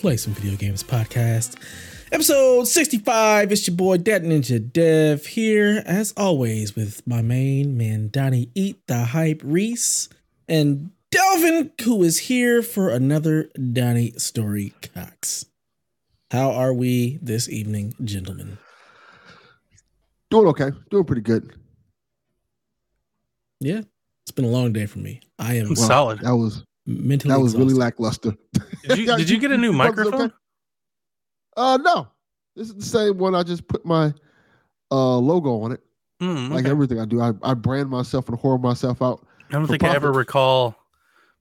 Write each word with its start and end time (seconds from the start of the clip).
Play 0.00 0.16
Some 0.16 0.32
Video 0.32 0.56
Games 0.56 0.82
podcast, 0.82 1.56
episode 2.10 2.64
65. 2.66 3.52
It's 3.52 3.66
your 3.66 3.76
boy, 3.76 3.98
Dat 3.98 4.22
Ninja 4.22 4.72
Dev, 4.72 5.26
here, 5.26 5.82
as 5.84 6.14
always, 6.16 6.74
with 6.74 7.06
my 7.06 7.20
main 7.20 7.76
man, 7.76 8.08
Donnie 8.08 8.50
Eat 8.54 8.80
the 8.86 9.04
Hype 9.04 9.42
Reese, 9.44 10.08
and 10.48 10.90
Delvin, 11.10 11.72
who 11.82 12.02
is 12.02 12.18
here 12.18 12.62
for 12.62 12.88
another 12.88 13.50
Donnie 13.72 14.12
Story 14.12 14.72
Cox. 14.94 15.44
How 16.30 16.50
are 16.52 16.72
we 16.72 17.18
this 17.20 17.50
evening, 17.50 17.92
gentlemen? 18.02 18.56
Doing 20.30 20.46
okay. 20.48 20.70
Doing 20.90 21.04
pretty 21.04 21.22
good. 21.22 21.54
Yeah, 23.60 23.82
it's 24.22 24.30
been 24.30 24.46
a 24.46 24.48
long 24.48 24.72
day 24.72 24.86
for 24.86 25.00
me. 25.00 25.20
I 25.38 25.54
am 25.56 25.66
Well, 25.66 25.76
Solid. 25.76 26.20
That 26.20 26.36
was 26.36 26.64
mentally 26.86 27.34
that 27.34 27.40
was 27.40 27.54
really 27.54 27.74
lackluster. 27.74 28.32
Did 28.88 28.98
you, 28.98 29.16
did 29.16 29.30
you 29.30 29.38
get 29.38 29.50
a 29.52 29.56
new 29.56 29.72
you 29.72 29.80
okay? 29.80 29.88
microphone? 29.88 30.32
Uh 31.56 31.78
no. 31.82 32.08
This 32.56 32.68
is 32.68 32.74
the 32.74 32.82
same 32.82 33.18
one. 33.18 33.34
I 33.34 33.42
just 33.42 33.66
put 33.68 33.84
my 33.84 34.12
uh 34.90 35.16
logo 35.16 35.60
on 35.62 35.72
it. 35.72 35.80
Mm, 36.20 36.50
Like 36.50 36.66
everything 36.66 37.00
I 37.00 37.04
do. 37.06 37.20
I, 37.20 37.32
I 37.42 37.54
brand 37.54 37.88
myself 37.88 38.28
and 38.28 38.38
whore 38.38 38.60
myself 38.60 39.00
out. 39.02 39.26
I 39.48 39.52
don't 39.54 39.66
for 39.66 39.72
think 39.72 39.84
I 39.84 39.94
ever 39.94 40.12
recall 40.12 40.76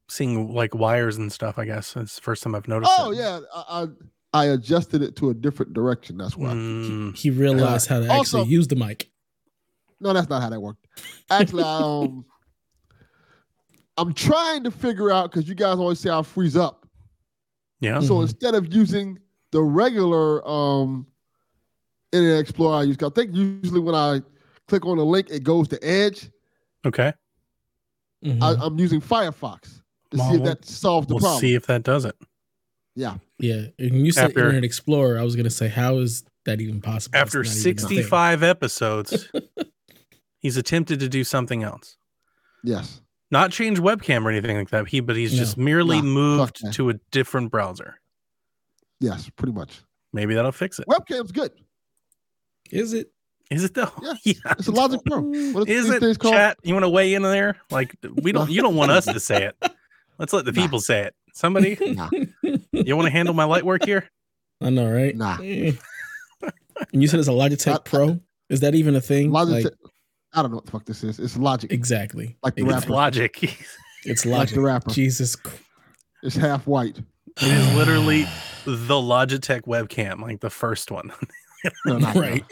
seeing 0.08 0.54
like 0.54 0.74
wires 0.74 1.18
and 1.18 1.32
stuff. 1.32 1.58
I 1.60 1.66
guess 1.66 1.96
it's 1.96 2.16
the 2.16 2.22
first 2.22 2.44
time 2.44 2.56
I've 2.56 2.68
noticed. 2.68 2.92
Oh 2.98 3.12
it. 3.12 3.18
yeah. 3.18 3.40
I, 3.54 3.84
I 3.84 3.88
I 4.32 4.46
adjusted 4.48 5.02
it 5.02 5.16
to 5.18 5.30
a 5.32 5.34
different 5.34 5.74
direction. 5.74 6.18
That's 6.18 6.38
why. 6.38 6.50
Mm, 6.50 7.16
He 7.18 7.30
realized 7.30 7.88
how 7.88 8.00
to 8.00 8.12
Also- 8.12 8.40
actually 8.40 8.52
use 8.54 8.68
the 8.68 8.76
mic. 8.76 9.10
No, 10.02 10.14
that's 10.14 10.30
not 10.30 10.42
how 10.42 10.50
that 10.50 10.62
worked. 10.62 10.86
Actually, 11.30 11.64
I, 11.64 11.78
um 11.78 12.26
I'm 13.98 14.14
trying 14.14 14.64
to 14.64 14.72
figure 14.72 15.12
out 15.12 15.30
because 15.32 15.50
you 15.50 15.56
guys 15.56 15.78
always 15.78 16.00
say 16.00 16.10
I 16.10 16.22
freeze 16.22 16.56
up. 16.56 16.79
Yeah. 17.80 18.00
So 18.00 18.16
Mhm. 18.16 18.22
instead 18.24 18.56
of 18.56 18.74
using 18.74 19.20
the 19.52 19.62
regular 19.62 20.48
um 20.48 21.08
Internet 22.12 22.40
Explorer 22.40 22.76
I 22.78 22.84
use, 22.84 22.98
'cause 22.98 23.12
I 23.12 23.14
think 23.14 23.36
usually 23.36 23.80
when 23.80 23.96
I 23.96 24.22
click 24.68 24.86
on 24.86 24.98
the 24.98 25.06
link, 25.06 25.28
it 25.30 25.44
goes 25.44 25.68
to 25.70 25.84
Edge. 25.86 26.30
Okay. 26.86 27.14
Mhm. 28.26 28.42
I, 28.42 28.56
I'm 28.66 28.78
using 28.80 29.00
Firefox 29.02 29.82
to 30.12 30.18
see 30.18 30.36
if 30.36 30.44
that 30.44 30.66
solves 30.66 31.08
the 31.08 31.14
We'll 31.16 31.22
problem. 31.22 31.40
see 31.42 31.54
if 31.54 31.68
that 31.68 31.84
does 31.84 32.06
it. 32.06 32.16
Yeah. 32.96 33.18
Yeah, 33.38 33.68
and 33.78 34.06
you 34.06 34.12
said 34.12 34.26
After- 34.26 34.40
Internet 34.40 34.64
Explorer. 34.66 35.18
I 35.20 35.24
was 35.24 35.36
gonna 35.36 35.50
say, 35.50 35.68
how 35.70 36.00
is 36.00 36.24
that 36.46 36.60
even 36.62 36.82
possible? 36.82 37.18
After 37.18 37.40
not 37.44 37.46
even 37.48 37.52
a 37.52 37.64
thing. 37.64 37.78
65 37.78 38.44
episodes, 38.44 39.30
he's 40.40 40.58
attempted 40.58 41.00
to 41.00 41.08
do 41.10 41.24
something 41.24 41.64
else. 41.64 41.96
Yes. 42.64 43.02
Not 43.32 43.52
change 43.52 43.80
webcam 43.80 44.24
or 44.26 44.32
anything 44.32 44.58
like 44.58 44.70
that. 44.72 44.88
He, 44.88 45.00
but 45.02 45.16
he's 45.16 45.34
No. 45.34 45.40
just 45.40 45.58
merely 45.58 45.98
No, 46.02 46.02
fuck 46.02 46.06
moved 46.14 46.64
that. 46.64 46.74
to 46.74 46.90
a 46.90 46.94
different 47.12 47.52
browser. 47.52 48.00
Yes. 49.00 49.30
Pretty 49.36 49.54
much. 49.54 49.82
Maybe 50.14 50.34
that'll 50.34 50.52
fix 50.52 50.80
it. 50.80 50.88
Webcam's 50.88 51.32
good. 51.32 51.52
is 52.72 52.94
it? 52.94 53.12
Is 53.52 53.64
it 53.64 53.74
though? 53.74 53.92
Yeah. 54.02 54.14
yeah. 54.24 54.34
It's 54.58 54.68
a 54.68 54.72
Logic 54.72 55.00
Pro. 55.06 55.22
What 55.22 55.68
Is 55.70 55.86
these 55.86 55.96
it 55.96 56.00
things 56.02 56.18
called? 56.18 56.34
chat? 56.34 56.58
You 56.64 56.74
want 56.74 56.84
to 56.86 56.90
weigh 56.90 57.14
in 57.14 57.22
there? 57.24 57.58
Like 57.72 57.96
we 58.22 58.32
don't. 58.32 58.50
You 58.50 58.62
don't 58.62 58.76
want 58.76 58.92
us 58.92 59.06
to 59.06 59.20
say 59.20 59.46
it. 59.46 59.56
Let's 60.20 60.34
let 60.34 60.46
the 60.46 60.52
Nah. 60.52 60.62
people 60.62 60.80
say 60.80 61.02
it. 61.06 61.16
Somebody, 61.34 61.78
Nah. 61.96 62.10
you 62.74 62.96
want 62.96 63.06
to 63.08 63.12
handle 63.12 63.34
my 63.34 63.46
light 63.46 63.64
work 63.64 63.86
here? 63.86 64.10
I 64.62 64.70
know, 64.70 64.92
right? 64.92 65.16
Nah. 65.16 65.38
And 65.40 65.78
you 67.02 67.08
said 67.08 67.20
it's 67.20 67.30
a 67.30 67.32
Logitech 67.32 67.72
I- 67.72 67.76
I- 67.76 67.80
Pro. 67.80 68.10
Uh, 68.10 68.16
is 68.50 68.60
that 68.62 68.76
even 68.76 68.96
a 68.96 69.02
thing? 69.02 69.30
Logitech. 69.32 69.64
Like, 69.66 69.74
I 70.34 70.42
don't 70.42 70.52
know 70.52 70.58
what 70.58 70.66
the 70.66 70.72
fuck 70.72 70.86
this 70.86 71.04
is. 71.04 71.20
It's 71.20 71.38
Logic. 71.38 71.72
exactly. 71.72 72.38
Like 72.44 72.56
the 72.56 72.62
It's 72.64 72.72
It's 72.74 72.82
rapper. 72.86 72.94
logic. 72.94 73.58
It's 74.06 74.26
logic. 74.26 74.52
Like 74.52 74.56
the 74.56 74.62
rapper. 74.62 74.90
Jesus. 74.92 75.36
It's 76.24 76.36
half 76.38 76.66
white. 76.68 76.98
It 77.42 77.48
is 77.48 77.76
literally 77.76 78.24
the 78.66 78.96
Logitech 78.96 79.64
webcam, 79.64 80.22
like 80.22 80.40
the 80.40 80.50
first 80.50 80.90
one. 80.92 81.12
No, 81.86 81.98
not 81.98 82.16
Right. 82.16 82.46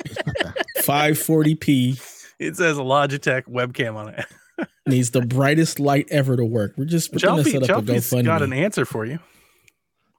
that. 0.43 0.65
540p 0.79 1.97
It 2.39 2.57
says 2.57 2.77
a 2.77 2.81
Logitech 2.81 3.43
webcam 3.43 3.95
on 3.95 4.09
it. 4.09 4.25
needs 4.88 5.11
the 5.11 5.21
brightest 5.21 5.79
light 5.79 6.07
ever 6.11 6.35
to 6.35 6.44
work. 6.44 6.73
We're 6.77 6.83
just 6.83 7.13
we're 7.13 7.19
gonna 7.19 7.44
Chalfie, 7.44 7.51
set 7.51 7.63
up 7.63 7.69
a 7.69 7.81
Chalfie's 7.83 8.23
got 8.23 8.41
an 8.41 8.51
answer 8.51 8.83
for 8.83 9.05
you. 9.05 9.19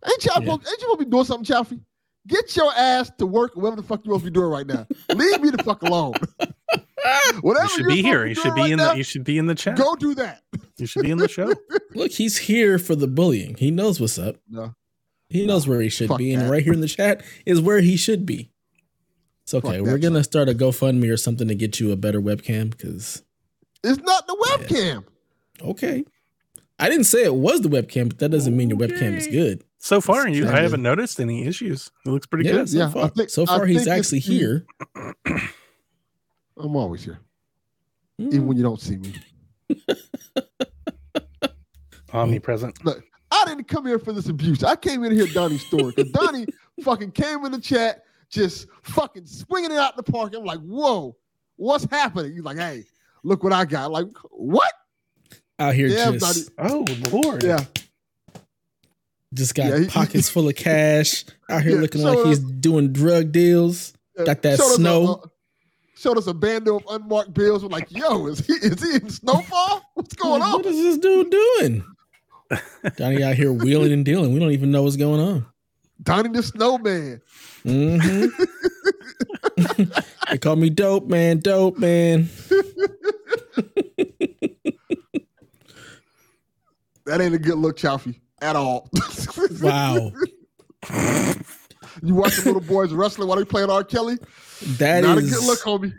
Ain't 0.06 0.24
y'all, 0.24 0.42
Yeah. 0.42 0.52
supposed, 0.52 0.68
ain't 0.68 0.80
you 0.80 0.80
supposed 0.80 0.98
to 1.00 1.04
be 1.04 1.10
doing 1.10 1.24
something, 1.24 1.44
Chaffee? 1.44 1.80
Get 2.26 2.56
your 2.56 2.72
ass 2.74 3.10
to 3.18 3.26
work, 3.26 3.54
whatever 3.56 3.76
the 3.76 3.86
fuck 3.86 4.00
you 4.06 4.12
supposed 4.12 4.24
to 4.24 4.30
be 4.30 4.34
doing 4.34 4.50
right 4.50 4.66
now. 4.66 4.86
Leave 5.10 5.40
me 5.42 5.50
the 5.50 5.62
fuck 5.62 5.82
alone. 5.82 6.14
Whatever 7.40 7.64
You 7.64 7.68
should 7.70 7.86
be 7.86 8.02
here. 8.02 8.20
supposed 8.22 8.28
You 8.28 8.34
should 8.42 8.54
doing 8.54 8.66
be 8.66 8.72
in 8.72 8.78
right 8.78 8.92
the. 8.92 8.96
You 8.98 9.04
should 9.04 9.24
be 9.24 9.38
in 9.38 9.46
the 9.46 9.54
chat. 9.54 9.76
Go 9.76 9.94
do 9.96 10.14
that. 10.16 10.42
You 10.78 10.86
should 10.86 11.02
be 11.02 11.10
in 11.10 11.18
the 11.18 11.28
show. 11.28 11.52
Look, 11.94 12.12
he's 12.12 12.36
here 12.38 12.78
for 12.78 12.94
the 12.94 13.06
bullying. 13.06 13.54
He 13.56 13.70
knows 13.70 14.00
what's 14.00 14.18
up. 14.18 14.36
No. 14.48 14.74
He 15.28 15.44
knows 15.46 15.68
where 15.68 15.80
he 15.80 15.88
should 15.90 16.08
Fuck 16.08 16.18
be, 16.18 16.32
and 16.32 16.50
right 16.50 16.62
here 16.62 16.72
in 16.72 16.80
the 16.80 16.88
chat 16.88 17.22
is 17.44 17.60
where 17.60 17.80
he 17.80 17.96
should 17.96 18.24
be. 18.24 18.50
It's 19.44 19.52
okay. 19.54 19.78
Fuck 19.78 19.86
We're 19.86 19.98
gonna 19.98 20.24
start 20.24 20.48
a 20.48 20.54
GoFundMe 20.54 21.10
or 21.12 21.16
something 21.18 21.48
to 21.48 21.54
get 21.54 21.78
you 21.80 21.92
a 21.92 21.96
better 21.96 22.20
webcam 22.20 22.70
because 22.70 23.22
It's 23.84 24.02
not 24.02 24.26
the 24.26 24.36
webcam. 24.50 25.04
okay. 25.62 26.04
I 26.78 26.88
didn't 26.88 27.04
say 27.04 27.24
it 27.24 27.34
was 27.34 27.60
the 27.62 27.68
webcam, 27.68 28.08
but 28.08 28.18
that 28.20 28.30
doesn't 28.30 28.56
mean 28.56 28.70
your 28.70 28.78
webcam 28.78 29.16
is 29.16 29.26
good. 29.26 29.64
So 29.78 30.00
far, 30.00 30.28
you, 30.28 30.48
I 30.48 30.60
haven't 30.60 30.82
noticed 30.82 31.18
any 31.20 31.44
issues. 31.46 31.90
It 32.06 32.10
looks 32.10 32.26
pretty 32.26 32.48
Yeah, 32.48 32.54
good. 32.56 32.68
so 32.70 32.78
Yeah, 32.78 32.88
far, 32.90 33.08
think- 33.08 33.30
so 33.30 33.44
far 33.46 33.66
he's 33.66 33.86
actually 33.88 34.20
here. 34.20 34.64
I'm 36.58 36.74
always 36.76 37.04
here, 37.04 37.18
Mm. 38.20 38.26
even 38.34 38.46
when 38.46 38.56
you 38.56 38.62
don't 38.62 38.80
see 38.80 38.96
me. 38.96 39.14
Omnipresent. 42.12 42.84
Look, 42.84 43.04
I 43.30 43.44
didn't 43.46 43.68
come 43.68 43.86
here 43.86 43.98
for 43.98 44.12
this 44.12 44.28
abuse. 44.28 44.62
I 44.64 44.76
came 44.76 45.04
in 45.04 45.10
to 45.10 45.16
hear 45.16 45.26
Donnie's 45.32 45.64
story 45.66 45.92
because 45.94 46.10
Donnie 46.12 46.46
fucking 46.82 47.12
came 47.12 47.44
in 47.44 47.52
the 47.52 47.60
chat, 47.60 48.04
just 48.30 48.66
fucking 48.82 49.26
swinging 49.26 49.70
it 49.72 49.76
out 49.78 49.92
in 49.92 50.02
the 50.04 50.10
park. 50.10 50.34
I'm 50.34 50.44
like, 50.44 50.60
whoa, 50.60 51.16
what's 51.56 51.84
happening? 51.90 52.32
He's 52.32 52.42
like, 52.42 52.56
hey, 52.56 52.84
look 53.22 53.44
what 53.44 53.52
I 53.52 53.64
got. 53.66 53.90
Like, 53.92 54.06
what? 54.30 54.72
Out 55.58 55.74
here 55.74 55.88
Yeah, 55.88 56.12
just 56.12 56.50
Oh 56.56 56.84
Lord. 57.10 57.42
Yeah, 57.42 57.64
just 59.34 59.54
got 59.54 59.66
Yeah, 59.66 59.78
he- 59.80 59.86
pockets 59.88 60.28
full 60.30 60.48
of 60.48 60.54
cash. 60.56 61.24
Out 61.50 61.62
here 61.62 61.74
Yeah, 61.74 61.80
looking 61.82 62.00
showed 62.00 62.18
like 62.18 62.26
he's 62.28 62.38
doing 62.38 62.92
drug 62.92 63.32
deals. 63.32 63.92
Got 64.24 64.42
that 64.42 64.56
Showed 64.58 64.64
us 64.66 64.72
a- 64.72 64.76
snow. 64.76 65.20
a- 65.24 65.30
showed 65.98 66.16
us 66.16 66.26
a 66.28 66.34
bando 66.34 66.76
of 66.76 66.84
unmarked 66.88 67.34
bills. 67.34 67.62
We're 67.62 67.68
like, 67.70 67.90
yo, 67.90 68.26
is 68.26 68.40
he 68.46 68.52
is 68.54 68.80
he 68.82 68.96
in 68.96 69.10
snowfall? 69.10 69.82
What's 69.94 70.14
going 70.14 70.40
Like, 70.40 70.48
on? 70.54 70.56
What 70.58 70.66
is 70.66 70.76
this 70.76 70.98
dude 70.98 71.30
doing? 71.30 71.84
Donnie 72.96 73.22
out 73.22 73.34
here 73.34 73.52
wheeling 73.52 73.92
and 73.92 74.04
dealing. 74.04 74.32
We 74.32 74.40
don't 74.40 74.52
even 74.52 74.70
know 74.70 74.82
what's 74.84 74.96
going 74.96 75.20
on. 75.20 75.46
Donnie 76.02 76.30
the 76.30 76.42
snowman. 76.42 77.20
hmm 77.64 78.26
they 80.30 80.38
call 80.38 80.56
me 80.56 80.70
dope 80.70 81.06
man, 81.08 81.40
dope 81.40 81.76
man. 81.78 82.28
That 87.06 87.20
ain't 87.20 87.34
a 87.34 87.38
good 87.38 87.58
look, 87.58 87.76
Chaffee, 87.76 88.20
at 88.42 88.54
all. 88.54 88.88
Wow. 89.60 90.12
you 92.02 92.14
watch 92.14 92.36
the 92.36 92.44
little 92.44 92.60
boys 92.60 92.92
wrestling 92.92 93.28
while 93.28 93.38
they 93.38 93.44
playing 93.44 93.70
R. 93.70 93.84
Kelly. 93.84 94.16
That 94.78 95.02
Not 95.02 95.18
is 95.18 95.32
a 95.32 95.34
good 95.36 95.46
look, 95.46 95.60
homie. 95.60 95.92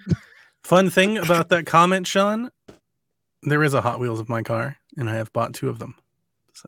Fun 0.63 0.89
thing 0.89 1.17
about 1.17 1.49
that 1.49 1.65
comment, 1.65 2.05
Sean. 2.07 2.51
There 3.43 3.63
is 3.63 3.73
a 3.73 3.81
Hot 3.81 3.99
Wheels 3.99 4.19
of 4.19 4.27
my 4.29 4.41
car, 4.43 4.77
and 4.97 5.09
I 5.09 5.15
have 5.15 5.31
bought 5.33 5.53
two 5.53 5.69
of 5.69 5.79
them. 5.79 5.95
So, 6.53 6.67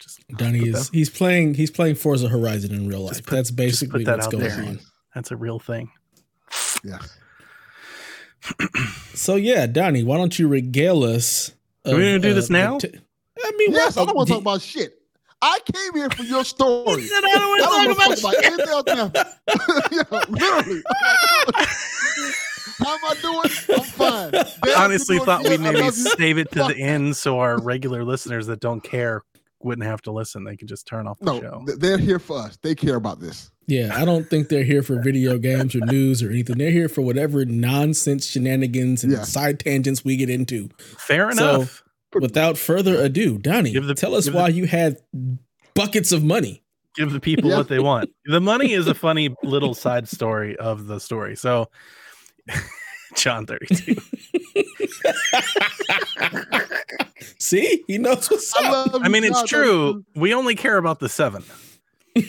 just 0.00 0.26
Donnie 0.28 0.68
is 0.68 0.88
that- 0.88 0.94
he's 0.96 1.10
playing 1.10 1.54
he's 1.54 1.70
playing 1.70 1.96
Forza 1.96 2.28
Horizon 2.28 2.72
in 2.74 2.88
real 2.88 3.00
life. 3.00 3.24
Put- 3.24 3.34
That's 3.36 3.50
basically 3.50 4.04
that 4.04 4.16
what's 4.18 4.28
going 4.28 4.44
there. 4.44 4.58
on. 4.64 4.80
That's 5.14 5.30
a 5.30 5.36
real 5.36 5.58
thing. 5.58 5.90
Yeah. 6.82 6.98
So 9.14 9.36
yeah, 9.36 9.66
Donnie, 9.66 10.02
why 10.02 10.16
don't 10.18 10.36
you 10.38 10.48
regale 10.48 11.04
us? 11.04 11.52
Are 11.86 11.94
we 11.94 12.00
gonna 12.02 12.18
do 12.18 12.34
this 12.34 12.48
the 12.48 12.54
now? 12.54 12.78
t- 12.78 12.90
I 13.42 13.52
mean, 13.56 13.72
Yes, 13.72 13.96
I 13.96 14.04
don't 14.04 14.14
want 14.16 14.26
to 14.28 14.34
talk 14.34 14.42
about 14.42 14.60
shit. 14.60 15.00
I 15.46 15.58
came 15.72 15.92
here 15.94 16.08
for 16.10 16.22
your 16.22 16.42
story. 16.44 17.02
He 17.02 17.08
said, 17.08 17.22
"I 17.22 17.32
don't 17.34 17.48
wanna 17.50 17.62
talk 17.62 17.98
want 18.08 18.16
to 18.16 18.22
talk 18.22 18.34
about 18.34 18.38
about 18.40 18.44
anything 18.44 18.68
else 18.68 18.84
now. 18.86 19.12
yeah, 19.92 20.24
literally. 20.30 20.82
How 22.78 22.94
am 22.94 23.00
I 23.04 23.14
doing? 23.20 23.78
I'm 23.78 23.84
fine. 23.84 24.30
Damn, 24.32 24.78
honestly 24.78 25.18
thought 25.18 25.44
we'd 25.44 25.60
maybe 25.60 25.90
save 25.90 26.38
it 26.38 26.50
to 26.52 26.64
the 26.64 26.76
end 26.76 27.16
so 27.16 27.38
our 27.40 27.60
regular 27.60 28.04
listeners 28.04 28.46
that 28.46 28.60
don't 28.60 28.80
care 28.82 29.22
wouldn't 29.62 29.86
have 29.86 30.02
to 30.02 30.12
listen. 30.12 30.44
They 30.44 30.56
could 30.56 30.68
just 30.68 30.86
turn 30.86 31.06
off 31.06 31.18
the 31.20 31.26
No, 31.26 31.40
show. 31.40 31.62
they're 31.76 31.98
here 31.98 32.18
for 32.18 32.38
us. 32.38 32.58
They 32.62 32.74
care 32.74 32.96
about 32.96 33.20
this. 33.20 33.50
Yeah, 33.66 33.92
I 33.94 34.04
don't 34.04 34.28
think 34.28 34.48
they're 34.48 34.64
here 34.64 34.82
for 34.82 35.00
video 35.00 35.38
games 35.38 35.74
or 35.74 35.80
news 35.86 36.22
or 36.22 36.30
anything. 36.30 36.58
They're 36.58 36.70
here 36.70 36.88
for 36.88 37.00
whatever 37.02 37.44
nonsense 37.46 38.26
shenanigans 38.26 39.04
and 39.04 39.12
Yeah. 39.12 39.22
side 39.22 39.60
tangents 39.60 40.04
we 40.04 40.16
get 40.16 40.28
into. 40.28 40.68
Fair 40.98 41.32
So- 41.32 41.54
enough. 41.56 41.82
Without 42.20 42.56
further 42.58 43.00
ado, 43.02 43.38
Donnie, 43.38 43.72
Give 43.72 43.86
the- 43.86 43.94
tell 43.94 44.14
us 44.14 44.26
give 44.26 44.34
why 44.34 44.50
the- 44.50 44.56
you 44.56 44.66
had 44.66 44.96
buckets 45.74 46.12
of 46.12 46.22
money. 46.24 46.62
Give 46.94 47.10
the 47.10 47.20
people 47.20 47.50
Yeah. 47.50 47.56
what 47.58 47.68
they 47.68 47.80
want. 47.80 48.10
The 48.26 48.40
money 48.40 48.72
is 48.72 48.86
a 48.86 48.94
funny 48.94 49.34
little 49.42 49.74
side 49.74 50.08
story 50.08 50.56
of 50.56 50.86
the 50.86 51.00
story. 51.00 51.34
So, 51.36 51.68
John 53.16 53.46
32. 53.46 53.96
See, 57.38 57.82
he 57.86 57.98
knows 57.98 58.30
what's 58.30 58.54
I 58.56 58.66
up. 58.68 58.92
love 58.92 59.02
I 59.04 59.08
mean, 59.08 59.24
it's 59.24 59.38
John. 59.42 59.46
true. 59.46 60.04
We 60.14 60.34
only 60.34 60.54
care 60.54 60.76
about 60.76 61.00
the 61.00 61.08
seven. 61.08 61.42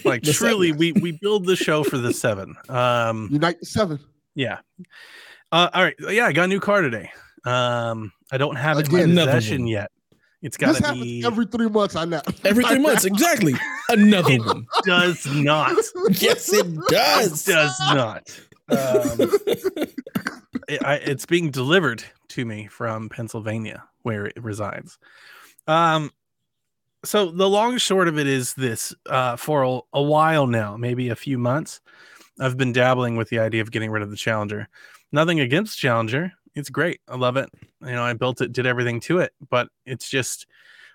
Like 0.03 0.23
The 0.23 0.33
truly, 0.33 0.69
seven. 0.69 0.79
we 0.79 0.91
we 0.93 1.11
build 1.21 1.45
the 1.45 1.55
show 1.55 1.83
for 1.83 1.97
the 1.97 2.13
seven. 2.13 2.55
Um, 2.69 3.29
Unite 3.31 3.59
the 3.59 3.65
seven. 3.65 3.99
yeah. 4.33 4.59
Uh, 5.51 5.69
all 5.73 5.83
right. 5.83 5.95
Yeah, 6.09 6.25
I 6.25 6.33
got 6.33 6.45
a 6.45 6.47
new 6.47 6.59
car 6.59 6.81
today. 6.81 7.11
Um, 7.45 8.11
I 8.31 8.37
don't 8.37 8.55
have 8.55 8.79
it 8.79 8.89
in 8.89 8.95
Again. 8.95 9.15
my 9.15 9.25
possession 9.25 9.67
yet. 9.67 9.91
It's 10.41 10.57
got 10.57 10.75
to 10.75 10.83
happens 10.83 11.01
be. 11.03 11.25
every 11.25 11.45
three 11.45 11.69
months. 11.69 11.95
I 11.95 12.05
know. 12.05 12.21
Every 12.43 12.63
three 12.65 12.79
months, 12.79 13.05
exactly. 13.05 13.55
Another 13.89 14.37
one. 14.37 14.67
does 14.83 15.25
not. 15.27 15.75
Yes, 16.11 16.53
it 16.53 16.75
does. 16.87 17.47
It 17.47 17.51
does 17.51 17.79
not. 17.79 18.39
Um, 18.69 19.31
it, 20.67 20.83
I, 20.83 20.95
it's 20.95 21.25
being 21.25 21.51
delivered 21.51 22.03
to 22.29 22.45
me 22.45 22.67
from 22.67 23.09
Pennsylvania, 23.09 23.83
where 24.03 24.25
it 24.25 24.43
resides. 24.43 24.97
Um, 25.67 26.11
so 27.03 27.31
the 27.31 27.49
long 27.49 27.77
short 27.77 28.07
of 28.07 28.19
it 28.19 28.27
is 28.27 28.53
this: 28.55 28.93
uh, 29.07 29.35
for 29.35 29.63
a, 29.63 29.79
a 29.93 30.01
while 30.01 30.47
now, 30.47 30.77
maybe 30.77 31.09
a 31.09 31.15
few 31.15 31.37
months, 31.37 31.81
I've 32.39 32.57
been 32.57 32.73
dabbling 32.73 33.15
with 33.15 33.29
the 33.29 33.39
idea 33.39 33.61
of 33.61 33.71
getting 33.71 33.91
rid 33.91 34.03
of 34.03 34.09
the 34.11 34.15
Challenger. 34.17 34.67
Nothing 35.11 35.39
against 35.39 35.79
Challenger; 35.79 36.33
it's 36.55 36.69
great. 36.69 37.01
I 37.07 37.15
love 37.15 37.37
it. 37.37 37.49
You 37.81 37.91
know, 37.91 38.03
I 38.03 38.13
built 38.13 38.41
it, 38.41 38.53
did 38.53 38.65
everything 38.65 38.99
to 39.01 39.19
it, 39.19 39.33
but 39.49 39.69
it's 39.85 40.09
just 40.09 40.47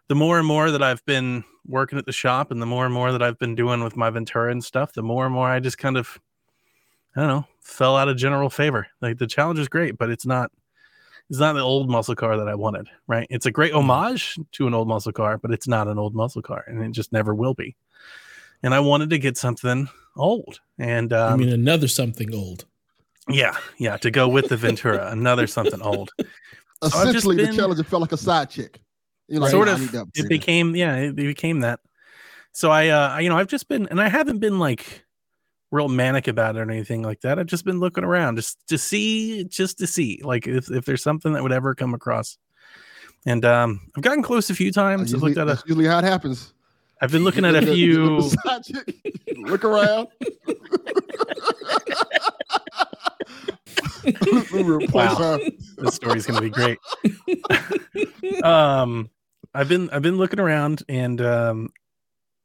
the 0.09 0.15
more 0.15 0.39
and 0.39 0.47
more 0.47 0.71
that 0.71 0.83
I've 0.83 1.05
been 1.05 1.45
working 1.67 1.99
at 1.99 2.07
the 2.07 2.12
shop, 2.12 2.51
and 2.51 2.61
the 2.61 2.67
more 2.67 2.85
and 2.85 2.95
more 2.95 3.12
that 3.12 3.23
I've 3.23 3.39
been 3.39 3.55
doing 3.55 3.85
with 3.85 3.97
my 3.97 4.11
Ventura 4.11 4.51
and 4.51 4.65
stuff, 4.65 4.93
the 4.93 5.03
more 5.03 5.27
and 5.27 5.35
more 5.35 5.49
I 5.49 5.61
just 5.61 5.79
kind 5.79 5.97
of 5.97 6.19
I 7.17 7.21
don't 7.21 7.29
know, 7.29 7.47
fell 7.61 7.97
out 7.97 8.09
of 8.09 8.17
general 8.17 8.51
favor. 8.51 8.87
Like 9.01 9.19
the 9.19 9.27
challenge 9.27 9.59
is 9.59 9.69
great, 9.69 9.99
but 9.99 10.11
it's 10.11 10.27
not 10.27 10.51
it's 11.29 11.39
not 11.39 11.53
the 11.53 11.61
old 11.61 11.89
muscle 11.89 12.17
car 12.17 12.37
that 12.37 12.49
I 12.49 12.56
wanted, 12.56 12.89
right? 13.06 13.27
It's 13.31 13.47
a 13.47 13.53
great 13.53 13.73
homage 13.73 14.37
to 14.53 14.67
an 14.67 14.75
old 14.75 14.89
muscle 14.89 15.13
car, 15.13 15.39
but 15.39 15.53
it's 15.53 15.69
not 15.69 15.87
an 15.87 15.99
old 15.99 16.15
muscle 16.15 16.43
car 16.43 16.65
and 16.67 16.83
it 16.83 16.91
just 16.91 17.13
never 17.13 17.35
will 17.35 17.55
be. 17.55 17.77
And 18.63 18.75
I 18.75 18.81
wanted 18.81 19.11
to 19.11 19.19
get 19.19 19.37
something 19.37 19.89
old. 20.17 20.61
And 20.79 21.13
I 21.13 21.31
um, 21.31 21.41
mean, 21.41 21.51
another 21.51 21.87
something 21.89 22.35
old. 22.35 22.67
Yeah, 23.32 23.56
yeah, 23.79 23.97
to 23.99 24.11
go 24.11 24.29
with 24.29 24.49
the 24.49 24.56
Ventura, 24.56 25.11
another 25.11 25.47
something 25.47 25.81
old. 25.82 26.11
Essentially, 26.82 27.37
been- 27.37 27.50
the 27.50 27.56
challenger 27.56 27.85
felt 27.85 28.00
like 28.03 28.12
a 28.12 28.17
side 28.17 28.50
chick. 28.50 28.81
You're 29.29 29.41
like, 29.41 29.50
Sort 29.53 29.67
"Nah, 29.69 29.73
I 29.73 29.75
of. 29.77 29.81
need 29.82 29.91
to 29.93 30.00
upgrade 30.03 30.25
It 30.25 30.29
became 30.29 30.75
yeah, 30.75 30.97
it, 30.97 31.15
became 31.15 31.61
that. 31.61 31.81
So 32.53 32.71
I 32.71 32.88
uh 32.88 33.19
you 33.19 33.29
know, 33.29 33.37
I've 33.38 33.47
just 33.47 33.69
been 33.69 33.87
and 33.88 34.00
I 34.00 34.09
haven't 34.09 34.38
been 34.38 34.59
like 34.59 35.05
real 35.71 35.88
manic 35.88 36.27
about 36.27 36.56
it 36.56 36.59
or 36.61 36.71
anything 36.71 37.03
like 37.03 37.21
that. 37.21 37.38
I've 37.38 37.47
just 37.47 37.65
been 37.65 37.79
looking 37.79 38.03
around 38.03 38.37
just 38.37 38.59
to 38.69 38.77
see 38.77 39.44
just 39.44 39.79
to 39.79 39.87
see 39.87 40.21
like 40.25 40.49
if, 40.49 40.69
if 40.71 40.85
there's 40.85 41.03
something 41.03 41.32
that 41.35 41.44
would 41.44 41.53
ever 41.53 41.77
come 41.77 41.94
across. 41.94 42.38
And 43.25 43.44
um 43.44 43.81
I've 43.97 44.03
gotten 44.03 44.23
close 44.25 44.50
a 44.50 44.55
few 44.55 44.73
times. 44.73 45.15
I've 45.15 45.23
looked 45.23 45.38
at 45.38 45.49
a 45.49 45.62
usually 45.67 45.87
how 45.87 45.99
it 45.99 46.05
happens. 46.05 46.53
I've 47.00 47.12
been 47.12 47.23
looking 47.23 47.44
at 47.47 47.55
a 47.55 47.62
few 47.62 48.17
look 48.19 48.32
at 48.32 48.43
the 48.43 48.49
side 48.49 48.65
chick, 48.65 49.37
Look 49.38 49.65
around. 49.65 50.09
Wow. 54.93 55.38
this 55.79 55.94
story's 55.94 56.26
gonna 56.26 56.41
be 56.41 56.50
great. 56.50 56.79
um 58.43 59.11
I've 59.55 59.69
been 59.69 59.91
I've 59.91 60.02
been 60.02 60.17
looking 60.17 60.41
around 60.41 60.82
and 60.88 61.20
um 61.20 61.69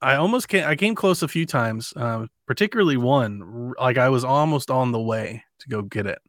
I 0.01 0.15
almost 0.15 0.47
came 0.49 0.65
I 0.65 0.75
came 0.75 0.93
close 0.95 1.23
a 1.23 1.27
few 1.27 1.45
times, 1.45 1.93
um, 1.95 2.29
particularly 2.47 2.97
one 2.97 3.73
like 3.79 3.97
I 3.97 4.09
was 4.09 4.23
almost 4.23 4.69
on 4.69 4.91
the 4.91 5.01
way 5.01 5.43
to 5.59 5.69
go 5.69 5.81
get 5.81 6.05
it. 6.05 6.19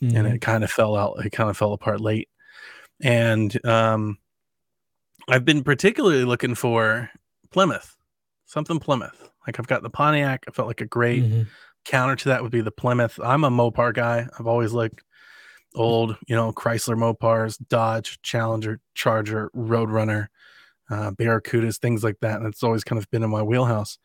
and 0.00 0.12
Mhm. 0.12 0.34
it 0.34 0.40
kind 0.40 0.64
of 0.64 0.70
fell 0.70 0.96
out 0.96 1.24
it 1.24 1.30
kind 1.30 1.48
of 1.50 1.56
fell 1.56 1.72
apart 1.72 2.00
late 2.00 2.28
and 3.00 3.64
um 3.64 4.18
i've 5.28 5.44
been 5.44 5.62
particularly 5.62 6.24
looking 6.24 6.54
for 6.56 7.08
plymouth 7.52 7.96
something 8.46 8.80
plymouth 8.80 9.30
like 9.46 9.58
i've 9.60 9.66
got 9.68 9.82
the 9.84 9.90
pontiac 9.90 10.44
i 10.48 10.50
felt 10.50 10.66
like 10.66 10.80
a 10.80 10.86
great 10.86 11.22
Mhm. 11.22 11.46
Counter 11.84 12.16
to 12.16 12.28
that 12.28 12.42
would 12.42 12.52
be 12.52 12.60
the 12.60 12.70
plymouth. 12.70 13.18
I'm 13.22 13.44
a 13.44 13.50
mopar 13.50 13.94
guy. 13.94 14.26
I've 14.38 14.46
always 14.46 14.72
liked 14.72 15.02
old 15.74 16.16
you 16.26 16.36
know 16.36 16.52
chrysler 16.52 16.96
mopars 16.96 17.58
dodge 17.68 18.20
challenger 18.22 18.80
charger 18.94 19.50
roadrunner 19.56 20.26
uh, 20.90 21.10
barracudas 21.12 21.78
things 21.78 22.04
like 22.04 22.18
that 22.20 22.38
and 22.38 22.46
it's 22.46 22.62
always 22.62 22.84
kind 22.84 22.98
of 22.98 23.10
been 23.10 23.22
in 23.22 23.30
my 23.30 23.42
wheelhouse. 23.42 23.98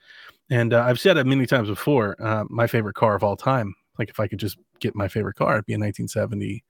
And 0.50 0.74
uh, 0.74 0.84
i've 0.84 1.00
said 1.00 1.18
it 1.18 1.28
many 1.28 1.46
times 1.46 1.68
before 1.68 2.16
uh, 2.24 2.46
my 2.50 2.68
favorite 2.68 2.96
car 2.96 3.16
of 3.16 3.24
all 3.24 3.36
time 3.36 3.76
like 4.00 4.10
if 4.10 4.20
i 4.20 4.28
could 4.28 4.40
just 4.40 4.58
get 4.80 4.96
my 4.96 5.08
favorite 5.08 5.36
car 5.36 5.54
it'd 5.56 5.66
be 5.66 5.74
a 5.74 5.80
1970 5.80 6.64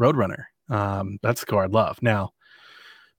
roadrunner. 0.00 0.44
Um, 0.68 1.18
that's 1.22 1.40
the 1.40 1.46
car 1.46 1.64
i'd 1.64 1.72
love. 1.72 1.98
Now 2.02 2.32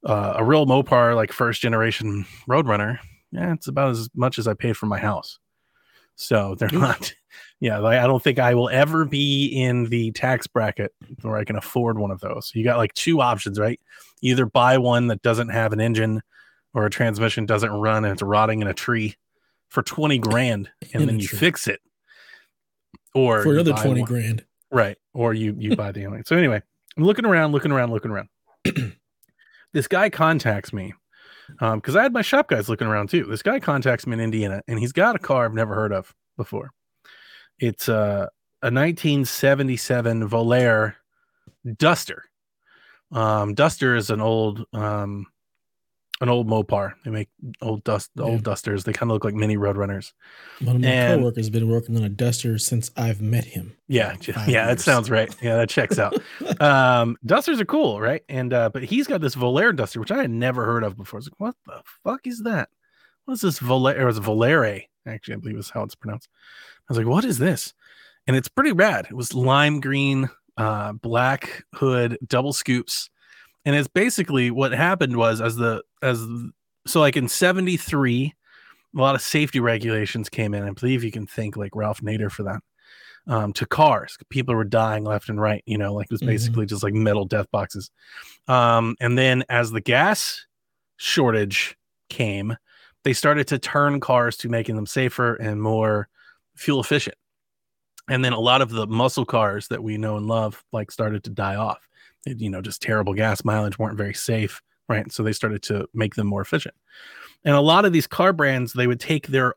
uh, 0.06 0.34
a 0.36 0.44
real 0.44 0.68
mopar 0.68 1.16
like 1.16 1.31
first 1.31 1.62
generation 1.62 2.26
roadrunner 2.48 3.00
yeah 3.31 3.54
it's 3.54 3.68
about 3.68 3.90
as 3.90 4.10
much 4.14 4.38
as 4.38 4.48
i 4.48 4.54
paid 4.54 4.78
for 4.78 4.86
my 4.86 5.00
house 5.00 5.40
so 6.16 6.56
they're 6.56 6.70
not 6.72 7.14
yeah 7.60 7.78
like, 7.80 7.98
i 8.00 8.08
don't 8.08 8.24
think 8.24 8.40
i 8.40 8.54
will 8.56 8.70
ever 8.70 9.06
be 9.06 9.48
in 9.48 9.86
the 9.86 10.12
tax 10.12 10.48
bracket 10.48 10.94
where 11.22 11.38
i 11.38 11.44
can 11.44 11.56
afford 11.56 11.98
one 12.00 12.12
of 12.12 12.20
those. 12.22 12.52
You 12.56 12.64
got 12.64 12.78
like 12.78 12.94
two 12.94 13.22
options 13.22 13.60
right? 13.60 13.80
Either 14.22 14.46
buy 14.46 14.78
one 14.78 15.08
that 15.08 15.22
doesn't 15.22 15.50
have 15.50 15.74
an 15.74 15.80
engine 15.82 16.22
or 16.74 16.86
a 16.86 16.90
transmission 16.90 17.46
doesn't 17.46 17.72
run 17.72 18.04
and 18.06 18.14
it's 18.14 18.22
rotting 18.22 18.62
in 18.62 18.68
a 18.68 18.74
tree 18.74 19.16
for 19.70 19.82
20 19.84 20.18
grand 20.20 20.70
and 20.94 21.02
In 21.04 21.08
then 21.08 21.20
you 21.20 21.28
tree. 21.28 21.38
fix 21.40 21.68
it 21.68 21.80
or 23.14 23.44
For 23.44 23.54
another 23.54 23.74
20 23.74 24.02
one- 24.02 24.08
grand. 24.08 24.46
right 24.72 24.98
or 25.14 25.34
you 25.34 25.56
you 25.58 25.76
buy 25.76 25.92
the 25.92 26.06
only 26.08 26.22
so 26.26 26.36
anyway 26.38 26.62
i'm 26.98 27.04
looking 27.04 27.26
around 27.26 27.52
looking 27.52 27.72
around 27.72 27.92
looking 27.92 28.12
around. 28.12 28.30
This 29.74 29.88
guy 29.90 30.10
contacts 30.10 30.72
me 30.72 30.94
um 31.59 31.80
because 31.80 31.95
i 31.95 32.03
had 32.03 32.13
my 32.13 32.21
shop 32.21 32.50
guys 32.50 32.69
looking 32.69 32.88
around 32.88 33.09
too 33.09 33.25
this 33.25 33.42
guy 33.42 33.59
contacts 33.59 34.06
me 34.07 34.13
in 34.13 34.19
indiana 34.19 34.62
and 34.68 34.80
he's 34.80 34.92
got 34.92 35.15
a 35.15 35.19
car 35.19 35.45
i've 35.45 35.53
never 35.53 35.75
heard 35.75 35.94
of 35.94 36.14
before 36.37 36.71
it's 37.59 37.87
uh, 37.87 38.28
a 38.61 38.71
1977 38.71 40.28
Volare 40.30 40.95
Duster. 41.78 42.23
Um, 43.11 43.54
Duster 43.54 43.95
is 43.95 44.09
an 44.09 44.21
old 44.21 44.66
um, 44.73 45.28
an 46.22 46.30
old 46.30 46.48
Mopar. 46.48 46.94
They 47.04 47.12
make 47.12 47.30
old 47.62 47.84
dust 47.84 48.10
Yeah. 48.16 48.24
old 48.24 48.44
Dusters. 48.44 48.84
They 48.86 48.94
kind 48.94 49.12
of 49.12 49.16
look 49.16 49.26
like 49.26 49.34
mini 49.34 49.57
Roadrunners. 49.57 50.14
One 50.62 50.78
of 50.78 50.81
my 50.81 50.88
And- 50.88 51.19
coworkers 51.22 51.38
has 51.45 51.50
been 51.50 51.68
working 51.68 51.98
on 51.98 52.04
a 52.04 52.10
duster 52.10 52.57
since 52.57 52.90
I've 52.95 53.22
met 53.22 53.44
him. 53.44 53.76
Yeah, 53.88 54.10
Like 54.12 54.22
j- 54.22 54.31
five 54.31 54.48
yeah, 54.50 54.66
that 54.68 54.80
sounds 54.80 55.10
right. 55.12 55.34
Yeah, 55.42 55.57
that 55.57 55.69
checks 55.69 56.00
out. 56.00 56.16
um, 56.62 57.18
Dusters 57.26 57.60
are 57.60 57.66
cool, 57.66 58.00
right? 58.00 58.24
And 58.30 58.54
uh, 58.54 58.69
but 58.69 58.84
he's 58.84 59.07
got 59.07 59.19
this 59.22 59.36
Volare 59.36 59.76
Duster, 59.76 60.00
which 60.00 60.12
I 60.12 60.18
had 60.22 60.31
never 60.31 60.66
heard 60.66 60.84
of 60.84 60.95
before. 60.98 61.18
I 61.18 61.19
was 61.19 61.28
like, 61.28 61.40
what 61.40 61.56
the 61.66 61.81
fuck 62.04 62.26
is 62.28 62.44
that? 62.44 62.69
What 63.26 63.34
is 63.36 63.42
this 63.42 63.60
Volare? 63.60 64.00
Or 64.00 64.07
it 64.10 64.16
Volare? 64.16 64.84
Actually, 65.07 65.36
I 65.36 65.38
believe 65.38 65.57
is 65.57 65.69
how 65.69 65.84
it's 65.84 65.95
pronounced. 65.95 66.30
I 66.90 66.94
was 66.94 66.98
like, 66.98 67.07
what 67.07 67.26
is 67.26 67.38
this? 67.40 67.74
And 68.28 68.36
it's 68.38 68.48
pretty 68.48 68.72
rad. 68.72 69.07
It 69.10 69.16
was 69.16 69.34
lime 69.36 69.80
green, 69.81 70.30
uh, 70.57 70.94
black 70.94 71.64
hood, 71.76 72.18
double 72.26 72.54
scoops. 72.54 73.10
And 73.66 73.76
it's 73.76 73.88
basically 73.88 74.52
what 74.52 74.72
happened 74.72 75.18
was 75.18 75.42
as 75.42 75.56
the 75.56 75.81
as 76.02 76.26
so 76.88 77.00
like 77.00 77.18
in 77.18 77.28
73, 77.28 78.34
a 78.95 78.98
lot 79.00 79.16
of 79.16 79.22
safety 79.22 79.60
regulations 79.60 80.30
came 80.30 80.54
in. 80.54 80.64
I 80.64 80.69
believe 80.72 81.04
you 81.04 81.12
can 81.12 81.26
thank 81.26 81.57
like 81.57 81.76
Ralph 81.76 82.02
Nader 82.02 82.31
for 82.31 82.44
that. 82.44 82.62
Um, 83.28 83.54
to 83.54 83.66
cars, 83.66 84.18
people 84.30 84.54
were 84.54 84.64
dying 84.64 85.04
left 85.04 85.30
and 85.30 85.42
right. 85.42 85.64
You 85.66 85.80
know, 85.80 85.94
like 85.95 86.06
it 86.06 86.12
was 86.12 86.22
Mhm. 86.22 86.28
basically 86.28 86.66
just 86.68 86.84
like 86.84 86.94
metal 86.94 87.26
death 87.26 87.50
boxes. 87.52 87.90
Um, 88.48 88.95
and 89.00 89.18
then 89.18 89.44
as 89.50 89.72
the 89.72 89.81
gas 89.81 90.45
shortage 90.98 91.76
came, 92.10 92.56
they 93.04 93.14
started 93.14 93.48
to 93.48 93.57
turn 93.57 94.00
cars 94.00 94.38
to 94.38 94.50
making 94.50 94.76
them 94.76 94.86
safer 94.86 95.34
and 95.36 95.60
more 95.60 96.07
fuel 96.56 96.80
efficient. 96.80 97.16
And 98.07 98.24
then 98.24 98.34
a 98.34 98.40
lot 98.40 98.62
of 98.62 98.69
the 98.69 98.86
muscle 98.86 99.26
cars 99.26 99.68
that 99.69 99.81
we 99.81 99.98
know 99.98 100.18
and 100.18 100.28
love 100.28 100.64
like 100.72 100.92
started 100.92 101.24
to 101.24 101.31
die 101.31 101.56
off. 101.56 101.88
You 102.26 102.50
know, 102.50 102.62
just 102.62 102.82
terrible 102.82 103.14
gas 103.14 103.46
mileage, 103.46 103.78
weren't 103.78 103.98
very 103.98 104.14
safe, 104.14 104.62
right? 104.90 105.12
So 105.12 105.24
they 105.24 105.34
started 105.34 105.62
to 105.64 105.88
make 105.94 106.16
them 106.16 106.28
more 106.28 106.42
efficient. 106.42 106.76
And 107.44 107.56
a 107.56 107.62
lot 107.62 107.86
of 107.86 107.94
these 107.94 108.08
car 108.08 108.34
brands, 108.34 108.74
they 108.74 108.88
would 108.88 109.00
take 109.00 109.28
their 109.28 109.56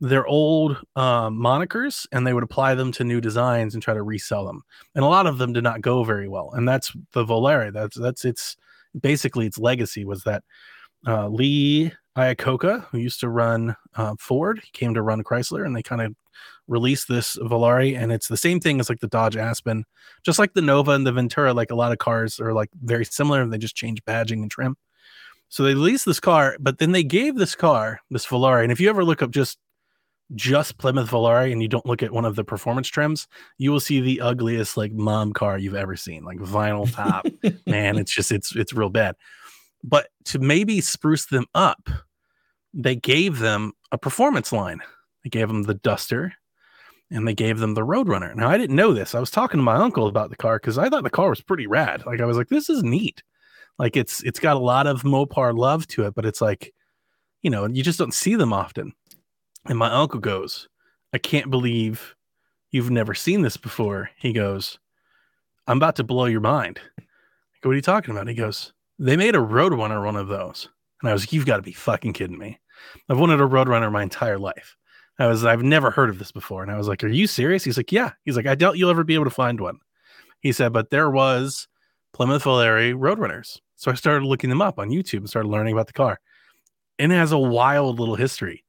their 0.00 0.26
old 0.26 0.78
um, 0.96 1.38
monikers 1.38 2.06
and 2.10 2.26
they 2.26 2.32
would 2.32 2.42
apply 2.42 2.74
them 2.74 2.90
to 2.90 3.04
new 3.04 3.20
designs 3.20 3.74
and 3.74 3.82
try 3.82 3.92
to 3.92 4.02
resell 4.02 4.46
them. 4.46 4.62
And 4.94 5.04
a 5.04 5.08
lot 5.08 5.26
of 5.26 5.38
them 5.38 5.52
did 5.52 5.62
not 5.62 5.82
go 5.82 6.04
very 6.04 6.26
well. 6.26 6.52
And 6.54 6.66
that's 6.66 6.92
the 7.12 7.24
Volare. 7.24 7.72
That's 7.72 7.98
that's 7.98 8.24
its 8.24 8.56
basically 8.98 9.46
its 9.46 9.58
legacy 9.58 10.04
was 10.04 10.24
that 10.24 10.42
uh, 11.06 11.28
Lee 11.28 11.92
Iacocca, 12.16 12.86
who 12.86 12.98
used 12.98 13.20
to 13.20 13.28
run 13.28 13.76
uh, 13.94 14.14
Ford, 14.18 14.60
he 14.62 14.70
came 14.72 14.94
to 14.94 15.02
run 15.02 15.22
Chrysler, 15.22 15.64
and 15.64 15.74
they 15.74 15.82
kind 15.82 16.02
of 16.02 16.14
released 16.66 17.08
this 17.08 17.36
Volare, 17.36 17.96
and 17.96 18.12
it's 18.12 18.28
the 18.28 18.36
same 18.36 18.60
thing 18.60 18.80
as 18.80 18.88
like 18.88 19.00
the 19.00 19.08
Dodge 19.08 19.36
Aspen, 19.36 19.84
just 20.24 20.38
like 20.38 20.54
the 20.54 20.62
Nova 20.62 20.92
and 20.92 21.06
the 21.06 21.12
Ventura. 21.12 21.52
Like 21.54 21.70
a 21.70 21.76
lot 21.76 21.92
of 21.92 21.98
cars 21.98 22.40
are 22.40 22.52
like 22.52 22.70
very 22.82 23.04
similar, 23.04 23.42
and 23.42 23.52
they 23.52 23.58
just 23.58 23.76
change 23.76 24.02
badging 24.04 24.42
and 24.42 24.50
trim. 24.50 24.76
So 25.48 25.64
they 25.64 25.74
released 25.74 26.06
this 26.06 26.20
car, 26.20 26.56
but 26.60 26.78
then 26.78 26.92
they 26.92 27.02
gave 27.02 27.36
this 27.36 27.56
car, 27.56 28.00
this 28.10 28.26
Volare, 28.26 28.62
and 28.62 28.72
if 28.72 28.80
you 28.80 28.88
ever 28.88 29.04
look 29.04 29.22
up 29.22 29.30
just 29.30 29.58
just 30.34 30.78
Plymouth 30.78 31.10
Volare 31.10 31.50
and 31.50 31.60
you 31.60 31.68
don't 31.68 31.86
look 31.86 32.02
at 32.02 32.12
one 32.12 32.24
of 32.24 32.36
the 32.36 32.44
performance 32.44 32.88
trims, 32.88 33.26
you 33.58 33.72
will 33.72 33.80
see 33.80 34.00
the 34.00 34.20
ugliest 34.20 34.76
like 34.76 34.92
mom 34.92 35.32
car 35.32 35.58
you've 35.58 35.74
ever 35.74 35.96
seen, 35.96 36.24
like 36.24 36.38
vinyl 36.38 36.92
top. 36.92 37.26
Man, 37.66 37.98
it's 37.98 38.14
just 38.14 38.30
it's 38.30 38.54
it's 38.54 38.72
real 38.72 38.90
bad. 38.90 39.16
But 39.82 40.08
to 40.26 40.38
maybe 40.38 40.80
spruce 40.80 41.26
them 41.26 41.46
up, 41.54 41.88
they 42.74 42.96
gave 42.96 43.38
them 43.38 43.72
a 43.92 43.98
performance 43.98 44.52
line. 44.52 44.80
They 45.24 45.30
gave 45.30 45.48
them 45.48 45.64
the 45.64 45.74
Duster 45.74 46.32
and 47.10 47.26
they 47.26 47.34
gave 47.34 47.58
them 47.58 47.74
the 47.74 47.84
Roadrunner. 47.84 48.34
Now, 48.34 48.48
I 48.48 48.56
didn't 48.56 48.76
know 48.76 48.92
this. 48.92 49.14
I 49.14 49.20
was 49.20 49.30
talking 49.30 49.58
to 49.58 49.64
my 49.64 49.76
uncle 49.76 50.06
about 50.06 50.30
the 50.30 50.36
car 50.36 50.58
because 50.58 50.78
I 50.78 50.88
thought 50.88 51.02
the 51.02 51.10
car 51.10 51.30
was 51.30 51.40
pretty 51.40 51.66
rad. 51.66 52.06
Like, 52.06 52.20
I 52.20 52.24
was 52.24 52.36
like, 52.36 52.48
this 52.48 52.70
is 52.70 52.82
neat. 52.82 53.22
Like, 53.78 53.96
it's 53.96 54.22
it's 54.22 54.38
got 54.38 54.56
a 54.56 54.60
lot 54.60 54.86
of 54.86 55.02
Mopar 55.02 55.56
love 55.56 55.86
to 55.88 56.06
it, 56.06 56.14
but 56.14 56.26
it's 56.26 56.40
like, 56.40 56.72
you 57.42 57.50
know, 57.50 57.66
you 57.66 57.82
just 57.82 57.98
don't 57.98 58.14
see 58.14 58.36
them 58.36 58.52
often. 58.52 58.92
And 59.66 59.78
my 59.78 59.90
uncle 59.90 60.20
goes, 60.20 60.68
I 61.12 61.18
can't 61.18 61.50
believe 61.50 62.14
you've 62.70 62.90
never 62.90 63.14
seen 63.14 63.42
this 63.42 63.56
before. 63.56 64.10
He 64.16 64.32
goes, 64.32 64.78
I'm 65.66 65.78
about 65.78 65.96
to 65.96 66.04
blow 66.04 66.26
your 66.26 66.40
mind. 66.40 66.78
I 66.98 67.02
go, 67.60 67.70
what 67.70 67.72
are 67.72 67.76
you 67.76 67.82
talking 67.82 68.12
about? 68.12 68.28
He 68.28 68.34
goes, 68.34 68.72
they 69.00 69.16
made 69.16 69.34
a 69.34 69.38
Roadrunner 69.38 70.04
one 70.04 70.16
of 70.16 70.28
those. 70.28 70.68
And 71.00 71.08
I 71.08 71.12
was 71.14 71.22
like, 71.22 71.32
you've 71.32 71.46
got 71.46 71.56
to 71.56 71.62
be 71.62 71.72
fucking 71.72 72.12
kidding 72.12 72.38
me. 72.38 72.60
I've 73.08 73.18
wanted 73.18 73.40
a 73.40 73.44
Roadrunner 73.44 73.90
my 73.90 74.02
entire 74.02 74.38
life. 74.38 74.76
I 75.18 75.26
was, 75.26 75.44
I've 75.44 75.62
never 75.62 75.90
heard 75.90 76.10
of 76.10 76.18
this 76.18 76.32
before. 76.32 76.62
And 76.62 76.70
I 76.70 76.76
was 76.76 76.86
like, 76.86 77.02
are 77.02 77.08
you 77.08 77.26
serious? 77.26 77.64
He's 77.64 77.76
like, 77.76 77.92
yeah. 77.92 78.12
He's 78.24 78.36
like, 78.36 78.46
I 78.46 78.54
doubt 78.54 78.76
you'll 78.76 78.90
ever 78.90 79.04
be 79.04 79.14
able 79.14 79.24
to 79.24 79.30
find 79.30 79.58
one. 79.60 79.78
He 80.40 80.52
said, 80.52 80.72
but 80.72 80.90
there 80.90 81.10
was 81.10 81.66
Plymouth 82.12 82.44
Volare 82.44 82.94
Roadrunners. 82.94 83.58
So 83.76 83.90
I 83.90 83.94
started 83.94 84.26
looking 84.26 84.50
them 84.50 84.62
up 84.62 84.78
on 84.78 84.90
YouTube 84.90 85.18
and 85.18 85.28
started 85.28 85.48
learning 85.48 85.72
about 85.72 85.86
the 85.86 85.94
car. 85.94 86.20
And 86.98 87.10
it 87.10 87.16
has 87.16 87.32
a 87.32 87.38
wild 87.38 87.98
little 87.98 88.16
history. 88.16 88.64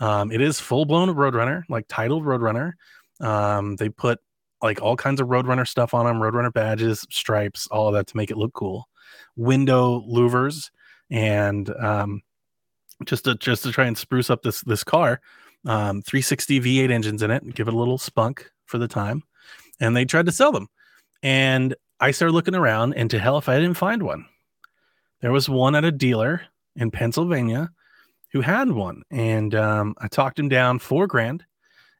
Um, 0.00 0.32
it 0.32 0.40
is 0.40 0.58
full 0.58 0.84
blown 0.84 1.08
Roadrunner, 1.08 1.62
like 1.68 1.86
titled 1.88 2.24
Roadrunner. 2.24 2.72
Um, 3.20 3.76
they 3.76 3.88
put 3.88 4.18
like 4.62 4.82
all 4.82 4.96
kinds 4.96 5.20
of 5.20 5.28
Roadrunner 5.28 5.66
stuff 5.66 5.94
on 5.94 6.06
them, 6.06 6.16
Roadrunner 6.16 6.52
badges, 6.52 7.06
stripes, 7.10 7.68
all 7.68 7.88
of 7.88 7.94
that 7.94 8.08
to 8.08 8.16
make 8.16 8.30
it 8.30 8.36
look 8.36 8.52
cool. 8.52 8.88
Window 9.36 10.00
louvers, 10.00 10.70
and 11.10 11.68
um, 11.76 12.22
just 13.04 13.24
to 13.24 13.34
just 13.34 13.62
to 13.64 13.72
try 13.72 13.86
and 13.86 13.96
spruce 13.96 14.30
up 14.30 14.42
this 14.42 14.62
this 14.62 14.84
car. 14.84 15.20
Um, 15.64 16.00
360 16.02 16.60
V8 16.60 16.90
engines 16.92 17.22
in 17.24 17.32
it, 17.32 17.54
give 17.56 17.66
it 17.66 17.74
a 17.74 17.76
little 17.76 17.98
spunk 17.98 18.48
for 18.66 18.78
the 18.78 18.86
time, 18.86 19.24
and 19.80 19.96
they 19.96 20.04
tried 20.04 20.26
to 20.26 20.32
sell 20.32 20.52
them. 20.52 20.68
And 21.24 21.74
I 21.98 22.12
started 22.12 22.34
looking 22.34 22.54
around, 22.54 22.94
and 22.94 23.10
to 23.10 23.18
hell 23.18 23.38
if 23.38 23.48
I 23.48 23.58
didn't 23.58 23.76
find 23.76 24.02
one. 24.02 24.26
There 25.20 25.32
was 25.32 25.48
one 25.48 25.74
at 25.74 25.84
a 25.84 25.90
dealer 25.90 26.42
in 26.76 26.90
Pennsylvania 26.90 27.70
who 28.32 28.42
had 28.42 28.70
one, 28.70 29.02
and 29.10 29.54
um, 29.54 29.94
I 29.98 30.08
talked 30.08 30.38
him 30.38 30.48
down 30.48 30.78
four 30.78 31.06
grand, 31.06 31.44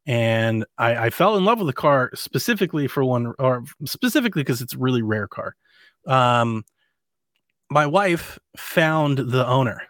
and 0.07 0.65
I, 0.79 1.07
I, 1.07 1.11
fell 1.11 1.37
in 1.37 1.45
love 1.45 1.59
with 1.59 1.67
the 1.67 1.73
car 1.73 2.11
specifically 2.15 2.87
for 2.87 3.05
one, 3.05 3.33
or 3.39 3.65
specifically 3.85 4.43
because 4.43 4.61
it's 4.61 4.75
a 4.75 4.79
really 4.79 5.03
rare 5.03 5.27
car. 5.27 5.57
Um, 6.07 6.65
my 7.71 7.87
wife 7.87 8.39
found 8.57 9.19
the 9.19 9.47
owner. 9.47 9.83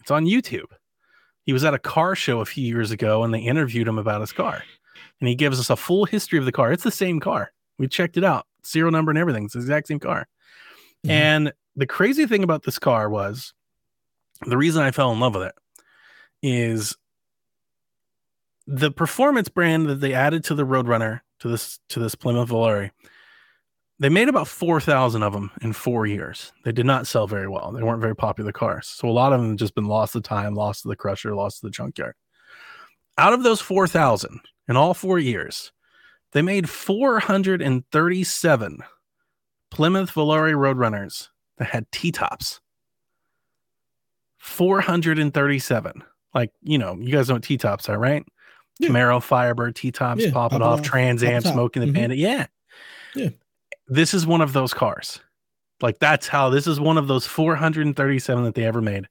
It's 0.00 0.10
on 0.10 0.24
YouTube. 0.24 0.70
He 1.44 1.52
was 1.52 1.64
at 1.64 1.74
a 1.74 1.78
car 1.78 2.14
show 2.14 2.40
a 2.40 2.44
few 2.44 2.64
years 2.64 2.90
ago, 2.90 3.24
and 3.24 3.32
they 3.32 3.40
interviewed 3.40 3.88
him 3.88 3.98
about 3.98 4.20
his 4.20 4.32
car, 4.32 4.62
and 5.20 5.28
he 5.28 5.34
gives 5.34 5.58
us 5.58 5.70
a 5.70 5.76
full 5.76 6.04
history 6.04 6.38
of 6.38 6.44
the 6.44 6.52
car. 6.52 6.72
It's 6.72 6.84
the 6.84 6.90
same 6.90 7.20
car. 7.20 7.52
We 7.78 7.88
checked 7.88 8.16
it 8.16 8.24
out, 8.24 8.46
serial 8.62 8.90
number 8.90 9.10
and 9.10 9.18
everything. 9.18 9.44
It's 9.44 9.54
the 9.54 9.60
exact 9.60 9.88
same 9.88 10.00
car. 10.00 10.26
Mm-hmm. 11.04 11.10
And 11.10 11.52
the 11.76 11.86
crazy 11.86 12.26
thing 12.26 12.42
about 12.42 12.64
this 12.64 12.78
car 12.78 13.08
was 13.08 13.54
the 14.46 14.56
reason 14.56 14.82
I 14.82 14.90
fell 14.90 15.12
in 15.12 15.20
love 15.20 15.34
with 15.34 15.44
it 15.44 15.54
is 16.42 16.96
the 18.66 18.90
performance 18.90 19.48
brand 19.48 19.86
that 19.86 20.00
they 20.00 20.12
added 20.12 20.44
to 20.44 20.54
the 20.54 20.66
Roadrunner 20.66 21.20
to 21.40 21.48
this 21.48 21.78
to 21.88 22.00
this 22.00 22.14
Plymouth 22.14 22.50
Volare. 22.50 22.90
They 24.00 24.08
made 24.08 24.28
about 24.28 24.46
four 24.46 24.80
thousand 24.80 25.22
of 25.22 25.32
them 25.32 25.50
in 25.60 25.72
four 25.72 26.06
years. 26.06 26.52
They 26.64 26.72
did 26.72 26.86
not 26.86 27.06
sell 27.06 27.26
very 27.26 27.48
well. 27.48 27.72
They 27.72 27.82
weren't 27.82 28.00
very 28.00 28.14
popular 28.14 28.52
cars, 28.52 28.86
so 28.86 29.08
a 29.08 29.10
lot 29.10 29.32
of 29.32 29.40
them 29.40 29.56
just 29.56 29.74
been 29.74 29.88
lost 29.88 30.12
to 30.12 30.20
time, 30.20 30.54
lost 30.54 30.82
to 30.82 30.88
the 30.88 30.96
crusher, 30.96 31.34
lost 31.34 31.60
to 31.60 31.66
the 31.66 31.70
junkyard. 31.70 32.14
Out 33.16 33.32
of 33.32 33.42
those 33.42 33.60
four 33.60 33.88
thousand 33.88 34.40
in 34.68 34.76
all 34.76 34.94
four 34.94 35.18
years, 35.18 35.72
they 36.32 36.42
made 36.42 36.70
four 36.70 37.18
hundred 37.18 37.60
and 37.60 37.84
thirty-seven 37.90 38.78
Plymouth 39.70 40.12
Volare 40.12 40.54
Roadrunners 40.54 41.28
that 41.58 41.68
had 41.68 41.90
T 41.90 42.12
tops. 42.12 42.60
437 44.40 46.04
like 46.34 46.52
you 46.62 46.78
know, 46.78 46.96
you 47.00 47.12
guys 47.12 47.28
know 47.28 47.34
what 47.34 47.42
T 47.42 47.56
tops 47.56 47.88
are, 47.88 47.98
right? 47.98 48.24
Yeah. 48.78 48.90
Camaro, 48.90 49.22
Firebird, 49.22 49.74
T 49.74 49.90
tops, 49.90 50.22
yeah, 50.22 50.30
pop 50.30 50.52
it 50.52 50.62
off, 50.62 50.82
Trans 50.82 51.22
Am, 51.22 51.42
smoking 51.42 51.80
the 51.80 51.86
mm-hmm. 51.86 51.94
Bandit. 51.94 52.18
Yeah, 52.18 52.46
yeah. 53.14 53.30
This 53.88 54.14
is 54.14 54.26
one 54.26 54.40
of 54.40 54.52
those 54.52 54.74
cars. 54.74 55.20
Like 55.80 55.98
that's 55.98 56.26
how 56.26 56.50
this 56.50 56.66
is 56.66 56.80
one 56.80 56.98
of 56.98 57.06
those 57.06 57.26
437 57.26 58.44
that 58.44 58.54
they 58.54 58.64
ever 58.64 58.82
made. 58.82 59.06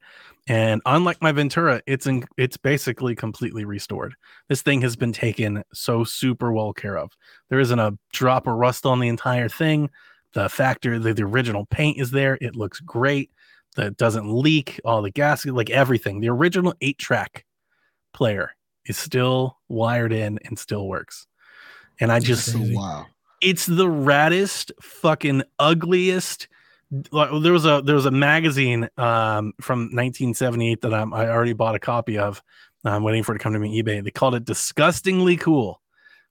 And 0.50 0.82
unlike 0.86 1.22
my 1.22 1.32
Ventura, 1.32 1.82
it's 1.88 2.08
in, 2.08 2.24
it's 2.38 2.58
basically 2.58 3.16
completely 3.16 3.66
restored. 3.66 4.16
This 4.48 4.62
thing 4.62 4.82
has 4.82 4.96
been 4.96 5.12
taken 5.12 5.64
so 5.74 6.04
super 6.04 6.54
well 6.54 6.74
care 6.74 6.98
of. 6.98 7.12
There 7.50 7.60
isn't 7.60 7.80
a 7.80 7.98
drop 8.14 8.48
of 8.48 8.56
rust 8.56 8.86
on 8.86 9.00
the 9.00 9.10
entire 9.10 9.50
thing. 9.50 9.90
The 10.34 10.48
factor, 10.48 11.00
the, 11.00 11.14
the 11.14 11.24
original 11.24 11.66
paint 11.66 12.00
is 12.00 12.12
there. 12.12 12.38
It 12.40 12.56
looks 12.56 12.80
great 12.80 13.32
that 13.76 13.98
doesn't 13.98 14.32
leak, 14.32 14.80
all 14.86 15.02
the 15.02 15.12
gas, 15.12 15.46
like 15.46 15.70
everything. 15.70 16.22
The 16.22 16.30
original 16.30 16.74
eight 16.82 16.98
track 16.98 17.46
player 18.14 18.52
is 18.86 18.98
still 18.98 19.58
wired 19.68 20.14
in 20.14 20.40
and 20.46 20.58
still 20.58 20.88
works. 20.88 21.28
And 22.00 22.12
I 22.12 22.20
just, 22.20 22.56
wow, 22.56 23.06
it's 23.42 23.66
the 23.66 23.86
raddest, 23.86 24.72
fucking 24.82 25.44
ugliest. 25.60 26.48
There 26.90 27.54
was 27.54 27.66
a 27.66 27.82
there 27.84 27.96
was 27.96 28.06
a 28.06 28.12
magazine 28.12 28.90
um, 28.98 29.54
from 29.60 29.80
1978 29.92 30.82
that 30.82 30.94
I'm, 30.94 31.14
I 31.14 31.30
already 31.30 31.54
bought 31.54 31.76
a 31.76 31.80
copy 31.80 32.18
of. 32.18 32.42
I'm 32.86 33.04
waiting 33.04 33.24
for 33.24 33.36
it 33.36 33.40
to 33.40 33.44
come 33.44 33.54
to 33.54 33.60
me 33.60 33.82
eBay. 33.82 34.04
They 34.04 34.12
called 34.12 34.36
it 34.36 34.46
"Disgustingly 34.46 35.36
Cool," 35.36 35.82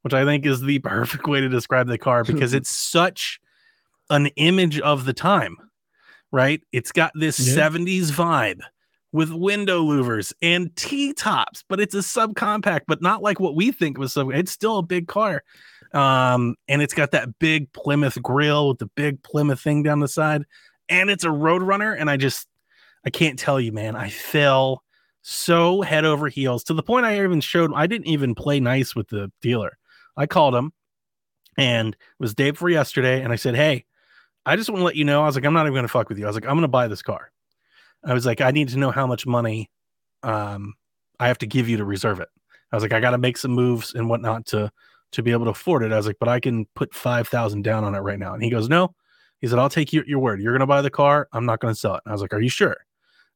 which 0.03 0.15
I 0.15 0.25
think 0.25 0.47
is 0.47 0.63
the 0.63 0.79
perfect 0.81 1.27
way 1.27 1.41
to 1.41 1.49
describe 1.49 1.89
the 1.89 1.99
car 1.99 2.25
because 2.25 2.55
it's 2.55 2.75
such 2.75 3.39
an 4.09 4.27
image 4.37 4.81
of 4.81 5.05
the 5.05 5.13
time 5.13 5.57
right? 6.33 6.61
It's 6.73 6.93
got 6.93 7.13
this 7.15 7.39
yeah. 7.39 7.69
70s 7.69 8.11
vibe 8.11 8.61
with 9.13 9.31
window 9.31 9.83
louvers 9.83 10.33
and 10.43 10.75
T 10.77 11.13
tops, 11.13 11.65
but 11.69 11.81
it's 11.81 11.95
a 11.95 11.99
subcompact, 11.99 12.83
but 12.87 13.01
not 13.01 13.23
like 13.23 13.41
what 13.41 13.57
we 13.57 13.73
think 13.73 13.99
was 13.99 14.13
sub. 14.13 14.31
It's 14.31 14.53
still 14.53 14.79
a 14.79 14.83
big 14.83 15.09
car. 15.09 15.43
Um, 15.97 16.57
and 16.69 16.83
it's 16.83 16.95
got 16.95 17.13
that 17.13 17.39
big 17.39 17.73
Plymouth 17.73 18.21
grill 18.23 18.69
with 18.69 18.79
the 18.79 18.87
big 18.87 19.23
Plymouth 19.23 19.61
thing 19.61 19.83
down 19.83 20.01
the 20.01 20.09
side, 20.09 20.45
and 20.89 21.11
it's 21.11 21.25
a 21.25 21.29
Roadrunner. 21.29 21.97
And 21.99 22.11
I 22.11 22.17
just, 22.17 22.47
I 23.05 23.11
can't 23.11 23.39
tell 23.39 23.61
you, 23.61 23.73
man, 23.73 23.97
I 23.97 24.11
fell 24.11 24.83
so 25.23 25.83
head 25.83 26.05
over 26.05 26.29
heels 26.29 26.63
to 26.65 26.75
the 26.75 26.83
point 26.83 27.07
I 27.07 27.23
even 27.23 27.41
showed 27.41 27.73
I 27.75 27.87
didn't 27.87 28.07
even 28.07 28.35
play 28.35 28.61
nice 28.61 28.95
with 28.95 29.09
the 29.09 29.33
dealer. 29.41 29.77
I 30.17 30.27
called 30.27 30.55
him 30.55 30.73
and 31.57 31.95
it 31.95 31.99
was 32.19 32.35
day 32.35 32.51
before 32.51 32.69
yesterday, 32.69 33.23
and 33.23 33.33
I 33.33 33.37
said, 33.37 33.55
Hey, 33.55 33.85
I 34.45 34.57
just 34.57 34.69
want 34.71 34.81
to 34.81 34.85
let 34.85 34.97
you 34.97 35.05
know. 35.05 35.23
I 35.23 35.27
was 35.27 35.35
like, 35.35 35.45
I'm 35.45 35.53
not 35.53 35.63
even 35.63 35.73
going 35.73 35.85
to 35.85 35.89
fuck 35.89 36.09
with 36.09 36.19
you. 36.19 36.25
I 36.25 36.29
was 36.29 36.37
like, 36.37 36.45
I'm 36.45 36.55
going 36.55 36.63
to 36.63 36.69
buy 36.69 36.89
this 36.89 37.03
car. 37.03 37.33
I 38.05 38.15
was 38.15 38.27
like, 38.27 38.41
I 38.41 38.51
need 38.51 38.69
to 38.69 38.79
know 38.79 38.91
how 38.91 39.07
much 39.07 39.27
money 39.27 39.71
um, 40.23 40.75
I 41.19 41.29
have 41.29 41.39
to 41.39 41.47
give 41.47 41.69
you 41.69 41.79
to 41.79 41.85
reserve 41.85 42.21
it. 42.21 42.29
I 42.71 42.77
was 42.77 42.83
like, 42.83 42.93
I 42.93 43.01
got 43.01 43.11
to 43.11 43.19
make 43.19 43.39
some 43.39 43.53
moves 43.53 43.95
and 43.95 44.09
whatnot 44.09 44.47
to 44.47 44.71
to 45.13 45.23
be 45.23 45.33
able 45.33 45.45
to 45.45 45.51
afford 45.51 45.83
it. 45.83 45.93
I 45.93 45.97
was 45.97 46.07
like, 46.07 46.19
but 46.19 46.29
I 46.29 46.41
can 46.41 46.67
put 46.75 46.95
five 46.95 47.29
thousand 47.29 47.63
down 47.63 47.85
on 47.85 47.95
it 47.95 48.01
right 48.01 48.19
now. 48.19 48.35
And 48.35 48.43
he 48.43 48.51
goes, 48.51 48.69
No. 48.69 48.95
He 49.41 49.47
said, 49.49 49.59
I'll 49.59 49.69
take 49.69 49.93
your, 49.93 50.05
your 50.07 50.19
word. 50.19 50.41
You're 50.41 50.53
going 50.53 50.61
to 50.61 50.67
buy 50.67 50.81
the 50.81 50.91
car. 50.91 51.29
I'm 51.33 51.45
not 51.45 51.61
going 51.61 51.75
to 51.75 51.79
sell 51.79 51.95
it. 51.95 52.03
And 52.07 52.11
I 52.11 52.15
was 52.15 52.23
like, 52.23 52.33
Are 52.33 52.41
you 52.41 52.49
sure? 52.49 52.77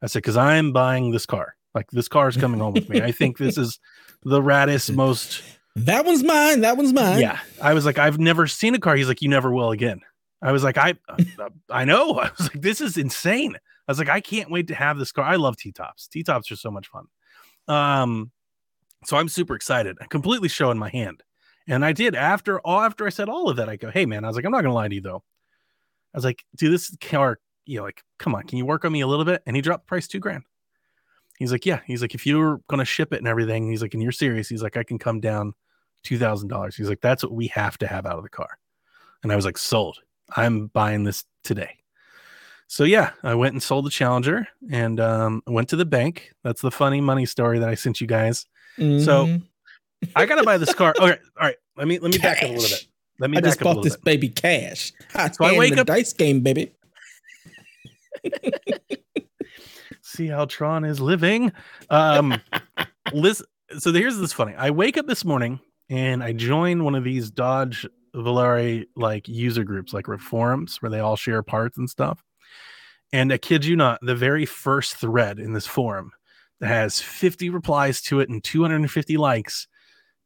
I 0.03 0.07
said, 0.07 0.21
Because 0.21 0.37
I 0.37 0.57
am 0.57 0.73
buying 0.73 1.11
this 1.11 1.27
car. 1.27 1.57
Like 1.75 1.91
this 1.91 2.09
car 2.09 2.29
is 2.29 2.37
coming 2.37 2.61
home 2.61 2.75
with 2.75 2.89
me. 2.89 3.01
I 3.01 3.13
think 3.13 3.39
this 3.39 3.57
is 3.57 3.79
the 4.23 4.41
raddest, 4.41 4.95
most. 4.97 5.43
That 5.77 6.05
one's 6.05 6.25
mine. 6.25 6.63
That 6.63 6.77
one's 6.77 6.93
mine. 6.93 7.21
Yeah. 7.21 7.39
I 7.63 7.75
was 7.75 7.87
like, 7.87 7.99
I've 7.99 8.19
never 8.19 8.47
seen 8.47 8.75
a 8.75 8.79
car. 8.79 8.97
He's 8.97 9.09
like, 9.09 9.23
You 9.23 9.29
never 9.29 9.53
will 9.53 9.71
again. 9.71 10.01
I 10.43 10.53
was 10.53 10.65
like, 10.65 10.79
I, 10.79 10.95
uh, 11.09 11.49
I 11.69 11.85
know. 11.85 12.15
I 12.19 12.31
was 12.37 12.53
like, 12.53 12.63
this 12.63 12.81
is 12.81 12.97
insane. 12.97 13.57
I 13.57 13.93
was 13.93 13.99
like, 13.99 14.09
I 14.09 14.21
can't 14.21 14.51
wait 14.51 14.69
to 14.69 14.75
have 14.75 14.99
this 14.99 15.13
car. 15.13 15.25
I 15.25 15.37
love 15.37 15.57
T 15.57 15.73
tops. 15.73 16.09
T 16.09 16.23
tops 16.23 16.51
are 16.51 16.57
so 16.57 16.71
much 16.71 16.89
fun. 16.89 17.07
Um, 17.69 18.31
so 19.05 19.17
I'm 19.17 19.29
super 19.29 19.55
excited. 19.55 19.97
I 20.01 20.07
completely 20.07 20.49
showing 20.49 20.79
my 20.79 20.91
hand, 20.91 21.23
and 21.71 21.85
I 21.85 21.93
did 21.93 22.15
after 22.15 22.61
all. 22.61 22.81
After 22.81 23.07
I 23.07 23.11
said 23.11 23.29
all 23.29 23.49
of 23.49 23.57
that, 23.57 23.69
I 23.69 23.77
go, 23.77 23.91
hey 23.91 24.05
man, 24.05 24.25
I 24.25 24.29
was 24.29 24.37
like, 24.37 24.45
I'm 24.45 24.53
not 24.53 24.61
gonna 24.63 24.75
lie 24.75 24.89
to 24.89 24.95
you 24.95 25.01
though. 25.01 25.23
I 26.13 26.19
was 26.19 26.25
like, 26.25 26.45
dude, 26.57 26.73
this 26.73 26.95
car, 27.01 27.39
you 27.65 27.79
know, 27.79 27.85
like, 27.85 28.03
come 28.19 28.35
on, 28.35 28.43
can 28.43 28.59
you 28.59 28.67
work 28.67 28.85
on 28.85 28.93
me 28.93 29.01
a 29.01 29.07
little 29.07 29.25
bit? 29.25 29.43
And 29.47 29.57
he 29.57 29.63
dropped 29.63 29.85
the 29.85 29.89
price 29.89 30.07
two 30.09 30.19
grand. 30.19 30.45
He's 31.39 31.53
like, 31.53 31.65
yeah. 31.65 31.81
He's 31.87 32.03
like, 32.03 32.15
if 32.15 32.27
you're 32.27 32.61
gonna 32.69 32.85
ship 32.85 33.13
it 33.13 33.19
and 33.19 33.29
everything, 33.29 33.71
he's 33.71 33.81
like, 33.81 33.95
and 33.95 34.03
you're 34.03 34.13
serious, 34.13 34.49
he's 34.49 34.63
like, 34.63 34.77
I 34.77 34.83
can 34.83 34.99
come 34.99 35.21
down 35.21 35.55
two 36.03 36.19
thousand 36.19 36.49
dollars. 36.49 36.77
He's 36.77 36.89
like, 36.89 37.01
that's 37.01 37.23
what 37.23 37.33
we 37.33 37.47
have 37.49 37.79
to 37.79 37.87
have 37.87 38.07
out 38.07 38.19
of 38.19 38.25
the 38.25 38.29
car. 38.29 38.59
And 39.23 39.33
I 39.33 39.37
was 39.37 39.45
like, 39.45 39.59
sold. 39.59 39.99
I'm 40.37 40.69
buying 40.69 41.05
this 41.05 41.25
today. 41.43 41.77
So 42.69 42.85
yeah, 42.85 43.11
I 43.25 43.35
went 43.35 43.53
and 43.53 43.63
sold 43.63 43.85
the 43.85 43.91
Challenger 43.91 44.47
and 44.71 45.01
um, 45.01 45.43
went 45.47 45.69
to 45.71 45.77
the 45.77 45.85
bank. 45.85 46.31
That's 46.45 46.61
the 46.61 46.71
funny 46.71 47.01
money 47.01 47.27
story 47.27 47.59
that 47.59 47.69
I 47.69 47.75
sent 47.75 48.01
you 48.01 48.07
guys. 48.07 48.47
Mm-hmm. 48.79 49.05
So 49.05 49.41
I 50.17 50.27
gotta 50.27 50.43
buy 50.43 50.59
this 50.59 50.75
car. 50.75 50.95
Okay, 50.99 51.19
all 51.39 51.47
right. 51.47 51.57
Let 51.77 51.89
me 51.89 51.99
let 51.99 52.13
me 52.13 52.19
cash. 52.19 52.41
back 52.41 52.43
up 52.43 52.51
a 52.51 52.53
little 52.53 52.69
bit. 52.69 52.87
Let 53.19 53.31
me. 53.31 53.39
I 53.39 53.41
just 53.41 53.61
bought 53.61 53.83
this 53.83 53.97
bit. 53.97 54.05
baby 54.05 54.29
cash. 54.29 54.93
I 55.15 55.31
so 55.31 55.45
I 55.45 55.57
wake 55.57 55.75
the 55.75 55.83
up 55.83 55.87
dice 55.87 56.13
game, 56.13 56.41
baby. 56.41 56.73
see 60.03 60.27
how 60.27 60.45
Tron 60.45 60.85
is 60.85 61.01
living. 61.01 61.53
Um, 61.89 62.41
listen, 63.13 63.47
so 63.79 63.93
here's 63.93 64.19
this 64.19 64.33
funny. 64.33 64.55
I 64.55 64.71
wake 64.71 64.99
up 64.99 65.07
this 65.07 65.25
morning 65.25 65.61
and 65.89 66.23
I 66.23 66.33
join 66.33 66.85
one 66.85 66.95
of 66.95 67.05
these 67.05 67.31
Dodge 67.31 67.87
Volare 68.15 68.87
like 68.97 69.29
user 69.29 69.65
groups, 69.65 69.93
like 69.93 70.07
forums 70.19 70.81
where 70.83 70.91
they 70.91 71.01
all 71.01 71.17
share 71.17 71.43
parts 71.43 71.79
and 71.79 71.89
stuff. 71.89 72.23
And 73.13 73.33
I 73.33 73.39
kid 73.39 73.65
you 73.65 73.77
not, 73.77 73.99
the 74.03 74.15
very 74.15 74.47
first 74.47 74.97
thread 74.97 75.39
in 75.39 75.53
this 75.53 75.67
forum 75.67 76.13
that 76.61 76.69
has 76.69 77.01
50 77.01 77.51
replies 77.51 78.01
to 78.03 78.21
it 78.21 78.29
and 78.29 78.43
250 78.43 79.17
likes 79.17 79.67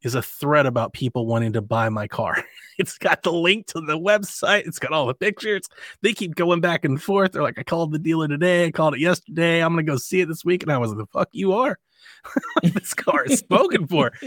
is 0.05 0.15
a 0.15 0.23
thread 0.23 0.67
about 0.67 0.93
people 0.93 1.27
wanting 1.27 1.53
to 1.55 1.63
buy 1.63 1.89
my 1.89 2.07
car. 2.07 2.43
It's 2.77 2.99
got 2.99 3.23
the 3.23 3.33
link 3.33 3.69
to 3.69 3.81
the 3.81 3.97
website. 3.97 4.67
It's 4.67 4.81
got 4.81 4.91
all 4.91 5.07
the 5.07 5.15
pictures. 5.15 5.63
They 6.03 6.13
keep 6.13 6.35
going 6.35 6.61
back 6.61 6.85
and 6.85 7.01
forth. 7.01 7.31
They're 7.31 7.41
like, 7.41 7.57
I 7.57 7.63
called 7.63 7.93
the 7.93 8.01
dealer 8.01 8.27
today. 8.27 8.67
I 8.67 8.73
called 8.73 8.95
it 8.95 9.01
yesterday. 9.01 9.63
I'm 9.63 9.75
going 9.75 9.87
to 9.87 9.93
go 9.93 9.97
see 9.97 10.23
it 10.23 10.27
this 10.27 10.45
week. 10.45 10.65
And 10.65 10.73
I 10.73 10.79
was 10.79 10.91
like, 10.91 10.99
the 10.99 11.07
fuck 11.07 11.29
you 11.31 11.53
are? 11.53 11.79
this 12.65 12.93
car 12.93 13.27
is 13.27 13.39
spoken 13.39 13.87
for. 13.87 14.11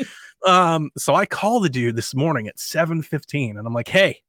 Um, 0.45 0.91
so 0.95 1.15
I 1.15 1.25
call 1.25 1.59
the 1.59 1.67
dude 1.67 1.95
this 1.95 2.13
morning 2.13 2.47
at 2.47 2.57
7:15 2.57 3.57
and 3.57 3.65
I'm 3.65 3.73
like, 3.73 3.87
hey, 3.87 4.21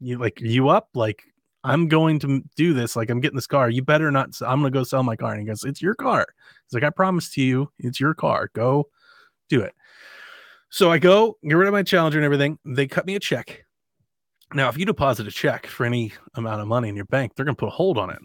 you 0.00 0.18
like 0.18 0.40
you 0.40 0.68
up? 0.68 0.88
Like, 0.94 1.22
I'm 1.62 1.88
going 1.88 2.18
to 2.20 2.42
do 2.56 2.74
this. 2.74 2.96
Like, 2.96 3.08
I'm 3.08 3.20
getting 3.20 3.36
this 3.36 3.46
car. 3.46 3.70
You 3.70 3.82
better 3.82 4.10
not. 4.10 4.30
I'm 4.42 4.58
gonna 4.58 4.70
go 4.70 4.82
sell 4.82 5.02
my 5.02 5.16
car. 5.16 5.30
And 5.30 5.40
he 5.40 5.46
goes, 5.46 5.64
It's 5.64 5.80
your 5.80 5.94
car. 5.94 6.26
He's 6.66 6.74
like, 6.74 6.82
I 6.82 6.90
promised 6.90 7.32
to 7.34 7.42
you, 7.42 7.70
it's 7.78 8.00
your 8.00 8.14
car. 8.14 8.50
Go 8.52 8.88
do 9.48 9.60
it. 9.60 9.74
So 10.74 10.90
I 10.90 10.98
go 10.98 11.38
get 11.44 11.54
rid 11.54 11.68
of 11.68 11.72
my 11.72 11.84
challenger 11.84 12.18
and 12.18 12.24
everything. 12.24 12.58
They 12.64 12.88
cut 12.88 13.06
me 13.06 13.14
a 13.14 13.20
check. 13.20 13.64
Now, 14.54 14.68
if 14.68 14.76
you 14.76 14.84
deposit 14.84 15.24
a 15.28 15.30
check 15.30 15.68
for 15.68 15.86
any 15.86 16.12
amount 16.34 16.62
of 16.62 16.66
money 16.66 16.88
in 16.88 16.96
your 16.96 17.04
bank, 17.04 17.36
they're 17.36 17.44
gonna 17.44 17.54
put 17.54 17.68
a 17.68 17.70
hold 17.70 17.96
on 17.96 18.10
it. 18.10 18.18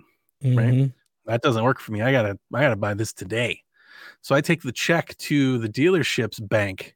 Right. 0.44 0.74
Mhm. 0.74 0.94
That 1.28 1.44
doesn't 1.44 1.64
work 1.64 1.80
for 1.80 1.92
me. 1.92 2.02
I 2.02 2.12
gotta 2.12 2.40
I 2.52 2.62
gotta 2.62 2.76
buy 2.76 2.96
this 2.96 3.14
today. 3.14 3.62
So 4.24 4.34
I 4.34 4.42
take 4.42 4.64
the 4.64 4.72
check 4.72 5.16
to 5.18 5.60
the 5.60 5.70
dealership's 5.70 6.40
bank 6.40 6.96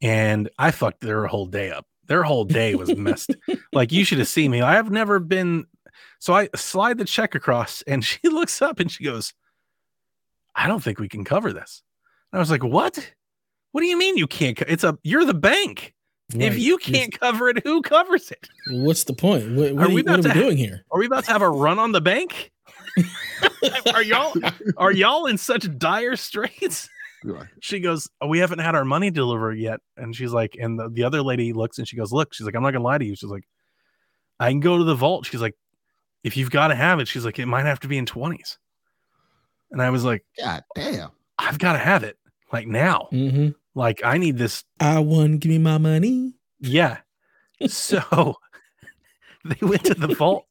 and 0.00 0.48
I 0.58 0.70
fucked 0.70 1.02
their 1.02 1.26
whole 1.26 1.44
day 1.44 1.70
up. 1.70 1.86
Their 2.06 2.22
whole 2.22 2.46
day 2.46 2.74
was 2.74 2.96
messed. 2.96 3.36
like 3.74 3.92
you 3.92 4.06
should 4.06 4.16
have 4.16 4.28
seen 4.28 4.50
me. 4.50 4.62
I've 4.62 4.90
never 4.90 5.18
been 5.18 5.66
so 6.20 6.32
I 6.32 6.48
slide 6.56 6.96
the 6.96 7.04
check 7.04 7.34
across 7.34 7.82
and 7.82 8.02
she 8.10 8.20
looks 8.24 8.62
up 8.62 8.80
and 8.80 8.90
she 8.90 9.04
goes, 9.04 9.34
I 10.54 10.66
don't 10.68 10.82
think 10.82 10.98
we 10.98 11.08
can 11.10 11.22
cover 11.22 11.52
this. 11.52 11.82
And 12.32 12.38
I 12.38 12.40
was 12.40 12.50
like, 12.50 12.64
What? 12.64 13.12
What 13.72 13.80
do 13.82 13.86
you 13.86 13.98
mean 13.98 14.16
you 14.16 14.26
can't? 14.26 14.56
Co- 14.56 14.64
it's 14.68 14.84
a 14.84 14.98
you're 15.02 15.24
the 15.24 15.34
bank. 15.34 15.94
If 16.32 16.56
you 16.58 16.78
can't 16.78 17.18
cover 17.18 17.48
it, 17.48 17.60
who 17.64 17.82
covers 17.82 18.30
it? 18.30 18.48
what's 18.70 19.02
the 19.02 19.12
point? 19.14 19.50
What, 19.56 19.70
Are 19.70 19.74
what, 19.74 19.84
are, 19.86 19.88
we 19.88 19.96
you, 20.02 20.04
what 20.04 20.20
about 20.20 20.26
are 20.26 20.28
we 20.28 20.34
to- 20.34 20.40
doing 20.40 20.56
here? 20.56 20.84
Are 20.92 20.98
we 21.00 21.06
about 21.06 21.24
to 21.24 21.32
have 21.32 21.42
a 21.42 21.50
run 21.50 21.80
on 21.80 21.90
the 21.92 22.00
bank? 22.00 22.52
are 23.94 24.02
y'all 24.02 24.32
are 24.76 24.92
y'all 24.92 25.26
in 25.26 25.38
such 25.38 25.66
dire 25.78 26.16
straits? 26.16 26.88
She 27.60 27.80
goes, 27.80 28.08
oh, 28.20 28.28
We 28.28 28.38
haven't 28.38 28.60
had 28.60 28.74
our 28.74 28.84
money 28.84 29.10
delivered 29.10 29.58
yet. 29.58 29.80
And 29.96 30.14
she's 30.16 30.32
like, 30.32 30.56
And 30.58 30.78
the, 30.78 30.88
the 30.88 31.04
other 31.04 31.20
lady 31.22 31.52
looks 31.52 31.78
and 31.78 31.86
she 31.86 31.96
goes, 31.96 32.12
Look, 32.12 32.32
she's 32.32 32.46
like, 32.46 32.54
I'm 32.54 32.62
not 32.62 32.72
gonna 32.72 32.84
lie 32.84 32.98
to 32.98 33.04
you. 33.04 33.14
She's 33.16 33.28
like, 33.30 33.44
I 34.38 34.48
can 34.50 34.60
go 34.60 34.78
to 34.78 34.84
the 34.84 34.94
vault. 34.94 35.26
She's 35.26 35.40
like, 35.42 35.56
If 36.24 36.36
you've 36.36 36.50
got 36.50 36.68
to 36.68 36.74
have 36.74 36.98
it, 37.00 37.08
she's 37.08 37.24
like, 37.24 37.38
It 37.38 37.46
might 37.46 37.66
have 37.66 37.80
to 37.80 37.88
be 37.88 37.98
in 37.98 38.06
20s. 38.06 38.56
And 39.70 39.82
I 39.82 39.90
was 39.90 40.04
like, 40.04 40.24
God 40.38 40.62
damn. 40.74 41.10
I've 41.38 41.58
got 41.58 41.72
to 41.74 41.78
have 41.78 42.04
it 42.04 42.16
like 42.52 42.66
now. 42.66 43.08
hmm 43.10 43.48
Like, 43.74 44.02
I 44.04 44.18
need 44.18 44.36
this. 44.38 44.64
I 44.80 44.98
won. 45.00 45.38
Give 45.38 45.50
me 45.50 45.58
my 45.58 45.78
money. 45.78 46.34
Yeah. 46.60 46.98
So 47.66 48.36
they 49.44 49.56
went 49.66 49.84
to 49.84 49.94
the 49.94 50.14
vault 50.14 50.46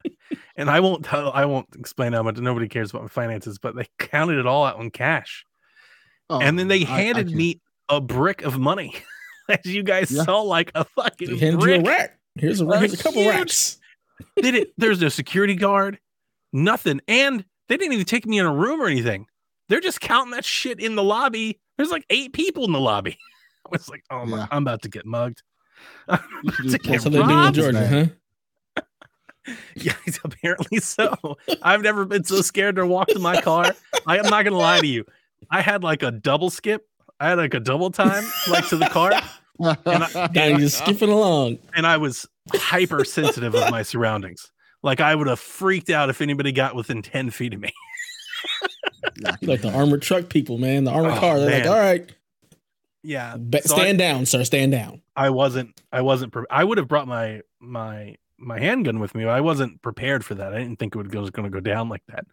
and 0.55 0.69
I 0.69 0.79
won't 0.79 1.05
tell, 1.05 1.31
I 1.31 1.45
won't 1.45 1.67
explain 1.77 2.13
how 2.13 2.23
much 2.23 2.37
nobody 2.37 2.67
cares 2.67 2.91
about 2.91 3.01
my 3.03 3.07
finances, 3.07 3.57
but 3.59 3.75
they 3.75 3.87
counted 3.97 4.37
it 4.39 4.45
all 4.45 4.65
out 4.65 4.79
in 4.79 4.91
cash. 4.91 5.45
Oh, 6.29 6.39
and 6.39 6.57
then 6.59 6.67
they 6.67 6.85
I- 6.85 6.89
I 6.91 7.01
handed 7.01 7.27
can't- 7.27 7.37
me 7.37 7.61
a 7.89 7.99
brick 7.99 8.43
of 8.43 8.57
money. 8.59 8.93
As 9.49 9.65
you 9.65 9.81
guys 9.81 10.11
Yeah. 10.11 10.23
saw, 10.23 10.41
like 10.41 10.71
a 10.75 10.83
They 10.95 11.01
fucking 11.03 11.37
hand 11.39 11.61
you 11.63 11.73
a 11.75 11.81
brick. 11.81 12.11
Here's 12.35 12.61
a, 12.61 12.67
A 12.67 12.79
here's 12.79 12.93
a 12.93 13.03
couple 13.03 13.23
huge- 13.23 13.33
racks. 13.35 13.77
Did 14.41 14.53
it? 14.53 14.73
There's 14.77 15.01
no 15.01 15.09
security 15.09 15.55
guard, 15.55 15.97
nothing, 16.53 17.01
and 17.07 17.43
they 17.67 17.77
didn't 17.77 17.93
even 17.93 18.05
take 18.05 18.27
me 18.27 18.37
in 18.37 18.45
a 18.45 18.53
room 18.53 18.79
or 18.81 18.85
anything. 18.87 19.25
They're 19.69 19.79
just 19.79 20.01
counting 20.01 20.31
that 20.31 20.45
shit 20.45 20.79
in 20.79 20.95
the 20.95 21.03
lobby. 21.03 21.59
There's 21.79 21.91
like 21.91 22.05
eight 22.09 22.33
people 22.33 22.65
in 22.65 22.73
the 22.73 22.79
lobby. 22.79 23.17
I 23.65 23.69
was 23.71 23.87
like, 23.87 24.03
oh 24.11 24.25
my, 24.25 24.39
Yeah. 24.39 24.47
I'm 24.51 24.63
about 24.63 24.81
to 24.81 24.89
get 24.89 25.05
mugged. 25.05 25.41
To 26.09 26.77
get 26.77 27.01
they 27.03 27.09
do 27.09 27.21
in 27.21 27.53
Georgia, 27.53 28.11
huh? 28.75 28.81
yeah, 29.75 29.93
apparently 30.25 30.79
so. 30.79 31.37
I've 31.61 31.81
never 31.81 32.03
been 32.03 32.25
so 32.25 32.41
scared 32.41 32.75
to 32.75 32.85
walk 32.85 33.07
to 33.09 33.19
my 33.19 33.39
car. 33.39 33.73
I 34.05 34.17
am 34.17 34.25
not 34.25 34.43
gonna 34.43 34.57
lie 34.57 34.81
to 34.81 34.87
you. 34.87 35.05
I 35.49 35.61
had 35.61 35.81
like 35.81 36.03
a 36.03 36.11
double 36.11 36.49
skip. 36.49 36.85
I 37.21 37.29
had 37.29 37.37
like 37.37 37.53
a 37.53 37.61
double 37.61 37.91
time, 37.91 38.25
like 38.49 38.67
to 38.67 38.75
the 38.75 38.87
car. 38.87 39.11
Guy 40.33 40.57
just 40.57 40.79
skipping 40.79 41.09
along. 41.11 41.59
and 41.73 41.87
I 41.87 41.95
was 41.95 42.27
hypersensitive 42.53 43.55
of 43.55 43.71
my 43.71 43.83
surroundings. 43.83 44.51
Like 44.83 44.99
I 44.99 45.15
would 45.15 45.27
have 45.27 45.39
freaked 45.39 45.89
out 45.89 46.09
if 46.09 46.19
anybody 46.19 46.51
got 46.51 46.75
within 46.75 47.01
10 47.01 47.29
feet 47.29 47.53
of 47.53 47.61
me. 47.61 47.71
You 49.41 49.47
like 49.47 49.61
the 49.61 49.71
armored 49.71 50.01
truck 50.01 50.29
people, 50.29 50.57
man. 50.57 50.83
The 50.83 50.91
armored 50.91 51.13
Oh, 51.13 51.19
car. 51.19 51.39
They're 51.39 51.59
like, 51.61 51.69
all 51.69 51.77
right, 51.79 52.09
Yeah. 53.03 53.35
ba- 53.37 53.61
So 53.67 53.75
stand 53.75 53.97
down, 53.97 54.25
sir. 54.25 54.43
Stand 54.43 54.71
down. 54.71 55.01
I, 55.15 55.27
I 55.27 55.29
wasn't 55.29 55.81
I 55.91 56.01
wasn't 56.01 56.31
pre- 56.33 56.45
I 56.49 56.63
would 56.63 56.77
have 56.77 56.87
brought 56.87 57.07
my 57.07 57.41
my 57.59 58.15
my 58.37 58.57
handgun 58.59 58.99
with 58.99 59.13
me, 59.15 59.25
but 59.25 59.31
I 59.31 59.41
wasn't 59.41 59.81
prepared 59.81 60.23
for 60.23 60.35
that. 60.35 60.53
I 60.53 60.59
didn't 60.59 60.79
think 60.79 60.95
it 60.95 60.97
would 60.97 61.11
go, 61.11 61.19
was 61.21 61.29
going 61.29 61.43
to 61.43 61.53
go 61.53 61.59
down 61.59 61.89
like 61.89 62.03
that. 62.07 62.25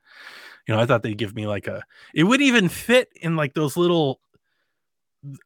You 0.68 0.74
know, 0.74 0.80
I 0.80 0.86
thought 0.86 1.02
they'd 1.02 1.18
give 1.18 1.34
me 1.34 1.46
like 1.46 1.66
a 1.66 1.82
it 2.14 2.24
wouldn't 2.24 2.46
even 2.46 2.68
fit 2.68 3.08
in 3.20 3.34
like 3.36 3.54
those 3.54 3.76
little 3.76 4.20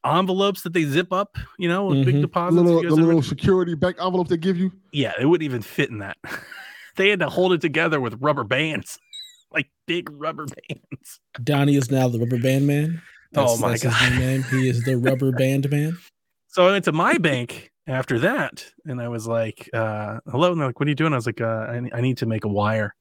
envelopes 0.04 0.62
that 0.62 0.72
they 0.74 0.84
zip 0.84 1.12
up, 1.12 1.36
you 1.58 1.68
know, 1.68 1.86
with 1.86 2.04
big 2.04 2.14
Mhm. 2.16 2.18
The 2.18 2.20
deposits. 2.22 2.56
little, 2.62 2.82
the 2.82 2.88
guys 2.88 2.98
ever- 2.98 3.06
little 3.06 3.22
security 3.22 3.74
bank 3.74 3.96
envelope 4.00 4.28
they 4.28 4.36
give 4.36 4.56
you. 4.58 4.72
yeah, 4.92 5.12
it 5.18 5.24
wouldn't 5.24 5.44
even 5.44 5.62
fit 5.62 5.90
in 5.90 5.98
that. 5.98 6.18
they 6.96 7.08
had 7.08 7.20
to 7.20 7.28
hold 7.28 7.52
it 7.54 7.60
together 7.60 8.00
with 8.00 8.14
rubber 8.20 8.44
bands. 8.44 8.98
Like 9.52 9.68
big 9.86 10.08
rubber 10.12 10.46
bands. 10.46 11.20
Donnie 11.44 11.76
is 11.76 11.90
now 11.90 12.08
the 12.08 12.18
rubber 12.18 12.38
band 12.38 12.66
man. 12.66 13.02
Oh 13.36 13.56
my 13.58 13.72
his 13.72 13.82
God. 13.84 14.12
new 14.12 14.18
name. 14.18 14.42
He 14.44 14.68
is 14.68 14.82
the 14.84 14.96
rubber 14.96 15.32
band 15.38 15.70
man. 15.70 15.98
So 16.48 16.66
I 16.66 16.72
went 16.72 16.84
to 16.86 16.92
my 16.92 17.16
bank 17.18 17.70
after 17.86 18.18
that, 18.20 18.66
and 18.86 19.00
I 19.00 19.08
was 19.08 19.26
like, 19.26 19.68
uh, 19.72 20.18
"Hello," 20.30 20.52
and 20.52 20.60
they're 20.60 20.68
like, 20.68 20.80
"What 20.80 20.86
are 20.86 20.90
you 20.90 20.96
doing?" 20.96 21.12
I 21.12 21.16
was 21.16 21.26
like, 21.26 21.40
uh, 21.40 21.44
I, 21.44 21.80
I 21.92 22.00
need 22.00 22.18
to 22.18 22.26
make 22.26 22.44
a 22.44 22.48
wire." 22.48 22.94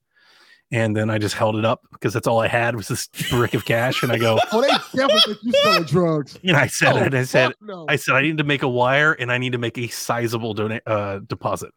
And 0.71 0.95
then 0.95 1.09
I 1.09 1.17
just 1.17 1.33
held 1.33 1.55
it 1.55 1.65
up 1.65 1.81
because 1.91 2.13
that's 2.13 2.27
all 2.27 2.39
I 2.41 2.47
had 2.47 2.75
was 2.75 2.88
this 2.88 3.07
brick 3.31 3.55
of 3.55 3.65
cash. 3.65 4.03
And 4.03 4.12
I 4.12 4.19
go, 4.19 4.39
Oh, 4.51 4.62
they 4.62 4.67
definitely 4.67 5.33
think 5.33 5.43
you 5.43 5.51
selling 5.63 5.83
drugs. 5.85 6.38
and 6.43 6.55
I 6.55 6.67
said, 6.67 6.93
oh, 6.93 6.97
and 6.97 7.15
I 7.15 7.23
said, 7.23 7.53
no. 7.59 7.85
I 7.89 7.95
said, 7.95 8.13
I 8.13 8.21
need 8.21 8.38
to 8.38 8.43
make 8.43 8.62
a 8.62 8.67
wire, 8.67 9.13
and 9.13 9.31
I 9.31 9.39
need 9.39 9.53
to 9.53 9.57
make 9.57 9.79
a 9.79 9.88
sizable 9.88 10.53
dona- 10.53 10.81
uh, 10.85 11.19
deposit. 11.25 11.71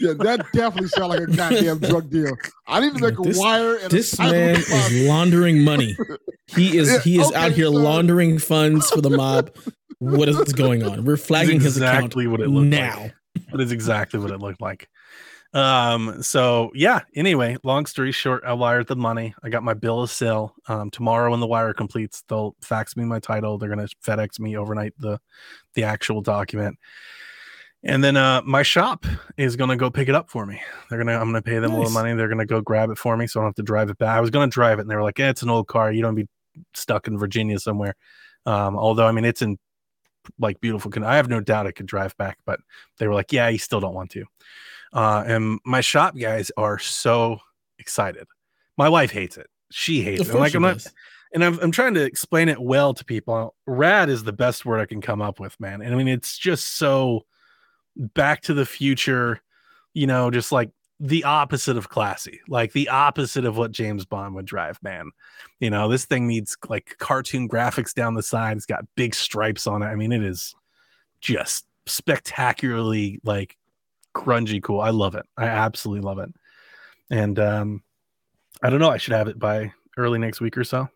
Yeah, 0.00 0.12
that 0.14 0.46
definitely 0.52 0.88
sounds 0.88 1.08
like 1.10 1.20
a 1.20 1.26
goddamn 1.26 1.78
drug 1.90 2.10
deal. 2.10 2.34
I 2.66 2.80
need 2.80 2.94
to 2.94 3.00
make 3.00 3.18
a 3.18 3.22
This- 3.22 3.38
wire 3.38 3.76
and 3.76 3.90
This 3.90 4.18
a 4.18 4.22
man 4.22 4.56
is 4.56 5.06
laundering 5.08 5.62
money. 5.62 5.96
He 6.48 6.76
is 6.78 6.90
Yeah, 6.90 7.00
he 7.00 7.20
is 7.20 7.30
out 7.32 7.52
here 7.52 7.66
sir. 7.66 7.70
laundering 7.70 8.38
funds 8.38 8.90
for 8.90 9.00
the 9.00 9.10
mob. 9.10 9.54
What 9.98 10.28
is 10.28 10.38
going 10.54 10.82
on? 10.82 11.04
We're 11.04 11.16
flagging 11.16 11.60
his 11.60 11.76
account 11.76 11.96
exactly 11.98 12.26
what 12.26 12.40
it 12.40 12.48
looked 12.48 12.66
now. 12.68 13.02
like. 13.02 13.14
That 13.52 13.60
is 13.60 13.70
exactly 13.72 14.18
what 14.18 14.30
it 14.30 14.38
looked 14.40 14.60
like. 14.60 14.88
Um, 15.52 16.22
so 16.22 16.70
yeah, 16.74 17.00
anyway, 17.14 17.56
long 17.64 17.84
story 17.86 18.12
short, 18.12 18.44
I 18.46 18.52
wired 18.52 18.86
the 18.86 18.94
money. 18.96 19.34
I 19.42 19.48
got 19.48 19.64
my 19.64 19.74
bill 19.74 20.02
of 20.02 20.10
sale. 20.10 20.54
Um, 20.68 20.90
tomorrow 20.90 21.32
when 21.32 21.40
the 21.40 21.46
wire 21.46 21.74
completes, 21.74 22.22
they'll 22.28 22.54
fax 22.62 22.96
me 22.96 23.04
my 23.04 23.18
title. 23.18 23.58
They're 23.58 23.68
gonna 23.68 23.88
FedEx 24.06 24.38
me 24.38 24.56
overnight 24.56 24.92
the 24.98 25.18
the 25.74 25.82
actual 25.84 26.20
document. 26.22 26.78
And 27.82 28.04
then 28.04 28.16
uh 28.16 28.42
my 28.44 28.62
shop 28.62 29.06
is 29.36 29.56
gonna 29.56 29.76
go 29.76 29.90
pick 29.90 30.08
it 30.08 30.14
up 30.14 30.28
for 30.28 30.44
me. 30.44 30.60
They're 30.88 30.98
gonna 30.98 31.14
I'm 31.18 31.28
gonna 31.28 31.42
pay 31.42 31.58
them 31.58 31.72
a 31.72 31.76
little 31.76 31.92
money. 31.92 32.14
They're 32.14 32.28
gonna 32.28 32.46
go 32.46 32.60
grab 32.60 32.90
it 32.90 32.98
for 32.98 33.16
me 33.16 33.26
so 33.26 33.40
I 33.40 33.42
don't 33.42 33.48
have 33.48 33.54
to 33.56 33.62
drive 33.62 33.88
it 33.88 33.98
back. 33.98 34.16
I 34.16 34.20
was 34.20 34.30
gonna 34.30 34.48
drive 34.48 34.78
it 34.78 34.82
and 34.82 34.90
they 34.90 34.96
were 34.96 35.02
like, 35.02 35.18
eh, 35.18 35.30
it's 35.30 35.42
an 35.42 35.50
old 35.50 35.66
car. 35.66 35.90
You 35.90 36.02
don't 36.02 36.14
be 36.14 36.28
stuck 36.74 37.08
in 37.08 37.18
Virginia 37.18 37.58
somewhere. 37.58 37.94
Um, 38.44 38.76
although 38.76 39.06
I 39.06 39.12
mean 39.12 39.24
it's 39.24 39.40
in 39.40 39.58
like 40.38 40.60
beautiful 40.60 40.90
con- 40.90 41.04
I 41.04 41.16
have 41.16 41.28
no 41.28 41.40
doubt 41.40 41.66
I 41.66 41.72
could 41.72 41.86
drive 41.86 42.16
back, 42.16 42.38
but 42.44 42.60
they 42.98 43.06
were 43.06 43.14
like, 43.14 43.32
yeah, 43.32 43.48
you 43.48 43.58
still 43.58 43.80
don't 43.80 43.94
want 43.94 44.10
to. 44.10 44.24
Uh, 44.92 45.24
and 45.26 45.58
my 45.64 45.80
shop 45.80 46.16
guys 46.18 46.50
are 46.56 46.78
so 46.78 47.38
excited. 47.78 48.26
My 48.76 48.88
wife 48.88 49.10
hates 49.10 49.36
it. 49.38 49.46
She 49.70 50.02
hates 50.02 50.28
it. 50.28 50.34
Like 50.34 50.52
he 50.52 50.56
I'm 50.56 50.62
not, 50.62 50.86
and 51.32 51.44
I'm, 51.44 51.58
I'm 51.60 51.70
trying 51.70 51.94
to 51.94 52.02
explain 52.02 52.48
it 52.48 52.60
well 52.60 52.92
to 52.94 53.04
people. 53.04 53.54
Rad 53.66 54.08
is 54.08 54.24
the 54.24 54.32
best 54.32 54.66
word 54.66 54.80
I 54.80 54.86
can 54.86 55.00
come 55.00 55.22
up 55.22 55.38
with, 55.38 55.58
man. 55.60 55.80
And 55.80 55.94
I 55.94 55.96
mean, 55.96 56.08
it's 56.08 56.36
just 56.36 56.76
so 56.76 57.24
back 58.00 58.42
to 58.42 58.54
the 58.54 58.66
future, 58.66 59.40
you 59.94 60.06
know, 60.06 60.30
just 60.30 60.50
like 60.50 60.70
the 60.98 61.24
opposite 61.24 61.76
of 61.76 61.88
classy, 61.88 62.40
like 62.48 62.72
the 62.72 62.88
opposite 62.88 63.44
of 63.44 63.56
what 63.56 63.72
James 63.72 64.04
Bond 64.04 64.34
would 64.34 64.46
drive, 64.46 64.78
man. 64.82 65.10
You 65.60 65.70
know, 65.70 65.88
this 65.88 66.04
thing 66.04 66.26
needs 66.26 66.56
like 66.68 66.96
cartoon 66.98 67.48
graphics 67.48 67.94
down 67.94 68.14
the 68.14 68.22
side. 68.22 68.56
It's 68.56 68.66
got 68.66 68.84
big 68.96 69.14
stripes 69.14 69.66
on 69.66 69.82
it. 69.82 69.86
I 69.86 69.94
mean, 69.94 70.12
it 70.12 70.22
is 70.22 70.54
just 71.20 71.66
spectacularly 71.86 73.20
like 73.24 73.56
grungy 74.14 74.62
cool. 74.62 74.80
I 74.80 74.90
love 74.90 75.14
it. 75.14 75.26
I 75.36 75.46
absolutely 75.46 76.02
love 76.02 76.18
it. 76.18 76.32
And 77.10 77.38
um 77.38 77.82
I 78.62 78.68
don't 78.68 78.80
know, 78.80 78.90
I 78.90 78.98
should 78.98 79.14
have 79.14 79.28
it 79.28 79.38
by 79.38 79.72
early 79.96 80.18
next 80.18 80.40
week 80.40 80.56
or 80.58 80.64
so. 80.64 80.88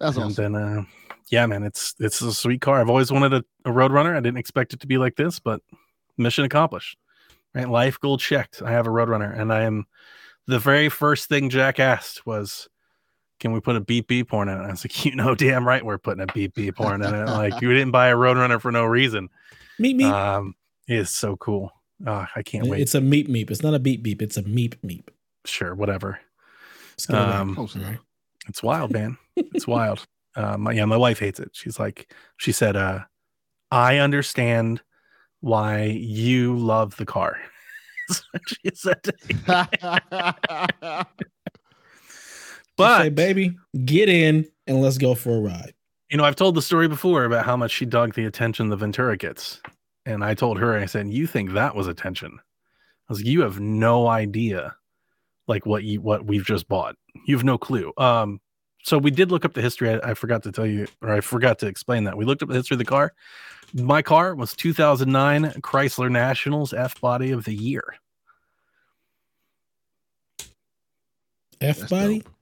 That's 0.00 0.16
and 0.16 0.26
awesome. 0.26 0.52
then 0.52 0.62
uh 0.62 0.82
yeah 1.30 1.46
man 1.46 1.62
it's 1.62 1.94
it's 1.98 2.20
a 2.20 2.32
sweet 2.32 2.60
car 2.60 2.80
i've 2.80 2.88
always 2.88 3.12
wanted 3.12 3.32
a, 3.34 3.44
a 3.68 3.72
roadrunner 3.72 4.16
i 4.16 4.20
didn't 4.20 4.38
expect 4.38 4.72
it 4.72 4.80
to 4.80 4.86
be 4.86 4.98
like 4.98 5.16
this 5.16 5.38
but 5.38 5.60
mission 6.18 6.44
accomplished 6.44 6.96
right 7.54 7.68
life 7.68 7.98
goal 8.00 8.18
checked 8.18 8.62
i 8.62 8.70
have 8.70 8.86
a 8.86 8.90
roadrunner 8.90 9.38
and 9.38 9.52
i 9.52 9.62
am 9.62 9.86
the 10.46 10.58
very 10.58 10.88
first 10.88 11.28
thing 11.28 11.48
jack 11.50 11.78
asked 11.80 12.26
was 12.26 12.68
can 13.40 13.52
we 13.52 13.60
put 13.60 13.76
a 13.76 13.80
beep 13.80 14.08
beep 14.08 14.30
horn 14.30 14.48
in 14.48 14.58
it 14.60 14.64
i 14.64 14.70
was 14.70 14.84
like 14.84 15.04
you 15.04 15.14
know 15.14 15.34
damn 15.34 15.66
right 15.66 15.84
we're 15.84 15.98
putting 15.98 16.22
a 16.22 16.32
beep 16.32 16.54
beep 16.54 16.76
horn 16.76 17.02
in 17.02 17.14
it 17.14 17.26
like 17.30 17.60
you 17.60 17.72
didn't 17.72 17.92
buy 17.92 18.08
a 18.08 18.16
roadrunner 18.16 18.60
for 18.60 18.72
no 18.72 18.84
reason 18.84 19.28
Meep 19.80 19.96
meep. 19.96 20.10
um 20.12 20.54
it 20.88 20.96
is 20.96 21.10
so 21.10 21.36
cool 21.36 21.72
uh, 22.06 22.26
i 22.36 22.42
can't 22.42 22.66
wait 22.66 22.80
It's 22.80 22.94
a 22.94 23.00
meep 23.00 23.28
meep. 23.28 23.50
It's 23.50 23.62
not 23.62 23.74
a 23.74 23.78
beep 23.78 24.02
beep. 24.02 24.22
It's 24.22 24.36
a 24.36 24.42
meep 24.42 24.74
meep. 24.84 25.08
sure 25.44 25.74
whatever 25.74 26.20
Let's 26.92 27.06
get 27.06 27.14
it 27.16 27.18
right. 27.20 27.34
Um, 27.36 27.54
Close. 27.54 27.76
It's 28.48 28.60
wild, 28.62 28.90
man. 28.92 29.16
It's 29.36 29.66
wild. 29.68 30.04
Uh, 30.34 30.56
my, 30.58 30.72
yeah, 30.72 30.84
my 30.84 30.96
wife 30.96 31.20
hates 31.20 31.38
it. 31.38 31.50
She's 31.52 31.78
like, 31.78 32.12
she 32.38 32.50
said, 32.50 32.74
uh, 32.74 33.00
I 33.70 33.98
understand 33.98 34.80
why 35.40 35.84
you 35.84 36.56
love 36.56 36.96
the 36.96 37.06
car. 37.06 37.38
She 38.46 38.70
said. 38.74 39.02
to 39.04 39.12
me. 39.26 39.34
But 42.76 42.98
say, 43.02 43.08
baby, 43.10 43.56
get 43.84 44.08
in 44.08 44.46
and 44.66 44.80
let's 44.80 44.98
go 44.98 45.14
for 45.14 45.36
a 45.36 45.40
ride. 45.40 45.74
you 46.10 46.16
know, 46.16 46.24
I've 46.24 46.36
told 46.36 46.54
the 46.54 46.62
story 46.62 46.88
before 46.88 47.24
about 47.24 47.44
how 47.44 47.56
much 47.56 47.72
she 47.72 47.84
dug 47.84 48.14
the 48.14 48.24
attention 48.24 48.68
the 48.68 48.76
Ventura 48.76 49.16
gets, 49.16 49.60
and 50.06 50.24
I 50.24 50.34
told 50.34 50.58
her, 50.58 50.78
I 50.78 50.86
said, 50.86 51.08
"You 51.10 51.26
think 51.26 51.52
that 51.52 51.74
was 51.74 51.86
attention?" 51.88 52.38
I 52.38 53.12
was 53.12 53.18
like, 53.18 53.26
"You 53.26 53.40
have 53.42 53.58
no 53.60 54.06
idea, 54.06 54.76
like 55.48 55.66
what 55.66 55.82
you 55.82 56.00
what 56.00 56.24
we've 56.24 56.44
just 56.46 56.68
bought. 56.68 56.94
You 57.26 57.36
have 57.36 57.44
no 57.44 57.58
clue." 57.58 57.92
Um, 57.98 58.40
so 58.84 58.96
we 58.96 59.10
did 59.10 59.30
look 59.32 59.44
up 59.44 59.54
the 59.54 59.60
history. 59.62 59.90
I, 59.90 60.10
I 60.10 60.14
forgot 60.14 60.44
to 60.44 60.52
tell 60.52 60.66
you, 60.66 60.86
or 61.02 61.10
I 61.10 61.20
forgot 61.20 61.58
to 61.58 61.66
explain 61.66 62.04
that. 62.04 62.16
We 62.16 62.24
looked 62.24 62.42
up 62.42 62.48
the 62.48 62.54
history 62.54 62.76
of 62.76 62.78
the 62.78 62.84
car. 62.84 63.12
My 63.74 64.02
car 64.02 64.34
was 64.34 64.54
2009 64.54 65.44
Chrysler 65.60 66.10
Nationals 66.10 66.72
F 66.72 67.00
Body 67.00 67.30
of 67.32 67.44
the 67.44 67.54
Year. 67.54 67.94
F 71.60 71.78
That's 71.78 71.90
body. 71.90 72.20
dope. 72.20 72.32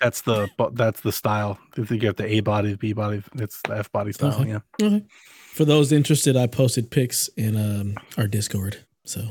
That's 0.00 0.20
the 0.22 0.48
that's 0.72 1.00
the 1.00 1.12
style. 1.12 1.58
If 1.76 1.90
you 1.90 1.98
get 1.98 2.16
the 2.16 2.26
A 2.26 2.40
body, 2.40 2.72
the 2.72 2.76
B 2.76 2.92
body, 2.92 3.22
it's 3.36 3.62
the 3.62 3.76
F 3.78 3.90
body 3.92 4.12
style. 4.12 4.34
Okay. 4.40 4.50
Yeah. 4.50 4.58
Okay. 4.82 5.04
For 5.52 5.64
those 5.64 5.92
interested, 5.92 6.36
I 6.36 6.48
posted 6.48 6.90
pics 6.90 7.28
in 7.36 7.56
um, 7.56 7.94
our 8.18 8.26
Discord. 8.26 8.78
So 9.04 9.22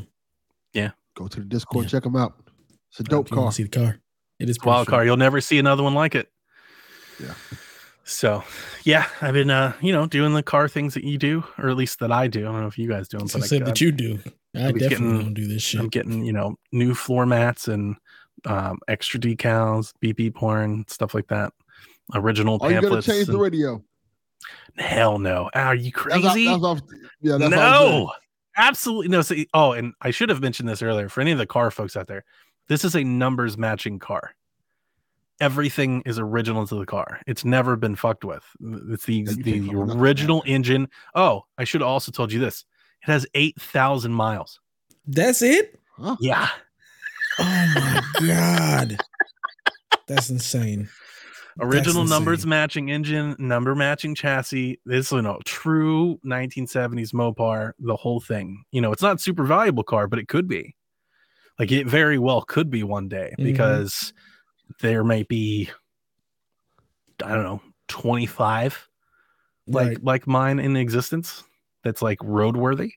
Yeah. 0.73 0.91
Go 1.15 1.27
to 1.27 1.39
the 1.41 1.45
Discord, 1.45 1.85
Yeah. 1.85 1.89
check 1.89 2.03
them 2.03 2.15
out. 2.15 2.33
It's 2.89 3.01
a 3.01 3.03
dope 3.03 3.29
car. 3.29 3.51
See 3.51 3.63
the 3.63 3.69
car. 3.69 3.99
It 4.39 4.49
is 4.49 4.57
wild 4.63 4.85
sweet. 4.87 4.91
car. 4.91 5.05
You'll 5.05 5.17
never 5.17 5.41
see 5.41 5.59
another 5.59 5.83
one 5.83 5.93
like 5.93 6.15
it. 6.15 6.29
Yeah. 7.21 7.33
So, 8.05 8.43
yeah, 8.83 9.07
I've 9.21 9.33
been, 9.33 9.49
uh, 9.49 9.73
you 9.81 9.93
know, 9.93 10.05
doing 10.07 10.33
the 10.33 10.43
car 10.43 10.67
things 10.67 10.93
that 10.95 11.05
you 11.05 11.17
do, 11.17 11.43
or 11.57 11.69
at 11.69 11.77
least 11.77 11.99
that 11.99 12.11
I 12.11 12.27
do. 12.27 12.41
I 12.41 12.51
don't 12.51 12.61
know 12.61 12.67
if 12.67 12.77
you 12.77 12.89
guys 12.89 13.07
do 13.07 13.17
them, 13.17 13.27
but 13.31 13.41
I 13.41 13.45
I, 13.45 13.47
said 13.47 13.65
that 13.65 13.79
you 13.79 13.91
do. 13.93 14.19
I 14.55 14.71
definitely 14.71 14.89
getting- 14.89 15.19
don't 15.19 15.33
do 15.33 15.47
this 15.47 15.63
shit. 15.63 15.79
I'm 15.79 15.87
getting, 15.87 16.25
you 16.25 16.33
know, 16.33 16.57
new 16.73 16.93
floor 16.93 17.25
mats 17.25 17.67
and 17.69 17.95
um, 18.45 18.79
extra 18.89 19.19
decals, 19.19 19.93
BP 20.03 20.35
porn, 20.35 20.83
stuff 20.89 21.13
like 21.13 21.27
that. 21.27 21.53
Original 22.13 22.57
Are 22.61 22.69
you 22.69 22.75
gonna 22.75 22.87
pamphlets. 22.87 23.07
change 23.07 23.27
the 23.27 23.37
radio? 23.37 23.81
Hell 24.77 25.19
no! 25.19 25.49
Are 25.53 25.73
you 25.73 25.91
That's 26.09 26.25
off- 26.25 26.33
crazy? 26.33 26.45
that's 26.47 26.63
off- 26.63 26.81
yeah, 27.21 27.37
that's 27.37 27.51
no, 27.51 28.11
absolutely 28.57 29.07
no. 29.07 29.21
See, 29.21 29.47
oh, 29.53 29.71
and 29.71 29.93
I 30.01 30.11
should 30.11 30.27
have 30.27 30.41
mentioned 30.41 30.67
this 30.67 30.81
earlier 30.81 31.07
for 31.07 31.21
any 31.21 31.31
of 31.31 31.37
the 31.37 31.45
car 31.45 31.71
folks 31.71 31.95
out 31.95 32.07
there. 32.07 32.25
This 32.67 32.83
is 32.83 32.95
a 32.95 33.03
numbers 33.05 33.57
matching 33.57 33.99
car. 33.99 34.35
Everything 35.39 36.01
is 36.05 36.19
original 36.19 36.65
to 36.67 36.75
the 36.75 36.85
car. 36.85 37.19
It's 37.27 37.43
never 37.43 37.75
been 37.75 37.95
fucked 37.95 38.23
with. 38.23 38.43
It's 38.89 39.05
the 39.05 39.13
Yeah, 39.13 39.19
you 39.19 39.25
can't 39.25 39.43
the 39.43 39.59
fuck 39.59 39.75
with 39.75 39.87
nothing 39.87 39.99
original 40.01 40.43
engine. 40.45 40.87
Oh, 41.15 41.43
I 41.57 41.63
should 41.63 41.81
have 41.81 41.87
also 41.89 42.11
told 42.11 42.31
you 42.31 42.39
this. 42.39 42.65
It 43.05 43.11
has 43.11 43.25
eight 43.33 43.59
thousand 43.59 44.13
miles. 44.13 44.59
That's 45.05 45.41
it. 45.41 45.79
Huh? 45.97 46.15
Yeah, 46.19 46.49
Oh 47.39 47.71
my 47.75 48.01
god, 48.27 48.97
that's 50.07 50.29
insane. 50.29 50.87
original 51.59 52.01
That's 52.03 52.09
numbers 52.11 52.39
insane. 52.39 52.49
matching 52.49 52.89
engine, 52.91 53.35
number 53.39 53.75
matching 53.75 54.15
chassis. 54.15 54.79
This 54.85 55.11
you 55.11 55.21
know 55.21 55.39
true 55.45 56.19
1970s 56.25 57.11
Mopar. 57.13 57.73
The 57.79 57.95
whole 57.95 58.19
thing. 58.21 58.63
You 58.71 58.81
know, 58.81 58.91
it's 58.91 59.01
not 59.01 59.15
a 59.17 59.19
super 59.19 59.43
valuable 59.43 59.83
car, 59.83 60.07
but 60.07 60.19
it 60.19 60.27
could 60.27 60.47
be. 60.47 60.75
Like 61.59 61.71
it 61.71 61.85
very 61.87 62.17
well 62.17 62.41
could 62.43 62.69
be 62.69 62.83
one 62.83 63.07
day 63.09 63.33
Mhm. 63.39 63.43
because 63.43 64.13
there 64.81 65.03
might 65.03 65.27
be, 65.27 65.69
I 67.23 67.29
don't 67.33 67.43
know, 67.43 67.61
25 67.87 68.87
like 69.67 69.87
Right. 69.87 70.03
like 70.03 70.27
mine 70.27 70.59
in 70.59 70.75
existence 70.75 71.43
that's 71.83 72.01
like 72.01 72.19
roadworthy, 72.19 72.91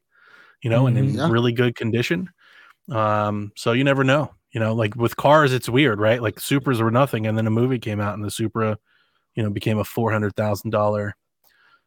you 0.63 0.71
know, 0.71 0.87
and 0.87 0.99
in 0.99 1.13
Mhm. 1.13 1.17
Yeah. 1.17 1.29
really 1.31 1.53
good 1.53 1.77
condition. 1.77 2.29
Um, 2.91 3.53
so 3.57 3.73
you 3.73 3.85
never 3.85 4.03
know, 4.05 4.33
you 4.53 4.59
know, 4.61 4.75
like 4.75 4.97
with 4.97 5.17
cars, 5.17 5.53
it's 5.53 5.69
weird, 5.69 6.01
right? 6.01 6.21
Like 6.23 6.37
Supras 6.37 6.81
were 6.81 6.91
nothing, 6.91 7.27
and 7.27 7.37
then 7.39 7.47
a 7.47 7.51
movie 7.51 7.79
came 7.79 8.01
out, 8.01 8.15
and 8.15 8.25
the 8.25 8.31
Supra, 8.31 8.79
you 9.35 9.43
know, 9.43 9.51
became 9.51 9.79
a 9.79 9.85
four 9.85 10.11
hundred 10.13 10.35
thousand 10.35 10.71
dollar 10.71 11.15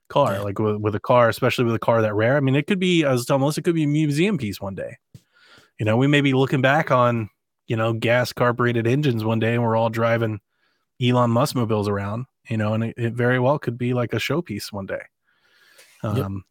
car. 0.08 0.34
Yeah. 0.34 0.40
Like 0.42 0.60
with, 0.60 0.78
with 0.78 0.96
a 0.96 1.00
car, 1.00 1.30
especially 1.30 1.66
with 1.66 1.76
a 1.76 1.80
car 1.80 2.02
that 2.02 2.14
rare. 2.16 2.38
I 2.38 2.40
mean, 2.42 2.56
it 2.56 2.68
could 2.68 2.80
be, 2.80 3.04
I 3.06 3.12
was 3.12 3.26
telling 3.26 3.42
Melissa, 3.42 3.62
it 3.62 3.64
could 3.64 3.76
be 3.76 3.84
a 3.84 3.88
museum 3.88 4.38
piece 4.38 4.60
one 4.62 4.76
day. 4.76 4.98
You 5.78 5.86
know, 5.86 5.98
we 5.98 6.08
may 6.08 6.22
be 6.22 6.34
looking 6.34 6.62
back 6.62 6.90
on, 6.92 7.30
you 7.70 7.76
know, 7.76 7.94
gas 7.94 8.34
carbureted 8.34 8.88
engines 8.88 9.24
one 9.24 9.40
day, 9.40 9.54
and 9.54 9.64
we're 9.64 9.78
all 9.78 9.92
driving 9.92 10.42
Elon 11.02 11.30
Musk 11.30 11.56
mobiles 11.56 11.88
around, 11.88 12.26
you 12.50 12.58
know, 12.58 12.74
and 12.74 12.84
it, 12.84 12.96
it 12.98 13.14
very 13.14 13.40
well 13.40 13.60
could 13.60 13.78
be 13.78 13.94
like 13.94 14.12
a 14.12 14.18
showpiece 14.18 14.74
one 14.74 14.88
day. 14.88 15.04
Yep. 16.04 16.18
Um, 16.18 16.44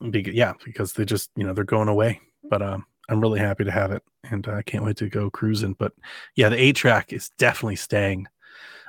bec- 0.00 0.26
yeah, 0.28 0.54
because 0.64 0.94
they 0.94 1.04
just, 1.04 1.30
you 1.36 1.44
know, 1.44 1.52
they're 1.52 1.64
going 1.64 1.88
away. 1.88 2.20
But 2.48 2.62
um, 2.62 2.86
I'm 3.10 3.20
really 3.20 3.40
happy 3.40 3.64
to 3.64 3.70
have 3.70 3.92
it, 3.92 4.02
and 4.24 4.48
I 4.48 4.62
can't 4.62 4.84
wait 4.84 4.96
to 4.96 5.08
go 5.08 5.30
cruising. 5.30 5.74
But 5.78 5.92
yeah, 6.34 6.48
the 6.48 6.60
eight 6.60 6.76
track 6.76 7.12
is 7.12 7.30
definitely 7.36 7.76
staying. 7.76 8.26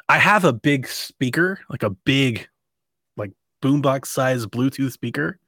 I 0.08 0.19
have 0.19 0.45
a 0.45 0.53
big 0.53 0.88
speaker, 0.88 1.60
like 1.69 1.84
a 1.84 1.89
big, 1.89 2.47
like 3.17 3.34
boombox 3.62 4.06
size 4.06 4.45
Bluetooth 4.45 4.93
speaker, 4.93 5.39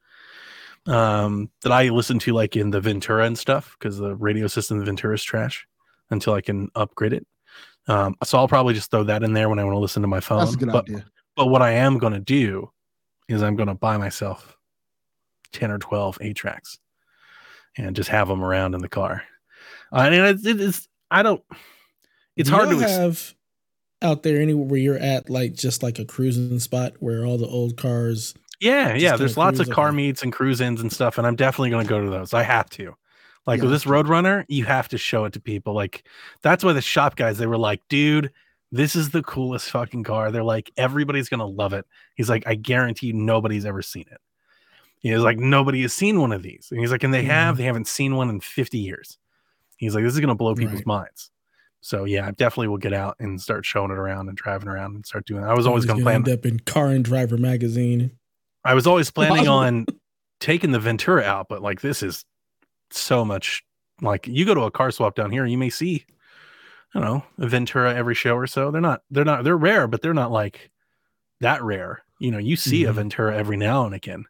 um, 0.87 1.49
that 1.61 1.71
I 1.71 1.87
listen 1.87 2.19
to 2.19 2.33
like 2.33 2.57
in 2.57 2.71
the 2.71 2.81
Ventura 2.81 3.25
and 3.25 3.37
stuff 3.37 3.77
because 3.79 3.97
the 3.97 4.13
radio 4.15 4.47
system 4.47 4.75
in 4.75 4.79
the 4.79 4.85
Ventura 4.85 5.15
is 5.15 5.23
trash 5.23 5.65
until 6.09 6.33
I 6.33 6.41
can 6.41 6.69
upgrade 6.75 7.13
it. 7.13 7.25
Um, 7.87 8.15
so 8.23 8.37
I'll 8.37 8.47
probably 8.47 8.73
just 8.73 8.91
throw 8.91 9.03
that 9.03 9.23
in 9.23 9.33
there 9.33 9.49
when 9.49 9.59
I 9.59 9.63
want 9.63 9.75
to 9.75 9.79
listen 9.79 10.01
to 10.01 10.07
my 10.07 10.19
phone. 10.19 10.39
That's 10.39 10.53
a 10.53 10.57
good 10.57 10.71
but, 10.71 10.89
idea. 10.89 11.05
but 11.35 11.47
what 11.47 11.61
I 11.61 11.71
am 11.71 11.97
going 11.97 12.13
to 12.13 12.19
do 12.19 12.71
is 13.27 13.43
I'm 13.43 13.55
going 13.55 13.67
to 13.67 13.75
buy 13.75 13.97
myself 13.97 14.57
10 15.51 15.71
or 15.71 15.77
12 15.77 16.17
eight 16.21 16.35
tracks 16.35 16.79
and 17.77 17.95
just 17.95 18.09
have 18.09 18.27
them 18.27 18.43
around 18.43 18.73
in 18.73 18.81
the 18.81 18.89
car. 18.89 19.23
Uh, 19.93 20.09
and 20.11 20.15
it, 20.15 20.45
it 20.45 20.61
is, 20.61 20.87
I 21.11 21.23
don't, 21.23 21.43
it's 22.35 22.49
Do 22.49 22.55
hard 22.55 22.69
to 22.69 22.75
y'all 22.75 22.83
ex- 22.83 22.91
have 22.91 23.35
out 24.01 24.23
there 24.23 24.41
anywhere 24.41 24.65
where 24.65 24.79
you're 24.79 24.97
at, 24.97 25.29
like 25.29 25.53
just 25.53 25.83
like 25.83 25.99
a 25.99 26.05
cruising 26.05 26.59
spot 26.59 26.93
where 26.99 27.25
all 27.25 27.37
the 27.37 27.47
old 27.47 27.77
cars. 27.77 28.33
Yeah, 28.59 28.95
yeah. 28.95 29.15
There's 29.15 29.37
lots 29.37 29.59
of 29.59 29.69
car 29.69 29.91
meets 29.91 30.23
and 30.23 30.31
cruise 30.31 30.61
ins 30.61 30.81
and 30.81 30.91
stuff, 30.91 31.17
and 31.17 31.27
I'm 31.27 31.35
definitely 31.35 31.69
going 31.69 31.85
to 31.85 31.89
go 31.89 32.01
to 32.01 32.09
those. 32.09 32.33
I 32.33 32.43
have 32.43 32.69
to. 32.71 32.95
Like 33.47 33.59
Yeah, 33.59 33.65
with 33.65 33.73
this. 33.73 33.85
Roadrunner, 33.85 34.43
you 34.47 34.65
have 34.65 34.87
to 34.89 34.97
show 34.97 35.25
it 35.25 35.33
to 35.33 35.39
people. 35.39 35.73
Like 35.73 36.03
that's 36.41 36.63
why 36.63 36.73
the 36.73 36.81
shop 36.81 37.15
guys 37.15 37.37
they 37.37 37.45
were 37.47 37.57
like, 37.57 37.81
dude, 37.89 38.31
this 38.71 38.95
is 38.95 39.11
the 39.11 39.21
coolest 39.23 39.69
fucking 39.69 40.03
car. 40.03 40.31
They're 40.31 40.43
like, 40.43 40.71
everybody's 40.77 41.29
gonna 41.29 41.45
love 41.45 41.73
it. 41.73 41.85
He's 42.15 42.29
like, 42.29 42.43
I 42.47 42.55
guarantee 42.55 43.07
you 43.07 43.13
nobody's 43.13 43.65
ever 43.65 43.81
seen 43.81 44.05
it. 44.11 44.19
He's 44.99 45.19
like, 45.19 45.37
nobody 45.37 45.83
has 45.83 45.93
seen 45.93 46.19
one 46.19 46.31
of 46.31 46.41
these. 46.41 46.69
And 46.71 46.79
he's 46.79 46.91
like, 46.91 47.03
and 47.03 47.13
they 47.13 47.23
have, 47.23 47.55
Mhm. 47.55 47.57
they 47.59 47.63
haven't 47.65 47.87
seen 47.87 48.15
one 48.15 48.29
in 48.29 48.39
50 48.39 48.79
years. 48.79 49.19
He's 49.77 49.93
like, 49.93 50.03
this 50.03 50.13
is 50.15 50.19
gonna 50.19 50.33
blow 50.35 50.55
people's 50.55 50.77
Right. 50.79 50.87
minds. 50.87 51.29
So 51.81 52.05
yeah, 52.05 52.25
I 52.27 52.31
definitely 52.31 52.69
will 52.69 52.79
get 52.79 52.93
out 52.93 53.15
and 53.19 53.39
start 53.39 53.63
showing 53.63 53.91
it 53.91 53.97
around 53.97 54.27
and 54.29 54.35
driving 54.35 54.67
around 54.67 54.95
and 54.95 55.05
start 55.05 55.27
doing. 55.27 55.43
It. 55.43 55.47
I 55.47 55.53
was 55.53 55.67
always 55.67 55.85
gonna 55.85 55.99
gonna 55.99 56.05
plan 56.05 56.15
end 56.27 56.29
up 56.39 56.45
in 56.47 56.59
Car 56.61 56.87
and 56.87 57.05
Driver 57.05 57.37
magazine. 57.37 58.11
I 58.63 58.73
was 58.73 58.87
always 58.87 59.11
planning 59.11 59.47
on 59.47 59.85
taking 60.39 60.71
the 60.71 60.79
Ventura 60.79 61.23
out, 61.23 61.45
but 61.47 61.61
like 61.61 61.81
this 61.81 62.01
is 62.01 62.25
so 62.97 63.25
much. 63.25 63.63
Like 64.01 64.27
you 64.27 64.45
go 64.45 64.53
to 64.53 64.61
a 64.61 64.71
car 64.71 64.91
swap 64.91 65.15
down 65.15 65.31
here, 65.31 65.45
you 65.45 65.57
may 65.57 65.69
see, 65.69 66.05
I 66.93 66.99
don't 66.99 67.07
know, 67.07 67.23
a 67.39 67.47
Ventura 67.47 67.93
every 67.95 68.15
show 68.15 68.35
or 68.35 68.47
so. 68.47 68.71
They're 68.71 68.81
not, 68.81 69.01
they're 69.09 69.25
not, 69.25 69.43
they're 69.43 69.57
rare, 69.57 69.87
but 69.87 70.01
they're 70.01 70.13
not 70.13 70.31
like 70.31 70.69
that 71.41 71.63
rare. 71.63 72.03
You 72.19 72.31
know, 72.31 72.37
you 72.37 72.55
see 72.55 72.83
a 72.85 72.91
Mhm. 72.91 72.95
Ventura 72.95 73.35
every 73.37 73.57
now 73.57 73.85
and 73.85 73.95
again. 73.95 74.25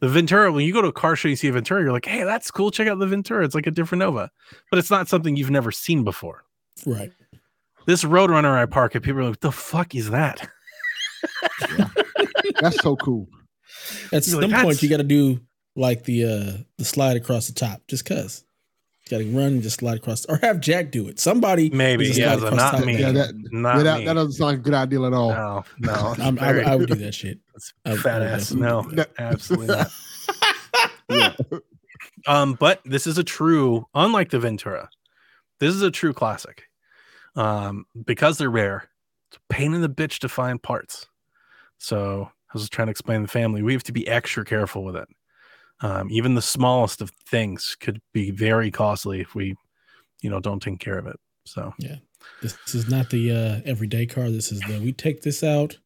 The 0.00 0.08
Ventura, 0.08 0.50
when 0.50 0.64
you 0.66 0.72
go 0.72 0.82
to 0.82 0.88
a 0.88 0.92
car 0.92 1.14
show, 1.14 1.28
you 1.28 1.36
see 1.36 1.48
a 1.48 1.52
Ventura, 1.52 1.82
you're 1.82 1.92
like, 1.92 2.06
hey, 2.06 2.24
that's 2.24 2.50
cool. 2.50 2.70
Check 2.70 2.88
out 2.88 2.98
the 2.98 3.06
Ventura. 3.06 3.44
It's 3.44 3.54
like 3.54 3.66
a 3.66 3.70
different 3.70 4.00
Nova, 4.00 4.30
but 4.70 4.78
it's 4.78 4.90
not 4.90 5.08
something 5.08 5.36
you've 5.36 5.50
never 5.50 5.70
seen 5.70 6.04
before. 6.04 6.44
Right. 6.86 7.12
This 7.86 8.04
Roadrunner 8.04 8.56
I 8.56 8.66
park 8.66 8.96
at, 8.96 9.02
people 9.02 9.20
are 9.20 9.28
like, 9.28 9.40
the 9.40 9.52
fuck 9.52 9.94
is 9.94 10.10
that? 10.10 10.48
That's 12.60 12.80
so 12.82 12.96
cool. 12.96 13.28
At 14.06 14.26
You're 14.26 14.40
some 14.40 14.50
like, 14.50 14.62
point, 14.62 14.82
you 14.82 14.88
got 14.88 14.98
to 14.98 15.04
do 15.04 15.40
like 15.76 16.04
the 16.04 16.24
uh 16.24 16.62
the 16.78 16.84
slide 16.84 17.16
across 17.16 17.46
the 17.46 17.52
top, 17.54 17.82
just 17.88 18.04
cause. 18.04 18.44
Got 19.10 19.18
to 19.18 19.24
run 19.36 19.46
and 19.54 19.62
just 19.62 19.80
slide 19.80 19.96
across, 19.96 20.24
or 20.26 20.36
have 20.42 20.60
Jack 20.60 20.92
do 20.92 21.08
it. 21.08 21.18
Somebody 21.18 21.68
Maybe, 21.70 22.06
yeah, 22.06 22.36
slide 22.36 22.38
so 22.38 22.46
across 22.46 22.72
not 22.74 22.86
me. 22.86 22.98
Yeah, 23.00 23.10
that, 23.10 23.34
Not 23.50 23.78
yeah, 23.78 23.82
that, 23.82 23.98
me. 23.98 24.04
that 24.06 24.14
doesn't 24.14 24.32
sound 24.32 24.50
like 24.52 24.58
a 24.58 24.62
good 24.62 24.74
idea 24.74 25.02
at 25.02 25.12
all. 25.12 25.30
no, 25.30 25.64
no. 25.80 26.14
I'm, 26.24 26.36
very- 26.36 26.64
I 26.64 26.76
would 26.76 26.88
do 26.88 26.94
that 26.94 27.12
shit. 27.12 27.40
It's 27.56 27.74
I- 27.84 27.92
I 27.92 27.96
fat 27.96 28.20
would 28.20 28.28
ass. 28.28 28.50
definitely 28.50 28.96
No, 28.96 29.04
absolutely 29.18 29.66
not. 29.76 29.90
Yeah. 31.10 31.32
Um, 32.26 32.54
but 32.54 32.80
this 32.84 33.06
is 33.08 33.18
a 33.18 33.24
true, 33.24 33.86
unlike 33.92 34.30
the 34.30 34.38
Ventura, 34.38 34.88
this 35.58 35.74
is 35.74 35.82
a 35.82 35.90
true 35.90 36.12
classic. 36.12 36.62
Um, 37.34 37.86
because 38.06 38.38
they're 38.38 38.48
rare, 38.50 38.88
it's 39.30 39.38
a 39.38 39.52
pain 39.52 39.74
in 39.74 39.80
the 39.82 39.88
bitch 39.88 40.20
to 40.20 40.28
find 40.28 40.62
parts. 40.62 41.06
So 41.78 42.30
I 42.30 42.50
was 42.54 42.62
just 42.62 42.72
trying 42.72 42.86
to 42.86 42.92
explain 42.92 43.20
to 43.20 43.26
the 43.26 43.32
family, 43.32 43.62
we 43.62 43.72
have 43.72 43.82
to 43.84 43.92
be 43.92 44.06
extra 44.06 44.44
careful 44.44 44.84
with 44.84 44.94
it. 44.96 45.08
Um, 45.82 46.08
even 46.10 46.34
the 46.34 46.42
smallest 46.42 47.00
of 47.02 47.10
things 47.28 47.76
could 47.80 48.00
be 48.14 48.30
very 48.30 48.70
costly 48.70 49.20
if 49.20 49.34
we, 49.34 49.56
you 50.22 50.30
know, 50.30 50.40
don't 50.40 50.62
take 50.62 50.78
care 50.78 50.96
of 50.98 51.06
it. 51.06 51.16
So 51.44 51.74
This, 52.40 52.54
this 52.64 52.74
is 52.74 52.88
not 52.88 53.10
the 53.10 53.32
uh, 53.32 53.60
everyday 53.64 54.06
car. 54.06 54.30
This 54.30 54.52
is 54.52 54.60
the 54.60 54.80
we 54.80 54.92
take 54.92 55.22
this 55.22 55.42
out 55.42 55.78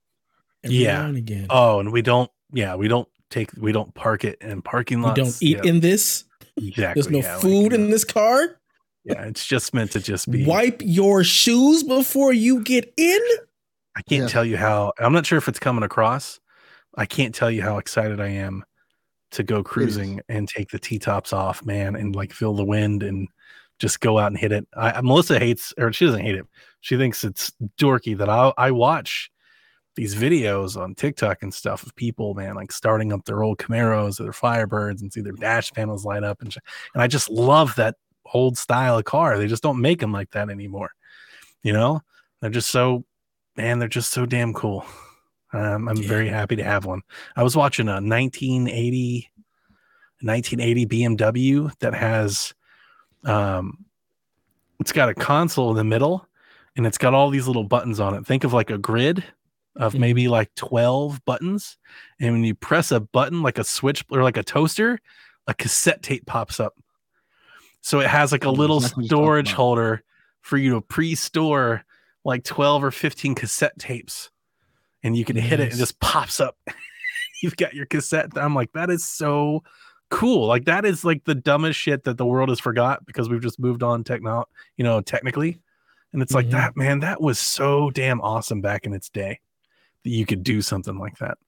every 0.63 0.77
Yeah. 0.77 1.07
and 1.07 1.17
again. 1.17 1.47
oh, 1.51 1.81
and 1.81 1.93
we 1.93 2.03
don't, 2.03 2.31
yeah, 2.53 2.75
we 2.75 2.89
don't 2.89 3.09
take, 3.31 3.51
we 3.57 3.73
don't 3.73 3.95
park 3.95 4.25
it 4.25 4.37
in 4.43 4.61
parking 4.63 5.01
lots. 5.01 5.19
we 5.19 5.25
don't 5.25 5.43
eat 5.43 5.65
Yeah, 5.65 5.71
in 5.71 5.81
this. 5.81 6.25
exactly. 6.59 7.03
There's 7.03 7.11
no 7.11 7.21
yeah, 7.21 7.39
food 7.39 7.73
you 7.73 7.79
know, 7.79 7.85
in 7.85 7.91
this 7.91 8.05
car. 8.05 8.61
Yeah, 9.05 9.23
it's 9.23 9.47
just 9.47 9.73
meant 9.73 9.93
to 9.93 10.01
just 10.01 10.31
be. 10.31 10.45
Wipe 10.45 10.83
your 10.85 11.25
shoes 11.25 11.83
before 11.85 12.33
you 12.35 12.61
get 12.61 12.93
in. 12.99 13.21
I 13.97 14.03
can't 14.03 14.23
Yeah. 14.25 14.29
tell 14.29 14.45
you 14.45 14.59
how. 14.59 14.93
I'm 14.99 15.13
not 15.15 15.25
sure 15.25 15.39
if 15.39 15.49
it's 15.49 15.59
coming 15.61 15.85
across. 15.85 16.39
I 16.97 17.07
can't 17.07 17.35
tell 17.35 17.51
you 17.51 17.63
how 17.63 17.79
excited 17.79 18.21
I 18.21 18.29
am 18.29 18.65
to 19.37 19.43
go 19.43 19.63
cruising 19.63 20.21
and 20.29 20.49
take 20.49 20.71
the 20.71 20.79
T 20.79 20.99
tops 20.99 21.33
off, 21.33 21.65
man, 21.65 21.95
and 21.95 22.17
like 22.17 22.33
feel 22.33 22.55
the 22.55 22.65
wind 22.65 23.03
and 23.03 23.29
just 23.79 24.01
go 24.01 24.19
out 24.19 24.29
and 24.29 24.39
hit 24.39 24.51
it. 24.51 24.67
I, 24.75 25.01
Melissa 25.03 25.39
hates, 25.39 25.75
or 25.77 25.93
she 25.93 26.07
doesn't 26.07 26.23
hate 26.23 26.35
it. 26.35 26.47
She 26.81 26.97
thinks 26.97 27.23
it's 27.23 27.53
dorky 27.79 28.17
that 28.17 28.31
I 28.31 28.53
I 28.57 28.71
watch 28.71 29.31
these 29.95 30.15
videos 30.15 30.81
on 30.81 30.95
TikTok 30.95 31.43
and 31.43 31.53
stuff 31.53 31.83
of 31.83 31.95
people, 31.97 32.35
man, 32.35 32.55
like 32.55 32.73
starting 32.73 33.13
up 33.13 33.25
their 33.25 33.43
old 33.43 33.59
Camaros 33.59 34.21
or 34.21 34.25
their 34.25 34.33
Firebirds 34.33 35.01
and 35.03 35.13
see 35.13 35.21
their 35.21 35.33
dash 35.33 35.73
panels 35.73 36.05
light 36.05 36.25
up 36.25 36.41
and 36.41 36.53
sh- 36.53 36.59
and 36.95 37.03
I 37.03 37.07
just 37.07 37.31
love 37.31 37.75
that 37.77 37.97
old 38.33 38.57
style 38.57 38.99
of 38.99 39.05
car. 39.05 39.39
They 39.39 39.47
just 39.47 39.63
don't 39.63 39.81
make 39.81 40.01
them 40.01 40.13
like 40.13 40.31
that 40.31 40.51
anymore. 40.51 40.91
You 41.63 41.75
know, 41.75 42.01
they're 42.41 42.51
just 42.51 42.71
so 42.71 43.05
man, 43.57 43.79
they're 43.79 43.89
just 43.89 44.13
so 44.13 44.25
damn 44.25 44.55
cool. 44.55 44.87
Um, 45.53 45.89
I'm 45.89 45.97
Yeah. 45.97 46.09
very 46.09 46.29
happy 46.29 46.57
to 46.57 46.65
have 46.65 46.85
one. 46.85 47.03
I 47.37 47.43
was 47.43 47.57
watching 47.57 47.89
a 47.89 48.01
1980, 48.01 49.31
1980 50.23 50.87
BMW 50.87 51.71
that 51.81 51.95
has, 51.95 52.55
um, 53.25 53.85
it's 54.81 54.93
got 54.93 55.09
a 55.09 55.15
console 55.15 55.71
in 55.71 55.77
the 55.77 55.85
middle, 55.85 56.27
and 56.77 56.87
it's 56.87 56.99
got 56.99 57.15
all 57.15 57.31
these 57.31 57.47
little 57.47 57.65
buttons 57.65 58.01
on 58.01 58.15
it. 58.15 58.27
Think 58.27 58.45
of 58.45 58.53
like 58.53 58.71
a 58.71 58.79
grid 58.79 59.25
of 59.77 59.95
Mhm. 59.95 60.01
maybe 60.01 60.29
like 60.29 60.55
12 60.55 61.25
buttons, 61.25 61.79
and 62.19 62.33
when 62.33 62.45
you 62.45 62.55
press 62.55 62.91
a 62.91 63.01
button 63.01 63.43
like 63.43 63.59
a 63.59 63.65
switch 63.65 64.05
or 64.11 64.23
like 64.23 64.37
a 64.37 64.43
toaster, 64.43 64.99
a 65.47 65.55
cassette 65.55 66.03
tape 66.03 66.27
pops 66.27 66.59
up. 66.61 66.75
So 67.83 68.01
it 68.01 68.09
has 68.09 68.33
like 68.33 68.45
a 68.45 68.51
little 68.51 68.79
exactly 68.79 69.03
what 69.05 69.11
you're 69.11 69.17
talking 69.17 69.17
storage 69.17 69.53
holder 69.53 70.03
for 70.41 70.57
you 70.57 70.71
to 70.75 70.81
pre-store 70.81 71.85
like 72.25 72.43
12 72.43 72.83
or 72.83 72.91
15 72.91 73.35
cassette 73.35 73.79
tapes 73.79 74.31
and 75.07 75.17
you 75.17 75.25
can 75.25 75.37
hit 75.37 75.61
it 75.61 75.65
and 75.65 75.73
it 75.73 75.77
just 75.77 75.99
pops 76.01 76.41
up. 76.41 76.57
You've 77.43 77.57
got 77.57 77.75
your 77.75 77.87
cassette 77.87 78.37
i'm 78.37 78.55
like 78.55 78.73
that 78.73 78.91
is 78.91 79.07
so 79.07 79.63
cool. 80.09 80.47
Like 80.47 80.65
that 80.67 80.85
is 80.85 81.05
like 81.05 81.25
the 81.25 81.35
dumbest 81.35 81.79
shit 81.79 82.05
that 82.05 82.17
the 82.17 82.25
world 82.25 82.49
has 82.49 82.61
forgot 82.61 83.05
because 83.07 83.29
we've 83.29 83.43
just 83.43 83.59
moved 83.59 83.83
on 83.83 84.05
techno 84.05 84.45
you 84.77 84.85
know 84.85 85.01
technically. 85.01 85.59
And 86.13 86.23
it's 86.23 86.33
like 86.33 86.47
Mhm. 86.47 86.53
that 86.53 86.77
man 86.77 87.01
that 87.01 87.21
was 87.21 87.39
so 87.39 87.91
damn 87.91 88.21
awesome 88.21 88.61
back 88.61 88.87
in 88.87 88.93
its 88.95 89.09
day 89.11 89.41
that 90.05 90.11
you 90.11 90.25
could 90.27 90.43
do 90.43 90.63
something 90.63 90.99
like 90.99 91.19
that. 91.19 91.39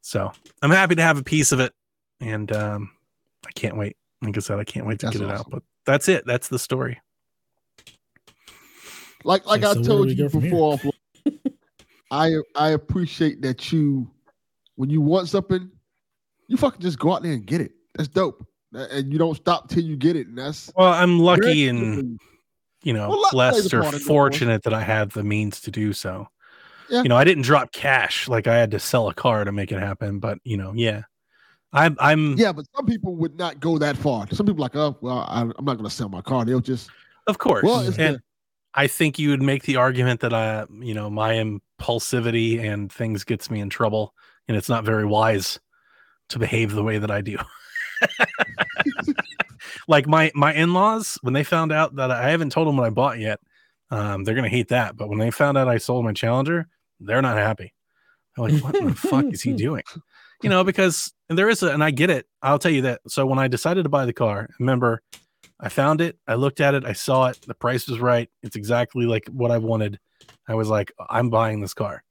So 0.00 0.32
i'm 0.62 0.70
happy 0.70 0.94
to 0.96 1.02
have 1.02 1.18
a 1.18 1.22
piece 1.22 1.52
of 1.52 1.60
it 1.60 1.72
and 2.20 2.50
um 2.52 2.90
i 3.46 3.50
can't 3.52 3.76
wait. 3.76 3.96
Like 4.22 4.36
i 4.36 4.40
said 4.40 4.58
i 4.58 4.64
can't 4.64 4.86
wait 4.86 4.98
to 5.00 5.06
That's 5.06 5.18
get 5.18 5.28
it 5.28 5.32
out 5.32 5.48
but 5.50 5.62
that's 5.86 6.08
it. 6.08 6.24
That's 6.26 6.48
the 6.48 6.58
story. 6.58 7.00
Like 9.24 9.46
like 9.46 9.62
So 9.62 9.70
I 9.70 9.74
told 9.82 10.08
you 10.10 10.16
go 10.16 10.28
from 10.28 10.40
here? 10.42 10.50
before, 10.50 10.78
I 12.14 12.36
I 12.54 12.70
appreciate 12.70 13.42
that 13.42 13.72
you 13.72 14.10
when 14.76 14.90
you 14.90 15.00
want 15.00 15.28
something, 15.28 15.70
you 16.48 16.56
fucking 16.56 16.80
just 16.80 16.98
go 16.98 17.14
out 17.14 17.22
there 17.22 17.32
and 17.32 17.46
get 17.46 17.60
it. 17.60 17.72
That's 17.94 18.08
dope, 18.08 18.46
and 18.72 19.12
you 19.12 19.18
don't 19.18 19.34
stop 19.34 19.68
till 19.68 19.84
you 19.84 19.96
get 19.96 20.16
it. 20.16 20.26
And 20.28 20.38
that's 20.38 20.72
well 20.76 20.92
i'm 20.92 21.18
lucky 21.18 21.68
and 21.68 22.18
you 22.84 22.92
know, 22.92 23.08
Well, 23.08 23.26
blessed 23.32 23.72
or 23.72 23.80
part 23.80 23.94
in 23.94 23.94
it, 23.94 24.02
of 24.02 24.06
course. 24.06 24.06
fortunate 24.06 24.62
that 24.64 24.74
I 24.74 24.82
have 24.82 25.14
the 25.14 25.24
means 25.24 25.60
to 25.62 25.70
do 25.70 25.92
so. 25.92 26.28
Yeah. 26.90 27.02
You 27.02 27.08
know, 27.08 27.16
I 27.16 27.24
didn't 27.24 27.44
drop 27.44 27.72
cash 27.72 28.28
like 28.28 28.46
I 28.46 28.56
had 28.58 28.70
to 28.72 28.78
sell 28.78 29.08
a 29.08 29.14
car 29.14 29.42
to 29.44 29.52
make 29.52 29.72
it 29.72 29.80
happen, 29.80 30.18
but 30.20 30.38
you 30.44 30.58
know, 30.58 30.72
yeah. 30.76 31.02
I'm 31.72 31.96
I'm 31.98 32.34
yeah. 32.38 32.52
But 32.52 32.66
some 32.76 32.86
people 32.86 33.16
would 33.16 33.36
not 33.36 33.58
go 33.58 33.78
that 33.78 33.96
far. 33.96 34.28
Some 34.30 34.46
people 34.46 34.60
like, 34.60 34.76
oh 34.76 34.96
well, 35.00 35.26
I, 35.28 35.40
I'm 35.40 35.64
not 35.64 35.74
going 35.74 35.84
to 35.84 35.90
sell 35.90 36.08
my 36.08 36.20
car. 36.20 36.44
They'll 36.44 36.60
just 36.60 36.90
of 37.26 37.38
course. 37.38 37.64
well, 37.64 37.80
and 37.80 38.16
the, 38.16 38.20
I 38.74 38.86
think 38.86 39.18
you 39.18 39.30
would 39.30 39.42
make 39.42 39.64
the 39.64 39.76
argument 39.76 40.20
that 40.20 40.34
I, 40.34 40.66
you 40.70 40.94
know, 40.94 41.08
my 41.08 41.40
um, 41.40 41.62
impulsivity 41.80 42.60
and 42.60 42.92
things 42.92 43.24
gets 43.24 43.50
me 43.50 43.60
in 43.60 43.70
trouble 43.70 44.14
and 44.48 44.56
it's 44.56 44.68
not 44.68 44.84
very 44.84 45.04
wise 45.04 45.58
to 46.28 46.38
behave 46.38 46.72
the 46.72 46.82
way 46.82 46.98
that 46.98 47.10
I 47.10 47.20
do. 47.20 47.38
like 49.88 50.06
my 50.06 50.30
my 50.34 50.52
in-laws 50.52 51.18
when 51.22 51.34
they 51.34 51.44
found 51.44 51.72
out 51.72 51.96
that 51.96 52.10
I 52.10 52.30
haven't 52.30 52.50
told 52.50 52.68
them 52.68 52.76
what 52.76 52.86
I 52.86 52.90
bought 52.90 53.18
yet, 53.18 53.40
um, 53.90 54.24
they're 54.24 54.34
gonna 54.34 54.48
hate 54.48 54.68
that. 54.68 54.96
But 54.96 55.08
when 55.08 55.18
they 55.18 55.30
found 55.30 55.58
out 55.58 55.68
I 55.68 55.78
sold 55.78 56.04
my 56.04 56.12
Challenger, 56.12 56.68
they're 57.00 57.22
not 57.22 57.36
happy. 57.36 57.72
They're 58.36 58.48
like, 58.48 58.62
"What 58.62 58.72
the 58.72 58.94
fuck 58.94 59.26
is 59.26 59.42
he 59.42 59.52
doing?" 59.56 59.84
You 60.42 60.50
know, 60.50 60.64
because 60.64 61.12
and 61.28 61.38
there 61.38 61.48
is 61.48 61.62
a, 61.62 61.68
and 61.72 61.82
I 61.82 61.90
get 61.90 62.10
it. 62.10 62.26
I'll 62.42 62.58
tell 62.58 62.72
you 62.72 62.82
that. 62.82 63.00
So 63.08 63.26
when 63.26 63.38
I 63.38 63.48
decided 63.48 63.84
to 63.84 63.88
buy 63.88 64.04
the 64.06 64.12
car, 64.12 64.48
remember, 64.58 65.02
I 65.60 65.68
found 65.68 66.00
it, 66.00 66.18
I 66.26 66.34
looked 66.34 66.60
at 66.60 66.74
it, 66.74 66.84
I 66.84 66.92
saw 66.92 67.26
it, 67.26 67.38
the 67.46 67.54
price 67.54 67.88
was 67.88 68.00
right. 68.00 68.28
It's 68.42 68.56
exactly 68.56 69.06
like 69.06 69.26
what 69.28 69.50
I 69.50 69.58
wanted. 69.58 69.98
I 70.48 70.54
was 70.54 70.68
like, 70.68 70.92
I'm 71.10 71.30
buying 71.30 71.60
this 71.60 71.74
car. 71.74 72.02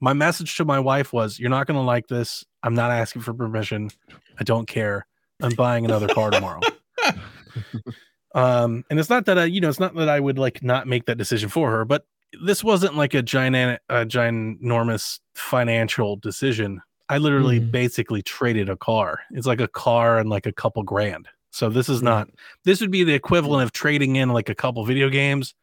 My 0.00 0.12
message 0.12 0.56
to 0.56 0.64
my 0.64 0.78
wife 0.80 1.12
was, 1.12 1.38
You're 1.38 1.50
not 1.50 1.66
gonna 1.66 1.82
like 1.82 2.08
this. 2.08 2.44
I'm 2.62 2.74
not 2.74 2.90
asking 2.90 3.22
for 3.22 3.32
permission. 3.34 3.90
I 4.38 4.44
don't 4.44 4.66
care. 4.66 5.06
I'm 5.42 5.54
buying 5.54 5.84
another 5.84 6.08
car 6.08 6.30
tomorrow. 6.30 6.60
um, 8.34 8.84
and 8.90 8.98
it's 8.98 9.10
not 9.10 9.26
that 9.26 9.38
I, 9.38 9.44
you 9.44 9.60
know, 9.60 9.68
it's 9.68 9.80
not 9.80 9.94
that 9.94 10.08
I 10.08 10.20
would 10.20 10.38
like 10.38 10.62
not 10.62 10.86
make 10.86 11.06
that 11.06 11.16
decision 11.18 11.48
for 11.48 11.70
her, 11.70 11.84
but 11.84 12.06
this 12.44 12.62
wasn't 12.62 12.96
like 12.96 13.14
a 13.14 13.22
giant, 13.22 13.80
a 13.88 14.04
ginormous 14.04 15.20
financial 15.34 16.16
decision. 16.16 16.82
I 17.08 17.18
literally 17.18 17.60
Mhm. 17.60 17.70
basically 17.70 18.20
traded 18.22 18.68
a 18.68 18.76
car. 18.76 19.20
It's 19.30 19.46
like 19.46 19.60
a 19.60 19.68
car 19.68 20.18
and 20.18 20.28
like 20.28 20.44
a 20.46 20.52
couple 20.52 20.82
grand. 20.82 21.28
So 21.50 21.70
this 21.70 21.88
is 21.88 22.02
not. 22.02 22.28
This 22.64 22.80
would 22.80 22.90
be 22.90 23.04
the 23.04 23.14
equivalent 23.14 23.62
of 23.62 23.72
trading 23.72 24.16
in 24.16 24.30
like 24.30 24.48
a 24.48 24.54
couple 24.54 24.84
video 24.84 25.08
games 25.08 25.54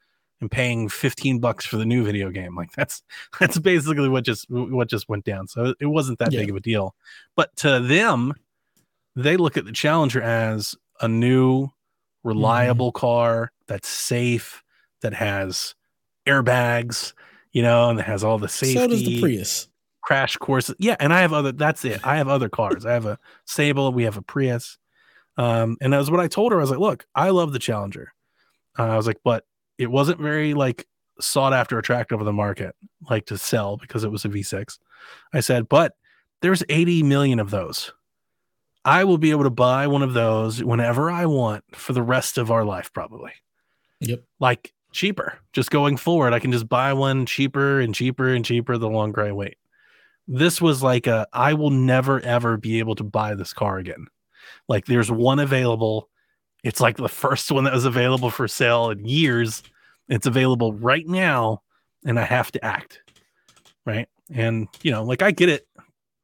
and 0.42 0.52
paying 0.52 0.90
15 0.90 1.40
bucks 1.40 1.66
for 1.66 1.78
the 1.78 1.86
new 1.86 2.04
video 2.04 2.30
game. 2.30 2.56
Like 2.56 2.72
that's 2.74 3.02
that's 3.40 3.58
basically 3.60 4.10
what 4.10 4.24
just 4.26 4.46
what 4.50 4.90
just 4.90 5.08
went 5.10 5.26
down. 5.26 5.48
So 5.48 5.74
it 5.80 5.86
wasn't 5.86 6.20
that 6.20 6.32
Yeah. 6.34 6.42
big 6.42 6.50
of 6.50 6.56
a 6.56 6.60
deal. 6.60 6.96
But 7.36 7.56
to 7.58 7.80
them, 7.80 8.34
they 9.16 9.38
look 9.38 9.58
at 9.58 9.66
the 9.66 9.72
Challenger 9.72 10.22
as 10.22 10.76
a 11.02 11.08
new 11.08 11.70
reliable 12.24 12.92
car 12.92 13.52
that's 13.68 13.88
safe, 13.88 14.64
that 15.02 15.14
has 15.14 15.76
airbags, 16.26 17.14
you 17.52 17.62
know, 17.62 17.90
and 17.90 18.00
that 18.00 18.06
has 18.06 18.24
all 18.24 18.38
the 18.40 18.48
safety 18.50 18.80
So 18.80 18.88
does 18.88 19.04
the 19.04 19.22
Prius. 19.22 19.68
crash 20.02 20.38
courses. 20.38 20.76
Yeah, 20.80 20.96
and 21.00 21.14
I 21.14 21.22
have 21.22 21.34
other. 21.34 21.52
That's 21.52 21.84
it. 21.86 22.00
I 22.04 22.18
have 22.18 22.28
other 22.28 22.50
cars. 22.50 22.86
I 22.86 22.94
have 22.94 23.06
a 23.06 23.20
Sable. 23.46 23.92
We 23.92 24.04
have 24.04 24.18
a 24.18 24.22
Prius. 24.22 24.78
Um, 25.38 25.78
and 25.82 25.92
that 25.94 25.98
was 25.98 26.12
what 26.12 26.20
I 26.20 26.28
told 26.28 26.52
her. 26.52 26.60
I 26.60 26.62
was 26.62 26.70
like, 26.70 26.80
"Look, 26.80 27.06
I 27.16 27.30
love 27.30 27.54
the 27.54 27.60
Challenger." 27.60 28.14
Uh, 28.78 28.84
I 28.84 28.98
was 28.98 29.08
like, 29.08 29.20
but 29.24 29.46
it 29.84 29.92
wasn't 29.92 30.20
very 30.20 30.54
like 30.54 30.88
sought 31.20 31.54
after, 31.54 31.78
attractive 31.78 32.20
of 32.20 32.26
the 32.26 32.34
market, 32.34 32.76
like 33.10 33.28
to 33.28 33.38
sell 33.38 33.78
because 33.78 34.04
it 34.04 34.12
was 34.12 34.26
a 34.26 34.30
V6. 34.30 34.80
I 35.34 35.42
said, 35.42 35.70
but 35.70 35.96
there's 36.42 36.64
80 36.70 37.04
million 37.04 37.40
of 37.40 37.52
those. 37.52 37.94
I 38.86 39.04
will 39.06 39.18
be 39.18 39.32
able 39.32 39.44
to 39.44 39.50
buy 39.50 39.88
one 39.88 40.02
of 40.02 40.14
those 40.14 40.64
whenever 40.64 41.10
I 41.10 41.26
want 41.26 41.64
for 41.74 41.94
the 41.94 42.02
rest 42.02 42.38
of 42.38 42.52
our 42.52 42.66
life, 42.66 42.92
probably 42.92 43.32
Yep. 44.02 44.24
like 44.40 44.74
cheaper. 44.92 45.40
Just 45.54 45.72
going 45.72 45.96
forward, 45.96 46.34
I 46.34 46.40
can 46.40 46.52
just 46.52 46.68
buy 46.68 46.92
one 46.94 47.26
cheaper 47.26 47.80
and 47.80 47.96
cheaper 47.96 48.34
and 48.34 48.44
cheaper 48.44 48.78
the 48.78 48.90
longer 48.90 49.22
I 49.22 49.32
wait. 49.32 49.58
This 50.28 50.62
was 50.62 50.84
like 50.84 51.08
a 51.08 51.28
I 51.32 51.54
will 51.54 51.70
never 51.70 52.20
ever 52.22 52.58
be 52.58 52.80
able 52.80 52.96
to 52.96 53.04
buy 53.04 53.36
this 53.36 53.54
car 53.54 53.78
again. 53.78 54.08
Like 54.68 54.86
there's 54.86 55.12
one 55.12 55.40
available. 55.40 56.10
It's 56.64 56.82
like 56.82 56.98
the 56.98 57.10
first 57.10 57.52
one 57.52 57.64
that 57.66 57.74
was 57.74 57.86
available 57.86 58.30
for 58.30 58.48
sale 58.48 58.90
in 58.90 59.06
years. 59.06 59.64
It's 60.10 60.28
available 60.28 60.74
right 60.74 61.08
now 61.08 61.62
and 62.06 62.20
I 62.20 62.24
have 62.26 62.52
to 62.54 62.64
act. 62.66 63.02
Right? 63.86 64.08
And 64.34 64.68
you 64.82 64.92
know, 64.92 65.04
like 65.04 65.22
I 65.22 65.32
get 65.32 65.50
it. 65.50 65.68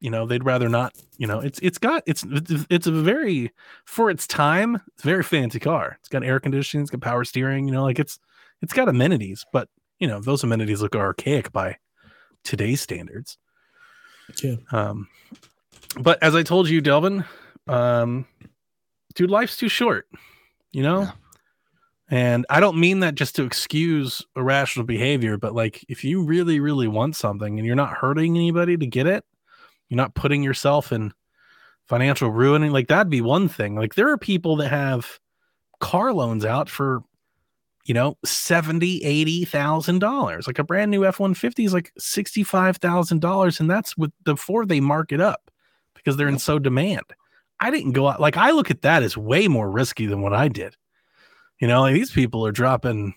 you 0.00 0.10
know 0.10 0.26
they'd 0.26 0.44
rather 0.44 0.68
not 0.70 0.94
you 1.18 1.26
know 1.26 1.40
it's 1.40 1.58
it's 1.62 1.76
got 1.76 2.02
it's 2.06 2.24
it's 2.70 2.86
a 2.86 2.90
very 2.92 3.52
for 3.84 4.08
its 4.10 4.26
time 4.26 4.76
it's 4.94 5.04
a 5.04 5.06
very 5.06 5.22
fancy 5.22 5.60
car 5.60 5.96
it's 6.00 6.08
got 6.08 6.24
air 6.24 6.40
conditioning 6.40 6.80
it's 6.82 6.90
got 6.90 7.02
power 7.02 7.22
steering 7.22 7.66
you 7.68 7.72
know 7.74 7.82
like 7.82 7.98
it's 7.98 8.18
it's 8.62 8.72
got 8.72 8.88
amenities 8.88 9.44
but 9.52 9.68
you 9.98 10.08
know 10.08 10.18
those 10.18 10.42
amenities 10.42 10.80
look 10.80 10.96
archaic 10.96 11.52
by 11.52 11.76
today's 12.44 12.80
standards 12.80 13.36
Yeah. 14.42 14.56
um 14.72 15.06
but 16.00 16.16
as 16.22 16.34
i 16.34 16.42
told 16.42 16.70
you 16.70 16.80
delvin 16.80 17.24
um 17.68 18.24
dude 19.14 19.30
life's 19.30 19.58
too 19.58 19.68
short 19.68 20.08
you 20.72 20.82
know 20.82 21.00
Yeah. 21.02 21.10
And 22.10 22.44
i 22.50 22.60
don't 22.60 22.78
mean 22.78 23.00
that 23.00 23.14
just 23.14 23.34
to 23.36 23.44
excuse 23.44 24.22
irrational 24.36 24.84
behavior 24.84 25.38
but 25.38 25.54
like 25.54 25.84
if 25.88 26.04
you 26.04 26.22
really 26.22 26.60
really 26.60 26.88
want 26.88 27.16
something 27.16 27.58
and 27.58 27.66
you're 27.66 27.76
not 27.76 27.96
hurting 27.96 28.36
anybody 28.36 28.76
to 28.76 28.86
get 28.86 29.06
it 29.06 29.24
you're 29.88 29.96
not 29.96 30.14
putting 30.14 30.42
yourself 30.42 30.92
in 30.92 31.12
financial 31.90 32.30
ruining 32.30 32.70
like 32.70 32.86
that'd 32.86 33.10
be 33.10 33.20
one 33.20 33.48
thing. 33.48 33.74
Like 33.74 33.96
there 33.96 34.08
are 34.10 34.16
people 34.16 34.56
that 34.56 34.68
have 34.68 35.18
car 35.80 36.12
loans 36.14 36.44
out 36.44 36.70
for 36.70 37.02
you 37.84 37.92
know 37.92 38.16
70 38.24 39.02
80 39.02 39.44
thousand 39.44 39.98
dollars. 39.98 40.46
Like 40.46 40.60
a 40.60 40.64
brand 40.64 40.92
new 40.92 41.04
f-150 41.04 41.66
is 41.66 41.74
like 41.74 41.92
65 41.98 42.76
thousand 42.76 43.20
dollars 43.20 43.58
and 43.58 43.68
that's 43.68 43.96
with 43.98 44.12
before 44.24 44.64
they 44.64 44.80
mark 44.80 45.10
it 45.10 45.20
up 45.20 45.50
because 45.94 46.16
they're 46.16 46.28
in 46.28 46.38
so 46.38 46.58
demand. 46.60 47.04
I 47.58 47.70
didn't 47.70 47.92
go 47.92 48.08
out 48.08 48.20
like 48.20 48.38
i 48.38 48.52
look 48.52 48.70
at 48.70 48.80
that 48.82 49.02
as 49.02 49.18
way 49.18 49.46
more 49.46 49.70
risky 49.70 50.06
than 50.06 50.22
what 50.22 50.32
i 50.32 50.48
did 50.48 50.76
you 51.60 51.68
know 51.68 51.80
like 51.82 51.94
these 51.94 52.10
people 52.10 52.44
are 52.46 52.52
dropping 52.52 53.14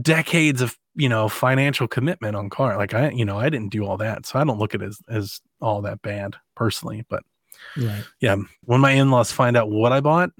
decades 0.00 0.60
of 0.62 0.76
you 0.94 1.08
know 1.08 1.28
financial 1.28 1.86
commitment 1.86 2.34
on 2.36 2.48
car. 2.50 2.76
Like 2.76 2.94
i 2.94 3.10
you 3.10 3.24
know 3.24 3.38
i 3.38 3.48
didn't 3.50 3.70
do 3.70 3.84
all 3.86 3.96
that 3.98 4.24
so 4.26 4.38
i 4.38 4.44
don't 4.44 4.58
look 4.58 4.74
at 4.74 4.82
it 4.82 4.86
as, 4.86 5.00
as 5.08 5.40
all 5.60 5.82
that 5.82 6.02
bad 6.02 6.36
personally 6.54 7.04
but 7.08 7.22
Right. 7.76 8.02
yeah 8.20 8.36
when 8.64 8.80
my 8.80 8.90
in-laws 8.90 9.30
find 9.30 9.56
out 9.56 9.70
what 9.70 9.92
i 9.92 10.00
bought 10.00 10.30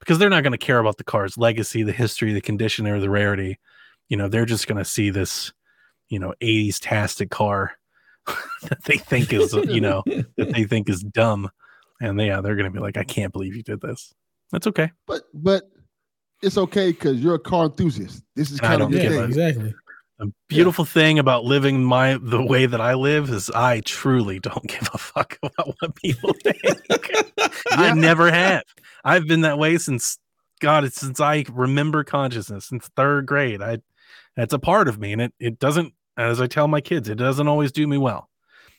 because 0.00 0.18
they're 0.18 0.28
not 0.30 0.42
going 0.42 0.52
to 0.52 0.58
care 0.58 0.80
about 0.80 0.96
the 0.96 1.04
car's 1.04 1.38
legacy 1.38 1.82
the 1.82 1.92
history 1.92 2.32
the 2.32 2.40
condition 2.40 2.86
or 2.88 2.98
the 2.98 3.10
rarity 3.10 3.60
you 4.08 4.16
know 4.16 4.28
they're 4.28 4.44
just 4.44 4.66
going 4.66 4.78
to 4.78 4.84
see 4.84 5.10
this 5.10 5.52
you 6.08 6.18
know 6.18 6.34
80s 6.42 6.78
tastic 6.80 7.30
car 7.30 7.72
that 8.62 8.82
they 8.86 8.96
think 8.96 9.32
is 9.32 9.52
you 9.52 9.80
know 9.80 10.02
that 10.36 10.52
they 10.52 10.64
think 10.64 10.88
is 10.88 11.02
dumb. 11.02 11.50
And 12.00 12.18
they, 12.18 12.26
yeah 12.26 12.40
they're 12.40 12.56
going 12.56 12.70
to 12.70 12.76
be 12.76 12.80
like 12.80 12.96
i 12.96 13.04
can't 13.04 13.32
believe 13.32 13.54
you 13.54 13.62
did 13.62 13.80
this. 13.80 14.12
That's 14.50 14.66
okay. 14.66 14.90
But 15.06 15.22
but 15.32 15.70
it's 16.44 16.58
okay 16.58 16.92
because 16.92 17.20
you're 17.20 17.34
a 17.34 17.38
car 17.40 17.64
enthusiast. 17.64 18.22
This 18.36 18.50
is 18.50 18.60
kind 18.60 18.82
of 18.82 18.90
don't 18.90 18.92
your 18.92 19.02
Yeah, 19.02 19.18
thing. 19.20 19.24
exactly. 19.24 19.74
The 20.18 20.32
beautiful 20.48 20.84
thing 20.84 21.18
about 21.18 21.44
living 21.44 21.82
my 21.82 22.18
the 22.22 22.42
way 22.42 22.66
that 22.66 22.80
I 22.80 22.94
live 22.94 23.30
is 23.30 23.50
I 23.50 23.80
truly 23.80 24.38
don't 24.38 24.66
give 24.66 24.88
a 24.94 24.98
fuck 24.98 25.38
about 25.42 25.74
what 25.80 25.96
people 25.96 26.32
think. 26.44 26.60
I 27.72 27.92
never 27.94 28.30
have. 28.30 28.62
I've 29.04 29.26
been 29.26 29.40
that 29.40 29.58
way 29.58 29.76
since 29.78 30.18
God, 30.60 30.84
it's 30.84 31.00
since 31.00 31.18
I 31.20 31.44
remember 31.50 32.04
consciousness 32.04 32.66
since 32.66 32.88
third 32.96 33.26
grade. 33.26 33.60
I 33.60 33.78
that's 34.36 34.54
a 34.54 34.58
part 34.58 34.88
of 34.88 34.98
me, 34.98 35.12
and 35.12 35.20
it 35.22 35.34
it 35.38 35.58
doesn't. 35.58 35.92
As 36.16 36.40
I 36.40 36.46
tell 36.46 36.68
my 36.68 36.80
kids, 36.80 37.08
it 37.08 37.16
doesn't 37.16 37.48
always 37.48 37.72
do 37.72 37.86
me 37.88 37.98
well. 37.98 38.30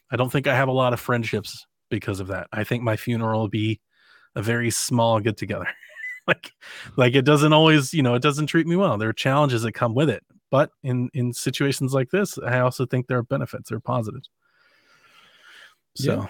I 0.09 0.15
don't 0.15 0.31
think 0.31 0.47
I 0.47 0.55
have 0.55 0.69
a 0.69 0.73
lot 0.73 0.93
of 0.93 1.01
friendships 1.01 1.65
because 1.89 2.21
of 2.21 2.27
that. 2.27 2.47
I 2.53 2.63
think 2.63 2.81
my 2.81 2.95
funeral 2.95 3.41
will 3.41 3.49
be 3.49 3.81
a 4.35 4.41
very 4.41 4.69
small 4.69 5.19
get 5.19 5.35
together. 5.35 5.67
like 6.27 6.51
like 6.95 7.15
it 7.15 7.23
doesn't 7.25 7.53
always, 7.53 7.93
you 7.93 8.01
know, 8.03 8.15
it 8.15 8.21
doesn't 8.21 8.47
treat 8.47 8.67
me 8.67 8.75
well. 8.75 8.97
There 8.97 9.09
are 9.09 9.13
challenges 9.13 9.61
that 9.63 9.73
come 9.73 9.93
with 9.93 10.09
it. 10.09 10.23
But 10.51 10.71
in 10.83 11.09
in 11.13 11.33
situations 11.33 11.93
like 11.93 12.09
this, 12.11 12.37
I 12.39 12.59
also 12.59 12.85
think 12.85 13.07
there 13.07 13.17
are 13.17 13.23
benefits, 13.23 13.69
there 13.69 13.77
are 13.77 13.81
positives. 13.81 14.29
So 15.95 16.13
Yeah. 16.13 16.27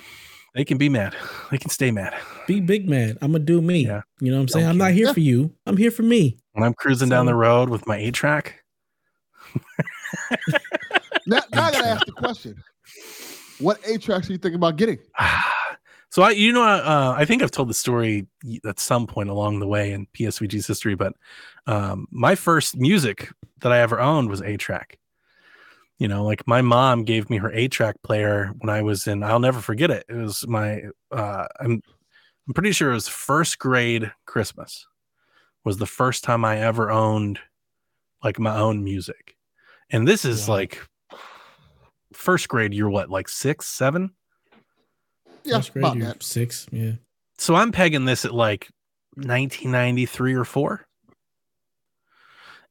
they 0.53 0.65
can 0.65 0.77
be 0.77 0.89
mad. 0.89 1.15
They 1.51 1.57
can 1.57 1.69
stay 1.69 1.91
mad. 1.91 2.13
Be 2.47 2.59
big 2.59 2.89
man. 2.89 3.17
I'm 3.21 3.31
gonna 3.31 3.43
do 3.43 3.61
me. 3.61 3.85
Yeah. 3.85 4.01
You 4.19 4.31
know 4.31 4.37
what 4.37 4.41
I'm 4.41 4.47
saying? 4.49 4.65
Don't 4.65 4.71
I'm 4.71 4.77
not 4.77 4.91
here 4.91 5.07
Yeah. 5.07 5.13
for 5.13 5.19
you. 5.19 5.53
I'm 5.65 5.77
here 5.77 5.91
for 5.91 6.03
me. 6.03 6.37
When 6.53 6.63
I'm 6.63 6.73
cruising 6.73 7.09
down 7.09 7.25
the 7.25 7.35
road 7.35 7.69
with 7.69 7.85
my 7.87 7.97
eight 7.97 8.13
track, 8.13 8.63
Now, 11.27 11.41
now 11.51 11.63
I 11.65 11.71
gotta 11.71 11.87
ask 11.87 12.05
the 12.05 12.11
question: 12.11 12.61
What 13.59 13.79
eight 13.85 14.01
tracks 14.01 14.29
are 14.29 14.33
you 14.33 14.37
thinking 14.37 14.55
about 14.55 14.75
getting? 14.75 14.99
so 16.15 16.21
I, 16.21 16.29
you 16.29 16.53
know, 16.53 16.63
uh, 16.63 17.13
I 17.17 17.25
think 17.25 17.43
I've 17.43 17.51
told 17.51 17.67
the 17.67 17.73
story 17.73 18.25
at 18.65 18.79
some 18.79 19.05
point 19.05 19.27
along 19.27 19.59
the 19.59 19.67
way 19.67 19.91
in 19.91 20.07
PSVG's 20.17 20.65
history, 20.65 20.95
but 20.95 21.11
um, 21.67 22.07
my 22.09 22.35
first 22.35 22.77
music 22.77 23.33
that 23.59 23.73
I 23.73 23.79
ever 23.79 23.99
owned 23.99 24.29
was 24.29 24.41
eight 24.41 24.61
track. 24.61 24.97
You 25.97 26.07
know, 26.07 26.23
like 26.23 26.47
my 26.47 26.61
mom 26.61 27.03
gave 27.03 27.29
me 27.29 27.35
her 27.35 27.51
eight 27.51 27.73
track 27.73 28.01
player 28.01 28.53
when 28.59 28.69
I 28.69 28.81
was 28.81 29.07
in. 29.07 29.23
I'll 29.23 29.41
never 29.41 29.59
forget 29.59 29.91
it. 29.91 30.05
It 30.07 30.15
was 30.15 30.47
my. 30.47 30.83
Uh, 31.11 31.47
I'm. 31.59 31.83
I'm 32.47 32.53
pretty 32.53 32.71
sure 32.71 32.91
it 32.91 32.93
was 32.93 33.09
first 33.09 33.59
grade 33.59 34.09
Christmas. 34.25 34.87
Was 35.65 35.79
the 35.79 35.85
first 35.85 36.23
time 36.23 36.45
I 36.45 36.59
ever 36.59 36.91
owned 36.91 37.39
like 38.23 38.39
my 38.39 38.57
own 38.57 38.85
music, 38.85 39.35
and 39.89 40.07
this 40.07 40.23
is 40.23 40.47
Wow. 40.47 40.55
like 40.55 40.81
first 42.13 42.47
grade. 42.47 42.73
You're 42.73 42.89
what, 42.89 43.09
like 43.09 43.27
six, 43.27 43.67
seven? 43.67 44.11
Yeah, 45.45 45.57
First 45.57 45.73
grade, 45.73 45.85
about 45.85 45.99
that. 45.99 46.23
six. 46.23 46.67
Yeah. 46.71 46.93
so 47.37 47.55
I'm 47.55 47.71
pegging 47.71 48.05
this 48.05 48.25
at 48.25 48.33
like 48.33 48.69
1993 49.15 50.33
or 50.33 50.45
four. 50.45 50.85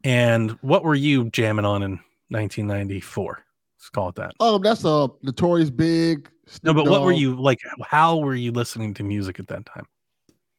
And 0.03 0.51
what 0.61 0.85
were 0.85 0.95
you 0.95 1.31
jamming 1.31 1.65
on 1.65 1.83
in 1.83 1.93
1994? 2.29 3.43
Let's 3.79 3.89
call 3.91 4.09
it 4.11 4.15
that. 4.17 4.33
Oh, 4.41 4.59
that's 4.59 4.85
a 4.85 5.09
notorious 5.23 5.71
big. 5.71 6.29
No, 6.63 6.73
Snoop 6.73 6.77
but 6.77 6.91
what 6.91 7.03
were 7.03 7.13
you 7.13 7.35
like? 7.41 7.61
How 7.83 8.19
were 8.19 8.35
you 8.35 8.53
listening 8.53 8.93
to 8.95 9.03
music 9.03 9.41
at 9.41 9.47
that 9.49 9.65
time? 9.65 9.87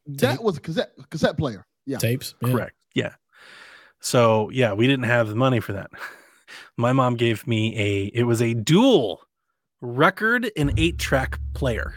That 0.07 0.41
was 0.43 0.57
a 0.57 0.61
cassette 0.61 0.93
cassette 1.09 1.37
player. 1.37 1.65
Yeah. 1.85 1.97
Tapes. 1.97 2.33
Yeah. 2.41 2.51
Correct. 2.51 2.75
Yeah. 2.95 3.13
So 3.99 4.49
yeah, 4.49 4.73
we 4.73 4.87
didn't 4.87 5.05
have 5.05 5.27
the 5.27 5.35
money 5.35 5.59
for 5.59 5.73
that. 5.73 5.91
My 6.77 6.91
mom 6.93 7.15
gave 7.15 7.45
me 7.45 7.75
a. 7.77 8.05
It 8.17 8.23
was 8.23 8.41
a 8.41 8.53
dual 8.53 9.21
record 9.81 10.51
and 10.57 10.73
eight 10.77 10.97
track 10.97 11.39
player. 11.53 11.95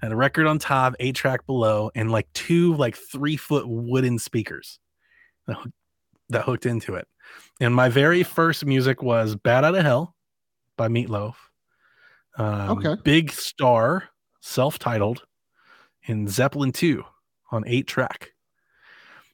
Had 0.00 0.12
a 0.12 0.16
record 0.16 0.46
on 0.46 0.58
top, 0.58 0.94
eight 1.00 1.16
track 1.16 1.44
below, 1.46 1.90
and 1.94 2.10
like 2.10 2.32
two 2.32 2.74
like 2.76 2.96
three 2.96 3.36
foot 3.36 3.64
wooden 3.66 4.18
speakers 4.18 4.78
that, 5.46 5.56
that 6.28 6.44
hooked 6.44 6.66
into 6.66 6.94
it. 6.94 7.08
And 7.60 7.74
my 7.74 7.88
very 7.88 8.22
first 8.22 8.64
music 8.64 9.02
was 9.02 9.34
"Bat 9.34 9.64
Out 9.64 9.74
of 9.74 9.82
Hell" 9.84 10.14
by 10.76 10.88
Meatloaf. 10.88 11.34
Um, 12.36 12.78
Okay. 12.78 12.94
Big 13.02 13.32
Star, 13.32 14.08
self-titled, 14.40 15.24
and 16.06 16.30
Zeppelin 16.30 16.70
two 16.72 17.04
on 17.50 17.64
eight 17.66 17.88
track. 17.88 18.30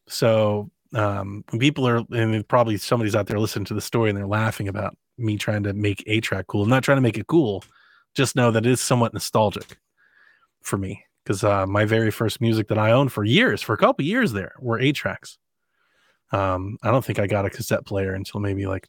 So 0.09 0.71
um, 0.95 1.45
when 1.51 1.61
people 1.61 1.87
are, 1.87 2.03
and 2.13 2.47
probably 2.49 2.79
somebody's 2.79 3.15
out 3.15 3.27
there 3.27 3.39
listening 3.39 3.65
to 3.67 3.75
the 3.75 3.81
story 3.81 4.09
and 4.11 4.17
they're 4.17 4.27
laughing 4.27 4.69
about 4.69 4.97
me 5.19 5.37
trying 5.37 5.63
to 5.65 5.73
make 5.75 6.03
a 6.07 6.21
track 6.21 6.47
cool. 6.47 6.63
I'm 6.63 6.69
not 6.71 6.85
trying 6.85 6.97
to 6.97 7.03
make 7.03 7.19
it 7.19 7.27
cool. 7.27 7.65
Just 8.15 8.37
know 8.37 8.51
that 8.51 8.65
it 8.65 8.71
is 8.71 8.81
somewhat 8.81 9.13
nostalgic 9.13 9.77
for 10.65 10.77
me 10.77 11.05
because 11.23 11.45
uh, 11.45 11.67
my 11.67 11.85
very 11.85 12.11
first 12.11 12.41
music 12.41 12.69
that 12.69 12.79
I 12.79 12.91
owned 12.93 13.13
for 13.13 13.25
years, 13.25 13.63
for 13.63 13.73
a 13.73 13.79
couple 13.79 14.05
years 14.05 14.33
there, 14.33 14.53
were 14.59 14.79
eight 14.79 14.97
tracks. 14.97 15.39
Um, 16.33 16.79
I 16.83 16.91
don't 16.91 17.05
think 17.05 17.19
I 17.19 17.27
got 17.27 17.47
a 17.47 17.51
cassette 17.51 17.87
player 17.87 18.13
until 18.15 18.41
maybe 18.41 18.67
like 18.67 18.89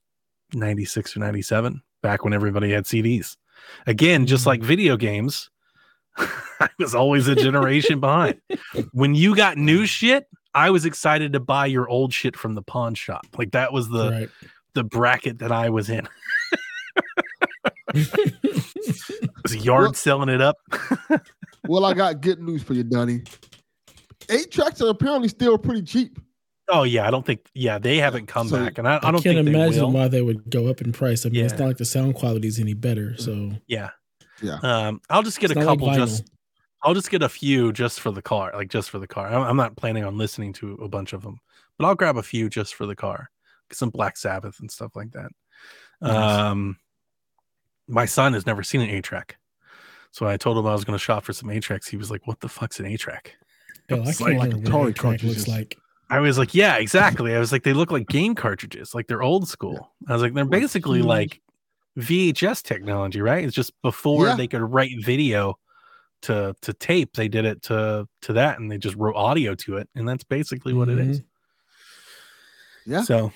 96 0.54 1.16
or 1.16 1.20
97, 1.20 1.82
back 2.02 2.24
when 2.24 2.34
everybody 2.34 2.72
had 2.72 2.86
CDs. 2.86 3.38
Again, 3.88 4.26
just 4.26 4.46
like 4.46 4.62
video 4.62 4.98
games, 4.98 5.50
I 6.18 6.70
was 6.80 6.96
always 6.96 7.28
a 7.28 7.36
generation 7.36 8.00
behind. 8.00 8.42
When 8.92 9.16
you 9.16 9.36
got 9.36 9.58
new 9.60 9.86
shit, 9.86 10.28
I 10.54 10.70
was 10.72 10.86
excited 10.86 11.34
to 11.34 11.40
buy 11.40 11.66
your 11.66 11.88
old 11.90 12.14
shit 12.14 12.36
from 12.36 12.56
the 12.56 12.62
pawn 12.62 12.96
shop. 12.96 13.26
Like 13.38 13.52
that 13.52 13.74
was 13.74 13.90
the 13.90 14.12
right. 14.12 14.30
the 14.74 14.84
bracket 14.84 15.40
that 15.40 15.52
I 15.52 15.70
was 15.70 15.90
in. 15.90 16.08
was 17.94 19.54
a 19.54 19.58
yard 19.58 19.84
Well- 19.84 19.94
selling 19.94 20.30
it 20.30 20.42
up. 20.42 20.58
Well, 21.68 21.86
I 21.86 21.94
got 21.94 22.22
good 22.22 22.42
news 22.42 22.64
for 22.64 22.74
you, 22.74 22.84
Donnie. 22.84 23.22
Eight 24.30 24.52
tracks 24.52 24.82
are 24.82 24.90
apparently 24.90 25.28
still 25.28 25.58
pretty 25.58 25.84
cheap. 25.84 26.20
Oh 26.68 26.82
yeah, 26.84 27.08
I 27.08 27.12
don't 27.12 27.26
think 27.26 27.48
yeah 27.54 27.78
they 27.78 27.98
haven't 27.98 28.26
come 28.26 28.48
So, 28.48 28.58
back, 28.58 28.80
and 28.80 28.88
I, 28.88 28.94
I 28.96 28.98
I, 28.98 29.12
don't 29.12 29.22
can't 29.22 29.36
think 29.36 29.46
they 29.46 29.52
imagine 29.54 29.82
will. 29.84 29.92
why 29.92 30.08
they 30.08 30.22
would 30.24 30.50
go 30.50 30.68
up 30.68 30.82
in 30.82 30.92
price. 30.94 31.26
I 31.26 31.30
mean, 31.30 31.46
it's 31.46 31.54
Yeah. 31.54 31.60
not 31.60 31.68
like 31.68 31.78
the 31.78 31.86
sound 31.86 32.16
quality 32.16 32.48
is 32.48 32.60
any 32.60 32.74
better. 32.74 33.16
So 33.18 33.52
Yeah, 33.68 33.92
Yeah. 34.42 34.58
Um, 34.64 35.00
I'll 35.10 35.22
just 35.22 35.40
get 35.40 35.52
it's 35.52 35.58
a 35.60 35.64
not 35.64 35.70
like 35.70 35.80
couple. 35.80 35.94
vinyl. 35.94 36.08
just 36.08 36.24
I'll 36.82 36.96
just 36.96 37.12
get 37.12 37.22
a 37.22 37.30
few 37.30 37.72
just 37.72 38.00
for 38.00 38.12
the 38.12 38.22
car, 38.24 38.52
like 38.56 38.70
just 38.70 38.90
for 38.90 38.98
the 39.00 39.08
car. 39.08 39.28
I'm, 39.28 39.42
I'm 39.44 39.58
not 39.58 39.76
planning 39.78 40.04
on 40.04 40.18
listening 40.18 40.54
to 40.54 40.74
a 40.82 40.88
bunch 40.88 41.14
of 41.14 41.22
them, 41.22 41.40
but 41.78 41.86
I'll 41.86 41.96
grab 41.96 42.18
a 42.18 42.24
few 42.24 42.50
just 42.50 42.74
for 42.74 42.86
the 42.88 42.96
car, 42.96 43.30
some 43.72 43.90
Black 43.92 44.18
Sabbath 44.18 44.60
and 44.60 44.70
stuff 44.72 44.96
like 44.96 45.12
that. 45.12 45.30
Nice. 46.02 46.12
Um, 46.40 46.78
my 47.88 48.06
son 48.06 48.34
has 48.34 48.46
never 48.48 48.64
seen 48.64 48.82
an 48.82 48.90
eight 48.90 49.04
track, 49.04 49.38
so 50.16 50.26
I 50.28 50.38
told 50.38 50.58
him 50.58 50.66
I 50.66 50.72
was 50.72 50.86
going 50.86 50.98
to 50.98 51.04
shop 51.04 51.26
for 51.26 51.34
some 51.34 51.50
eight 51.50 51.64
tracks. 51.64 51.88
He 51.90 51.98
was 51.98 52.10
like, 52.10 52.26
"What 52.26 52.40
the 52.40 52.48
fuck's 52.48 52.80
an 52.80 52.86
eight 52.86 53.02
track?" 53.02 53.36
Hell, 53.90 54.00
I 54.06 54.10
It's 54.10 54.18
can't 54.20 54.38
like 54.40 54.48
remember 54.54 54.70
Atari 54.70 54.80
what 54.80 54.88
a 54.90 54.94
track 54.94 55.12
looks 55.24 55.44
cartridges. 55.44 55.48
like. 55.50 55.78
I 56.10 56.20
was 56.20 56.38
like, 56.38 56.54
"Yeah, 56.56 56.78
exactly." 56.78 57.36
I 57.36 57.40
was 57.40 57.52
like, 57.52 57.64
"They 57.64 57.74
look 57.74 57.92
like 57.92 58.08
game 58.08 58.34
cartridges, 58.36 58.96
like 58.96 59.08
they're 59.08 59.24
old 59.24 59.48
school." 59.50 59.92
I 60.08 60.14
was 60.14 60.22
like, 60.22 60.34
"They're 60.34 60.46
basically 60.46 61.02
like 61.02 61.42
VHS 61.98 62.62
technology, 62.64 63.22
right? 63.22 63.44
It's 63.44 63.56
just 63.56 63.74
before 63.82 64.28
Yeah. 64.28 64.36
they 64.36 64.48
could 64.48 64.62
write 64.62 64.92
video 65.04 65.58
to 66.22 66.56
to 66.62 66.74
tape, 66.74 67.14
they 67.16 67.28
did 67.28 67.44
it 67.46 67.62
to 67.64 68.08
to 68.22 68.34
that, 68.34 68.60
and 68.60 68.72
they 68.72 68.78
just 68.78 68.96
wrote 68.96 69.16
audio 69.16 69.54
to 69.56 69.78
it, 69.78 69.90
and 69.96 70.08
that's 70.08 70.24
basically 70.24 70.74
what 70.74 70.90
it 70.90 70.98
is. 71.00 71.20
Mm-hmm. 71.20 72.92
Yeah. 72.94 73.02
So 73.04 73.32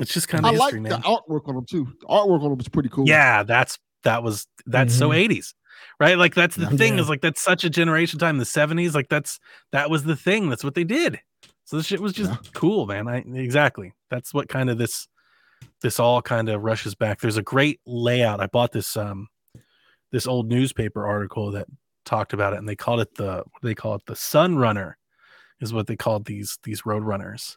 it's 0.00 0.12
just 0.12 0.28
kind 0.28 0.44
of 0.44 0.50
I 0.50 0.54
of 0.54 0.58
like 0.58 0.74
history, 0.74 0.88
the 0.88 0.96
artwork 0.98 1.48
on 1.48 1.54
them 1.54 1.66
too. 1.66 1.86
The 2.00 2.06
artwork 2.06 2.42
on 2.42 2.50
them 2.50 2.56
was 2.58 2.68
pretty 2.68 2.88
cool. 2.88 3.06
Yeah, 3.06 3.42
that's 3.42 3.78
that 4.04 4.22
was 4.22 4.46
that's 4.66 4.94
so 4.94 5.10
Mhm. 5.10 5.16
80s. 5.16 5.54
Right? 5.98 6.16
Like 6.18 6.34
that's 6.34 6.56
the 6.56 6.62
Yeah. 6.64 6.76
thing 6.76 6.98
is 6.98 7.08
like 7.08 7.20
that's 7.22 7.40
such 7.42 7.64
a 7.64 7.70
generation 7.70 8.18
time, 8.18 8.38
the 8.38 8.44
70s, 8.44 8.94
like 8.94 9.08
that's 9.08 9.38
that 9.72 9.90
was 9.90 10.04
the 10.04 10.16
thing. 10.16 10.48
That's 10.50 10.64
what 10.64 10.74
they 10.74 10.84
did. 10.84 11.20
So 11.64 11.76
this 11.76 11.86
shit 11.86 12.00
was 12.00 12.12
just 12.12 12.30
Yeah. 12.30 12.36
cool, 12.54 12.86
man. 12.86 13.08
I 13.08 13.18
exactly. 13.18 13.92
That's 14.10 14.34
what 14.34 14.48
kind 14.48 14.68
of 14.70 14.78
this 14.78 15.08
this 15.82 15.98
all 15.98 16.20
kind 16.20 16.48
of 16.50 16.62
rushes 16.62 16.94
back. 16.94 17.20
There's 17.20 17.38
a 17.38 17.42
great 17.42 17.80
layout. 17.86 18.40
I 18.40 18.46
bought 18.46 18.72
this 18.72 18.96
um 18.96 19.28
this 20.12 20.26
old 20.26 20.48
newspaper 20.48 21.06
article 21.06 21.52
that 21.52 21.66
talked 22.04 22.32
about 22.32 22.52
it 22.54 22.58
and 22.58 22.68
they 22.68 22.76
called 22.76 23.00
it 23.00 23.14
the 23.14 23.36
what 23.50 23.62
they 23.62 23.74
call 23.74 23.94
it? 23.94 24.02
The 24.06 24.16
Sun 24.16 24.56
Runner 24.56 24.98
is 25.60 25.72
what 25.72 25.86
they 25.86 25.96
called 25.96 26.24
these 26.26 26.58
these 26.64 26.84
road 26.84 27.04
runners. 27.04 27.56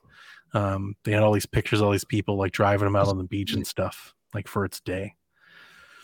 Um 0.53 0.95
they 1.03 1.11
had 1.11 1.23
all 1.23 1.33
these 1.33 1.45
pictures 1.47 1.79
of 1.81 1.87
all 1.87 1.91
these 1.91 2.05
people 2.05 2.37
like 2.37 2.51
driving 2.51 2.85
them 2.85 2.95
out 2.95 3.07
on 3.07 3.17
the 3.17 3.23
beach 3.23 3.53
and 3.53 3.65
stuff 3.67 4.13
like 4.33 4.47
for 4.47 4.63
its 4.65 4.79
day. 4.79 5.15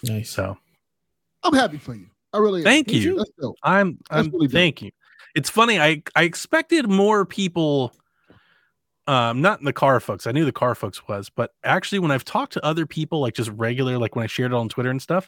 Nice. 0.03 0.29
So 0.29 0.57
I'm 1.43 1.53
happy 1.53 1.77
for 1.77 1.93
you. 1.95 2.07
I 2.33 2.37
really 2.37 2.63
thank 2.63 2.87
Did 2.87 3.03
you. 3.03 3.11
you? 3.13 3.17
That's 3.17 3.31
dope. 3.41 3.57
I'm 3.63 3.97
I'm 4.11 4.29
really 4.29 4.47
dope. 4.47 4.53
thank 4.53 4.81
you. 4.81 4.91
It's 5.35 5.49
funny. 5.49 5.79
I 5.79 6.03
I 6.15 6.23
expected 6.23 6.87
more 6.89 7.25
people. 7.25 7.93
Um, 9.07 9.41
not 9.41 9.57
in 9.59 9.65
the 9.65 9.73
car 9.73 9.99
folks. 9.99 10.27
I 10.27 10.31
knew 10.31 10.45
the 10.45 10.51
car 10.51 10.75
folks 10.75 11.07
was, 11.07 11.29
but 11.31 11.51
actually, 11.63 11.97
when 11.97 12.11
I've 12.11 12.23
talked 12.25 12.53
to 12.53 12.63
other 12.63 12.85
people, 12.85 13.19
like 13.21 13.33
just 13.33 13.49
regular, 13.55 13.97
like 13.97 14.15
when 14.15 14.23
I 14.23 14.27
shared 14.27 14.51
it 14.51 14.55
on 14.55 14.69
Twitter 14.69 14.91
and 14.91 15.01
stuff, 15.01 15.27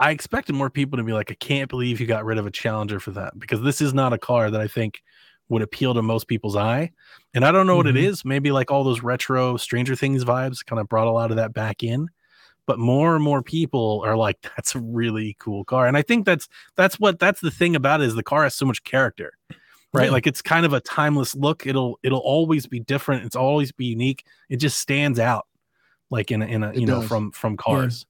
I 0.00 0.10
expected 0.10 0.54
more 0.54 0.70
people 0.70 0.96
to 0.96 1.04
be 1.04 1.12
like, 1.12 1.30
"I 1.30 1.34
can't 1.34 1.70
believe 1.70 2.00
you 2.00 2.06
got 2.08 2.24
rid 2.24 2.36
of 2.36 2.46
a 2.46 2.50
Challenger 2.50 2.98
for 2.98 3.12
that," 3.12 3.38
because 3.38 3.60
this 3.62 3.80
is 3.80 3.94
not 3.94 4.12
a 4.12 4.18
car 4.18 4.50
that 4.50 4.60
I 4.60 4.66
think 4.66 5.00
would 5.48 5.62
appeal 5.62 5.94
to 5.94 6.02
most 6.02 6.26
people's 6.26 6.56
eye. 6.56 6.90
And 7.32 7.44
I 7.44 7.52
don't 7.52 7.68
know 7.68 7.76
what 7.76 7.86
it 7.86 7.94
Mhm. 7.94 8.02
is. 8.08 8.24
Maybe 8.24 8.50
like 8.50 8.72
all 8.72 8.82
those 8.82 9.04
retro 9.04 9.56
Stranger 9.56 9.94
Things 9.94 10.24
vibes 10.24 10.66
kind 10.66 10.80
of 10.80 10.88
brought 10.88 11.06
a 11.06 11.12
lot 11.12 11.30
of 11.30 11.36
that 11.36 11.52
back 11.54 11.84
in. 11.84 12.08
But 12.66 12.78
more 12.78 13.14
and 13.14 13.22
more 13.24 13.42
people 13.42 14.02
are 14.04 14.16
like, 14.16 14.40
"That's 14.56 14.74
a 14.74 14.80
really 14.80 15.36
cool 15.38 15.64
car," 15.64 15.86
and 15.86 15.96
I 15.96 16.02
think 16.02 16.26
that's 16.26 16.48
that's 16.76 16.98
what 17.00 17.18
that's 17.18 17.40
the 17.40 17.50
thing 17.50 17.76
about 17.76 18.00
it 18.00 18.06
is 18.06 18.14
the 18.14 18.22
car 18.22 18.42
has 18.44 18.54
so 18.54 18.66
much 18.66 18.82
character 18.84 19.32
right 19.94 20.06
Yeah. 20.06 20.10
like 20.10 20.26
it's 20.26 20.42
kind 20.42 20.66
of 20.66 20.72
a 20.72 20.80
timeless 20.80 21.34
look 21.36 21.64
it'll 21.64 21.98
it'll 22.02 22.18
always 22.18 22.66
be 22.66 22.80
different 22.80 23.24
it's 23.24 23.36
always 23.36 23.70
be 23.70 23.84
unique 23.86 24.24
it 24.50 24.56
just 24.56 24.78
stands 24.78 25.18
out 25.20 25.46
like 26.10 26.32
in 26.32 26.42
a, 26.42 26.46
in 26.46 26.64
a 26.64 26.70
It 26.70 26.78
you 26.80 26.86
know 26.86 27.02
from 27.02 27.30
from 27.30 27.56
cars 27.56 28.04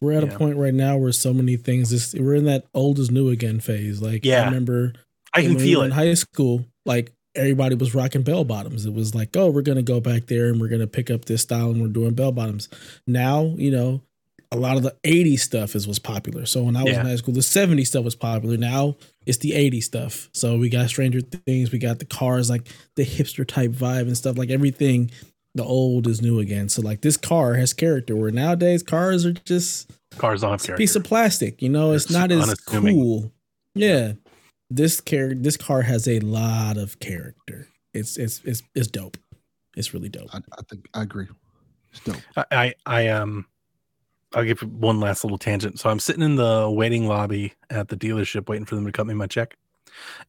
We're 0.00 0.12
at 0.12 0.24
Yeah. 0.24 0.34
a 0.34 0.38
point 0.38 0.56
right 0.58 0.74
now 0.74 0.98
where 0.98 1.10
so 1.10 1.32
many 1.32 1.56
things. 1.56 1.88
This 1.90 2.12
we're 2.14 2.34
in 2.34 2.44
that 2.44 2.64
old 2.74 2.98
is 2.98 3.10
new 3.10 3.30
again 3.30 3.60
phase. 3.60 4.02
Like 4.02 4.24
Yeah. 4.26 4.42
I 4.42 4.44
remember 4.44 4.92
i 5.34 5.40
can 5.42 5.58
feel 5.58 5.80
it 5.80 5.86
in 5.86 5.90
high 5.92 6.12
school. 6.14 6.66
Like 6.84 7.12
everybody 7.34 7.74
was 7.74 7.94
rocking 7.94 8.22
bell 8.22 8.44
bottoms. 8.44 8.86
It 8.86 8.92
was 8.94 9.14
like, 9.14 9.36
oh, 9.36 9.50
we're 9.50 9.62
gonna 9.62 9.82
go 9.82 10.00
back 10.00 10.26
there 10.26 10.48
and 10.48 10.60
we're 10.60 10.68
gonna 10.68 10.86
pick 10.86 11.10
up 11.10 11.24
this 11.24 11.42
style 11.42 11.70
and 11.70 11.80
we're 11.80 11.88
doing 11.88 12.14
bell 12.14 12.32
bottoms. 12.32 12.68
Now, 13.06 13.54
you 13.56 13.70
know, 13.70 14.02
a 14.50 14.56
lot 14.56 14.76
of 14.76 14.82
the 14.82 14.94
80s 15.02 15.40
stuff 15.40 15.74
is 15.74 15.86
what's 15.86 15.98
popular. 15.98 16.44
So 16.44 16.62
when 16.62 16.76
I 16.76 16.82
was 16.82 16.92
Yeah. 16.92 17.00
in 17.00 17.06
high 17.06 17.16
school, 17.16 17.32
the 17.32 17.40
70s 17.40 17.86
stuff 17.88 18.04
was 18.04 18.14
popular. 18.14 18.58
Now 18.58 18.96
it's 19.24 19.38
the 19.38 19.52
80s 19.52 19.84
stuff. 19.84 20.28
So 20.34 20.58
we 20.58 20.68
got 20.68 20.88
Stranger 20.88 21.22
Things, 21.22 21.72
we 21.72 21.78
got 21.78 22.00
the 22.00 22.04
cars, 22.04 22.50
like 22.50 22.68
the 22.96 23.04
hipster 23.04 23.46
type 23.46 23.70
vibe 23.70 24.02
and 24.02 24.16
stuff. 24.16 24.36
Like 24.36 24.50
everything, 24.50 25.10
the 25.54 25.64
old 25.64 26.06
is 26.06 26.20
new 26.20 26.38
again. 26.38 26.68
So 26.68 26.82
like 26.82 27.00
this 27.00 27.16
car 27.16 27.54
has 27.54 27.72
character. 27.72 28.14
Where 28.14 28.30
nowadays 28.30 28.82
cars 28.82 29.24
are 29.24 29.32
just 29.32 29.90
cars 30.18 30.42
don't 30.42 30.50
have 30.50 30.62
character 30.62 30.76
piece 30.82 30.96
of 30.96 31.04
plastic. 31.04 31.62
You 31.62 31.70
know, 31.70 31.92
it's, 31.92 32.04
It's 32.04 32.12
not 32.12 32.30
as 32.30 32.42
unassuming. 32.42 32.94
cool. 32.94 33.32
Yeah, 33.74 34.12
this 34.76 35.00
character, 35.00 35.36
this 35.40 35.56
car 35.56 35.82
has 35.82 36.06
a 36.08 36.20
lot 36.20 36.76
of 36.76 36.98
character. 37.00 37.68
It's 37.94 38.16
it's 38.16 38.40
it's 38.44 38.62
it's 38.74 38.88
dope. 38.88 39.16
It's 39.76 39.92
really 39.94 40.08
dope. 40.08 40.28
I, 40.34 40.38
I 40.38 40.62
think 40.68 40.88
I 40.94 41.02
agree. 41.02 41.26
It's 41.90 42.00
dope. 42.00 42.16
I, 42.36 42.44
I 42.50 42.74
i 42.86 43.08
um 43.08 43.46
i'll 44.34 44.44
give 44.44 44.62
you 44.62 44.68
one 44.68 44.98
last 44.98 45.24
little 45.24 45.36
tangent 45.36 45.78
so 45.78 45.90
i'm 45.90 45.98
sitting 45.98 46.22
in 46.22 46.36
the 46.36 46.70
waiting 46.70 47.06
lobby 47.06 47.52
at 47.68 47.88
the 47.88 47.96
dealership 47.98 48.48
waiting 48.48 48.64
for 48.64 48.76
them 48.76 48.86
to 48.86 48.90
cut 48.90 49.06
me 49.06 49.12
my 49.12 49.26
check 49.26 49.58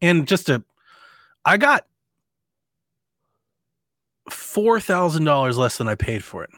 and 0.02 0.28
just 0.28 0.48
to 0.48 0.62
i 1.46 1.56
got 1.56 1.86
four 4.30 4.82
thousand 4.82 5.24
dollars 5.24 5.58
less 5.58 5.78
than 5.78 5.88
i 5.88 5.96
paid 5.96 6.22
for 6.22 6.44
it 6.44 6.50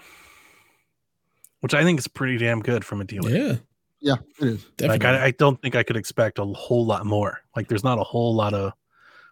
which 1.59 1.75
i 1.75 1.83
think 1.83 1.99
is 1.99 2.07
pretty 2.07 2.38
damn 2.39 2.61
good 2.61 2.83
from 2.83 2.99
a 2.99 3.03
dealer 3.03 3.29
Yeah, 3.29 3.55
Yeah, 4.01 4.15
it 4.41 4.47
is. 4.47 4.65
definitely. 4.77 4.87
Like 4.87 5.05
I, 5.21 5.25
I 5.25 5.31
don't 5.31 5.61
think 5.61 5.75
I 5.75 5.83
could 5.83 5.97
expect 5.97 6.37
a 6.39 6.45
whole 6.45 6.85
lot 6.85 7.05
more. 7.05 7.41
Like 7.55 7.67
there's 7.67 7.83
not 7.83 7.97
a 7.99 8.03
whole 8.03 8.35
lot 8.35 8.53
of 8.53 8.73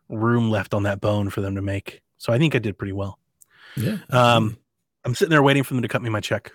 room 0.10 0.50
left 0.50 0.74
on 0.74 0.84
that 0.84 1.00
bone 1.02 1.30
for 1.30 1.42
them 1.42 1.56
to 1.56 1.62
make. 1.62 2.02
So 2.18 2.34
I 2.34 2.38
think 2.38 2.56
I 2.56 2.60
did 2.60 2.78
pretty 2.78 2.94
well. 2.94 3.20
yeah. 3.76 3.98
Um, 4.10 4.58
I'm 5.06 5.14
sitting 5.16 5.32
there 5.32 5.44
waiting 5.44 5.64
for 5.64 5.74
them 5.74 5.82
to 5.82 5.88
cut 5.90 6.02
me 6.02 6.10
my 6.10 6.22
check. 6.22 6.54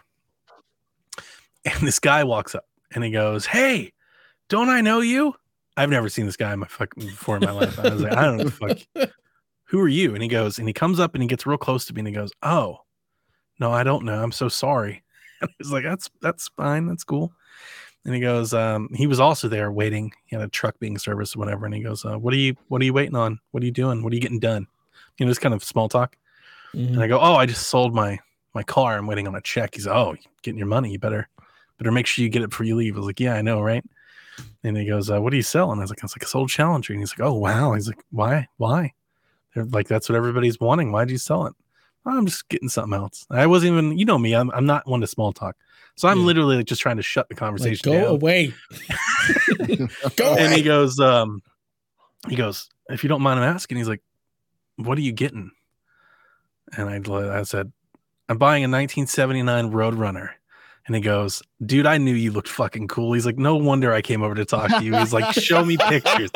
And 1.64 1.86
this 1.86 1.98
guy 1.98 2.24
walks 2.24 2.54
up 2.54 2.64
and 2.92 3.04
he 3.04 3.10
goes, 3.10 3.46
Hey, 3.46 3.92
don't 4.48 4.68
I 4.70 4.80
know 4.80 5.00
you? 5.00 5.34
I've 5.76 5.90
never 5.90 6.08
seen 6.08 6.26
this 6.26 6.36
guy 6.36 6.52
in 6.52 6.58
my 6.58 6.66
fuck 6.66 6.94
before 6.96 7.36
in 7.36 7.44
my 7.44 7.52
life. 7.52 7.78
I 7.78 7.90
was 7.90 8.02
like, 8.02 8.16
I 8.16 8.24
don't 8.24 8.38
know 8.38 8.44
the 8.44 8.50
fuck. 8.96 9.10
Who 9.64 9.80
are 9.80 9.88
you? 9.88 10.14
And 10.14 10.22
he 10.22 10.28
goes, 10.28 10.58
and 10.58 10.66
he 10.66 10.72
comes 10.72 10.98
up 10.98 11.14
and 11.14 11.22
he 11.22 11.28
gets 11.28 11.46
real 11.46 11.58
close 11.58 11.84
to 11.86 11.92
me 11.94 12.00
and 12.00 12.08
he 12.08 12.14
goes, 12.14 12.32
Oh, 12.42 12.78
no, 13.60 13.70
I 13.70 13.82
don't 13.84 14.04
know. 14.04 14.20
I'm 14.22 14.32
so 14.32 14.48
sorry. 14.48 15.02
And 15.40 15.48
I 15.50 15.54
was 15.60 15.70
like, 15.70 15.84
That's 15.84 16.10
that's 16.20 16.48
fine, 16.56 16.86
that's 16.86 17.04
cool. 17.04 17.32
And 18.04 18.14
he 18.14 18.20
goes, 18.20 18.54
um, 18.54 18.88
he 18.94 19.06
was 19.06 19.20
also 19.20 19.48
there 19.48 19.70
waiting. 19.70 20.12
He 20.26 20.36
had 20.36 20.44
a 20.44 20.48
truck 20.48 20.78
being 20.78 20.96
serviced 20.98 21.36
or 21.36 21.40
whatever. 21.40 21.66
And 21.66 21.74
he 21.74 21.82
goes, 21.82 22.04
uh, 22.04 22.18
what 22.18 22.32
are 22.32 22.38
you 22.38 22.56
what 22.68 22.80
are 22.80 22.84
you 22.84 22.92
waiting 22.94 23.16
on? 23.16 23.38
What 23.50 23.62
are 23.62 23.66
you 23.66 23.72
doing? 23.72 24.02
What 24.02 24.12
are 24.12 24.16
you 24.16 24.22
getting 24.22 24.40
done? 24.40 24.66
You 25.18 25.26
know, 25.26 25.30
just 25.30 25.40
kind 25.40 25.54
of 25.54 25.62
small 25.64 25.88
talk. 25.88 26.16
Mhm. 26.74 26.88
And 26.94 27.02
I 27.02 27.06
go, 27.08 27.18
"Oh, 27.20 27.34
I 27.34 27.46
just 27.46 27.68
sold 27.68 27.94
my 27.94 28.18
my 28.54 28.62
car. 28.62 28.96
I'm 28.98 29.06
waiting 29.06 29.26
on 29.26 29.34
a 29.34 29.40
check." 29.40 29.74
He's, 29.74 29.86
"Oh, 29.86 30.14
getting 30.42 30.58
your 30.58 30.66
money. 30.68 30.92
You 30.92 30.98
better 30.98 31.28
better 31.78 31.90
make 31.92 32.06
sure 32.06 32.22
you 32.22 32.28
get 32.28 32.42
it 32.42 32.50
before 32.50 32.66
you 32.66 32.76
leave." 32.76 32.94
I 32.94 32.98
was 32.98 33.06
like, 33.06 33.20
"Yeah, 33.20 33.34
I 33.34 33.42
know, 33.42 33.60
right?" 33.62 33.84
And 34.64 34.76
he 34.76 34.84
goes, 34.86 35.10
uh, 35.10 35.20
"What 35.20 35.32
are 35.32 35.36
you 35.36 35.42
selling?" 35.42 35.78
I 35.78 35.82
was 35.82 35.90
like, 35.90 36.02
"I 36.02 36.06
was 36.06 36.14
like, 36.16 36.24
I 36.24 36.28
sold 36.28 36.50
Challenger." 36.50 36.92
And 36.92 37.00
he's 37.02 37.18
like, 37.18 37.26
"Oh, 37.26 37.34
wow." 37.34 37.72
He's 37.74 37.88
like, 37.88 38.04
"Why? 38.10 38.48
Why?" 38.58 38.92
They're 39.54 39.64
like, 39.66 39.88
"That's 39.88 40.08
what 40.08 40.16
everybody's 40.16 40.60
wanting. 40.60 40.92
Why'd 40.92 41.10
you 41.10 41.18
sell 41.18 41.46
it?" 41.46 41.54
I'm 42.16 42.26
just 42.26 42.48
getting 42.48 42.68
something 42.68 42.94
else. 42.94 43.26
I 43.30 43.46
wasn't 43.46 43.72
even, 43.72 43.98
you 43.98 44.04
know 44.04 44.18
me. 44.18 44.34
I'm 44.34 44.50
I'm 44.52 44.66
not 44.66 44.86
one 44.88 45.00
to 45.02 45.06
small 45.06 45.32
talk, 45.32 45.56
so 45.96 46.08
I'm 46.08 46.18
Yeah. 46.20 46.24
literally 46.24 46.56
like 46.56 46.66
just 46.66 46.80
trying 46.80 46.96
to 46.96 47.02
shut 47.02 47.28
the 47.28 47.34
like, 47.34 47.38
conversation 47.38 47.80
go 47.84 47.92
down. 48.00 48.06
away. 48.06 48.52
go 50.16 50.34
and 50.36 50.52
he 50.54 50.62
goes, 50.62 50.98
um, 51.00 51.42
he 52.28 52.36
goes, 52.36 52.68
if 52.88 53.02
you 53.02 53.08
don't 53.08 53.22
mind 53.22 53.38
him 53.38 53.44
asking, 53.44 53.76
he's 53.78 53.88
like, 53.88 54.02
what 54.76 54.98
are 54.98 55.02
you 55.02 55.12
getting? 55.12 55.50
And 56.76 56.88
I, 56.88 57.38
I 57.38 57.42
said, 57.44 57.72
I'm 58.28 58.38
buying 58.38 58.62
a 58.62 58.68
1979 58.68 59.72
Roadrunner. 59.72 60.30
And 60.86 60.94
he 60.94 61.02
goes, 61.02 61.42
dude, 61.64 61.86
I 61.86 61.98
knew 61.98 62.14
you 62.14 62.32
looked 62.32 62.48
fucking 62.48 62.88
cool. 62.88 63.12
He's 63.12 63.26
like, 63.26 63.36
no 63.36 63.56
wonder 63.56 63.92
I 63.92 64.00
came 64.00 64.22
over 64.22 64.34
to 64.34 64.46
talk 64.46 64.70
to 64.70 64.82
you. 64.84 64.94
He's 64.96 65.12
like, 65.12 65.34
show 65.34 65.62
me 65.62 65.76
pictures. 65.76 66.30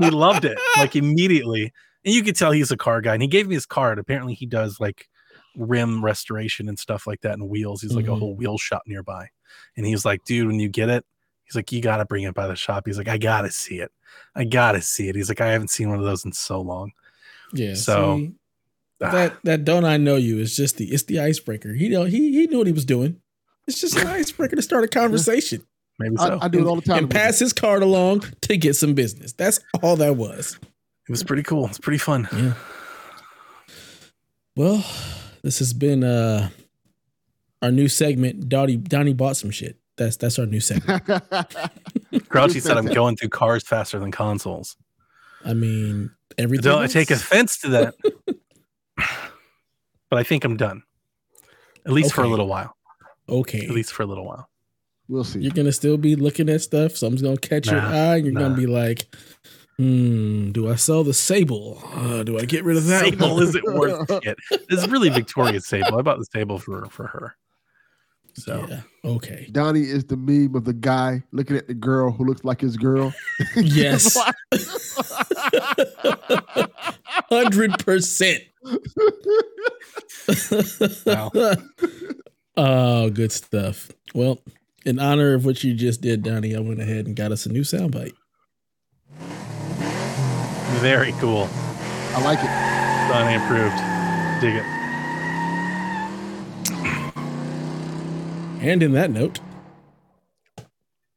He 0.00 0.10
loved 0.10 0.44
it 0.44 0.58
like 0.76 0.96
immediately. 0.96 1.72
And 2.04 2.12
you 2.12 2.24
could 2.24 2.34
tell 2.34 2.50
he's 2.50 2.72
a 2.72 2.76
car 2.76 3.00
guy. 3.00 3.12
And 3.14 3.22
he 3.22 3.28
gave 3.28 3.46
me 3.46 3.54
his 3.54 3.64
card. 3.66 4.00
Apparently, 4.00 4.34
he 4.34 4.44
does 4.44 4.80
like 4.80 5.08
rim 5.56 6.04
restoration 6.04 6.68
and 6.68 6.78
stuff 6.78 7.06
like 7.06 7.20
that 7.22 7.34
and 7.34 7.48
wheels. 7.48 7.82
He's 7.82 7.94
like 7.94 8.06
a 8.06 8.10
Mhm. 8.10 8.18
whole 8.18 8.34
wheel 8.34 8.58
shop 8.58 8.82
nearby. 8.86 9.28
And 9.76 9.84
he's 9.86 10.04
like, 10.04 10.24
dude, 10.24 10.46
when 10.46 10.58
you 10.60 10.68
get 10.68 10.88
it, 10.88 11.04
he's 11.44 11.54
like, 11.56 11.70
you 11.72 11.80
got 11.82 11.98
to 11.98 12.04
bring 12.04 12.24
it 12.24 12.34
by 12.34 12.46
the 12.46 12.56
shop. 12.56 12.84
He's 12.86 12.98
like, 12.98 13.08
I 13.08 13.18
got 13.18 13.42
to 13.42 13.50
see 13.50 13.80
it. 13.80 13.90
I 14.34 14.44
got 14.44 14.72
to 14.72 14.80
see 14.80 15.08
it. 15.08 15.14
He's 15.16 15.28
like, 15.28 15.40
I 15.40 15.52
haven't 15.52 15.68
seen 15.68 15.88
one 15.90 15.98
of 15.98 16.04
those 16.04 16.24
in 16.24 16.32
so 16.32 16.60
long. 16.60 16.92
Yeah. 17.52 17.74
So- 17.74 18.18
see, 18.18 18.32
Ah, 19.04 19.10
that 19.10 19.38
that 19.42 19.64
don't 19.64 19.84
I 19.84 19.96
know 19.96 20.14
you 20.14 20.38
is 20.38 20.54
just 20.56 20.76
the 20.76 20.84
it's 20.92 21.02
the 21.02 21.18
icebreaker. 21.18 21.74
He 21.74 21.88
know 21.88 22.04
he 22.04 22.30
he 22.30 22.46
knew 22.46 22.58
what 22.58 22.68
he 22.68 22.72
was 22.72 22.84
doing. 22.84 23.20
It's 23.66 23.80
just 23.80 23.96
an 23.96 24.06
icebreaker 24.20 24.54
to 24.54 24.62
start 24.62 24.84
a 24.84 24.88
conversation 24.88 25.66
maybe 25.98 26.14
so. 26.18 26.38
I, 26.40 26.44
I 26.44 26.48
do 26.48 26.60
it 26.60 26.66
all 26.68 26.76
the 26.76 26.82
time. 26.82 26.98
and 26.98 27.10
pass 27.10 27.40
his 27.40 27.52
card 27.52 27.82
along 27.82 28.20
to 28.42 28.56
get 28.56 28.76
some 28.76 28.94
business. 28.94 29.32
That's 29.32 29.58
all 29.82 29.96
that 29.96 30.14
was. 30.16 30.56
it 30.62 31.10
was 31.10 31.24
pretty 31.24 31.42
cool. 31.42 31.66
It's 31.66 31.78
pretty 31.78 31.98
fun. 31.98 32.28
Yeah. 32.32 32.54
Well, 34.54 34.84
this 35.42 35.58
has 35.58 35.72
been 35.72 36.04
uh 36.04 36.48
our 37.60 37.70
new 37.70 37.88
segment. 37.88 38.48
Donnie 38.48 38.76
Donnie 38.76 39.14
bought 39.14 39.36
some 39.36 39.50
shit. 39.50 39.76
That's 39.96 40.16
that's 40.16 40.38
our 40.38 40.46
new 40.46 40.60
segment. 40.60 41.04
Grouchy 42.28 42.60
said 42.60 42.76
I'm 42.76 42.86
going 42.94 43.16
through 43.16 43.28
cars 43.28 43.62
faster 43.62 43.98
than 43.98 44.10
consoles. 44.10 44.76
I 45.44 45.54
mean, 45.54 46.10
everything. 46.38 46.64
Don't 46.64 46.82
I 46.82 46.86
take 46.86 47.10
offense 47.10 47.58
to 47.58 47.68
that. 47.68 47.94
but 50.10 50.18
I 50.18 50.22
think 50.22 50.44
I'm 50.44 50.56
done. 50.56 50.82
At 51.84 51.92
least 51.92 52.14
for 52.14 52.22
a 52.22 52.28
little 52.28 52.46
while. 52.46 52.76
Okay. 53.28 53.64
At 53.64 53.70
least 53.70 53.92
for 53.92 54.02
a 54.02 54.06
little 54.06 54.24
while. 54.24 54.48
We'll 55.08 55.24
see. 55.24 55.40
You're 55.40 55.52
gonna 55.52 55.72
still 55.72 55.96
be 55.96 56.16
looking 56.16 56.48
at 56.48 56.62
stuff. 56.62 56.96
Something's 56.96 57.22
gonna 57.22 57.36
catch 57.36 57.66
your 57.66 57.80
eye. 57.80 58.16
And 58.16 58.26
you're 58.26 58.34
nah. 58.34 58.40
gonna 58.40 58.56
be 58.56 58.66
like, 58.66 59.14
"Hmm, 59.78 60.50
do 60.52 60.70
I 60.70 60.76
sell 60.76 61.04
the 61.04 61.14
Sable? 61.14 61.82
Uh, 61.94 62.22
do 62.22 62.38
I 62.38 62.44
get 62.44 62.64
rid 62.64 62.76
of 62.76 62.86
that?" 62.86 63.04
Sable 63.04 63.34
one?" 63.34 63.42
isn't 63.42 63.64
worth 63.64 64.10
it. 64.10 64.38
This 64.68 64.82
is 64.82 64.88
really 64.88 65.08
Victoria's 65.08 65.66
Sable. 65.66 65.98
I 65.98 66.02
bought 66.02 66.18
the 66.18 66.26
Sable 66.26 66.58
for 66.58 66.86
for 66.86 67.06
her. 67.06 67.36
So 68.34 68.66
yeah. 68.68 68.80
Okay. 69.04 69.48
Donnie 69.52 69.82
is 69.82 70.04
the 70.04 70.16
meme 70.16 70.54
of 70.54 70.64
the 70.64 70.72
guy 70.72 71.22
looking 71.32 71.56
at 71.56 71.66
the 71.66 71.74
girl 71.74 72.10
who 72.10 72.24
looks 72.24 72.44
like 72.44 72.60
his 72.60 72.76
girl. 72.76 73.12
Yes. 73.56 74.16
Hundred 77.30 77.78
percent. 77.78 78.42
Wow. 81.06 81.30
Oh, 82.54 83.08
good 83.08 83.32
stuff. 83.32 83.90
Well, 84.14 84.38
in 84.84 84.98
honor 84.98 85.32
of 85.32 85.46
what 85.46 85.64
you 85.64 85.72
just 85.72 86.02
did, 86.02 86.22
Donnie, 86.22 86.54
I 86.54 86.60
went 86.60 86.82
ahead 86.82 87.06
and 87.06 87.16
got 87.16 87.32
us 87.32 87.46
a 87.46 87.48
new 87.48 87.62
soundbite. 87.62 88.12
Very 90.82 91.12
cool. 91.12 91.48
I 92.14 92.20
like 92.22 92.38
it. 92.40 92.50
Done 93.08 93.32
improved. 93.32 93.76
Dig 94.40 94.56
it. 94.56 94.64
And 98.62 98.82
in 98.82 98.92
that 98.92 99.10
note, 99.10 99.40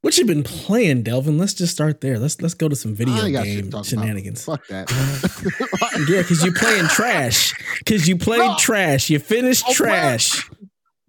what 0.02 0.18
you 0.18 0.26
been 0.26 0.44
playing, 0.44 1.04
Delvin? 1.04 1.38
Let's 1.38 1.54
just 1.54 1.74
start 1.74 2.02
there. 2.02 2.18
Let's 2.20 2.42
let's 2.42 2.54
go 2.54 2.68
to 2.70 2.76
some 2.76 2.96
video 2.96 3.14
I 3.16 3.26
ain't 3.26 3.34
got 3.34 3.46
shit 3.46 3.56
to 3.58 3.62
game 3.64 3.72
talk 3.72 3.74
about. 3.80 3.86
shenanigans. 3.86 4.44
Fuck 4.46 4.66
that. 4.68 4.90
Yeah, 6.10 6.22
because 6.22 6.44
you 6.44 6.52
playing 6.52 6.88
trash. 6.88 7.54
Because 7.80 8.06
you 8.08 8.18
played 8.18 8.40
No. 8.40 8.56
trash. 8.60 9.10
You 9.10 9.18
finished 9.20 9.64
I'm 9.68 9.74
playing- 9.76 9.92
trash. 9.94 10.50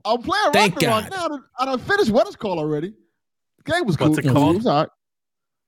I'm 0.04 0.22
playing 0.22 0.52
Thank 0.52 0.74
Ragnarok 0.76 1.11
God. 1.11 1.11
now. 1.11 1.24
I 1.24 1.28
done- 1.28 1.44
I 1.59 1.64
done 1.64 1.78
finished 1.80 2.11
what 2.12 2.26
it's 2.28 2.36
called 2.36 2.59
already. 2.59 2.94
The 3.64 3.72
game 3.72 3.84
was 3.84 3.96
cool. 3.96 4.09
What's 4.11 4.18
it 4.20 4.26
It 4.26 4.32
called? 4.32 4.57
was 4.57 4.66
all 4.66 4.80
right. 4.82 4.88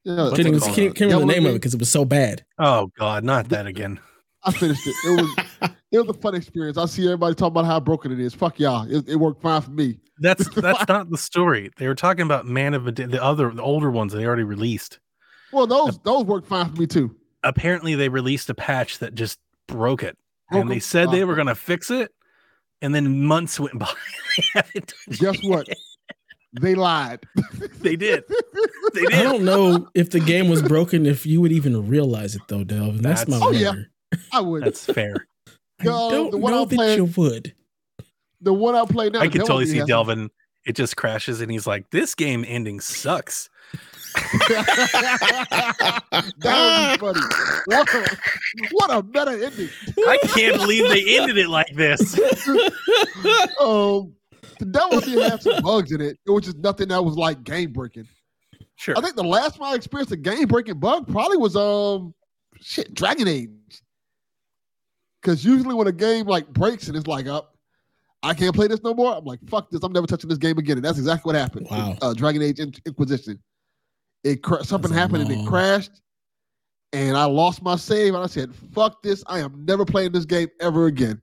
Yeah, 0.05 0.25
What's 0.25 0.37
Couldn't 0.37 0.55
even, 0.55 0.61
can't, 0.61 0.77
can't 0.95 1.01
remember 1.13 1.27
the 1.27 1.33
name 1.33 1.47
of 1.47 1.53
it 1.53 1.55
because 1.55 1.75
it 1.75 1.81
was 1.81 1.91
so 1.91 2.05
bad. 2.05 2.45
Oh 2.59 2.91
God, 2.99 3.25
not 3.25 3.49
that 3.51 3.67
again. 3.67 4.01
I 4.45 4.53
finished 4.53 4.87
it. 4.87 4.95
It 5.05 5.21
was 5.21 5.71
it 5.93 5.99
was 5.99 6.17
a 6.17 6.21
fun 6.21 6.35
experience. 6.35 6.79
I 6.79 6.87
see 6.87 7.05
everybody 7.05 7.35
talking 7.35 7.53
about 7.53 7.67
how 7.67 7.81
broken 7.81 8.13
it 8.13 8.21
is. 8.21 8.35
Fuck 8.35 8.59
y'all. 8.59 8.91
It, 8.91 9.09
it 9.09 9.17
worked 9.17 9.43
fine 9.43 9.61
for 9.61 9.71
me. 9.71 9.99
That's 10.21 10.49
that's 10.55 10.89
not 10.89 11.11
the 11.11 11.19
story. 11.19 11.71
They 11.77 11.87
were 11.89 11.95
talking 11.95 12.23
about 12.23 12.47
Man 12.47 12.75
of 12.75 12.85
Medan- 12.85 13.11
the 13.11 13.23
other 13.23 13.51
the 13.51 13.63
older 13.63 13.91
ones 13.91 14.13
they 14.13 14.25
already 14.25 14.45
released. 14.45 15.01
Well, 15.53 15.67
those 15.67 15.99
those 16.01 16.25
worked 16.25 16.47
fine 16.49 16.71
for 16.73 16.81
me 16.81 16.87
too. 16.87 17.17
Apparently, 17.43 17.95
they 17.95 18.09
released 18.09 18.51
a 18.51 18.55
patch 18.55 18.99
that 18.99 19.15
just 19.15 19.39
broke 19.67 20.03
it, 20.03 20.17
Broke 20.51 20.63
and 20.63 20.71
they 20.71 20.77
them? 20.77 20.81
said 20.81 21.11
they 21.11 21.25
were 21.25 21.35
going 21.35 21.47
to 21.47 21.55
fix 21.55 21.91
it, 21.91 22.13
and 22.83 22.95
then 22.95 23.25
months 23.25 23.59
went 23.61 23.79
by. 23.79 23.93
They 24.39 24.45
haven't 24.55 24.95
done 25.09 25.33
Guess 25.33 25.43
what? 25.45 25.69
They 26.61 26.75
lied. 26.75 27.21
They 27.81 27.97
did. 27.97 28.25
They 28.95 29.05
I 29.13 29.23
don't 29.23 29.45
know 29.45 29.89
if 29.95 30.11
the 30.11 30.21
game 30.21 30.49
was 30.49 30.63
broken, 30.63 31.05
if 31.07 31.27
you 31.27 31.41
would 31.43 31.53
even 31.53 31.89
realize 31.89 32.35
it 32.35 32.43
though, 32.49 32.65
Delvin. 32.65 33.03
That's, 33.03 33.25
That's- 33.25 33.41
my 33.41 33.47
Oh, 33.47 33.51
yeah. 33.51 33.69
wonder. 33.69 33.91
I 34.33 34.41
would. 34.41 34.65
That's 34.65 34.85
fair. 34.87 35.27
I 35.81 35.85
No, 35.85 36.11
don't 36.11 36.31
the 36.31 36.39
one 36.39 36.53
know 36.53 36.63
I'm 36.63 36.69
that 36.69 36.75
playing- 36.77 36.97
you 36.99 37.05
would. 37.17 37.55
the 38.41 38.55
one 38.55 38.75
I 38.75 38.85
played 38.87 39.13
now. 39.13 39.21
I 39.21 39.29
could 39.29 39.43
totally 39.43 39.67
see 39.67 39.77
has- 39.79 39.87
Delvin. 39.89 40.31
It 40.67 40.75
just 40.77 40.97
crashes, 40.97 41.41
and 41.41 41.51
he's 41.51 41.67
like, 41.67 41.89
"This 41.91 42.15
game 42.15 42.45
ending 42.47 42.81
sucks." 42.81 43.49
that 46.41 46.99
would 47.01 47.15
be 47.15 47.21
funny. 47.21 47.21
What 47.67 47.95
a, 47.95 48.17
what 48.73 48.91
a 48.91 49.03
meta 49.03 49.47
ending. 49.47 49.69
I 50.07 50.19
can't 50.29 50.57
believe 50.59 50.89
they 50.89 51.19
ended 51.19 51.39
it 51.39 51.49
like 51.49 51.73
this. 51.75 52.19
Um, 53.61 54.15
the 54.59 54.67
devil 54.67 55.01
did 55.01 55.19
have 55.31 55.43
some 55.43 55.63
bugs 55.63 55.93
in 55.93 56.01
it, 56.01 56.19
It 56.27 56.31
was 56.31 56.45
just 56.45 56.59
nothing 56.59 56.89
that 56.89 57.05
was 57.05 57.17
like 57.17 57.43
game 57.45 57.73
breaking. 57.73 58.07
Sure. 58.77 58.95
I 58.97 59.01
think 59.01 59.17
the 59.17 59.25
last 59.25 59.57
time 59.57 59.65
I 59.65 59.75
experienced 59.75 60.13
a 60.13 60.17
game 60.17 60.47
breaking 60.47 60.79
bug 60.79 61.09
probably 61.09 61.37
was 61.37 61.57
um 61.57 62.15
shit 62.61 62.95
Dragon 62.95 63.27
Age. 63.29 63.51
Because 65.21 65.45
usually 65.45 65.75
when 65.75 65.87
a 65.89 65.93
game 65.93 66.27
like 66.27 66.49
breaks 66.53 66.89
and 66.89 66.97
it's 66.97 67.07
like 67.07 67.27
up, 67.27 67.57
I 68.23 68.35
can't 68.35 68.55
play 68.55 68.67
this 68.69 68.83
no 68.83 68.95
more. 68.95 69.17
I'm 69.17 69.25
like, 69.25 69.41
fuck 69.49 69.71
this. 69.71 69.83
I'm 69.83 69.93
never 69.93 70.07
touching 70.07 70.29
this 70.29 70.39
game 70.39 70.59
again. 70.59 70.77
And 70.77 70.85
that's 70.85 70.99
exactly 70.99 71.29
what 71.33 71.37
happened. 71.41 71.67
with, 71.71 71.79
Wow. 71.79 71.97
uh, 72.03 72.15
Dragon 72.15 72.43
Age 72.43 72.61
In- 72.61 72.73
Inquisition. 72.87 73.41
It 74.25 74.43
cra- 74.43 74.65
something 74.65 74.91
That's 74.91 74.99
a 74.99 75.01
happened 75.01 75.31
and 75.31 75.41
it 75.43 75.49
crashed, 75.49 76.01
and 76.93 77.17
I 77.17 77.25
lost 77.25 77.63
my 77.63 77.77
save. 77.77 78.15
And 78.15 78.23
I 78.23 78.27
said, 78.27 78.53
fuck 78.75 79.01
this. 79.03 79.23
I 79.29 79.39
am 79.41 79.65
never 79.65 79.85
playing 79.85 80.11
this 80.13 80.25
game 80.25 80.49
ever 80.61 80.87
again. 80.87 81.21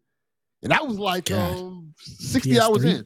And 0.63 0.71
that 0.71 0.85
was 0.87 0.97
like 0.97 1.29
um 1.31 1.93
60 1.99 2.59
hours 2.59 2.77
PS3? 2.85 2.99
in. 2.99 3.05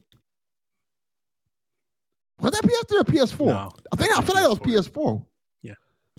Was 2.39 2.51
that 2.53 2.63
PS3 2.63 3.01
or 3.01 3.03
PS4? 3.03 3.45
No, 3.47 3.71
I 3.91 3.95
think 3.95 4.17
I 4.17 4.21
feel 4.21 4.35
like 4.35 4.43
that 4.43 4.49
was 4.49 4.59
PS4. 4.59 5.25
Yeah. 5.61 5.73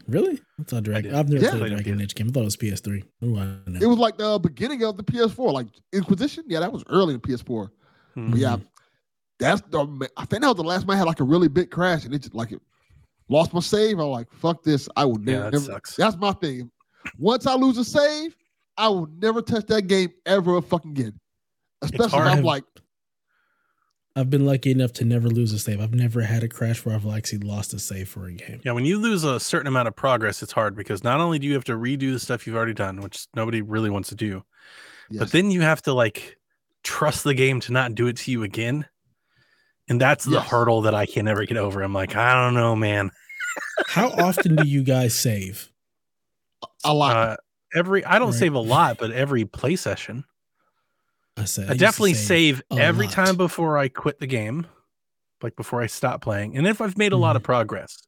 Really? 0.06 0.38
I 0.58 0.62
thought 0.64 0.82
Dragon. 0.82 1.14
I've 1.14 1.28
never 1.28 1.42
Yeah. 1.44 1.50
played 1.50 1.60
a 1.62 1.64
Played 1.76 1.84
Dragon 1.84 2.00
Age 2.02 2.14
game. 2.14 2.28
I 2.28 2.30
thought 2.32 2.40
it 2.40 2.44
was 2.44 2.56
PS3. 2.56 3.02
Ooh, 3.24 3.38
I 3.38 3.44
know. 3.66 3.78
It 3.80 3.86
was 3.86 3.98
like 3.98 4.18
the 4.18 4.38
beginning 4.38 4.82
of 4.84 4.96
the 4.96 5.02
PS4, 5.02 5.52
like 5.52 5.66
Inquisition. 5.92 6.44
Yeah, 6.48 6.60
that 6.60 6.72
was 6.72 6.84
early 6.88 7.14
in 7.14 7.20
PS4. 7.20 7.70
Hmm. 8.14 8.30
But 8.30 8.38
yeah, 8.40 8.56
that's 9.38 9.62
the. 9.70 10.08
I 10.16 10.24
think 10.26 10.42
that 10.42 10.48
was 10.48 10.56
the 10.56 10.62
last 10.64 10.82
time 10.82 10.90
I 10.90 10.96
had 10.96 11.06
like 11.06 11.20
a 11.20 11.24
really 11.24 11.48
big 11.48 11.70
crash, 11.70 12.04
and 12.04 12.14
it 12.14 12.18
just 12.18 12.34
like 12.34 12.52
it 12.52 12.60
lost 13.28 13.54
my 13.54 13.60
save. 13.60 13.98
I'm 13.98 14.08
like, 14.08 14.30
fuck 14.32 14.62
this. 14.62 14.88
I 14.96 15.04
will 15.06 15.20
Yeah, 15.20 15.38
never. 15.44 15.50
that 15.52 15.60
sucks. 15.60 15.96
That's 15.96 16.16
my 16.16 16.32
thing. 16.32 16.70
Once 17.18 17.46
I 17.46 17.54
lose 17.54 17.78
a 17.78 17.84
save, 17.84 18.36
I 18.76 18.88
will 18.88 19.06
never 19.22 19.40
touch 19.40 19.66
that 19.66 19.82
game 19.86 20.10
ever 20.26 20.60
fucking 20.60 20.90
again. 20.90 21.18
Especially 21.82 22.18
if. 22.18 22.26
I'm 22.26 22.42
like, 22.42 22.64
I've 24.16 24.28
been 24.28 24.44
lucky 24.44 24.72
enough 24.72 24.92
to 24.94 25.04
never 25.04 25.28
lose 25.28 25.52
a 25.52 25.58
save. 25.58 25.80
I've 25.80 25.94
never 25.94 26.22
had 26.22 26.42
a 26.42 26.48
crash 26.48 26.84
where 26.84 26.94
I've 26.94 27.06
actually 27.06 27.38
lost 27.38 27.72
a 27.74 27.78
save 27.78 28.08
for 28.08 28.26
a 28.26 28.32
game. 28.32 28.60
Yeah, 28.64 28.72
when 28.72 28.84
you 28.84 28.98
lose 28.98 29.22
a 29.22 29.38
certain 29.38 29.68
amount 29.68 29.86
of 29.88 29.94
progress, 29.94 30.42
it's 30.42 30.52
hard 30.52 30.74
because 30.74 31.04
not 31.04 31.20
only 31.20 31.38
do 31.38 31.46
you 31.46 31.54
have 31.54 31.64
to 31.64 31.74
redo 31.74 32.12
the 32.12 32.18
stuff 32.18 32.46
you've 32.46 32.56
already 32.56 32.74
done, 32.74 33.00
which 33.02 33.26
nobody 33.36 33.62
really 33.62 33.88
wants 33.88 34.08
to 34.08 34.16
do, 34.16 34.42
yes. 35.10 35.20
but 35.20 35.32
then 35.32 35.50
you 35.52 35.60
have 35.60 35.80
to 35.82 35.92
like 35.92 36.36
trust 36.82 37.22
the 37.24 37.34
game 37.34 37.60
to 37.60 37.72
not 37.72 37.94
do 37.94 38.08
it 38.08 38.16
to 38.18 38.32
you 38.32 38.42
again. 38.42 38.86
And 39.88 40.00
that's 40.00 40.24
the 40.24 40.40
hurdle 40.40 40.82
that 40.82 40.94
I 40.94 41.06
can 41.06 41.24
never 41.24 41.44
get 41.44 41.56
over. 41.56 41.82
I'm 41.82 41.92
like, 41.92 42.14
I 42.16 42.32
don't 42.34 42.54
know, 42.54 42.74
man. 42.76 43.10
How 43.88 44.08
often 44.10 44.54
do 44.56 44.66
you 44.66 44.82
guys 44.82 45.14
save? 45.14 45.70
a 46.84 46.92
lot. 46.94 47.16
Uh, 47.16 47.36
every 47.74 48.04
I 48.04 48.18
don't 48.18 48.30
Right. 48.30 48.38
save 48.38 48.54
a 48.54 48.60
lot, 48.60 48.98
but 48.98 49.10
every 49.12 49.44
play 49.44 49.76
session, 49.76 50.24
I 51.36 51.44
said 51.44 51.70
I, 51.70 51.72
to 51.72 51.78
definitely 51.78 52.14
save, 52.14 52.62
a 52.70 52.74
every 52.76 53.06
lot. 53.06 53.14
time 53.14 53.36
before 53.36 53.78
I 53.78 53.88
quit 53.88 54.18
the 54.18 54.26
game, 54.26 54.66
like 55.42 55.56
before 55.56 55.80
I 55.82 55.86
stop 55.86 56.20
playing. 56.22 56.56
And 56.56 56.66
if 56.66 56.80
I've 56.80 56.98
made 56.98 57.12
a 57.12 57.16
lot 57.16 57.30
Mm-hmm. 57.30 57.36
of 57.38 57.42
progress, 57.44 58.02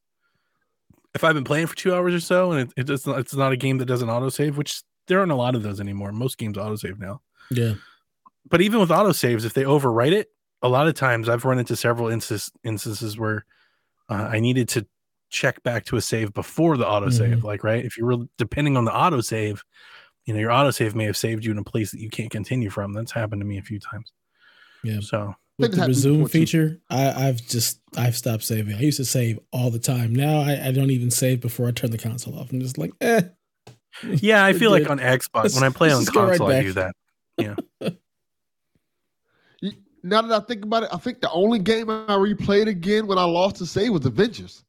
if 1.15 1.23
I've 1.23 1.35
been 1.35 1.43
playing 1.43 1.67
for 1.67 1.75
two 1.75 1.93
hours 1.93 2.13
or 2.13 2.19
so, 2.19 2.51
and 2.51 2.61
it, 2.61 2.73
it 2.81 2.87
does 2.87 3.05
not, 3.07 3.19
it's 3.19 3.35
not 3.35 3.51
a 3.51 3.57
game 3.57 3.77
that 3.79 3.85
doesn't 3.85 4.07
autosave, 4.09 4.55
which 4.55 4.81
there 5.07 5.19
aren't 5.19 5.31
a 5.31 5.35
lot 5.35 5.55
of 5.55 5.63
those 5.63 5.79
anymore. 5.79 6.11
Most 6.11 6.37
games 6.37 6.57
autosave 6.57 6.99
now. 6.99 7.21
Yeah. 7.51 7.75
but 8.49 8.61
even 8.61 8.79
with 8.79 8.89
autosaves, 8.89 9.45
if 9.45 9.53
they 9.53 9.63
overwrite 9.63 10.13
it, 10.13 10.29
a 10.61 10.69
lot 10.69 10.87
of 10.87 10.95
times 10.95 11.27
I've 11.29 11.45
run 11.45 11.59
into 11.59 11.75
several 11.75 12.07
instances 12.09 12.51
instances 12.63 13.17
where 13.17 13.45
uh, 14.09 14.29
I 14.31 14.39
needed 14.39 14.69
to 14.69 14.87
check 15.29 15.61
back 15.63 15.85
to 15.85 15.97
a 15.97 16.01
save 16.01 16.33
before 16.33 16.77
the 16.77 16.85
autosave. 16.85 17.39
Mhm. 17.39 17.43
Like, 17.43 17.63
right, 17.63 17.83
if 17.83 17.97
you're 17.97 18.25
depending 18.37 18.77
on 18.77 18.85
the 18.85 18.91
autosave, 18.91 19.59
you 20.25 20.33
know, 20.33 20.39
your 20.39 20.51
autosave 20.51 20.95
may 20.95 21.05
have 21.05 21.17
saved 21.17 21.43
you 21.45 21.51
in 21.51 21.57
a 21.57 21.63
place 21.63 21.91
that 21.91 21.99
you 21.99 22.09
can't 22.09 22.31
continue 22.31 22.69
from. 22.69 22.93
That's 22.93 23.11
happened 23.11 23.41
to 23.41 23.45
me 23.45 23.57
a 23.57 23.61
few 23.61 23.79
times. 23.79 24.11
Yeah. 24.83 24.99
So 25.01 25.33
With 25.59 25.75
the 25.75 25.85
resume 25.87 26.25
feature, 26.27 26.79
I, 26.89 27.27
I've 27.27 27.45
just 27.47 27.79
I've 27.97 28.15
stopped 28.15 28.43
saving. 28.43 28.75
I 28.75 28.79
used 28.81 28.97
to 28.97 29.05
save 29.05 29.39
all 29.51 29.69
the 29.71 29.79
time. 29.79 30.13
Now 30.13 30.39
I, 30.39 30.67
I 30.67 30.71
don't 30.71 30.91
even 30.91 31.11
save 31.11 31.41
before 31.41 31.67
I 31.67 31.71
turn 31.71 31.91
the 31.91 31.97
console 31.97 32.37
off. 32.37 32.51
I'm 32.51 32.59
just 32.59 32.77
like, 32.77 32.91
eh. 33.01 33.21
yeah, 34.03 34.43
I 34.45 34.53
feel 34.59 34.71
like 34.71 34.89
on 34.89 34.99
Xbox 34.99 35.55
when 35.55 35.63
I 35.63 35.69
play 35.69 35.91
on 35.91 36.01
just 36.01 36.13
go 36.13 36.21
right 36.23 36.37
console, 36.37 36.51
I 36.51 36.61
do 36.61 36.73
that. 36.73 36.95
Yeah. 37.37 37.55
now 40.03 40.21
that 40.21 40.31
I 40.43 40.45
think 40.45 40.65
about 40.65 40.83
it, 40.83 40.89
I 40.91 40.97
think 40.97 41.21
the 41.21 41.31
only 41.31 41.59
game 41.59 41.89
I 41.89 42.07
replayed 42.17 42.67
again 42.67 43.07
when 43.07 43.17
I 43.17 43.23
lost 43.23 43.55
to 43.57 43.65
save 43.65 43.93
was 43.93 44.05
Avengers. 44.05 44.65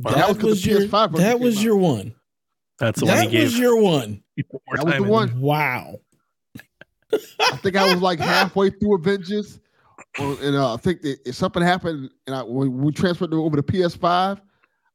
Wow. 0.00 0.10
That 0.10 0.16
That 0.16 0.28
was 0.28 0.36
'cause 0.38 0.44
was 0.44 0.66
your 0.66 0.80
that 0.88 1.12
came 1.14 1.38
was 1.40 1.56
out. 1.58 1.62
your 1.62 1.76
one. 1.76 2.15
That's 2.78 3.00
the 3.00 3.06
one 3.06 3.16
That 3.16 3.30
he 3.30 3.40
was 3.40 3.58
your 3.58 3.80
one. 3.80 4.22
That 4.36 4.84
was 4.84 4.94
the 4.96 5.02
one. 5.02 5.40
Wow. 5.40 6.00
I 7.12 7.56
think 7.56 7.76
I 7.76 7.92
was 7.92 8.02
like 8.02 8.18
halfway 8.34 8.70
through 8.70 8.96
Avengers, 8.96 9.60
and 10.18 10.56
uh, 10.56 10.74
I 10.74 10.76
think 10.76 11.02
that 11.02 11.18
if 11.24 11.34
something 11.34 11.62
happened, 11.62 12.10
and 12.26 12.36
I, 12.36 12.42
when 12.42 12.76
we 12.78 12.92
transferred 12.92 13.32
it 13.32 13.36
over 13.36 13.56
to 13.56 13.62
PS5, 13.62 14.40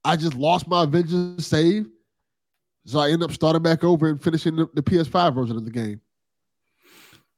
I 0.03 0.15
just 0.15 0.35
lost 0.35 0.67
my 0.67 0.83
Avengers 0.83 1.47
save, 1.47 1.87
so 2.85 2.99
I 2.99 3.05
ended 3.11 3.23
up 3.23 3.31
starting 3.31 3.61
back 3.63 3.83
over 3.83 4.09
and 4.09 4.21
finishing 4.21 4.55
the, 4.55 4.67
the 4.73 4.83
PS5 4.83 5.33
version 5.33 5.57
of 5.57 5.65
the 5.65 5.71
game. 5.71 6.01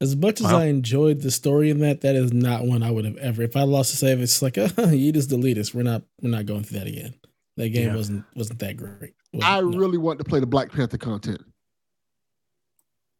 As 0.01 0.15
much 0.15 0.41
as 0.41 0.51
Wow. 0.51 0.59
I 0.59 0.65
enjoyed 0.65 1.21
the 1.21 1.31
story 1.31 1.69
in 1.69 1.79
that, 1.79 2.01
that 2.01 2.15
is 2.15 2.33
not 2.33 2.65
one 2.65 2.83
I 2.83 2.91
would 2.91 3.05
have 3.05 3.17
ever. 3.17 3.41
If 3.41 3.55
I 3.55 3.61
lost 3.63 3.93
a 3.93 3.97
save, 3.97 4.19
it's 4.19 4.41
like, 4.41 4.57
uh, 4.57 4.67
you 4.89 5.11
just 5.13 5.29
delete 5.29 5.57
us. 5.57 5.73
We're 5.73 5.83
not 5.83 6.01
we're 6.21 6.29
not 6.31 6.45
going 6.45 6.63
through 6.63 6.79
that 6.79 6.87
again. 6.87 7.13
That 7.57 7.69
game 7.69 7.89
Yeah. 7.89 7.95
wasn't 7.95 8.25
wasn't 8.35 8.59
that 8.59 8.77
great. 8.77 9.13
I 9.41 9.55
Wasn't- 9.57 9.71
no. 9.73 9.77
really 9.79 9.97
wanted 9.97 10.23
to 10.23 10.29
play 10.29 10.39
the 10.39 10.47
Black 10.47 10.71
Panther 10.71 10.97
content. 10.97 11.41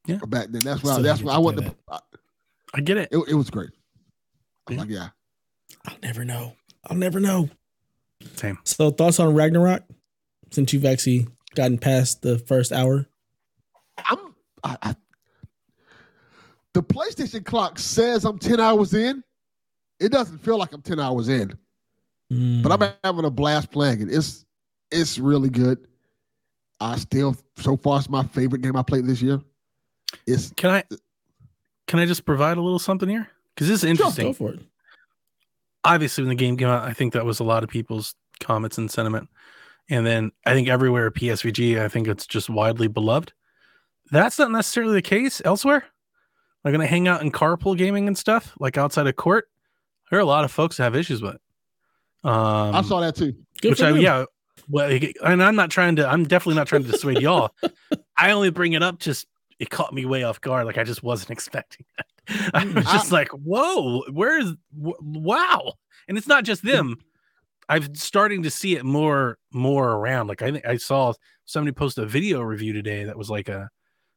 Yeah. 0.06 0.18
back 0.28 0.48
then 0.50 0.62
that's 0.64 0.84
why 0.84 0.94
Still 0.94 1.04
that's 1.04 1.22
why 1.22 1.34
I 1.34 1.38
wanted 1.38 1.62
play 1.62 1.70
to. 1.70 1.76
I- 1.90 2.00
I 2.76 2.82
get 2.82 2.98
it. 2.98 3.10
It, 3.12 3.18
it 3.30 3.34
was 3.36 3.50
great. 3.50 3.70
I 4.68 4.74
was 4.74 4.76
Yeah. 4.76 4.82
like, 4.82 4.90
yeah, 4.90 5.10
I'll 5.86 5.98
never 6.02 6.26
know. 6.26 6.56
I'll 6.86 6.98
never 6.98 7.20
know. 7.20 7.50
Same. 8.36 8.58
So 8.66 8.90
thoughts 8.92 9.20
on 9.20 9.34
Ragnarok? 9.36 9.84
Since 10.52 10.74
you've 10.74 10.86
actually 10.86 11.28
gotten 11.56 11.78
past 11.78 12.22
the 12.22 12.38
first 12.40 12.72
hour. 12.72 13.08
I'm. 13.98 14.34
I, 14.64 14.78
I, 14.82 14.96
the 16.74 16.82
PlayStation 16.84 17.46
clock 17.46 17.78
says 17.80 18.24
I'm 18.26 18.40
10 18.40 18.60
hours 18.60 18.94
in. 18.94 19.24
It 20.00 20.12
doesn't 20.12 20.40
feel 20.40 20.58
like 20.58 20.74
I'm 20.74 20.82
10 20.82 21.00
hours 21.00 21.28
in, 21.30 21.58
Mm. 22.34 22.64
but 22.64 22.72
I'm 22.82 22.94
having 23.04 23.26
a 23.26 23.30
blast 23.30 23.72
playing 23.72 24.02
it. 24.02 24.08
It's 24.12 24.46
it's 24.92 25.20
really 25.20 25.50
good. 25.50 25.88
I 26.80 26.98
still 26.98 27.36
so 27.58 27.78
far 27.78 28.00
it's 28.00 28.10
my 28.10 28.24
favorite 28.24 28.62
game 28.62 28.76
I 28.76 28.82
played 28.82 29.06
this 29.08 29.22
year. 29.22 29.40
It's 30.28 30.52
Can 30.58 30.70
I 30.70 30.84
can 31.88 32.00
I 32.00 32.06
just 32.06 32.26
provide 32.26 32.58
a 32.58 32.62
little 32.62 32.80
something 32.80 33.10
here? 33.10 33.30
Because 33.54 33.68
this 33.68 33.84
is 33.84 33.90
interesting. 33.90 34.28
go 34.28 34.34
for 34.34 34.54
it. 34.54 34.60
obviously 35.86 36.24
when 36.24 36.30
the 36.30 36.36
game 36.36 36.58
came 36.58 36.68
out, 36.68 36.84
I 36.84 36.94
think 36.94 37.14
that 37.14 37.26
was 37.26 37.40
a 37.40 37.44
lot 37.44 37.64
of 37.64 37.70
people's 37.70 38.16
comments 38.40 38.78
and 38.78 38.90
sentiment. 38.90 39.30
And 39.90 40.06
then 40.06 40.32
I 40.46 40.54
think 40.54 40.70
everywhere 40.70 41.12
PSVG, 41.12 41.80
I 41.80 41.88
think 41.88 42.08
it's 42.08 42.26
just 42.26 42.50
widely 42.50 42.88
beloved. 42.88 43.34
That's 44.12 44.40
not 44.40 44.52
necessarily 44.52 44.94
the 44.94 45.02
case 45.02 45.42
elsewhere. 45.46 45.84
Like 46.64 46.72
when 46.72 46.82
I 46.82 46.86
hang 46.86 47.08
out 47.08 47.22
in 47.22 47.32
carpool 47.32 47.78
gaming 47.78 48.08
and 48.08 48.18
stuff, 48.18 48.54
like 48.60 48.78
outside 48.78 49.08
of 49.08 49.16
court, 49.16 49.50
there 50.10 50.20
are 50.20 50.22
a 50.22 50.26
lot 50.26 50.46
of 50.46 50.52
folks 50.52 50.78
that 50.78 50.84
have 50.84 50.96
issues 50.96 51.22
with 51.22 51.36
it. 51.36 51.42
Um, 52.24 52.76
I 52.76 52.82
saw 52.82 53.00
that 53.02 53.16
too. 53.16 53.34
Good 53.62 53.72
which 53.72 53.80
for 53.80 53.86
I, 53.86 53.92
them. 53.92 54.02
yeah, 54.02 54.26
well, 54.70 54.90
and 55.24 55.44
I'm 55.44 55.56
not 55.56 55.70
trying 55.70 55.96
to, 55.98 56.08
I'm 56.08 56.24
definitely 56.26 56.56
not 56.56 56.68
trying 56.68 56.84
to 56.86 56.92
dissuade 56.92 57.20
y'all. 57.22 57.52
I 58.18 58.32
only 58.32 58.50
bring 58.50 58.74
it 58.74 58.84
up 58.84 59.00
just, 59.00 59.28
it 59.60 59.70
caught 59.70 59.94
me 59.94 60.06
way 60.06 60.24
off 60.24 60.40
guard. 60.42 60.66
Like 60.66 60.78
I 60.78 60.84
just 60.84 61.04
wasn't 61.04 61.32
expecting 61.32 61.86
that. 61.98 62.52
I 62.54 62.66
was 62.66 62.86
just 62.86 63.12
like, 63.12 63.30
whoa, 63.30 64.04
where's, 64.12 64.54
w- 64.78 64.98
wow. 65.02 65.74
And 66.08 66.18
it's 66.18 66.28
not 66.28 66.44
just 66.46 66.64
them. 66.64 66.98
I'm 67.70 67.94
starting 67.96 68.44
to 68.44 68.50
see 68.50 68.76
it 68.76 68.84
more, 68.86 69.38
more 69.52 69.92
around. 69.92 70.28
Like 70.28 70.42
I 70.42 70.52
think 70.52 70.66
I 70.66 70.78
saw 70.78 71.14
somebody 71.46 71.74
post 71.74 71.98
a 71.98 72.06
video 72.06 72.42
review 72.42 72.74
today 72.74 73.04
that 73.06 73.18
was 73.18 73.30
like 73.30 73.50
a, 73.50 73.70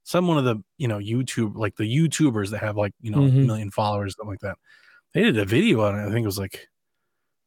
some 0.04 0.28
one 0.28 0.38
of 0.38 0.44
the, 0.44 0.62
you 0.78 0.86
know, 0.88 0.98
YouTube, 0.98 1.57
like 1.57 1.74
the 1.76 1.84
YouTubers 1.84 2.50
that 2.50 2.59
have 2.61 2.76
like, 2.76 2.92
you 3.00 3.11
know, 3.11 3.24
a 3.24 3.28
Mhm. 3.28 3.46
million 3.46 3.70
followers, 3.72 4.14
something 4.16 4.30
like 4.30 4.40
that. 4.40 4.57
They 5.14 5.22
did 5.22 5.38
a 5.38 5.44
video 5.44 5.82
on 5.82 5.98
it. 5.98 6.02
I 6.07 6.11
think 6.12 6.22
it 6.22 6.26
was 6.26 6.38
like 6.38 6.68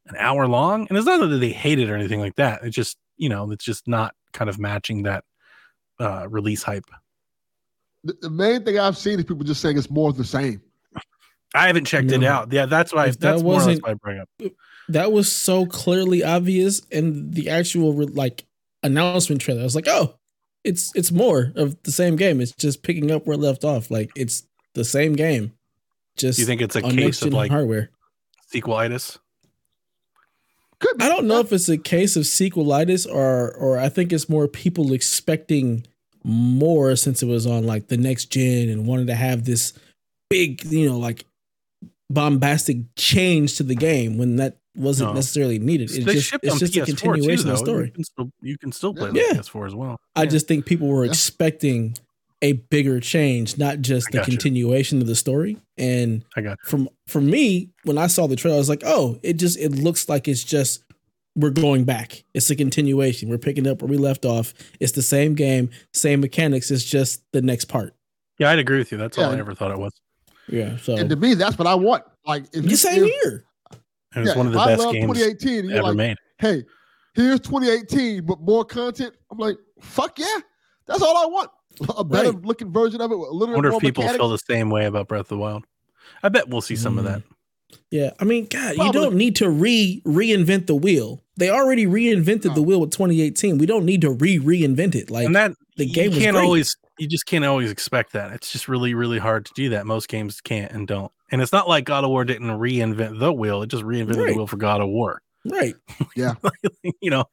an 0.10 0.16
hour 0.18 0.47
long. 0.47 0.86
And 0.89 0.97
it's 0.97 1.07
not 1.07 1.20
that 1.28 1.38
they 1.38 1.51
hate 1.51 1.80
it 1.80 1.89
or 1.89 1.95
anything 1.95 2.20
like 2.20 2.36
that. 2.36 2.64
It's 2.64 2.76
just, 2.76 2.97
you 3.18 3.30
know, 3.30 3.51
it's 3.51 3.64
just 3.64 3.88
not 3.88 4.14
kind 4.34 4.49
of 4.49 4.60
matching 4.60 5.03
that 5.03 5.24
uh 5.99 6.28
release 6.30 6.64
hype. 6.64 6.86
The, 8.03 8.14
the 8.22 8.30
main 8.30 8.64
thing 8.64 8.80
I've 8.80 8.97
seen 8.97 9.20
is 9.20 9.26
people 9.26 9.43
just 9.43 9.62
saying 9.62 9.78
it's 9.78 9.89
more 9.89 10.10
of 10.10 10.18
the 10.18 10.24
same. 10.24 10.62
I 11.55 11.68
haven't 11.68 11.86
checked 11.86 12.12
it 12.12 12.24
out. 12.24 12.51
Yeah, 12.53 12.66
that's 12.68 12.93
why 12.93 13.07
If 13.07 13.20
that 13.20 13.32
that's 13.32 13.43
more 13.43 13.53
or 13.53 13.57
less 13.57 13.66
wasn't- 13.66 13.84
why 13.86 13.91
I 13.91 13.93
bring 13.95 14.20
up. 14.20 14.30
That 14.89 15.12
was 15.12 15.32
so 15.32 15.66
clearly 15.68 16.24
obvious 16.24 16.80
in 16.91 17.30
the 17.32 17.49
actual 17.49 17.93
like 18.07 18.45
announcement 18.82 19.39
trailer. 19.41 19.62
I 19.62 19.64
was 19.64 19.76
like, 19.76 19.88
oh, 19.88 20.16
it's 20.64 20.91
it's 20.95 21.12
more 21.12 21.51
of 21.55 21.82
the 21.84 21.91
same 21.91 22.16
game. 22.16 22.41
It's 22.41 22.51
just 22.53 22.82
picking 22.84 23.12
up 23.12 23.26
where 23.28 23.36
it 23.36 23.39
left 23.39 23.64
off. 23.64 23.91
Like 23.91 24.10
it's 24.16 24.43
the 24.74 24.84
same 24.86 25.14
game. 25.14 25.53
Just 26.18 26.38
Do 26.38 26.41
you 26.41 26.45
think 26.47 26.62
it's 26.62 26.76
a 26.76 26.84
on 26.84 26.95
case 26.95 27.22
of 27.22 27.34
like 27.34 27.51
hardware. 27.51 27.89
sequelitis? 28.53 29.18
Could 30.80 30.98
be. 30.98 31.06
I 31.06 31.10
don't 31.10 31.26
know 31.28 31.40
if 31.40 31.52
it's 31.52 31.68
a 31.70 31.78
case 31.78 32.16
of 32.16 32.24
sequelitis 32.24 33.08
or 33.08 33.54
or 33.56 33.78
I 33.78 33.90
think 33.90 34.14
it's 34.14 34.30
more 34.30 34.48
people 34.48 34.94
expecting 34.94 35.86
more 36.24 36.96
since 36.96 37.22
it 37.24 37.28
was 37.28 37.46
on 37.46 37.66
like 37.66 37.88
the 37.88 37.98
next 37.98 38.26
gen 38.26 38.70
and 38.70 38.86
wanted 38.88 39.08
to 39.08 39.16
have 39.16 39.46
this 39.46 39.74
big, 40.30 40.64
you 40.66 40.90
know, 40.90 40.98
like 40.98 41.26
bombastic 42.10 42.78
change 42.96 43.56
to 43.58 43.64
the 43.64 43.76
game 43.76 44.18
when 44.18 44.38
that 44.38 44.58
wasn't 44.76 45.10
No. 45.10 45.16
necessarily 45.16 45.60
needed. 45.60 45.92
It's 45.92 46.06
they 46.06 46.14
just 46.14 46.28
shipped 46.30 46.44
it's 46.46 46.54
on 46.54 46.60
just 46.60 46.76
a 46.76 46.80
PS4 46.82 46.86
continuation 46.86 47.46
too, 47.46 47.52
of 47.52 47.58
the 47.60 47.66
story. 47.66 47.86
You 47.88 47.92
can 47.92 48.04
still, 48.04 48.32
you 48.42 48.58
can 48.58 48.72
still 48.72 48.94
play 48.94 49.12
Yeah. 49.14 49.34
the 49.34 49.40
PS4 49.40 49.68
as 49.68 49.76
well. 49.76 50.00
I 50.16 50.24
Yeah. 50.24 50.30
just 50.30 50.48
think 50.48 50.66
people 50.66 50.88
were 50.88 51.06
Yeah. 51.06 51.12
expecting 51.12 51.96
a 52.42 52.54
bigger 52.54 53.00
change, 53.00 53.58
not 53.58 53.82
just 53.82 54.08
the 54.12 54.20
gotcha. 54.20 54.32
continuation 54.32 55.02
of 55.02 55.08
the 55.08 55.16
story. 55.16 55.58
And 55.78 56.24
I 56.36 56.42
got 56.42 56.58
from 56.66 56.90
for 57.08 57.22
me, 57.22 57.70
when 57.84 57.98
I 57.98 58.08
saw 58.08 58.28
the 58.28 58.36
trailer, 58.36 58.56
I 58.56 58.60
was 58.60 58.70
like, 58.70 58.84
oh, 58.86 59.20
it 59.24 59.34
just 59.34 59.58
it 59.58 59.72
looks 59.72 60.10
like 60.10 60.28
it's 60.28 60.44
just 60.44 60.84
we're 61.36 61.50
going 61.50 61.84
back. 61.84 62.24
It's 62.34 62.50
a 62.50 62.56
continuation. 62.56 63.30
We're 63.30 63.38
picking 63.38 63.68
up 63.68 63.82
where 63.82 63.90
we 63.90 63.98
left 63.98 64.26
off. 64.26 64.54
It's 64.80 64.94
the 64.94 65.02
same 65.02 65.36
game, 65.36 65.70
same 65.94 66.22
mechanics. 66.22 66.72
It's 66.72 66.84
just 66.84 67.24
the 67.32 67.42
next 67.42 67.66
part. 67.66 67.96
Yeah, 68.40 68.52
I'd 68.52 68.60
agree 68.60 68.78
with 68.78 68.92
you. 68.92 68.98
That's 68.98 69.18
all 69.18 69.32
I 69.32 69.38
ever 69.38 69.54
thought 69.54 69.72
it 69.72 69.80
was. 69.80 69.94
Yeah. 70.48 70.78
So 70.78 70.98
And 70.98 71.10
to 71.10 71.16
me, 71.16 71.34
that's 71.34 71.58
what 71.58 71.68
I 71.68 71.76
want. 71.76 72.04
Like 72.26 72.46
if 72.54 72.64
the 72.64 72.70
you 72.70 72.76
same 72.76 73.04
if, 73.04 73.22
here. 73.22 73.46
It 74.16 74.20
was 74.20 74.30
yeah, 74.30 74.38
one 74.38 74.48
of 74.48 74.54
the 74.54 74.60
best 74.60 74.92
games 74.92 75.20
2018, 75.20 75.66
you're 75.66 75.78
ever 75.78 75.88
like, 75.90 75.96
made. 75.96 76.18
hey, 76.40 76.64
here's 77.14 77.40
2018, 77.42 78.26
but 78.26 78.42
more 78.42 78.66
content. 78.66 79.14
I'm 79.32 79.38
like, 79.38 79.58
fuck 79.82 80.18
yeah, 80.18 80.40
that's 80.88 81.04
all 81.04 81.16
I 81.16 81.28
want. 81.28 81.52
A 81.97 82.03
better 82.03 82.32
Right. 82.32 82.45
looking 82.45 82.72
version 82.72 82.99
of 83.01 83.11
it 83.11 83.17
with 83.17 83.30
a 83.30 83.34
little 83.34 83.53
I 83.55 83.57
wonder 83.57 83.70
if 83.72 83.80
people 83.80 84.03
mechanics. 84.03 84.20
feel 84.22 84.30
the 84.30 84.38
same 84.38 84.70
way 84.70 84.86
about 84.86 85.07
Breath 85.07 85.22
of 85.22 85.28
the 85.30 85.38
Wild. 85.38 85.65
I 86.24 86.30
bet 86.30 86.49
we'll 86.49 86.61
see 86.61 86.76
some 86.76 86.97
of 86.97 87.05
Mm. 87.05 87.07
that. 87.07 87.24
Yeah. 87.91 88.11
I 88.20 88.26
mean, 88.26 88.47
God, 88.49 88.76
you 88.78 88.91
don't 88.91 89.15
need 89.15 89.36
to 89.38 89.49
re 89.49 90.01
reinvent 90.05 90.65
the 90.67 90.76
wheel. 90.76 91.24
They 91.38 91.49
already 91.49 91.86
reinvented 91.86 92.53
the 92.55 92.61
wheel 92.61 92.82
with 92.82 92.91
2018. 92.91 93.57
We 93.59 93.65
don't 93.65 93.86
need 93.86 94.01
to 94.01 94.11
re 94.11 94.38
reinvent 94.39 94.95
it. 94.95 95.09
Like 95.09 95.26
and 95.28 95.36
that 95.36 95.53
the 95.78 95.86
game 95.86 96.11
you 96.11 96.20
can't 96.20 96.36
great. 96.36 96.43
always 96.43 96.76
you 96.97 97.07
just 97.07 97.26
can't 97.28 97.45
always 97.45 97.72
expect 97.72 98.11
that. 98.13 98.32
It's 98.34 98.51
just 98.51 98.67
really 98.67 98.93
really 98.93 99.20
hard 99.20 99.45
to 99.45 99.53
do 99.55 99.70
that. 99.70 99.86
Most 99.86 100.09
games 100.09 100.41
can't 100.41 100.72
and 100.72 100.88
don't. 100.88 101.11
And 101.32 101.41
it's 101.41 101.53
not 101.53 101.70
like 101.70 101.86
God 101.86 102.03
of 102.03 102.09
War 102.09 102.26
didn't 102.26 102.47
reinvent 102.49 103.20
the 103.20 103.32
wheel; 103.32 103.61
it 103.61 103.67
just 103.67 103.84
reinvented 103.84 104.17
Right. 104.17 104.28
the 104.32 104.38
wheel 104.38 104.47
for 104.47 104.57
God 104.57 104.82
of 104.82 104.89
War. 104.89 105.22
right. 105.45 105.76
Yeah. 106.15 106.34
you 107.01 107.11
know, 107.11 107.26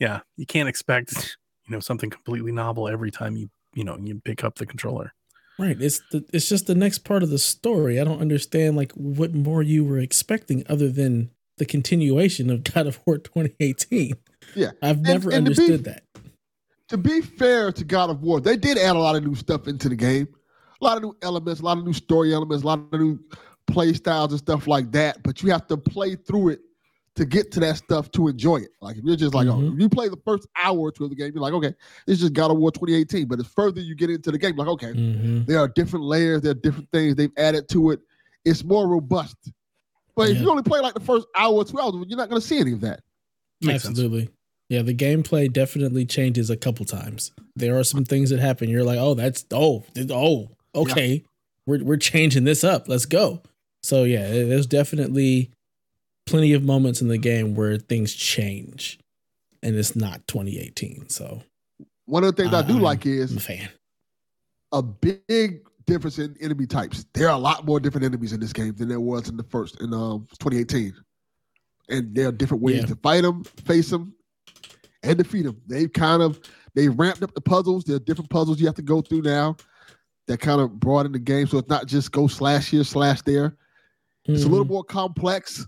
yeah, 0.00 0.20
you 0.36 0.44
can't 0.44 0.68
expect 0.68 1.36
you 1.68 1.72
know 1.72 1.80
something 1.80 2.10
completely 2.10 2.50
novel 2.52 2.88
every 2.88 3.10
time 3.12 3.36
you 3.36 3.48
you 3.74 3.84
know 3.84 3.98
you 4.02 4.20
pick 4.24 4.44
up 4.44 4.56
the 4.56 4.66
controller. 4.66 5.12
Right. 5.58 5.80
It's 5.80 6.00
the 6.12 6.24
it's 6.32 6.48
just 6.48 6.66
the 6.68 6.74
next 6.74 6.98
part 7.00 7.22
of 7.22 7.30
the 7.30 7.38
story. 7.38 8.00
I 8.00 8.04
don't 8.04 8.20
understand 8.20 8.76
like 8.76 8.92
what 8.92 9.34
more 9.34 9.62
you 9.62 9.84
were 9.84 9.98
expecting 9.98 10.64
other 10.68 10.88
than 10.88 11.30
the 11.58 11.66
continuation 11.66 12.48
of 12.50 12.62
God 12.62 12.86
of 12.86 13.00
War 13.04 13.18
2018. 13.18 14.12
Yeah. 14.54 14.70
I've 14.82 15.00
never 15.00 15.30
and 15.30 15.46
to 15.46 15.52
be- 15.52 15.62
understood 15.62 15.84
that. 15.84 16.04
to 16.88 16.96
be 16.96 17.20
fair 17.20 17.72
to 17.72 17.84
God 17.84 18.10
of 18.10 18.22
War, 18.22 18.40
they 18.40 18.56
did 18.56 18.78
add 18.78 18.94
a 18.94 18.98
lot 18.98 19.16
of 19.16 19.24
new 19.24 19.34
stuff 19.34 19.66
into 19.66 19.88
the 19.88 19.96
game. 19.96 20.28
A 20.80 20.84
lot 20.84 20.96
of 20.96 21.02
new 21.02 21.16
elements, 21.22 21.60
a 21.60 21.64
lot 21.64 21.76
of 21.76 21.84
new 21.84 21.92
story 21.92 22.32
elements, 22.32 22.62
a 22.62 22.66
lot 22.66 22.78
of 22.78 23.00
new 23.00 23.18
play 23.66 23.92
styles 23.92 24.30
and 24.30 24.38
stuff 24.38 24.68
like 24.68 24.92
that. 24.92 25.20
But 25.24 25.42
you 25.42 25.50
have 25.50 25.66
to 25.66 25.76
play 25.76 26.14
through 26.14 26.50
it 26.50 26.60
to 27.18 27.26
get 27.26 27.50
to 27.52 27.60
that 27.60 27.76
stuff 27.76 28.10
to 28.12 28.28
enjoy 28.28 28.56
it. 28.56 28.70
Like 28.80 28.96
if 28.96 29.04
you're 29.04 29.16
just 29.16 29.34
like, 29.34 29.46
oh, 29.46 29.54
Mhm. 29.56 29.74
if 29.74 29.80
you 29.80 29.88
play 29.88 30.08
the 30.08 30.16
first 30.24 30.46
hour 30.56 30.78
or 30.78 30.90
two 30.90 31.04
of 31.04 31.10
the 31.10 31.16
game, 31.16 31.32
you're 31.34 31.42
like, 31.42 31.52
okay, 31.52 31.74
this 32.06 32.14
is 32.16 32.20
just 32.20 32.32
God 32.32 32.50
of 32.50 32.56
War 32.58 32.72
2018. 32.72 33.26
But 33.28 33.38
as 33.40 33.46
further 33.46 33.80
you 33.80 33.94
get 33.94 34.08
into 34.10 34.30
the 34.30 34.38
game, 34.38 34.56
like, 34.56 34.68
okay, 34.68 34.92
Mhm. 34.92 35.46
there 35.46 35.58
are 35.58 35.68
different 35.68 36.04
layers, 36.06 36.40
there 36.42 36.52
are 36.52 36.54
different 36.54 36.90
things 36.90 37.14
they've 37.16 37.30
added 37.36 37.68
to 37.70 37.90
it. 37.90 38.00
It's 38.44 38.64
more 38.64 38.88
robust. 38.88 39.36
But 40.16 40.30
if 40.30 40.40
you 40.40 40.50
only 40.50 40.62
play 40.62 40.80
like 40.80 40.94
the 40.94 41.00
first 41.00 41.26
hour 41.36 41.52
or 41.54 41.64
two 41.64 41.78
hours, 41.78 41.94
you're 42.08 42.16
not 42.16 42.28
going 42.28 42.40
to 42.40 42.46
see 42.46 42.58
any 42.58 42.72
of 42.72 42.80
that. 42.80 43.00
Makes 43.60 43.82
sense. 43.82 43.92
Absolutely. 43.92 44.30
Yeah, 44.68 44.82
the 44.82 44.94
gameplay 44.94 45.52
definitely 45.52 46.04
changes 46.06 46.50
a 46.50 46.56
couple 46.56 46.84
times. 46.84 47.32
There 47.56 47.78
are 47.78 47.84
some 47.84 48.04
things 48.04 48.30
that 48.30 48.38
happen. 48.40 48.68
You're 48.68 48.84
like, 48.84 48.98
oh, 48.98 49.14
that's 49.14 49.44
oh, 49.52 49.84
oh, 50.10 50.48
okay. 50.74 51.24
We're 51.66 51.82
we're 51.84 51.96
changing 51.96 52.44
this 52.44 52.64
up. 52.64 52.88
Let's 52.88 53.06
go. 53.06 53.42
So 53.82 54.04
yeah, 54.04 54.28
there's 54.30 54.66
definitely 54.66 55.50
plenty 56.28 56.52
of 56.52 56.62
moments 56.62 57.00
in 57.00 57.08
the 57.08 57.18
game 57.18 57.54
where 57.54 57.76
things 57.78 58.12
change, 58.14 58.98
and 59.62 59.76
it's 59.76 59.96
not 59.96 60.26
2018. 60.28 61.08
So 61.08 61.42
One 62.06 62.24
of 62.24 62.34
the 62.34 62.42
things 62.42 62.54
I 62.54 62.62
do 62.62 62.74
I'm- 62.74 62.82
like 62.82 63.06
is 63.06 63.34
a 63.34 63.40
fan. 63.40 63.68
a 64.72 64.82
big 64.82 65.60
difference 65.86 66.18
in 66.18 66.36
enemy 66.40 66.66
types. 66.66 67.06
There 67.14 67.28
are 67.28 67.34
a 67.34 67.38
lot 67.38 67.64
more 67.64 67.80
different 67.80 68.04
enemies 68.04 68.32
in 68.32 68.40
this 68.40 68.52
game 68.52 68.74
than 68.74 68.88
there 68.88 69.00
was 69.00 69.28
in 69.28 69.36
the 69.36 69.42
first 69.44 69.80
in 69.80 69.92
um 69.94 70.26
2018, 70.38 70.94
and 71.88 72.14
there 72.14 72.28
are 72.28 72.32
different 72.32 72.62
ways 72.62 72.80
Yeah. 72.80 72.86
to 72.86 72.96
fight 72.96 73.22
them, 73.22 73.44
face 73.64 73.88
them, 73.90 74.14
and 75.02 75.16
defeat 75.16 75.42
them. 75.44 75.60
They've 75.66 75.92
kind 75.92 76.22
of 76.22 76.40
they 76.74 76.88
ramped 76.88 77.22
up 77.22 77.34
the 77.34 77.40
puzzles. 77.40 77.84
There 77.84 77.96
are 77.96 78.00
different 78.00 78.30
puzzles 78.30 78.60
you 78.60 78.66
have 78.66 78.74
to 78.76 78.82
go 78.82 79.00
through 79.00 79.22
now. 79.22 79.56
That 80.26 80.38
kind 80.40 80.60
of 80.60 80.78
brought 80.78 81.06
in 81.06 81.12
the 81.12 81.18
game, 81.18 81.46
so 81.46 81.56
it's 81.58 81.70
not 81.70 81.86
just 81.86 82.12
go 82.12 82.26
slash 82.26 82.68
here, 82.70 82.84
slash 82.84 83.22
there. 83.22 83.56
It's 84.26 84.44
a 84.44 84.48
little 84.48 84.66
Mhm. 84.66 84.70
more 84.70 84.84
complex, 84.84 85.66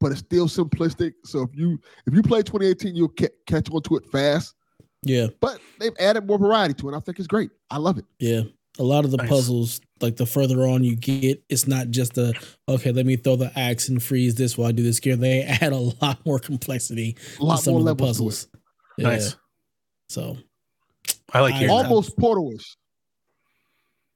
but 0.00 0.12
it's 0.12 0.20
still 0.20 0.46
simplistic. 0.48 1.12
So 1.24 1.42
if 1.42 1.50
you 1.54 1.78
if 2.06 2.14
you 2.14 2.22
play 2.22 2.42
2018, 2.42 2.94
you'll 2.94 3.08
ca- 3.18 3.28
catch 3.46 3.70
on 3.70 3.82
to 3.82 3.96
it 3.96 4.06
fast. 4.10 4.54
yeah, 5.02 5.26
But 5.40 5.60
they've 5.80 5.94
added 5.98 6.26
more 6.26 6.38
variety 6.38 6.74
to 6.74 6.88
it. 6.90 6.96
I 6.96 7.00
think 7.00 7.18
it's 7.18 7.28
great. 7.28 7.50
I 7.70 7.78
love 7.78 7.98
it. 7.98 8.04
yeah. 8.18 8.42
A 8.80 8.84
lot 8.84 9.04
of 9.04 9.10
the 9.10 9.16
Nice. 9.16 9.28
puzzles, 9.28 9.80
like 10.00 10.14
the 10.14 10.24
further 10.26 10.64
on 10.64 10.84
you 10.84 10.94
get, 10.94 11.42
it's 11.48 11.66
not 11.66 11.90
just 11.90 12.16
a 12.16 12.32
okay. 12.68 12.92
Let 12.92 13.06
me 13.06 13.16
throw 13.16 13.34
the 13.34 13.50
axe 13.58 13.88
and 13.88 14.00
freeze 14.00 14.36
this 14.36 14.56
while 14.56 14.68
I 14.68 14.72
do 14.72 14.84
this 14.84 15.00
gear. 15.00 15.16
They 15.16 15.42
add 15.60 15.72
a 15.72 15.76
lot 16.00 16.24
more 16.24 16.38
complexity 16.38 17.16
A 17.40 17.44
lot 17.44 17.56
to 17.56 17.62
some 17.62 17.72
more 17.72 17.80
of 17.80 17.84
the 17.86 17.90
levels 17.90 18.08
puzzles. 18.18 18.46
Yeah. 18.96 19.08
Nice. 19.08 19.34
So 20.08 20.36
I 21.32 21.40
like 21.40 21.54
I- 21.54 21.58
hearing 21.58 21.74
that. 21.76 21.86
almost 21.86 22.16
portalish. 22.16 22.76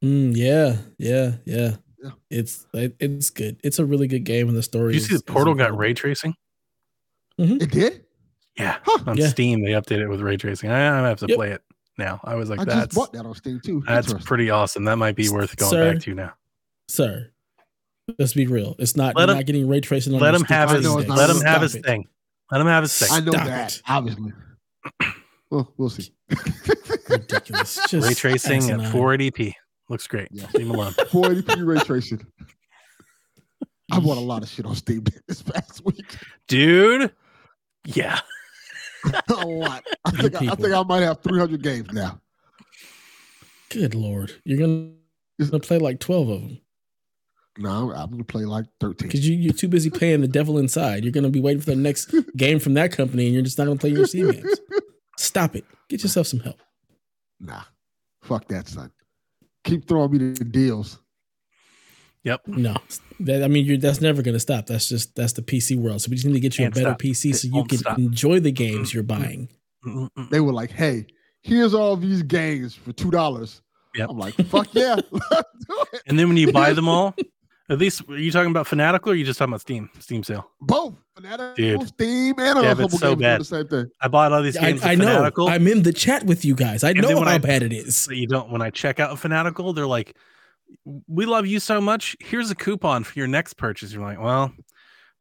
Mm, 0.05 0.37
yeah, 0.37 0.77
yeah, 0.99 1.33
yeah. 1.45 1.77
Yeah. 2.03 2.11
It's 2.31 2.67
it's 2.73 3.31
good. 3.31 3.59
It's 3.63 3.79
a 3.79 3.85
really 3.85 4.07
good 4.09 4.25
game, 4.25 4.49
and 4.49 4.57
the 4.57 4.63
story. 4.63 4.93
Did 4.95 4.99
you 4.99 5.03
is- 5.03 5.09
see 5.09 5.17
the 5.17 5.33
portal 5.33 5.55
got 5.55 5.77
ray 5.77 5.95
tracing? 5.95 6.35
Mm-hmm. 7.41 7.63
It 7.63 7.71
did. 7.71 8.05
Yeah, 8.59 8.79
Huh. 8.85 9.05
on 9.07 9.17
Yeah. 9.17 9.29
Steam 9.29 9.63
they 9.63 9.71
updated 9.71 10.03
it 10.03 10.09
with 10.09 10.21
ray 10.21 10.37
tracing. 10.37 10.71
I, 10.71 11.01
I 11.05 11.09
have 11.09 11.19
to 11.21 11.27
Yep. 11.29 11.37
play 11.37 11.51
it 11.53 11.63
now. 11.97 12.21
I 12.25 12.35
was 12.35 12.51
like, 12.51 12.59
I 12.61 12.65
just 12.65 12.77
that's 12.77 12.95
bought 12.95 13.13
that 13.15 13.25
on 13.25 13.35
Steam 13.35 13.61
too. 13.65 13.83
that's 13.87 14.13
pretty 14.25 14.51
awesome. 14.51 14.85
That 14.85 14.97
might 14.97 15.17
be 15.17 15.29
worth 15.31 15.57
going 15.57 15.71
Sir. 15.71 15.93
back 15.95 16.03
to 16.03 16.15
now. 16.15 16.33
sir. 16.89 17.31
Let's 18.19 18.35
be 18.35 18.47
real. 18.47 18.75
It's 18.81 18.97
not. 18.97 19.15
Let 19.17 19.29
him- 19.31 19.37
not 19.37 19.47
getting 19.47 19.69
ray 19.69 19.81
tracing. 19.81 20.13
On 20.15 20.21
Let 20.21 20.35
him 20.35 20.43
have 20.45 20.71
his 20.71 20.85
know 20.85 20.97
let 20.97 21.09
not- 21.09 21.31
him 21.31 21.37
have 21.37 21.41
Stop 21.41 21.63
his 21.63 21.75
thing. 21.77 22.09
Let 22.51 22.61
him 22.61 22.67
have 22.67 22.83
his 22.83 22.99
thing. 22.99 23.09
I 23.11 23.21
know 23.21 23.33
Stop 23.33 23.47
that, 23.47 23.73
it. 23.77 23.83
obviously. 23.89 24.33
well, 25.51 25.73
we'll 25.79 25.89
see. 25.89 26.13
Ridiculous. 27.09 27.79
Just 27.89 28.07
Ray 28.09 28.15
tracing 28.15 28.59
asinine. 28.59 28.81
at 28.87 28.93
480p 28.93 29.55
looks 29.89 30.07
great. 30.07 30.29
Yeah. 30.31 30.47
Leave 30.55 30.67
him 30.67 30.75
alone. 30.75 30.93
480p 30.93 31.67
ray 31.67 31.81
tracing. 31.81 32.27
I 33.91 34.01
bought 34.01 34.17
a 34.17 34.21
lot 34.21 34.43
of 34.43 34.49
shit 34.49 34.65
on 34.65 34.75
Steam 34.75 35.05
this 35.29 35.43
past 35.43 35.85
week. 35.85 36.17
Dude. 36.49 37.13
Yeah. 37.85 38.21
a 39.29 39.47
lot. 39.47 39.85
I 40.05 40.11
think 40.13 40.35
I, 40.37 40.53
I 40.53 40.55
think 40.55 40.73
I 40.73 40.83
might 40.83 41.03
have 41.03 41.21
300 41.23 41.63
games 41.63 41.93
now. 41.93 42.21
Good 43.71 43.95
lord, 43.95 44.33
you're 44.45 44.59
gonna, 44.59 44.91
gonna 45.39 45.59
play 45.61 45.79
like 45.79 45.99
twelve 45.99 46.29
of 46.29 46.43
them 46.43 46.61
No, 47.57 47.91
I'm, 47.91 48.03
I'm 48.03 48.11
gonna 48.11 48.25
play 48.25 48.45
like 48.45 48.67
13. 48.81 49.09
because 49.09 49.27
you 49.27 49.35
you're 49.35 49.55
too 49.55 49.67
busy 49.69 49.89
playing 49.89 50.21
the 50.21 50.29
devil 50.29 50.59
inside. 50.59 51.05
You're 51.05 51.13
gonna 51.13 51.31
be 51.31 51.41
waiting 51.41 51.63
for 51.63 51.71
the 51.71 51.77
next 51.77 52.15
game 52.37 52.59
from 52.59 52.75
that 52.75 52.93
company, 52.93 53.25
and 53.25 53.33
you're 53.35 53.43
just 53.43 53.57
not 53.57 53.65
gonna 53.65 53.79
play 53.79 53.89
your 53.91 54.07
Steam 54.07 54.31
games. 54.31 54.61
Stop 55.17 55.57
it. 55.57 55.65
Get 55.89 56.03
yourself 56.03 56.27
some 56.27 56.41
help. 56.41 56.61
Nah, 57.41 57.63
fuck 58.21 58.47
that, 58.49 58.69
son. 58.69 58.93
Keep 59.65 59.89
throwing 59.89 60.11
me 60.13 60.19
the 60.33 60.45
deals. 60.45 60.99
Yep. 62.25 62.43
No, 62.47 62.77
that 63.21 63.43
I 63.43 63.49
mean, 63.49 63.65
you're 63.67 63.77
that's 63.79 64.01
never 64.01 64.23
gonna 64.23 64.39
stop. 64.41 64.67
That's 64.67 64.89
just 64.89 65.15
that's 65.17 65.33
the 65.33 65.43
PC 65.43 65.77
world. 65.77 66.03
So 66.03 66.11
we 66.11 66.17
just 66.17 66.27
need 66.27 66.35
to 66.35 66.41
get 66.41 66.57
you 66.59 66.65
Can't 66.65 66.77
a 66.77 66.81
better 66.81 66.91
stop. 66.93 67.01
PC 67.01 67.35
so 67.35 67.49
It 67.49 67.55
you 67.55 67.65
can 67.65 67.79
stop. 67.79 67.99
enjoy 67.99 68.39
the 68.41 68.53
games 68.53 68.95
you're 68.95 69.03
buying. 69.03 69.49
They 70.31 70.39
were 70.41 70.53
like, 70.53 70.71
"Hey, 70.71 71.07
here's 71.41 71.75
all 71.75 71.97
these 71.97 72.23
games 72.23 72.75
for 72.75 72.93
two 72.93 73.11
dollars." 73.11 73.61
Yep. 73.97 74.11
I'm 74.11 74.19
like, 74.19 74.35
"Fuck 74.47 74.73
yeah, 74.73 74.95
let's 75.11 75.51
do 75.69 75.85
it." 75.93 76.03
And 76.07 76.17
then 76.19 76.29
when 76.29 76.37
you 76.37 76.53
buy 76.53 76.73
them 76.73 76.89
all, 76.89 77.15
at 77.69 77.79
least 77.79 78.09
are 78.09 78.17
you 78.17 78.31
talking 78.31 78.53
about 78.53 78.69
Fanatical 78.69 79.11
or 79.11 79.15
are 79.15 79.17
you 79.17 79.25
just 79.25 79.39
talking 79.41 79.53
about 79.53 79.61
Steam? 79.63 79.91
Steam 79.99 80.23
sale. 80.23 80.49
Both 80.61 80.95
Fanatical, 81.17 81.55
Dude. 81.55 81.89
Steam, 81.89 82.35
and 82.39 82.63
Yeah, 82.63 82.75
but 82.75 82.83
couple 82.85 82.99
so 82.99 83.15
games 83.17 83.21
bad. 83.23 83.41
the 83.41 83.45
same 83.45 83.69
thing. 83.69 83.87
I 84.01 84.09
bought 84.09 84.33
all 84.33 84.43
these 84.43 84.57
games 84.57 84.83
I 84.83 84.93
of 84.93 84.99
know. 85.01 85.05
Fanatical. 85.07 85.49
I'm 85.49 85.67
in 85.69 85.83
the 85.83 85.93
chat 85.93 86.25
with 86.25 86.45
you 86.45 86.55
guys. 86.55 86.83
I 86.85 86.93
then 86.95 87.03
know 87.03 87.21
how 87.21 87.27
I- 87.33 87.39
bad 87.39 87.63
it 87.63 87.73
is. 87.73 88.07
but 88.07 88.17
you 88.17 88.27
don't 88.27 88.51
when 88.51 88.63
I 88.63 88.71
check 88.71 88.99
out 89.01 89.19
Fanatical, 89.19 89.73
they're 89.75 89.87
like, 89.87 90.17
We 91.07 91.27
love 91.27 91.47
you 91.47 91.61
so 91.61 91.81
much. 91.81 92.17
Here's 92.21 92.51
a 92.51 92.55
coupon 92.55 93.05
for 93.05 93.19
your 93.19 93.29
next 93.29 93.55
purchase. 93.55 93.93
You're 93.93 94.03
like, 94.03 94.19
Well, 94.21 94.53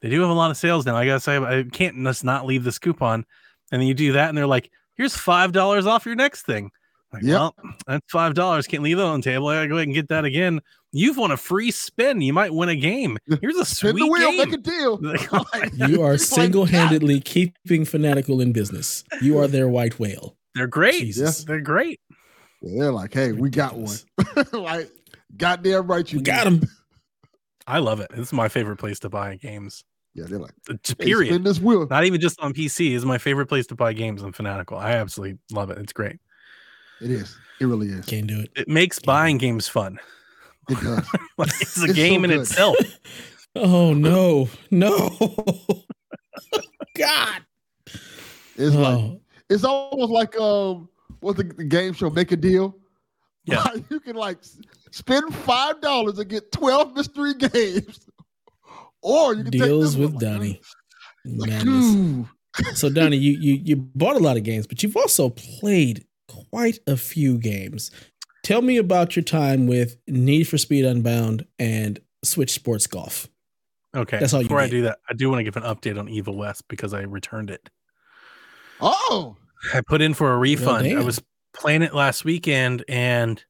they 0.02 0.10
do 0.10 0.22
have 0.22 0.30
a 0.30 0.34
lot 0.34 0.50
of 0.50 0.58
sales 0.58 0.86
now. 0.86 0.96
I 0.96 1.06
gotta 1.06 1.20
say, 1.20 1.38
I 1.38 1.64
can't 1.64 2.02
just 2.06 2.24
not 2.24 2.46
leave 2.46 2.64
this 2.64 2.80
coupon. 2.80 3.26
And 3.72 3.82
then 3.82 3.88
you 3.88 3.94
do 3.94 4.14
that, 4.14 4.30
and 4.30 4.38
they're 4.38 4.48
like, 4.48 4.72
Here's 4.96 5.16
five 5.16 5.52
dollars 5.52 5.86
off 5.86 6.06
your 6.06 6.16
next 6.16 6.44
thing. 6.46 6.72
Like, 7.14 7.24
Yep. 7.24 7.34
well, 7.34 7.56
that's 7.88 8.12
five 8.12 8.34
dollars. 8.36 8.68
Can't 8.68 8.84
leave 8.84 8.98
that 8.98 9.04
on 9.06 9.20
the 9.20 9.24
table. 9.24 9.48
I 9.48 9.56
gotta 9.56 9.68
go 9.68 9.76
ahead 9.76 9.88
and 9.88 9.94
get 9.96 10.08
that 10.10 10.24
again. 10.26 10.62
You've 10.94 11.18
won 11.18 11.32
a 11.32 11.38
free 11.38 11.72
spin. 11.72 12.22
You 12.22 12.32
might 12.34 12.54
win 12.54 12.70
a 12.70 12.76
game. 12.76 13.18
Here's 13.42 13.56
a 13.58 13.66
Spin 13.66 13.92
sweet 13.92 14.00
the 14.00 14.08
wheel, 14.08 14.30
game. 14.32 14.38
make 14.38 14.54
a 14.54 14.58
deal. 14.58 14.98
Like, 15.02 15.32
Like, 15.54 15.72
You 15.90 16.04
are 16.04 16.18
single 16.18 16.66
handedly 16.66 17.20
keeping 17.20 17.86
Fanatical 17.86 18.40
in 18.42 18.52
business. 18.54 19.04
You 19.22 19.38
are 19.40 19.48
their 19.48 19.68
white 19.68 20.00
whale. 20.00 20.38
They're 20.56 20.68
great. 20.68 21.00
Jesus. 21.02 21.44
They're 21.46 21.62
great. 21.62 22.00
yeah, 22.62 22.84
They're 22.84 22.92
like, 22.92 23.14
"Hey, 23.14 23.32
we 23.32 23.50
got 23.50 23.76
one." 23.78 23.96
like, 24.54 24.90
goddamn 25.38 25.88
right, 25.88 26.12
you 26.12 26.20
We 26.20 26.24
got 26.24 26.46
him. 26.48 26.62
I 27.68 27.80
love 27.80 28.00
it. 28.02 28.10
This 28.12 28.28
is 28.28 28.34
my 28.34 28.50
favorite 28.50 28.78
place 28.78 29.00
to 29.00 29.10
buy 29.10 29.36
games. 29.36 29.84
Yeah, 30.14 30.26
they're 30.28 30.40
like, 30.40 30.52
Uh, 30.70 30.74
t- 30.84 30.94
hey, 31.00 31.06
Period. 31.06 31.30
spin 31.32 31.44
this 31.44 31.60
wheel. 31.60 31.88
Not 31.90 32.04
even 32.04 32.20
just 32.20 32.38
on 32.42 32.54
PC. 32.54 32.94
is 32.96 33.06
my 33.06 33.18
favorite 33.18 33.46
place 33.48 33.66
to 33.68 33.76
buy 33.76 33.94
games 33.94 34.24
on 34.24 34.34
Fanatical. 34.34 34.78
I 34.78 34.92
absolutely 34.94 35.38
love 35.52 35.70
it. 35.72 35.78
It's 35.78 35.94
great. 35.94 36.20
It 37.02 37.12
is. 37.12 37.38
It 37.60 37.66
really 37.66 37.88
is. 37.88 38.06
Can't 38.06 38.28
do 38.28 38.40
it. 38.40 38.52
It 38.56 38.68
makes 38.68 39.00
buying 39.00 39.38
games 39.38 39.68
fun. 39.68 40.00
It 40.70 40.80
does. 40.80 41.06
Like 41.38 41.50
it's 41.60 41.78
a 41.82 41.86
It's 41.86 41.90
so 41.90 41.94
game 41.94 42.24
in 42.26 42.32
good. 42.32 42.42
itself. 42.42 42.78
Oh 43.56 43.94
no, 43.94 44.48
no. 44.72 45.10
God. 46.98 47.42
It's 48.56 48.76
like 48.76 48.98
Oh, 48.98 49.22
it's 49.50 49.64
almost 49.66 50.12
like 50.12 50.40
um, 50.40 50.88
what's 51.20 51.38
the, 51.38 51.44
the 51.44 51.64
game 51.66 51.94
show? 51.94 52.10
Make 52.10 52.32
a 52.32 52.38
deal. 52.38 52.78
Yeah. 53.44 53.62
Like, 53.64 53.84
you 53.90 54.00
can 54.00 54.16
like 54.16 54.38
spend 54.92 55.36
five 55.36 55.82
dollars 55.82 56.18
and 56.20 56.30
get 56.30 56.52
twelve 56.54 56.96
mystery 56.96 57.34
games, 57.34 58.08
or 59.02 59.34
you 59.34 59.44
can 59.44 59.52
take 59.52 59.62
deals 59.64 59.96
this 59.96 60.00
with 60.00 60.14
one, 60.14 60.24
Donnie. 60.24 60.62
Like, 61.26 61.50
Madness. 61.50 62.28
So 62.80 62.90
Donnie, 62.90 63.18
you 63.18 63.38
you 63.40 63.62
you 63.66 63.76
bought 63.76 64.16
a 64.16 64.20
lot 64.20 64.38
of 64.38 64.44
games, 64.44 64.66
but 64.68 64.82
you've 64.84 64.96
also 64.96 65.30
played 65.30 66.06
quite 66.50 66.80
a 66.88 66.98
few 66.98 67.38
games. 67.38 67.92
Tell 68.44 68.62
me 68.62 68.78
about 68.78 69.16
your 69.16 69.24
time 69.24 69.68
with 69.68 69.98
Need 70.08 70.46
for 70.46 70.58
Speed 70.58 70.86
Unbound 70.86 71.46
and 71.60 72.00
Switch 72.24 72.52
Sports 72.52 72.88
Golf. 72.88 73.28
Okay. 73.96 74.20
That's 74.20 74.34
all 74.34 74.42
you 74.42 74.48
Before 74.48 74.62
I 74.62 74.70
do 74.70 74.84
that, 74.84 75.00
I 75.10 75.14
do 75.14 75.30
want 75.30 75.40
to 75.40 75.44
give 75.44 75.58
an 75.58 75.64
update 75.64 76.00
on 76.00 76.08
Evil 76.08 76.38
West 76.38 76.68
because 76.68 76.94
I 76.94 77.02
returned 77.02 77.50
it. 77.50 77.70
Oh, 78.80 79.36
I 79.74 79.82
put 79.82 80.02
in 80.02 80.14
for 80.14 80.32
a 80.32 80.38
refund. 80.38 80.88
I 80.88 81.04
was 81.04 81.22
playing 81.54 81.84
it 81.84 81.94
last 81.94 82.26
weekend 82.26 82.84
and 82.88 83.44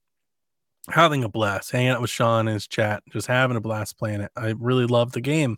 having 0.89 1.23
a 1.23 1.29
blast, 1.29 1.71
hanging 1.71 1.89
out 1.89 2.01
with 2.01 2.09
Sean 2.09 2.47
in 2.47 2.53
his 2.55 2.67
chat, 2.67 3.03
just 3.11 3.27
having 3.27 3.55
a 3.55 3.61
blast 3.61 3.97
playing 3.97 4.21
it. 4.21 4.31
I 4.35 4.55
really 4.57 4.87
love 4.87 5.13
the 5.13 5.21
game. 5.21 5.57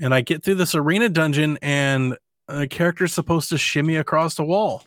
And 0.00 0.14
I 0.14 0.20
get 0.20 0.44
through 0.44 0.56
this 0.56 0.74
arena 0.74 1.08
dungeon 1.08 1.58
and 1.62 2.16
a 2.48 2.66
character's 2.66 3.12
supposed 3.12 3.48
to 3.48 3.58
shimmy 3.58 3.96
across 3.96 4.34
the 4.34 4.44
wall. 4.44 4.84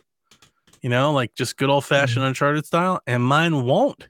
You 0.82 0.90
know, 0.90 1.12
like 1.12 1.34
just 1.34 1.56
good 1.56 1.70
old 1.70 1.84
fashioned 1.84 2.18
mm-hmm. 2.18 2.28
Uncharted 2.28 2.66
style, 2.66 3.00
and 3.06 3.22
mine 3.22 3.64
won't. 3.64 4.08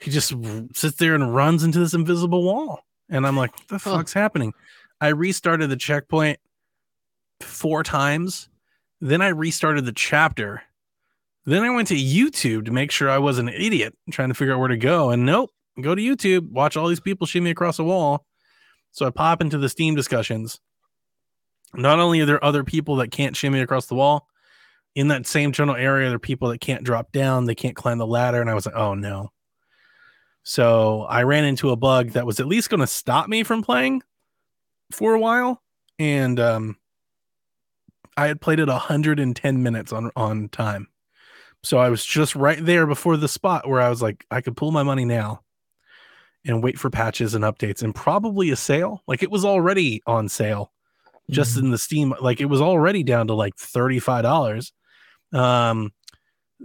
He 0.00 0.10
just 0.10 0.34
sits 0.74 0.96
there 0.96 1.14
and 1.14 1.34
runs 1.34 1.62
into 1.62 1.78
this 1.78 1.94
invisible 1.94 2.42
wall. 2.42 2.80
And 3.08 3.26
I'm 3.26 3.36
like, 3.36 3.52
what 3.52 3.68
the 3.68 3.78
Huh. 3.78 3.98
fuck's 3.98 4.12
happening? 4.12 4.52
I 5.00 5.08
restarted 5.08 5.70
the 5.70 5.76
checkpoint 5.76 6.40
four 7.40 7.82
times. 7.82 8.48
Then 9.00 9.20
I 9.20 9.28
restarted 9.28 9.84
the 9.84 9.92
chapter. 9.92 10.62
Then 11.44 11.62
I 11.64 11.70
went 11.70 11.88
to 11.88 11.94
YouTube 11.94 12.66
to 12.66 12.72
make 12.72 12.90
sure 12.90 13.10
I 13.10 13.18
wasn't 13.18 13.48
an 13.50 13.54
idiot 13.56 13.96
trying 14.10 14.28
to 14.28 14.34
figure 14.34 14.54
out 14.54 14.60
where 14.60 14.68
to 14.68 14.76
go. 14.76 15.10
And 15.10 15.26
nope, 15.26 15.50
go 15.80 15.94
to 15.94 16.02
YouTube, 16.02 16.50
watch 16.50 16.76
all 16.76 16.88
these 16.88 17.00
people 17.00 17.26
shimmy 17.26 17.50
across 17.50 17.78
a 17.78 17.84
wall. 17.84 18.24
So 18.92 19.06
I 19.06 19.10
pop 19.10 19.40
into 19.40 19.58
the 19.58 19.68
Steam 19.68 19.94
discussions. 19.94 20.60
Not 21.74 21.98
only 21.98 22.20
are 22.20 22.26
there 22.26 22.44
other 22.44 22.64
people 22.64 22.96
that 22.96 23.10
can't 23.10 23.36
shimmy 23.36 23.60
across 23.60 23.86
the 23.86 23.94
wall, 23.94 24.28
in 24.94 25.08
that 25.08 25.26
same 25.26 25.52
general 25.52 25.76
area, 25.76 26.08
there 26.08 26.16
are 26.16 26.20
people 26.20 26.48
that 26.48 26.60
can't 26.60 26.84
drop 26.84 27.12
down, 27.12 27.46
they 27.46 27.54
can't 27.54 27.76
climb 27.76 27.98
the 27.98 28.06
ladder. 28.06 28.40
And 28.40 28.50
I 28.50 28.54
was 28.54 28.66
like, 28.66 28.74
oh 28.74 28.94
no. 28.94 29.30
So 30.44 31.02
I 31.02 31.22
ran 31.22 31.44
into 31.44 31.70
a 31.70 31.76
bug 31.76 32.10
that 32.10 32.26
was 32.26 32.40
at 32.40 32.46
least 32.46 32.68
going 32.68 32.80
to 32.80 32.86
stop 32.86 33.28
me 33.28 33.42
from 33.44 33.62
playing 33.62 34.02
for 34.90 35.14
a 35.14 35.20
while. 35.20 35.62
And 35.98 36.40
um, 36.40 36.76
I 38.16 38.26
had 38.26 38.40
played 38.40 38.58
it 38.58 38.68
110 38.68 39.62
minutes 39.62 39.92
on 39.92 40.10
on 40.16 40.48
time. 40.48 40.88
So 41.62 41.78
I 41.78 41.90
was 41.90 42.04
just 42.04 42.34
right 42.34 42.58
there 42.64 42.86
before 42.86 43.16
the 43.16 43.28
spot 43.28 43.68
where 43.68 43.80
I 43.80 43.88
was 43.88 44.02
like, 44.02 44.26
I 44.32 44.40
could 44.40 44.56
pull 44.56 44.72
my 44.72 44.82
money 44.82 45.04
now 45.04 45.42
and 46.44 46.60
wait 46.60 46.76
for 46.76 46.90
patches 46.90 47.34
and 47.34 47.44
updates 47.44 47.84
and 47.84 47.94
probably 47.94 48.50
a 48.50 48.56
sale. 48.56 49.00
Like 49.06 49.22
it 49.22 49.30
was 49.30 49.44
already 49.44 50.02
on 50.06 50.28
sale 50.28 50.72
just 51.30 51.56
Mhm. 51.56 51.60
in 51.62 51.70
the 51.70 51.78
Steam. 51.78 52.14
Like 52.20 52.40
it 52.40 52.46
was 52.46 52.60
already 52.60 53.04
down 53.04 53.28
to 53.28 53.34
like 53.34 53.54
$35. 53.56 54.72
Um, 55.32 55.92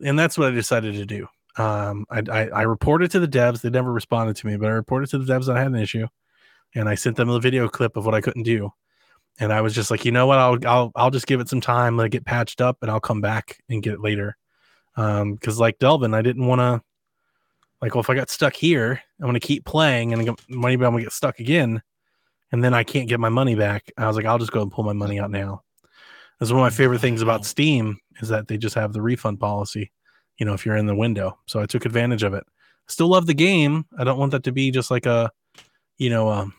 and 0.03 0.17
that's 0.17 0.37
what 0.37 0.49
I 0.49 0.51
decided 0.51 0.95
to 0.95 1.05
do. 1.05 1.27
Um, 1.57 2.05
I, 2.09 2.21
I, 2.31 2.47
I 2.49 2.61
reported 2.63 3.11
to 3.11 3.19
the 3.19 3.27
devs. 3.27 3.61
They 3.61 3.69
never 3.69 3.91
responded 3.91 4.35
to 4.37 4.47
me, 4.47 4.57
but 4.57 4.67
I 4.67 4.73
reported 4.73 5.09
to 5.11 5.17
the 5.17 5.31
devs 5.31 5.47
that 5.47 5.55
I 5.57 5.59
had 5.59 5.71
an 5.71 5.75
issue 5.75 6.07
and 6.75 6.87
I 6.87 6.95
sent 6.95 7.15
them 7.15 7.29
a 7.29 7.39
video 7.39 7.67
clip 7.67 7.97
of 7.97 8.05
what 8.05 8.13
I 8.13 8.21
couldn't 8.21 8.43
do. 8.43 8.71
And 9.39 9.53
I 9.53 9.61
was 9.61 9.73
just 9.73 9.91
like, 9.91 10.03
you 10.05 10.11
know 10.11 10.25
what? 10.27 10.39
I'll 10.39 10.57
I'll 10.65 10.91
I'll 10.95 11.11
just 11.11 11.27
give 11.27 11.39
it 11.39 11.49
some 11.49 11.61
time, 11.61 11.95
let 11.95 12.05
it 12.07 12.11
get 12.11 12.25
patched 12.25 12.59
up, 12.59 12.77
and 12.81 12.89
I'll 12.89 12.99
come 12.99 13.21
back 13.21 13.59
and 13.69 13.83
get 13.83 13.93
it 13.93 14.01
later. 14.01 14.35
Um, 14.95 15.35
because 15.35 15.59
like 15.59 15.77
Delvin, 15.77 16.15
I 16.15 16.23
didn't 16.23 16.47
want 16.47 16.59
to 16.59 16.81
like, 17.81 17.93
well, 17.93 18.01
if 18.01 18.09
I 18.09 18.15
got 18.15 18.31
stuck 18.31 18.55
here, 18.55 18.99
I'm 19.19 19.27
gonna 19.27 19.39
keep 19.39 19.63
playing 19.63 20.11
and 20.11 20.19
I'm 20.21 20.25
gonna- 20.25 20.67
I'm 20.73 20.79
gonna 20.79 21.01
get 21.01 21.11
stuck 21.11 21.39
again, 21.39 21.83
and 22.51 22.63
then 22.63 22.73
I 22.73 22.83
can't 22.83 23.07
get 23.07 23.19
my 23.19 23.29
money 23.29 23.53
back. 23.53 23.91
I 23.95 24.07
was 24.07 24.15
like, 24.15 24.25
I'll 24.25 24.39
just 24.39 24.51
go 24.51 24.63
and 24.63 24.71
pull 24.71 24.83
my 24.83 24.93
money 24.93 25.19
out 25.19 25.29
now. 25.29 25.63
That's 26.39 26.51
one 26.51 26.59
of 26.61 26.65
my 26.65 26.75
favorite 26.75 27.01
things 27.01 27.21
about 27.21 27.45
Steam 27.45 27.99
is 28.19 28.29
that 28.29 28.47
they 28.47 28.57
just 28.57 28.75
have 28.75 28.93
the 28.93 29.01
refund 29.01 29.39
policy. 29.39 29.91
You 30.37 30.45
know, 30.45 30.53
if 30.53 30.65
you're 30.65 30.75
in 30.75 30.85
the 30.85 30.95
window, 30.95 31.37
so 31.47 31.59
I 31.59 31.65
took 31.65 31.85
advantage 31.85 32.23
of 32.23 32.33
it. 32.33 32.43
Still 32.87 33.09
love 33.09 33.25
the 33.25 33.33
game. 33.33 33.85
I 33.97 34.03
don't 34.03 34.19
want 34.19 34.31
that 34.31 34.43
to 34.43 34.51
be 34.51 34.71
just 34.71 34.91
like 34.91 35.05
a, 35.05 35.31
you 35.97 36.09
know, 36.09 36.29
um, 36.29 36.53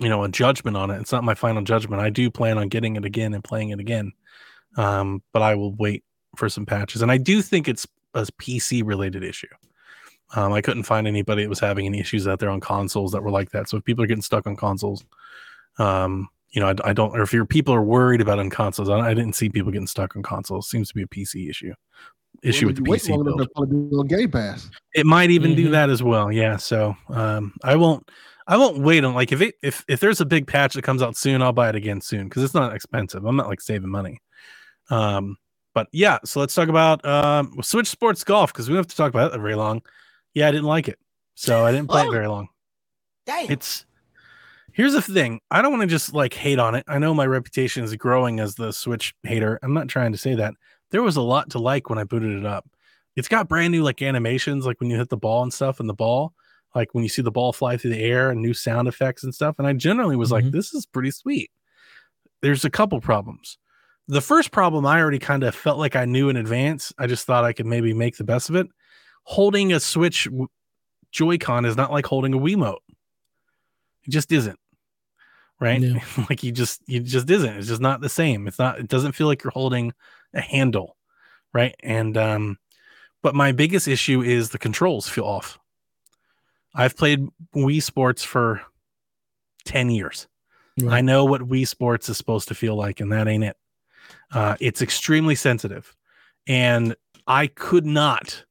you 0.00 0.08
know, 0.08 0.24
a 0.24 0.28
judgment 0.28 0.76
on 0.76 0.90
it. 0.90 1.00
It's 1.00 1.12
not 1.12 1.24
my 1.24 1.34
final 1.34 1.62
judgment. 1.62 2.02
I 2.02 2.10
do 2.10 2.30
plan 2.30 2.58
on 2.58 2.68
getting 2.68 2.96
it 2.96 3.04
again 3.04 3.32
and 3.32 3.44
playing 3.44 3.70
it 3.70 3.80
again. 3.80 4.12
Um, 4.76 5.22
but 5.32 5.42
I 5.42 5.54
will 5.54 5.72
wait 5.74 6.02
for 6.36 6.48
some 6.48 6.66
patches. 6.66 7.00
And 7.00 7.12
I 7.12 7.16
do 7.16 7.42
think 7.42 7.68
it's 7.68 7.86
a 8.12 8.26
PC 8.40 8.82
related 8.84 9.22
issue. 9.22 9.46
Um, 10.34 10.52
I 10.52 10.60
couldn't 10.60 10.82
find 10.82 11.06
anybody 11.06 11.42
that 11.42 11.48
was 11.48 11.60
having 11.60 11.86
any 11.86 12.00
issues 12.00 12.26
out 12.26 12.40
there 12.40 12.50
on 12.50 12.60
consoles 12.60 13.12
that 13.12 13.22
were 13.22 13.30
like 13.30 13.50
that. 13.50 13.68
So 13.68 13.76
if 13.76 13.84
people 13.84 14.02
are 14.02 14.08
getting 14.08 14.22
stuck 14.22 14.46
on 14.46 14.56
consoles, 14.56 15.04
um, 15.78 16.28
you 16.54 16.60
know, 16.60 16.68
I, 16.68 16.90
I 16.90 16.92
don't, 16.92 17.10
or 17.16 17.22
if 17.22 17.32
your 17.32 17.44
people 17.46 17.74
are 17.74 17.82
worried 17.82 18.20
about 18.20 18.38
on 18.38 18.48
consoles, 18.48 18.88
I, 18.88 18.98
I 19.00 19.14
didn't 19.14 19.34
see 19.34 19.48
people 19.48 19.72
getting 19.72 19.86
stuck 19.86 20.14
on 20.16 20.22
consoles. 20.22 20.68
seems 20.70 20.88
to 20.88 20.94
be 20.94 21.02
a 21.02 21.06
PC 21.06 21.50
issue. 21.50 21.74
issue 22.42 22.66
Well, 22.66 22.74
with 22.74 22.84
the 22.84 22.90
PC 22.90 23.08
build. 23.08 23.40
it'll 23.40 23.46
probably 23.54 23.88
be 23.90 23.96
on 23.96 24.06
Game 24.06 24.30
Pass. 24.30 24.70
It 24.94 25.04
might 25.06 25.30
even 25.30 25.54
do 25.54 25.68
Mhm. 25.68 25.70
that 25.72 25.90
as 25.90 26.02
well. 26.02 26.30
Yeah. 26.32 26.56
So 26.56 26.96
um, 27.08 27.54
I 27.62 27.76
won't. 27.76 28.08
I 28.46 28.56
won't 28.58 28.78
wait 28.78 29.02
on 29.04 29.14
like 29.14 29.32
if 29.32 29.40
it 29.40 29.54
if 29.62 29.84
if 29.88 30.00
there's 30.00 30.20
a 30.20 30.26
big 30.26 30.46
patch 30.46 30.74
that 30.74 30.82
comes 30.82 31.00
out 31.02 31.16
soon, 31.16 31.40
I'll 31.42 31.52
buy 31.54 31.70
it 31.70 31.74
again 31.74 32.00
soon 32.02 32.28
because 32.28 32.42
it's 32.44 32.52
not 32.54 32.74
expensive. 32.74 33.24
I'm 33.24 33.36
not 33.36 33.48
like 33.48 33.60
saving 33.62 33.88
money. 33.90 34.20
Um, 34.90 35.38
but 35.74 35.88
yeah. 35.92 36.18
So 36.24 36.40
let's 36.40 36.54
talk 36.54 36.68
about 36.68 37.04
um 37.06 37.56
Switch 37.62 37.88
Sports 37.88 38.22
Golf 38.22 38.52
because 38.52 38.68
we 38.68 38.74
don't 38.74 38.80
have 38.80 38.88
to 38.88 38.96
talk 38.96 39.08
about 39.10 39.32
it 39.34 39.40
very 39.40 39.54
long. 39.54 39.80
Yeah, 40.34 40.48
I 40.48 40.50
didn't 40.50 40.66
like 40.66 40.88
it, 40.88 40.98
so 41.34 41.64
I 41.64 41.72
didn't 41.72 41.88
play 41.88 42.02
it 42.02 42.08
Oh. 42.08 42.10
very 42.10 42.26
long. 42.28 42.48
Damn. 43.26 43.50
It's 43.50 43.86
here's 44.74 44.92
the 44.92 45.00
thing. 45.02 45.40
I 45.50 45.62
don't 45.62 45.70
want 45.72 45.80
to 45.82 45.86
just 45.88 46.12
like 46.14 46.34
hate 46.34 46.58
on 46.58 46.74
it. 46.74 46.84
I 46.86 46.98
know 46.98 47.14
my 47.14 47.26
reputation 47.26 47.82
is 47.84 47.94
growing 47.96 48.40
as 48.40 48.54
the 48.56 48.72
Switch 48.72 49.14
hater. 49.22 49.58
I'm 49.62 49.72
not 49.72 49.88
trying 49.88 50.12
to 50.12 50.18
say 50.18 50.34
that. 50.34 50.54
There 50.90 51.02
was 51.02 51.16
a 51.16 51.22
lot 51.22 51.50
to 51.50 51.58
like 51.58 51.88
when 51.88 51.98
I 51.98 52.04
booted 52.04 52.36
it 52.38 52.44
up. 52.44 52.68
It's 53.16 53.28
got 53.28 53.48
brand 53.48 53.72
new 53.72 53.82
like 53.82 54.02
animations, 54.02 54.66
like 54.66 54.80
when 54.80 54.90
you 54.90 54.96
hit 54.98 55.08
the 55.08 55.16
ball 55.16 55.42
and 55.42 55.52
stuff, 55.52 55.80
and 55.80 55.88
the 55.88 55.94
ball, 55.94 56.34
like 56.74 56.88
when 56.92 57.02
you 57.04 57.08
see 57.08 57.22
the 57.22 57.30
ball 57.30 57.52
fly 57.52 57.76
through 57.76 57.92
the 57.92 58.02
air 58.02 58.30
and 58.30 58.42
new 58.42 58.52
sound 58.54 58.88
effects 58.88 59.22
and 59.24 59.34
stuff. 59.34 59.56
And 59.58 59.66
I 59.66 59.72
generally 59.72 60.16
was 60.16 60.30
like, 60.32 60.44
Mhm. 60.44 60.52
this 60.52 60.74
is 60.74 60.84
pretty 60.86 61.10
sweet. 61.12 61.50
There's 62.42 62.64
a 62.64 62.70
couple 62.70 63.00
problems. 63.00 63.56
The 64.08 64.20
first 64.20 64.50
problem 64.50 64.84
I 64.84 65.00
already 65.00 65.18
kind 65.20 65.44
of 65.44 65.54
felt 65.54 65.78
like 65.78 65.96
I 65.96 66.04
knew 66.04 66.28
in 66.28 66.36
advance. 66.36 66.92
I 66.98 67.06
just 67.06 67.24
thought 67.26 67.44
I 67.44 67.52
could 67.54 67.64
maybe 67.66 67.94
make 67.94 68.16
the 68.18 68.24
best 68.24 68.50
of 68.50 68.56
it. 68.56 68.66
Holding 69.22 69.72
a 69.72 69.80
Switch 69.80 70.28
Joy-Con 71.10 71.64
is 71.64 71.76
not 71.76 71.90
like 71.92 72.04
holding 72.06 72.34
a 72.34 72.38
Wiimote. 72.38 72.80
It 74.06 74.10
just 74.10 74.30
isn't. 74.32 74.58
Right? 75.60 75.80
Yeah. 75.80 76.00
like 76.28 76.42
you 76.42 76.52
just 76.52 76.82
you 76.86 77.00
just 77.00 77.30
isn't. 77.30 77.56
It's 77.56 77.68
just 77.68 77.80
not 77.80 78.00
the 78.00 78.08
same. 78.08 78.46
It's 78.46 78.58
not 78.58 78.78
it 78.78 78.88
doesn't 78.88 79.12
feel 79.12 79.26
like 79.26 79.42
you're 79.42 79.50
holding 79.50 79.92
a 80.32 80.40
handle. 80.40 80.96
Right? 81.52 81.74
And 81.80 82.16
um 82.16 82.58
but 83.22 83.34
my 83.34 83.52
biggest 83.52 83.88
issue 83.88 84.20
is 84.22 84.50
the 84.50 84.58
controls 84.58 85.08
feel 85.08 85.24
off. 85.24 85.58
I've 86.74 86.96
played 86.96 87.26
Wii 87.54 87.82
Sports 87.82 88.24
for 88.24 88.62
10 89.64 89.90
years. 89.90 90.26
I 90.88 91.00
know 91.00 91.24
what 91.24 91.42
Wii 91.42 91.68
Sports 91.68 92.08
is 92.08 92.16
supposed 92.16 92.48
to 92.48 92.54
feel 92.54 92.74
like, 92.74 93.00
and 93.00 93.12
that 93.12 93.28
ain't 93.28 93.44
it. 93.44 93.56
Uh, 94.32 94.56
it's 94.60 94.82
extremely 94.82 95.36
sensitive, 95.36 95.94
and 96.48 96.96
I 97.26 97.46
could 97.46 97.86
not 97.86 98.44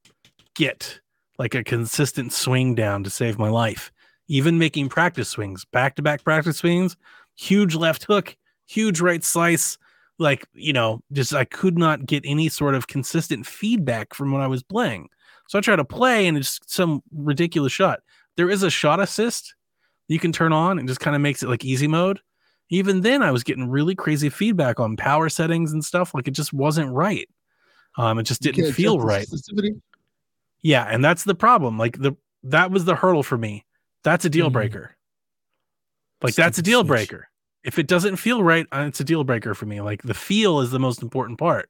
get 0.55 1.01
like 1.37 1.53
a 1.53 1.63
consistent 1.63 2.31
swing 2.31 2.75
down 2.75 3.03
to 3.03 3.09
save 3.09 3.37
my 3.37 3.49
life. 3.49 3.91
Even 4.27 4.57
making 4.57 4.89
practice 4.89 5.29
swings, 5.29 5.65
back 5.65 5.95
to 5.95 6.01
back 6.01 6.23
practice 6.23 6.57
swings, 6.57 6.95
huge 7.35 7.75
left 7.75 8.05
hook, 8.05 8.35
huge 8.65 9.01
right 9.01 9.23
slice. 9.23 9.77
Like, 10.19 10.47
you 10.53 10.73
know, 10.73 11.01
just 11.11 11.33
I 11.33 11.45
could 11.45 11.77
not 11.77 12.05
get 12.05 12.23
any 12.25 12.47
sort 12.49 12.75
of 12.75 12.87
consistent 12.87 13.45
feedback 13.45 14.13
from 14.13 14.31
when 14.31 14.41
I 14.41 14.47
was 14.47 14.63
playing. 14.63 15.09
So 15.47 15.57
I 15.57 15.61
try 15.61 15.75
to 15.75 15.83
play 15.83 16.27
and 16.27 16.37
it's 16.37 16.59
some 16.67 17.03
ridiculous 17.11 17.73
shot. 17.73 17.99
There 18.37 18.49
is 18.49 18.63
a 18.63 18.69
shot 18.69 18.99
assist 18.99 19.55
you 20.07 20.19
can 20.19 20.31
turn 20.31 20.53
on 20.53 20.79
and 20.79 20.87
just 20.87 20.99
kind 20.99 21.15
of 21.15 21.21
makes 21.21 21.43
it 21.43 21.49
like 21.49 21.65
easy 21.65 21.87
mode. 21.87 22.19
Even 22.69 23.01
then, 23.01 23.21
I 23.21 23.31
was 23.31 23.43
getting 23.43 23.69
really 23.69 23.95
crazy 23.95 24.29
feedback 24.29 24.79
on 24.79 24.95
power 24.97 25.29
settings 25.29 25.73
and 25.73 25.83
stuff. 25.83 26.13
Like 26.13 26.27
it 26.27 26.31
just 26.31 26.53
wasn't 26.53 26.91
right. 26.91 27.27
Um, 27.97 28.19
it 28.19 28.23
just 28.23 28.41
didn't 28.41 28.73
feel 28.73 28.99
right. 28.99 29.27
Yeah, 30.61 30.85
and 30.89 31.03
that's 31.03 31.23
the 31.23 31.35
problem. 31.35 31.77
Like 31.77 31.99
the 31.99 32.15
that 32.43 32.71
was 32.71 32.85
the 32.85 32.95
hurdle 32.95 33.23
for 33.23 33.37
me. 33.37 33.65
That's 34.03 34.25
a 34.25 34.29
deal 34.29 34.49
breaker. 34.49 34.95
Like 36.21 36.35
that's 36.35 36.57
a 36.57 36.61
Stupid 36.61 36.65
deal 36.65 36.79
Switch. 36.81 36.87
breaker. 36.87 37.29
If 37.63 37.79
it 37.79 37.87
doesn't 37.87 38.17
feel 38.17 38.43
right, 38.43 38.65
uh, 38.71 38.85
it's 38.87 38.99
a 38.99 39.03
deal 39.05 39.23
breaker 39.23 39.53
for 39.53 39.65
me. 39.65 39.81
Like 39.81 40.01
the 40.03 40.13
feel 40.13 40.59
is 40.59 40.71
the 40.71 40.79
most 40.79 41.01
important 41.01 41.39
part. 41.39 41.69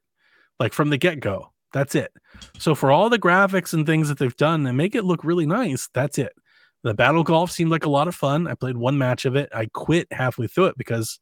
Like 0.58 0.72
from 0.72 0.90
the 0.90 0.96
get 0.98 1.20
go, 1.20 1.52
that's 1.72 1.94
it. 1.94 2.12
So 2.58 2.74
for 2.74 2.90
all 2.90 3.08
the 3.10 3.18
graphics 3.18 3.72
and 3.72 3.86
things 3.86 4.08
that 4.08 4.18
they've 4.18 4.36
done 4.36 4.66
and 4.66 4.76
make 4.76 4.94
it 4.94 5.04
look 5.04 5.24
really 5.24 5.46
nice, 5.46 5.88
that's 5.92 6.18
it. 6.18 6.32
The 6.82 6.94
battle 6.94 7.24
golf 7.24 7.50
seemed 7.50 7.70
like 7.70 7.84
a 7.84 7.90
lot 7.90 8.08
of 8.08 8.14
fun. 8.14 8.46
I 8.46 8.54
played 8.54 8.76
one 8.76 8.98
match 8.98 9.24
of 9.24 9.36
it. 9.36 9.48
I 9.54 9.66
quit 9.72 10.06
halfway 10.12 10.46
through 10.46 10.66
it 10.66 10.78
because 10.78 11.18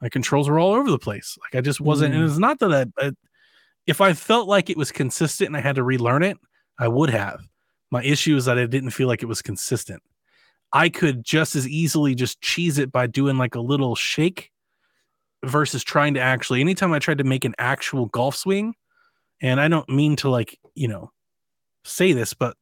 my 0.00 0.08
controls 0.08 0.48
were 0.48 0.58
all 0.58 0.74
over 0.74 0.90
the 0.90 0.98
place. 0.98 1.36
Like 1.42 1.58
I 1.58 1.60
just 1.62 1.80
wasn't. 1.80 2.14
And 2.14 2.22
Mm. 2.24 2.28
it's 2.28 2.38
not 2.38 2.58
that 2.60 2.72
I, 2.98 3.06
I, 3.06 3.12
if 3.86 4.00
I 4.00 4.12
felt 4.12 4.48
like 4.48 4.68
it 4.70 4.76
was 4.76 4.92
consistent 4.92 5.48
and 5.48 5.56
I 5.56 5.60
had 5.60 5.76
to 5.76 5.82
relearn 5.82 6.22
it, 6.22 6.36
I 6.78 6.88
would 6.88 7.10
have. 7.10 7.40
My 7.90 8.02
issue 8.04 8.36
is 8.36 8.44
that 8.44 8.58
I 8.58 8.66
didn't 8.66 8.90
feel 8.90 9.08
like 9.08 9.22
it 9.22 9.26
was 9.26 9.40
consistent. 9.42 10.02
I 10.72 10.88
could 10.88 11.24
just 11.24 11.56
as 11.56 11.66
easily 11.66 12.14
just 12.14 12.40
cheese 12.40 12.78
it 12.78 12.92
by 12.92 13.06
doing 13.06 13.38
like 13.38 13.54
a 13.54 13.60
little 13.60 13.94
shake 13.94 14.52
versus 15.44 15.84
trying 15.84 16.14
to 16.14 16.20
actually 16.20 16.60
anytime 16.60 16.92
I 16.92 16.98
tried 16.98 17.18
to 17.18 17.24
make 17.24 17.44
an 17.44 17.54
actual 17.58 18.06
golf 18.06 18.36
swing, 18.36 18.74
and 19.40 19.60
I 19.60 19.68
don't 19.68 19.88
mean 19.88 20.16
to 20.16 20.30
like, 20.30 20.58
you 20.74 20.88
know, 20.88 21.12
say 21.84 22.12
this, 22.12 22.34
but 22.34 22.56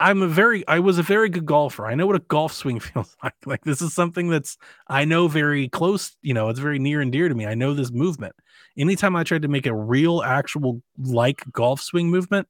I'm 0.00 0.22
a 0.22 0.28
very 0.28 0.66
I 0.66 0.80
was 0.80 0.98
a 0.98 1.02
very 1.02 1.28
good 1.28 1.46
golfer. 1.46 1.86
I 1.86 1.94
know 1.94 2.06
what 2.06 2.16
a 2.16 2.20
golf 2.20 2.52
swing 2.52 2.80
feels 2.80 3.16
like. 3.22 3.34
Like 3.46 3.64
this 3.64 3.80
is 3.80 3.94
something 3.94 4.28
that's 4.28 4.56
I 4.88 5.04
know 5.04 5.28
very 5.28 5.68
close, 5.68 6.16
you 6.22 6.34
know, 6.34 6.48
it's 6.48 6.60
very 6.60 6.78
near 6.78 7.00
and 7.00 7.12
dear 7.12 7.28
to 7.28 7.34
me. 7.34 7.46
I 7.46 7.54
know 7.54 7.74
this 7.74 7.92
movement. 7.92 8.34
Anytime 8.76 9.14
I 9.14 9.22
tried 9.22 9.42
to 9.42 9.48
make 9.48 9.66
a 9.66 9.74
real 9.74 10.22
actual 10.22 10.82
like 10.98 11.44
golf 11.52 11.80
swing 11.80 12.10
movement, 12.10 12.48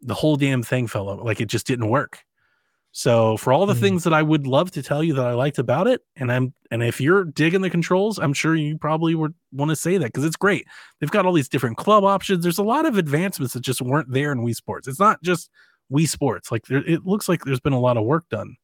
the 0.00 0.14
whole 0.14 0.36
damn 0.36 0.62
thing 0.62 0.86
fell 0.88 1.08
over. 1.08 1.22
Like 1.22 1.40
it 1.40 1.48
just 1.48 1.66
didn't 1.66 1.88
work. 1.88 2.24
So 2.98 3.36
for 3.36 3.52
all 3.52 3.64
the 3.64 3.74
Mhm. 3.74 3.80
things 3.80 4.02
that 4.02 4.12
I 4.12 4.22
would 4.24 4.48
love 4.48 4.72
to 4.72 4.82
tell 4.82 5.04
you 5.04 5.14
that 5.14 5.24
I 5.24 5.32
liked 5.32 5.60
about 5.60 5.86
it, 5.86 6.00
and 6.16 6.32
I'm 6.32 6.52
and 6.72 6.82
if 6.82 7.00
you're 7.00 7.22
digging 7.26 7.60
the 7.60 7.70
controls, 7.70 8.18
I'm 8.18 8.32
sure 8.32 8.56
you 8.56 8.76
probably 8.76 9.14
would 9.14 9.34
want 9.52 9.68
to 9.68 9.76
say 9.76 9.98
that 9.98 10.06
because 10.06 10.24
it's 10.24 10.34
great. 10.34 10.66
They've 10.98 11.08
got 11.08 11.24
all 11.24 11.32
these 11.32 11.48
different 11.48 11.76
club 11.76 12.02
options. 12.02 12.42
There's 12.42 12.58
a 12.58 12.64
lot 12.64 12.86
of 12.86 12.98
advancements 12.98 13.54
that 13.54 13.60
just 13.60 13.80
weren't 13.80 14.10
there 14.12 14.32
in 14.32 14.40
Wii 14.40 14.56
Sports. 14.56 14.88
It's 14.88 14.98
not 14.98 15.22
just 15.22 15.48
Wii 15.92 16.08
Sports. 16.08 16.50
Like 16.50 16.66
there, 16.66 16.84
it 16.84 17.06
looks 17.06 17.28
like 17.28 17.44
there's 17.44 17.60
been 17.60 17.72
a 17.72 17.78
lot 17.78 17.96
of 17.96 18.02
work 18.04 18.28
done, 18.30 18.56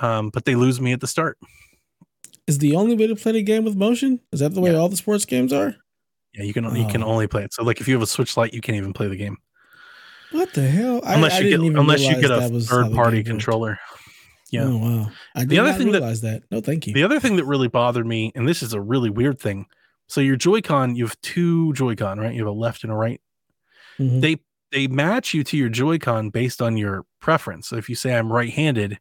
um, 0.00 0.30
but 0.30 0.46
they 0.46 0.56
lose 0.56 0.80
me 0.80 0.90
at 0.92 1.00
the 1.00 1.06
start. 1.06 1.38
Is 2.48 2.58
the 2.58 2.74
only 2.74 2.96
way 2.96 3.06
to 3.06 3.14
play 3.14 3.30
the 3.30 3.42
game 3.42 3.62
with 3.62 3.76
motion? 3.76 4.18
Is 4.32 4.40
that 4.40 4.52
the 4.52 4.60
way 4.60 4.72
Yeah. 4.72 4.78
all 4.78 4.88
the 4.88 4.96
sports 4.96 5.24
games 5.24 5.52
are? 5.52 5.76
Yeah, 6.34 6.42
you 6.42 6.52
can 6.52 6.64
you 6.74 6.88
can 6.88 7.04
Oh. 7.04 7.06
only 7.06 7.28
play 7.28 7.44
it. 7.44 7.54
So 7.54 7.62
like 7.62 7.80
if 7.80 7.86
you 7.86 7.94
have 7.94 8.02
a 8.02 8.06
Switch 8.06 8.36
Lite, 8.36 8.52
you 8.52 8.60
can't 8.60 8.76
even 8.76 8.92
play 8.92 9.06
the 9.06 9.14
game 9.16 9.36
What 10.32 10.52
the 10.54 10.62
hell? 10.68 11.00
I- 11.04 11.14
unless 11.14 11.34
I 11.34 11.40
you 11.40 11.50
get 11.50 11.78
unless 11.78 12.00
you 12.02 12.14
get 12.20 12.30
a 12.30 12.40
that 12.40 12.52
was 12.52 12.68
how 12.68 12.76
the 12.78 12.84
third 12.84 12.94
party 12.94 13.22
controller. 13.24 13.78
Yeah. 14.50 14.64
Oh 14.64 14.76
wow. 14.78 15.10
I 15.34 15.44
The 15.44 15.58
other 15.58 15.72
thing 15.74 15.88
that- 15.92 15.98
realize 16.00 16.20
that. 16.22 16.42
No, 16.50 16.60
thank 16.60 16.86
you. 16.86 16.92
The 16.94 17.02
other 17.04 17.20
thing 17.20 17.36
that 17.36 17.44
really 17.44 17.68
bothered 17.68 18.06
me, 18.06 18.32
and 18.34 18.48
this 18.48 18.62
is 18.62 18.72
a 18.72 18.80
really 18.80 19.10
weird 19.10 19.38
thing. 19.40 19.66
So 20.08 20.20
your 20.20 20.34
Joy-Con, 20.36 20.96
you 20.96 21.04
have 21.04 21.20
two 21.20 21.72
Joy-Con, 21.74 22.18
right? 22.18 22.32
You 22.34 22.40
have 22.40 22.48
a 22.54 22.58
left 22.58 22.82
and 22.82 22.92
a 22.92 22.96
right. 22.96 23.20
Mhm. 23.98 24.20
They 24.20 24.36
they 24.72 24.86
match 24.86 25.34
you 25.34 25.42
to 25.44 25.56
your 25.56 25.68
Joy-Con 25.68 26.30
based 26.30 26.62
on 26.62 26.76
your 26.76 27.04
preference. 27.20 27.68
So 27.68 27.76
if 27.76 27.88
you 27.88 27.94
say 27.96 28.14
I'm 28.16 28.32
right-handed, 28.32 28.98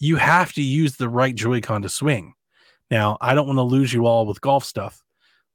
you 0.00 0.16
have 0.16 0.52
to 0.54 0.62
use 0.62 0.96
the 0.96 1.08
right 1.08 1.34
Joy-Con 1.34 1.82
to 1.82 1.88
swing. 1.88 2.34
Now, 2.90 3.16
I 3.20 3.34
don't 3.34 3.46
want 3.46 3.58
to 3.58 3.62
lose 3.62 3.92
you 3.92 4.06
all 4.06 4.26
with 4.26 4.40
golf 4.40 4.64
stuff, 4.64 5.02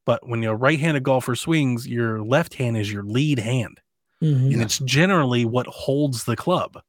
but 0.06 0.28
when 0.28 0.42
your 0.42 0.56
right-handed 0.56 1.04
golfer 1.04 1.36
swings, 1.36 1.88
your 1.88 2.22
left 2.24 2.54
hand 2.56 2.78
is 2.78 2.92
your 2.92 3.04
lead 3.04 3.40
hand 3.40 3.80
Mhm. 4.22 4.54
and 4.54 4.62
it's 4.62 4.80
generally 4.80 5.46
what 5.46 5.68
holds 5.68 6.24
the 6.26 6.36
club. 6.36 6.82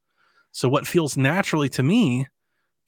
So 0.52 0.68
what 0.68 0.86
feels 0.86 1.16
naturally 1.16 1.68
to 1.70 1.82
me 1.82 2.26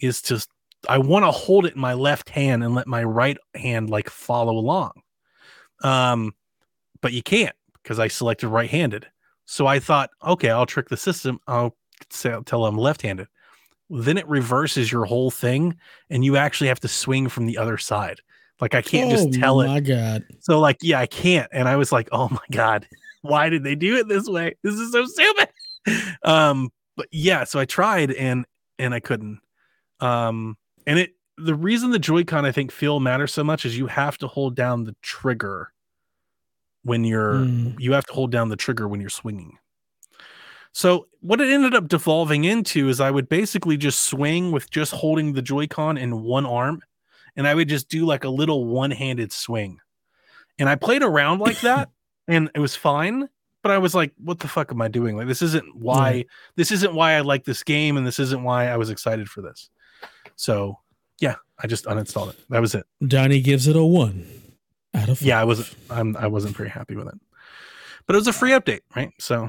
is 0.01 0.21
to 0.23 0.45
I 0.89 0.99
want 0.99 1.25
to 1.25 1.31
hold 1.31 1.65
it 1.65 1.75
in 1.75 1.81
my 1.81 1.95
left 1.95 2.29
hand 2.29 2.65
and 2.65 2.75
let 2.75 2.89
my 2.89 3.05
right 3.05 3.39
hand 3.55 3.89
like 3.89 4.11
follow 4.11 4.57
along. 4.57 4.91
Um, 5.85 6.35
but 7.01 7.13
you 7.13 7.23
can't 7.23 7.55
because 7.83 8.01
I 8.01 8.09
selected 8.09 8.49
right-handed. 8.49 9.07
So 9.47 9.67
I 9.67 9.79
thought, 9.79 10.11
okay, 10.25 10.51
I'll 10.51 10.67
trick 10.67 10.89
the 10.89 10.97
system. 10.97 11.39
I'll 11.47 11.77
say 12.11 12.37
tell 12.47 12.65
I'm 12.67 12.77
left-handed. 12.77 13.29
Then 13.91 14.17
it 14.19 14.27
reverses 14.27 14.91
your 14.91 15.05
whole 15.05 15.31
thing, 15.31 15.77
and 16.11 16.25
you 16.25 16.37
actually 16.37 16.69
have 16.69 16.81
to 16.81 16.89
swing 16.89 17.29
from 17.29 17.47
the 17.47 17.59
other 17.59 17.79
side. 17.79 18.21
Like 18.61 18.75
I 18.75 18.83
can't 18.83 19.11
just 19.11 19.29
Oh 19.29 19.41
tell 19.41 19.61
it 19.61 19.67
My 19.67 19.81
God. 19.81 20.25
so 20.41 20.59
like, 20.59 20.79
yeah, 20.83 20.99
I 20.99 21.07
can't. 21.07 21.49
And 21.53 21.69
I 21.69 21.77
was 21.77 21.93
like, 21.93 22.09
oh 22.13 22.29
my 22.29 22.39
God, 22.51 22.89
why 23.23 23.49
did 23.49 23.65
they 23.65 23.75
do 23.75 23.97
it 23.97 24.09
this 24.09 24.29
way? 24.29 24.55
This 24.63 24.75
is 24.75 24.93
so 24.93 25.05
stupid. 25.07 25.49
Um, 26.23 26.71
but 26.97 27.07
yeah, 27.11 27.45
so 27.45 27.59
I 27.59 27.65
tried 27.65 28.13
and 28.13 28.45
and 28.79 28.95
I 28.95 29.01
couldn't. 29.01 29.41
Um, 30.01 30.57
and 30.87 30.99
it 30.99 31.15
the 31.39 31.55
reason 31.55 31.91
the 31.91 31.99
Joy-Con 31.99 32.45
I 32.45 32.53
think 32.53 32.71
feel 32.71 33.01
matters 33.01 33.33
so 33.33 33.43
much 33.43 33.65
is 33.65 33.77
you 33.79 33.87
have 33.87 34.19
to 34.19 34.29
hold 34.29 34.55
down 34.55 34.85
the 34.85 34.95
trigger 35.03 35.73
when 36.85 37.05
you're 37.05 37.35
Mm. 37.37 37.81
you 37.81 37.93
have 37.95 38.07
to 38.07 38.13
hold 38.13 38.31
down 38.31 38.49
the 38.49 38.57
trigger 38.57 38.87
when 38.87 39.01
you're 39.01 39.11
swinging. 39.11 39.59
So 40.73 41.07
what 41.21 41.41
it 41.41 41.53
ended 41.53 41.75
up 41.75 41.89
devolving 41.89 42.45
into 42.45 42.89
is 42.89 43.01
I 43.01 43.11
would 43.11 43.29
basically 43.29 43.77
just 43.77 44.01
swing 44.01 44.53
with 44.53 44.71
just 44.71 44.93
holding 44.93 45.33
the 45.33 45.43
Joy-Con 45.43 45.99
in 45.99 46.23
one 46.23 46.47
arm, 46.47 46.83
and 47.37 47.47
I 47.47 47.55
would 47.55 47.69
just 47.69 47.89
do 47.89 48.07
like 48.07 48.25
a 48.25 48.29
little 48.31 48.65
one-handed 48.67 49.33
swing. 49.33 49.81
And 50.59 50.69
I 50.69 50.77
played 50.77 51.03
around 51.03 51.41
like 51.41 51.61
that, 51.61 51.91
and 52.29 52.51
it 52.55 52.61
was 52.61 52.77
fine. 52.77 53.29
But 53.63 53.71
I 53.71 53.79
was 53.79 53.95
like, 53.95 54.13
"What 54.19 54.41
the 54.41 54.49
fuck 54.49 54.73
am 54.73 54.83
I 54.83 54.89
doing? 54.89 55.17
Like, 55.17 55.29
this 55.29 55.41
isn't 55.43 55.77
why. 55.77 56.11
Right. 56.11 56.27
This 56.57 56.73
isn't 56.73 56.95
why 56.95 57.13
I 57.13 57.21
like 57.21 57.45
this 57.45 57.63
game, 57.63 57.97
and 57.97 58.05
this 58.05 58.19
isn't 58.19 58.43
why 58.43 58.69
I 58.69 58.77
was 58.77 58.91
excited 58.91 59.29
for 59.29 59.41
this." 59.41 59.71
So, 60.35 60.79
yeah, 61.21 61.37
I 61.63 61.69
just 61.69 61.85
uninstalled 61.85 62.31
it. 62.31 62.37
That 62.51 62.61
was 62.61 62.75
it. 62.75 62.85
Johnny 63.07 63.41
gives 63.41 63.69
it 63.69 63.77
a 63.77 63.85
one 63.85 64.27
out 64.95 65.09
of 65.09 65.19
five. 65.19 65.29
Yeah, 65.29 65.41
I 65.41 65.45
wasn't. 65.45 65.75
I'm. 65.91 66.17
I 66.17 66.27
wasn't 66.27 66.57
very 66.57 66.71
happy 66.71 66.97
with 66.97 67.07
it. 67.07 67.15
but 68.07 68.17
it 68.17 68.19
was 68.19 68.27
a 68.27 68.33
free 68.33 68.51
update, 68.51 68.81
right? 68.97 69.11
So 69.19 69.49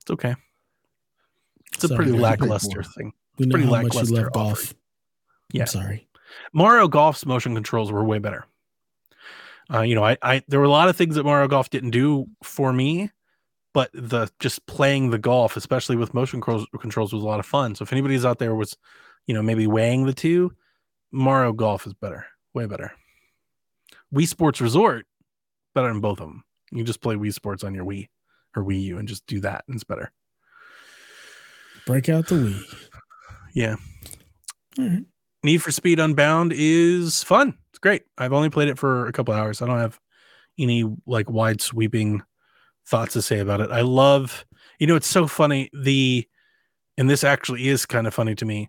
it's 0.00 0.10
okay. 0.10 0.34
It's 1.74 1.84
a 1.84 1.94
pretty 1.94 2.10
yeah, 2.10 2.16
you 2.16 2.22
paid 2.22 2.40
lackluster 2.40 2.82
thing. 2.82 3.12
We 3.38 3.46
know 3.46 3.52
pretty 3.52 3.66
how 3.66 3.82
much 3.82 3.94
you 3.94 4.16
love 4.16 4.32
golf. 4.32 4.74
Yeah. 5.52 5.62
I'm 5.62 5.66
sorry. 5.68 6.08
Mario 6.52 6.88
Golf's 6.88 7.24
motion 7.24 7.54
controls 7.54 7.92
were 7.92 8.04
way 8.04 8.18
better. 8.18 8.46
Uh, 9.72 9.82
you 9.82 9.94
know, 9.94 10.04
I, 10.04 10.16
I 10.22 10.42
there 10.48 10.60
were 10.60 10.66
a 10.66 10.70
lot 10.70 10.88
of 10.88 10.96
things 10.96 11.16
that 11.16 11.24
Mario 11.24 11.48
Golf 11.48 11.70
didn't 11.70 11.90
do 11.90 12.26
for 12.42 12.72
me, 12.72 13.10
but 13.74 13.90
the 13.92 14.30
just 14.38 14.66
playing 14.66 15.10
the 15.10 15.18
golf, 15.18 15.56
especially 15.56 15.96
with 15.96 16.14
motion 16.14 16.40
controls, 16.40 16.66
controls 16.80 17.12
was 17.12 17.22
a 17.22 17.26
lot 17.26 17.40
of 17.40 17.46
fun. 17.46 17.74
So 17.74 17.82
if 17.82 17.92
anybody's 17.92 18.24
out 18.24 18.38
there 18.38 18.54
was, 18.54 18.76
you 19.26 19.34
know, 19.34 19.42
maybe 19.42 19.66
weighing 19.66 20.06
the 20.06 20.14
two, 20.14 20.52
Mario 21.12 21.52
Golf 21.52 21.86
is 21.86 21.94
better, 21.94 22.26
way 22.54 22.66
better. 22.66 22.92
Wii 24.14 24.26
Sports 24.26 24.60
Resort, 24.60 25.06
better 25.74 25.88
than 25.88 26.00
both 26.00 26.20
of 26.20 26.28
them. 26.28 26.44
You 26.72 26.84
just 26.84 27.00
play 27.02 27.16
Wii 27.16 27.32
Sports 27.34 27.62
on 27.62 27.74
your 27.74 27.84
Wii 27.84 28.08
or 28.56 28.64
Wii 28.64 28.82
U 28.84 28.98
and 28.98 29.06
just 29.06 29.26
do 29.26 29.40
that, 29.40 29.64
and 29.66 29.74
it's 29.74 29.84
better. 29.84 30.10
Break 31.86 32.08
out 32.08 32.26
the 32.28 32.34
Wii. 32.34 32.88
Yeah. 33.54 33.76
All 34.78 34.88
right. 34.88 35.04
Need 35.42 35.62
for 35.62 35.70
Speed 35.70 36.00
Unbound 36.00 36.52
is 36.54 37.22
fun. 37.22 37.56
It's 37.70 37.78
great. 37.78 38.02
I've 38.16 38.32
only 38.32 38.50
played 38.50 38.68
it 38.68 38.78
for 38.78 39.06
a 39.06 39.12
couple 39.12 39.34
hours. 39.34 39.62
I 39.62 39.66
don't 39.66 39.78
have 39.78 39.98
any 40.58 40.84
like 41.06 41.30
wide 41.30 41.60
sweeping 41.60 42.22
thoughts 42.86 43.12
to 43.12 43.22
say 43.22 43.38
about 43.38 43.60
it. 43.60 43.70
I 43.70 43.82
love, 43.82 44.44
you 44.78 44.86
know, 44.86 44.96
it's 44.96 45.06
so 45.06 45.26
funny. 45.28 45.70
The, 45.72 46.26
and 46.96 47.08
this 47.08 47.22
actually 47.22 47.68
is 47.68 47.86
kind 47.86 48.06
of 48.06 48.14
funny 48.14 48.34
to 48.36 48.44
me. 48.44 48.68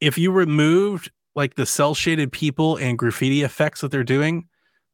If 0.00 0.18
you 0.18 0.32
removed 0.32 1.10
like 1.36 1.54
the 1.54 1.66
cel 1.66 1.94
shaded 1.94 2.32
people 2.32 2.76
and 2.76 2.98
graffiti 2.98 3.42
effects 3.42 3.80
that 3.82 3.90
they're 3.92 4.02
doing, 4.02 4.48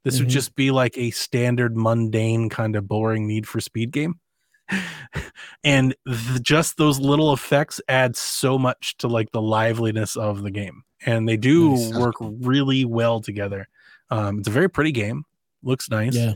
this 0.05 0.19
would 0.19 0.29
Mhm. 0.29 0.33
just 0.33 0.55
be 0.55 0.71
like 0.71 0.99
a 0.99 1.11
standard, 1.13 1.75
mundane, 1.77 2.51
kind 2.51 2.77
of 2.77 2.87
boring 2.87 3.27
Need 3.27 3.49
for 3.49 3.61
Speed 3.61 3.91
game. 3.93 4.21
and 5.65 5.95
th- 6.07 6.43
just 6.43 6.77
those 6.77 6.99
little 6.99 7.33
effects 7.33 7.81
add 7.89 8.17
so 8.17 8.59
much 8.59 8.97
to 8.99 9.09
like 9.09 9.31
the 9.33 9.41
liveliness 9.43 10.17
of 10.17 10.43
the 10.43 10.51
game 10.51 10.83
and 11.07 11.29
they 11.29 11.37
do 11.37 11.71
Nice. 11.75 11.93
work 11.95 12.15
really 12.21 12.85
well 12.85 13.21
together 13.21 13.69
um 14.11 14.39
it's 14.39 14.49
a 14.49 14.51
very 14.53 14.69
pretty 14.69 14.93
game 14.93 15.25
looks 15.63 15.89
nice 15.91 16.15
Yeah. 16.15 16.35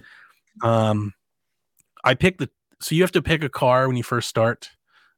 um 0.63 1.13
i 2.05 2.15
picked 2.15 2.39
the 2.39 2.49
so 2.81 2.95
you 2.95 3.03
have 3.03 3.13
to 3.13 3.23
pick 3.23 3.43
a 3.43 3.49
car 3.49 3.87
when 3.89 3.97
you 3.97 4.03
first 4.03 4.29
start 4.29 4.71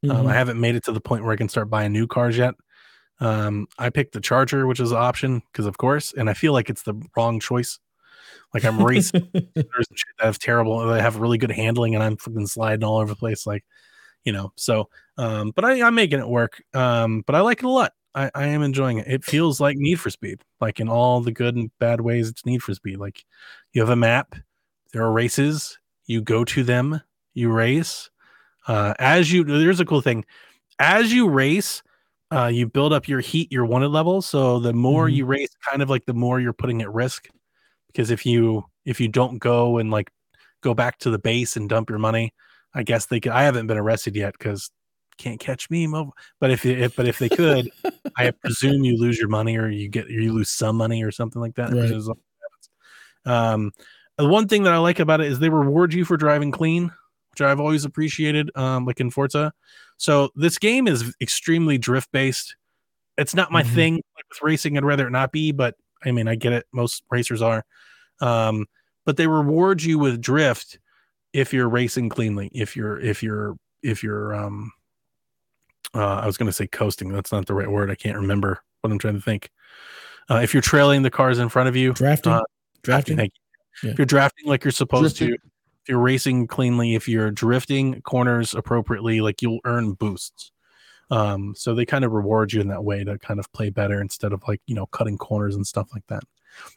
um, 0.03 0.09
Mhm. 0.09 0.29
i 0.29 0.33
haven't 0.33 0.59
made 0.59 0.75
it 0.75 0.83
to 0.85 0.91
the 0.91 1.01
point 1.01 1.23
where 1.23 1.33
i 1.33 1.37
can 1.37 1.49
start 1.49 1.69
buying 1.69 1.91
new 1.93 2.07
cars 2.07 2.37
yet 2.37 2.55
um 3.19 3.67
i 3.77 3.89
picked 3.89 4.13
the 4.13 4.19
charger 4.21 4.65
which 4.67 4.79
is 4.79 4.91
an 4.91 4.97
option 4.97 5.41
because 5.51 5.65
of 5.65 5.77
course 5.77 6.13
and 6.17 6.29
i 6.29 6.33
feel 6.33 6.53
like 6.53 6.69
it's 6.69 6.83
the 6.83 6.95
wrong 7.15 7.39
choice 7.39 7.79
like 8.53 8.65
i'm 8.65 8.83
racing 8.83 9.21
cars 9.33 9.87
and 9.89 9.97
shit 9.99 10.15
that 10.19 10.25
have 10.25 10.39
terrible 10.39 10.85
that 10.87 11.01
have 11.01 11.17
really 11.17 11.37
good 11.37 11.51
handling 11.51 11.93
and 11.95 12.03
I'm 12.03 12.17
fucking 12.17 12.47
sliding 12.47 12.83
all 12.83 12.97
over 12.97 13.13
the 13.13 13.15
place 13.15 13.45
like 13.47 13.63
you 14.25 14.31
know 14.31 14.51
so 14.55 14.89
um 15.17 15.51
but 15.55 15.65
I, 15.65 15.81
I'm 15.81 15.95
making 15.95 16.19
it 16.19 16.27
work 16.27 16.61
um 16.73 17.23
but 17.25 17.35
I 17.35 17.41
like 17.41 17.59
it 17.59 17.65
a 17.65 17.69
lot. 17.69 17.93
I, 18.13 18.29
I 18.35 18.47
am 18.47 18.61
enjoying 18.61 18.97
it. 18.97 19.07
It 19.07 19.23
feels 19.23 19.61
like 19.61 19.77
Need 19.77 19.99
for 19.99 20.09
Speed 20.09 20.41
like 20.59 20.79
in 20.79 20.89
all 20.89 21.21
the 21.21 21.31
good 21.31 21.55
and 21.55 21.71
bad 21.79 22.01
ways 22.01 22.27
it's 22.29 22.45
Need 22.45 22.61
for 22.61 22.73
Speed. 22.73 22.97
Like 22.97 23.23
you 23.73 23.81
have 23.81 23.89
a 23.89 23.95
map 23.95 24.35
there 24.93 25.03
are 25.03 25.11
races 25.11 25.79
you 26.07 26.21
go 26.21 26.43
to 26.43 26.63
them 26.63 27.01
you 27.33 27.49
race 27.51 28.09
uh 28.67 28.93
as 28.99 29.31
you 29.31 29.43
there's 29.43 29.79
a 29.79 29.85
cool 29.85 30.01
thing. 30.01 30.25
As 30.79 31.13
you 31.13 31.29
race 31.29 31.81
uh 32.31 32.47
you 32.47 32.67
build 32.67 32.93
up 32.93 33.07
your 33.07 33.21
heat 33.21 33.51
your 33.51 33.65
wanted 33.65 33.89
level 33.89 34.21
so 34.21 34.59
the 34.59 34.73
more 34.73 35.07
Mhm. 35.07 35.15
you 35.15 35.25
race 35.25 35.49
kind 35.69 35.81
of 35.81 35.89
like 35.89 36.05
the 36.05 36.13
more 36.13 36.39
you're 36.39 36.53
putting 36.53 36.81
at 36.81 36.93
risk 36.93 37.29
because 37.87 38.11
if 38.11 38.25
you 38.25 38.65
if 38.85 38.99
you 39.01 39.07
don't 39.07 39.37
go 39.39 39.77
and 39.77 39.91
like 39.91 40.11
go 40.61 40.73
back 40.73 40.97
to 40.99 41.09
the 41.09 41.19
base 41.19 41.55
and 41.57 41.69
dump 41.69 41.89
your 41.89 41.99
money 41.99 42.33
i 42.73 42.83
guess 42.83 43.05
they 43.07 43.19
could 43.19 43.31
i 43.31 43.43
haven't 43.43 43.67
been 43.67 43.77
arrested 43.77 44.15
yet 44.15 44.33
because 44.37 44.71
can't 45.17 45.39
catch 45.39 45.69
me 45.69 45.85
Mo. 45.87 46.13
but 46.39 46.49
if, 46.51 46.65
if 46.65 46.95
but 46.95 47.07
if 47.07 47.17
they 47.19 47.29
could 47.29 47.69
i 48.17 48.31
presume 48.43 48.83
you 48.83 48.97
lose 48.97 49.19
your 49.19 49.27
money 49.29 49.57
or 49.57 49.69
you 49.69 49.87
get 49.89 50.09
you 50.09 50.33
lose 50.33 50.49
some 50.49 50.75
money 50.75 51.03
or 51.03 51.11
something 51.11 51.41
like 51.41 51.55
that 51.55 51.73
Right. 51.73 51.91
is 51.91 52.07
what 52.07 52.17
happens. 53.25 53.53
um 53.55 53.71
the 54.17 54.27
one 54.27 54.47
thing 54.47 54.63
that 54.63 54.73
i 54.73 54.77
like 54.77 54.99
about 54.99 55.21
it 55.21 55.27
is 55.27 55.39
they 55.39 55.49
reward 55.49 55.93
you 55.93 56.05
for 56.05 56.17
driving 56.17 56.51
clean 56.51 56.91
which 57.31 57.41
i've 57.41 57.59
always 57.59 57.85
appreciated 57.85 58.49
um 58.55 58.85
like 58.85 58.99
in 58.99 59.09
forza 59.11 59.53
so 59.97 60.29
this 60.35 60.57
game 60.57 60.87
is 60.87 61.13
extremely 61.21 61.77
drift 61.77 62.11
based 62.11 62.55
it's 63.17 63.35
not 63.35 63.51
my 63.51 63.61
Mhm. 63.63 63.73
thing 63.75 63.93
like 63.95 64.25
with 64.29 64.41
racing 64.41 64.77
i'd 64.77 64.85
rather 64.85 65.07
it 65.07 65.11
not 65.11 65.31
be 65.31 65.51
but 65.51 65.75
i 66.03 66.11
mean 66.11 66.27
i 66.27 66.35
get 66.35 66.53
it 66.53 66.65
most 66.73 67.03
racers 67.11 67.41
are 67.41 67.63
um 68.21 68.65
but 69.05 69.17
they 69.17 69.27
reward 69.27 69.81
you 69.83 69.99
with 69.99 70.21
drift 70.21 70.79
if 71.33 71.53
you're 71.53 71.69
racing 71.69 72.09
cleanly 72.09 72.49
if 72.53 72.75
you're 72.75 72.99
if 72.99 73.23
you're 73.23 73.55
if 73.83 74.03
you're 74.03 74.33
um 74.35 74.71
uh 75.95 76.15
i 76.15 76.25
was 76.25 76.37
going 76.37 76.47
to 76.47 76.53
say 76.53 76.67
coasting 76.67 77.11
that's 77.11 77.31
not 77.31 77.45
the 77.45 77.53
right 77.53 77.69
word 77.69 77.89
i 77.89 77.95
can't 77.95 78.17
remember 78.17 78.61
what 78.81 78.91
i'm 78.91 78.99
trying 78.99 79.15
to 79.15 79.21
think 79.21 79.49
uh 80.29 80.35
if 80.43 80.53
you're 80.53 80.61
trailing 80.61 81.01
the 81.01 81.09
cars 81.09 81.39
in 81.39 81.49
front 81.49 81.69
of 81.69 81.75
you 81.75 81.93
Drafting. 81.93 82.33
uh, 82.33 82.41
drafting. 82.83 83.17
thank 83.17 83.33
you. 83.35 83.87
Yeah. 83.87 83.93
if 83.93 83.99
you're 83.99 84.05
drafting 84.05 84.47
like 84.47 84.63
you're 84.63 84.71
supposed 84.71 85.17
to 85.17 85.33
if 85.33 85.89
you're 85.89 85.99
racing 85.99 86.47
cleanly 86.47 86.95
if 86.95 87.07
you're 87.07 87.31
drifting 87.31 88.01
corners 88.01 88.53
appropriately 88.53 89.21
like 89.21 89.41
you'll 89.41 89.59
earn 89.65 89.93
boosts 89.93 90.51
um 91.09 91.53
so 91.57 91.73
they 91.73 91.85
kind 91.85 92.05
of 92.05 92.11
reward 92.11 92.53
you 92.53 92.61
in 92.61 92.67
that 92.67 92.83
way 92.83 93.03
to 93.03 93.17
kind 93.19 93.39
of 93.39 93.51
play 93.53 93.69
better 93.69 93.99
instead 94.01 94.33
of 94.33 94.43
like 94.47 94.61
you 94.67 94.75
know 94.75 94.85
cutting 94.87 95.17
corners 95.17 95.55
and 95.55 95.65
stuff 95.65 95.87
like 95.93 96.05
that 96.07 96.23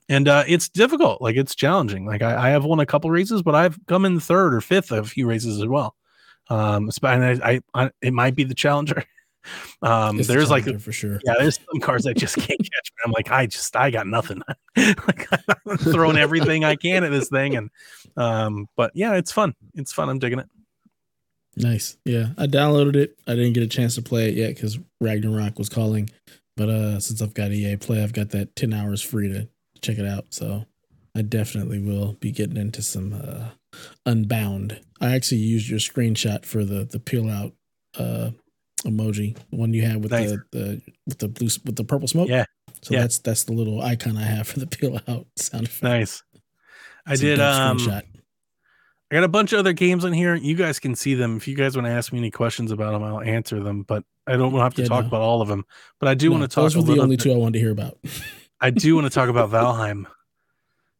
and 0.08 0.28
uh 0.28 0.44
it's 0.46 0.68
difficult 0.68 1.20
like 1.20 1.36
it's 1.36 1.54
challenging 1.54 2.06
like 2.06 2.22
i, 2.22 2.48
I 2.48 2.50
have 2.50 2.64
won 2.64 2.80
a 2.80 2.86
couple 2.86 3.10
races 3.10 3.42
but 3.42 3.54
i've 3.54 3.78
come 3.86 4.04
in 4.04 4.20
third 4.20 4.54
or 4.54 4.60
fifth 4.60 4.90
of 4.90 5.06
a 5.06 5.08
few 5.08 5.26
races 5.26 5.60
as 5.60 5.66
well 5.66 5.94
um 6.48 6.90
and 7.02 7.24
I, 7.24 7.52
I, 7.52 7.60
I 7.74 7.90
it 8.02 8.12
might 8.12 8.34
be 8.34 8.44
the 8.44 8.54
challenger 8.54 9.04
um 9.82 10.18
It's 10.18 10.28
the 10.28 10.34
there's 10.34 10.50
like 10.50 10.64
for 10.80 10.92
sure. 10.92 11.20
yeah, 11.24 11.34
there's 11.38 11.58
some 11.70 11.80
cars 11.80 12.04
that 12.04 12.16
just 12.16 12.36
can't 12.38 12.60
catch. 12.60 12.92
I'm 13.04 13.12
like, 13.12 13.30
I 13.30 13.46
just, 13.46 13.76
I 13.76 13.90
got 13.90 14.06
nothing. 14.06 14.40
like, 14.76 15.28
I'm 15.66 15.76
throwing 15.76 16.16
everything 16.16 16.64
I 16.64 16.76
can 16.76 17.04
at 17.04 17.10
this 17.10 17.28
thing, 17.28 17.54
and 17.56 17.70
um, 18.16 18.66
but 18.74 18.90
yeah, 18.94 19.14
it's 19.14 19.32
fun. 19.32 19.54
It's 19.74 19.92
fun. 19.92 20.08
I'm 20.08 20.18
digging 20.18 20.38
it. 20.38 20.46
Nice. 21.56 21.96
Yeah. 22.04 22.28
I 22.36 22.46
downloaded 22.46 22.96
it. 22.96 23.18
I 23.26 23.34
didn't 23.34 23.52
get 23.52 23.62
a 23.62 23.68
chance 23.68 23.94
to 23.94 24.02
play 24.02 24.28
it 24.28 24.34
yet 24.34 24.54
because 24.54 24.78
Ragnarok 25.00 25.58
was 25.58 25.68
calling. 25.68 26.10
But 26.56 26.68
uh 26.68 27.00
since 27.00 27.20
I've 27.20 27.34
got 27.34 27.52
EA 27.52 27.76
Play, 27.76 28.02
I've 28.02 28.12
got 28.12 28.30
that 28.30 28.54
10 28.56 28.72
hours 28.72 29.02
free 29.02 29.28
to 29.28 29.48
check 29.80 29.98
it 29.98 30.06
out. 30.06 30.26
So 30.30 30.64
I 31.16 31.22
definitely 31.22 31.78
will 31.78 32.14
be 32.14 32.30
getting 32.32 32.56
into 32.56 32.82
some 32.82 33.12
uh 33.14 33.48
Unbound. 34.06 34.80
I 35.00 35.14
actually 35.14 35.38
used 35.40 35.68
your 35.68 35.80
screenshot 35.80 36.44
for 36.44 36.64
the 36.64 36.84
the 36.84 37.00
peel 37.00 37.28
out 37.28 37.52
uh 37.98 38.30
emoji, 38.84 39.36
the 39.50 39.56
one 39.56 39.72
you 39.74 39.82
had 39.82 40.02
with 40.02 40.12
Nice. 40.12 40.30
the, 40.30 40.44
the 40.52 40.82
with 41.06 41.18
the 41.18 41.28
blue 41.28 41.48
with 41.64 41.76
the 41.76 41.84
purple 41.84 42.06
smoke. 42.08 42.28
Yeah. 42.28 42.44
So 42.82 42.94
Yeah. 42.94 43.00
that's 43.00 43.18
that's 43.18 43.44
the 43.44 43.52
little 43.52 43.82
icon 43.82 44.16
I 44.16 44.22
have 44.24 44.46
for 44.46 44.60
the 44.60 44.66
peel 44.68 45.00
out 45.08 45.26
sound 45.36 45.66
effect. 45.66 45.82
Nice. 45.82 46.22
I 47.06 47.16
did. 47.16 47.40
Um, 47.40 47.78
screenshot. 47.78 48.02
I 49.10 49.14
got 49.16 49.24
a 49.24 49.28
bunch 49.28 49.52
of 49.52 49.58
other 49.58 49.72
games 49.72 50.04
in 50.04 50.12
here. 50.12 50.34
You 50.34 50.54
guys 50.56 50.78
can 50.80 50.94
see 50.94 51.14
them. 51.14 51.36
If 51.36 51.46
you 51.46 51.54
guys 51.54 51.76
want 51.76 51.86
to 51.86 51.92
ask 51.92 52.12
me 52.12 52.18
any 52.18 52.30
questions 52.30 52.70
about 52.72 52.92
them, 52.92 53.02
I'll 53.02 53.20
answer 53.20 53.60
them. 53.62 53.82
But 53.82 54.02
I 54.26 54.36
don't 54.36 54.52
have 54.54 54.74
to 54.74 54.82
Yeah, 54.82 54.88
talk 54.88 55.02
no. 55.02 55.08
about 55.08 55.20
all 55.20 55.42
of 55.42 55.48
them. 55.48 55.64
But 56.00 56.08
I 56.08 56.14
do 56.14 56.30
No, 56.30 56.36
want 56.38 56.50
to 56.50 56.54
talk 56.54 56.62
those 56.64 56.76
were 56.76 56.82
the 56.82 57.00
only 57.00 57.16
bit- 57.16 57.22
two 57.24 57.32
I 57.32 57.36
wanted 57.36 57.54
to 57.54 57.58
hear 57.60 57.70
about. 57.72 57.98
I 58.64 58.70
do 58.70 58.94
want 58.94 59.04
to 59.06 59.10
talk 59.10 59.28
about 59.28 59.50
Valheim 59.50 60.06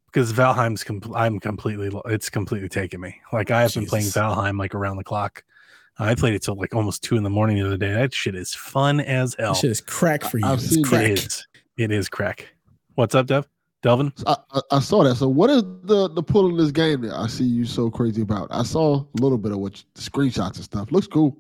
because 0.07 0.35
Valheim's 0.35 0.85
com- 0.85 1.01
I'm 1.15 1.41
completely 1.41 1.91
it's 2.05 2.29
completely 2.29 2.69
taken 2.69 3.01
me. 3.01 3.19
Like 3.33 3.51
I 3.51 3.63
have 3.63 3.73
been 3.73 3.87
playing 3.87 4.05
Valheim 4.05 4.59
like 4.59 4.75
around 4.75 4.99
the 4.99 5.05
clock. 5.05 5.43
I 5.99 6.15
played 6.15 6.35
it 6.35 6.43
till 6.43 6.57
like 6.57 6.75
almost 6.75 7.03
two 7.03 7.17
in 7.17 7.23
the 7.23 7.31
morning 7.31 7.57
the 7.57 7.65
other 7.65 7.79
day. 7.79 7.95
That 7.95 8.13
shit 8.13 8.35
is 8.35 8.53
fun 8.53 9.01
as 9.01 9.35
hell. 9.39 9.55
That 9.55 9.61
shit 9.61 9.71
is 9.71 9.81
crack 9.81 10.25
for 10.25 10.37
you. 10.37 10.45
I've 10.47 10.59
it's 10.59 10.77
crack. 10.87 11.05
It 11.05 11.19
is. 11.19 11.47
It 11.79 11.91
is 11.91 12.09
crack. 12.11 12.55
What's 12.97 13.15
up, 13.15 13.27
Dev? 13.27 13.49
Delvin? 13.83 14.13
I, 14.27 14.37
I, 14.53 14.61
I 14.73 14.81
saw 14.81 15.03
that. 15.05 15.15
So 15.15 15.27
what 15.29 15.49
is 15.49 15.63
the 15.85 16.11
the 16.11 16.23
pull 16.23 16.51
in 16.51 16.59
this 16.59 16.71
game 16.71 17.01
that 17.01 17.15
I 17.15 17.29
see 17.29 17.45
you 17.45 17.65
so 17.65 17.89
crazy 17.91 18.21
about? 18.21 18.49
I 18.51 18.63
saw 18.63 18.97
a 19.01 19.21
little 19.23 19.39
bit 19.39 19.53
of 19.53 19.59
what 19.59 19.79
you- 19.79 19.85
the 19.95 20.03
screenshots 20.03 20.57
and 20.57 20.65
stuff. 20.65 20.93
Looks 20.93 21.07
cool. 21.07 21.39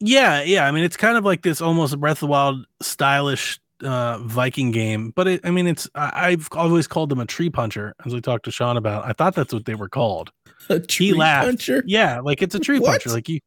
Yeah, 0.00 0.42
yeah. 0.42 0.66
I 0.66 0.70
mean, 0.70 0.84
it's 0.84 0.96
kind 0.96 1.18
of 1.18 1.24
like 1.26 1.42
this 1.42 1.60
almost 1.60 1.98
Breath 2.00 2.16
of 2.16 2.20
the 2.20 2.26
Wild 2.28 2.66
stylish 2.80 3.60
uh 3.84 4.18
Viking 4.18 4.70
game, 4.70 5.12
but 5.14 5.28
it, 5.28 5.40
I 5.44 5.50
mean, 5.50 5.66
it's 5.66 5.88
I, 5.94 6.28
I've 6.28 6.48
always 6.52 6.86
called 6.86 7.10
them 7.10 7.20
a 7.20 7.26
tree 7.26 7.50
puncher, 7.50 7.94
as 8.04 8.14
we 8.14 8.20
talked 8.20 8.44
to 8.46 8.50
Sean 8.50 8.76
about. 8.76 9.04
I 9.04 9.12
thought 9.12 9.34
that's 9.34 9.52
what 9.52 9.64
they 9.66 9.74
were 9.74 9.88
called. 9.88 10.30
A 10.68 10.80
tree 10.80 11.12
laughed. 11.12 11.46
puncher. 11.46 11.82
Yeah, 11.86 12.20
like 12.20 12.42
it's 12.42 12.54
a 12.54 12.58
tree 12.58 12.78
What? 12.80 12.92
puncher. 12.92 13.10
Like 13.10 13.28
you, 13.28 13.40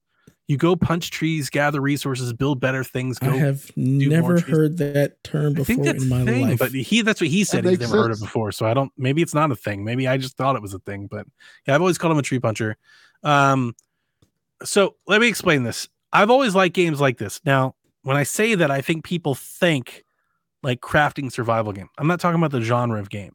you 0.47 0.57
go 0.57 0.75
punch 0.75 1.11
trees, 1.11 1.49
gather 1.49 1.81
resources, 1.81 2.31
build 2.33 2.59
better 2.59 2.83
things. 2.83 3.19
Go. 3.19 3.31
I 3.31 3.37
have 3.37 3.71
never 3.75 4.39
heard 4.39 4.77
that 4.77 5.21
term 5.23 5.53
before 5.53 5.85
in 5.85 6.07
my 6.07 6.23
thing, 6.23 6.49
life. 6.49 6.59
but 6.59 6.71
he 6.71 7.01
that's 7.01 7.19
what 7.19 7.29
he 7.29 7.43
said. 7.43 7.65
He's 7.65 7.79
never 7.79 7.97
heard 8.03 8.11
it 8.11 8.19
before, 8.19 8.51
so 8.51 8.65
I 8.65 8.73
don't. 8.73 8.91
Maybe 8.97 9.21
it's 9.21 9.33
not 9.33 9.51
a 9.51 9.55
thing. 9.55 9.83
Maybe 9.83 10.07
I 10.07 10.17
just 10.17 10.37
thought 10.37 10.55
it 10.55 10.61
was 10.61 10.73
a 10.73 10.79
thing. 10.79 11.07
But 11.07 11.25
yeah, 11.67 11.75
I've 11.75 11.81
always 11.81 11.97
called 11.97 12.11
him 12.13 12.19
a 12.19 12.23
tree 12.23 12.39
puncher. 12.39 12.77
Um, 13.23 13.75
so 14.63 14.95
let 15.07 15.19
me 15.21 15.27
explain 15.27 15.63
this. 15.63 15.89
I've 16.13 16.29
always 16.29 16.55
liked 16.55 16.75
games 16.75 17.01
like 17.01 17.17
this. 17.17 17.41
Now, 17.43 17.75
when 18.03 18.17
I 18.17 18.23
say 18.23 18.55
that, 18.55 18.71
I 18.71 18.81
think 18.81 19.03
people 19.03 19.35
think 19.35 20.03
like 20.63 20.81
crafting 20.81 21.31
survival 21.31 21.71
game. 21.71 21.89
I'm 21.97 22.07
not 22.07 22.19
talking 22.19 22.39
about 22.39 22.51
the 22.51 22.61
genre 22.61 22.99
of 22.99 23.09
game. 23.09 23.33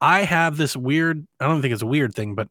I 0.00 0.22
have 0.22 0.56
this 0.56 0.76
weird. 0.76 1.26
I 1.40 1.46
don't 1.46 1.62
think 1.62 1.72
it's 1.72 1.82
a 1.82 1.86
weird 1.86 2.14
thing, 2.14 2.34
but 2.34 2.48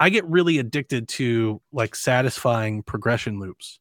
I 0.00 0.10
get 0.10 0.24
really 0.26 0.58
addicted 0.58 1.08
to 1.08 1.60
like 1.72 1.94
satisfying 1.94 2.82
progression 2.82 3.38
loops. 3.38 3.78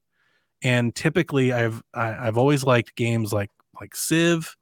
And 0.61 0.93
typically 0.95 1.51
I've 1.51 1.84
I, 1.93 2.05
have 2.07 2.20
i 2.20 2.26
have 2.26 2.38
always 2.38 2.64
liked 2.64 2.95
games 2.95 3.34
like 3.34 3.49
like 3.80 3.95
Civ, 3.95 4.55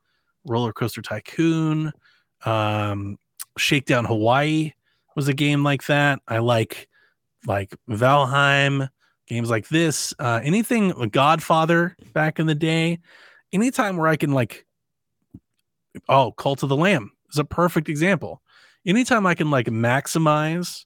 Roller 0.46 0.74
Coaster 0.74 1.02
Tycoon, 1.02 1.92
um, 2.46 3.18
Shakedown 3.58 4.06
Hawaii 4.06 4.74
was 5.16 5.28
a 5.28 5.34
game 5.34 5.64
like 5.64 5.86
that. 5.86 6.20
I 6.28 6.40
like 6.40 6.88
like 7.48 7.76
Valheim, 7.90 8.90
games 9.28 9.50
like 9.50 9.68
this, 9.70 10.14
uh, 10.20 10.40
anything 10.44 11.10
Godfather 11.10 11.96
back 12.14 12.40
in 12.40 12.48
the 12.48 12.56
day, 12.56 13.00
anytime 13.52 13.98
where 13.98 14.08
I 14.08 14.16
can 14.16 14.32
like, 14.32 14.66
oh, 16.10 16.32
Cult 16.34 16.64
of 16.64 16.70
the 16.70 16.76
Lamb 16.76 17.12
is 17.32 17.40
a 17.40 17.46
perfect 17.46 17.90
example. 17.90 18.42
Anytime 18.86 19.26
I 19.26 19.36
can 19.36 19.52
like 19.52 19.68
maximize 19.68 20.86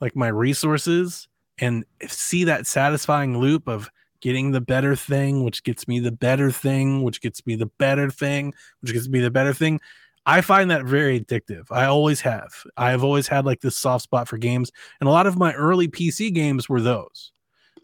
like 0.00 0.16
my 0.16 0.28
resources 0.28 1.28
and 1.58 1.84
see 2.06 2.44
that 2.44 2.66
satisfying 2.66 3.38
loop 3.38 3.68
of 3.68 3.90
getting 4.20 4.52
the 4.52 4.60
better 4.60 4.96
thing, 4.96 5.44
which 5.44 5.62
gets 5.62 5.86
me 5.86 6.00
the 6.00 6.12
better 6.12 6.50
thing, 6.50 7.02
which 7.02 7.20
gets 7.20 7.46
me 7.46 7.54
the 7.54 7.70
better 7.78 8.10
thing, 8.10 8.52
which 8.80 8.92
gets 8.92 9.08
me 9.08 9.20
the 9.20 9.30
better 9.30 9.52
thing. 9.52 9.80
I 10.26 10.40
find 10.40 10.70
that 10.70 10.84
very 10.84 11.20
addictive. 11.20 11.66
I 11.70 11.84
always 11.84 12.20
have. 12.22 12.52
I've 12.76 13.04
always 13.04 13.28
had 13.28 13.46
like 13.46 13.60
this 13.60 13.76
soft 13.76 14.02
spot 14.02 14.26
for 14.26 14.38
games, 14.38 14.72
and 15.00 15.08
a 15.08 15.12
lot 15.12 15.26
of 15.26 15.38
my 15.38 15.52
early 15.54 15.86
PC 15.86 16.32
games 16.32 16.68
were 16.68 16.80
those, 16.80 17.32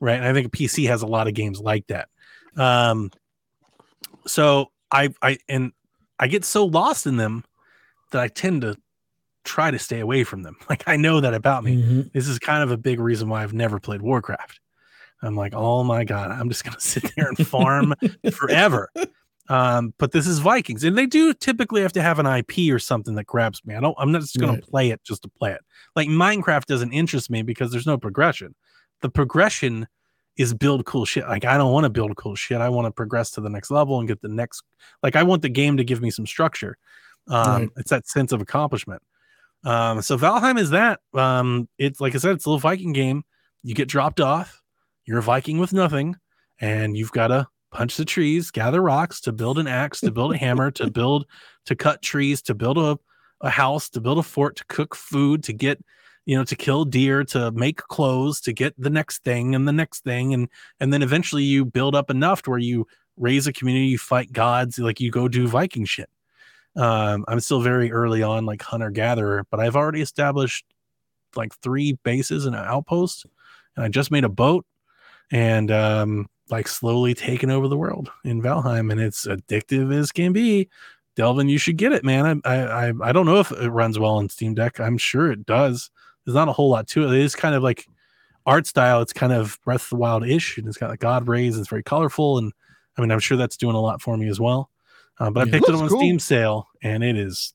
right? 0.00 0.16
And 0.16 0.24
I 0.24 0.32
think 0.32 0.52
PC 0.52 0.88
has 0.88 1.02
a 1.02 1.06
lot 1.06 1.28
of 1.28 1.34
games 1.34 1.60
like 1.60 1.86
that. 1.86 2.08
Um, 2.56 3.12
so 4.26 4.72
I, 4.90 5.10
I, 5.22 5.38
and 5.48 5.72
I 6.22 6.28
get 6.28 6.44
so 6.44 6.64
lost 6.64 7.04
in 7.04 7.16
them 7.16 7.42
that 8.12 8.22
I 8.22 8.28
tend 8.28 8.62
to 8.62 8.76
try 9.42 9.72
to 9.72 9.78
stay 9.78 9.98
away 9.98 10.22
from 10.22 10.44
them. 10.44 10.56
Like 10.70 10.84
I 10.86 10.96
know 10.96 11.20
that 11.20 11.34
about 11.34 11.64
me. 11.64 11.82
Mm-hmm. 11.82 12.00
This 12.14 12.28
is 12.28 12.38
kind 12.38 12.62
of 12.62 12.70
a 12.70 12.76
big 12.76 13.00
reason 13.00 13.28
why 13.28 13.42
I've 13.42 13.52
never 13.52 13.80
played 13.80 14.02
Warcraft. 14.02 14.60
I'm 15.20 15.34
like, 15.34 15.52
oh 15.52 15.82
my 15.82 16.04
god, 16.04 16.30
I'm 16.30 16.48
just 16.48 16.62
gonna 16.62 16.78
sit 16.80 17.10
there 17.16 17.26
and 17.26 17.44
farm 17.44 17.94
forever. 18.32 18.88
Um, 19.48 19.94
but 19.98 20.12
this 20.12 20.28
is 20.28 20.38
Vikings, 20.38 20.84
and 20.84 20.96
they 20.96 21.06
do 21.06 21.34
typically 21.34 21.82
have 21.82 21.92
to 21.94 22.02
have 22.02 22.20
an 22.20 22.26
IP 22.26 22.72
or 22.72 22.78
something 22.78 23.16
that 23.16 23.26
grabs 23.26 23.64
me. 23.64 23.74
I 23.74 23.80
don't. 23.80 23.96
I'm 23.98 24.12
not 24.12 24.20
just 24.20 24.38
going 24.38 24.52
right. 24.52 24.62
to 24.62 24.70
play 24.70 24.90
it 24.90 25.02
just 25.02 25.22
to 25.22 25.28
play 25.28 25.50
it. 25.50 25.60
Like 25.96 26.06
Minecraft 26.06 26.66
doesn't 26.66 26.92
interest 26.92 27.30
me 27.30 27.42
because 27.42 27.72
there's 27.72 27.86
no 27.86 27.98
progression. 27.98 28.54
The 29.00 29.10
progression 29.10 29.88
is 30.36 30.54
build 30.54 30.84
cool 30.86 31.04
shit. 31.04 31.26
Like 31.26 31.44
I 31.44 31.56
don't 31.56 31.72
want 31.72 31.84
to 31.84 31.90
build 31.90 32.16
cool 32.16 32.34
shit. 32.34 32.60
I 32.60 32.68
want 32.68 32.86
to 32.86 32.90
progress 32.90 33.30
to 33.32 33.40
the 33.40 33.50
next 33.50 33.70
level 33.70 33.98
and 33.98 34.08
get 34.08 34.20
the 34.20 34.28
next. 34.28 34.62
Like 35.02 35.16
I 35.16 35.22
want 35.22 35.42
the 35.42 35.48
game 35.48 35.76
to 35.76 35.84
give 35.84 36.00
me 36.00 36.10
some 36.10 36.26
structure. 36.26 36.76
Um, 37.28 37.62
right. 37.62 37.70
It's 37.76 37.90
that 37.90 38.08
sense 38.08 38.32
of 38.32 38.40
accomplishment. 38.40 39.02
Um, 39.64 40.02
so 40.02 40.18
Valheim 40.18 40.58
is 40.58 40.70
that. 40.70 41.00
Um, 41.14 41.68
it's 41.78 42.00
like 42.00 42.14
I 42.14 42.18
said, 42.18 42.32
it's 42.32 42.46
a 42.46 42.48
little 42.48 42.58
Viking 42.58 42.92
game. 42.92 43.24
You 43.62 43.74
get 43.74 43.88
dropped 43.88 44.20
off. 44.20 44.60
You're 45.04 45.18
a 45.18 45.22
Viking 45.22 45.58
with 45.58 45.72
nothing, 45.72 46.16
and 46.60 46.96
you've 46.96 47.12
got 47.12 47.28
to 47.28 47.46
punch 47.72 47.96
the 47.96 48.04
trees, 48.04 48.50
gather 48.50 48.80
rocks 48.80 49.20
to 49.22 49.32
build 49.32 49.58
an 49.58 49.66
axe, 49.66 50.00
to 50.00 50.10
build 50.10 50.34
a 50.34 50.38
hammer, 50.38 50.70
to 50.72 50.90
build, 50.90 51.26
to 51.66 51.74
cut 51.74 52.02
trees, 52.02 52.42
to 52.42 52.54
build 52.54 52.78
a, 52.78 52.98
a 53.40 53.50
house, 53.50 53.88
to 53.90 54.00
build 54.00 54.18
a 54.18 54.22
fort, 54.22 54.56
to 54.56 54.64
cook 54.66 54.94
food, 54.94 55.42
to 55.44 55.52
get, 55.52 55.82
you 56.24 56.36
know, 56.36 56.44
to 56.44 56.56
kill 56.56 56.84
deer, 56.84 57.24
to 57.24 57.50
make 57.52 57.76
clothes, 57.76 58.40
to 58.42 58.52
get 58.52 58.74
the 58.78 58.90
next 58.90 59.24
thing 59.24 59.54
and 59.54 59.66
the 59.66 59.72
next 59.72 60.04
thing. 60.04 60.34
And, 60.34 60.48
and 60.80 60.92
then 60.92 61.02
eventually 61.02 61.42
you 61.42 61.64
build 61.64 61.94
up 61.94 62.10
enough 62.10 62.42
to 62.42 62.50
where 62.50 62.58
you 62.58 62.86
raise 63.16 63.46
a 63.46 63.52
community, 63.52 63.86
you 63.86 63.98
fight 63.98 64.32
gods, 64.32 64.78
like 64.78 65.00
you 65.00 65.10
go 65.10 65.28
do 65.28 65.48
Viking 65.48 65.84
shit. 65.84 66.08
Um, 66.76 67.24
I'm 67.28 67.40
still 67.40 67.60
very 67.60 67.92
early 67.92 68.22
on, 68.22 68.46
like 68.46 68.62
hunter 68.62 68.90
gatherer, 68.90 69.44
but 69.50 69.60
I've 69.60 69.76
already 69.76 70.00
established 70.00 70.64
like 71.36 71.54
three 71.56 71.94
bases 72.02 72.46
and 72.46 72.54
an 72.54 72.64
outpost, 72.64 73.26
and 73.76 73.84
I 73.84 73.88
just 73.88 74.10
made 74.10 74.24
a 74.24 74.28
boat. 74.28 74.64
And 75.30 75.70
um, 75.70 76.28
like 76.50 76.68
slowly 76.68 77.14
taking 77.14 77.50
over 77.50 77.66
the 77.66 77.76
world 77.76 78.10
in 78.24 78.42
Valheim, 78.42 78.92
and 78.92 79.00
it's 79.00 79.26
addictive 79.26 79.94
as 79.94 80.12
can 80.12 80.32
be. 80.32 80.68
Delvin, 81.16 81.48
you 81.48 81.58
should 81.58 81.78
get 81.78 81.92
it, 81.92 82.04
man. 82.04 82.42
I 82.44 82.88
I 82.88 82.92
I 83.02 83.12
don't 83.12 83.26
know 83.26 83.40
if 83.40 83.50
it 83.50 83.70
runs 83.70 83.98
well 83.98 84.16
on 84.16 84.28
Steam 84.28 84.54
Deck. 84.54 84.78
I'm 84.78 84.98
sure 84.98 85.32
it 85.32 85.46
does. 85.46 85.90
There's 86.24 86.34
not 86.34 86.48
a 86.48 86.52
whole 86.52 86.70
lot 86.70 86.86
to 86.88 87.04
it. 87.04 87.14
It 87.14 87.20
is 87.20 87.34
kind 87.34 87.54
of 87.54 87.62
like 87.62 87.86
art 88.46 88.66
style. 88.66 89.00
It's 89.00 89.12
kind 89.12 89.32
of 89.32 89.58
Breath 89.64 89.84
of 89.84 89.90
the 89.90 89.96
Wild 89.96 90.26
ish, 90.26 90.58
and 90.58 90.66
it's 90.66 90.76
got 90.76 90.90
like 90.90 91.00
God 91.00 91.28
rays. 91.28 91.58
It's 91.58 91.68
very 91.68 91.82
colorful, 91.82 92.38
and 92.38 92.52
I 92.96 93.00
mean, 93.00 93.10
I'm 93.10 93.20
sure 93.20 93.36
that's 93.36 93.56
doing 93.56 93.74
a 93.74 93.80
lot 93.80 94.02
for 94.02 94.16
me 94.16 94.28
as 94.28 94.40
well. 94.40 94.70
Uh, 95.18 95.30
but 95.30 95.46
I 95.46 95.50
picked 95.50 95.68
it, 95.68 95.74
it 95.74 95.80
on 95.80 95.88
cool. 95.88 95.98
Steam 95.98 96.18
sale, 96.18 96.68
and 96.82 97.02
it 97.04 97.16
is 97.16 97.54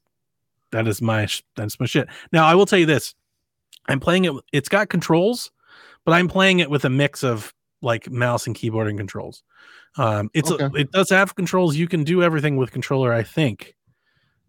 that 0.71 0.87
is 0.87 1.01
my 1.01 1.27
that's 1.55 1.79
my 1.79 1.85
shit. 1.85 2.07
Now 2.31 2.45
I 2.45 2.55
will 2.55 2.65
tell 2.65 2.79
you 2.79 2.85
this: 2.85 3.15
I'm 3.87 3.99
playing 3.99 4.25
it. 4.25 4.33
It's 4.51 4.69
got 4.69 4.89
controls, 4.89 5.51
but 6.05 6.13
I'm 6.13 6.27
playing 6.27 6.59
it 6.59 6.69
with 6.69 6.85
a 6.85 6.89
mix 6.89 7.23
of 7.23 7.53
like 7.81 8.09
mouse 8.09 8.47
and 8.47 8.55
keyboard 8.55 8.87
and 8.87 8.97
controls. 8.97 9.43
Um, 9.97 10.29
it's 10.33 10.51
okay. 10.51 10.65
a, 10.65 10.71
it 10.73 10.91
does 10.91 11.09
have 11.09 11.35
controls. 11.35 11.75
You 11.75 11.87
can 11.87 12.03
do 12.03 12.21
everything 12.21 12.57
with 12.57 12.71
controller, 12.71 13.13
I 13.13 13.23
think. 13.23 13.75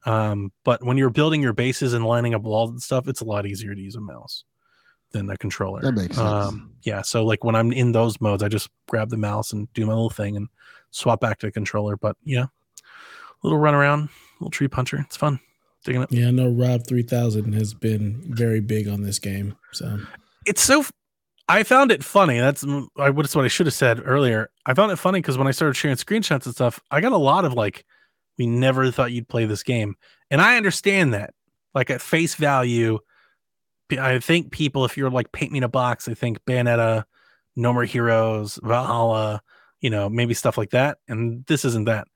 Um, 0.08 0.52
but 0.64 0.82
when 0.82 0.96
you're 0.96 1.10
building 1.10 1.42
your 1.42 1.52
bases 1.52 1.92
and 1.92 2.04
lining 2.04 2.34
up 2.34 2.42
walls 2.42 2.70
and 2.70 2.80
stuff, 2.80 3.08
it's 3.08 3.20
a 3.20 3.24
lot 3.24 3.46
easier 3.46 3.74
to 3.74 3.80
use 3.80 3.96
a 3.96 4.00
mouse 4.00 4.44
than 5.12 5.28
a 5.30 5.36
controller. 5.36 5.80
That 5.82 5.92
makes 5.92 6.16
sense. 6.16 6.28
Um, 6.28 6.72
yeah. 6.82 7.02
So 7.02 7.24
like 7.24 7.44
when 7.44 7.54
I'm 7.54 7.72
in 7.72 7.92
those 7.92 8.20
modes, 8.20 8.42
I 8.42 8.48
just 8.48 8.68
grab 8.88 9.10
the 9.10 9.16
mouse 9.16 9.52
and 9.52 9.72
do 9.74 9.86
my 9.86 9.92
little 9.92 10.10
thing 10.10 10.36
and 10.36 10.48
swap 10.90 11.20
back 11.20 11.38
to 11.38 11.46
the 11.46 11.52
controller. 11.52 11.96
But 11.96 12.16
yeah, 12.24 12.46
little 13.42 13.58
run 13.58 13.74
around, 13.74 14.08
little 14.40 14.50
tree 14.50 14.68
puncher. 14.68 14.98
It's 15.06 15.16
fun. 15.16 15.40
Digging 15.84 16.02
it. 16.02 16.12
Yeah, 16.12 16.28
I 16.28 16.30
know 16.32 16.48
Rob 16.48 16.86
three 16.86 17.04
thousand 17.04 17.52
has 17.54 17.72
been 17.72 18.20
very 18.34 18.60
big 18.60 18.88
on 18.88 19.02
this 19.02 19.18
game. 19.18 19.56
So 19.72 19.98
it's 20.44 20.60
so 20.60 20.84
I 21.48 21.62
found 21.62 21.92
it 21.92 22.02
funny. 22.02 22.38
That's 22.38 22.64
that's 22.96 23.36
what 23.36 23.44
I 23.44 23.48
should 23.48 23.66
have 23.66 23.74
said 23.74 24.02
earlier. 24.04 24.50
I 24.66 24.74
found 24.74 24.92
it 24.92 24.96
funny 24.96 25.20
because 25.20 25.38
when 25.38 25.46
I 25.46 25.52
started 25.52 25.74
sharing 25.74 25.96
screenshots 25.96 26.46
and 26.46 26.54
stuff, 26.54 26.80
I 26.90 27.00
got 27.00 27.12
a 27.12 27.16
lot 27.16 27.44
of 27.44 27.54
like, 27.54 27.86
"We 28.38 28.46
never 28.46 28.90
thought 28.90 29.12
you'd 29.12 29.28
play 29.28 29.46
this 29.46 29.62
game," 29.62 29.96
and 30.30 30.40
I 30.40 30.56
understand 30.56 31.14
that. 31.14 31.34
Like 31.74 31.90
at 31.90 32.00
face 32.00 32.34
value, 32.34 32.98
I 33.92 34.18
think 34.18 34.50
people, 34.52 34.84
if 34.84 34.96
you're 34.96 35.10
like 35.10 35.32
paint 35.32 35.52
me 35.52 35.58
in 35.58 35.64
a 35.64 35.68
box, 35.68 36.08
I 36.08 36.14
think 36.14 36.44
Bayonetta, 36.44 37.04
No 37.56 37.72
More 37.72 37.84
Heroes, 37.84 38.58
Valhalla, 38.62 39.42
you 39.80 39.90
know, 39.90 40.08
maybe 40.08 40.34
stuff 40.34 40.58
like 40.58 40.70
that. 40.70 40.98
And 41.08 41.44
this 41.46 41.64
isn't 41.64 41.84
that. 41.84 42.08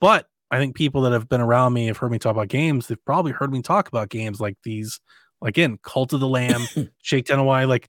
But 0.00 0.26
I 0.50 0.58
think 0.58 0.76
people 0.76 1.02
that 1.02 1.12
have 1.12 1.28
been 1.28 1.40
around 1.40 1.72
me 1.72 1.86
have 1.86 1.96
heard 1.96 2.12
me 2.12 2.18
talk 2.18 2.32
about 2.32 2.48
games. 2.48 2.86
They've 2.86 3.04
probably 3.04 3.32
heard 3.32 3.52
me 3.52 3.62
talk 3.62 3.88
about 3.88 4.10
games 4.10 4.40
like 4.40 4.56
these, 4.62 5.00
again, 5.42 5.78
Cult 5.82 6.12
of 6.12 6.20
the 6.20 6.28
Lamb, 6.28 6.66
Shakedown 7.02 7.38
Hawaii, 7.38 7.66
like 7.66 7.88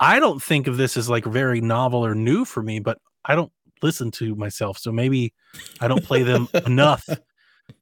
I 0.00 0.18
don't 0.18 0.42
think 0.42 0.66
of 0.66 0.76
this 0.76 0.96
as 0.96 1.08
like 1.08 1.24
very 1.24 1.60
novel 1.60 2.04
or 2.04 2.14
new 2.14 2.44
for 2.44 2.62
me, 2.62 2.80
but 2.80 2.98
I 3.24 3.34
don't 3.34 3.52
listen 3.84 4.10
to 4.12 4.34
myself. 4.34 4.78
So 4.78 4.90
maybe 4.90 5.32
I 5.80 5.86
don't 5.86 6.02
play 6.02 6.24
them 6.24 6.48
enough 6.66 7.08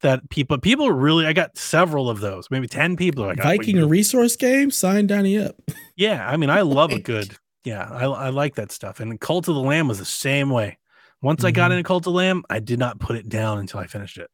that 0.00 0.28
people 0.28 0.58
people 0.58 0.92
really 0.92 1.26
I 1.26 1.32
got 1.32 1.56
several 1.56 2.10
of 2.10 2.20
those, 2.20 2.50
maybe 2.50 2.68
10 2.68 2.96
people 2.96 3.24
like 3.24 3.38
Viking 3.38 3.78
a 3.78 3.86
resource 3.86 4.36
game, 4.36 4.70
sign 4.70 5.06
Donnie 5.06 5.38
up. 5.38 5.56
Yeah, 5.96 6.28
I 6.28 6.36
mean 6.36 6.50
I 6.50 6.60
love 6.60 6.92
a 6.92 7.00
good 7.00 7.36
yeah, 7.64 7.88
I, 7.90 8.04
I 8.04 8.28
like 8.30 8.56
that 8.56 8.72
stuff. 8.72 8.98
And 9.00 9.20
Cult 9.20 9.46
of 9.48 9.54
the 9.54 9.60
Lamb 9.60 9.86
was 9.86 9.98
the 9.98 10.04
same 10.04 10.50
way. 10.50 10.78
Once 11.20 11.38
mm-hmm. 11.38 11.46
I 11.46 11.50
got 11.52 11.70
mm-hmm. 11.70 11.78
into 11.78 11.86
Cult 11.86 12.00
of 12.00 12.04
the 12.04 12.10
Lamb, 12.10 12.42
I 12.50 12.58
did 12.58 12.78
not 12.78 12.98
put 12.98 13.16
it 13.16 13.28
down 13.28 13.58
until 13.58 13.80
I 13.80 13.86
finished 13.86 14.18
it. 14.18 14.30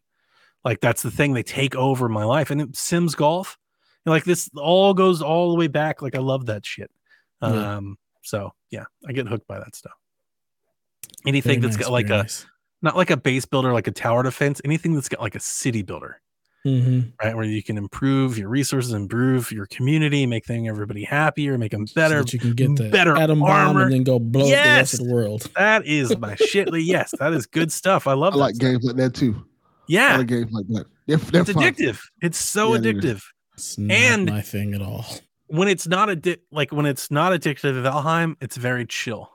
Like 0.65 0.81
that's 0.81 1.03
the 1.03 1.11
thing 1.11 1.33
they 1.35 1.43
take 1.43 1.77
over 1.77 2.09
my 2.09 2.25
life. 2.25 2.51
And 2.51 2.61
it, 2.61 2.77
Sims 2.77 3.15
Golf, 3.15 3.59
like 4.07 4.25
this 4.25 4.49
all 4.57 4.95
goes 4.95 5.21
all 5.21 5.51
the 5.51 5.57
way 5.57 5.67
back. 5.67 6.01
Like 6.01 6.15
I 6.15 6.21
love 6.21 6.47
that 6.47 6.65
shit. 6.65 6.91
Yeah. 7.43 7.77
Um, 7.77 7.99
so 8.23 8.53
yeah, 8.71 8.85
I 9.07 9.13
get 9.13 9.29
hooked 9.29 9.47
by 9.47 9.59
that 9.59 9.77
stuff. 9.77 9.98
Anything 11.27 11.61
Very 11.61 11.69
that's 11.69 11.77
nice, 11.77 11.87
got 11.87 11.93
like 11.93 12.07
a 12.07 12.19
nice. 12.19 12.47
not 12.83 12.97
like 12.97 13.11
a 13.11 13.17
base 13.17 13.45
builder, 13.45 13.73
like 13.73 13.87
a 13.87 13.93
tower 13.93 14.23
defense, 14.23 14.61
anything 14.65 14.95
that's 14.95 15.09
got 15.09 15.21
like 15.21 15.35
a 15.35 15.41
city 15.41 15.83
builder. 15.83 16.21
Mm-hmm. 16.67 17.11
Right, 17.25 17.37
where 17.37 17.45
you 17.45 17.63
can 17.63 17.79
improve 17.79 18.37
your 18.37 18.49
resources, 18.49 18.93
improve 18.93 19.53
your 19.53 19.67
community, 19.67 20.27
make 20.27 20.45
thing 20.45 20.69
everybody 20.69 21.05
happier, 21.05 21.57
make 21.57 21.71
them 21.71 21.87
better. 21.95 22.23
So 22.27 22.33
you 22.33 22.41
can 22.41 22.53
get 22.53 22.77
the 22.77 22.91
better 22.91 23.17
atom 23.17 23.43
armor. 23.43 23.75
bomb 23.75 23.83
and 23.85 23.93
then 23.93 24.03
go 24.03 24.19
blow 24.19 24.47
yes! 24.47 24.65
the 24.65 24.79
rest 24.79 24.95
of 24.95 25.07
the 25.07 25.15
world. 25.15 25.51
That 25.57 25.87
is 25.87 26.17
my 26.19 26.35
shit. 26.35 26.69
Yes, 26.73 27.15
that 27.21 27.33
is 27.33 27.47
good 27.47 27.73
stuff. 27.73 28.07
I 28.07 28.15
love. 28.15 28.35
I 28.35 28.39
like 28.39 28.59
games 28.59 28.85
like 28.85 28.97
that 28.97 29.15
too. 29.15 29.47
Yeah, 29.87 30.17
like 30.19 30.27
games 30.27 30.53
like 30.53 30.67
that. 30.69 30.87
They're, 31.07 31.17
they're 31.17 31.43
it's 31.43 31.53
fun. 31.53 31.63
addictive. 31.63 32.01
It's 32.21 32.39
so 32.39 32.75
yeah, 32.75 32.81
addictive. 32.81 33.23
It's 33.55 33.79
and 33.79 34.27
my 34.27 34.43
thing 34.43 34.75
at 34.75 34.83
all 34.83 35.07
when 35.49 35.69
it's 35.69 35.87
not 35.87 36.09
a 36.11 36.39
like 36.53 36.73
when 36.73 36.87
it's 36.87 37.11
not 37.11 37.33
addictive 37.33 37.61
to 37.61 37.73
Valheim, 37.73 38.37
it's 38.41 38.57
very 38.57 38.87
chill. 38.87 39.31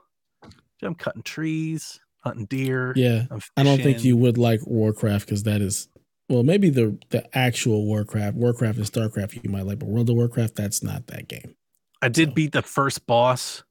I'm 0.86 0.96
cutting 0.96 1.24
trees, 1.24 2.00
hunting 2.24 2.46
deer. 2.46 2.94
Yeah, 2.96 3.26
I 3.58 3.64
don't 3.64 3.82
think 3.82 4.04
you 4.04 4.18
would 4.18 4.38
like 4.38 4.66
Warcraft 4.66 5.26
because 5.26 5.44
that 5.44 5.62
is 5.62 5.88
well, 6.30 6.44
maybe 6.44 6.70
the 6.70 6.98
the 7.10 7.38
actual 7.38 7.86
Warcraft, 7.86 8.36
Warcraft 8.36 8.78
and 8.78 8.88
Starcraft 8.88 9.44
you 9.44 9.50
might 9.50 9.66
like, 9.66 9.80
but 9.80 9.90
World 9.90 10.10
of 10.10 10.16
Warcraft 10.16 10.56
that's 10.56 10.84
not 10.84 11.08
that 11.08 11.28
game. 11.28 11.56
I 12.02 12.10
did 12.10 12.30
so. 12.30 12.34
beat 12.34 12.52
the 12.52 12.62
first 12.62 13.06
boss, 13.06 13.64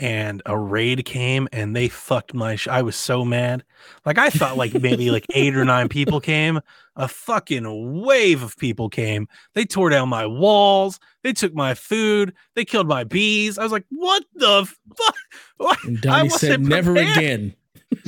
and 0.00 0.42
a 0.46 0.58
raid 0.58 1.04
came 1.04 1.48
and 1.52 1.74
they 1.74 1.88
fucked 1.88 2.34
my 2.34 2.56
sh- 2.56 2.68
I 2.68 2.82
was 2.82 2.96
so 2.96 3.24
mad. 3.24 3.64
Like 4.04 4.18
I 4.18 4.28
thought 4.30 4.56
like 4.56 4.74
maybe 4.74 5.10
like 5.10 5.24
eight 5.34 5.56
or 5.56 5.64
nine 5.64 5.88
people 5.88 6.20
came. 6.20 6.60
A 6.96 7.08
fucking 7.08 8.02
wave 8.02 8.42
of 8.42 8.56
people 8.56 8.88
came. 8.88 9.26
They 9.54 9.64
tore 9.64 9.90
down 9.90 10.08
my 10.08 10.26
walls. 10.26 11.00
They 11.22 11.32
took 11.32 11.54
my 11.54 11.74
food. 11.74 12.34
They 12.54 12.64
killed 12.64 12.86
my 12.88 13.04
bees. 13.04 13.58
I 13.58 13.62
was 13.62 13.72
like, 13.72 13.84
what 13.90 14.24
the 14.34 14.66
fuck? 14.96 15.14
What? 15.56 15.78
And 15.84 15.98
I 15.98 16.00
Donnie 16.00 16.28
said, 16.30 16.60
"Never 16.60 16.94
prepared." 16.94 17.16
again, 17.16 17.54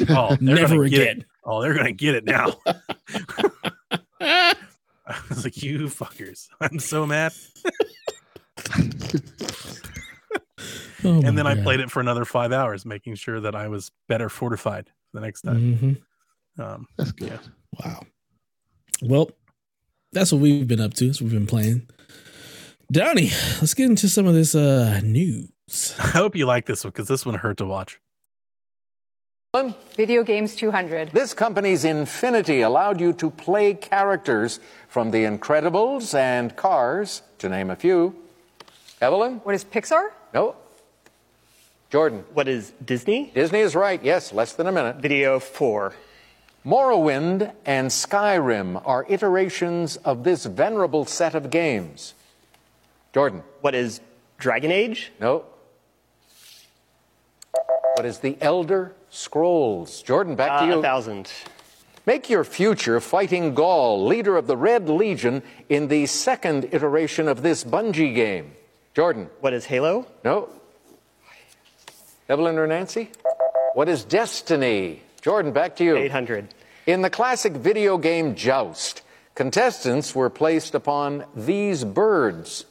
Oh, 0.09 0.37
never 0.41 0.77
gonna 0.77 0.89
get 0.89 1.01
it. 1.01 1.03
again." 1.11 1.25
Oh, 1.45 1.63
they're 1.63 1.75
gonna 1.75 1.93
get 1.93 2.17
it 2.17 2.25
now. 2.25 2.57
I 4.21 4.55
was 5.29 5.45
like, 5.45 5.63
you 5.63 5.79
fuckers. 5.87 6.49
I'm 6.61 6.81
so 6.81 7.07
mad. 7.07 7.33
Oh 11.05 11.21
and 11.23 11.37
then 11.37 11.47
I 11.47 11.55
played 11.55 11.81
it 11.81 11.91
for 11.91 12.01
another 12.01 12.25
five 12.25 12.53
hours, 12.53 12.87
making 12.87 13.17
sure 13.17 13.41
that 13.41 13.55
I 13.55 13.69
was 13.69 13.91
better 14.09 14.29
fortified 14.29 14.91
the 15.13 15.21
next 15.21 15.43
time. 15.43 15.77
hmm 16.57 16.63
Um, 16.63 16.87
That's 16.97 17.13
good. 17.13 17.29
Yeah. 17.29 17.39
Wow. 17.85 18.01
Well, 19.03 19.31
that's 20.13 20.33
what 20.33 20.41
we've 20.41 20.67
been 20.67 20.81
up 20.81 20.95
to. 20.95 21.07
That's 21.07 21.21
what 21.21 21.31
we've 21.31 21.39
been 21.39 21.47
playing. 21.47 21.89
Donnie, 22.91 23.31
let's 23.61 23.75
get 23.75 23.91
into 23.91 24.09
some 24.09 24.27
of 24.27 24.35
this 24.35 24.55
uh 24.55 25.01
news. 25.05 25.51
I 25.99 26.09
hope 26.09 26.35
you 26.37 26.47
like 26.47 26.67
this 26.67 26.85
one 26.85 26.93
because 26.93 27.09
this 27.09 27.27
one 27.27 27.35
hurt 27.35 27.59
to 27.59 27.67
watch. 27.67 28.01
Video 29.97 30.23
Games 30.23 30.55
200. 30.55 31.13
This 31.13 31.33
company's 31.33 31.87
Infinity 31.87 32.61
allowed 32.61 33.01
you 33.01 33.15
to 33.15 33.31
play 33.31 33.73
characters 33.73 34.61
from 34.87 35.11
The 35.11 35.25
Incredibles 35.25 36.13
and 36.13 36.55
Cars, 36.57 37.23
to 37.39 37.49
name 37.49 37.71
a 37.71 37.77
few. 37.77 38.15
Evelyn? 39.01 39.41
What 39.45 39.55
is 39.55 39.65
Pixar? 39.65 40.11
No. 40.37 40.55
Jordan? 41.91 42.23
What 42.35 42.47
is 42.47 42.75
Disney? 42.85 43.31
Disney 43.35 43.61
is 43.61 43.75
right. 43.75 44.03
Yes, 44.05 44.35
less 44.35 44.53
than 44.53 44.67
a 44.67 44.73
minute. 44.73 44.97
Video 44.97 45.39
4. 45.41 45.95
Morrowind 46.63 47.55
and 47.65 47.89
Skyrim 47.89 48.83
are 48.85 49.07
iterations 49.09 49.97
of 49.97 50.25
this 50.25 50.45
venerable 50.45 51.07
set 51.07 51.35
of 51.35 51.49
games. 51.49 52.13
Jordan? 53.15 53.43
What 53.63 53.75
is 53.75 54.03
Dragon 54.37 54.71
Age? 54.71 55.11
No. 55.19 55.47
What 57.95 58.05
is 58.05 58.19
the 58.19 58.37
Elder 58.43 58.93
Scrolls? 59.09 60.03
Jordan, 60.03 60.35
back 60.35 60.59
to 60.61 60.65
Uh, 60.65 60.67
you. 60.67 60.79
a 60.81 60.83
thousand. 60.83 61.33
Make 62.05 62.29
your 62.29 62.45
future 62.45 63.01
fighting 63.01 63.55
Ghaul, 63.55 64.07
leader 64.07 64.37
of 64.37 64.49
the 64.49 64.57
Red 64.59 64.91
Legion, 64.91 65.43
in 65.71 65.89
the 65.89 66.05
second 66.05 66.69
iteration 66.73 67.27
of 67.27 67.41
this 67.43 67.65
Bungie 67.65 68.15
game. 68.15 68.53
Jordan? 68.97 69.29
What 69.41 69.53
is 69.53 69.67
Halo? 69.67 70.07
No. 70.25 70.49
Evelyn 72.31 72.57
or 72.57 72.67
Nancy? 72.67 73.11
What 73.75 73.91
is 73.91 74.05
Destiny? 74.05 75.03
Jordan, 75.21 75.53
back 75.53 75.77
to 75.77 75.85
you. 75.85 75.99
800. 75.99 76.49
In 76.87 77.03
the 77.03 77.11
classic 77.11 77.53
video 77.53 77.99
game 77.99 78.35
Joust, 78.35 79.03
contestants 79.35 80.15
were 80.15 80.31
placed 80.31 80.75
upon 80.75 81.27
these 81.37 81.85
birds. 81.85 82.65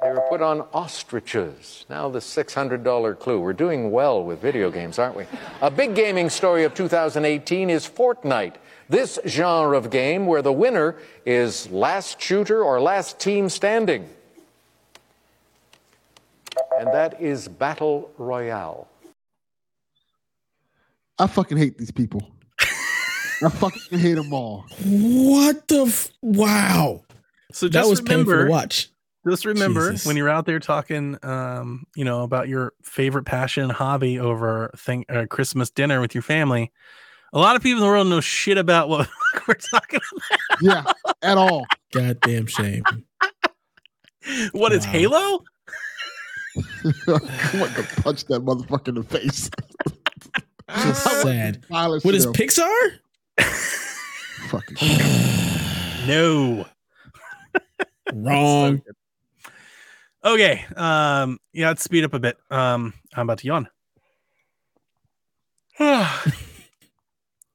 They 0.00 0.10
were 0.10 0.24
put 0.28 0.42
on 0.42 0.60
ostriches. 0.72 1.86
Now, 1.90 2.08
the 2.08 2.20
$600 2.20 3.18
clue. 3.18 3.40
We're 3.40 3.52
doing 3.52 3.90
well 3.90 4.22
with 4.22 4.40
video 4.40 4.70
games, 4.70 5.00
aren't 5.00 5.16
we? 5.16 5.24
A 5.60 5.72
big 5.72 5.96
gaming 5.96 6.30
story 6.30 6.62
of 6.62 6.72
2018 6.74 7.70
is 7.70 7.84
Fortnite. 7.88 8.54
This 8.88 9.18
genre 9.26 9.76
of 9.76 9.90
game 9.90 10.26
where 10.26 10.42
the 10.42 10.52
winner 10.52 10.96
is 11.24 11.68
last 11.70 12.20
shooter 12.20 12.62
or 12.62 12.80
last 12.80 13.18
team 13.18 13.48
standing. 13.48 14.08
And 16.78 16.88
that 16.88 17.20
is 17.20 17.48
Battle 17.48 18.10
Royale. 18.18 18.86
I 21.18 21.26
fucking 21.26 21.56
hate 21.56 21.78
these 21.78 21.90
people. 21.90 22.22
I 23.42 23.48
fucking 23.50 23.98
hate 23.98 24.14
them 24.14 24.32
all. 24.32 24.64
What 24.84 25.66
the 25.68 25.82
f- 25.86 26.10
wow? 26.22 27.02
So 27.52 27.66
That 27.68 27.80
just 27.80 27.90
was 27.90 28.00
painful 28.00 28.32
remember, 28.32 28.44
to 28.46 28.50
watch. 28.50 28.88
just 29.28 29.44
remember 29.44 29.90
Jesus. 29.92 30.06
when 30.06 30.16
you're 30.16 30.28
out 30.28 30.46
there 30.46 30.58
talking, 30.60 31.18
um, 31.22 31.84
you 31.96 32.04
know, 32.04 32.22
about 32.22 32.48
your 32.48 32.72
favorite 32.82 33.24
passion 33.24 33.64
and 33.64 33.72
hobby 33.72 34.18
over 34.18 34.70
thing, 34.76 35.04
uh, 35.08 35.26
Christmas 35.28 35.70
dinner 35.70 36.00
with 36.00 36.14
your 36.14 36.22
family. 36.22 36.72
A 37.36 37.38
lot 37.38 37.54
of 37.54 37.62
people 37.62 37.80
in 37.82 37.84
the 37.84 37.90
world 37.90 38.06
know 38.06 38.22
shit 38.22 38.56
about 38.56 38.88
what 38.88 39.10
we're 39.46 39.52
talking 39.56 40.00
about. 40.10 40.62
Yeah, 40.62 40.84
at 41.20 41.36
all. 41.36 41.66
Goddamn 41.92 42.46
shame. 42.46 42.82
about. 42.86 43.02
What 44.52 44.72
is 44.72 44.86
Wow. 44.86 44.92
Halo? 44.92 45.44
I 46.56 47.58
want 47.60 47.76
to 47.76 47.86
punch 48.02 48.24
that 48.24 48.40
motherfucker 48.42 48.88
in 48.88 48.94
the 48.94 49.02
face. 49.02 49.50
Just 50.82 51.04
sad. 51.20 51.62
Violence 51.66 52.04
What 52.04 52.12
to 52.12 52.16
is. 52.16 52.26
Pixar? 52.28 52.72
Fucking 54.48 54.76
No. 56.08 56.64
Wrong. 58.14 58.80
Okay. 60.24 60.64
Um, 60.74 61.38
yeah, 61.52 61.68
let's 61.68 61.84
speed 61.84 62.02
up 62.02 62.14
a 62.14 62.18
bit. 62.18 62.38
Um, 62.50 62.94
I'm 63.14 63.24
about 63.28 63.40
to 63.40 63.46
yawn. 63.46 63.68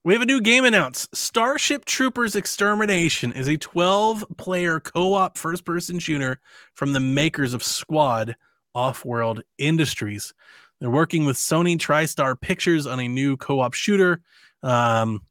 we 0.04 0.14
have 0.14 0.22
a 0.22 0.26
new 0.26 0.42
game 0.42 0.66
announced. 0.66 1.16
Starship 1.16 1.86
Troopers 1.86 2.36
Extermination 2.36 3.32
is 3.34 3.48
a 3.48 3.58
12 3.58 4.26
player 4.38 4.80
co 4.80 5.14
op 5.14 5.38
first 5.38 5.64
person 5.64 6.00
shooter 6.00 6.40
from 6.74 6.94
the 6.94 7.00
makers 7.00 7.54
of 7.54 7.64
Squad 7.64 8.36
Offworld 8.76 9.42
Industries. 9.60 10.34
They're 10.80 10.90
working 10.90 11.26
with 11.26 11.38
Sony 11.38 11.78
TriStar 11.78 12.40
Pictures 12.40 12.88
on 12.88 13.00
a 13.00 13.08
new 13.08 13.38
co 13.38 13.60
op 13.60 13.74
shooter. 13.74 14.22
Um, 14.64 15.22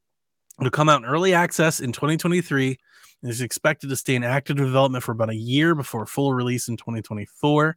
it'll 0.60 0.70
come 0.70 0.88
out 0.88 1.02
in 1.02 1.08
early 1.08 1.34
access 1.34 1.80
in 1.80 1.90
2023 1.90 2.78
and 3.22 3.30
is 3.30 3.40
expected 3.40 3.90
to 3.90 3.96
stay 3.96 4.14
in 4.14 4.22
active 4.22 4.56
development 4.56 5.02
for 5.02 5.12
about 5.12 5.30
a 5.30 5.36
year 5.36 5.74
before 5.74 6.06
full 6.06 6.32
release 6.32 6.68
in 6.68 6.76
2024. 6.76 7.76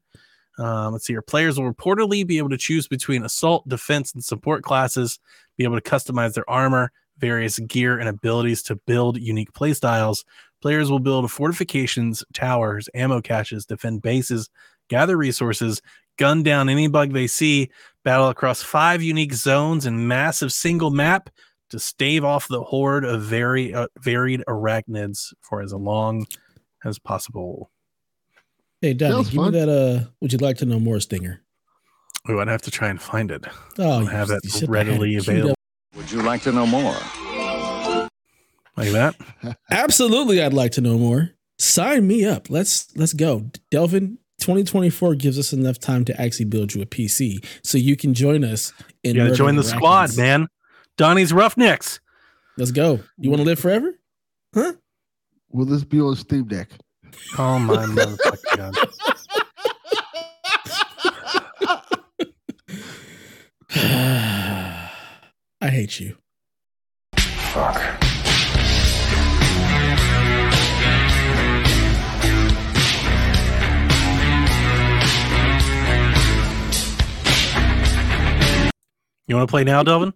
Um, 0.58 0.94
let's 0.94 1.06
see 1.06 1.14
here. 1.14 1.22
Players 1.22 1.60
will 1.60 1.72
reportedly 1.72 2.26
be 2.26 2.38
able 2.38 2.50
to 2.50 2.58
choose 2.58 2.88
between 2.88 3.24
assault, 3.24 3.68
defense, 3.68 4.14
and 4.14 4.24
support 4.24 4.64
classes, 4.64 5.20
be 5.58 5.64
able 5.64 5.80
to 5.80 5.90
customize 5.90 6.34
their 6.34 6.50
armor, 6.50 6.92
various 7.18 7.60
gear, 7.60 7.98
and 8.00 8.10
abilities 8.10 8.62
to 8.64 8.76
build 8.76 9.18
unique 9.18 9.54
playstyles. 9.54 10.24
Players 10.62 10.90
will 10.90 11.00
build 11.00 11.32
fortifications, 11.32 12.24
towers, 12.34 12.90
ammo 12.94 13.22
caches, 13.22 13.66
defend 13.66 14.02
bases, 14.02 14.50
gather 14.90 15.18
resources, 15.18 15.82
gun 16.18 16.44
down 16.44 16.70
any 16.70 16.88
bug 16.88 17.14
they 17.14 17.28
see, 17.28 17.70
battle 18.04 18.30
across 18.30 18.62
five 18.62 19.02
unique 19.02 19.34
zones 19.34 19.86
and 19.86 20.08
massive 20.08 20.54
single 20.54 20.92
map 20.92 21.30
to 21.70 21.80
stave 21.80 22.24
off 22.24 22.48
the 22.48 22.64
horde 22.64 23.04
of 23.04 23.24
very 23.24 23.74
uh, 23.74 23.88
varied 24.00 24.44
arachnids 24.48 25.34
for 25.42 25.62
as 25.62 25.74
long 25.74 26.26
as 26.86 27.00
possible. 27.00 27.72
Hey, 28.84 28.94
Donnie, 28.94 29.14
Sounds 29.14 29.30
give 29.30 29.42
me 29.42 29.50
that. 29.52 29.70
Uh, 29.70 30.10
would 30.20 30.34
you 30.34 30.40
like 30.40 30.58
to 30.58 30.66
know 30.66 30.78
more, 30.78 31.00
Stinger? 31.00 31.40
Oh, 32.28 32.38
I'd 32.40 32.50
have 32.50 32.64
to 32.64 32.72
try 32.72 32.90
and 32.90 33.02
find 33.02 33.32
it. 33.32 33.46
Oh, 33.80 34.00
don't 34.02 34.08
have 34.08 34.28
you- 34.28 34.40
that 34.42 34.62
you 34.62 34.68
readily 34.68 35.14
had 35.14 35.22
it 35.22 35.24
queued 35.24 35.38
available. 35.38 35.56
Would 35.96 36.12
you 36.12 36.22
like 36.22 36.42
to 36.44 36.52
know 36.52 36.66
more? 36.66 36.92
Like 38.76 38.92
that. 38.92 39.16
Absolutely, 39.72 40.42
I'd 40.44 40.52
like 40.52 40.74
to 40.74 40.82
know 40.82 40.98
more. 40.98 41.30
Sign 41.58 42.06
me 42.08 42.26
up. 42.26 42.50
Let's 42.50 42.94
let's 42.98 43.14
go. 43.14 43.50
Delvin, 43.72 44.18
2024 44.42 45.16
gives 45.16 45.40
us 45.40 45.54
enough 45.54 45.80
time 45.80 46.04
to 46.04 46.22
actually 46.22 46.46
build 46.46 46.76
you 46.76 46.82
a 46.82 46.86
PC 46.86 47.38
so 47.64 47.78
you 47.78 47.96
can 47.96 48.14
join 48.14 48.44
us 48.44 48.74
in 49.06 49.16
You 49.16 49.22
gotta 49.24 49.36
join 49.36 49.56
the 49.56 49.62
murdering 49.62 49.78
squad, 49.78 50.18
man. 50.18 50.48
Donnie's 50.98 51.32
Roughnecks. 51.32 52.02
Let's 52.58 52.72
go. 52.72 53.00
You 53.18 53.30
want 53.30 53.40
to 53.40 53.46
live 53.46 53.60
forever? 53.60 53.98
Huh? 54.54 54.74
Will 55.52 55.66
this 55.68 55.86
be 55.86 56.02
on 56.02 56.18
Steam 56.18 56.44
Deck? 56.50 56.68
Oh 57.38 57.60
my 57.60 57.86
motherfucking 57.86 58.58
god. 58.58 58.76
I 65.62 65.70
hate 65.70 66.00
you. 66.00 66.18
Fuck. 67.18 67.82
You 79.26 79.38
want 79.38 79.48
to 79.48 79.52
play 79.52 79.64
now, 79.64 79.82
Delvin? 79.84 80.14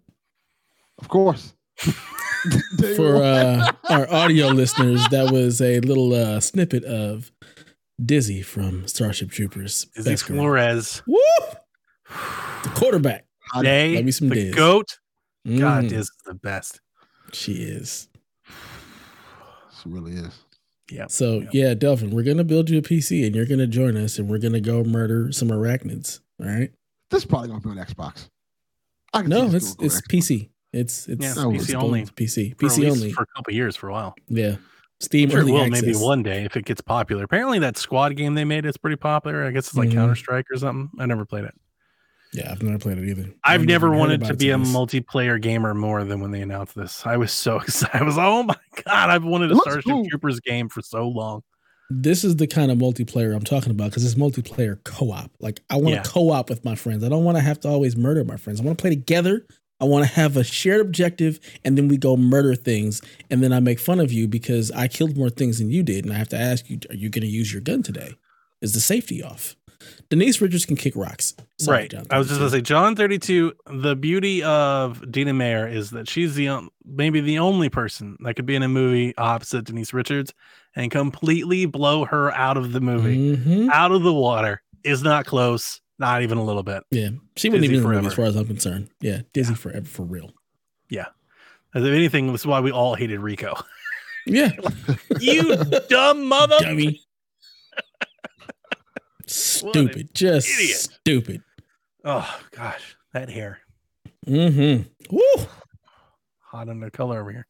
Of 1.00 1.08
course. 1.08 1.54
Day 2.78 2.96
For 2.96 3.18
uh, 3.18 3.72
our 3.90 4.12
audio 4.12 4.48
listeners, 4.48 5.06
that 5.10 5.32
was 5.32 5.62
a 5.62 5.80
little 5.82 6.14
uh, 6.14 6.40
snippet 6.40 6.84
of 6.84 7.32
Dizzy 8.04 8.42
from 8.42 8.88
Starship 8.88 9.32
Troopers. 9.32 9.88
Izzy 9.96 10.12
Best 10.12 10.28
girl. 10.28 10.38
Flores. 10.38 11.02
Woo! 11.08 11.20
The 12.64 12.70
quarterback. 12.70 13.26
Day, 13.62 13.96
love 13.96 14.06
me 14.06 14.12
some 14.12 14.30
the 14.30 14.36
Diz. 14.36 14.56
goat. 14.56 14.98
God. 15.48 15.84
Diz 15.90 16.08
is 16.08 16.12
the 16.26 16.34
best. 16.34 16.82
She 17.34 17.54
is. 17.54 18.10
She 19.82 19.90
really 19.90 20.14
is. 20.14 20.34
Yeah. 20.90 21.06
So 21.08 21.40
yeah. 21.40 21.50
yeah, 21.68 21.74
Delvin, 21.76 22.10
we're 22.12 22.24
gonna 22.24 22.44
build 22.44 22.70
you 22.70 22.80
a 22.80 22.82
PC 22.82 23.26
and 23.26 23.36
you're 23.36 23.46
gonna 23.46 23.68
join 23.68 23.96
us 23.96 24.18
and 24.18 24.28
we're 24.30 24.40
gonna 24.40 24.60
go 24.60 24.84
murder 24.84 25.32
some 25.32 25.50
arachnids. 25.50 26.20
All 26.42 26.48
right. 26.48 26.72
This 27.10 27.24
is 27.24 27.26
probably 27.26 27.50
gonna 27.50 27.62
be 27.62 27.70
on 27.70 27.78
Xbox. 27.78 28.30
I 29.14 29.22
can 29.22 29.30
No, 29.30 29.46
it's 29.46 29.76
it's 29.80 30.02
Xbox. 30.02 30.08
PC. 30.08 30.50
It's 30.78 31.08
it's, 31.08 31.24
Yeah, 31.24 31.32
it's 31.32 31.40
PC 31.40 31.56
it's 31.62 31.74
only. 31.74 32.06
to 32.06 32.14
PC. 32.14 32.60
For 32.60 32.66
PC 32.66 32.90
only. 32.92 33.12
for 33.12 33.24
a 33.24 33.28
couple 33.36 33.54
years 33.54 33.76
for 33.76 33.90
a 33.90 33.94
while. 33.94 34.16
yeah. 34.28 34.56
Steam 35.00 35.30
Sure, 35.30 35.46
will 35.46 35.62
access. 35.62 35.84
maybe 35.84 35.96
one 35.96 36.24
day 36.24 36.44
if 36.44 36.58
it 36.58 36.66
gets 36.66 36.82
popular. 36.82 37.24
Apparently, 37.24 37.60
that 37.60 37.78
squad 37.78 38.16
game 38.16 38.34
they 38.34 38.46
made 38.46 38.66
is 38.66 38.78
pretty 38.78 38.96
popular. 38.96 39.46
I 39.46 39.52
guess 39.52 39.68
it's 39.68 39.76
like 39.76 39.90
Mhm. 39.90 39.94
Counter 39.94 40.16
Strike 40.16 40.46
or 40.52 40.58
something. 40.58 40.90
I 41.00 41.06
never 41.06 41.24
played 41.24 41.44
it. 41.44 41.54
Yeah, 42.34 42.52
I've 42.52 42.64
never 42.64 42.80
played 42.80 42.98
it 42.98 43.08
either. 43.08 43.30
I've 43.44 43.62
I've 43.62 43.66
never 43.68 43.88
even 43.88 43.94
heard 43.94 44.00
wanted 44.00 44.24
to 44.26 44.32
it 44.34 44.40
be 44.40 44.50
a 44.50 44.58
this. 44.58 44.68
multiplayer 44.74 45.40
gamer 45.40 45.76
more 45.76 46.04
than 46.04 46.20
when 46.20 46.32
they 46.32 46.42
announced 46.42 46.76
this. 46.76 47.06
I 47.06 47.16
was 47.18 47.32
so 47.32 47.58
excited. 47.62 47.96
I 47.96 48.04
was, 48.04 48.18
oh 48.18 48.42
my 48.44 48.56
god, 48.86 49.10
I've 49.12 49.24
wanted 49.24 49.52
It 49.52 49.52
a 49.52 49.56
looks 49.56 49.68
Starship 49.70 49.86
cool. 49.92 50.06
Troopers 50.10 50.40
game 50.40 50.68
for 50.68 50.82
so 50.82 51.08
long. 51.08 51.44
This 51.92 52.24
is 52.26 52.36
the 52.38 52.48
kind 52.48 52.72
of 52.72 52.80
multiplayer 52.80 53.36
I'm 53.36 53.44
talking 53.46 53.70
about 53.72 53.92
because 53.92 54.04
it's 54.04 54.16
multiplayer 54.16 54.84
co-op. 54.84 55.32
Like 55.40 55.62
I 55.70 55.76
want 55.76 55.90
to 55.90 55.92
Yeah. 55.92 56.04
co-op 56.04 56.50
with 56.50 56.66
my 56.66 56.74
friends. 56.76 57.04
I 57.04 57.10
don't 57.10 57.24
want 57.24 57.38
to 57.38 57.44
have 57.44 57.60
to 57.62 57.68
always 57.70 57.96
murder 57.96 58.24
my 58.26 58.36
friends. 58.36 58.60
I 58.60 58.64
want 58.64 58.78
to 58.78 58.82
play 58.82 58.90
together. 58.90 59.46
I 59.80 59.86
want 59.86 60.06
to 60.08 60.12
have 60.14 60.38
a 60.38 60.44
shared 60.44 60.82
objective, 60.82 61.40
and 61.64 61.78
then 61.78 61.88
we 61.88 61.98
go 61.98 62.18
murder 62.18 62.56
things, 62.56 63.02
and 63.30 63.44
then 63.44 63.54
I 63.54 63.60
make 63.60 63.80
fun 63.80 64.00
of 64.00 64.12
you 64.12 64.28
because 64.28 64.72
I 64.72 64.88
killed 64.88 65.16
more 65.18 65.30
things 65.30 65.60
than 65.60 65.70
you 65.70 65.84
did, 65.84 66.04
and 66.06 66.14
I 66.14 66.18
have 66.18 66.30
to 66.30 66.38
ask 66.38 66.70
you: 66.70 66.80
Are 66.90 66.96
you 66.96 67.10
going 67.10 67.22
to 67.22 67.28
use 67.28 67.52
your 67.54 67.62
gun 67.62 67.84
today? 67.84 68.16
Is 68.62 68.74
the 68.74 68.80
safety 68.80 69.22
off? 69.22 69.56
Denise 70.10 70.42
Richards 70.42 70.66
can 70.66 70.76
kick 70.76 70.96
rocks. 70.96 71.36
Sorry, 71.60 71.82
right. 71.82 71.92
John 71.92 72.08
I 72.10 72.18
was 72.18 72.28
just 72.28 72.40
gonna 72.40 72.50
say, 72.50 72.62
John 72.62 72.96
Thirty 72.96 73.20
Two. 73.20 73.54
The 73.68 73.96
beauty 73.96 74.42
of 74.44 75.10
Dina 75.12 75.34
Mayer 75.34 75.68
is 75.68 75.92
that 75.92 76.10
she's 76.10 76.34
the 76.36 76.48
on- 76.48 76.70
maybe 76.84 77.22
the 77.22 77.38
only 77.40 77.70
person 77.70 78.18
that 78.22 78.34
could 78.36 78.48
be 78.48 78.56
in 78.56 78.64
a 78.64 78.68
movie 78.68 79.16
opposite 79.18 79.66
Denise 79.66 79.94
Richards 79.94 80.34
and 80.76 80.90
completely 80.90 81.68
blow 81.68 82.06
her 82.06 82.32
out 82.34 82.58
of 82.58 82.72
the 82.74 82.82
movie, 82.82 83.38
Mhm. 83.38 83.70
out 83.70 83.92
of 83.92 84.02
the 84.02 84.14
water. 84.14 84.62
Is 84.84 85.04
not 85.04 85.26
close, 85.26 85.80
not 86.00 86.22
even 86.24 86.38
a 86.38 86.44
little 86.44 86.64
bit. 86.64 86.84
Yeah, 86.92 87.10
she 87.36 87.50
wouldn't 87.50 87.64
Disney 87.64 87.78
even 87.78 87.88
forever. 87.90 88.08
as 88.08 88.14
far 88.14 88.26
as 88.26 88.36
I'm 88.36 88.46
concerned. 88.48 88.90
Yeah, 89.02 89.22
Disney 89.34 89.56
forever 89.56 89.86
for 89.86 90.04
real. 90.04 90.32
Yeah. 90.90 91.08
As 91.76 91.84
if 91.84 91.94
anything, 91.94 92.32
this 92.32 92.42
is 92.42 92.48
why 92.48 92.60
we 92.62 92.72
all 92.72 92.96
hated 92.96 93.20
Rico. 93.20 93.54
Yeah, 94.30 94.52
you 95.22 95.56
dumb 95.88 96.26
mother. 96.26 96.58
dummy. 96.60 97.00
stupid, 99.28 100.14
just 100.14 100.50
idiot. 100.50 100.78
stupid. 100.78 101.42
Oh 102.04 102.40
gosh, 102.52 102.96
that 103.14 103.30
hair 103.30 103.60
Mm-hmm. 104.28 104.84
Woo. 105.16 105.46
hot 106.42 106.68
under 106.68 106.90
color 106.90 107.22
over 107.22 107.32
here. 107.32 107.48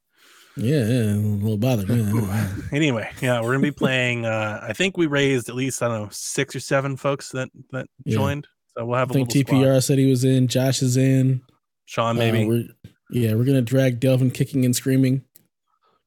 Yeah, 0.57 0.85
yeah, 0.88 1.13
a 1.13 1.17
little 1.17 1.57
bothered. 1.57 1.89
Yeah. 1.89 2.47
Anyway, 2.71 3.09
yeah, 3.21 3.39
we're 3.41 3.51
gonna 3.53 3.59
be 3.61 3.71
playing. 3.71 4.25
uh 4.25 4.59
I 4.61 4.73
think 4.73 4.97
we 4.97 5.05
raised 5.07 5.49
at 5.49 5.55
least 5.55 5.81
I 5.84 5.88
don't 5.88 6.01
know 6.03 6.09
six 6.11 6.55
or 6.55 6.59
seven 6.59 6.97
folks 6.97 7.29
that 7.29 7.49
that 7.71 7.88
Yeah. 8.05 8.15
joined. 8.17 8.47
So 8.77 8.85
we'll 8.85 8.97
have 8.99 9.11
I 9.11 9.13
a 9.13 9.13
think 9.25 9.29
TPR 9.29 9.45
squad. 9.61 9.79
said 9.84 9.97
he 9.99 10.09
was 10.09 10.23
in. 10.23 10.47
Josh 10.47 10.81
is 10.81 10.97
in. 10.97 11.41
Sean 11.85 12.17
Uh, 12.17 12.19
maybe. 12.19 12.45
we're, 12.45 12.65
yeah, 13.11 13.34
we're 13.35 13.45
gonna 13.45 13.61
drag 13.61 13.99
Delvin 13.99 14.31
kicking 14.31 14.65
and 14.65 14.75
screaming. 14.75 15.23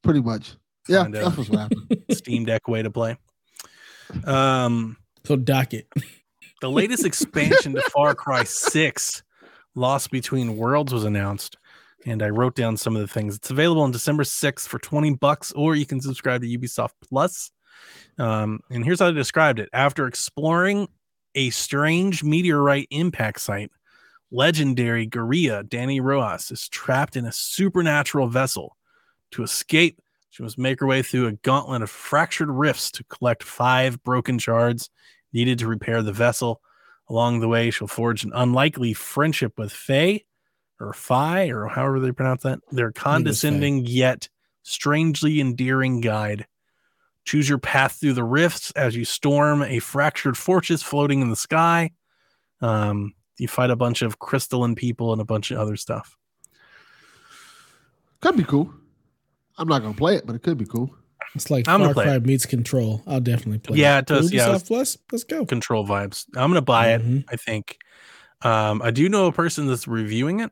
Pretty 0.02 0.20
much. 0.20 0.52
Yeah, 0.88 1.02
Find 1.02 1.14
a 1.14 1.20
that's 1.24 1.36
what's 1.36 1.50
happening. 1.50 1.86
Steam 2.10 2.44
Deck 2.44 2.66
way 2.68 2.82
to 2.82 2.90
play. 2.90 3.16
Um, 4.24 4.96
So 5.24 5.36
dock 5.36 5.74
it. 5.74 5.86
the 6.60 6.70
latest 6.70 7.04
expansion 7.04 7.74
to 7.74 7.82
Far 7.92 8.14
Cry 8.14 8.44
Six, 8.44 9.22
Lost 9.74 10.10
Between 10.10 10.56
Worlds, 10.56 10.92
was 10.92 11.04
announced, 11.04 11.56
and 12.06 12.22
I 12.22 12.28
wrote 12.28 12.54
down 12.54 12.76
some 12.76 12.96
of 12.96 13.02
the 13.02 13.08
things. 13.08 13.36
It's 13.36 13.50
available 13.50 13.82
on 13.82 13.90
December 13.90 14.24
sixth 14.24 14.68
for 14.68 14.78
twenty 14.78 15.14
bucks, 15.14 15.52
or 15.52 15.76
you 15.76 15.86
can 15.86 16.00
subscribe 16.00 16.42
to 16.42 16.58
Ubisoft 16.58 16.92
Plus. 17.06 17.50
Um, 18.18 18.60
and 18.70 18.84
here's 18.84 19.00
how 19.00 19.08
I 19.08 19.12
described 19.12 19.58
it: 19.58 19.68
After 19.72 20.06
exploring 20.06 20.88
a 21.34 21.50
strange 21.50 22.24
meteorite 22.24 22.88
impact 22.90 23.40
site, 23.40 23.70
legendary 24.30 25.06
guerrilla 25.06 25.64
Dani 25.64 26.00
Rojas 26.02 26.50
is 26.50 26.68
trapped 26.68 27.16
in 27.16 27.26
a 27.26 27.32
supernatural 27.32 28.28
vessel. 28.28 28.76
To 29.32 29.42
escape, 29.42 30.00
she 30.30 30.42
must 30.42 30.58
make 30.58 30.80
her 30.80 30.86
way 30.86 31.02
through 31.02 31.28
a 31.28 31.32
gauntlet 31.32 31.82
of 31.82 31.90
fractured 31.90 32.50
rifts 32.50 32.90
to 32.92 33.04
collect 33.04 33.42
five 33.42 34.02
broken 34.02 34.38
shards 34.38 34.90
needed 35.32 35.58
to 35.60 35.68
repair 35.68 36.02
the 36.02 36.12
vessel. 36.12 36.60
Along 37.08 37.40
the 37.40 37.48
way, 37.48 37.70
she'll 37.70 37.86
forge 37.86 38.24
an 38.24 38.32
unlikely 38.34 38.92
friendship 38.92 39.58
with 39.58 39.72
Faye 39.72 40.24
or 40.80 40.92
Phi, 40.92 41.48
or 41.48 41.68
however 41.68 42.00
they 42.00 42.12
pronounce 42.12 42.42
that. 42.42 42.60
Their 42.72 42.90
condescending 42.92 43.84
yet 43.86 44.28
strangely 44.62 45.40
endearing 45.40 46.00
guide. 46.00 46.46
Choose 47.24 47.48
your 47.48 47.58
path 47.58 47.98
through 48.00 48.14
the 48.14 48.24
rifts 48.24 48.70
as 48.72 48.96
you 48.96 49.04
storm 49.04 49.62
a 49.62 49.78
fractured 49.78 50.36
fortress 50.36 50.82
floating 50.82 51.20
in 51.20 51.28
the 51.30 51.36
sky. 51.36 51.90
Um, 52.60 53.14
you 53.38 53.46
fight 53.48 53.70
a 53.70 53.76
bunch 53.76 54.02
of 54.02 54.18
crystalline 54.18 54.74
people 54.74 55.12
and 55.12 55.20
a 55.20 55.24
bunch 55.24 55.50
of 55.50 55.58
other 55.58 55.76
stuff. 55.76 56.16
Could 58.20 58.36
be 58.36 58.44
cool. 58.44 58.72
I'm 59.58 59.68
not 59.68 59.82
gonna 59.82 59.94
play 59.94 60.16
it, 60.16 60.26
but 60.26 60.34
it 60.34 60.42
could 60.42 60.58
be 60.58 60.66
cool. 60.66 60.94
It's 61.34 61.50
like 61.50 61.68
I'm 61.68 61.80
Far 61.80 61.94
play 61.94 62.04
Cry 62.04 62.18
meets 62.18 62.44
Control. 62.46 63.02
I'll 63.06 63.20
definitely 63.20 63.58
play. 63.58 63.78
It. 63.78 63.80
Yeah, 63.82 63.98
it 63.98 64.06
does. 64.06 64.32
Yeah, 64.32 64.48
Ubisoft 64.48 64.66
Plus. 64.66 64.98
Let's 65.12 65.24
go. 65.24 65.46
Control 65.46 65.86
vibes. 65.86 66.26
I'm 66.34 66.50
gonna 66.50 66.60
buy 66.62 66.92
it. 66.94 67.02
Mhm. 67.02 67.24
I 67.30 67.36
think. 67.36 67.78
Um, 68.42 68.80
I 68.82 68.90
do 68.90 69.08
know 69.08 69.26
a 69.26 69.32
person 69.32 69.66
that's 69.66 69.86
reviewing 69.86 70.40
it. 70.40 70.50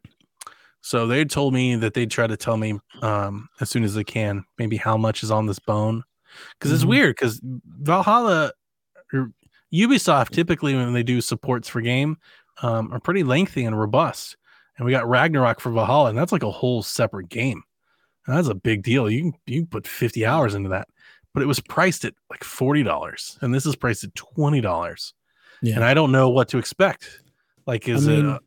So 0.88 1.06
they 1.06 1.22
told 1.26 1.52
me 1.52 1.76
that 1.76 1.92
they'd 1.92 2.10
try 2.10 2.26
to 2.26 2.36
tell 2.36 2.56
me 2.56 2.78
um, 3.02 3.46
as 3.60 3.68
soon 3.68 3.84
as 3.84 3.92
they 3.92 4.04
can, 4.04 4.42
maybe 4.56 4.78
how 4.78 4.96
much 4.96 5.22
is 5.22 5.30
on 5.30 5.44
this 5.44 5.58
bone. 5.58 6.02
Because 6.54 6.72
it's 6.72 6.84
Mhm. 6.84 6.88
weird, 6.88 7.16
because 7.16 7.42
Valhalla 7.42 8.52
or 9.12 9.30
Ubisoft 9.70 10.30
typically 10.30 10.74
when 10.74 10.94
they 10.94 11.02
do 11.02 11.20
supports 11.20 11.68
for 11.68 11.82
game 11.82 12.16
um, 12.62 12.90
are 12.90 13.00
pretty 13.00 13.22
lengthy 13.22 13.66
and 13.66 13.78
robust. 13.78 14.38
And 14.78 14.86
we 14.86 14.90
got 14.92 15.06
Ragnarok 15.06 15.60
for 15.60 15.70
Valhalla, 15.70 16.08
and 16.08 16.16
that's 16.16 16.32
like 16.32 16.42
a 16.42 16.50
whole 16.50 16.82
separate 16.82 17.28
game. 17.28 17.62
And 18.26 18.34
that's 18.36 18.48
a 18.48 18.54
big 18.54 18.82
deal. 18.82 19.10
You 19.10 19.20
can 19.20 19.32
you 19.46 19.60
can 19.60 19.66
put 19.66 19.86
50 19.86 20.24
hours 20.24 20.54
into 20.54 20.70
that. 20.70 20.88
But 21.34 21.42
it 21.42 21.46
was 21.46 21.60
priced 21.60 22.06
at 22.06 22.14
like 22.30 22.44
$40, 22.44 23.36
and 23.42 23.54
this 23.54 23.66
is 23.66 23.76
priced 23.76 24.04
at 24.04 24.14
$20 24.14 25.12
Yeah. 25.60 25.74
and 25.74 25.84
I 25.84 25.92
don't 25.92 26.12
know 26.12 26.30
what 26.30 26.48
to 26.48 26.56
expect. 26.58 27.20
Like, 27.66 27.86
is 27.88 28.08
mean, 28.08 28.24
it? 28.24 28.26
uh, 28.26 28.38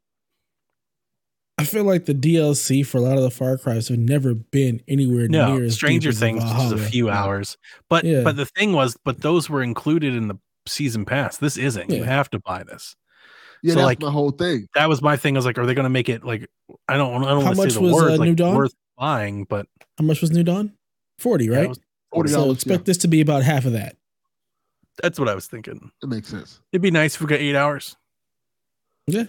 I 1.61 1.65
feel 1.65 1.83
like 1.83 2.05
the 2.05 2.13
DLC 2.13 2.85
for 2.85 2.97
a 2.97 3.01
lot 3.01 3.17
of 3.17 3.23
the 3.23 3.31
Far 3.31 3.57
Cries 3.57 3.87
have 3.89 3.97
never 3.99 4.33
been 4.33 4.81
anywhere 4.87 5.27
No, 5.27 5.57
near 5.57 5.69
Stranger 5.69 6.09
deep 6.09 6.15
as 6.15 6.19
Things 6.19 6.43
just 6.43 6.73
a 6.73 6.77
few 6.77 7.07
Yeah. 7.07 7.21
hours. 7.23 7.57
But 7.89 8.03
Yeah. 8.03 8.21
but 8.23 8.35
the 8.35 8.45
thing 8.45 8.73
was, 8.73 8.97
but 9.03 9.21
those 9.21 9.49
were 9.49 9.61
included 9.63 10.15
in 10.15 10.27
the 10.27 10.37
season 10.67 11.05
pass. 11.05 11.37
This 11.37 11.57
isn't. 11.57 11.89
You 11.89 12.03
have 12.03 12.29
to 12.31 12.39
buy 12.39 12.63
this. 12.63 12.95
Yeah, 13.63 13.73
So, 13.73 13.75
that's 13.79 13.85
like- 13.85 14.01
my 14.01 14.11
whole 14.11 14.31
thing. 14.31 14.67
That 14.75 14.89
was 14.89 15.01
my 15.01 15.17
thing. 15.17 15.35
I 15.35 15.39
was 15.39 15.45
like, 15.45 15.57
are 15.57 15.65
they 15.65 15.73
going 15.75 15.83
to 15.83 15.89
make 15.89 16.09
it 16.09 16.23
like? 16.23 16.47
I 16.87 16.97
don't. 16.97 17.23
I 17.23 17.29
don't 17.29 17.41
How 17.41 17.45
want 17.47 17.55
to 17.57 17.61
much 17.63 17.69
say 17.71 17.75
the 17.75 17.81
was, 17.81 17.93
words 17.93 18.13
uh, 18.15 18.17
like 18.17 18.27
New 18.29 18.35
Dawn? 18.35 18.55
worth 18.55 18.73
buying, 18.97 19.43
but 19.45 19.67
How 19.97 20.03
much 20.05 20.21
was 20.21 20.31
New 20.31 20.43
Dawn? 20.43 20.73
Forty, 21.19 21.49
right? 21.49 21.69
was- 21.69 21.79
Forty 22.11 22.29
so 22.31 22.37
dollars. 22.41 22.55
expect 22.57 22.85
this 22.85 22.97
to 22.97 23.07
be 23.07 23.21
about 23.21 23.43
half 23.43 23.65
of 23.65 23.73
that. 23.73 23.95
that's 25.01 25.17
what 25.17 25.29
I 25.29 25.33
was 25.35 25.47
thinking. 25.47 25.89
It 26.03 26.09
makes 26.09 26.27
sense. 26.27 26.59
It'd 26.71 26.81
be 26.81 26.91
nice 26.91 27.15
if 27.15 27.21
we 27.21 27.27
got 27.27 27.39
eight 27.39 27.55
hours. 27.55 27.95
Yeah. 29.07 29.23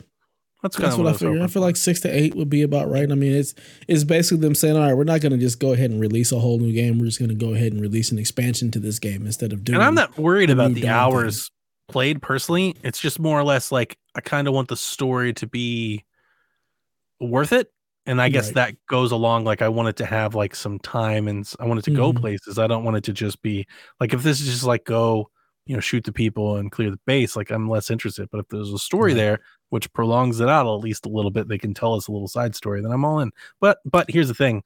That's 0.62 0.76
kind 0.76 0.86
That's 0.86 0.94
of 0.94 0.98
what 1.01 1.09
I 1.09 1.12
was 1.12 1.20
figure. 1.20 1.43
I 1.43 1.47
feel 1.48 1.62
like 1.62 1.76
six 1.76 2.01
to 2.01 2.09
eight 2.09 2.34
would 2.36 2.48
be 2.51 2.62
about 2.62 2.89
right. 2.90 3.10
I 3.10 3.14
mean, 3.14 3.32
it's 3.32 3.55
it's 3.89 4.05
basically 4.05 4.39
them 4.43 4.55
saying, 4.55 4.76
"All 4.76 4.82
right, 4.82 4.94
we're 4.97 5.05
not 5.05 5.20
going 5.20 5.32
to 5.32 5.39
just 5.39 5.59
go 5.59 5.72
ahead 5.72 5.90
and 5.90 6.01
release 6.01 6.30
a 6.32 6.39
whole 6.39 6.59
new 6.59 6.72
game. 6.72 6.98
We're 6.98 7.06
just 7.06 7.18
going 7.18 7.30
to 7.30 7.34
go 7.34 7.52
ahead 7.55 7.72
and 7.72 7.80
release 7.80 8.12
an 8.12 8.18
expansion 8.18 8.70
to 8.72 8.78
this 8.78 8.98
game 8.98 9.26
instead 9.26 9.52
of 9.52 9.64
doing." 9.64 9.76
and 9.76 9.84
I'm 9.84 9.94
not 9.94 10.16
worried 10.18 10.51
about 10.51 10.74
the 10.74 10.89
hours 10.89 11.51
played 11.89 12.22
personally. 12.22 12.76
It's 12.84 13.01
just 13.01 13.18
more 13.18 13.39
or 13.39 13.44
less 13.44 13.70
like 13.72 13.98
I 14.14 14.20
kind 14.20 14.47
of 14.48 14.55
want 14.55 14.68
the 14.68 14.76
story 14.76 15.32
to 15.34 15.47
be 15.47 16.05
worth 17.20 17.52
it. 17.52 17.70
And 18.06 18.20
I 18.20 18.28
guess 18.28 18.47
Right. 18.48 18.55
that 18.55 18.74
goes 18.89 19.12
along 19.12 19.44
like 19.44 19.62
I 19.62 19.68
want 19.68 19.89
it 19.89 19.97
to 19.97 20.06
have 20.06 20.34
like 20.34 20.56
some 20.56 20.78
time 20.80 21.28
and 21.28 21.48
I 21.60 21.66
want 21.66 21.78
it 21.78 21.84
to 21.84 21.93
go 21.94 22.12
Mhm. 22.12 22.20
places. 22.20 22.59
I 22.59 22.66
don't 22.66 22.82
want 22.84 22.97
it 22.97 23.05
to 23.05 23.12
just 23.12 23.40
be 23.43 23.66
like 24.01 24.12
if 24.12 24.22
this 24.24 24.40
is 24.40 24.47
just 24.48 24.64
like 24.64 24.84
go, 24.84 25.30
you 25.66 25.76
know, 25.76 25.80
shoot 25.80 26.02
the 26.05 26.12
people 26.12 26.56
and 26.56 26.72
clear 26.72 26.90
the 26.90 26.98
base, 27.06 27.36
like 27.36 27.51
I'm 27.51 27.68
less 27.70 27.90
interested. 27.90 28.28
But 28.32 28.39
if 28.40 28.48
there's 28.48 28.72
a 28.72 28.78
story 28.78 29.12
Right. 29.12 29.18
there 29.18 29.40
which 29.73 29.90
prolongs 29.94 30.39
it 30.39 30.51
out 30.51 30.66
at 30.66 30.85
least 30.85 31.07
a 31.07 31.09
little 31.09 31.31
bit, 31.31 31.49
they 31.49 31.57
can 31.57 31.73
tell 31.73 31.94
us 31.94 32.07
a 32.07 32.12
little 32.12 32.28
side 32.28 32.55
story, 32.55 32.82
then 32.82 32.93
I'm 32.93 33.07
all 33.07 33.20
in. 33.20 33.31
But 33.59 33.78
but 33.86 34.11
here's 34.11 34.28
the 34.28 34.35
thing. 34.35 34.62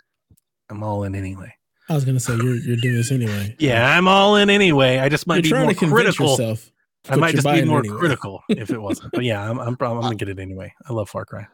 I'm 0.69 0.83
all 0.83 1.05
in 1.05 1.15
anyway. 1.15 1.55
I 1.89 1.95
was 1.95 2.05
going 2.05 2.17
to 2.17 2.21
say 2.21 2.35
you're 2.35 2.57
you're 2.57 2.77
doing 2.77 2.97
this 2.97 3.13
anyway. 3.13 3.55
Yeah, 3.61 3.97
I'm 3.97 4.09
all 4.09 4.35
in 4.35 4.51
anyway. 4.51 4.99
I 4.99 5.09
just 5.09 5.29
might 5.29 5.37
you're 5.37 5.43
be 5.45 5.49
trying 5.51 5.63
more 5.63 5.73
to 5.75 5.79
convince 5.79 6.17
critical. 6.17 6.31
yourself. 6.31 6.73
I 7.09 7.15
might 7.15 7.37
just 7.37 7.47
be 7.47 7.65
more 7.65 7.79
anyway. 7.79 7.99
critical 7.99 8.43
if 8.49 8.71
it 8.71 8.83
wasn't. 8.83 9.13
But 9.13 9.23
yeah, 9.23 9.49
I'm 9.49 9.61
I'm, 9.61 9.77
probably, 9.77 9.99
I'm 9.99 10.03
gonna 10.07 10.17
get 10.17 10.29
it 10.29 10.41
anyway. 10.41 10.75
I 10.89 10.93
love 10.93 11.09
Far 11.09 11.25
Cry. 11.25 11.47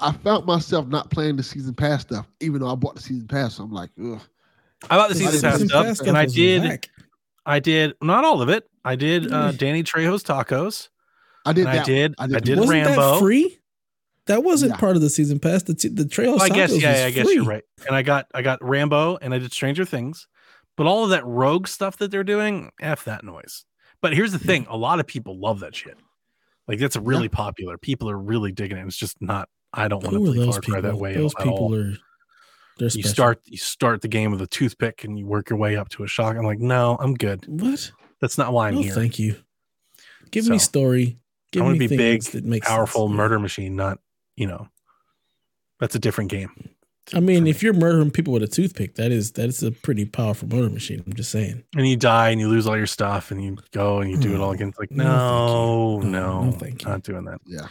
I 0.00 0.10
found 0.10 0.46
myself 0.46 0.88
not 0.88 1.12
playing 1.12 1.36
the 1.36 1.44
season 1.44 1.74
pass 1.74 2.02
stuff, 2.02 2.26
even 2.40 2.60
though 2.60 2.72
I 2.72 2.74
bought 2.74 2.96
the 2.96 3.02
season 3.02 3.28
pass. 3.28 3.54
So 3.54 3.62
I'm 3.62 3.70
like, 3.70 3.90
ugh. 4.04 4.20
I 4.90 4.96
bought 4.96 5.10
the 5.10 5.14
The 5.14 5.20
season 5.20 5.32
season 5.34 5.50
pass 5.50 5.60
pass 5.60 5.68
stuff, 5.68 5.96
stuff 5.98 6.08
and 6.08 6.18
I 6.18 6.26
did 6.26 6.62
whack. 6.62 6.90
I 7.46 7.60
did 7.60 7.94
not 8.02 8.24
all 8.24 8.42
of 8.42 8.48
it. 8.48 8.68
I 8.84 8.96
did 8.96 9.32
uh. 9.32 9.52
Danny 9.52 9.84
Trejo's 9.84 10.24
tacos. 10.24 10.88
I 11.50 11.52
did 11.52 11.60
And 11.66 11.68
I 11.70 11.76
that. 11.76 11.86
did- 11.86 12.14
one. 12.18 12.34
I 12.34 12.38
did. 12.40 12.58
Wasn't 12.58 12.70
Rambo. 12.86 13.12
that 13.14 13.20
free? 13.20 13.58
That 14.26 14.44
wasn't 14.44 14.72
Yeah. 14.72 14.76
part 14.78 14.96
of 14.96 15.02
the 15.02 15.10
season 15.10 15.38
pass. 15.40 15.62
The 15.64 15.74
t- 15.74 15.88
the 15.88 16.04
trail. 16.06 16.36
Well, 16.36 16.42
I 16.42 16.48
guess 16.50 16.70
yeah, 16.76 17.00
yeah, 17.00 17.06
I 17.06 17.10
guess 17.10 17.24
free. 17.26 17.34
you're 17.36 17.44
right. 17.44 17.64
And 17.86 17.96
I 17.96 18.02
got 18.02 18.26
I 18.34 18.42
got 18.42 18.62
Rambo 18.62 19.18
and 19.20 19.34
I 19.34 19.38
did 19.38 19.52
Stranger 19.52 19.84
Things, 19.84 20.26
But 20.76 20.86
all 20.86 21.04
of 21.04 21.10
that 21.10 21.26
rogue 21.26 21.66
stuff 21.66 21.96
that 21.98 22.10
they're 22.10 22.24
doing, 22.24 22.70
f 22.80 23.04
that 23.04 23.24
noise. 23.24 23.64
But 24.00 24.14
here's 24.14 24.32
the 24.32 24.38
thing: 24.38 24.66
a 24.70 24.76
lot 24.76 25.00
of 25.00 25.06
people 25.06 25.38
love 25.38 25.60
that 25.60 25.74
shit. 25.74 25.98
Like 26.68 26.78
that's 26.78 26.96
really 26.96 27.28
popular. 27.28 27.76
People 27.76 28.08
are 28.08 28.16
really 28.18 28.52
digging 28.52 28.78
it. 28.78 28.86
It's 28.86 28.96
just 28.96 29.20
not. 29.20 29.48
I 29.74 29.88
don't 29.88 30.02
want 30.02 30.14
to 30.14 30.20
play 30.32 30.38
those 30.38 30.54
Far 30.56 30.62
Cry 30.62 30.76
people? 30.76 30.90
that 30.90 30.96
way 30.98 31.14
Those 31.14 31.34
at 31.38 31.46
all. 31.46 31.52
people 31.52 31.74
are. 31.74 31.96
They're 32.78 32.86
you 32.86 32.90
special. 32.90 33.10
start 33.10 33.40
you 33.46 33.58
start 33.58 34.00
the 34.00 34.08
game 34.08 34.30
with 34.30 34.40
a 34.42 34.46
toothpick 34.46 35.04
and 35.04 35.18
you 35.18 35.26
work 35.26 35.50
your 35.50 35.58
way 35.58 35.76
up 35.76 35.88
to 35.90 36.04
a 36.04 36.06
shock. 36.08 36.36
I'm 36.36 36.44
like, 36.44 36.60
no, 36.60 36.96
I'm 37.00 37.14
good. 37.14 37.44
What? 37.46 37.90
That's 38.20 38.38
not 38.38 38.52
why 38.54 38.68
I'm 38.68 38.76
No, 38.76 38.80
here. 38.82 38.94
thank 38.94 39.18
you. 39.18 39.36
Give 40.30 40.46
me 40.48 40.58
story. 40.58 41.18
Give 41.52 41.62
I 41.62 41.66
want 41.66 41.74
to 41.76 41.88
be 41.88 41.88
big, 41.88 42.22
things 42.22 42.30
that 42.30 42.44
make 42.44 42.62
powerful 42.62 43.08
sense. 43.08 43.16
murder 43.16 43.38
machine, 43.38 43.76
not 43.76 43.98
you 44.36 44.46
know. 44.46 44.68
That's 45.80 45.94
a 45.94 45.98
different 45.98 46.30
game. 46.30 46.50
I 47.12 47.18
mean, 47.20 47.46
if 47.48 47.62
you're 47.62 47.72
murdering 47.72 48.10
people 48.12 48.32
with 48.32 48.42
a 48.42 48.46
toothpick, 48.46 48.94
that 48.96 49.10
is 49.10 49.32
that 49.32 49.48
is 49.48 49.62
a 49.62 49.72
pretty 49.72 50.04
powerful 50.04 50.46
murder 50.48 50.70
machine. 50.70 51.02
I'm 51.06 51.12
just 51.14 51.30
saying. 51.30 51.64
And 51.74 51.88
you 51.88 51.96
die 51.96 52.28
and 52.30 52.40
you 52.40 52.48
lose 52.48 52.66
all 52.68 52.76
your 52.76 52.86
stuff 52.86 53.30
and 53.32 53.42
you 53.42 53.56
go 53.72 53.98
and 54.00 54.10
you 54.10 54.16
do 54.16 54.34
it 54.34 54.40
all 54.40 54.50
Oh, 54.50 54.52
again. 54.52 54.68
It's 54.68 54.78
like, 54.78 54.90
no, 54.92 55.98
no, 56.00 56.02
thank 56.02 56.04
you. 56.04 56.10
no, 56.10 56.20
No, 56.20 56.44
no, 56.44 56.52
thank 56.52 56.82
you. 56.82 56.88
not 56.88 57.02
doing 57.02 57.24
that. 57.24 57.40
Yeah. 57.46 57.66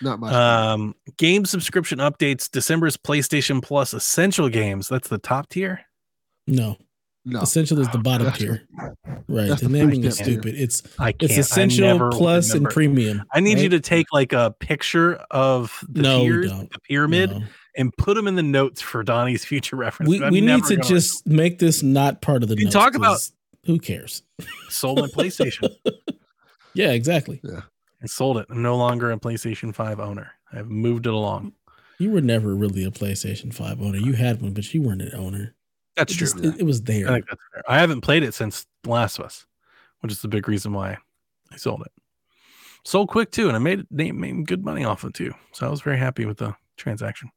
Not 0.00 0.18
much. 0.18 0.32
Um, 0.32 0.96
game 1.16 1.44
subscription 1.44 1.98
updates. 2.00 2.50
December's 2.50 2.96
PlayStation 2.96 3.62
Plus 3.62 3.94
Essential 3.94 4.48
games. 4.48 4.88
That's 4.88 5.06
the 5.08 5.18
top 5.18 5.48
tier. 5.50 5.82
No, 6.48 6.76
no. 7.24 7.40
essential 7.40 7.78
is 7.80 7.88
the 7.90 7.98
bottom 7.98 8.26
That's 8.26 8.38
tier. 8.38 8.62
Right. 9.28 9.48
that's 9.48 9.60
The 9.62 9.68
the 9.68 9.78
naming 9.78 10.04
is 10.04 10.14
step 10.16 10.26
tier. 10.26 10.34
stupid. 10.40 10.60
It's 10.60 10.82
I 10.98 11.12
can't. 11.12 11.22
it's 11.30 11.36
I 11.36 11.40
essential 11.40 11.86
never 11.86 12.10
plus 12.10 12.52
and 12.54 12.66
premium. 12.68 13.22
I 13.32 13.40
need 13.40 13.58
you 13.58 13.68
to 13.70 13.80
take 13.80 14.06
like 14.12 14.32
a 14.32 14.54
picture 14.58 15.16
of 15.30 15.84
the 15.88 16.02
No, 16.02 16.20
tiers, 16.22 16.50
the 16.50 16.78
pyramid, 16.88 17.30
No. 17.30 17.42
and 17.76 17.92
put 17.96 18.14
them 18.14 18.26
in 18.26 18.34
the 18.36 18.42
notes 18.42 18.80
for 18.80 19.02
Donnie's 19.02 19.44
future 19.44 19.76
reference. 19.84 20.10
We 20.10 20.20
we 20.30 20.40
need 20.40 20.64
to 20.64 20.76
gonna 20.76 20.88
just 20.88 21.26
make 21.26 21.58
this 21.58 21.82
not 21.82 22.20
part 22.22 22.42
of 22.42 22.48
the. 22.48 22.56
You 22.56 22.64
notes, 22.64 22.74
talk 22.74 22.94
about- 22.94 23.20
who 23.64 23.78
cares. 23.78 24.22
sold 24.68 24.98
my 25.00 25.06
PlayStation. 25.06 25.72
Yeah, 26.74 26.90
exactly. 26.92 27.40
Yeah. 27.44 27.60
I 28.02 28.06
sold 28.06 28.38
it. 28.38 28.46
I'm 28.50 28.62
no 28.62 28.76
longer 28.76 29.12
a 29.12 29.16
PlayStation 29.20 29.72
5 29.72 30.00
owner. 30.00 30.32
I've 30.52 30.68
moved 30.68 31.06
it 31.06 31.12
along. 31.12 31.52
You 31.98 32.10
were 32.10 32.20
never 32.20 32.56
really 32.56 32.84
a 32.84 32.90
PlayStation 32.90 33.54
Five 33.54 33.80
owner. 33.80 33.96
You 33.98 34.14
had 34.14 34.42
one, 34.42 34.52
but 34.54 34.74
you 34.74 34.82
weren't 34.82 35.02
an 35.02 35.14
owner. 35.14 35.54
That's 35.96 36.12
It 36.12 36.16
true. 36.16 36.26
just- 36.26 36.44
it, 36.44 36.60
it 36.60 36.64
was 36.64 36.82
there. 36.82 37.08
I 37.08 37.12
think 37.14 37.26
that's 37.28 37.40
fair. 37.52 37.62
I 37.68 37.78
haven't 37.78 38.00
played 38.00 38.22
it 38.22 38.34
since 38.34 38.66
The 38.82 38.90
Last 38.90 39.18
of 39.18 39.24
Us, 39.26 39.46
which 40.00 40.12
is 40.12 40.22
the 40.22 40.28
big 40.28 40.48
reason 40.48 40.72
why 40.72 40.96
I 41.50 41.56
sold 41.56 41.82
it. 41.82 41.92
Sold 42.84 43.08
quick 43.08 43.30
too, 43.30 43.46
and 43.48 43.56
I 43.56 43.60
made 43.60 43.84
made, 43.90 44.12
made 44.14 44.46
good 44.46 44.64
money 44.64 44.84
off 44.84 45.04
of 45.04 45.10
it 45.10 45.14
too. 45.14 45.32
So 45.52 45.66
I 45.66 45.70
was 45.70 45.82
very 45.82 45.98
happy 45.98 46.24
with 46.24 46.38
the 46.38 46.54
transaction. 46.76 47.30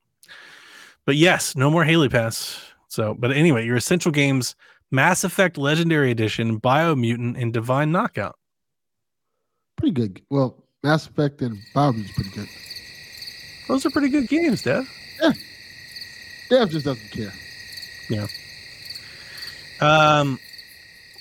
But 1.06 1.18
yes, 1.18 1.56
no 1.56 1.70
more 1.70 1.84
Haley 1.84 2.10
Pass. 2.10 2.60
So, 2.88 3.14
but 3.14 3.32
anyway, 3.32 3.64
your 3.66 3.76
essential 3.76 4.12
games: 4.12 4.56
Mass 4.90 5.24
Effect 5.24 5.58
Legendary 5.58 6.10
Edition, 6.10 6.60
Biomutant, 6.60 7.40
and 7.40 7.54
Divine 7.54 7.92
Knockout. 7.92 8.38
pretty 9.76 9.92
good. 9.94 10.22
Well, 10.32 10.64
Mass 10.82 11.06
Effect 11.06 11.42
and 11.44 11.58
Biomute's 11.76 12.12
pretty 12.14 12.32
good. 12.32 12.48
Those 13.68 13.86
are 13.86 13.92
pretty 13.92 14.10
good 14.10 14.28
games, 14.28 14.64
Dev. 14.64 14.90
Dev 16.50 16.70
just 16.72 16.86
doesn't 16.86 17.12
care. 17.12 17.34
Um, 19.82 20.40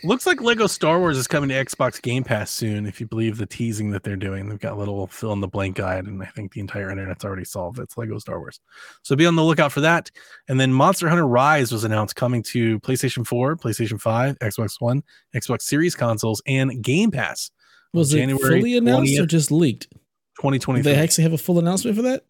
looks 0.04 0.26
like 0.26 0.40
Lego 0.40 0.66
Star 0.66 0.98
Wars 0.98 1.16
is 1.16 1.26
coming 1.26 1.48
to 1.48 1.64
Xbox 1.64 2.00
Game 2.00 2.24
Pass 2.24 2.50
soon. 2.50 2.86
If 2.86 3.00
you 3.00 3.06
believe 3.06 3.38
the 3.38 3.46
teasing 3.46 3.90
that 3.90 4.02
they're 4.02 4.16
doing, 4.16 4.48
they've 4.48 4.60
got 4.60 4.74
a 4.74 4.76
little 4.76 5.06
fill 5.06 5.32
in 5.32 5.40
the 5.40 5.48
blank 5.48 5.76
guide, 5.76 6.06
and 6.06 6.22
I 6.22 6.26
think 6.26 6.52
the 6.52 6.60
entire 6.60 6.90
internet's 6.90 7.24
already 7.24 7.44
solved. 7.44 7.78
It's 7.78 7.96
Lego 7.96 8.18
Star 8.18 8.38
Wars, 8.38 8.60
so 9.02 9.16
be 9.16 9.26
on 9.26 9.36
the 9.36 9.44
lookout 9.44 9.72
for 9.72 9.80
that. 9.80 10.10
And 10.48 10.60
then 10.60 10.72
Monster 10.72 11.08
Hunter 11.08 11.26
Rise 11.26 11.72
was 11.72 11.84
announced 11.84 12.16
coming 12.16 12.42
to 12.44 12.78
PlayStation 12.80 13.26
4, 13.26 13.56
PlayStation 13.56 14.00
5, 14.00 14.38
Xbox 14.38 14.80
One, 14.80 15.02
Xbox 15.34 15.62
Series 15.62 15.94
consoles, 15.94 16.42
and 16.46 16.82
Game 16.82 17.10
Pass. 17.10 17.50
was 17.92 18.12
it 18.14 18.28
fully 18.40 18.76
announced 18.76 19.18
or 19.18 19.26
just 19.26 19.50
leaked? 19.50 19.88
Did 19.90 20.40
2023. 20.40 20.82
they 20.82 20.98
actually 20.98 21.24
have 21.24 21.32
a 21.32 21.38
full 21.38 21.58
announcement 21.58 21.96
for 21.96 22.02
that? 22.02 22.24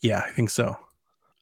yeah, 0.00 0.22
I 0.26 0.30
think 0.30 0.50
so. 0.50 0.76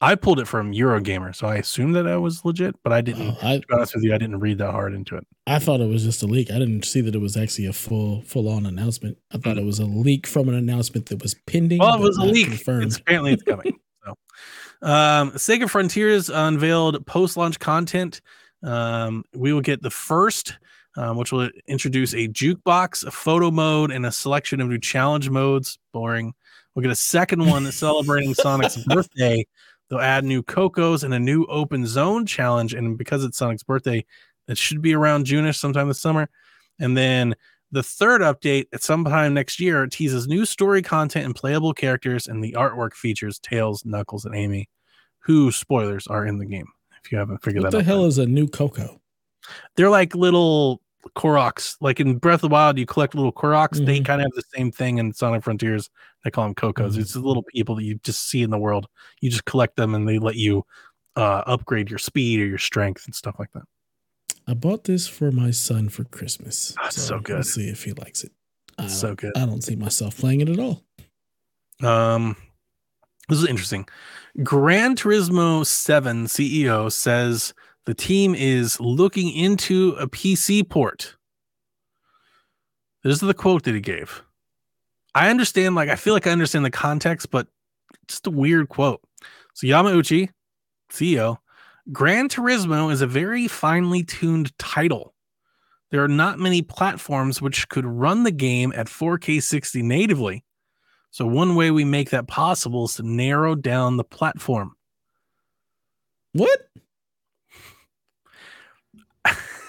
I 0.02 0.14
pulled 0.14 0.40
it 0.40 0.48
from 0.48 0.72
Eurogamer, 0.72 1.36
so 1.36 1.46
I 1.46 1.56
assumed 1.56 1.94
that 1.94 2.06
I 2.06 2.16
was 2.16 2.42
legit, 2.44 2.74
but 2.82 2.92
I 2.92 3.02
didn't. 3.02 3.36
Oh, 3.42 3.48
I 3.48 3.58
to 3.58 3.66
be 3.66 3.74
honest 3.74 3.94
with 3.94 4.04
you, 4.04 4.14
I 4.14 4.18
didn't 4.18 4.40
read 4.40 4.56
that 4.58 4.70
hard 4.70 4.94
into 4.94 5.14
it. 5.16 5.26
I 5.46 5.58
thought 5.58 5.80
it 5.80 5.88
was 5.88 6.04
just 6.04 6.22
a 6.22 6.26
leak. 6.26 6.50
I 6.50 6.58
didn't 6.58 6.84
see 6.84 7.02
that 7.02 7.14
it 7.14 7.20
was 7.20 7.36
actually 7.36 7.66
a 7.66 7.72
full 7.74 8.22
full 8.22 8.48
on 8.48 8.64
announcement. 8.64 9.18
I 9.30 9.36
thought 9.36 9.58
it 9.58 9.64
was 9.64 9.78
a 9.78 9.84
leak 9.84 10.26
from 10.26 10.48
an 10.48 10.54
announcement 10.54 11.06
that 11.06 11.22
was 11.22 11.34
pending. 11.46 11.80
Well, 11.80 11.96
it 11.96 12.00
was 12.00 12.16
a 12.16 12.24
leak. 12.24 12.46
Confirmed. 12.46 12.86
It's, 12.86 12.96
apparently, 12.96 13.32
it's 13.34 13.42
coming. 13.42 13.78
so, 14.04 14.10
um, 14.80 15.32
Sega 15.32 15.68
Frontiers 15.68 16.30
unveiled 16.30 17.06
post-launch 17.06 17.58
content. 17.58 18.22
Um, 18.62 19.24
we 19.34 19.52
will 19.52 19.60
get 19.60 19.82
the 19.82 19.90
first, 19.90 20.56
um, 20.96 21.18
which 21.18 21.30
will 21.30 21.50
introduce 21.66 22.14
a 22.14 22.26
jukebox, 22.28 23.04
a 23.04 23.10
photo 23.10 23.50
mode, 23.50 23.90
and 23.90 24.06
a 24.06 24.12
selection 24.12 24.62
of 24.62 24.68
new 24.68 24.78
challenge 24.78 25.28
modes. 25.28 25.78
Boring. 25.92 26.32
We'll 26.74 26.82
get 26.82 26.92
a 26.92 26.96
second 26.96 27.44
one 27.44 27.70
celebrating 27.72 28.32
Sonic's 28.32 28.76
birthday. 28.84 29.44
They'll 29.90 30.00
add 30.00 30.24
new 30.24 30.42
Kocos 30.42 31.02
and 31.02 31.12
a 31.12 31.18
new 31.18 31.44
open 31.46 31.86
zone 31.86 32.24
challenge. 32.24 32.72
And 32.74 32.96
because 32.96 33.24
it's 33.24 33.36
Sonic's 33.36 33.64
birthday, 33.64 34.04
it 34.48 34.56
should 34.56 34.80
be 34.80 34.94
around 34.94 35.24
June-ish, 35.26 35.58
sometime 35.58 35.88
this 35.88 36.00
summer. 36.00 36.30
And 36.78 36.96
then 36.96 37.34
the 37.72 37.82
third 37.82 38.20
update 38.20 38.66
at 38.72 38.82
some 38.82 39.04
time 39.04 39.34
next 39.34 39.60
year 39.60 39.86
teases 39.86 40.26
new 40.26 40.44
story 40.44 40.80
content 40.80 41.26
and 41.26 41.34
playable 41.34 41.74
characters, 41.74 42.26
and 42.26 42.42
the 42.42 42.54
artwork 42.56 42.94
features 42.94 43.38
Tails, 43.38 43.84
Knuckles, 43.84 44.24
and 44.24 44.34
Amy, 44.34 44.68
who 45.18 45.52
spoilers 45.52 46.06
are 46.06 46.24
in 46.24 46.38
the 46.38 46.46
game. 46.46 46.66
If 47.04 47.12
you 47.12 47.18
haven't 47.18 47.42
figured 47.42 47.64
what 47.64 47.72
that 47.72 47.78
out, 47.78 47.80
what 47.80 47.84
the 47.84 47.92
hell 47.92 48.02
yet. 48.02 48.08
is 48.08 48.18
a 48.18 48.26
new 48.26 48.46
Koco? 48.46 49.00
they're 49.76 49.90
like 49.90 50.14
little 50.14 50.80
Koroks. 51.16 51.76
Like 51.80 52.00
in 52.00 52.16
Breath 52.18 52.36
of 52.36 52.40
the 52.42 52.48
Wild, 52.48 52.78
you 52.78 52.86
collect 52.86 53.14
little 53.14 53.32
Koroks. 53.32 53.84
They 53.84 54.00
Mhm. 54.00 54.04
kind 54.04 54.20
of 54.20 54.26
have 54.26 54.32
the 54.34 54.44
same 54.56 54.70
thing 54.70 54.98
in 54.98 55.12
Sonic 55.12 55.42
Frontiers. 55.42 55.90
They 56.24 56.30
call 56.30 56.44
them 56.44 56.54
Kocos. 56.54 56.98
It's 56.98 57.14
the 57.14 57.20
little 57.20 57.42
people 57.42 57.74
that 57.76 57.84
you 57.84 57.98
just 58.04 58.28
see 58.28 58.42
in 58.42 58.50
the 58.50 58.58
world. 58.58 58.86
You 59.20 59.30
just 59.30 59.44
collect 59.46 59.76
them, 59.76 59.94
and 59.94 60.06
they 60.08 60.18
let 60.18 60.36
you 60.36 60.64
uh, 61.16 61.42
upgrade 61.46 61.90
your 61.90 61.98
speed 61.98 62.40
or 62.40 62.46
your 62.46 62.58
strength 62.58 63.04
and 63.06 63.14
stuff 63.14 63.34
like 63.38 63.50
that. 63.52 63.64
I 64.46 64.54
bought 64.54 64.84
this 64.84 65.08
for 65.08 65.32
my 65.32 65.50
son 65.50 65.88
for 65.88 66.04
Christmas. 66.04 66.74
That's 66.80 67.02
so 67.02 67.18
good. 67.18 67.34
We'll 67.34 67.42
see 67.42 67.68
if 67.68 67.82
he 67.84 67.92
likes 67.92 68.22
it. 68.24 68.32
So 68.88 69.14
good. 69.14 69.32
I 69.36 69.44
don't 69.44 69.62
see 69.62 69.76
myself 69.76 70.16
playing 70.16 70.40
it 70.40 70.48
at 70.48 70.58
all. 70.58 70.82
Um, 71.82 72.36
this 73.28 73.38
is 73.38 73.46
interesting. 73.46 73.86
Gran 74.42 74.96
Turismo 74.96 75.66
7 75.66 76.26
CEO 76.26 76.90
says 76.90 77.52
the 77.90 77.94
team 77.94 78.36
is 78.36 78.78
looking 78.78 79.32
into 79.32 79.96
a 79.98 80.06
PC 80.06 80.68
port. 80.68 81.16
This 83.02 83.14
is 83.14 83.20
the 83.20 83.34
quote 83.34 83.64
that 83.64 83.74
he 83.74 83.80
gave. 83.80 84.22
I 85.12 85.28
understand, 85.28 85.74
like, 85.74 85.88
I 85.88 85.96
feel 85.96 86.14
like 86.14 86.28
I 86.28 86.30
understand 86.30 86.64
the 86.64 86.70
context, 86.70 87.32
but 87.32 87.48
just 88.06 88.28
a 88.28 88.30
weird 88.30 88.68
quote. 88.68 89.00
So, 89.54 89.66
Yamauchi, 89.66 90.28
CEO, 90.92 91.38
Gran 91.90 92.28
Turismo 92.28 92.92
is 92.92 93.02
a 93.02 93.08
very 93.08 93.48
finely 93.48 94.04
tuned 94.04 94.56
title. 94.56 95.12
There 95.90 96.04
are 96.04 96.06
not 96.06 96.38
many 96.38 96.62
platforms 96.62 97.42
which 97.42 97.68
could 97.70 97.84
run 97.84 98.22
the 98.22 98.30
game 98.30 98.72
at 98.76 98.86
4K 98.86 99.42
60 99.42 99.82
natively. 99.82 100.44
So 101.10 101.26
one 101.26 101.56
way 101.56 101.72
we 101.72 101.84
make 101.84 102.10
that 102.10 102.28
possible 102.28 102.84
is 102.84 102.94
to 102.94 103.02
narrow 103.02 103.56
down 103.56 103.96
the 103.96 104.04
platform. 104.04 104.76
What? 106.34 106.68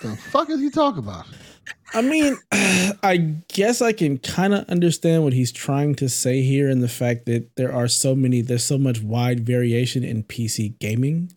The 0.02 0.15
fuck 0.15 0.49
is 0.49 0.60
he 0.60 0.69
talking 0.69 0.99
about? 0.99 1.26
I 1.94 2.02
mean, 2.02 2.38
I 2.52 3.36
guess 3.49 3.82
I 3.82 3.91
can 3.94 4.18
kind 4.18 4.53
of 4.53 4.68
understand 4.69 5.23
what 5.23 5.34
he's 5.34 5.52
trying 5.52 5.95
to 5.95 6.10
say 6.10 6.41
here 6.41 6.69
in 6.69 6.80
the 6.80 6.88
fact 6.88 7.26
that 7.26 7.56
there 7.56 7.73
are 7.73 7.88
so 7.88 8.15
many, 8.15 8.41
there's 8.41 8.64
so 8.64 8.78
much 8.78 9.02
wide 9.02 9.41
variation 9.41 10.03
in 10.03 10.23
PC 10.23 10.78
gaming. 10.80 11.32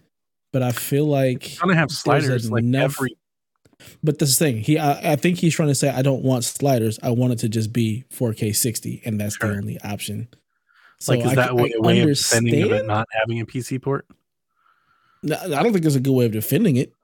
But 0.52 0.62
I 0.62 0.72
feel 0.72 1.06
like, 1.06 1.56
Gonna 1.60 1.74
have 1.74 1.90
sliders 1.90 2.50
like 2.50 2.62
enough- 2.62 2.92
every 3.00 3.16
but 4.02 4.18
this 4.18 4.38
thing, 4.38 4.58
he, 4.58 4.78
I, 4.78 5.12
I 5.12 5.16
think 5.16 5.38
he's 5.38 5.54
trying 5.54 5.68
to 5.68 5.74
say, 5.74 5.90
I 5.90 6.00
don't 6.00 6.22
want 6.22 6.44
sliders. 6.44 6.98
I 7.02 7.10
want 7.10 7.34
it 7.34 7.38
to 7.40 7.48
just 7.50 7.70
be 7.72 8.04
4K 8.14 8.54
60, 8.54 9.02
and 9.04 9.20
that's 9.20 9.36
Sure. 9.36 9.50
the 9.50 9.56
only 9.58 9.80
option. 9.80 10.28
So 11.00 11.12
like 11.12 11.24
is 11.26 11.32
I, 11.32 11.34
that 11.34 11.50
I 11.50 11.52
way, 11.52 11.72
a 11.76 11.82
way 11.82 12.00
of 12.00 12.06
defending 12.08 12.62
of 12.62 12.72
it 12.72 12.86
not 12.86 13.06
having 13.12 13.40
a 13.40 13.44
PC 13.46 13.82
port? 13.82 14.06
No, 15.22 15.36
I 15.36 15.48
don't 15.62 15.72
think 15.72 15.82
there's 15.82 15.96
a 15.96 16.00
good 16.00 16.12
way 16.14 16.24
of 16.24 16.32
defending 16.32 16.76
it. 16.76 16.94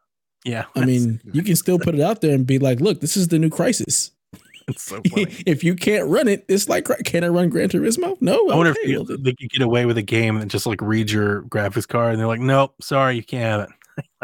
Yeah, 0.45 0.65
I 0.75 0.85
mean, 0.87 1.21
you 1.33 1.43
can 1.43 1.55
still 1.57 1.79
put 1.79 1.95
it 1.95 2.01
out 2.01 2.21
there 2.23 2.35
and 2.35 2.47
be 2.47 2.59
like, 2.59 2.81
look, 2.81 3.01
this 3.01 3.17
is 3.17 3.29
the 3.29 3.39
new 3.39 3.51
Crysis. 3.51 4.11
so 4.77 5.01
funny. 5.11 5.27
if 5.47 5.63
you 5.63 5.75
can't 5.75 6.09
run 6.09 6.29
it, 6.29 6.45
it's 6.49 6.69
like, 6.69 6.87
can 7.05 7.25
I 7.25 7.29
run 7.29 7.51
Gran 7.51 7.69
Turismo? 7.69 8.17
No. 8.23 8.49
I 8.49 8.57
wonder 8.57 8.71
Okay, 8.71 8.81
if 8.85 8.89
you, 8.89 9.03
well, 9.07 9.19
they 9.21 9.35
could 9.35 9.51
get 9.51 9.61
away 9.63 9.85
with 9.85 9.99
a 9.99 10.03
game 10.03 10.37
and 10.39 10.51
just 10.51 10.65
like 10.67 10.81
read 10.81 11.11
your 11.11 11.43
graphics 11.43 11.87
card 11.87 12.13
and 12.13 12.21
they're 12.21 12.27
like, 12.27 12.41
nope, 12.41 12.75
sorry, 12.81 13.17
you 13.17 13.23
can't 13.23 13.45
have 13.61 13.69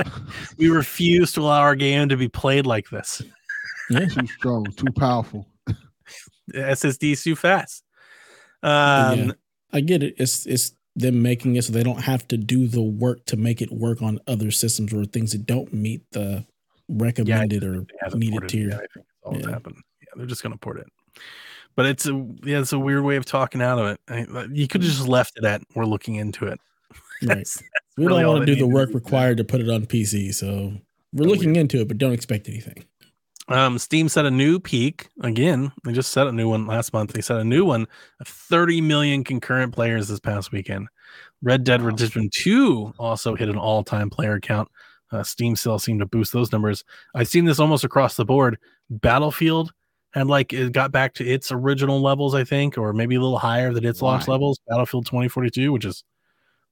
it. 0.06 0.12
we 0.58 0.70
refuse 0.70 1.32
to 1.32 1.40
allow 1.42 1.60
our 1.60 1.74
game 1.76 2.08
to 2.08 2.16
be 2.16 2.28
played 2.28 2.64
like 2.66 2.88
this. 2.88 3.20
Too 3.90 4.26
strong, 4.26 4.64
too 4.76 4.90
powerful. 4.96 5.46
The 5.66 6.58
SSD 6.58 7.12
is 7.12 7.22
too 7.24 7.36
fast. 7.36 7.84
Um, 8.62 9.18
Yeah. 9.18 9.32
I 9.72 9.80
get 9.80 10.02
it. 10.02 10.14
It's 10.16 10.46
it's 10.46 10.72
them 10.96 11.20
making 11.22 11.54
it 11.56 11.62
so 11.64 11.72
they 11.72 11.82
don't 11.82 12.00
have 12.02 12.26
to 12.28 12.36
do 12.36 12.66
the 12.66 12.80
work 12.82 13.24
to 13.26 13.36
make 13.36 13.60
it 13.62 13.70
work 13.70 14.00
on 14.02 14.18
other 14.26 14.50
systems 14.50 14.92
or 14.94 15.04
things 15.04 15.32
that 15.32 15.46
don't 15.46 15.72
meet 15.72 16.00
the 16.12 16.44
recommended 16.88 17.62
or 17.62 17.86
needed 18.14 18.48
tier. 18.48 18.68
yet, 18.70 18.80
I 18.80 18.86
think 18.94 19.06
all 19.22 19.38
Yeah. 19.38 19.50
happened. 19.50 19.76
Yeah, 20.00 20.08
they're 20.16 20.26
just 20.26 20.42
gonna 20.42 20.56
port 20.56 20.78
it. 20.80 20.86
But 21.74 21.84
it's 21.86 22.06
a 22.06 22.12
yeah, 22.44 22.60
it's 22.60 22.72
a 22.72 22.78
weird 22.78 23.04
way 23.04 23.16
of 23.16 23.26
talking 23.26 23.60
out 23.60 23.78
of 23.78 23.86
it. 23.88 24.00
I, 24.08 24.46
you 24.52 24.66
could 24.66 24.82
have 24.82 24.90
just 24.90 25.06
left 25.06 25.34
it 25.36 25.44
at 25.44 25.62
we're 25.74 25.84
looking 25.84 26.14
into 26.14 26.46
it. 26.46 26.58
Right. 26.90 26.98
That's- 27.28 27.62
We 27.98 28.06
really 28.06 28.22
don't 28.22 28.32
want 28.34 28.46
to 28.46 28.54
do 28.54 28.54
the 28.54 28.66
to 28.66 28.66
work 28.66 28.94
required 28.94 29.36
to 29.38 29.44
put 29.44 29.60
it 29.60 29.68
on 29.68 29.84
PC, 29.86 30.32
so 30.34 30.72
we're 31.12 31.24
So 31.24 31.30
looking 31.30 31.56
into 31.56 31.80
it, 31.80 31.88
but 31.88 31.98
don't 31.98 32.12
expect 32.12 32.48
anything. 32.48 32.84
Um, 33.48 33.78
Steam 33.78 34.08
set 34.08 34.26
a 34.26 34.30
new 34.30 34.58
peak 34.58 35.08
again. 35.22 35.72
They 35.84 35.92
just 35.92 36.10
set 36.10 36.26
a 36.26 36.32
new 36.32 36.48
one 36.48 36.66
last 36.66 36.92
month. 36.92 37.12
They 37.12 37.20
set 37.20 37.36
a 37.38 37.44
new 37.44 37.64
one 37.64 37.86
of 38.20 38.26
30 38.26 38.80
million 38.80 39.22
concurrent 39.22 39.72
players 39.72 40.08
this 40.08 40.18
past 40.20 40.50
weekend. 40.50 40.88
Red 41.42 41.62
Dead. 41.64 41.80
Redemption 41.82 42.28
2 42.32 42.94
also 42.98 43.34
hit 43.36 43.48
an 43.48 43.56
all 43.56 43.84
time 43.84 44.10
player 44.10 44.40
count. 44.40 44.68
Uh, 45.12 45.22
Steam 45.22 45.54
sales 45.54 45.84
seemed 45.84 46.00
to 46.00 46.06
boost 46.06 46.32
those 46.32 46.50
numbers. 46.50 46.82
I've 47.14 47.28
seen 47.28 47.44
this 47.44 47.60
almost 47.60 47.84
across 47.84 48.16
the 48.16 48.24
board. 48.24 48.58
Battlefield 48.90 49.72
had 50.12 50.26
like 50.26 50.52
it 50.52 50.72
got 50.72 50.90
back 50.90 51.14
to 51.14 51.24
its 51.24 51.52
original 51.52 52.00
levels, 52.00 52.34
I 52.34 52.42
think, 52.42 52.76
or 52.76 52.92
maybe 52.92 53.14
a 53.14 53.20
little 53.20 53.38
higher 53.38 53.72
than 53.72 53.84
its 53.84 54.02
launch 54.02 54.26
levels. 54.26 54.58
Battlefield 54.68 55.06
2042, 55.06 55.70
which 55.72 55.84
is, 55.84 56.02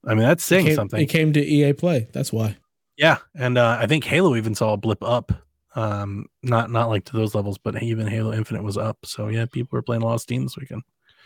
I 0.05 0.09
mean, 0.09 0.23
that's 0.23 0.43
It 0.43 0.47
saying 0.47 0.65
came, 0.65 0.75
something. 0.75 1.01
it 1.01 1.05
came 1.05 1.31
to 1.31 1.39
EA 1.41 1.71
Play. 1.71 2.09
That's 2.11 2.33
why. 2.33 2.57
Yeah, 2.97 3.17
and 3.35 3.57
uh, 3.57 3.77
I 3.79 3.87
think 3.87 4.03
Halo 4.03 4.35
even 4.35 4.55
saw 4.55 4.73
a 4.73 4.77
blip 4.77 5.01
up. 5.03 5.31
Um, 5.75 6.27
not 6.41 6.71
not 6.71 6.89
like 6.89 7.03
to 7.05 7.13
those 7.13 7.35
levels, 7.35 7.57
but 7.57 7.81
even 7.83 8.07
Halo 8.07 8.33
Infinite 8.33 8.63
was 8.63 8.77
up. 8.77 8.97
So 9.03 9.27
yeah, 9.27 9.45
people 9.45 9.75
were 9.75 9.81
playing 9.81 10.01
a 10.01 10.05
lot 10.05 10.15
of 10.15 10.21
Steam 10.21 10.43
this 10.43 10.57
weekend. 10.57 10.83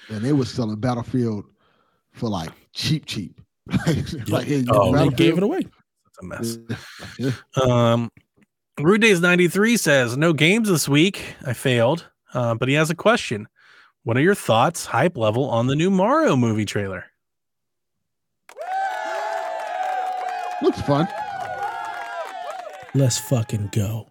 And 0.09 0.23
they 0.23 0.33
were 0.33 0.45
selling 0.45 0.79
Battlefield 0.79 1.45
for 2.11 2.29
like 2.29 2.49
cheap, 2.73 3.05
cheap. 3.05 3.39
like, 4.27 4.47
here, 4.47 4.59
you 4.59 4.65
Oh, 4.69 4.95
they 4.95 5.09
gave 5.09 5.37
it 5.37 5.43
away. 5.43 5.59
It's 5.59 6.19
a 6.21 6.25
mess. 6.25 6.57
Yeah. 7.17 7.31
Um, 7.63 8.11
Rude 8.79 9.01
Days 9.01 9.21
ninety 9.21 9.47
three 9.47 9.77
says 9.77 10.17
no 10.17 10.33
games 10.33 10.69
this 10.69 10.89
week. 10.89 11.35
I 11.45 11.53
failed, 11.53 12.09
uh, 12.33 12.55
but 12.55 12.69
he 12.69 12.73
has 12.75 12.89
a 12.89 12.95
question. 12.95 13.47
What 14.03 14.17
are 14.17 14.21
your 14.21 14.35
thoughts, 14.35 14.85
hype 14.85 15.17
level, 15.17 15.49
on 15.49 15.67
the 15.67 15.75
new 15.75 15.91
Mario 15.91 16.35
movie 16.35 16.65
trailer? 16.65 17.05
Looks 20.61 20.81
fun. 20.81 21.07
Let's 22.95 23.19
fucking 23.19 23.69
go. 23.71 24.08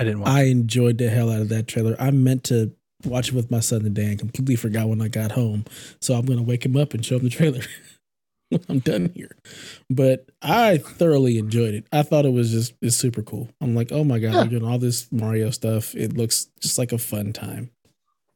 I 0.00 0.04
didn't 0.04 0.20
watch. 0.20 0.28
I 0.30 0.42
enjoyed 0.44 0.96
the 0.96 1.10
hell 1.10 1.30
out 1.30 1.42
of 1.42 1.50
that 1.50 1.68
trailer. 1.68 1.94
I 2.00 2.10
meant 2.10 2.44
to 2.44 2.72
watch 3.04 3.28
it 3.28 3.34
with 3.34 3.50
my 3.50 3.60
son 3.60 3.82
today 3.82 4.06
and 4.06 4.18
completely 4.18 4.56
forgot 4.56 4.88
when 4.88 5.02
I 5.02 5.08
got 5.08 5.32
home. 5.32 5.66
So 6.00 6.14
I'm 6.14 6.24
gonna 6.24 6.42
wake 6.42 6.64
him 6.64 6.74
up 6.76 6.94
and 6.94 7.04
show 7.04 7.16
him 7.16 7.24
the 7.24 7.28
trailer 7.30 7.60
when 8.48 8.62
I'm 8.70 8.78
done 8.78 9.12
here. 9.14 9.36
But 9.90 10.30
I 10.40 10.78
thoroughly 10.78 11.36
enjoyed 11.36 11.74
it. 11.74 11.86
I 11.92 12.02
thought 12.02 12.24
it 12.24 12.32
was 12.32 12.50
just 12.50 12.72
it's 12.80 12.96
super 12.96 13.22
cool. 13.22 13.50
I'm 13.60 13.74
like, 13.74 13.92
oh 13.92 14.02
my 14.04 14.18
god, 14.18 14.32
Yeah. 14.32 14.42
we're 14.44 14.48
doing 14.48 14.64
all 14.64 14.78
this 14.78 15.12
Mario 15.12 15.50
stuff. 15.50 15.94
It 15.94 16.16
looks 16.16 16.46
just 16.60 16.78
like 16.78 16.92
a 16.92 16.98
fun 16.98 17.34
time. 17.34 17.70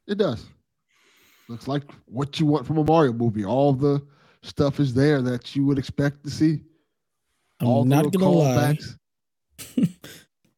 It 0.07 0.19
does. 0.19 0.45
Looks 1.49 1.67
like 1.67 1.85
what 2.05 2.39
you 2.39 2.45
want 2.47 2.67
from 2.67 2.77
a 2.77 2.85
Mario 2.85 3.15
movie. 3.15 3.45
All 3.47 3.73
the 3.73 4.03
stuff 4.43 4.81
is 4.81 4.93
there 4.93 5.23
that 5.23 5.57
you 5.57 5.65
would 5.65 5.79
expect 5.79 6.25
to 6.25 6.31
see. 6.31 6.61
I'm 7.61 7.69
All 7.69 7.85
not 7.87 8.13
gonna 8.13 8.29
lie. 8.29 8.79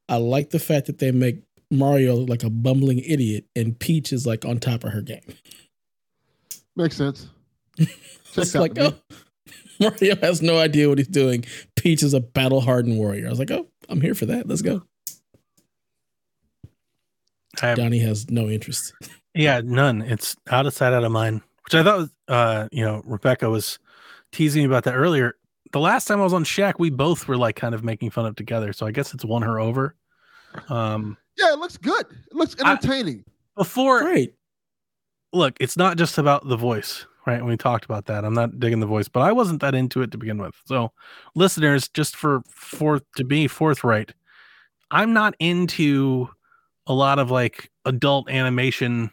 callbacks. 0.09 0.15
I 0.15 0.17
like 0.19 0.51
the 0.51 0.59
fact 0.59 0.87
that 0.87 0.99
they 0.99 1.13
make 1.13 1.43
Mario 1.71 2.17
like 2.17 2.43
a 2.43 2.51
bumbling 2.51 2.99
idiot 3.01 3.45
and 3.55 3.79
Peach 3.79 4.13
is 4.13 4.27
like 4.27 4.45
on 4.45 4.59
top 4.59 4.85
of 4.85 4.93
her 4.93 5.03
game. 5.03 5.23
Makes 6.77 6.97
sense. 6.97 7.29
Checks 7.79 8.37
It's 8.37 8.55
like, 8.55 8.79
oh, 8.79 8.95
Mario 9.81 10.17
has 10.17 10.43
no 10.43 10.59
idea 10.59 10.89
what 10.89 10.99
he's 10.99 11.09
doing. 11.09 11.45
Peach 11.77 12.03
is 12.03 12.15
a 12.15 12.21
battle 12.21 12.61
hardened 12.61 12.99
warrior. 12.99 13.27
I 13.27 13.31
was 13.31 13.39
like, 13.39 13.51
oh, 13.51 13.67
I'm 13.89 14.01
here 14.01 14.15
for 14.15 14.27
that. 14.27 14.49
Let's 14.49 14.63
go. 14.63 14.83
I 17.63 17.69
have 17.69 17.79
Donnie 17.79 18.01
has 18.01 18.31
no 18.31 18.49
interest. 18.49 18.93
Yeah, 19.39 19.61
none. 19.63 20.01
It's 20.01 20.35
out 20.51 20.65
of 20.65 20.73
sight, 20.73 20.95
out 20.95 21.05
of 21.05 21.13
mind. 21.13 21.43
Which 21.67 21.75
I 21.75 21.83
thought, 21.83 21.99
was, 21.99 22.11
uh, 22.27 22.69
you 22.73 22.83
know, 22.83 23.03
Rebecca 23.05 23.51
was 23.51 23.79
teasing 24.33 24.63
me 24.63 24.67
about 24.67 24.85
that 24.85 24.95
earlier. 24.95 25.35
The 25.77 25.81
last 25.81 26.07
time 26.07 26.21
I 26.21 26.25
was 26.25 26.33
on 26.33 26.43
Shack, 26.43 26.79
we 26.79 26.89
both 26.89 27.29
were 27.29 27.37
like 27.37 27.55
kind 27.55 27.75
of 27.75 27.85
making 27.85 28.09
fun 28.09 28.25
of 28.25 28.35
together. 28.35 28.73
So 28.73 28.87
I 28.87 28.93
guess 28.93 29.13
it's 29.13 29.27
won 29.27 29.43
her 29.43 29.61
over. 29.61 29.95
Um, 30.71 31.19
Yeah, 31.37 31.53
it 31.53 31.59
looks 31.59 31.77
good. 31.77 32.07
It 32.11 32.33
looks 32.35 32.57
I- 32.65 32.73
entertaining. 32.73 33.25
before, 33.59 34.01
Great. 34.01 34.33
look, 35.35 35.55
it's 35.61 35.77
not 35.77 35.99
just 35.99 36.17
about 36.17 36.49
the 36.49 36.57
voice, 36.57 37.05
right? 37.27 37.45
We 37.45 37.59
talked 37.59 37.85
about 37.85 38.07
that. 38.07 38.25
I'm 38.25 38.33
not 38.33 38.59
digging 38.59 38.81
the 38.81 38.87
voice, 38.87 39.07
but 39.09 39.21
I 39.21 39.33
wasn't 39.33 39.61
that 39.61 39.75
into 39.75 40.01
it 40.01 40.11
to 40.13 40.17
begin 40.17 40.39
with. 40.39 40.55
So, 40.65 40.93
listeners, 41.35 41.89
just 41.91 42.17
for 42.17 42.41
forth 42.49 43.03
to 43.17 43.25
be 43.25 43.47
forthright, 43.47 44.15
I'm 44.91 45.13
not 45.13 45.35
into 45.41 46.31
a 46.87 46.95
lot 46.95 47.19
of 47.19 47.31
like 47.31 47.71
adult 47.85 48.31
animation, 48.31 49.11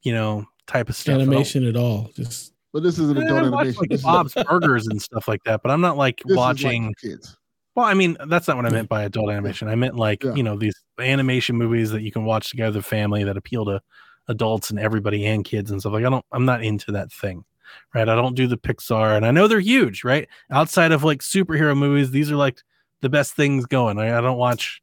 you 0.00 0.14
know, 0.14 0.46
type 0.66 0.88
of 0.88 0.96
stuff. 0.96 1.16
I 1.16 1.18
don't- 1.18 1.28
Animation 1.28 1.66
at 1.66 1.76
all. 1.76 2.10
Just 2.16 2.51
but 2.72 2.82
this 2.82 2.98
is 2.98 3.10
an 3.10 3.18
adult 3.18 3.30
I 3.44 3.48
watch, 3.50 3.66
animation. 3.68 3.86
like 3.90 4.02
Bob's 4.02 4.34
Burgers 4.48 4.86
and 4.86 5.00
stuff 5.00 5.28
like 5.28 5.42
that, 5.44 5.60
but 5.62 5.70
I'm 5.70 5.80
not 5.80 5.96
like 5.96 6.18
this 6.24 6.32
is 6.32 6.36
like 6.36 6.46
watching. 6.46 6.94
kids. 7.00 7.36
well, 7.74 7.86
I 7.86 7.94
mean, 7.94 8.16
that's 8.28 8.48
not 8.48 8.56
what 8.56 8.66
I 8.66 8.70
meant 8.70 8.88
by 8.88 9.04
adult 9.04 9.30
animation. 9.30 9.68
I 9.68 9.74
meant 9.74 9.96
like 9.96 10.22
Yeah. 10.24 10.34
you 10.34 10.42
know 10.42 10.56
these 10.56 10.74
animation 10.98 11.56
movies 11.56 11.90
that 11.90 12.02
you 12.02 12.12
can 12.12 12.24
watch 12.24 12.50
together, 12.50 12.78
with 12.78 12.86
family 12.86 13.24
that 13.24 13.36
appeal 13.36 13.64
to 13.66 13.80
adults 14.28 14.70
and 14.70 14.78
everybody 14.78 15.26
and 15.26 15.44
kids 15.44 15.70
and 15.70 15.80
stuff. 15.80 15.92
Like 15.92 16.04
I 16.04 16.10
don't, 16.10 16.24
I'm 16.32 16.44
not 16.44 16.62
into 16.62 16.92
that 16.92 17.10
thing, 17.12 17.44
right? 17.94 18.08
I 18.08 18.14
don't 18.14 18.36
do 18.36 18.46
the 18.46 18.58
Pixar, 18.58 19.16
and 19.16 19.26
I 19.26 19.30
know 19.32 19.48
they're 19.48 19.58
huge, 19.60 20.04
right? 20.04 20.28
Outside 20.50 20.92
of 20.92 21.02
like 21.04 21.20
superhero 21.20 21.76
movies, 21.76 22.10
these 22.10 22.30
are 22.30 22.36
like 22.36 22.60
the 23.00 23.08
best 23.08 23.34
things 23.34 23.66
going. 23.66 23.98
I, 23.98 24.16
I 24.16 24.20
don't 24.20 24.38
watch, 24.38 24.80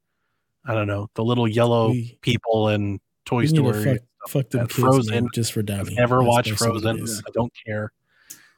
I 0.65 0.73
don't 0.73 0.87
know, 0.87 1.09
the 1.13 1.23
little 1.23 1.47
yellow 1.47 1.91
we, 1.91 2.17
people 2.21 2.67
and 2.67 2.99
Toy 3.25 3.37
we 3.37 3.43
need 3.47 3.55
Story. 3.55 3.99
Fuck, 4.27 4.31
fuck 4.31 4.49
them 4.49 4.67
kids 4.67 4.79
Frozen. 4.79 5.13
man, 5.13 5.27
just 5.33 5.53
for 5.53 5.61
Donnie. 5.61 5.95
Never 5.95 6.17
That's 6.17 6.27
watched 6.27 6.49
basically 6.49 6.81
what 6.81 6.95
it 6.95 6.97
Frozen. 6.99 7.23
I 7.27 7.31
don't 7.33 7.53
care. 7.65 7.91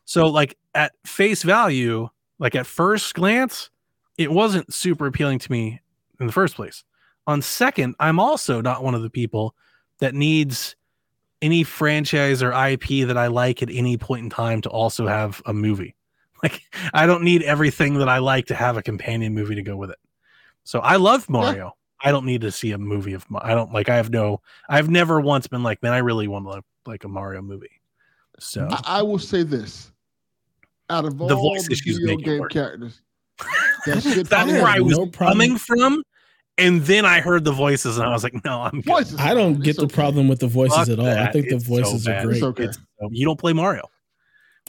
So, 0.05 0.27
like 0.27 0.57
at 0.73 0.93
face 1.05 1.43
value, 1.43 2.09
like 2.39 2.55
at 2.55 2.65
first 2.65 3.13
glance, 3.13 3.69
it 4.17 4.31
wasn't 4.31 4.73
super 4.73 5.07
appealing 5.07 5.39
to 5.39 5.51
me 5.51 5.79
in 6.19 6.27
the 6.27 6.33
first 6.33 6.55
place. 6.55 6.83
On 7.27 7.41
second, 7.41 7.95
I'm 7.99 8.19
also 8.19 8.61
not 8.61 8.83
one 8.83 8.95
of 8.95 9.03
the 9.03 9.09
people 9.09 9.55
that 9.99 10.15
needs 10.15 10.75
any 11.41 11.63
franchise 11.63 12.43
or 12.43 12.51
IP 12.51 13.07
that 13.07 13.17
I 13.17 13.27
like 13.27 13.63
at 13.63 13.69
any 13.71 13.97
point 13.97 14.23
in 14.23 14.29
time 14.29 14.61
to 14.61 14.69
also 14.69 15.07
have 15.07 15.41
a 15.45 15.53
movie. 15.53 15.95
Like 16.43 16.63
I 16.91 17.05
don't 17.05 17.21
need 17.23 17.43
everything 17.43 17.99
that 17.99 18.09
I 18.09 18.17
like 18.17 18.47
to 18.47 18.55
have 18.55 18.75
a 18.75 18.81
companion 18.81 19.35
movie 19.35 19.53
to 19.53 19.61
go 19.61 19.77
with 19.77 19.91
it. 19.91 19.99
So 20.63 20.79
I 20.79 20.95
love 20.95 21.29
Mario. 21.29 21.75
I 22.03 22.11
don't 22.11 22.26
need 22.26 22.41
to 22.41 22.52
see 22.52 22.72
a 22.72 22.78
movie 22.78 23.14
of 23.14 23.30
Ma- 23.30 23.41
I 23.44 23.53
don't 23.53 23.72
like 23.73 23.90
I 23.90 23.95
have 23.95 24.10
no 24.10 24.41
I've 24.69 24.90
never 24.90 25.19
once 25.19 25.48
been 25.48 25.64
like, 25.64 25.82
man, 25.84 25.94
I 25.94 25.99
really 25.99 26.28
want 26.28 26.45
to 26.48 26.61
like 26.86 27.03
a 27.03 27.07
Mario 27.07 27.41
movie. 27.41 27.82
So 28.40 28.68
I, 28.72 28.99
I 28.99 29.02
will 29.03 29.19
say 29.19 29.44
this: 29.44 29.91
out 30.90 31.06
of 31.06 31.22
all 31.22 31.28
The 31.28 31.36
voice 31.36 31.68
the 31.68 31.73
issues 31.73 31.98
video 31.98 32.15
make 32.18 32.19
it 32.22 32.26
game 32.30 32.40
work. 32.40 32.52
characters, 32.52 33.02
that 33.86 34.02
should 34.02 34.26
that's 34.28 34.52
where 34.52 34.65
I 34.65 34.80
was 34.80 34.98
no 34.98 35.07
coming 35.07 35.57
from. 35.57 36.03
And 36.57 36.82
then 36.82 37.06
I 37.06 37.22
heard 37.22 37.44
the 37.44 37.52
voices 37.53 37.98
and 37.98 38.06
I 38.06 38.11
was 38.11 38.23
like, 38.23 38.44
no, 38.45 38.61
I'm 38.61 38.82
good. 38.82 38.86
voices. 38.86 39.19
I 39.19 39.34
don't 39.34 39.56
It's 39.57 39.64
get 39.64 39.76
the 39.78 39.84
okay. 39.84 39.95
problem 39.95 40.28
with 40.28 40.40
the 40.40 40.48
voices 40.48 40.78
Fuck 40.78 40.90
at 40.90 40.99
all. 40.99 41.07
I 41.07 41.14
that. 41.14 41.34
think 41.34 41.49
the 41.49 41.56
It's 41.56 41.65
so 41.65 41.73
voices 41.76 42.07
are 42.07 42.11
bad. 42.11 42.26
great. 42.26 42.36
It's 42.38 42.44
okay. 42.44 42.64
It's- 42.65 42.80
you 43.10 43.26
don't 43.26 43.40
play 43.40 43.53
Mario. 43.53 43.90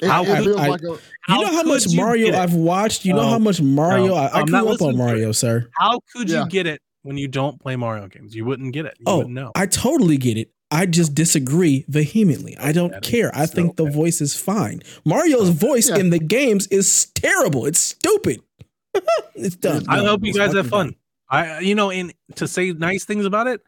It, 0.00 0.08
How 0.08 0.22
it 0.22 0.26
could 0.44 0.56
I- 0.58 0.68
like 0.68 0.80
a, 0.82 0.86
You 0.86 1.40
know 1.40 1.46
how 1.48 1.62
much 1.64 1.94
Mario? 1.94 2.34
I've 2.34 2.54
watched? 2.54 3.04
You 3.04 3.12
know 3.14 3.22
No. 3.22 3.28
how 3.30 3.38
much 3.38 3.60
Mario 3.60 4.06
No. 4.06 4.14
I, 4.14 4.40
I 4.40 4.44
grew 4.44 4.68
up 4.68 4.80
on. 4.80 4.96
Mario, 4.96 5.32
sir. 5.32 5.68
How 5.76 6.00
could 6.14 6.30
Yeah. 6.30 6.44
you 6.44 6.48
get 6.48 6.66
it 6.66 6.80
when 7.02 7.16
you 7.18 7.28
don't 7.28 7.60
play 7.60 7.76
Mario 7.76 8.08
games? 8.08 8.34
You 8.34 8.44
wouldn't 8.44 8.72
get 8.72 8.86
it. 8.86 8.94
You 8.98 9.04
Oh, 9.06 9.18
wouldn't. 9.18 9.50
I 9.54 9.66
totally 9.66 10.16
get 10.16 10.36
it. 10.36 10.50
I 10.70 10.86
just 10.86 11.14
disagree 11.14 11.84
vehemently. 11.88 12.56
I 12.58 12.72
don't 12.72 12.92
bad. 12.92 13.02
care. 13.02 13.30
I 13.34 13.44
So 13.44 13.54
think 13.54 13.76
the 13.76 13.84
bad. 13.84 13.94
voice 13.94 14.20
is 14.22 14.34
fine. 14.34 14.82
Mario's 15.04 15.50
oh, 15.50 15.52
voice 15.52 15.88
Yeah. 15.90 15.98
in 15.98 16.10
the 16.10 16.18
games 16.18 16.66
is 16.68 17.06
terrible. 17.14 17.66
It's 17.66 17.78
stupid. 17.78 18.40
it's 19.34 19.56
done. 19.56 19.84
I 19.88 19.96
No, 20.02 20.10
hope 20.10 20.24
you 20.24 20.32
guys 20.32 20.54
have 20.54 20.68
fun. 20.68 20.86
done. 20.88 20.96
I, 21.28 21.58
you 21.60 21.74
know, 21.74 21.90
and 21.90 22.12
to 22.36 22.46
say 22.48 22.72
nice 22.72 23.04
things 23.04 23.24
about 23.24 23.46
it, 23.46 23.62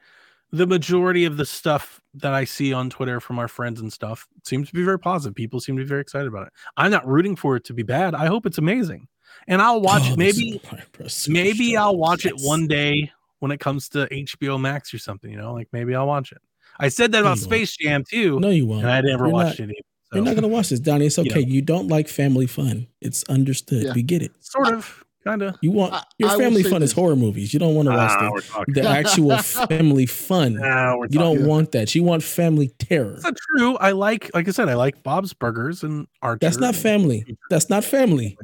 the 0.51 0.67
majority 0.67 1.25
of 1.25 1.37
the 1.37 1.47
stuff 1.47 2.01
that 2.15 2.33
I 2.33 2.45
see 2.45 2.73
on 2.73 2.89
Twitter 2.91 3.21
from 3.21 3.39
our 3.39 3.49
friends 3.49 3.81
and 3.81 3.93
stuff 3.93 4.27
seems 4.45 4.69
to 4.69 4.75
be 4.75 4.85
very 4.85 4.99
positive. 4.99 5.35
People 5.35 5.61
seem 5.61 5.77
to 5.77 5.83
be 5.83 5.89
very 5.89 6.01
excited 6.03 6.29
about 6.29 6.47
it. 6.47 6.53
I'm 6.77 6.91
not 6.91 7.07
rooting 7.07 7.37
for 7.37 7.57
it 7.57 7.65
to 7.65 7.75
be 7.75 7.83
bad. 7.83 8.15
I 8.15 8.27
hope 8.27 8.47
it's 8.47 8.59
amazing, 8.59 9.09
and 9.49 9.61
I'll 9.61 9.81
watch 9.81 10.03
Oh, 10.07 10.13
it. 10.13 10.19
Maybe, 10.19 10.53
Super 10.53 10.67
Mario 10.73 10.87
Bros. 10.93 11.13
Super 11.15 11.33
maybe 11.33 11.77
I'll 11.77 11.97
watch 11.97 12.25
it 12.27 12.35
one 12.37 12.67
day 12.69 13.11
when 13.41 13.51
it 13.51 13.61
comes 13.61 13.89
to 13.91 14.07
HBO 14.11 14.61
Max 14.61 14.93
or 14.95 14.99
something. 14.99 15.31
You 15.31 15.39
know, 15.39 15.53
like 15.53 15.69
maybe 15.73 15.95
I'll 15.95 16.07
watch 16.07 16.33
it. 16.33 16.39
I 16.79 16.89
said 16.89 17.13
that 17.13 17.19
No, 17.21 17.27
about 17.27 17.37
you 17.39 17.43
won't. 17.43 17.51
Space 17.53 17.77
Jam 17.77 18.05
too, 18.09 18.41
No, 18.41 18.51
you 18.51 18.67
won't. 18.67 18.83
and 18.83 18.91
I 18.91 19.01
never 19.01 19.25
You're 19.27 19.33
watched 19.33 19.61
not- 19.61 19.69
it. 19.71 19.77
Either, 20.13 20.17
You're 20.19 20.25
not 20.25 20.35
gonna 20.37 20.49
watch 20.49 20.69
this, 20.71 20.81
Donnie. 20.81 21.07
It's 21.07 21.17
You 21.19 21.25
okay. 21.31 21.43
know. 21.43 21.49
You 21.49 21.63
don't 21.63 21.89
like 21.89 22.09
family 22.09 22.47
fun. 22.47 22.87
It's 23.01 23.23
understood. 23.25 23.83
Yeah. 23.85 23.93
We 23.95 24.03
get 24.03 24.23
it. 24.23 24.33
sort 24.41 24.69
of, 24.69 25.05
kind 25.25 25.43
of. 25.43 25.57
You 25.61 25.71
want 25.73 25.93
I- 25.95 26.03
your 26.19 26.31
I 26.31 26.37
family 26.39 26.63
say 26.63 26.71
fun 26.71 26.83
is 26.83 26.93
horror 26.93 27.17
movies. 27.17 27.53
You 27.53 27.59
don't 27.61 27.75
want 27.75 27.87
to 27.89 27.95
watch 27.95 28.11
Ah, 28.13 28.63
the, 28.69 28.83
the 28.83 28.89
actual 29.01 29.37
family 29.39 30.07
fun. 30.07 30.55
Nah, 30.55 30.97
we're 30.97 31.07
You 31.07 31.19
don't 31.19 31.35
talking. 31.37 31.47
want 31.49 31.73
that. 31.73 31.95
You 31.95 32.03
want 32.05 32.23
family 32.23 32.69
terror. 32.79 33.13
That's 33.13 33.25
not 33.25 33.37
true. 33.57 33.77
I 33.79 33.91
like, 33.93 34.31
like 34.35 34.47
I 34.49 34.51
said, 34.53 34.69
I 34.69 34.75
like 34.75 35.03
Bob's 35.03 35.33
Burgers 35.33 35.83
and 35.83 36.07
Archer. 36.23 36.39
That's 36.41 36.59
not 36.59 36.75
family. 36.77 37.25
That's 37.51 37.69
not 37.71 37.83
family. 37.85 38.37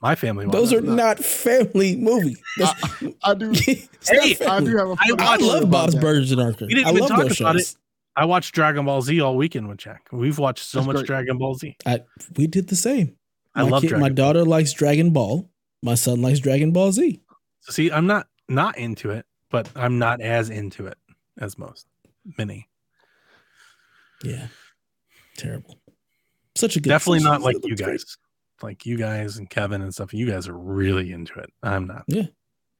My 0.00 0.14
family. 0.14 0.46
Those 0.46 0.72
watched 0.72 0.84
are 0.84 0.92
it. 0.92 0.94
not 0.96 1.18
family 1.18 1.96
movies. 1.96 2.40
That's, 2.56 3.02
I 3.24 3.34
do. 3.34 3.52
Hey, 4.08 4.36
I 4.46 4.60
do 4.60 4.76
have 4.76 4.88
a. 4.90 4.92
I- 4.98 5.08
funny 5.08 5.16
I 5.18 5.36
love 5.38 5.70
Bob's 5.70 5.94
that. 5.94 6.00
Burgers 6.00 6.30
and 6.32 6.40
Archer. 6.40 6.66
We 6.66 6.74
didn't 6.74 6.86
I 6.86 6.90
even 6.90 7.00
love 7.02 7.08
talk 7.10 7.18
about 7.40 7.56
shows. 7.56 7.76
I 8.16 8.24
watched 8.24 8.54
Dragon 8.54 8.84
Ball 8.86 9.02
Z 9.02 9.20
all 9.20 9.36
weekend 9.36 9.68
with 9.68 9.78
Jack. 9.78 10.08
We've 10.12 10.38
watched 10.38 10.64
so 10.64 10.78
That's 10.78 10.86
much 10.86 10.96
great. 10.96 11.06
Dragon 11.06 11.38
Ball 11.38 11.54
Z. 11.54 11.76
I, 11.86 12.00
we 12.36 12.46
did 12.46 12.68
the 12.68 12.76
same. 12.76 13.16
I 13.54 13.62
my 13.64 13.70
love 13.70 13.82
kid- 13.82 13.88
Dragon. 13.88 14.00
my 14.02 14.08
Ball. 14.08 14.14
daughter 14.14 14.44
likes 14.44 14.72
Dragon 14.72 15.10
Ball. 15.10 15.50
My 15.82 15.94
son 15.94 16.22
likes 16.22 16.38
Dragon 16.40 16.72
Ball 16.72 16.92
Z. 16.92 17.20
So 17.60 17.72
see, 17.72 17.90
I'm 17.92 18.06
not 18.06 18.28
not 18.48 18.78
into 18.78 19.10
it, 19.10 19.26
but 19.50 19.68
I'm 19.76 19.98
not 19.98 20.20
as 20.20 20.48
into 20.50 20.86
it 20.86 20.96
as 21.38 21.58
most 21.58 21.86
many. 22.38 22.68
Yeah, 24.24 24.46
terrible. 25.36 25.78
Such 26.56 26.76
a 26.76 26.80
good. 26.80 26.88
Definitely 26.90 27.20
not 27.24 27.40
like 27.40 27.56
you 27.62 27.70
looks 27.70 27.82
great. 27.82 27.92
guys. 27.98 28.16
Like 28.62 28.84
you 28.86 28.96
guys 28.96 29.36
and 29.38 29.48
Kevin 29.48 29.82
and 29.82 29.92
stuff. 29.94 30.12
You 30.12 30.26
guys 30.30 30.48
are 30.48 30.56
really 30.56 31.12
into 31.12 31.38
it. 31.38 31.52
I'm 31.62 31.86
not. 31.86 32.04
Yeah. 32.08 32.26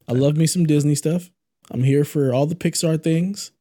I 0.08 0.12
love 0.12 0.36
me 0.36 0.46
some 0.46 0.64
Disney 0.64 0.94
stuff. 0.94 1.30
I'm 1.70 1.82
here 1.84 2.04
for 2.04 2.32
all 2.32 2.46
the 2.46 2.54
Pixar 2.54 3.02
things. 3.02 3.52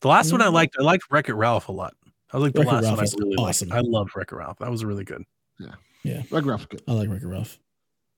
The 0.00 0.08
last 0.08 0.32
one 0.32 0.40
I 0.40 0.46
Mm. 0.46 0.52
liked, 0.54 0.76
I 0.78 0.82
liked 0.82 1.04
Wreck 1.10 1.28
It 1.28 1.34
Ralph 1.34 1.68
a 1.68 1.72
lot. 1.72 1.94
I 2.32 2.36
was 2.36 2.44
like 2.44 2.52
the 2.54 2.60
Wreck-It 2.60 2.72
last 2.72 2.82
Ralph 2.84 2.92
one 2.96 3.00
I 3.00 3.02
is 3.04 3.14
really 3.18 3.34
awesome. 3.36 3.68
liked. 3.70 3.84
I 3.84 3.88
loved 3.88 4.10
Wreck 4.16 4.32
It 4.32 4.36
Ralph. 4.36 4.58
That 4.60 4.70
was 4.70 4.84
really 4.84 5.04
good. 5.04 5.24
Red 6.30 6.46
Ralph's 6.46 6.66
good. 6.66 6.82
I 6.88 6.92
like 6.92 7.08
Wreck-It 7.08 7.26
Ralph. 7.26 7.58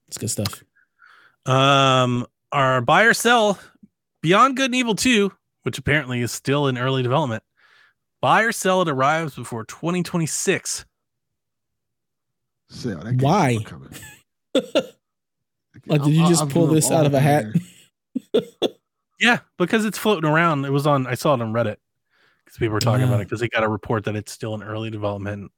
It's 0.09 0.19
good 0.19 0.31
stuff. 0.31 0.63
Um, 1.47 2.27
our 2.53 2.81
buy 2.83 3.05
or 3.05 3.15
sell 3.15 3.59
Beyond 4.21 4.57
Good 4.57 4.67
and 4.67 4.75
Evil 4.75 4.95
2, 4.95 5.33
which 5.63 5.79
apparently 5.79 6.21
is 6.21 6.31
still 6.31 6.69
in 6.69 6.79
early 6.79 7.03
development. 7.03 7.43
Buy 8.21 8.43
or 8.43 8.53
sell 8.53 8.83
it 8.83 8.89
arrives 8.89 9.35
before 9.35 9.65
2026. 9.65 10.85
Sell. 12.73 12.99
That 12.99 13.05
game's 13.19 13.23
Why? 13.23 13.59
never. 13.71 13.91
Like, 15.87 16.03
did 16.05 16.15
you 16.15 16.27
just 16.29 16.43
I'm 16.43 16.49
pull 16.49 16.67
this 16.67 16.91
out 16.91 17.07
of 17.07 17.15
a 17.15 17.21
hat? 17.21 17.45
Yeah, 19.21 19.39
because 19.57 19.85
it's 19.85 19.99
floating 19.99 20.29
around. 20.29 20.65
It 20.65 20.71
was 20.71 20.85
on. 20.85 21.07
I 21.07 21.15
saw 21.15 21.35
it 21.35 21.41
on 21.41 21.53
Reddit 21.53 21.77
because 22.45 22.59
people 22.59 22.73
were 22.73 22.81
talking 22.81 23.05
about 23.05 23.19
Ah. 23.19 23.21
it 23.21 23.25
because 23.27 23.39
they 23.39 23.47
got 23.49 23.63
a 23.63 23.69
report 23.69 24.03
that 24.07 24.17
it's 24.17 24.33
still 24.33 24.53
in 24.57 24.65
early 24.65 24.91
development 24.91 25.53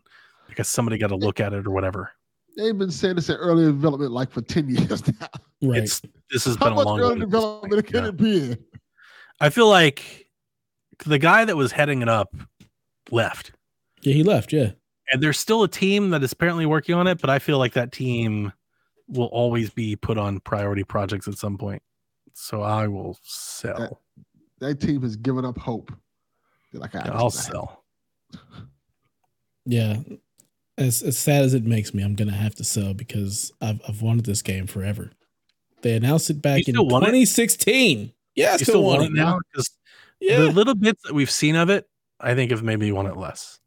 because 0.48 0.68
somebody 0.68 0.98
got 0.98 1.06
to 1.06 1.16
look 1.16 1.40
at 1.40 1.54
it 1.54 1.66
or 1.66 1.70
whatever. 1.70 2.12
They've 2.58 2.76
been 2.76 2.90
saying 2.90 3.16
this 3.16 3.30
in 3.30 3.36
early 3.36 3.64
development 3.64 4.12
like 4.12 4.30
for 4.30 4.42
10 4.42 4.68
years 4.76 5.06
now. 5.08 5.28
Right. 5.62 5.82
It's 5.84 6.02
this 6.30 6.44
has 6.44 6.56
How 6.56 6.66
been 6.66 6.72
a 6.74 6.80
long 6.82 7.00
early 7.00 7.08
one 7.08 7.22
at 7.22 7.30
this 7.30 7.40
development 7.40 7.72
point. 7.72 7.86
can 7.86 8.02
Yeah. 8.02 8.08
it 8.10 8.16
be 8.18 8.36
in? 8.52 8.58
I 9.40 9.48
feel 9.48 9.68
like 9.70 10.28
the 11.06 11.18
guy 11.18 11.46
that 11.46 11.56
was 11.56 11.72
heading 11.72 12.02
it 12.02 12.08
up 12.10 12.36
left. 13.10 13.52
yeah, 14.02 14.12
he 14.12 14.22
left. 14.22 14.52
Yeah. 14.52 14.72
And 15.12 15.22
there's 15.22 15.38
still 15.38 15.62
a 15.62 15.68
team 15.68 16.10
that 16.10 16.22
is 16.22 16.32
apparently 16.32 16.66
working 16.66 16.94
on 16.94 17.06
it, 17.06 17.20
but 17.20 17.30
I 17.30 17.38
feel 17.38 17.58
like 17.58 17.72
that 17.74 17.92
team 17.92 18.52
will 19.08 19.26
always 19.26 19.70
be 19.70 19.96
put 19.96 20.16
on 20.18 20.40
priority 20.40 20.84
projects 20.84 21.28
at 21.28 21.34
some 21.34 21.58
point. 21.58 21.82
So 22.32 22.62
I 22.62 22.88
will 22.88 23.18
sell. 23.22 24.00
That 24.60 24.80
team 24.80 25.02
has 25.02 25.16
given 25.16 25.44
up 25.44 25.58
hope. 25.58 25.92
They're 26.72 26.80
like, 26.80 26.94
"Ah, 26.94 27.10
I'll 27.12 27.30
sell. 27.30 27.84
Yeah. 29.66 29.98
As 30.76 31.02
as 31.02 31.16
sad 31.16 31.44
as 31.44 31.54
it 31.54 31.64
makes 31.64 31.94
me, 31.94 32.02
I'm 32.02 32.16
gonna 32.16 32.32
have 32.32 32.54
to 32.56 32.64
sell 32.64 32.94
because 32.94 33.52
I've 33.60 33.80
I've 33.88 34.02
wanted 34.02 34.24
this 34.26 34.42
game 34.42 34.66
forever. 34.66 35.10
They 35.82 35.94
announced 35.94 36.30
it 36.30 36.42
back 36.42 36.66
in 36.66 36.74
still 36.74 36.86
want 36.86 37.04
it? 37.04 37.08
2016. 37.08 38.12
Yeah, 38.34 38.48
I 38.48 38.52
You 38.52 38.58
still, 38.58 38.64
still 38.66 38.82
want, 38.82 39.00
want 39.02 39.12
it 39.12 39.16
now? 39.16 39.38
Because 39.52 39.70
Yeah. 40.20 40.38
the 40.40 40.50
little 40.50 40.74
bits 40.74 41.02
that 41.04 41.14
we've 41.14 41.30
seen 41.30 41.54
of 41.56 41.70
it, 41.70 41.88
I 42.18 42.34
think 42.34 42.50
have 42.50 42.62
made 42.62 42.78
me 42.80 42.90
want 42.90 43.06
it 43.08 43.16
less. 43.16 43.60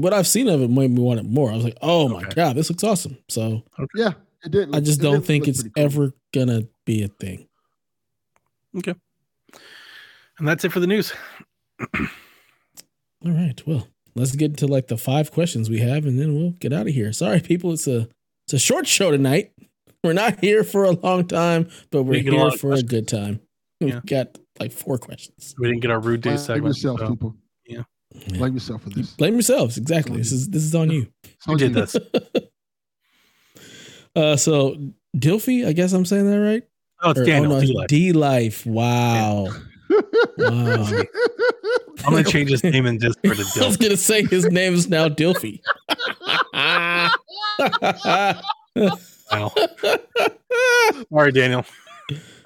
What 0.00 0.12
I've 0.12 0.26
seen 0.26 0.48
of 0.48 0.60
it 0.62 0.68
made 0.70 0.90
me 0.90 1.00
want 1.02 1.20
it 1.20 1.24
more. 1.26 1.50
I 1.50 1.54
was 1.54 1.64
like, 1.64 1.76
oh 1.82 2.08
my 2.08 2.22
Okay. 2.22 2.34
god, 2.34 2.56
this 2.56 2.68
looks 2.70 2.84
awesome. 2.84 3.18
So 3.28 3.62
Yeah, 3.94 4.12
it 4.44 4.50
did. 4.52 4.74
I 4.74 4.80
just 4.80 5.00
it 5.00 5.02
don't 5.02 5.24
think 5.24 5.48
it's 5.48 5.62
cool. 5.62 5.70
ever 5.76 6.12
gonna 6.34 6.62
be 6.84 7.02
a 7.02 7.08
thing. 7.08 7.48
Okay, 8.76 8.94
and 10.38 10.46
that's 10.46 10.64
it 10.64 10.72
for 10.72 10.80
the 10.80 10.86
news. 10.86 11.12
All 13.24 13.32
right. 13.32 13.60
Well, 13.66 13.88
let's 14.14 14.36
get 14.36 14.50
into 14.50 14.66
like 14.66 14.88
the 14.88 14.98
five 14.98 15.32
questions 15.32 15.70
we 15.70 15.78
have, 15.80 16.04
and 16.04 16.18
then 16.20 16.34
we'll 16.34 16.50
get 16.52 16.72
out 16.72 16.86
of 16.86 16.92
here. 16.94 17.12
Sorry, 17.12 17.40
people. 17.40 17.72
It's 17.72 17.86
a 17.86 18.08
it's 18.44 18.52
a 18.54 18.58
short 18.58 18.86
show 18.86 19.10
tonight. 19.10 19.52
We're 20.04 20.12
not 20.12 20.38
here 20.40 20.62
for 20.62 20.84
a 20.84 20.92
long 20.92 21.26
time, 21.26 21.68
but 21.90 22.04
we're 22.04 22.12
We 22.12 22.20
get 22.22 22.32
a 22.32 22.36
here 22.36 22.44
lot 22.44 22.54
of 22.54 22.60
for 22.60 22.72
a 22.74 22.82
good 22.82 23.08
time. 23.08 23.40
We've 23.80 23.94
Yeah. 23.94 24.00
got 24.06 24.38
like 24.60 24.70
four 24.70 24.98
questions. 24.98 25.54
We 25.58 25.66
didn't 25.68 25.80
get 25.82 25.90
our 25.90 25.98
rude 25.98 26.20
day 26.20 26.30
Blame 26.30 26.38
segment. 26.38 26.76
yourself, 26.76 27.00
so 27.00 27.08
people. 27.08 27.34
Yeah. 28.26 28.38
Blame 28.38 28.54
yourself 28.54 28.82
for 28.82 28.90
this. 28.90 29.10
Blame 29.12 29.34
yourselves. 29.34 29.76
Exactly. 29.78 30.18
This 30.18 30.32
is 30.32 30.48
this 30.48 30.62
is 30.62 30.74
on 30.74 30.90
you. 30.90 31.06
It's 31.24 31.46
we 31.46 31.52
on 31.54 31.58
did 31.58 31.74
this. 31.74 31.96
Uh, 34.16 34.34
so 34.34 34.74
Dilfy, 35.14 35.66
I 35.66 35.74
guess 35.74 35.92
I'm 35.92 36.06
saying 36.06 36.30
that 36.30 36.40
right. 36.40 36.62
Oh, 37.02 37.10
it's 37.10 37.20
Or- 37.20 37.24
Daniel. 37.26 37.50
no, 37.52 37.60
D-Life. 37.60 37.88
D 37.88 38.12
Life. 38.12 38.64
Wow. 38.64 39.48
Wow. 40.38 40.86
I'm 42.04 42.12
gonna 42.12 42.24
change 42.24 42.50
his 42.50 42.62
name 42.64 42.86
and 42.86 43.00
just 43.00 43.18
for 43.20 43.34
the 43.34 43.60
I 43.62 43.66
was 43.66 43.76
gonna 43.76 43.96
say 43.96 44.22
his 44.24 44.46
name 44.46 44.74
is 44.74 44.88
now 44.88 45.08
Dilfy. 45.08 45.60
Wow. 49.32 49.52
Sorry, 51.12 51.32
Daniel. 51.32 51.64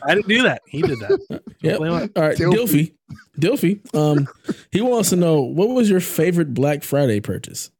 I 0.04 0.14
didn't 0.14 0.28
do 0.28 0.42
that. 0.42 0.62
He 0.66 0.82
did 0.82 0.98
that. 1.00 1.42
Yep. 1.62 1.76
Blame 1.76 1.92
it. 1.92 2.12
All 2.16 2.22
right, 2.22 2.38
Dilfy. 2.38 2.94
Dilfy. 3.38 3.82
Dilfy. 3.82 3.94
Um, 3.94 4.26
he 4.72 4.80
wants 4.80 5.10
to 5.10 5.16
know 5.16 5.42
what 5.42 5.68
was 5.68 5.90
your 5.90 6.00
favorite 6.00 6.54
Black 6.54 6.82
Friday 6.82 7.20
purchase? 7.20 7.70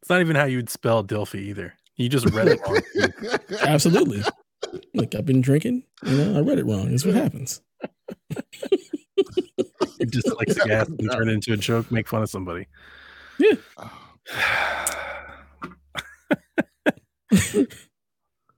It's 0.00 0.08
not 0.08 0.22
even 0.22 0.36
how 0.36 0.46
you'd 0.46 0.70
spell 0.70 1.04
Dilfy 1.04 1.40
either. 1.40 1.74
You 1.96 2.08
just 2.08 2.30
read 2.30 2.48
it 2.48 2.60
wrong. 2.64 3.38
Absolutely. 3.60 4.22
Like 4.94 5.14
I've 5.14 5.26
been 5.26 5.42
drinking, 5.42 5.82
you 6.02 6.16
know, 6.16 6.38
I 6.38 6.40
read 6.40 6.58
it 6.58 6.64
wrong. 6.64 6.90
That's 6.90 7.04
what 7.04 7.14
happens. 7.14 7.60
You 9.98 10.06
just 10.06 10.34
like 10.36 10.48
gas 10.66 10.88
and 10.88 11.10
turn 11.10 11.28
it 11.28 11.32
into 11.32 11.52
a 11.52 11.56
joke, 11.56 11.90
make 11.90 12.08
fun 12.08 12.22
of 12.22 12.30
somebody. 12.30 12.68
Yeah. 13.38 13.56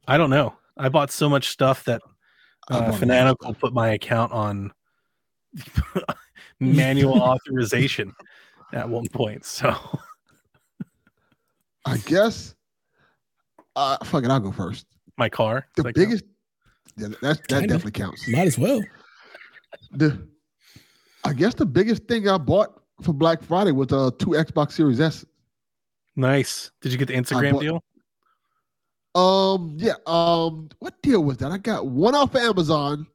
I 0.07 0.17
don't 0.17 0.31
know. 0.31 0.55
I 0.77 0.89
bought 0.89 1.11
so 1.11 1.29
much 1.29 1.49
stuff 1.49 1.85
that 1.85 2.03
I 2.05 2.09
uh, 2.71 2.75
bought 2.75 2.81
a 2.81 2.85
lot 2.87 2.89
of 2.95 2.99
Fanatical 2.99 3.55
put 3.55 3.73
my 3.73 3.91
account 3.91 4.33
on 4.33 4.73
manual 6.61 7.21
authorization 7.23 8.15
at 8.73 8.89
one 8.89 9.07
point. 9.09 9.45
So 9.45 9.75
I 11.85 11.97
guess. 11.99 12.55
Uh, 13.77 13.97
fuck 14.05 14.25
it, 14.25 14.31
I'll 14.31 14.41
go 14.41 14.53
first. 14.53 14.87
my 15.17 15.29
car. 15.29 15.67
The 15.77 15.81
It's 15.83 15.85
like, 15.87 15.95
biggest. 15.95 16.25
Yeah, 16.97 17.09
that 17.09 17.21
that 17.21 17.49
Kinda. 17.49 17.67
definitely 17.69 17.93
counts. 17.93 18.29
Might 18.29 18.47
as 18.49 18.59
well. 18.59 18.83
The, 19.93 20.27
I 21.25 21.33
guess 21.33 21.55
the 21.55 21.65
biggest 21.67 22.05
thing 22.05 22.29
I 22.29 22.37
bought 22.37 22.83
for 23.03 23.13
Black 23.13 23.43
Friday 23.43 23.71
was 23.73 23.93
uh 23.93 24.11
two 24.19 24.31
Xbox 24.31 24.73
Series 24.73 25.01
S. 25.01 25.25
nice. 26.17 26.71
Did 26.83 26.93
you 26.93 26.99
get 26.99 27.09
the 27.09 27.15
Instagram 27.15 27.53
bought- 27.53 27.63
deal? 27.63 27.85
Um, 29.15 29.75
yeah. 29.79 29.95
Um, 30.07 30.69
what 30.79 31.01
deal 31.03 31.23
was 31.25 31.39
that? 31.39 31.51
I 31.51 31.59
got 31.59 31.87
one 31.87 32.15
off 32.15 32.35
Amazon. 32.37 33.07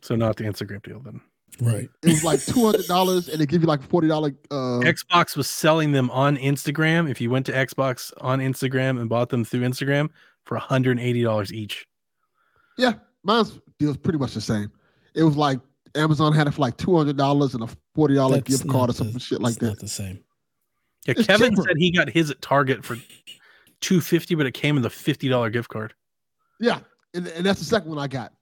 So 0.00 0.16
not 0.16 0.36
the 0.36 0.44
Instagram 0.44 0.82
deal 0.82 1.00
then. 1.00 1.20
Right. 1.60 1.88
It 2.02 2.08
was 2.08 2.24
like 2.24 2.42
two 2.44 2.64
hundred 2.64 2.86
dollars, 2.86 3.28
and 3.28 3.40
they 3.40 3.46
give 3.46 3.60
you 3.60 3.68
like 3.68 3.82
forty 3.82 4.08
dollar. 4.08 4.32
Uh, 4.50 4.80
Xbox 4.80 5.36
was 5.36 5.48
selling 5.48 5.92
them 5.92 6.10
on 6.10 6.36
Instagram. 6.38 7.10
If 7.10 7.20
you 7.20 7.30
went 7.30 7.44
to 7.46 7.52
Xbox 7.52 8.12
on 8.20 8.40
Instagram 8.40 8.98
and 8.98 9.08
bought 9.08 9.28
them 9.28 9.44
through 9.44 9.60
Instagram 9.60 10.08
for 10.44 10.58
$180 10.58 11.52
each. 11.52 11.86
yeah, 12.78 12.94
mine's 13.22 13.60
deal 13.78 13.88
was 13.88 13.96
pretty 13.98 14.18
much 14.18 14.34
the 14.34 14.40
same. 14.40 14.72
It 15.14 15.22
was 15.22 15.36
like 15.36 15.60
Amazon 15.94 16.32
had 16.32 16.48
it 16.48 16.54
for 16.54 16.62
like 16.62 16.76
two 16.78 16.96
hundred 16.96 17.16
dollars 17.18 17.54
and 17.54 17.62
a 17.62 17.68
forty 17.94 18.14
dollar 18.14 18.40
gift 18.40 18.66
card 18.66 18.84
or 18.84 18.86
not 18.88 18.96
something 18.96 19.18
shit 19.18 19.40
like 19.42 19.56
that. 19.56 19.66
Not 19.66 19.78
the 19.78 19.88
same. 19.88 20.24
Yeah, 21.06 21.14
It's 21.18 21.26
Kevin 21.26 21.50
cheaper. 21.50 21.62
said 21.62 21.76
he 21.76 21.90
got 21.92 22.08
his 22.08 22.30
at 22.30 22.40
Target 22.40 22.84
for 22.84 22.96
250 23.82 24.34
but 24.36 24.46
it 24.46 24.52
came 24.52 24.74
with 24.76 24.86
a 24.86 24.88
$50 24.88 25.52
gift 25.52 25.68
card. 25.68 25.92
Yeah, 26.58 26.80
and, 27.14 27.26
and 27.28 27.44
that's 27.44 27.58
the 27.58 27.64
second 27.66 27.90
one 27.90 27.98
I 27.98 28.06
got. 28.08 28.32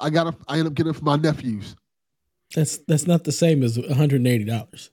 I 0.00 0.10
got 0.10 0.26
a, 0.26 0.34
I 0.48 0.54
ended 0.54 0.66
up 0.68 0.74
getting 0.74 0.90
it 0.90 0.96
for 0.96 1.04
my 1.04 1.16
nephews. 1.16 1.76
That's 2.54 2.78
that's 2.88 3.06
not 3.06 3.24
the 3.24 3.32
same 3.32 3.62
as 3.62 3.78
$180. 3.78 4.90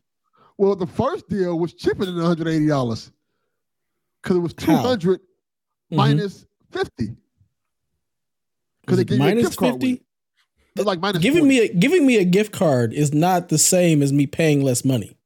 Well, 0.57 0.75
the 0.75 0.85
first 0.87 1.27
deal 1.29 1.57
was 1.57 1.73
cheaper 1.73 2.05
than 2.05 2.15
one 2.15 2.25
hundred 2.25 2.47
eighty 2.47 2.67
dollars 2.67 3.11
because 4.21 4.37
it 4.37 4.39
was 4.41 4.53
two 4.53 4.71
How? 4.71 4.77
hundred 4.81 5.21
Mhm. 5.91 5.97
minus 5.97 6.45
fifty. 6.71 7.15
Because 8.81 8.97
they 8.97 9.01
it 9.01 9.07
gave 9.07 9.17
you 9.17 9.23
a 9.23 9.27
minus 9.27 9.43
gift 9.47 9.57
card 9.59 9.73
with 9.73 9.81
50? 9.81 10.03
like 10.83 10.99
minus 10.99 11.21
Giving 11.21 11.41
40. 11.43 11.49
me 11.49 11.59
a 11.59 11.73
giving 11.73 12.05
me 12.05 12.17
a 12.17 12.25
gift 12.25 12.51
card 12.51 12.93
is 12.93 13.13
not 13.13 13.49
the 13.49 13.57
same 13.57 14.01
as 14.01 14.11
me 14.13 14.27
paying 14.27 14.61
less 14.63 14.83
money. 14.85 15.17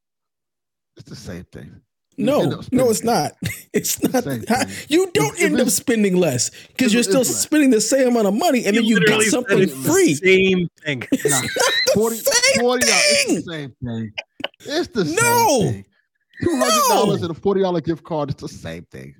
It's 0.98 1.10
the 1.10 1.16
same 1.16 1.44
thing. 1.46 1.82
No, 2.18 2.62
no, 2.72 2.90
it's 2.90 3.04
not. 3.04 3.34
It's 3.74 4.02
not. 4.04 4.24
Same 4.24 4.42
you 4.88 5.12
don't 5.14 5.34
If- 5.36 5.42
if 5.42 5.52
end 5.52 5.60
up 5.60 5.68
spending 5.68 6.16
less 6.16 6.50
because 6.70 6.94
you're 6.94 7.04
still 7.04 7.26
spending 7.26 7.72
the 7.72 7.82
same 7.82 8.08
amount 8.08 8.28
of 8.28 8.34
money, 8.34 8.66
and 8.66 8.78
then 8.78 8.86
you 8.86 9.06
get 9.06 9.22
something 9.24 9.68
free. 9.68 10.16
Same 10.16 10.70
thing. 10.86 11.02
Nah, 11.26 11.42
the 11.42 11.92
40, 11.94 12.16
same 12.16 12.62
40 12.62 12.86
dollars. 12.88 13.02
thing. 13.26 13.36
It's 13.36 13.46
the 13.46 13.52
same 13.52 13.76
thing. 13.84 14.14
It's 14.62 14.88
the 14.90 15.04
No. 15.04 15.60
same 15.60 15.74
thing. 15.74 15.86
Two 16.44 16.56
hundred 16.58 16.88
dollars 16.90 17.22
No. 17.22 17.28
and 17.28 17.38
a 17.38 17.40
forty 17.42 17.62
dollar 17.62 17.82
gift 17.82 18.04
card. 18.06 18.30
It's 18.30 18.42
the 18.42 18.48
same 18.48 18.86
thing. 18.92 19.16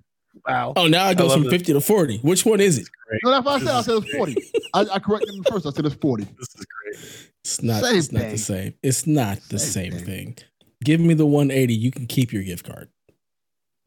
Wow. 0.48 0.74
Oh, 0.78 0.88
now 0.88 1.10
it 1.10 1.18
goes 1.18 1.34
from 1.34 1.44
this. 1.44 1.52
50 1.52 1.74
to 1.74 1.82
40. 1.82 2.18
Which 2.20 2.46
one 2.46 2.60
is 2.62 2.78
it? 2.78 2.88
Great. 3.10 3.20
No, 3.24 3.32
that's 3.32 3.46
what 3.46 3.56
I 3.56 3.60
This 3.60 3.68
said. 3.68 3.76
I 3.76 3.82
said 3.82 4.04
it's 4.04 4.16
40. 4.16 4.36
I, 4.74 4.80
I 4.96 5.00
corrected 5.00 5.34
him 5.36 5.44
first. 5.46 5.66
I 5.66 5.72
said 5.72 5.86
it's 5.86 5.96
40. 5.96 6.24
This 6.24 6.48
is 6.56 6.66
great. 6.66 7.32
It's 7.44 7.62
not, 7.64 7.84
Same 7.84 7.96
it's 7.98 8.12
not 8.12 8.30
the 8.30 8.38
same. 8.38 8.74
It's 8.84 9.08
not 9.08 9.40
the 9.50 9.60
Same 9.60 9.92
same, 9.92 10.00
thing. 10.06 10.06
thing. 10.34 10.38
Give 10.86 11.02
me 11.02 11.14
the 11.14 11.26
180. 11.26 11.74
You 11.74 11.92
can 11.92 12.06
keep 12.08 12.32
your 12.32 12.44
gift 12.44 12.66
card. 12.66 12.90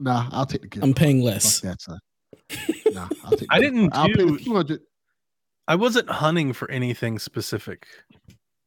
Nah, 0.00 0.28
I'll 0.32 0.46
take 0.46 0.60
the 0.62 0.68
gift. 0.68 0.84
I'm 0.84 0.92
card. 0.92 0.96
paying 0.96 1.18
Fuck 1.20 1.24
less. 1.26 1.60
that, 1.60 1.80
son. 1.80 1.98
Nah, 2.92 3.08
I'll 3.24 3.36
take. 3.36 3.48
I 3.50 3.60
didn't 3.60 3.90
card. 3.90 4.10
I'll 4.10 4.16
pay 4.16 4.30
the 4.30 4.38
200. 4.38 4.80
I 5.68 5.74
wasn't 5.76 6.08
hunting 6.08 6.52
for 6.54 6.70
anything 6.70 7.18
specific 7.18 7.86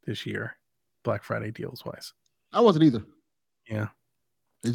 this 0.05 0.25
year, 0.25 0.55
Black 1.03 1.23
Friday 1.23 1.51
deals 1.51 1.83
wise. 1.85 2.13
I 2.53 2.61
wasn't 2.61 2.83
either. 2.85 3.03
Yeah. 3.69 3.87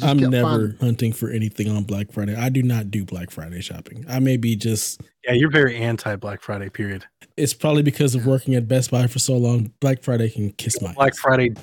I'm 0.01 0.17
never 0.17 0.43
finding- 0.71 0.77
hunting 0.79 1.13
for 1.13 1.29
anything 1.29 1.69
on 1.71 1.83
Black 1.85 2.11
Friday. 2.11 2.35
I 2.35 2.49
do 2.49 2.61
not 2.61 2.91
do 2.91 3.05
Black 3.05 3.31
Friday 3.31 3.61
shopping. 3.61 4.03
I 4.09 4.19
may 4.19 4.35
be 4.35 4.57
just, 4.57 4.99
Yeah, 5.23 5.31
you're 5.33 5.49
very 5.51 5.77
anti 5.77 6.17
Black 6.17 6.41
Friday 6.41 6.69
period. 6.69 7.05
it's 7.37 7.53
probably 7.53 7.83
because 7.83 8.13
of 8.13 8.25
working 8.25 8.55
at 8.55 8.67
Best 8.67 8.91
Buy 8.91 9.07
for 9.07 9.19
so 9.19 9.37
long. 9.37 9.71
Black 9.79 10.03
Friday 10.03 10.29
can 10.29 10.51
kiss 10.51 10.81
my 10.81 10.91
Black 10.93 11.13
ass. 11.13 11.19
Friday 11.19 11.53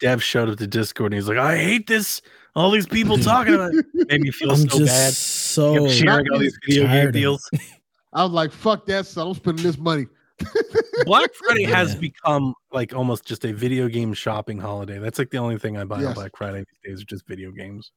Dev 0.00 0.22
showed 0.22 0.48
up 0.48 0.58
to 0.58 0.66
Discord 0.66 1.12
and 1.12 1.18
he's 1.20 1.28
like, 1.28 1.38
I 1.38 1.56
hate 1.56 1.86
this. 1.86 2.20
All 2.56 2.70
these 2.70 2.86
people 2.86 3.16
talking 3.18 3.54
about 3.54 3.72
it. 3.74 3.86
Made 3.94 4.20
me 4.22 4.30
feel 4.30 4.50
I'm 4.52 4.68
so 4.68 4.78
just 4.78 4.86
bad. 4.86 5.12
so 5.12 5.88
sharing 5.88 6.26
all 6.32 6.38
these 6.38 6.58
video 6.66 6.82
game 6.84 6.90
tired 6.90 7.08
of 7.10 7.16
it. 7.16 7.18
deals. 7.20 7.50
I 8.12 8.24
was 8.24 8.32
like, 8.32 8.50
"Fuck 8.50 8.86
that, 8.86 9.06
son! 9.06 9.28
I'm 9.28 9.34
spending 9.34 9.62
this 9.64 9.78
money." 9.78 10.06
Black 11.04 11.32
Friday 11.34 11.62
has 11.64 11.94
Yeah. 11.94 12.00
become 12.00 12.54
like 12.72 12.92
almost 12.92 13.24
just 13.24 13.44
a 13.44 13.52
video 13.52 13.86
game 13.88 14.12
shopping 14.14 14.58
holiday. 14.58 14.98
That's 14.98 15.18
like 15.18 15.30
the 15.30 15.38
only 15.38 15.58
thing 15.58 15.76
I 15.76 15.84
buy 15.84 16.02
on 16.04 16.14
Black 16.14 16.32
Friday 16.36 16.58
these 16.58 16.92
days 16.92 17.02
are 17.02 17.06
just 17.06 17.24
video 17.28 17.52
games. 17.52 17.92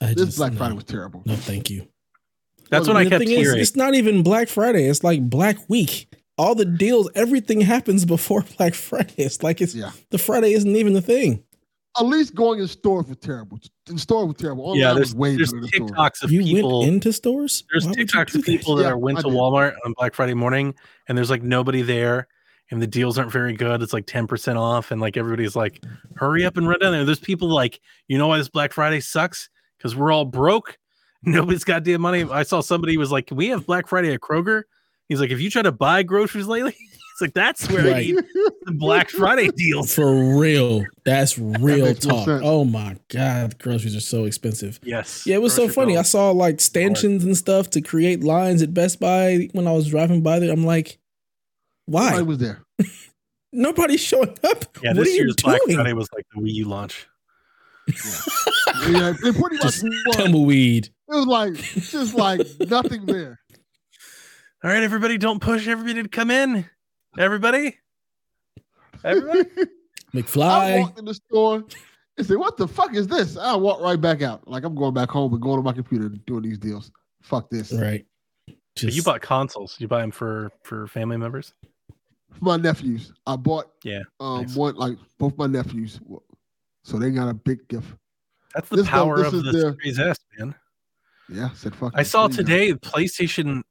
I 0.00 0.14
This 0.14 0.26
just- 0.26 0.36
Black 0.36 0.52
no. 0.52 0.58
Friday 0.58 0.74
was 0.76 0.84
terrible. 0.84 1.22
No, 1.26 1.34
thank 1.34 1.68
you. 1.68 1.88
That's 2.70 2.86
Well, 2.86 2.94
what 2.94 3.00
I 3.00 3.04
The 3.04 3.10
kept 3.10 3.24
thing 3.24 3.30
is, 3.32 3.38
hearing. 3.38 3.60
it's 3.60 3.74
not 3.76 3.94
even 3.94 4.22
Black 4.22 4.48
Friday. 4.48 4.84
It's 4.86 5.02
like 5.02 5.28
Black 5.28 5.56
Week. 5.68 6.06
All 6.36 6.54
the 6.54 6.64
deals, 6.64 7.08
everything 7.14 7.60
happens 7.60 8.04
before 8.04 8.42
Black 8.58 8.74
Friday. 8.74 9.14
It's 9.18 9.42
like 9.42 9.60
it's 9.60 9.74
Yeah. 9.74 9.90
the 10.10 10.18
Friday 10.18 10.52
isn't 10.52 10.74
even 10.76 10.92
the 10.92 11.00
thing. 11.02 11.42
At 11.96 12.06
least 12.06 12.34
going 12.34 12.58
in 12.58 12.66
stores 12.66 13.06
was 13.06 13.18
terrible. 13.18 13.60
In 13.88 13.98
stores 13.98 14.26
was 14.26 14.36
terrible. 14.36 14.64
Online 14.64 14.80
yeah, 14.80 14.94
there's, 14.94 15.14
was 15.14 15.14
way 15.14 15.36
there's 15.36 15.52
better 15.52 15.60
than 15.60 15.70
stores. 15.70 15.90
TikToks 15.92 16.22
of 16.24 16.32
you 16.32 16.42
people. 16.42 16.80
went 16.80 16.92
into 16.94 17.12
stores. 17.12 17.62
there's 17.70 17.84
Why 17.84 17.90
would 17.90 17.98
TikToks 17.98 18.34
of 18.34 18.42
people 18.44 18.74
that 18.76 18.82
Yeah, 18.82 18.88
are 18.90 18.98
went 18.98 19.18
I 19.18 19.22
to 19.22 19.28
did. 19.28 19.36
Walmart 19.36 19.74
on 19.86 19.92
Black 19.96 20.12
Friday 20.14 20.34
morning 20.34 20.74
and 21.08 21.16
there's 21.16 21.30
like 21.30 21.44
nobody 21.44 21.82
there 21.82 22.26
and 22.72 22.82
the 22.82 22.86
deals 22.88 23.16
aren't 23.16 23.30
very 23.30 23.52
good. 23.52 23.80
It's 23.80 23.92
like 23.92 24.06
10% 24.06 24.56
off 24.56 24.90
and 24.90 25.00
like 25.00 25.16
everybody's 25.16 25.54
like, 25.54 25.84
hurry 26.16 26.44
up 26.44 26.56
and 26.56 26.66
run 26.66 26.80
down 26.80 26.90
there. 26.90 27.04
There's 27.04 27.20
people 27.20 27.46
like, 27.48 27.78
you 28.08 28.18
know 28.18 28.26
why 28.26 28.38
this 28.38 28.48
Black 28.48 28.72
Friday 28.72 28.98
sucks? 28.98 29.48
Because 29.78 29.94
we're 29.94 30.10
all 30.10 30.24
broke. 30.24 30.76
Nobody's 31.22 31.62
got 31.62 31.84
damn 31.84 32.00
money. 32.00 32.24
I 32.24 32.42
saw 32.42 32.60
somebody 32.60 32.96
was 32.96 33.12
like, 33.12 33.28
Can 33.28 33.36
we 33.36 33.48
have 33.50 33.66
Black 33.66 33.86
Friday 33.86 34.12
at 34.12 34.20
Kroger? 34.20 34.64
He's 35.08 35.20
like, 35.20 35.30
if 35.30 35.40
you 35.40 35.50
try 35.50 35.62
to 35.62 35.72
buy 35.72 36.02
groceries 36.02 36.46
lately, 36.46 36.74
it's 36.78 37.20
like 37.20 37.34
that's 37.34 37.70
where 37.70 37.86
I 37.86 37.90
Right. 37.90 38.06
need 38.06 38.16
the 38.64 38.72
Black 38.72 39.10
Friday 39.10 39.48
deals. 39.48 39.94
For 39.94 40.38
real. 40.38 40.84
That's 41.04 41.38
real 41.38 41.84
makes 41.84 42.06
more 42.06 42.16
talk. 42.18 42.24
sense. 42.26 42.42
Oh 42.44 42.64
my 42.64 42.96
God. 43.08 43.58
Groceries 43.58 43.94
are 43.94 44.00
so 44.00 44.24
expensive. 44.24 44.80
Yes. 44.82 45.24
Yeah, 45.26 45.36
it 45.36 45.42
was 45.42 45.52
so 45.54 45.62
grocery 45.66 45.74
funny. 45.74 45.96
I 45.98 46.02
saw 46.02 46.30
like 46.30 46.60
stanchions 46.60 47.22
and 47.24 47.36
stuff 47.36 47.70
to 47.70 47.80
create 47.82 48.24
lines 48.24 48.62
at 48.62 48.72
Best 48.74 48.98
Buy 49.00 49.48
when 49.52 49.66
I 49.66 49.72
was 49.72 49.88
driving 49.88 50.22
by 50.22 50.38
there. 50.38 50.52
I'm 50.52 50.64
like, 50.64 50.98
Nobody 51.86 52.16
why? 52.16 52.22
was 52.22 52.38
there. 52.38 52.62
Nobody's 53.52 54.00
showing 54.00 54.30
up. 54.42 54.64
Yeah, 54.82 54.90
what 54.90 54.96
this 54.96 55.08
are 55.08 55.10
you 55.10 55.16
year's 55.24 55.36
Black 55.36 55.60
doing? 55.66 55.76
Friday 55.76 55.92
was 55.92 56.08
like 56.14 56.24
the 56.34 56.40
Wii 56.40 56.52
U 56.54 56.64
launch. 56.64 57.06
Yeah, 58.88 59.12
it 59.12 59.18
pretty 59.20 59.40
much 59.40 59.62
Just 59.62 59.82
was. 59.84 60.90
It 61.08 61.14
was 61.14 61.26
like 61.26 61.54
just 61.54 62.14
like 62.14 62.40
nothing 62.60 63.04
there. 63.06 63.38
All 64.64 64.70
right, 64.70 64.82
everybody, 64.82 65.18
don't 65.18 65.40
push 65.40 65.68
everybody 65.68 66.02
to 66.02 66.08
come 66.08 66.30
in. 66.30 66.64
Everybody, 67.18 67.76
everybody. 69.04 69.40
McFly. 70.14 70.42
I 70.48 70.70
McFly. 70.72 70.80
walked 70.80 70.98
in 70.98 71.04
the 71.04 71.14
store 71.14 71.64
and 72.16 72.26
said, 72.26 72.38
"What 72.38 72.56
the 72.56 72.66
fuck 72.66 72.94
is 72.94 73.06
this?" 73.06 73.36
I 73.36 73.54
walked 73.56 73.82
right 73.82 74.00
back 74.00 74.22
out. 74.22 74.48
Like 74.48 74.64
I'm 74.64 74.74
going 74.74 74.94
back 74.94 75.10
home 75.10 75.32
and 75.34 75.42
going 75.42 75.58
to 75.58 75.62
my 75.62 75.72
computer 75.74 76.08
doing 76.08 76.42
these 76.42 76.58
deals. 76.58 76.90
Fuck 77.22 77.50
this. 77.50 77.72
Right. 77.72 78.06
But 78.46 78.56
Just, 78.74 78.96
you 78.96 79.02
bought 79.02 79.20
consoles. 79.20 79.76
You 79.78 79.86
buy 79.86 80.00
them 80.00 80.10
for 80.10 80.50
for 80.62 80.86
family 80.88 81.18
members. 81.18 81.52
For 82.32 82.44
my 82.44 82.56
nephews, 82.56 83.12
I 83.26 83.36
bought 83.36 83.70
Yeah, 83.84 84.00
um 84.18 84.42
nice. 84.42 84.56
one 84.56 84.76
like 84.76 84.96
both 85.18 85.36
my 85.36 85.46
nephews, 85.46 86.00
so 86.84 86.98
they 86.98 87.10
got 87.10 87.28
a 87.28 87.34
big 87.34 87.68
gift. 87.68 87.86
That's 88.54 88.68
the 88.70 88.76
This 88.76 88.86
is 88.86 88.90
power 88.90 89.18
this 89.18 89.32
of 89.32 89.44
the 89.44 89.52
their- 89.52 89.76
Series 89.82 89.98
S, 90.00 90.18
man. 90.38 90.54
Yeah, 91.28 91.48
I 91.52 91.54
said 91.54 91.74
fuck. 91.76 91.92
I 91.94 92.02
saw 92.02 92.28
There 92.28 92.40
you 92.40 92.72
go. 92.72 92.78
today 92.78 92.90
PlayStation 92.90 93.62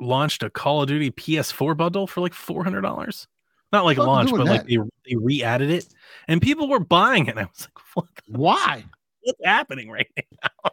launched 0.00 0.42
a 0.42 0.50
Call 0.50 0.82
of 0.82 0.88
Duty 0.88 1.10
PS4 1.10 1.76
bundle 1.76 2.06
for 2.06 2.20
like 2.20 2.34
four 2.34 2.64
hundred 2.64 2.82
dollars. 2.82 3.28
Not 3.70 3.84
like 3.84 3.98
a 3.98 4.02
launch, 4.02 4.30
doing 4.30 4.44
but 4.44 4.50
like 4.50 4.66
they 4.66 4.78
they 5.06 5.16
re-added 5.16 5.70
it, 5.70 5.86
and 6.26 6.40
people 6.40 6.68
were 6.68 6.80
buying 6.80 7.26
it. 7.26 7.30
And 7.30 7.40
I 7.40 7.44
was 7.44 7.68
like, 7.68 7.84
what, 7.94 8.06
Why? 8.28 8.84
what's 9.22 9.40
happening 9.44 9.90
right 9.90 10.08
now? 10.16 10.70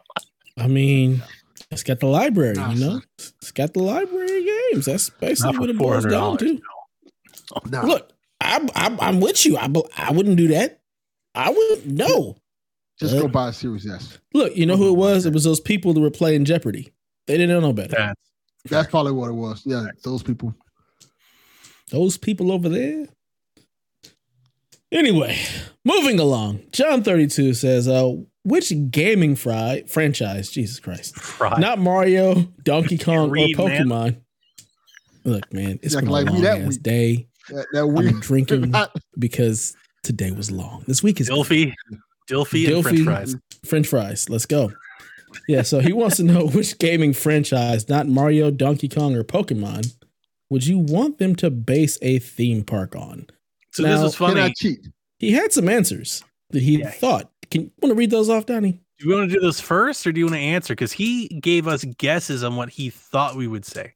I 0.58 0.66
mean, 0.66 1.22
it's 1.70 1.82
got 1.82 2.00
the 2.00 2.06
library, 2.06 2.54
Nah, 2.54 2.70
you 2.70 2.80
know? 2.80 3.00
It's 3.18 3.50
got 3.52 3.74
the 3.74 3.82
library 3.82 4.38
of 4.38 4.44
games. 4.44 4.86
That's 4.86 5.10
basically 5.10 5.52
Not 5.52 5.60
what 5.60 5.68
for 5.68 5.74
it 5.74 5.76
four 5.76 5.92
boils 6.00 6.06
down 6.06 6.38
to. 6.38 6.60
Nah. 7.66 7.82
Look, 7.82 8.12
I'm, 8.40 8.70
I'm, 8.74 9.00
I'm 9.00 9.20
with 9.20 9.44
you. 9.44 9.56
I, 9.56 9.70
I 9.96 10.12
wouldn't 10.12 10.36
do 10.36 10.48
that. 10.48 10.80
I 11.34 11.50
wouldn't. 11.50 11.86
no. 11.86 12.36
just 12.98 13.14
Uh, 13.14 13.22
go 13.22 13.28
buy 13.28 13.48
a 13.48 13.52
Series 13.52 13.86
S. 13.86 14.18
Look, 14.32 14.56
you 14.56 14.64
know 14.64 14.76
who 14.76 14.88
it 14.88 14.96
was? 14.96 15.26
It 15.26 15.34
was 15.34 15.44
those 15.44 15.60
people 15.60 15.92
that 15.92 16.00
were 16.00 16.10
playing 16.10 16.44
Jeopardy. 16.44 16.92
They 17.26 17.34
didn't 17.36 17.50
know 17.50 17.60
no 17.60 17.72
better. 17.72 17.94
That's 17.96 18.20
That's 18.68 18.90
probably 18.90 19.12
what 19.12 19.28
it 19.30 19.34
was. 19.34 19.62
Yeah, 19.64 19.86
those 20.04 20.22
people. 20.22 20.54
Those 21.90 22.16
people 22.18 22.50
over 22.52 22.68
there. 22.68 23.06
Anyway, 24.92 25.36
moving 25.84 26.18
along. 26.18 26.60
John 26.72 27.02
32 27.02 27.54
says, 27.54 27.88
uh, 27.88 28.12
which 28.44 28.72
gaming 28.90 29.34
fry 29.34 29.82
franchise, 29.88 30.48
Jesus 30.50 30.78
Christ, 30.78 31.16
fried. 31.18 31.58
not 31.60 31.78
Mario, 31.78 32.46
Donkey 32.62 32.96
Kong, 33.04 33.28
or 33.28 33.32
read, 33.32 33.58
man. 33.58 33.88
Pokemon. 33.88 34.20
Look, 35.24 35.52
man, 35.52 35.80
it's 35.82 35.94
Yeah, 35.94 36.00
been 36.00 36.08
a 36.08 36.12
like, 36.12 36.26
long 36.26 36.34
read 36.36 36.44
that 36.44 36.60
ass 36.60 36.68
week. 36.68 36.82
day. 36.82 37.28
That, 37.48 37.66
that 37.72 37.80
I'm 37.82 37.94
weird. 37.94 38.20
drinking 38.20 38.74
because 39.18 39.76
today 40.04 40.30
was 40.30 40.50
long. 40.50 40.84
This 40.86 41.02
week 41.02 41.20
is 41.20 41.28
Dilfy, 41.28 41.72
Dilfy, 42.28 42.72
and 42.74 42.82
French 42.84 43.00
fries. 43.00 43.36
French 43.64 43.86
fries. 43.88 44.28
Let's 44.30 44.46
go. 44.46 44.72
Yeah, 45.48 45.62
so 45.62 45.80
he 45.80 45.92
wants 45.92 46.16
to 46.16 46.22
know 46.22 46.46
which 46.54 46.78
gaming 46.78 47.12
franchise, 47.12 47.88
not 47.88 48.06
Mario, 48.08 48.50
Donkey 48.50 48.88
Kong, 48.88 49.14
or 49.14 49.22
Pokemon, 49.24 49.94
would 50.50 50.66
you 50.66 50.78
want 50.78 51.18
them 51.18 51.34
to 51.36 51.50
base 51.50 51.98
a 52.02 52.18
theme 52.18 52.62
park 52.64 52.94
on? 52.96 53.26
So 53.72 53.82
Now, 53.82 54.02
this 54.02 54.12
is 54.12 54.16
Can 54.18 54.26
I 54.38 54.40
funny. 54.42 54.54
cheat? 54.56 54.88
He 55.18 55.32
had 55.32 55.52
some 55.52 55.68
answers 55.68 56.22
that 56.50 56.62
he 56.62 56.78
Yeah. 56.78 56.90
thought. 56.90 57.30
Can 57.50 57.62
you 57.62 57.70
want 57.80 57.90
to 57.92 57.94
read 57.96 58.10
those 58.10 58.28
off, 58.28 58.46
Donnie? 58.46 58.80
Do 58.98 59.08
you 59.08 59.14
want 59.14 59.30
to 59.30 59.34
do 59.34 59.40
this 59.44 59.60
first, 59.60 60.06
or 60.06 60.12
do 60.12 60.18
you 60.20 60.26
want 60.26 60.36
to 60.36 60.40
answer? 60.40 60.72
Because 60.74 60.92
he 60.92 61.28
gave 61.28 61.68
us 61.68 61.84
guesses 61.98 62.42
on 62.42 62.56
what 62.56 62.70
he 62.70 62.88
thought 62.90 63.36
we 63.36 63.46
would 63.46 63.64
say. 63.66 63.92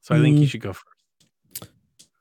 So 0.00 0.14
I 0.14 0.20
think 0.20 0.38
you 0.38 0.46
Mm. 0.46 0.48
should 0.50 0.60
go 0.62 0.72
first. 0.72 1.70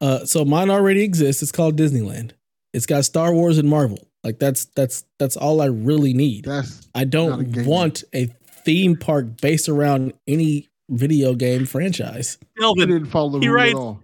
Uh, 0.01 0.25
so 0.25 0.43
mine 0.45 0.69
already 0.69 1.01
exists. 1.03 1.41
It's 1.41 1.51
called 1.51 1.77
Disneyland. 1.77 2.31
It's 2.73 2.85
got 2.85 3.05
Star 3.05 3.34
Wars 3.34 3.57
and 3.57 3.69
Marvel. 3.69 4.06
Like 4.27 4.39
that's 4.39 4.65
that's 4.75 5.05
that's 5.19 5.37
all 5.37 5.61
I 5.61 5.67
really 5.67 6.13
need. 6.13 6.43
That's 6.43 6.85
I 6.93 7.05
don't 7.05 7.49
game. 7.49 7.65
want 7.65 8.03
a 8.13 8.25
theme 8.65 8.97
park 8.97 9.39
based 9.41 9.69
around 9.69 10.11
any 10.27 10.67
video 10.89 11.33
game 11.33 11.65
franchise. 11.65 12.37
you 12.57 12.61
Delvin, 12.61 12.89
didn't 12.89 13.05
follow 13.05 13.29
the 13.29 13.39
he 13.39 13.47
rule 13.47 13.55
writes- 13.55 13.75
at 13.75 13.79
all. 13.79 14.03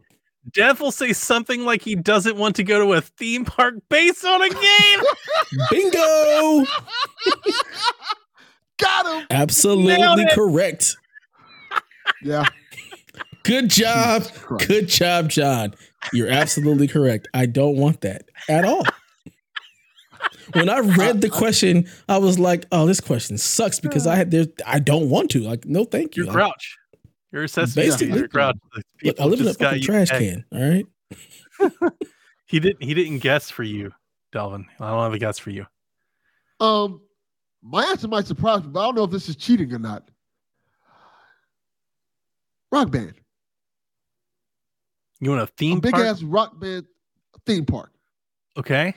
Dev 0.54 0.80
will 0.80 0.92
say 0.92 1.12
something 1.12 1.66
like 1.66 1.82
he 1.82 1.96
doesn't 1.96 2.38
want 2.38 2.56
to 2.56 2.64
go 2.64 2.86
to 2.86 2.94
a 2.94 3.02
theme 3.02 3.44
park 3.44 3.76
based 3.90 4.24
on 4.24 4.42
a 4.42 4.50
game. 4.50 5.00
Bingo! 5.72 6.64
Got 8.80 9.06
him. 9.22 9.28
Absolutely 9.30 10.26
correct. 10.34 10.96
Yeah. 12.24 12.46
Good 13.44 13.70
job. 13.70 14.24
Good 14.68 14.88
job, 14.88 15.30
John. 15.30 15.74
You're 16.14 16.30
absolutely 16.30 16.88
correct. 16.88 17.28
I 17.34 17.46
don't 17.46 17.78
want 17.78 18.02
that 18.02 18.24
at 18.50 18.66
all. 18.66 18.84
When 20.54 20.70
I 20.70 20.80
read 20.80 21.18
uh, 21.18 21.20
the 21.20 21.32
uh, 21.32 21.38
question, 21.38 21.88
I 22.08 22.18
was 22.18 22.40
like, 22.40 22.66
"Oh, 22.72 22.86
this 22.86 23.00
question 23.02 23.38
sucks 23.38 23.80
uh. 23.80 23.82
because 23.84 24.08
I 24.08 24.16
had 24.16 24.32
there. 24.32 24.46
I 24.66 24.80
don't 24.80 25.10
want 25.10 25.32
to. 25.32 25.40
Like, 25.40 25.66
no, 25.66 25.84
thank 25.86 26.16
you. 26.16 26.24
You're 26.24 26.34
Like, 26.34 26.44
Grouch. 26.46 26.78
You're 27.32 27.44
a 27.44 27.48
Sesame 27.48 27.86
Basically. 27.86 28.08
Street. 28.08 28.20
You're 28.20 28.28
Grouch. 28.28 28.56
Like, 28.76 28.86
look, 29.04 29.20
I 29.20 29.26
live 29.26 29.42
in 29.42 29.48
a 29.48 29.54
fucking 29.54 29.82
trash 29.82 30.10
pegged. 30.10 30.46
can. 30.52 30.60
All 30.60 30.70
right. 30.70 31.92
He 32.46 32.60
didn't. 32.60 32.84
He 32.84 32.94
didn't 32.94 33.18
guess 33.18 33.50
for 33.50 33.64
you, 33.64 33.92
Delvin. 34.32 34.68
I 34.80 34.92
don't 34.92 35.02
have 35.02 35.14
a 35.14 35.18
guess 35.18 35.40
for 35.40 35.50
you. 35.50 35.66
Um, 36.60 37.02
my 37.64 37.84
answer 37.86 38.08
might 38.08 38.28
surprise 38.28 38.62
you, 38.64 38.70
but 38.70 38.80
I 38.80 38.84
don't 38.84 38.96
know 38.96 39.06
if 39.06 39.10
this 39.10 39.28
is 39.28 39.36
cheating 39.36 39.74
or 39.74 39.80
not. 39.80 40.08
Rock 42.72 42.92
band, 42.92 43.16
You 45.20 45.32
want 45.32 45.42
a 45.42 45.46
a 45.46 45.48
theme 45.48 45.80
big 45.80 45.94
park? 45.94 46.06
ass 46.06 46.22
rock 46.22 46.60
band 46.60 46.86
theme 47.48 47.66
park. 47.66 47.92
Okay. 48.56 48.94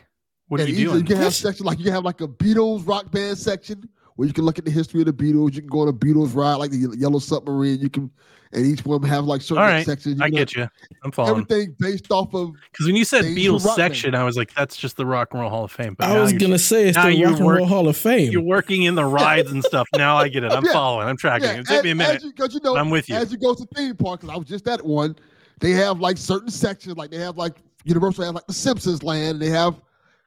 What 0.49 0.61
are 0.61 0.69
you 0.69 0.87
doing? 0.87 0.99
You 0.99 1.05
can 1.05 1.17
have 1.17 1.35
section 1.35 1.67
like 1.67 1.79
you 1.79 1.85
can 1.85 1.93
have 1.93 2.05
like 2.05 2.21
a 2.21 2.29
Beatles 2.29 2.87
rock 2.87 3.11
band 3.11 3.37
section, 3.39 3.89
where 4.15 4.29
you 4.29 4.35
can 4.35 4.45
look 4.45 4.59
at 4.59 4.65
the 4.65 4.71
history 4.71 5.01
of 5.01 5.07
the 5.07 5.13
Beatles. 5.13 5.55
You 5.55 5.61
can 5.63 5.69
go 5.69 5.81
on 5.81 5.89
a 5.89 5.93
Beatles 5.93 6.35
ride 6.35 6.55
like 6.55 6.71
the 6.71 6.95
Yellow 6.97 7.19
Submarine. 7.19 7.81
You 7.81 7.91
can, 7.91 8.11
and 8.53 8.65
each 8.65 8.85
one 8.85 9.03
have 9.03 9.25
like 9.25 9.43
certain 9.43 9.65
All 9.65 9.69
right, 9.69 9.85
sections. 9.85 10.21
I 10.21 10.27
can- 10.29 10.37
get 10.37 10.55
you. 10.55 10.69
I'm 11.03 11.11
following. 11.11 11.41
Everything 11.51 11.75
based 11.81 12.13
off 12.13 12.33
of 12.33 12.53
Because 12.71 12.87
when 12.87 12.95
you 12.95 13.05
said 13.05 13.25
Beatles 13.25 13.63
from 13.63 13.69
Rock 13.71 13.77
Band. 13.77 13.93
section, 13.95 14.15
I 14.15 14.23
was 14.23 14.37
like, 14.37 14.55
that's 14.55 14.77
just 14.77 14.97
the 14.97 15.05
Rock 15.05 15.29
and 15.33 15.41
Roll 15.41 15.51
Hall 15.51 15.65
of 15.65 15.73
Fame. 15.73 15.95
But 15.99 16.11
I 16.11 16.21
was 16.21 16.33
gonna 16.33 16.61
say 16.61 16.89
it's 16.89 16.97
the 16.97 17.13
you're 17.13 17.31
Rock 17.31 17.39
and 17.39 17.47
work- 17.47 17.59
Roll 17.59 17.67
Hall 17.67 17.89
of 17.89 17.97
Fame. 17.97 18.31
You're 18.31 18.41
working 18.43 18.85
in 18.85 18.95
the 18.95 19.05
rides 19.21 19.51
and 19.51 19.65
stuff. 19.65 19.89
Now 19.97 20.17
I 20.17 20.29
get 20.29 20.45
it. 20.45 20.53
I'm 20.53 20.65
Yeah. 20.65 20.73
following. 20.73 21.09
I'm 21.09 21.17
tracking. 21.17 21.49
yeah, 21.49 21.59
it 21.61 21.67
took 21.67 21.83
me 21.85 21.91
a 21.91 21.95
minute. 21.97 22.17
as 22.19 22.25
you, 22.25 22.33
'cause 22.33 22.55
you 22.55 22.61
know, 22.63 22.77
I'm 22.77 22.89
with 22.91 23.09
you. 23.09 23.17
As 23.17 23.33
you 23.33 23.39
go 23.39 23.53
to 23.53 23.67
theme 23.75 23.97
parks, 23.97 24.23
'cause 24.25 24.31
I 24.33 24.37
was 24.37 24.47
just 24.47 24.69
at 24.69 24.85
one. 24.87 25.17
They 25.59 25.73
have 25.73 25.99
like 25.99 26.19
certain 26.19 26.51
sections, 26.51 26.97
like 26.97 27.11
they 27.11 27.19
have 27.19 27.37
like 27.37 27.57
Universal 27.85 28.25
have 28.25 28.35
like 28.37 28.47
the 28.47 28.53
Simpsons 28.55 29.03
land. 29.03 29.41
They 29.41 29.49
have 29.51 29.81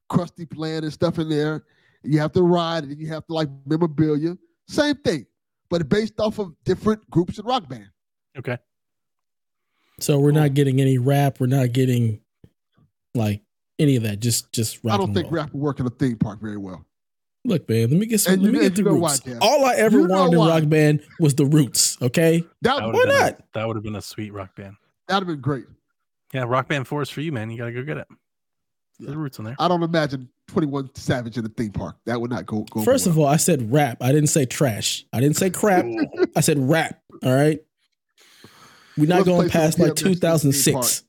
Krusty 0.09 0.49
plan 0.49 0.83
and 0.83 0.91
stuff 0.93 1.19
in 1.19 1.29
there. 1.29 1.63
You 2.03 2.19
have 2.19 2.31
to 2.33 2.41
ride, 2.43 2.83
and 2.85 2.97
you 2.97 3.07
have 3.09 3.25
to 3.27 3.33
like 3.33 3.49
memorabilia. 3.65 4.37
Same 4.67 4.95
thing, 4.95 5.25
but 5.69 5.87
based 5.89 6.19
off 6.19 6.39
of 6.39 6.53
different 6.63 7.07
groups 7.09 7.37
and 7.39 7.47
rock 7.47 7.67
band. 7.67 7.89
okay. 8.37 8.57
so 9.99 10.19
we're 10.19 10.31
not 10.31 10.53
getting 10.53 10.79
any 10.79 10.97
rap. 10.97 11.39
We're 11.39 11.47
not 11.47 11.71
getting 11.73 12.21
like 13.15 13.41
any 13.79 13.95
of 13.95 14.03
that. 14.03 14.19
Just 14.19 14.51
just 14.53 14.83
rock 14.83 14.93
I 14.93 14.97
don't 14.97 15.07
and 15.07 15.15
think 15.15 15.25
roll. 15.27 15.35
rap 15.43 15.53
will 15.53 15.59
work 15.61 15.79
in 15.79 15.85
a 15.87 15.89
theme 15.89 16.17
park 16.17 16.39
very 16.41 16.57
well. 16.57 16.85
Look, 17.45 17.67
man, 17.69 17.89
let 17.89 17.99
me 17.99 18.05
get 18.05 18.19
some. 18.19 18.33
And 18.35 18.43
let 18.43 18.53
me 18.53 18.59
get 18.59 18.75
the 18.75 18.83
know 18.83 18.95
why, 18.95 19.11
roots. 19.11 19.21
All 19.41 19.65
I 19.65 19.73
ever 19.75 19.99
You 19.99 20.07
know 20.07 20.15
wanted 20.29 20.33
in 20.39 20.47
rock 20.47 20.69
band 20.69 21.01
was 21.19 21.35
the 21.35 21.45
roots. 21.45 21.97
Okay, 22.01 22.41
That 22.61 22.77
That 22.77 22.85
would 22.85 22.95
would 22.95 22.95
Why 22.95 22.99
have 22.99 23.07
been 23.07 23.19
not? 23.19 23.33
A, 23.39 23.43
that 23.53 23.67
would 23.67 23.75
have 23.77 23.83
been 23.83 23.95
a 23.95 24.01
sweet 24.01 24.31
rock 24.33 24.55
band. 24.55 24.75
that'd 25.07 25.27
have 25.27 25.27
been 25.27 25.41
great. 25.41 25.65
Yeah, 26.33 26.43
Rock 26.43 26.67
Band 26.67 26.87
Four 26.87 27.01
is 27.01 27.09
for 27.09 27.21
you, 27.21 27.31
man. 27.31 27.49
You 27.49 27.57
gotta 27.57 27.71
go 27.71 27.81
get 27.83 27.97
it. 27.97 28.07
There's 28.99 29.15
roots 29.15 29.39
in 29.39 29.45
there. 29.45 29.55
I 29.59 29.67
don't 29.67 29.81
imagine 29.81 30.29
Twenty 30.47 30.67
One 30.67 30.89
Savage 30.95 31.37
in 31.37 31.45
a 31.45 31.49
theme 31.49 31.71
park. 31.71 31.95
That 32.05 32.19
would 32.19 32.29
not 32.29 32.45
go. 32.45 32.65
go 32.69 32.83
first 32.83 33.05
well. 33.05 33.13
of 33.13 33.19
all, 33.19 33.27
I 33.27 33.37
said 33.37 33.71
rap. 33.71 33.97
I 34.01 34.11
didn't 34.11 34.27
say 34.27 34.45
trash. 34.45 35.05
I 35.13 35.21
didn't 35.21 35.37
say 35.37 35.49
crap. 35.49 35.85
I 36.35 36.41
said 36.41 36.59
rap. 36.59 37.01
All 37.23 37.33
right. 37.33 37.59
We're 38.97 39.07
not 39.07 39.19
Let's 39.19 39.27
going 39.27 39.49
past 39.49 39.79
like 39.79 39.95
2006. 39.95 41.03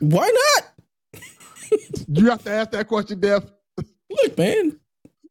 Why 0.00 0.28
not? 0.28 1.22
you 2.08 2.28
have 2.28 2.42
to 2.42 2.50
ask 2.50 2.72
that 2.72 2.88
question, 2.88 3.20
Dev. 3.20 3.50
Look, 3.78 4.36
man. 4.36 4.80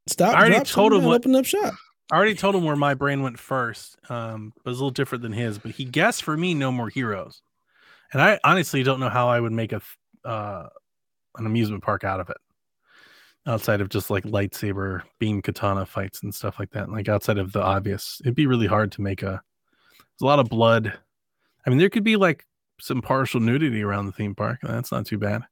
Stop. 0.08 0.34
I 0.34 0.40
already 0.40 0.56
drop, 0.56 0.68
told 0.68 0.94
him 0.94 1.04
what- 1.04 1.16
Open 1.16 1.36
up 1.36 1.46
shop. 1.46 1.74
I 2.12 2.16
already 2.16 2.36
told 2.36 2.56
him 2.56 2.66
where 2.66 2.76
my 2.76 2.94
brain 2.94 3.22
went 3.22 3.40
first. 3.40 3.98
Um, 4.10 4.52
it 4.58 4.68
was 4.68 4.78
a 4.78 4.82
little 4.82 4.92
different 4.92 5.22
than 5.22 5.32
his. 5.32 5.58
But 5.58 5.72
he 5.72 5.86
guessed 5.86 6.24
for 6.24 6.36
me, 6.36 6.54
no 6.54 6.70
more 6.72 6.90
heroes. 6.90 7.42
And 8.12 8.22
I 8.22 8.38
honestly 8.44 8.84
don't 8.84 9.00
know 9.00 9.08
how 9.08 9.30
I 9.30 9.40
would 9.40 9.54
make 9.54 9.72
a 9.72 9.82
uh, 10.26 10.68
an 11.38 11.46
amusement 11.46 11.84
park 11.84 12.04
out 12.04 12.20
of 12.20 12.30
it, 12.30 12.38
outside 13.46 13.82
of 13.82 13.90
just 13.90 14.10
like 14.10 14.24
lightsaber 14.24 15.02
beam 15.20 15.42
katana 15.42 15.86
fights 15.86 16.24
and 16.24 16.34
stuff 16.34 16.60
like 16.60 16.72
that. 16.72 16.90
Like 16.90 17.10
outside 17.10 17.38
of 17.38 17.52
the 17.52 17.62
obvious, 17.62 18.20
it'd 18.22 18.36
be 18.36 18.48
really 18.48 18.68
hard 18.68 18.92
to 18.94 19.02
make 19.02 19.24
a. 19.24 19.42
There's 20.00 20.24
a 20.24 20.26
lot 20.26 20.40
of 20.40 20.50
blood. 20.50 20.98
I 21.66 21.70
mean, 21.70 21.80
there 21.80 21.90
could 21.90 22.04
be 22.04 22.16
like 22.16 22.46
some 22.80 23.02
partial 23.02 23.40
nudity 23.40 23.84
around 23.84 24.08
the 24.08 24.12
theme 24.12 24.36
park. 24.36 24.60
That's 24.64 24.92
not 24.92 25.06
too 25.06 25.18
bad. 25.18 25.44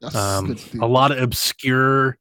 That's 0.00 0.16
um, 0.16 0.56
a 0.80 0.86
lot 0.86 1.12
of 1.12 1.22
obscure 1.22 2.18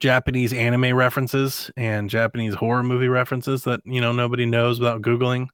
Japanese 0.00 0.52
anime 0.52 0.94
references 0.96 1.70
and 1.76 2.10
Japanese 2.10 2.54
horror 2.54 2.82
movie 2.82 3.08
references 3.08 3.62
that 3.64 3.80
you 3.84 4.00
know 4.00 4.12
nobody 4.12 4.44
knows 4.46 4.80
without 4.80 5.02
googling. 5.02 5.46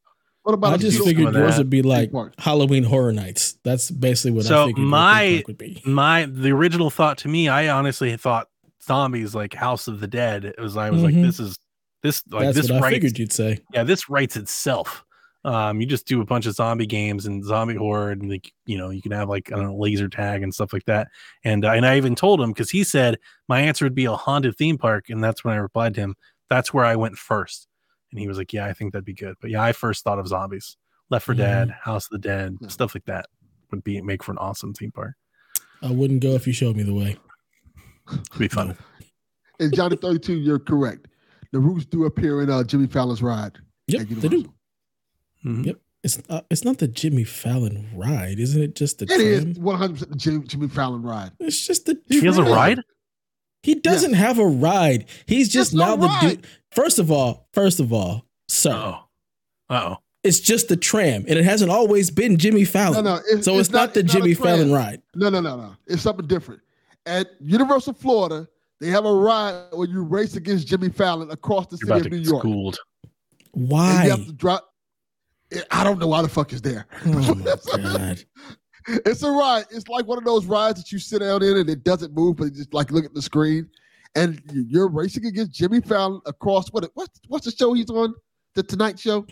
What 0.48 0.54
about 0.54 0.72
I 0.72 0.74
a 0.76 0.78
just 0.78 1.04
figured 1.04 1.34
yours 1.34 1.58
would 1.58 1.68
be 1.68 1.82
like. 1.82 2.10
Halloween 2.38 2.82
Horror 2.82 3.12
Nights. 3.12 3.58
That's 3.64 3.90
basically 3.90 4.30
what 4.30 4.46
I 4.46 4.48
So 4.48 4.66
figured 4.68 4.86
my- 4.86 5.44
would 5.46 5.58
be. 5.58 5.82
My 5.84 6.24
the 6.24 6.52
original 6.52 6.88
thought 6.88 7.18
to 7.18 7.28
me, 7.28 7.48
I 7.50 7.68
honestly 7.68 8.16
thought 8.16 8.48
zombies 8.82 9.34
like 9.34 9.52
House 9.52 9.88
of 9.88 10.00
the 10.00 10.06
Dead. 10.06 10.46
It 10.46 10.58
was 10.58 10.74
I 10.74 10.88
was 10.88 11.02
Mhm. 11.02 11.04
like, 11.04 11.14
this 11.16 11.38
is 11.38 11.58
this 12.02 12.22
like 12.30 12.44
That's 12.46 12.56
this 12.56 12.70
what 12.70 12.82
I 12.82 12.90
figured 12.92 13.18
you'd 13.18 13.30
say. 13.30 13.58
yeah 13.74 13.82
this 13.82 14.08
writes 14.08 14.36
itself. 14.38 15.04
Um, 15.44 15.82
you 15.82 15.86
just 15.86 16.06
do 16.06 16.22
a 16.22 16.24
bunch 16.24 16.46
of 16.46 16.54
zombie 16.54 16.86
games 16.86 17.26
and 17.26 17.44
zombie 17.44 17.74
horror, 17.74 18.10
and 18.12 18.30
like 18.30 18.50
you 18.64 18.78
know, 18.78 18.88
you 18.88 19.02
can 19.02 19.12
have 19.12 19.28
like 19.28 19.52
I 19.52 19.56
don't 19.56 19.66
know 19.66 19.76
laser 19.76 20.08
tag 20.08 20.42
and 20.42 20.54
stuff 20.54 20.72
like 20.72 20.86
that. 20.86 21.08
And 21.44 21.62
uh, 21.66 21.72
and 21.72 21.84
I 21.84 21.98
even 21.98 22.14
told 22.14 22.40
him 22.40 22.52
because 22.52 22.70
he 22.70 22.84
said 22.84 23.18
my 23.50 23.60
answer 23.60 23.84
would 23.84 23.94
be 23.94 24.06
a 24.06 24.14
haunted 24.16 24.56
theme 24.56 24.78
park, 24.78 25.10
and 25.10 25.22
that's 25.22 25.44
when 25.44 25.52
I 25.52 25.58
replied 25.58 25.92
to 25.96 26.00
him. 26.00 26.14
That's 26.48 26.72
where 26.72 26.86
I 26.86 26.96
went 26.96 27.18
first, 27.18 27.68
and 28.10 28.18
he 28.20 28.26
was 28.28 28.39
like, 28.39 28.52
"Yeah, 28.52 28.66
I 28.66 28.72
think 28.72 28.93
that'd 28.93 29.05
be 29.05 29.14
good." 29.14 29.36
But 29.40 29.51
yeah, 29.51 29.62
I 29.62 29.72
first 29.72 30.05
thought 30.05 30.18
of 30.18 30.28
zombies, 30.28 30.76
Left 31.10 31.24
for 31.24 31.35
Mhm. 31.35 31.39
Dead, 31.39 31.70
House 31.82 32.05
of 32.06 32.10
the 32.10 32.18
Dead, 32.18 32.56
Yeah. 32.60 32.68
stuff 32.68 32.94
like 32.94 33.05
that 33.06 33.26
would 33.70 33.82
be 33.85 34.01
make 34.02 34.22
for 34.22 34.32
an 34.32 34.39
awesome 34.39 34.74
theme 34.74 34.93
park. 34.93 35.14
I 35.82 35.90
wouldn't 35.90 36.20
go 36.22 36.30
if 36.35 36.47
you 36.47 36.52
showed 36.52 36.76
me 36.76 36.82
the 36.82 36.94
way. 36.94 37.16
It'd 38.12 38.39
be 38.39 38.48
fun. 38.48 38.76
And 39.60 39.74
Johnny 39.74 39.97
32, 39.97 40.35
you're 40.39 40.59
correct. 40.59 41.09
The 41.52 41.60
roots 41.60 41.86
do 41.86 42.05
appear 42.05 42.43
in 42.43 42.51
uh, 42.51 42.62
Jimmy 42.64 42.86
Fallon's 42.86 43.22
ride. 43.22 43.59
Yep, 43.86 44.02
they 44.02 44.14
Universal. 44.14 44.43
do. 44.43 44.52
Mhm. 45.44 45.66
Yep. 45.66 45.76
It's 46.05 46.22
uh, 46.28 46.43
it's 46.51 46.64
not 46.64 46.78
the 46.78 46.86
Jimmy 46.89 47.24
Fallon 47.24 47.89
ride, 47.94 48.39
isn't 48.39 48.62
it? 48.62 48.76
Just 48.76 48.98
the 48.98 49.06
It 49.06 49.20
is 49.20 49.43
tram. 49.44 49.55
100% 49.55 50.16
Jimmy, 50.16 50.44
Jimmy 50.47 50.68
Fallon 50.68 51.02
ride. 51.02 51.32
It's 51.40 51.66
just 51.66 51.86
the. 51.86 52.01
He 52.09 52.24
has 52.24 52.39
a 52.39 52.44
ride. 52.44 52.80
He 53.64 53.74
doesn't 53.74 54.12
have 54.14 54.39
a 54.39 54.47
ride. 54.47 55.06
He's 55.26 55.48
just 55.48 55.72
It's 55.72 55.74
no 55.78 55.86
now 55.86 55.97
the 55.97 56.06
ride. 56.06 56.20
dude. 56.43 56.47
First 56.73 56.99
of 56.99 57.11
all, 57.11 57.49
first 57.53 57.81
of 57.81 57.93
all, 57.93 58.27
sir, 58.49 58.73
Oh, 58.74 59.05
oh. 59.70 59.97
it's 60.23 60.40
just 60.40 60.69
the 60.69 60.77
tram, 60.77 61.24
and 61.28 61.39
it 61.39 61.45
hasn't 61.45 61.70
always 61.70 62.11
been 62.11 62.36
Jimmy 62.36 62.65
Fallon. 62.65 63.05
no. 63.05 63.20
It's, 63.31 63.45
so 63.45 63.59
it's, 63.59 63.70
not, 63.70 63.95
the 63.95 64.01
a 64.01 64.03
Jimmy 64.03 64.35
tram. 64.35 64.57
Fallon 64.59 64.73
ride. 64.73 65.03
No, 65.15 65.28
no, 65.31 65.40
no, 65.40 65.57
no. 65.57 65.77
It's 65.86 66.03
something 66.03 66.27
different. 66.27 66.61
At 67.07 67.28
Universal 67.40 67.95
Florida, 67.95 68.47
they 68.81 68.89
have 68.89 69.07
a 69.07 69.12
ride 69.12 69.69
where 69.73 69.89
you 69.89 70.03
race 70.03 70.36
against 70.36 70.66
Jimmy 70.66 70.89
Fallon 70.90 71.31
across 71.31 71.66
the 71.69 71.78
You're 71.82 71.97
city 71.99 72.01
about 72.01 72.01
of 72.01 72.05
to 72.05 72.11
New 72.11 72.19
get 72.23 72.31
York. 72.31 72.43
schooled. 72.43 72.78
And 73.55 73.69
Why? 73.70 74.05
you 74.05 74.11
have 74.11 74.27
to 74.27 74.32
drop. 74.32 74.73
Eh, 75.53 75.61
I 75.70 75.82
don't 75.85 75.99
know 75.99 76.07
why 76.09 76.20
the 76.23 76.28
fuck 76.28 76.53
is 76.53 76.61
there. 76.61 76.86
Oh 77.07 77.35
my 77.35 77.53
god! 77.77 78.23
It's 79.07 79.23
a 79.23 79.31
ride. 79.31 79.65
It's 79.70 79.89
like 79.89 80.07
one 80.07 80.19
of 80.19 80.24
those 80.24 80.45
rides 80.47 80.81
that 80.82 80.93
you 80.93 80.99
sit 80.99 81.20
down 81.20 81.43
in 81.43 81.57
and 81.57 81.69
it 81.70 81.82
doesn't 81.85 82.15
move, 82.15 82.36
but 82.36 82.45
you 82.45 82.51
just 82.51 82.74
like 82.74 82.90
look 82.90 83.05
at 83.07 83.15
the 83.15 83.23
screen, 83.23 83.69
and 84.14 84.40
you- 84.52 84.66
you're 84.68 84.89
racing 84.89 85.26
against 85.26 85.52
Jimmy 85.52 85.80
Fallon 85.80 86.20
across 86.26 86.68
what? 86.68 86.89
What's 86.94 87.20
what's 87.28 87.44
the 87.44 87.52
show 87.52 87.72
he's 87.74 87.90
on? 87.90 88.14
The 88.55 88.62
Tonight 88.62 88.98
Show. 88.98 89.26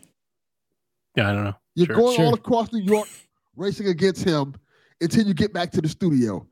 Yeah, 1.17 1.31
I 1.31 1.33
don't 1.33 1.45
know. 1.45 1.55
You're 1.75 1.87
Sure. 1.87 1.97
going 1.97 2.17
Sure. 2.17 2.25
all 2.27 2.35
across 2.35 2.73
New 2.73 2.83
York, 2.83 3.09
racing 3.57 3.87
against 3.89 4.25
him 4.25 4.55
until 5.01 5.27
you 5.27 5.35
get 5.35 5.53
back 5.53 5.73
to 5.73 5.81
the 5.81 5.89
studio, 5.89 6.47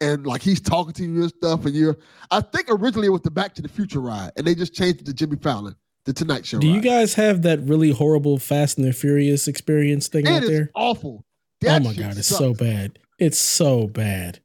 and 0.00 0.26
like 0.26 0.42
he's 0.42 0.60
talking 0.60 0.92
to 0.94 1.02
you 1.04 1.22
and 1.22 1.28
stuff, 1.30 1.64
and 1.66 1.74
you're. 1.74 1.96
I 2.30 2.40
think 2.40 2.66
originally 2.68 3.06
it 3.06 3.10
was 3.10 3.22
the 3.22 3.30
Back 3.30 3.54
to 3.54 3.62
the 3.62 3.68
Future 3.68 4.00
ride, 4.00 4.32
and 4.36 4.46
they 4.46 4.54
just 4.54 4.74
changed 4.74 5.00
it 5.00 5.06
to 5.06 5.14
Jimmy 5.14 5.36
Fallon, 5.36 5.74
the 6.04 6.12
Tonight 6.12 6.44
Show. 6.46 6.58
Do 6.58 6.68
you 6.68 6.80
guys 6.80 7.14
have 7.14 7.42
that 7.42 7.60
really 7.62 7.90
horrible 7.92 8.38
Fast 8.38 8.78
and 8.78 8.86
the 8.86 8.92
Furious 8.92 9.48
experience 9.48 10.08
thing 10.08 10.26
out 10.26 10.38
It 10.38 10.44
is 10.44 10.50
there? 10.50 10.70
awful. 10.74 11.24
Oh 11.66 11.80
my 11.80 11.92
god, 11.94 12.16
it's 12.18 12.28
sucks. 12.28 12.38
so 12.38 12.54
bad. 12.54 12.98
It's 13.18 13.38
so 13.38 13.88
bad. 13.88 14.40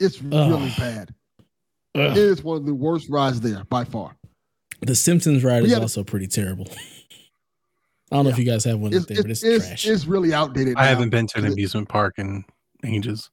It's 0.00 0.20
really 0.20 0.70
Ugh. 0.70 0.76
bad. 0.78 1.14
Ugh. 1.94 2.10
It 2.12 2.16
is 2.16 2.42
one 2.42 2.56
of 2.56 2.66
the 2.66 2.74
worst 2.74 3.08
rides 3.08 3.40
there 3.40 3.64
by 3.64 3.84
far. 3.84 4.16
The 4.80 4.94
Simpsons 4.94 5.44
ride 5.44 5.62
is 5.64 5.70
Yeah. 5.72 5.78
also 5.78 6.02
pretty 6.04 6.26
terrible. 6.26 6.66
I 8.12 8.16
don't 8.16 8.24
know 8.24 8.30
if 8.30 8.38
you 8.38 8.44
guys 8.44 8.64
have 8.64 8.78
one 8.78 8.92
It's, 8.92 9.02
out 9.04 9.08
there, 9.08 9.22
but 9.22 9.30
it's, 9.30 9.42
it's, 9.42 9.56
it's, 9.56 9.66
trash. 9.66 9.86
it's 9.86 10.06
really 10.06 10.32
outdated. 10.34 10.76
I 10.76 10.82
now. 10.82 10.88
haven't 10.90 11.10
been 11.10 11.26
to 11.28 11.38
an 11.38 11.46
amusement 11.46 11.88
park 11.88 12.14
in 12.18 12.44
ages. 12.84 13.30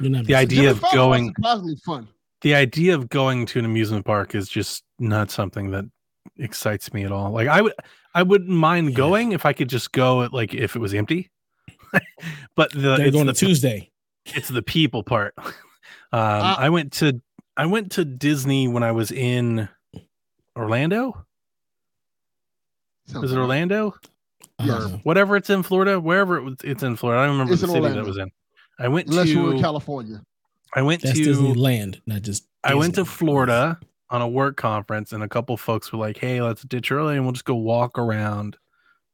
You're 0.00 0.10
not 0.10 0.24
The 0.24 0.34
idea 0.34 0.70
of 0.70 0.82
going- 0.92 1.34
fun. 1.84 2.08
The 2.40 2.54
idea 2.56 2.94
of 2.94 3.08
going 3.08 3.46
to 3.46 3.60
an 3.60 3.64
amusement 3.64 4.04
park 4.04 4.34
is 4.34 4.48
just 4.48 4.82
not 4.98 5.30
something 5.30 5.70
that 5.70 5.84
excites 6.38 6.92
me 6.92 7.04
at 7.04 7.12
all. 7.12 7.30
Like 7.30 7.46
I 7.46 7.60
would, 7.60 7.72
I 8.14 8.22
wouldn't 8.24 8.50
mind 8.50 8.90
Yeah. 8.90 8.96
going 8.96 9.32
if 9.32 9.46
I 9.46 9.52
could 9.52 9.68
just 9.68 9.92
go 9.92 10.22
at 10.24 10.32
like 10.32 10.52
if 10.54 10.74
it 10.74 10.80
was 10.80 10.92
empty. 10.94 11.30
but 12.56 12.72
the 12.72 12.96
They're 12.96 13.06
it's 13.06 13.14
going 13.14 13.26
the, 13.26 13.32
to 13.34 13.46
Tuesday. 13.46 13.90
it's 14.26 14.48
the 14.48 14.62
people 14.62 15.04
part. 15.04 15.34
um, 15.38 15.52
Uh, 16.12 16.56
I 16.58 16.68
went 16.70 16.92
to 16.94 17.20
I 17.56 17.66
went 17.66 17.92
to 17.92 18.04
Disney 18.04 18.68
when 18.68 18.82
I 18.82 18.92
was 18.92 19.10
in 19.10 19.68
Orlando. 20.56 21.26
Sounds 23.06 23.22
Was 23.22 23.32
it 23.32 23.36
Orlando? 23.38 23.94
I 24.58 24.66
Yes. 24.66 24.82
don't. 24.90 25.04
Whatever 25.04 25.36
it's 25.36 25.50
in 25.50 25.62
Florida, 25.62 26.00
wherever 26.00 26.36
it 26.38 26.42
was, 26.42 26.54
it's 26.64 26.82
in 26.82 26.96
Florida. 26.96 27.22
I 27.22 27.26
don't 27.26 27.32
remember 27.34 27.52
It's 27.52 27.62
the 27.62 27.68
in 27.68 27.82
city 27.82 27.94
that 27.94 28.04
was 28.04 28.16
in. 28.16 28.30
I 28.78 28.88
went 28.88 29.08
Unless 29.08 29.28
you 29.28 29.42
were 29.42 29.50
in 29.50 29.56
to 29.56 29.62
California. 29.62 30.22
I 30.74 30.82
went 30.82 31.02
That's 31.02 31.18
to 31.18 31.24
Disneyland, 31.24 32.00
not 32.06 32.22
just. 32.22 32.46
I 32.64 32.74
went 32.74 32.94
to 32.94 33.04
Florida 33.04 33.78
on 34.08 34.22
a 34.22 34.28
work 34.28 34.56
conference, 34.56 35.12
and 35.12 35.22
a 35.22 35.28
couple 35.28 35.56
folks 35.56 35.92
were 35.92 35.98
like, 35.98 36.16
"Hey, 36.16 36.40
let's 36.40 36.62
ditch 36.62 36.90
early, 36.90 37.16
and 37.16 37.24
we'll 37.24 37.32
just 37.32 37.44
go 37.44 37.54
walk 37.56 37.98
around 37.98 38.56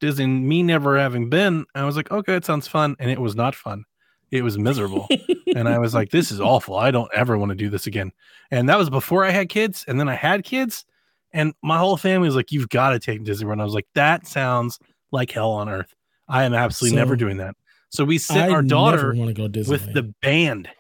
Disney." 0.00 0.26
Me 0.26 0.62
never 0.62 0.96
having 0.98 1.28
been, 1.28 1.64
I 1.74 1.84
was 1.84 1.96
like, 1.96 2.10
"Okay, 2.12 2.36
it 2.36 2.44
sounds 2.44 2.68
fun," 2.68 2.94
and 3.00 3.10
it 3.10 3.20
was 3.20 3.34
not 3.34 3.54
fun. 3.56 3.84
It 4.30 4.42
was 4.42 4.58
miserable, 4.58 5.08
and 5.56 5.68
I 5.68 5.78
was 5.78 5.94
like, 5.94 6.10
"This 6.12 6.30
is 6.30 6.40
awful. 6.40 6.76
I 6.76 6.90
don't 6.90 7.10
ever 7.14 7.38
want 7.38 7.50
to 7.50 7.54
do 7.56 7.68
this 7.70 7.86
again." 7.86 8.12
And 8.50 8.68
that 8.68 8.78
was 8.78 8.90
before 8.90 9.24
I 9.24 9.30
had 9.30 9.48
kids, 9.48 9.84
and 9.88 9.98
then 9.98 10.08
I 10.08 10.14
had 10.14 10.44
kids, 10.44 10.84
and 11.32 11.54
my 11.62 11.78
whole 11.78 11.96
family 11.96 12.28
was 12.28 12.36
like, 12.36 12.52
"You've 12.52 12.68
got 12.68 12.90
to 12.90 12.98
take 12.98 13.24
Disney 13.24 13.46
World." 13.46 13.54
And 13.56 13.62
I 13.62 13.64
was 13.64 13.74
like, 13.74 13.88
"That 13.94 14.26
sounds 14.26 14.78
like 15.12 15.30
hell 15.30 15.50
on 15.52 15.68
earth. 15.68 15.94
I 16.28 16.44
am 16.44 16.52
absolutely 16.54 16.96
never 16.96 17.16
doing 17.16 17.38
that." 17.38 17.54
So 17.90 18.04
we 18.04 18.18
sent 18.18 18.50
I 18.50 18.54
our 18.54 18.62
daughter 18.62 19.14
want 19.14 19.28
to 19.28 19.34
go 19.34 19.48
Disney 19.48 19.72
with 19.72 19.92
the 19.94 20.02
band. 20.22 20.68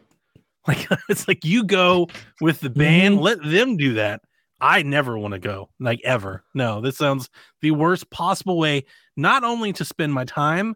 Like 0.66 0.86
it's 1.08 1.26
like 1.26 1.46
you 1.46 1.64
go 1.64 2.08
with 2.42 2.60
the 2.60 2.68
band, 2.68 3.16
Mhm. 3.18 3.22
let 3.22 3.42
them 3.42 3.78
do 3.78 3.94
that. 3.94 4.20
I 4.60 4.82
never 4.82 5.16
want 5.16 5.32
to 5.32 5.38
go, 5.38 5.70
like 5.80 5.98
ever. 6.04 6.44
No, 6.52 6.82
this 6.82 6.98
sounds 6.98 7.30
the 7.62 7.70
worst 7.70 8.10
possible 8.10 8.58
way, 8.58 8.84
not 9.16 9.44
only 9.44 9.72
to 9.72 9.84
spend 9.86 10.12
my 10.12 10.26
time, 10.26 10.74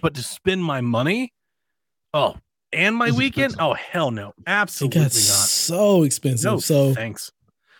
but 0.00 0.14
to 0.14 0.22
spend 0.22 0.62
my 0.62 0.80
money. 0.80 1.32
Oh, 2.14 2.36
and 2.72 2.96
my 2.96 3.10
weekend. 3.10 3.56
Oh, 3.58 3.74
hell 3.74 4.10
no. 4.10 4.34
Absolutely 4.46 5.00
It 5.00 5.04
got 5.04 5.04
not. 5.04 5.12
so 5.14 6.02
expensive. 6.04 6.50
No, 6.50 6.58
so 6.58 6.94
thanks. 6.94 7.32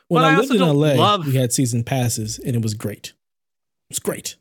when 0.09 0.25
I 0.25 0.35
I 0.35 0.37
lived 0.37 0.53
in 0.55 0.61
LA, 0.61 0.95
love- 0.95 1.27
we 1.27 1.35
had 1.37 1.53
season 1.53 1.85
passes 1.85 2.39
and 2.39 2.55
it 2.57 2.63
was 2.63 2.75
great. 2.75 3.09
It 3.09 3.91
was 3.91 3.99
great. 3.99 4.37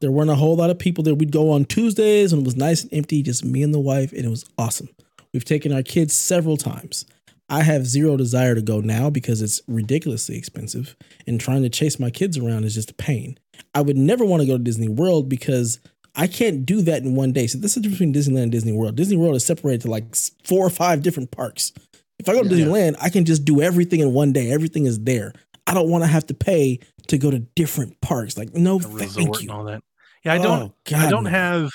There 0.00 0.10
weren't 0.12 0.30
a 0.30 0.34
whole 0.36 0.56
lot 0.56 0.70
of 0.70 0.78
people 0.78 1.02
there. 1.04 1.14
We'd 1.14 1.32
go 1.32 1.50
on 1.50 1.64
Tuesdays 1.64 2.32
and 2.32 2.42
it 2.42 2.44
was 2.44 2.56
nice 2.56 2.82
and 2.82 2.92
empty, 2.92 3.22
just 3.22 3.44
me 3.44 3.62
and 3.62 3.72
the 3.72 3.80
wife, 3.80 4.12
and 4.12 4.24
it 4.24 4.28
was 4.28 4.44
awesome. 4.58 4.88
We've 5.32 5.44
taken 5.44 5.72
our 5.72 5.82
kids 5.82 6.14
several 6.14 6.56
times. 6.56 7.06
I 7.48 7.62
have 7.62 7.86
zero 7.86 8.16
desire 8.16 8.54
to 8.54 8.62
go 8.62 8.80
now 8.80 9.10
because 9.10 9.40
it's 9.42 9.60
ridiculously 9.68 10.36
expensive, 10.36 10.96
and 11.26 11.40
trying 11.40 11.62
to 11.62 11.68
chase 11.68 11.98
my 11.98 12.10
kids 12.10 12.36
around 12.38 12.64
is 12.64 12.74
just 12.74 12.90
a 12.90 12.94
pain. 12.94 13.38
I 13.74 13.82
would 13.82 13.96
never 13.96 14.24
want 14.24 14.42
to 14.42 14.46
go 14.46 14.56
to 14.56 14.62
Disney 14.62 14.88
World 14.88 15.28
because 15.28 15.78
I 16.16 16.26
can't 16.26 16.64
do 16.64 16.82
that 16.82 17.02
in 17.02 17.14
one 17.14 17.32
day. 17.32 17.46
So 17.46 17.58
this 17.58 17.76
is 17.76 17.82
the 17.82 17.88
difference 17.88 17.98
between 17.98 18.14
Disneyland 18.14 18.44
and 18.44 18.52
Disney 18.52 18.72
World. 18.72 18.94
Disney 18.96 19.16
World 19.16 19.34
is 19.34 19.44
separated 19.44 19.82
to 19.82 19.90
like 19.90 20.14
four 20.44 20.64
or 20.64 20.70
five 20.70 21.02
different 21.02 21.30
parks. 21.30 21.72
If 22.18 22.28
I 22.28 22.32
go 22.34 22.42
to 22.42 22.48
Yeah. 22.48 22.66
Disneyland, 22.66 22.96
I 23.00 23.08
can 23.10 23.24
just 23.24 23.44
do 23.44 23.60
everything 23.60 24.00
in 24.00 24.12
one 24.12 24.32
day. 24.32 24.50
Everything 24.50 24.86
is 24.86 25.00
there. 25.00 25.32
I 25.66 25.74
don't 25.74 25.88
want 25.88 26.04
to 26.04 26.08
have 26.08 26.26
to 26.26 26.34
pay 26.34 26.78
to 27.08 27.18
go 27.18 27.30
to 27.30 27.38
different 27.38 28.00
parks. 28.00 28.38
Like, 28.38 28.54
no, 28.54 28.78
thank 28.78 29.16
you. 29.42 29.48
and 29.48 29.50
all 29.50 29.64
that. 29.64 29.82
Yeah, 30.24 30.34
I 30.34 30.38
don't. 30.38 30.72
Oh, 30.92 30.96
I 30.96 31.10
don't 31.10 31.26
have. 31.26 31.70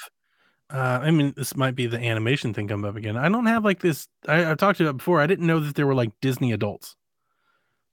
Uh, 0.71 0.99
I 1.01 1.11
mean, 1.11 1.33
this 1.35 1.55
might 1.55 1.75
be 1.75 1.87
the 1.87 1.99
animation 1.99 2.53
thing 2.53 2.67
come 2.67 2.85
up 2.85 2.95
again. 2.95 3.17
I 3.17 3.27
don't 3.27 3.47
have 3.47 3.65
like 3.65 3.79
this. 3.79 4.07
I, 4.27 4.45
I've 4.49 4.57
talked 4.57 4.79
about 4.79 4.91
it 4.91 4.97
before. 4.97 5.19
I 5.19 5.27
didn't 5.27 5.47
know 5.47 5.59
that 5.59 5.75
there 5.75 5.87
were 5.87 5.95
like 5.95 6.11
Disney 6.21 6.51
adults 6.51 6.95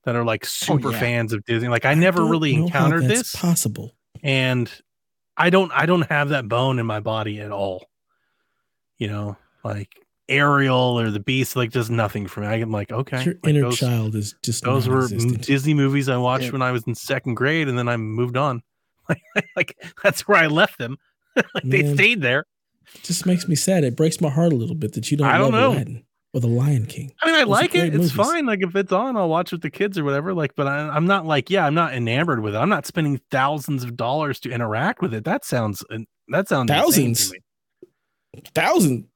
that 0.03 0.15
are 0.15 0.23
like 0.23 0.45
super 0.45 0.91
yeah. 0.91 0.99
fans 0.99 1.33
of 1.33 1.43
Disney. 1.45 1.69
Like 1.69 1.85
I 1.85 1.95
never 1.95 2.19
don't 2.19 2.29
really 2.29 2.53
encountered 2.53 3.03
this, 3.03 3.35
Possible. 3.35 3.95
and 4.23 4.71
I 5.37 5.49
don't. 5.49 5.71
I 5.71 5.85
don't 5.85 6.09
have 6.09 6.29
that 6.29 6.47
bone 6.47 6.79
in 6.79 6.85
my 6.85 6.99
body 6.99 7.39
at 7.39 7.51
all. 7.51 7.87
You 8.97 9.07
know, 9.07 9.37
like 9.63 9.89
Ariel 10.27 10.99
or 10.99 11.11
the 11.11 11.19
Beast, 11.19 11.55
like 11.55 11.71
does 11.71 11.89
nothing 11.89 12.27
for 12.27 12.41
me. 12.41 12.47
I'm 12.47 12.71
like, 12.71 12.91
okay, 12.91 13.23
Your 13.23 13.33
like, 13.35 13.49
inner 13.53 13.61
those, 13.61 13.77
child 13.77 14.15
is 14.15 14.35
just 14.43 14.63
those 14.63 14.87
were. 14.87 15.07
Disney 15.07 15.73
movies 15.73 16.09
I 16.09 16.17
watched 16.17 16.45
Yeah. 16.45 16.51
when 16.53 16.61
I 16.63 16.71
was 16.71 16.83
in 16.87 16.95
second 16.95 17.35
grade, 17.35 17.67
and 17.67 17.77
then 17.77 17.87
I 17.87 17.97
moved 17.97 18.37
on. 18.37 18.61
Like, 19.09 19.45
like 19.55 19.93
that's 20.03 20.27
where 20.27 20.37
I 20.37 20.47
left 20.47 20.77
them. 20.79 20.97
like 21.35 21.63
they 21.63 21.93
stayed 21.93 22.21
there. 22.21 22.43
just 23.03 23.25
makes 23.25 23.47
me 23.47 23.55
sad. 23.55 23.85
It 23.85 23.95
breaks 23.95 24.19
my 24.19 24.29
heart 24.29 24.51
a 24.51 24.55
little 24.57 24.75
bit 24.75 24.93
that 24.93 25.09
you 25.09 25.15
don't. 25.15 25.27
I 25.27 25.37
don't 25.37 25.53
know. 25.53 25.71
Aladdin 25.71 26.03
or 26.37 26.39
the 26.41 26.47
Lion 26.47 26.85
King. 26.85 27.11
I 27.21 27.25
mean, 27.25 27.35
I 27.35 27.39
Those 27.39 27.47
like 27.49 27.75
it. 27.75 27.79
great 27.79 27.87
It's 27.95 27.97
movies. 27.97 28.11
fine. 28.11 28.45
Like 28.45 28.61
if 28.61 28.75
it's 28.75 28.91
on, 28.91 29.17
I'll 29.17 29.27
watch 29.29 29.51
with 29.51 29.61
the 29.61 29.69
kids 29.69 29.97
or 29.97 30.03
whatever. 30.03 30.33
Like, 30.33 30.55
but 30.55 30.67
I, 30.67 30.77
I'm 30.89 31.05
not 31.05 31.25
like, 31.25 31.49
yeah, 31.49 31.65
I'm 31.65 31.73
not 31.73 31.93
enamored 31.93 32.41
with 32.41 32.53
it. 32.55 32.57
I'm 32.57 32.69
not 32.69 32.85
spending 32.85 33.19
thousands 33.31 33.83
of 33.83 33.97
dollars 33.97 34.39
to 34.41 34.49
interact 34.51 35.01
with 35.01 35.13
it. 35.13 35.23
That 35.25 35.43
sounds 35.43 35.83
that 36.29 36.47
sounds 36.47 36.69
insane 36.69 37.13
to 37.15 37.21
Thousands? 37.23 37.33
hundreds. 38.35 38.51
Thousand, 38.53 39.07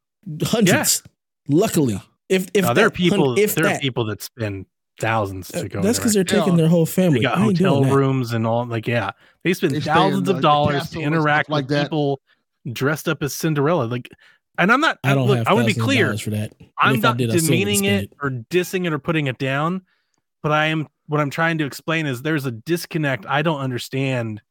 hundreds. 0.44 1.04
Luckily, 1.48 2.02
if 2.30 2.48
if 2.54 2.64
Now, 2.66 2.74
there 2.74 2.86
are 2.88 2.90
that 2.90 2.98
hun- 2.98 3.10
people. 3.10 3.38
if 3.40 3.56
there 3.56 3.68
are 3.68 3.80
people 3.80 4.06
that 4.06 4.22
spend 4.22 4.66
thousands 5.00 5.48
to 5.50 5.62
uh, 5.62 5.68
go. 5.68 5.82
that's 5.82 5.98
because 6.00 6.14
they're 6.14 6.24
taking 6.24 6.54
Yeah. 6.54 6.58
their 6.58 6.68
whole 6.68 6.86
they 6.86 6.92
family. 6.92 7.20
got 7.22 7.38
I 7.38 7.42
hotel 7.42 7.84
rooms 7.84 8.34
and 8.34 8.46
all. 8.48 8.66
Like, 8.66 8.88
yeah, 8.88 9.12
they 9.44 9.54
spend 9.54 9.74
They 9.76 9.80
thousands 9.80 10.26
the- 10.26 10.32
of 10.32 10.38
the 10.38 10.42
dollars 10.42 10.74
to 10.74 10.80
and 10.80 10.88
stuff 10.90 11.04
interact 11.04 11.50
like 11.50 11.64
with 11.64 11.70
that. 11.70 11.84
people 11.84 12.22
dressed 12.72 13.08
up 13.10 13.22
as 13.24 13.36
Cinderella. 13.36 13.86
Like, 13.86 14.10
and 14.58 14.72
I'm 14.72 14.82
not. 14.82 15.00
I 15.04 15.14
don't 15.14 15.28
look, 15.28 15.38
have. 15.38 15.48
I 15.48 15.54
want 15.54 15.68
to 15.68 15.74
be 15.74 15.80
clear. 15.80 16.18
for 16.18 16.32
that. 16.32 16.54
I'm 16.78 17.00
not 17.00 17.18
did, 17.18 17.30
I 17.32 17.38
still 17.38 17.50
wouldn't 17.58 17.68
demeaning 17.68 17.86
it 17.86 18.14
or 18.22 18.30
dissing 18.30 18.86
it 18.86 18.94
or 18.94 19.00
putting 19.00 19.28
it 19.28 19.38
down, 19.38 19.82
but 20.44 20.52
I 20.52 20.68
am 20.68 20.88
what 21.08 21.20
I'm 21.20 21.30
trying 21.30 21.58
to 21.60 21.66
explain 21.66 22.06
is 22.06 22.22
there's 22.22 22.46
a 22.46 22.52
disconnect. 22.52 23.26
I 23.28 23.42
don't 23.42 23.60
understand 23.60 24.42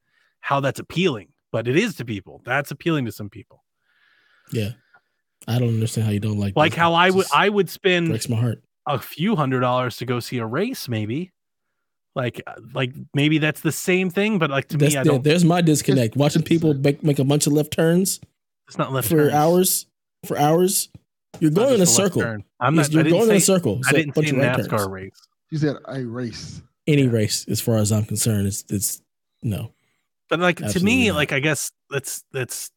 how 0.41 0.61
that's 0.61 0.81
appealing, 0.81 1.29
but 1.53 1.69
it 1.69 1.77
is 1.77 1.95
to 1.97 2.05
people. 2.05 2.43
That's 2.45 2.71
appealing 2.71 3.05
to 3.07 3.13
some 3.13 3.31
people. 3.31 3.65
Yeah, 4.53 4.71
I 5.47 5.59
don't 5.59 5.69
understand 5.69 6.07
how 6.07 6.13
you 6.13 6.21
don't 6.21 6.39
like. 6.39 6.57
Like 6.57 6.75
how 6.75 6.95
I 6.95 7.11
would 7.11 7.27
I 7.35 7.49
would 7.49 7.71
spend 7.71 8.09
breaks 8.09 8.29
my 8.29 8.37
heart. 8.37 8.63
a 8.87 8.99
few 8.99 9.37
hundred 9.37 9.61
dollars 9.61 9.97
to 9.99 10.07
go 10.07 10.21
see 10.21 10.39
a 10.39 10.47
race, 10.47 10.89
maybe. 10.89 11.33
Like 12.17 12.43
like 12.75 12.93
maybe 13.15 13.39
that's 13.39 13.61
the 13.61 13.71
same 13.73 14.11
thing, 14.11 14.39
but 14.39 14.51
like 14.51 14.67
to 14.69 14.77
That's 14.77 14.95
me, 14.95 15.01
I 15.01 15.05
don't. 15.05 15.23
there's 15.23 15.45
my 15.45 15.61
disconnect. 15.61 16.17
Watching 16.17 16.43
people 16.43 16.75
make, 16.75 17.05
make 17.05 17.19
a 17.21 17.25
bunch 17.25 17.47
of 17.47 17.53
left 17.53 17.73
turns 17.73 18.21
It's 18.67 18.77
not 18.79 18.93
left 18.93 19.09
for 19.09 19.17
turns. 19.17 19.33
hours. 19.33 19.87
For 20.25 20.39
hours, 20.39 20.89
you're 21.41 21.51
going 21.51 21.75
in 21.75 21.81
a 21.81 21.87
circle. 21.87 22.23
turn. 22.23 22.45
I'm 22.61 22.75
not. 22.75 22.91
You're 22.93 23.03
didn't 23.03 23.19
going 23.19 23.31
in 23.31 23.37
a 23.37 23.41
circle. 23.41 23.81
I 23.87 23.91
so 23.91 23.97
a 23.97 23.99
didn't 24.01 24.15
bunch 24.15 24.29
say 24.29 24.37
of 24.37 24.39
right 24.43 24.57
turns. 24.57 24.69
NASCAR 24.69 24.91
race. 24.91 25.29
You 25.51 25.59
said 25.59 25.77
I 25.87 25.99
race. 25.99 26.63
Any 26.87 27.03
Yeah. 27.03 27.11
race, 27.11 27.47
as 27.49 27.61
far 27.61 27.77
as 27.77 27.91
I'm 27.93 28.05
concerned, 28.05 28.47
it's 28.47 28.65
it's 28.69 29.01
no. 29.43 29.73
But 30.29 30.41
like 30.41 30.59
to 30.59 30.81
me, 30.81 31.09
not. 31.09 31.17
like 31.17 31.33
I 31.33 31.41
guess 31.41 31.73
that's 31.91 32.25
that's 32.33 32.71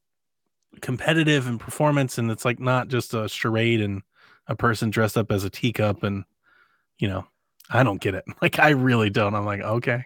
competitive 0.81 1.47
and 1.47 1.59
performance, 1.59 2.17
and 2.17 2.31
it's 2.31 2.45
like 2.45 2.59
not 2.59 2.87
just 2.87 3.13
a 3.13 3.27
charade 3.29 3.81
and 3.81 4.01
a 4.47 4.55
person 4.55 4.89
dressed 4.89 5.17
up 5.17 5.31
as 5.31 5.43
a 5.43 5.49
teacup, 5.49 6.03
and 6.03 6.23
you 6.99 7.07
know, 7.07 7.25
I 7.69 7.83
don't 7.83 8.01
get 8.01 8.15
it. 8.15 8.25
Like 8.41 8.59
I 8.59 8.69
really 8.69 9.09
don't. 9.09 9.35
I'm 9.35 9.45
like, 9.45 9.61
okay, 9.61 10.05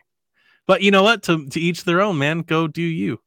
but 0.66 0.82
you 0.82 0.92
know 0.92 1.04
what? 1.04 1.24
To 1.24 1.46
to 1.50 1.60
each 1.60 1.84
their 1.84 2.02
own, 2.02 2.18
man. 2.18 2.42
Go 2.42 2.68
do 2.68 2.82
you. 2.82 3.20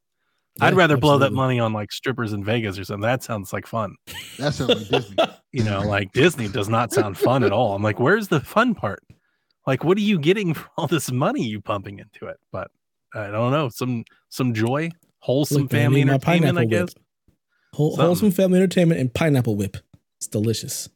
I'd 0.59 0.73
Yeah, 0.73 0.79
rather 0.79 0.97
blow 0.97 1.17
that 1.19 1.31
money 1.33 1.59
on 1.59 1.71
like 1.73 1.91
strippers 1.91 2.33
in 2.33 2.43
Vegas 2.43 2.77
or 2.77 2.83
something. 2.83 3.01
That 3.03 3.23
sounds 3.23 3.53
like 3.53 3.65
fun. 3.65 3.95
That 4.37 4.53
sounds 4.53 4.91
like 4.91 5.01
Disney. 5.01 5.15
You 5.53 5.65
know, 5.65 5.81
like 5.81 6.13
Disney 6.13 6.47
does 6.47 6.69
not 6.69 6.93
sound 6.93 7.17
fun 7.17 7.43
at 7.43 7.51
all. 7.51 7.75
I'm 7.75 7.83
like, 7.83 7.99
where's 7.99 8.29
the 8.29 8.39
fun 8.39 8.73
part? 8.73 9.03
Like, 9.67 9.83
what 9.83 9.97
are 9.97 10.01
you 10.01 10.17
getting 10.17 10.53
for 10.53 10.65
all 10.77 10.87
this 10.87 11.11
money 11.11 11.43
you 11.45 11.59
pumping 11.59 11.99
into 11.99 12.27
it? 12.27 12.37
But 12.53 12.71
I 13.13 13.27
don't 13.27 13.51
know. 13.51 13.67
Some 13.67 14.05
some 14.29 14.53
joy, 14.53 14.91
wholesome 15.19 15.63
Look, 15.63 15.71
family 15.71 15.99
entertainment, 16.01 16.57
I 16.57 16.61
pineapple 16.61 16.69
guess. 16.69 16.95
whip. 16.95 17.05
Whole, 17.73 17.95
wholesome 17.97 18.31
family 18.31 18.59
entertainment 18.59 19.01
and 19.01 19.13
pineapple 19.13 19.57
whip. 19.57 19.75
It's 20.19 20.27
delicious. 20.27 20.87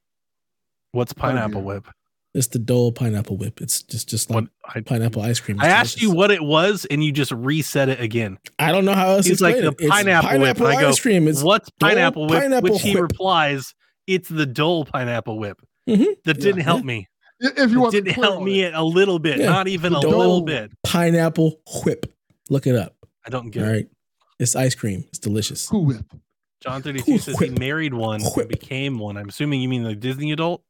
What's 0.93 1.11
pineapple 1.11 1.59
dear. 1.59 1.67
whip? 1.67 1.87
It's 2.35 2.47
the 2.47 2.59
Dole 2.59 2.91
pineapple 2.91 3.37
whip. 3.37 3.61
It's 3.61 3.81
just 3.81 4.09
just 4.09 4.29
like 4.29 4.43
What 4.43 4.49
I, 4.75 4.81
pineapple 4.81 5.21
ice 5.21 5.39
cream. 5.39 5.55
It's 5.57 5.63
I 5.65 5.69
asked 5.69 6.01
you 6.01 6.11
what 6.11 6.31
it 6.31 6.43
was, 6.43 6.85
and 6.91 7.01
you 7.03 7.11
just 7.13 7.31
reset 7.31 7.87
it 7.89 8.01
again. 8.01 8.37
I 8.59 8.71
don't 8.73 8.83
know 8.85 8.93
how 8.93 9.11
else 9.11 9.25
to 9.25 9.29
He's 9.31 9.41
like 9.41 9.55
the 9.55 9.69
it. 9.69 9.75
It's 9.79 9.89
pineapple 9.89 10.29
whip. 10.31 10.39
pineapple 10.57 10.67
And 10.67 10.77
I 10.77 10.81
go, 10.81 10.89
ice 10.89 10.99
cream. 10.99 11.27
It's 11.29 11.41
What's 11.41 11.69
Dole 11.79 11.89
pineapple 11.89 12.27
whip? 12.27 12.41
pineapple 12.41 12.73
Which 12.73 12.81
he 12.81 12.93
whip. 12.93 13.03
replies, 13.03 13.73
"It's 14.05 14.27
the 14.29 14.45
Dole 14.45 14.83
pineapple 14.85 15.39
whip." 15.39 15.57
Mhm. 15.89 16.05
That 16.25 16.39
didn't 16.41 16.57
Yeah. 16.57 16.63
help 16.65 16.83
me. 16.83 17.07
If 17.39 17.71
you 17.71 17.79
want 17.79 17.93
to 17.93 18.01
didn't 18.01 18.15
clear 18.15 18.25
help 18.31 18.43
me 18.43 18.61
it. 18.63 18.73
a 18.73 18.83
little 18.83 19.17
bit. 19.19 19.39
Yeah. 19.39 19.45
Not 19.45 19.67
even 19.69 19.93
The 19.93 19.99
a 19.99 20.01
little 20.01 20.41
bit. 20.41 20.71
pineapple 20.83 21.61
whip. 21.85 22.05
Look 22.49 22.67
it 22.67 22.75
up. 22.75 22.95
I 23.25 23.29
don't 23.29 23.49
get 23.49 23.63
All 23.63 23.69
it. 23.69 23.71
right. 23.71 23.87
It's 24.39 24.55
ice 24.57 24.75
cream. 24.75 25.05
It's 25.07 25.19
delicious. 25.19 25.67
Cool 25.69 25.85
whip. 25.85 26.05
John 26.61 26.81
32 26.81 27.05
Cool 27.05 27.19
says 27.19 27.39
he 27.39 27.49
married 27.49 27.93
one 27.93 28.21
and 28.23 28.47
became 28.49 28.99
one. 28.99 29.15
I'm 29.17 29.29
assuming 29.29 29.61
you 29.61 29.69
mean 29.69 29.83
the 29.83 29.95
Disney 29.95 30.31
adult. 30.33 30.63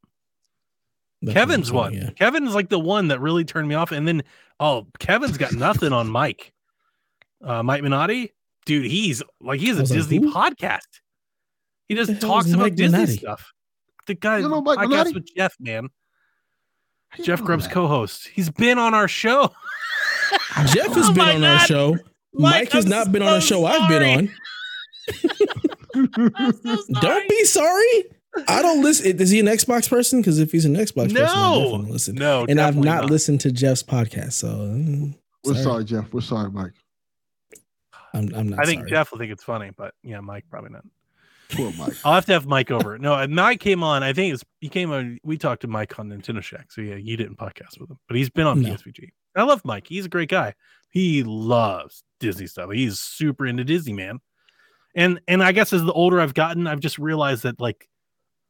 That's 1.22 1.34
Kevin's 1.34 1.72
one. 1.72 1.94
Yeah. 1.94 2.10
Kevin's 2.12 2.54
like 2.54 2.70
the 2.70 2.80
one 2.80 3.08
that 3.10 3.20
really 3.20 3.46
turned 3.46 3.68
me 3.68 3.76
off. 3.76 3.92
And 3.92 4.08
then, 4.08 4.24
oh, 4.60 4.88
Kevin's 5.00 5.38
got 5.38 5.54
nothing 5.54 5.92
on 5.94 6.10
Mike. 6.10 6.52
Uh, 7.44 7.64
Mike 7.64 7.82
Minotti, 7.84 8.32
dude, 8.66 8.86
he's 8.86 9.22
like 9.42 9.60
he 9.60 9.68
has 9.68 9.78
I 9.78 9.80
a 9.80 9.82
was 9.84 9.92
like, 9.92 10.00
Disney 10.00 10.20
podcast. 10.20 10.88
He 11.88 11.96
just 11.96 12.20
talks 12.22 12.48
about 12.50 12.64
Mike 12.64 12.76
Disney 12.76 13.00
Minotti? 13.00 13.18
stuff. 13.18 13.52
The 14.08 14.16
guy 14.16 14.40
You 14.40 14.50
know 14.50 14.62
Mike 14.62 14.80
podcast 14.80 14.90
Minotti? 14.90 15.14
with 15.14 15.36
Jeff, 15.36 15.56
man. 15.60 15.90
Jeff 17.22 17.40
know 17.40 17.46
Grubb's 17.46 17.66
that? 17.66 17.74
co-host. 17.74 18.28
He's 18.28 18.50
been 18.50 18.78
on 18.78 18.94
our 18.94 19.08
show. 19.08 19.52
Jeff 20.68 20.94
has 20.94 21.10
Oh 21.10 21.14
been 21.14 21.18
my 21.18 21.36
on 21.36 21.44
our 21.44 21.60
show. 21.60 21.98
Mike, 22.34 22.72
has 22.72 22.86
I'm 22.86 22.92
not 22.92 23.12
been 23.12 23.22
on 23.22 23.38
a 23.38 23.42
so 23.42 23.48
show 23.48 23.66
I've 23.66 23.88
been 23.88 24.04
on. 24.04 24.32
I'm 26.36 26.52
so 26.54 26.76
sorry. 26.76 26.86
Don't 27.02 27.30
be 27.30 27.44
sorry. 27.46 28.04
I 28.48 28.62
don't 28.62 28.82
listen. 28.82 29.20
Is 29.20 29.30
he 29.30 29.40
an 29.40 29.45
Xbox 29.45 29.90
person? 29.90 30.22
Because 30.22 30.40
if 30.40 30.52
he's 30.52 30.66
an 30.66 30.76
Xbox 30.76 31.14
person, 31.14 31.18
I'll 31.28 31.60
No, 31.60 31.64
definitely 31.72 31.91
listen. 31.91 32.16
no, 32.16 32.45
and 32.48 32.60
I've 32.60 32.76
definitely 32.76 32.90
not, 32.90 33.10
listened 33.10 33.41
to 33.41 33.52
Jeff's 33.52 33.84
podcast, 33.84 34.34
so 34.34 34.48
mm, 34.48 35.16
We're 35.44 35.53
sorry. 35.53 35.64
sorry, 35.64 35.86
Jeff. 35.86 36.14
We're 36.14 36.22
sorry, 36.22 36.52
Mike. 36.52 36.74
I'm, 38.14 38.34
I'm 38.36 38.49
not. 38.49 38.60
I 38.60 38.66
think 38.66 38.82
sorry. 38.82 38.90
Jeff 38.91 39.12
will 39.12 39.20
think 39.20 39.32
it's 39.32 39.44
funny, 39.44 39.72
but 39.76 39.94
yeah, 40.03 40.20
Mike 40.20 40.45
probably 40.49 40.72
not. 40.72 40.86
Poor 41.52 41.72
Mike. 41.78 41.94
I'll 42.06 42.14
have 42.16 42.26
to 42.28 42.34
have 42.34 42.45
Mike 42.48 42.72
over. 42.72 42.98
No, 42.98 43.28
Mike 43.28 43.60
came 43.60 43.84
on. 43.84 44.03
I 44.03 44.14
think 44.14 44.34
it's 44.34 44.44
he 44.62 44.70
came 44.70 44.91
on. 44.91 45.20
We 45.24 45.38
talked 45.38 45.62
to 45.62 45.68
Mike 45.68 45.98
on 45.99 46.10
Nintendo 46.10 46.41
Shack, 46.41 46.72
so 46.72 46.82
yeah, 46.82 46.95
you 46.95 47.18
didn't 47.18 47.38
podcast 47.38 47.80
with 47.80 47.90
him, 47.90 47.99
but 48.07 48.18
he's 48.18 48.30
been 48.30 48.48
on 48.48 48.62
No. 48.62 48.70
PSVG. 48.70 49.10
I 49.36 49.44
love 49.44 49.62
Mike. 49.66 49.86
He's 49.88 50.06
a 50.06 50.10
great 50.10 50.30
guy. 50.30 50.53
He 50.90 51.24
loves 51.24 52.03
Disney 52.22 52.48
stuff. 52.48 52.72
He's 52.72 52.99
super 53.02 53.45
into 53.45 53.64
Disney, 53.66 53.94
man. 53.94 54.20
And 54.95 55.20
and 55.28 55.44
I 55.44 55.52
guess 55.52 55.74
as 55.74 55.84
the 55.84 55.91
older 55.91 56.22
I've 56.22 56.34
gotten, 56.34 56.68
I've 56.68 56.80
just 56.80 56.98
realized 56.98 57.44
that 57.44 57.60
like 57.60 57.88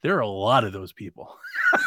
there 0.05 0.15
are 0.17 0.21
a 0.21 0.27
lot 0.27 0.63
of 0.63 0.71
those 0.73 0.93
people. 0.93 1.35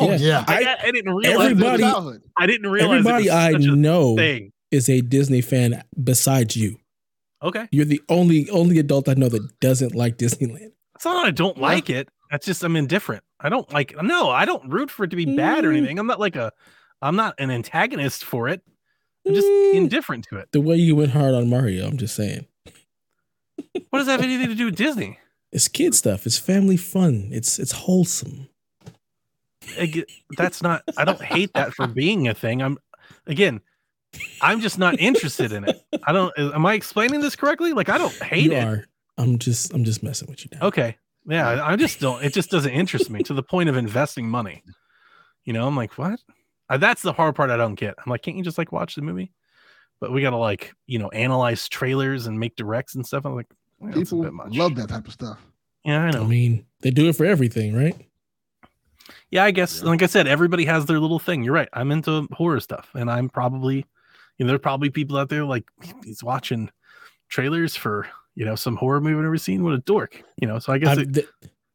Oh 0.00 0.10
Yeah. 0.10 0.16
yeah. 0.16 0.44
I, 0.46 0.64
I- 0.64 0.88
I 0.88 0.90
didn't 0.90 1.14
realize. 1.14 1.50
everybody- 1.52 1.82
it. 2.16 2.22
I 2.36 2.46
didn't 2.46 2.70
realize. 2.70 2.98
Everybody 2.98 3.26
it 3.28 3.32
I 3.32 3.52
was 3.52 3.64
such 3.64 3.72
a 3.72 3.76
know 3.76 4.16
thing. 4.16 4.52
is 4.70 4.88
a 4.90 5.00
Disney 5.00 5.40
fan 5.40 5.82
besides 6.02 6.56
you. 6.56 6.76
Okay, 7.42 7.68
You're 7.70 7.84
the 7.86 8.02
only 8.08 8.50
only 8.50 8.78
adult 8.78 9.08
I 9.08 9.14
know 9.14 9.28
that 9.28 9.60
doesn't 9.60 9.94
like 9.94 10.18
Disneyland. 10.18 10.72
it's 10.96 11.04
not 11.04 11.22
that 11.22 11.26
I 11.28 11.30
don't 11.30 11.56
Yeah. 11.56 11.62
like 11.62 11.88
it. 11.88 12.08
That's 12.30 12.44
just 12.44 12.62
I'm 12.64 12.76
indifferent. 12.76 13.22
I 13.40 13.48
don't 13.48 13.72
like. 13.72 13.94
No, 14.02 14.28
I 14.28 14.44
don't 14.44 14.68
root 14.70 14.90
for 14.90 15.04
it 15.04 15.10
to 15.10 15.16
be 15.16 15.24
bad 15.36 15.64
or 15.64 15.70
Mm. 15.72 15.76
anything. 15.78 15.98
I'm 15.98 16.06
not 16.08 16.20
like 16.20 16.36
a 16.36 16.52
I'm 17.00 17.16
not 17.16 17.34
an 17.38 17.50
antagonist 17.50 18.24
for 18.24 18.48
it. 18.48 18.60
I'm 19.26 19.34
just 19.34 19.46
Mm. 19.46 19.74
indifferent 19.74 20.26
to 20.30 20.36
it. 20.38 20.48
The 20.52 20.60
way 20.60 20.76
you 20.76 20.96
went 20.96 21.12
hard 21.12 21.32
on 21.34 21.48
Mario, 21.48 21.86
I'm 21.86 21.96
just 21.96 22.14
saying. 22.16 22.46
What 23.90 23.98
does 24.00 24.06
that 24.06 24.20
have 24.20 24.22
anything 24.22 24.48
to 24.48 24.54
do 24.54 24.66
with 24.66 24.76
Disney? 24.76 25.18
It's 25.52 25.68
kid 25.68 25.94
stuff. 25.94 26.26
It's 26.26 26.38
family 26.38 26.76
fun. 26.76 27.28
It's 27.32 27.58
it's 27.58 27.72
wholesome. 27.72 28.48
Get- 29.76 30.10
That's 30.36 30.62
not. 30.62 30.82
I 30.96 31.04
don't 31.04 31.20
hate 31.22 31.52
that 31.54 31.74
for 31.74 31.86
being 31.86 32.28
a 32.28 32.34
thing. 32.34 32.62
I'm 32.62 32.78
again. 33.26 33.60
I'm 34.40 34.60
just 34.60 34.78
not 34.78 34.98
interested 34.98 35.52
in 35.52 35.64
it. 35.64 35.82
I 36.04 36.12
don't. 36.12 36.32
Am 36.38 36.64
I 36.64 36.74
explaining 36.74 37.20
this 37.20 37.36
correctly? 37.36 37.72
Like 37.72 37.88
I 37.88 37.98
don't 37.98 38.14
hate 38.22 38.44
you 38.44 38.52
it. 38.52 38.64
are. 38.64 38.84
I'm 39.18 39.38
just 39.38 39.72
I'm 39.74 39.84
just 39.84 40.02
messing 40.02 40.28
with 40.28 40.44
you 40.44 40.50
now. 40.58 40.66
Okay. 40.68 40.96
Yeah, 41.26 41.62
I 41.62 41.76
just 41.76 42.00
don't. 42.00 42.24
It 42.24 42.32
just 42.32 42.50
doesn't 42.50 42.72
interest 42.72 43.10
me 43.10 43.22
to 43.24 43.34
the 43.34 43.42
point 43.42 43.68
of 43.68 43.76
investing 43.76 44.26
money. 44.28 44.62
You 45.44 45.52
know, 45.52 45.66
I'm 45.66 45.76
like, 45.76 45.98
what? 45.98 46.20
That's 46.78 47.02
the 47.02 47.12
hard 47.12 47.34
part 47.34 47.50
I 47.50 47.56
don't 47.58 47.74
get. 47.74 47.94
I'm 47.98 48.08
like, 48.10 48.22
can't 48.22 48.36
you 48.36 48.42
just 48.42 48.56
like 48.56 48.72
watch 48.72 48.94
the 48.94 49.02
movie? 49.02 49.32
But 50.00 50.12
we 50.12 50.22
gotta 50.22 50.36
like, 50.36 50.72
you 50.86 50.98
know, 50.98 51.08
analyze 51.10 51.68
trailers 51.68 52.26
and 52.26 52.38
make 52.40 52.56
directs 52.56 52.94
and 52.94 53.04
stuff. 53.04 53.26
I'm 53.26 53.34
like, 53.34 53.50
well, 53.80 53.90
a 53.90 53.94
People 53.94 54.22
bit 54.22 54.32
much. 54.32 54.54
love 54.54 54.74
that 54.76 54.88
type 54.88 55.06
of 55.06 55.12
stuff. 55.12 55.38
Yeah, 55.84 56.02
I 56.02 56.10
know. 56.10 56.22
I 56.24 56.26
mean, 56.26 56.66
they 56.80 56.90
do 56.90 57.08
it 57.08 57.16
for 57.16 57.24
everything, 57.24 57.74
right? 57.74 57.96
yeah, 59.30 59.44
I 59.44 59.50
guess. 59.50 59.82
Like 59.82 60.02
I 60.02 60.06
said, 60.06 60.26
everybody 60.26 60.64
has 60.64 60.86
their 60.86 60.98
little 61.00 61.18
thing. 61.18 61.42
You're 61.44 61.54
right. 61.54 61.68
I'm 61.72 61.90
into 61.90 62.26
horror 62.32 62.60
stuff, 62.60 62.90
and 62.94 63.10
I'm 63.10 63.28
probably, 63.28 63.76
you 64.36 64.44
know, 64.44 64.48
there's 64.48 64.60
probably 64.60 64.90
people 64.90 65.16
out 65.16 65.28
there 65.28 65.44
like 65.44 65.64
he's 66.04 66.22
watching 66.24 66.70
trailers 67.28 67.76
for 67.76 68.06
you 68.34 68.44
know 68.44 68.54
some 68.54 68.76
horror 68.76 69.00
movie 69.00 69.16
I've 69.16 69.22
never 69.22 69.38
seen. 69.38 69.62
What 69.64 69.74
a 69.74 69.78
dork, 69.78 70.22
you 70.40 70.48
know. 70.48 70.58
So 70.58 70.72
I 70.72 70.78
guess 70.78 70.98
I- 70.98 71.02
it, 71.02 71.14
th- 71.14 71.28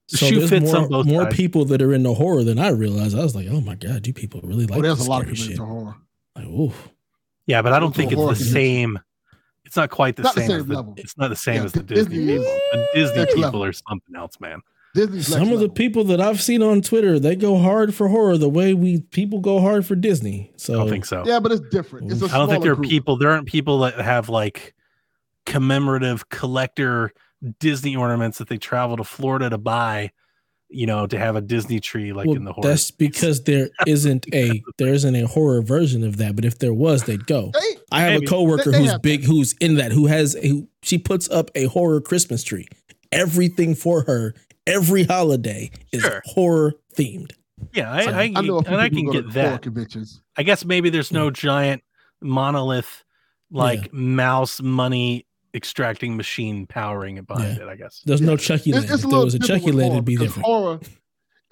so 0.08 0.26
shoe 0.28 0.40
there's 0.40 0.50
fits 0.50 0.66
more, 0.66 0.78
on 0.84 0.90
both 0.90 1.06
more 1.08 1.26
people 1.30 1.64
that 1.66 1.82
are 1.82 1.94
into 1.94 2.14
horror 2.14 2.44
than 2.44 2.60
I 2.60 2.70
realized. 2.70 3.18
I 3.18 3.24
was 3.24 3.36
like, 3.36 3.48
oh 3.50 3.62
my 3.62 3.76
god, 3.76 4.02
do 4.04 4.12
people 4.14 4.42
really 4.44 4.66
like? 4.66 4.80
oh, 4.80 4.82
there's 4.82 4.98
this 4.98 5.08
a 5.08 5.10
lot 5.10 5.22
of 5.22 5.30
people 5.30 5.44
shit? 5.44 5.52
into 5.52 5.66
horror. 5.66 5.96
Like, 6.36 6.46
ooh, 6.46 6.74
Yeah, 7.48 7.62
but 7.62 7.72
I 7.72 7.80
don't 7.80 7.88
Into 7.88 7.98
think 7.98 8.12
it's 8.12 8.20
the 8.22 8.28
convention. 8.28 8.54
same. 8.54 9.00
It's 9.74 9.78
not 9.78 9.90
quite 9.90 10.16
the 10.18 10.22
Not 10.22 10.36
the 10.36 10.42
same. 10.42 10.50
same 10.50 10.60
as 10.60 10.66
the. 10.68 10.94
It's 10.98 11.18
not 11.18 11.30
the 11.32 11.36
same 11.36 11.56
Yeah, 11.56 11.64
as 11.64 11.72
the 11.72 11.82
Disney 11.82 12.18
Disney 12.18 12.38
people. 12.38 12.60
The 12.74 12.88
Disney 12.94 13.18
next 13.18 13.34
people 13.34 13.42
level. 13.50 13.64
are 13.64 13.74
something 13.74 14.16
else, 14.16 14.40
man. 14.40 14.60
Disney's 14.94 15.26
some 15.26 15.40
next 15.48 15.54
of 15.56 15.60
the 15.62 15.70
people 15.70 16.04
that 16.04 16.22
I've 16.22 16.40
seen 16.44 16.62
on 16.62 16.82
Twitter, 16.84 17.18
they 17.18 17.36
go 17.36 17.58
hard 17.58 17.96
for 17.96 18.08
horror 18.10 18.38
the 18.38 18.50
way 18.50 18.76
we 18.76 19.02
people 19.02 19.40
go 19.40 19.60
hard 19.60 19.84
for 19.88 19.96
Disney. 19.96 20.54
So 20.58 20.74
I 20.76 20.78
don't 20.78 20.90
think 20.90 21.06
so. 21.06 21.24
Yeah, 21.26 21.40
but 21.40 21.52
it's 21.54 21.68
different. 21.72 22.12
It's 22.12 22.22
a 22.22 22.26
I 22.26 22.38
don't 22.38 22.50
think 22.50 22.62
smaller 22.62 22.64
there 22.66 22.72
are 22.74 22.76
group. 22.76 22.90
people. 22.92 23.18
There 23.18 23.32
aren't 23.32 23.48
people 23.48 23.80
that 23.80 23.96
have 24.00 24.30
like 24.30 24.76
commemorative 25.48 26.30
collector 26.30 27.12
Disney 27.60 27.96
ornaments 27.96 28.38
that 28.38 28.50
they 28.50 28.58
travel 28.60 28.98
to 28.98 29.04
Florida 29.04 29.50
to 29.50 29.58
buy. 29.58 30.12
You 30.74 30.88
know, 30.88 31.06
to 31.08 31.18
have 31.20 31.36
a 31.36 31.42
Disney 31.42 31.80
tree 31.80 32.14
like 32.14 32.26
well, 32.28 32.36
in 32.36 32.44
the 32.46 32.52
horror. 32.54 32.68
that's 32.70 32.92
because 32.92 33.44
there 33.44 33.70
isn't 33.88 34.26
a 34.34 34.62
there 34.78 34.94
isn't 34.94 35.16
a 35.16 35.28
horror 35.28 35.62
version 35.62 36.04
of 36.04 36.18
that. 36.18 36.36
But 36.36 36.46
if 36.46 36.60
there 36.60 36.74
was, 36.74 37.04
they'd 37.04 37.26
go. 37.28 37.52
They, 37.54 37.78
I 37.92 38.02
have 38.02 38.14
Maybe. 38.14 38.26
a 38.26 38.30
coworker 38.30 38.66
They- 38.66 38.72
they 38.72 38.78
who's 38.84 38.92
have 38.92 39.02
big, 39.02 39.24
who's 39.24 39.54
in 39.62 39.76
that, 39.76 39.92
who 39.92 40.08
has 40.08 40.34
who 40.42 40.68
she 40.82 40.98
puts 40.98 41.30
up 41.30 41.52
a 41.56 41.66
horror 41.66 42.02
Christmas 42.02 42.44
tree. 42.44 42.68
Everything 43.12 43.76
for 43.76 44.04
her, 44.06 44.34
every 44.66 45.04
holiday 45.04 45.70
is 45.92 46.02
Sure. 46.02 46.22
horror 46.26 46.74
themed. 46.98 47.32
yeah, 47.74 47.92
I, 47.92 48.02
I, 48.04 48.22
I 48.36 48.42
know 48.42 48.60
and 48.60 48.76
I 48.76 48.90
can 48.90 49.10
get 49.12 49.32
that. 49.34 49.62
conventions. 49.62 50.22
I 50.36 50.42
guess 50.44 50.66
maybe 50.66 50.90
there's 50.90 51.12
no 51.12 51.30
giant 51.30 51.84
monolith 52.22 53.04
like 53.52 53.94
mouse 53.94 54.60
money 54.62 55.28
extracting 55.56 56.18
machine 56.18 56.66
powering 56.68 57.18
it 57.18 57.28
behind 57.28 57.58
Yeah. 57.58 57.64
it. 57.64 57.70
I 57.70 57.76
guess. 57.76 58.02
There's 58.06 58.22
no 58.22 58.32
Yeah. 58.32 58.38
Chucky 58.38 58.70
It's, 58.72 58.80
Land. 58.80 58.86
it's 58.86 58.94
If 58.94 59.00
a 59.00 59.02
there 59.02 59.10
little 59.10 59.26
was 59.26 59.36
a 59.36 59.40
Chucky 59.40 59.72
Land, 59.72 59.94
it'd 59.94 60.06
be 60.06 60.16
because 60.16 60.28
different. 60.30 60.46
Horror, 60.46 60.80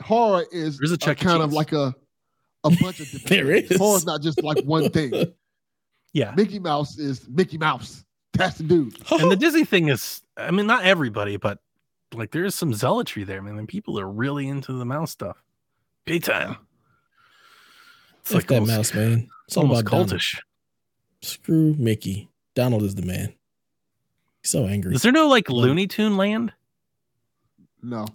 horror 0.02 0.45
is 0.52 0.78
There's 0.80 0.91
a 0.91 0.98
Chuck 0.98 1.22
E. 1.22 1.26
kind 1.26 1.41
of 1.44 1.53
like 1.53 1.72
a 1.72 1.94
a 2.64 2.69
bunch 2.69 2.99
of 2.99 3.10
different. 3.11 3.28
There 3.28 3.45
things. 3.56 3.72
is. 3.72 3.78
Horror's 3.78 4.06
not 4.06 4.22
just 4.22 4.41
like 4.44 4.64
one 4.65 4.90
thing. 4.90 5.11
Yeah. 6.14 6.34
Mickey 6.36 6.60
Mouse 6.60 6.98
is 6.99 7.26
Mickey 7.30 7.57
Mouse. 7.57 8.03
That's 8.34 8.57
the 8.57 8.65
dude. 8.65 8.98
and 9.11 9.32
the 9.32 9.38
Disney 9.38 9.64
thing 9.64 9.88
is, 9.88 10.22
I 10.36 10.52
mean, 10.52 10.68
not 10.68 10.84
everybody, 10.84 11.38
but 11.38 11.60
like 12.14 12.32
there 12.32 12.44
is 12.44 12.53
some 12.53 12.73
zealotry 12.73 13.23
there, 13.23 13.41
man. 13.41 13.57
And 13.57 13.65
people 13.65 13.98
are 13.98 14.10
really 14.10 14.49
into 14.49 14.73
the 14.73 14.84
mouse 14.84 15.11
stuff, 15.11 15.41
big 16.06 16.23
time. 16.23 16.57
It's 18.19 18.32
F 18.32 18.36
like 18.36 18.48
that 18.48 18.56
almost, 18.56 18.76
mouse, 18.76 18.94
man. 18.94 19.30
It's 19.48 19.56
all 19.56 19.64
almost 19.64 19.82
about 19.84 19.91
Donald. 19.91 20.10
cultish. 20.11 20.40
Screw 21.22 21.76
Mickey. 21.78 22.30
Donald 22.56 22.84
is 22.84 22.95
the 22.95 23.03
man. 23.03 23.34
He's 24.44 24.52
so 24.52 24.66
angry. 24.66 24.96
Is 24.96 25.02
there 25.02 25.12
no 25.12 25.28
like 25.28 25.50
Looney 25.50 25.88
Tune 25.88 26.18
land? 26.18 26.54
No. 27.84 28.06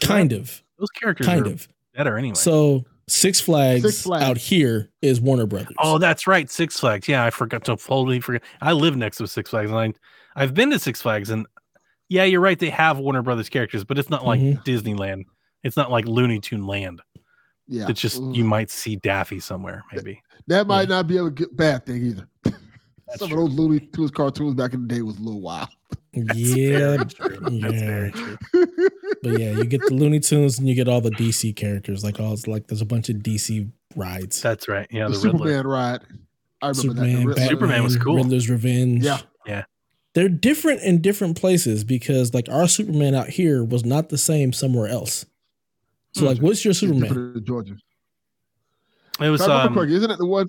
kind 0.00 0.32
of. 0.32 0.62
Those 0.78 0.90
characters 0.90 1.26
Kind 1.26 1.46
are 1.46 1.50
of. 1.50 1.68
better 1.94 2.16
anyway. 2.18 2.34
So 2.34 2.84
Six 3.08 3.40
Flags, 3.40 3.82
Six 3.82 4.02
Flags. 4.02 4.24
out 4.24 4.36
here 4.38 4.90
is 5.02 5.20
Warner 5.20 5.46
Brothers. 5.46 5.74
oh, 5.78 5.98
that's 5.98 6.26
right, 6.26 6.50
Six 6.50 6.78
Flags. 6.78 7.08
Yeah, 7.08 7.24
I 7.24 7.30
forgot 7.30 7.64
to 7.64 7.76
totally 7.76 8.20
forget. 8.20 8.42
I 8.60 8.72
live 8.72 8.96
next 8.96 9.16
to 9.18 9.26
Six 9.26 9.50
Flags, 9.50 9.70
and 9.70 9.78
I, 9.78 9.92
I've 10.42 10.54
been 10.54 10.70
to 10.70 10.78
Six 10.78 11.00
Flags, 11.02 11.30
and 11.30 11.46
yeah, 12.08 12.24
you're 12.24 12.40
right. 12.40 12.58
They 12.58 12.70
have 12.70 12.98
Warner 12.98 13.22
Brothers 13.22 13.48
characters, 13.48 13.84
but 13.84 13.98
it's 13.98 14.10
not 14.10 14.24
like 14.26 14.40
Mhm. 14.40 14.64
Disneyland. 14.64 15.24
It's 15.64 15.76
not 15.76 15.90
like 15.90 16.06
Looney 16.06 16.38
Tune 16.40 16.66
Land. 16.66 17.00
Yeah. 17.66 17.86
It's 17.88 18.00
just 18.00 18.20
Mm. 18.20 18.34
you 18.34 18.44
might 18.44 18.70
see 18.70 18.96
Daffy 18.96 19.40
somewhere, 19.40 19.84
maybe. 19.92 20.22
That 20.46 20.66
might 20.66 20.88
not 20.88 21.06
be 21.06 21.16
a 21.18 21.28
good, 21.28 21.54
bad 21.56 21.84
thing 21.84 22.02
either. 22.04 22.28
That's 23.08 23.20
Some 23.20 23.30
true. 23.30 23.44
of 23.44 23.50
those 23.50 23.58
Looney 23.58 23.80
Tunes 23.80 24.10
cartoons 24.10 24.54
back 24.54 24.74
in 24.74 24.86
the 24.86 24.94
day 24.94 25.02
was 25.02 25.16
a 25.16 25.20
little 25.20 25.40
wild. 25.40 25.68
yeah, 26.12 26.96
Very 26.96 27.04
true. 27.06 27.38
That's 27.40 27.52
yeah. 27.52 27.70
very 27.70 28.12
true. 28.12 28.36
but 29.22 29.40
yeah, 29.40 29.50
you 29.52 29.64
get 29.64 29.80
the 29.86 29.94
Looney 29.94 30.20
Tunes 30.20 30.58
and 30.58 30.68
you 30.68 30.74
get 30.74 30.88
all 30.88 31.00
the 31.00 31.10
DC 31.10 31.56
characters. 31.56 32.04
Like 32.04 32.20
all 32.20 32.36
like 32.46 32.66
there's 32.66 32.82
a 32.82 32.86
bunch 32.86 33.08
of 33.08 33.16
DC 33.16 33.70
rides. 33.96 34.42
That's 34.42 34.68
right. 34.68 34.86
Yeah, 34.90 35.08
the, 35.08 35.16
the, 35.16 35.28
Riddler. 35.28 35.38
Superman 35.38 35.66
ride. 35.66 36.00
I 36.60 36.68
remember 36.68 36.82
Superman, 36.82 37.16
Riddler. 37.16 37.34
Batman, 37.34 37.48
Superman 37.48 37.82
was 37.84 37.96
cool. 37.96 38.16
Riddler's 38.16 38.50
Revenge. 38.50 39.04
Yeah. 39.04 39.20
Yeah. 39.46 39.64
They're 40.14 40.28
different 40.28 40.82
in 40.82 41.00
different 41.00 41.40
places 41.40 41.84
because 41.84 42.34
like 42.34 42.48
our 42.50 42.68
Superman 42.68 43.14
out 43.14 43.28
here 43.28 43.64
was 43.64 43.84
not 43.84 44.08
the 44.08 44.18
same 44.18 44.52
somewhere 44.52 44.88
else. 44.88 45.24
So 46.12 46.24
like, 46.24 46.38
what's 46.38 46.64
your 46.64 46.74
Superman? 46.74 47.42
Georgia. 47.44 47.76
It 49.20 49.28
was 49.30 49.40
If 49.40 49.48
I 49.48 49.52
remember 49.52 49.68
um, 49.68 49.74
correctly, 49.74 49.96
isn't 49.96 50.10
it 50.10 50.18
the 50.18 50.26
one? 50.26 50.48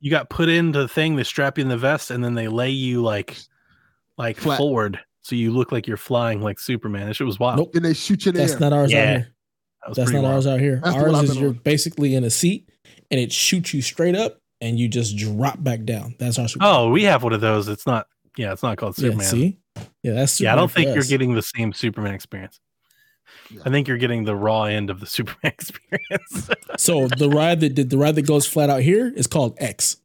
You 0.00 0.10
got 0.10 0.30
put 0.30 0.48
into 0.48 0.80
the 0.80 0.88
thing, 0.88 1.16
they 1.16 1.24
strap 1.24 1.58
you 1.58 1.62
in 1.62 1.68
the 1.68 1.76
vest, 1.76 2.10
and 2.10 2.24
then 2.24 2.34
they 2.34 2.48
lay 2.48 2.70
you 2.70 3.02
like 3.02 3.38
like 4.18 4.36
Flat. 4.36 4.58
forward, 4.58 4.98
so 5.22 5.34
you 5.36 5.52
look 5.52 5.72
like 5.72 5.86
you're 5.86 5.96
flying 5.96 6.40
like 6.42 6.58
Superman. 6.58 7.06
That 7.06 7.14
shit 7.14 7.26
was 7.26 7.38
wild. 7.38 7.58
Nope. 7.58 7.74
And 7.74 7.84
they 7.84 7.94
shoot 7.94 8.24
you 8.24 8.30
in 8.30 8.34
the 8.36 8.40
That's 8.40 8.54
air. 8.54 8.60
not 8.60 8.72
ours 8.72 8.92
out 8.92 9.08
here. 9.08 9.28
That 9.86 9.94
That's 9.96 10.10
not 10.10 10.22
wild. 10.22 10.34
ours 10.34 10.46
out 10.46 10.60
here. 10.60 10.80
That's 10.82 10.96
ours 10.96 11.30
is 11.30 11.38
you're 11.38 11.50
on. 11.50 11.60
basically 11.64 12.14
in 12.14 12.24
a 12.24 12.30
seat 12.30 12.68
and 13.10 13.18
it 13.20 13.32
shoots 13.32 13.72
you 13.72 13.80
straight 13.82 14.14
up 14.14 14.40
and 14.60 14.78
you 14.78 14.88
just 14.88 15.16
drop 15.16 15.62
back 15.62 15.84
down. 15.84 16.16
That's 16.18 16.38
our 16.38 16.48
Superman. 16.48 16.74
Oh, 16.74 16.90
we 16.90 17.04
have 17.04 17.22
one 17.22 17.32
of 17.32 17.40
those. 17.40 17.68
It's 17.68 17.86
not. 17.86 18.06
Yeah, 18.36 18.52
it's 18.52 18.62
not 18.62 18.78
called 18.78 18.96
yeah, 18.98 19.04
Superman. 19.04 19.26
see? 19.26 19.58
Yeah, 20.02 20.12
that's 20.12 20.40
yeah, 20.40 20.52
I 20.52 20.56
don't 20.56 20.68
for 20.68 20.74
think 20.74 20.94
you're 20.94 21.04
getting 21.04 21.34
the 21.34 21.42
same 21.42 21.72
Superman 21.72 22.14
experience. 22.14 22.60
Yeah. 23.52 23.62
I 23.64 23.70
think 23.70 23.88
you're 23.88 23.96
getting 23.98 24.24
the 24.24 24.36
raw 24.36 24.64
end 24.64 24.90
of 24.90 25.00
the 25.00 25.06
Superman 25.16 25.52
experience. 25.52 26.50
So 26.78 27.08
the 27.08 27.28
ride 27.28 27.60
that 27.60 27.74
did 27.74 27.90
the 27.90 27.98
ride 27.98 28.14
that 28.14 28.26
goes 28.26 28.46
flat 28.46 28.70
out 28.70 28.82
here 28.82 29.12
is 29.14 29.26
called 29.26 29.56
X. 29.58 29.96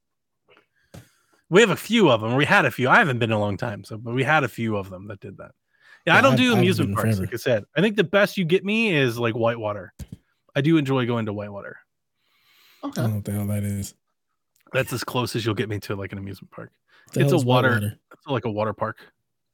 we 1.49 1.61
have 1.61 1.69
a 1.69 1.75
few 1.75 2.09
of 2.09 2.21
them. 2.21 2.35
We 2.35 2.45
had 2.45 2.65
a 2.65 2.71
few. 2.71 2.89
I 2.89 2.97
haven't 2.97 3.19
been 3.19 3.29
in 3.31 3.35
a 3.37 3.39
long 3.39 3.57
time, 3.57 3.83
so 3.83 3.97
but 3.97 4.13
we 4.13 4.23
had 4.23 4.43
a 4.43 4.47
few 4.47 4.77
of 4.77 4.89
them 4.89 5.07
that 5.07 5.19
did 5.19 5.37
that. 5.37 5.51
Yeah, 6.05 6.13
Yeah, 6.13 6.17
I 6.19 6.21
don't 6.21 6.33
I've- 6.33 6.43
do 6.43 6.53
amusement 6.53 6.89
been 6.95 7.03
parks, 7.03 7.19
like 7.19 7.33
I 7.33 7.37
said. 7.37 7.65
I 7.75 7.81
think 7.81 7.95
the 7.95 8.03
best 8.03 8.37
you 8.37 8.45
get 8.45 8.63
me 8.65 8.95
is 8.95 9.17
like 9.19 9.35
Whitewater. 9.35 9.93
I 10.55 10.61
do 10.61 10.77
enjoy 10.77 11.05
going 11.05 11.25
to 11.27 11.33
Whitewater. 11.33 11.77
I 12.83 12.89
don't 12.89 13.09
know 13.09 13.15
what 13.15 13.25
the 13.25 13.31
hell 13.31 13.47
that 13.47 13.63
is. 13.63 13.93
That's 14.73 14.91
as 14.93 15.03
close 15.03 15.35
as 15.35 15.45
you'll 15.45 15.55
get 15.55 15.69
me 15.69 15.79
to 15.81 15.95
like 15.95 16.11
an 16.11 16.17
amusement 16.17 16.51
park. 16.51 16.71
It's 17.13 17.31
a 17.31 17.35
is 17.35 17.45
water- 17.45 17.69
Whitewater? 17.69 17.99
It's 18.13 18.27
like 18.27 18.45
a 18.45 18.51
water 18.51 18.73
park. 18.73 18.97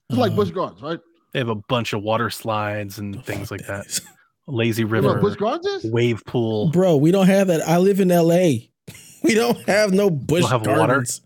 It's 0.10 0.18
like 0.20 0.32
Uh, 0.32 0.36
Busch 0.36 0.52
Gardens, 0.52 0.82
right? 0.82 1.00
They 1.34 1.40
have 1.40 1.50
a 1.50 1.56
bunch 1.56 1.94
of 1.94 2.02
water 2.04 2.30
slides 2.30 2.98
and 3.00 3.14
the 3.14 3.22
things 3.22 3.50
fuck 3.50 3.60
like 3.60 3.68
that. 3.68 3.86
is. 3.88 4.02
Lazy 4.48 4.82
You 4.82 4.88
know 4.90 5.02
what 5.02 5.16
river, 5.16 5.22
Busch 5.22 5.38
Gardens 5.38 5.84
wave 5.86 6.24
pool. 6.26 6.70
Bro, 6.72 6.98
we 6.98 7.12
don't 7.12 7.28
have 7.28 7.48
that. 7.48 7.62
I 7.68 7.78
live 7.78 8.00
in 8.00 8.10
LA. 8.10 8.68
We 9.24 9.36
don't 9.36 9.58
have 9.70 9.94
no 9.94 10.10
bush 10.10 10.44
have 10.46 10.66
water? 10.66 10.76
gardens. 10.78 11.22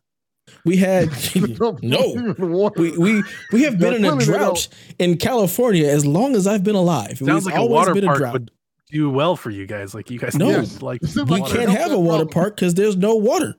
We 0.65 0.75
had 0.75 1.09
no. 1.81 2.35
We 2.75 2.91
we 2.97 3.23
we 3.53 3.63
have 3.63 3.79
been 3.79 3.93
in 3.93 4.05
a 4.05 4.17
drought 4.17 4.67
in 4.99 5.15
California 5.17 5.87
as 5.87 6.05
long 6.05 6.35
as 6.35 6.45
I've 6.45 6.63
been 6.63 6.75
alive. 6.75 7.11
It 7.11 7.17
Sounds 7.19 7.29
was 7.29 7.45
like 7.45 7.55
a 7.55 7.65
water 7.65 7.93
been 7.93 8.03
a 8.03 8.07
park 8.07 8.17
drought. 8.19 8.33
would 8.33 8.51
do 8.91 9.09
well 9.09 9.37
for 9.37 9.49
you 9.49 9.65
guys. 9.65 9.95
Like 9.95 10.11
you 10.11 10.19
guys 10.19 10.35
No. 10.35 10.65
like 10.81 11.01
we 11.01 11.23
like 11.23 11.45
can't 11.51 11.69
have 11.71 11.93
a 11.93 11.99
water 11.99 12.25
park 12.25 12.57
because 12.57 12.73
there's 12.73 12.97
no 12.97 13.15
water. 13.15 13.55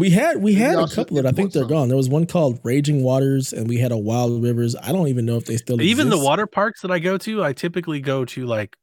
We 0.00 0.10
had 0.10 0.38
we 0.38 0.54
had 0.54 0.78
a 0.78 0.88
couple 0.88 1.18
of. 1.18 1.26
I 1.26 1.32
think 1.32 1.52
they're 1.52 1.64
gone. 1.64 1.88
There 1.88 1.96
was 1.96 2.08
one 2.08 2.26
called 2.26 2.58
Raging 2.64 3.02
Waters, 3.02 3.52
and 3.52 3.68
we 3.68 3.76
had 3.78 3.92
a 3.92 3.98
Wild 3.98 4.42
Rivers. 4.42 4.74
I 4.76 4.92
don't 4.92 5.08
even 5.08 5.26
know 5.26 5.36
if 5.36 5.44
they 5.44 5.56
still 5.56 5.80
even 5.80 6.08
the 6.08 6.18
water 6.18 6.46
parks 6.46 6.80
that 6.82 6.90
I 6.90 6.98
go 6.98 7.18
to, 7.18 7.44
I 7.44 7.52
typically 7.52 8.00
go 8.00 8.24
to 8.24 8.46
like 8.46 8.76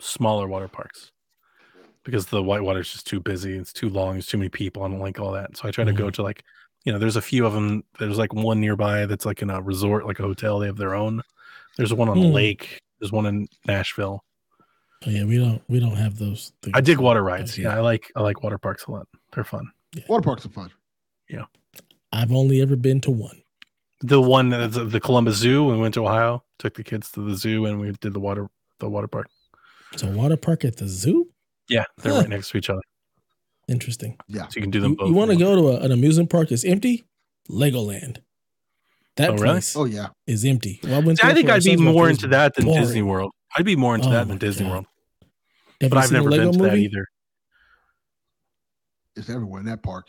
smaller 0.00 0.46
water 0.46 0.68
parks 0.68 1.10
because 2.04 2.26
the 2.26 2.42
whitewater 2.42 2.80
is 2.80 2.92
just 2.92 3.06
too 3.06 3.20
busy. 3.20 3.56
It's 3.56 3.72
too 3.72 3.88
long. 3.88 4.14
There's 4.14 4.26
too 4.26 4.38
many 4.38 4.48
people. 4.48 4.82
I 4.82 4.88
don't 4.88 4.98
like 5.00 5.18
all 5.18 5.32
that. 5.32 5.56
So 5.56 5.66
I 5.66 5.70
try 5.70 5.84
to 5.84 5.92
go 5.92 6.10
to 6.10 6.22
like, 6.22 6.42
you 6.84 6.92
know, 6.92 6.98
there's 6.98 7.16
a 7.16 7.22
few 7.22 7.46
of 7.46 7.52
them. 7.52 7.82
There's 7.98 8.18
like 8.18 8.34
one 8.34 8.60
nearby 8.60 9.06
that's 9.06 9.24
like 9.24 9.42
in 9.42 9.50
a 9.50 9.60
resort, 9.62 10.06
like 10.06 10.18
a 10.18 10.22
hotel. 10.22 10.58
They 10.58 10.66
have 10.66 10.76
their 10.76 10.94
own. 10.94 11.22
There's 11.76 11.94
one 11.94 12.08
on 12.08 12.18
a 12.18 12.20
Hmm. 12.28 12.32
lake. 12.34 12.78
There's 13.00 13.12
one 13.12 13.26
in 13.26 13.48
Nashville. 13.66 14.22
Oh, 15.06 15.10
yeah, 15.10 15.24
we 15.24 15.38
don't 15.38 15.62
we 15.68 15.80
don't 15.80 15.96
have 15.96 16.18
those. 16.18 16.52
Things. 16.62 16.74
I 16.76 16.80
dig 16.80 16.98
water 16.98 17.22
rides. 17.22 17.56
Yeah. 17.58 17.70
Yeah, 17.70 17.76
I 17.78 17.80
like 17.80 18.12
I 18.14 18.20
like 18.22 18.42
water 18.42 18.58
parks 18.58 18.84
a 18.86 18.90
lot. 18.90 19.06
They're 19.34 19.44
fun. 19.44 19.70
Water 20.08 20.22
parks 20.22 20.46
are 20.46 20.50
fun. 20.50 20.70
Yeah. 21.28 21.44
I've 22.12 22.32
only 22.32 22.60
ever 22.60 22.76
been 22.76 23.00
to 23.02 23.10
one. 23.10 23.42
The 24.00 24.20
one 24.20 24.48
that's 24.48 24.76
at 24.76 24.90
the 24.90 25.00
Columbus 25.00 25.36
Zoo. 25.36 25.64
We 25.64 25.76
went 25.78 25.94
to 25.94 26.04
Ohio, 26.06 26.42
took 26.58 26.74
the 26.74 26.82
kids 26.82 27.10
to 27.12 27.20
the 27.24 27.36
zoo, 27.36 27.66
and 27.66 27.80
we 27.80 27.92
did 28.00 28.12
the 28.14 28.20
water 28.20 28.48
the 28.80 28.88
water 28.88 29.06
park. 29.06 29.28
So 29.96 30.08
water 30.10 30.36
park 30.36 30.64
at 30.64 30.76
the 30.76 30.88
zoo. 30.88 31.30
Yeah, 31.68 31.84
they're 31.98 32.12
Huh. 32.12 32.20
right 32.20 32.28
next 32.28 32.50
to 32.50 32.58
each 32.58 32.68
other, 32.68 32.80
Interesting. 33.68 34.16
Yeah. 34.26 34.48
so 34.48 34.56
you 34.56 34.62
can 34.62 34.70
do 34.72 34.80
them 34.80 34.94
both. 34.96 35.08
You, 35.08 35.14
want 35.14 35.30
to 35.30 35.36
go 35.36 35.54
to 35.54 35.68
a, 35.68 35.84
an 35.84 35.92
amusement 35.92 36.30
park 36.30 36.48
that's 36.48 36.64
empty? 36.64 37.04
Legoland. 37.48 38.18
That 39.16 39.30
Oh, 39.30 39.34
really? 39.34 39.44
place 39.54 39.76
Oh 39.76 39.84
yeah. 39.84 40.08
is 40.26 40.44
empty. 40.44 40.80
Well, 40.82 40.94
I, 40.96 40.98
went 40.98 41.18
See, 41.20 41.28
I 41.28 41.32
think 41.34 41.48
I'd 41.48 41.62
be 41.62 41.76
more 41.76 42.08
into 42.10 42.26
that 42.28 42.54
than 42.56 42.64
boring. 42.64 42.80
Disney 42.82 43.02
World. 43.02 43.30
I'd 43.56 43.64
be 43.64 43.76
more 43.76 43.94
into 43.94 44.08
Oh 44.08 44.12
that 44.12 44.26
than 44.26 44.38
Disney 44.38 44.64
God. 44.64 44.72
World, 44.72 44.86
Have 45.80 45.90
but 45.90 45.98
I've 45.98 46.10
never 46.12 46.30
been 46.30 46.50
to 46.52 46.58
that 46.58 46.76
either. 46.76 47.06
It's 49.16 49.28
everywhere 49.28 49.60
in 49.60 49.66
that 49.66 49.82
park. 49.82 50.08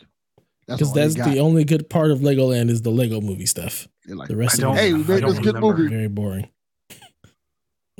Because 0.66 0.92
that's, 0.94 1.14
they 1.14 1.34
the 1.34 1.38
only 1.40 1.64
good 1.64 1.90
part 1.90 2.10
of 2.10 2.20
Legoland 2.20 2.70
is 2.70 2.80
the 2.82 2.90
Lego 2.90 3.20
movie 3.20 3.44
stuff. 3.46 3.86
They're 4.06 4.16
like, 4.16 4.28
The 4.28 4.36
rest 4.36 4.54
I 4.54 4.56
of 4.56 4.60
don't. 4.60 4.76
it 4.76 4.80
Hey, 4.80 4.92
we 4.94 4.98
made 5.04 5.22
this 5.24 5.38
good 5.40 5.56
movie. 5.56 5.88
very 5.88 6.08
boring. 6.08 6.48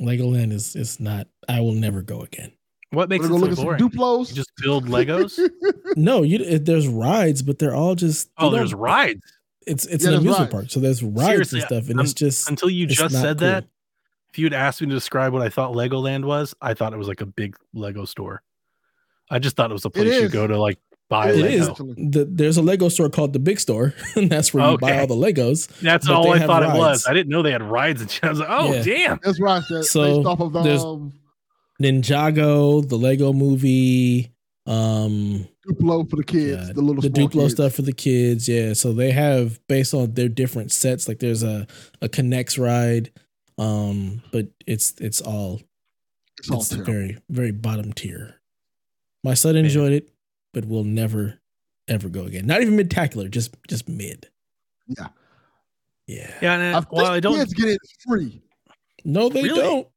Legoland 0.01 0.51
is 0.51 0.75
is 0.75 0.99
not. 0.99 1.27
I 1.47 1.61
will 1.61 1.73
never 1.73 2.01
go 2.01 2.21
again. 2.21 2.51
What 2.91 3.07
makes 3.09 3.23
Wanna 3.29 3.35
it 3.35 3.39
look 3.49 3.55
so 3.55 3.61
at 3.61 3.65
boring? 3.65 3.79
some 3.79 3.89
Duplos. 3.89 4.29
You 4.29 4.35
just 4.35 4.51
build 4.61 4.85
Legos. 4.87 5.39
No, 5.95 6.23
you. 6.23 6.39
It, 6.39 6.65
there's 6.65 6.87
rides, 6.87 7.41
but 7.41 7.57
they're 7.59 7.75
all 7.75 7.95
just. 7.95 8.29
oh, 8.37 8.49
there's 8.49 8.73
rides. 8.73 9.21
It's 9.65 9.85
it's 9.85 10.03
Yeah, 10.03 10.11
an 10.11 10.17
amusement 10.17 10.39
rides. 10.41 10.51
park, 10.51 10.65
so 10.69 10.79
there's 10.79 11.01
rides 11.01 11.29
Seriously, 11.29 11.59
and 11.59 11.67
stuff, 11.67 11.89
and 11.89 11.99
I'm- 11.99 12.03
it's 12.05 12.13
just 12.13 12.49
Until 12.49 12.69
you 12.69 12.85
just 12.87 13.01
not 13.01 13.11
said 13.11 13.37
that, 13.39 13.65
if 14.31 14.37
you 14.37 14.45
had 14.45 14.53
asked 14.53 14.81
me 14.81 14.87
to 14.87 14.93
describe 14.93 15.31
what 15.33 15.41
I 15.41 15.49
thought 15.49 15.73
Legoland 15.73 16.25
was, 16.25 16.53
I 16.61 16.73
thought 16.73 16.91
it 16.93 16.97
was 16.97 17.07
like 17.07 17.21
a 17.21 17.25
big 17.25 17.55
Lego 17.73 18.03
store. 18.05 18.41
I 19.29 19.39
just 19.39 19.55
thought 19.55 19.71
it 19.71 19.73
was 19.73 19.85
a 19.85 19.89
place 19.89 20.07
you 20.13 20.25
is. 20.25 20.31
go 20.31 20.45
to 20.45 20.57
like 20.59 20.77
buy 21.09 21.29
It 21.29 21.37
It 21.39 21.59
Lego. 21.59 21.85
is. 21.87 21.95
The, 22.11 22.25
there's 22.29 22.57
a 22.57 22.61
Lego 22.61 22.89
store 22.89 23.09
called 23.09 23.33
the 23.33 23.39
Big 23.39 23.59
Store, 23.59 23.93
and 24.15 24.29
that's 24.29 24.53
where 24.53 24.69
you 24.71 24.77
buy 24.77 24.99
all 24.99 25.07
the 25.07 25.15
Legos. 25.15 25.67
That's 25.81 26.07
all 26.09 26.31
I 26.33 26.37
have 26.39 26.47
thought 26.47 26.63
it 26.63 26.77
was. 26.77 27.05
I 27.07 27.13
didn't 27.13 27.29
know 27.29 27.41
they 27.41 27.51
had 27.51 27.63
rides 27.63 28.01
and 28.01 28.09
shit. 28.11 28.23
I 28.23 28.29
was 28.29 28.39
like, 28.39 28.49
oh 28.51 28.73
Yeah. 28.73 28.83
damn. 28.83 29.19
That's 29.23 29.39
right. 29.39 29.63
That's 29.69 29.91
So, 29.91 30.17
based 30.17 30.27
off 30.27 30.39
of 30.41 30.53
there's- 30.63 30.83
um, 30.83 31.13
Ninjago, 31.81 32.87
the 32.87 32.97
Lego 32.97 33.33
movie, 33.33 34.31
um, 34.65 35.47
Duplo 35.67 36.09
for 36.09 36.15
the 36.15 36.23
kids, 36.23 36.67
yeah, 36.67 36.73
the 36.73 36.81
little 36.81 37.01
the 37.01 37.09
Duplo 37.09 37.41
kids. 37.43 37.53
stuff 37.53 37.73
for 37.73 37.81
the 37.81 37.91
kids. 37.93 38.47
Yeah, 38.47 38.73
so 38.73 38.93
they 38.93 39.11
have 39.11 39.59
based 39.67 39.93
on 39.93 40.13
their 40.13 40.29
different 40.29 40.71
sets. 40.71 41.07
Like 41.07 41.19
there's 41.19 41.43
a 41.43 41.67
a 42.01 42.07
Connects 42.09 42.57
ride, 42.57 43.11
um, 43.57 44.21
but 44.31 44.47
it's 44.65 44.93
it's 45.01 45.21
all 45.21 45.61
It's 46.39 46.49
all 46.49 46.59
it's 46.61 46.69
terrible. 46.69 46.91
very 46.93 47.17
very 47.29 47.51
bottom 47.51 47.93
tier. 47.93 48.35
My 49.23 49.33
son 49.33 49.55
enjoyed 49.55 49.91
it, 49.91 50.09
but 50.55 50.65
will 50.65 50.85
never 50.85 51.39
ever 51.87 52.09
go 52.09 52.23
again. 52.23 52.47
Not 52.47 52.61
even 52.61 52.75
mid-tacular, 52.77 53.29
just 53.29 53.55
just 53.67 53.87
mid. 53.87 54.29
Yeah. 54.87 55.09
Yeah. 56.07 56.33
Yeah, 56.41 56.53
uh, 56.53 56.57
I 56.57 56.61
and, 56.63 56.75
think 56.77 56.91
well, 56.93 57.11
I 57.11 57.19
don't. 57.19 57.35
kids 57.35 57.53
get 57.53 57.69
in 57.69 57.77
free. 58.07 58.41
No, 59.03 59.29
they 59.29 59.43
Really? 59.43 59.59
don't. 59.59 59.87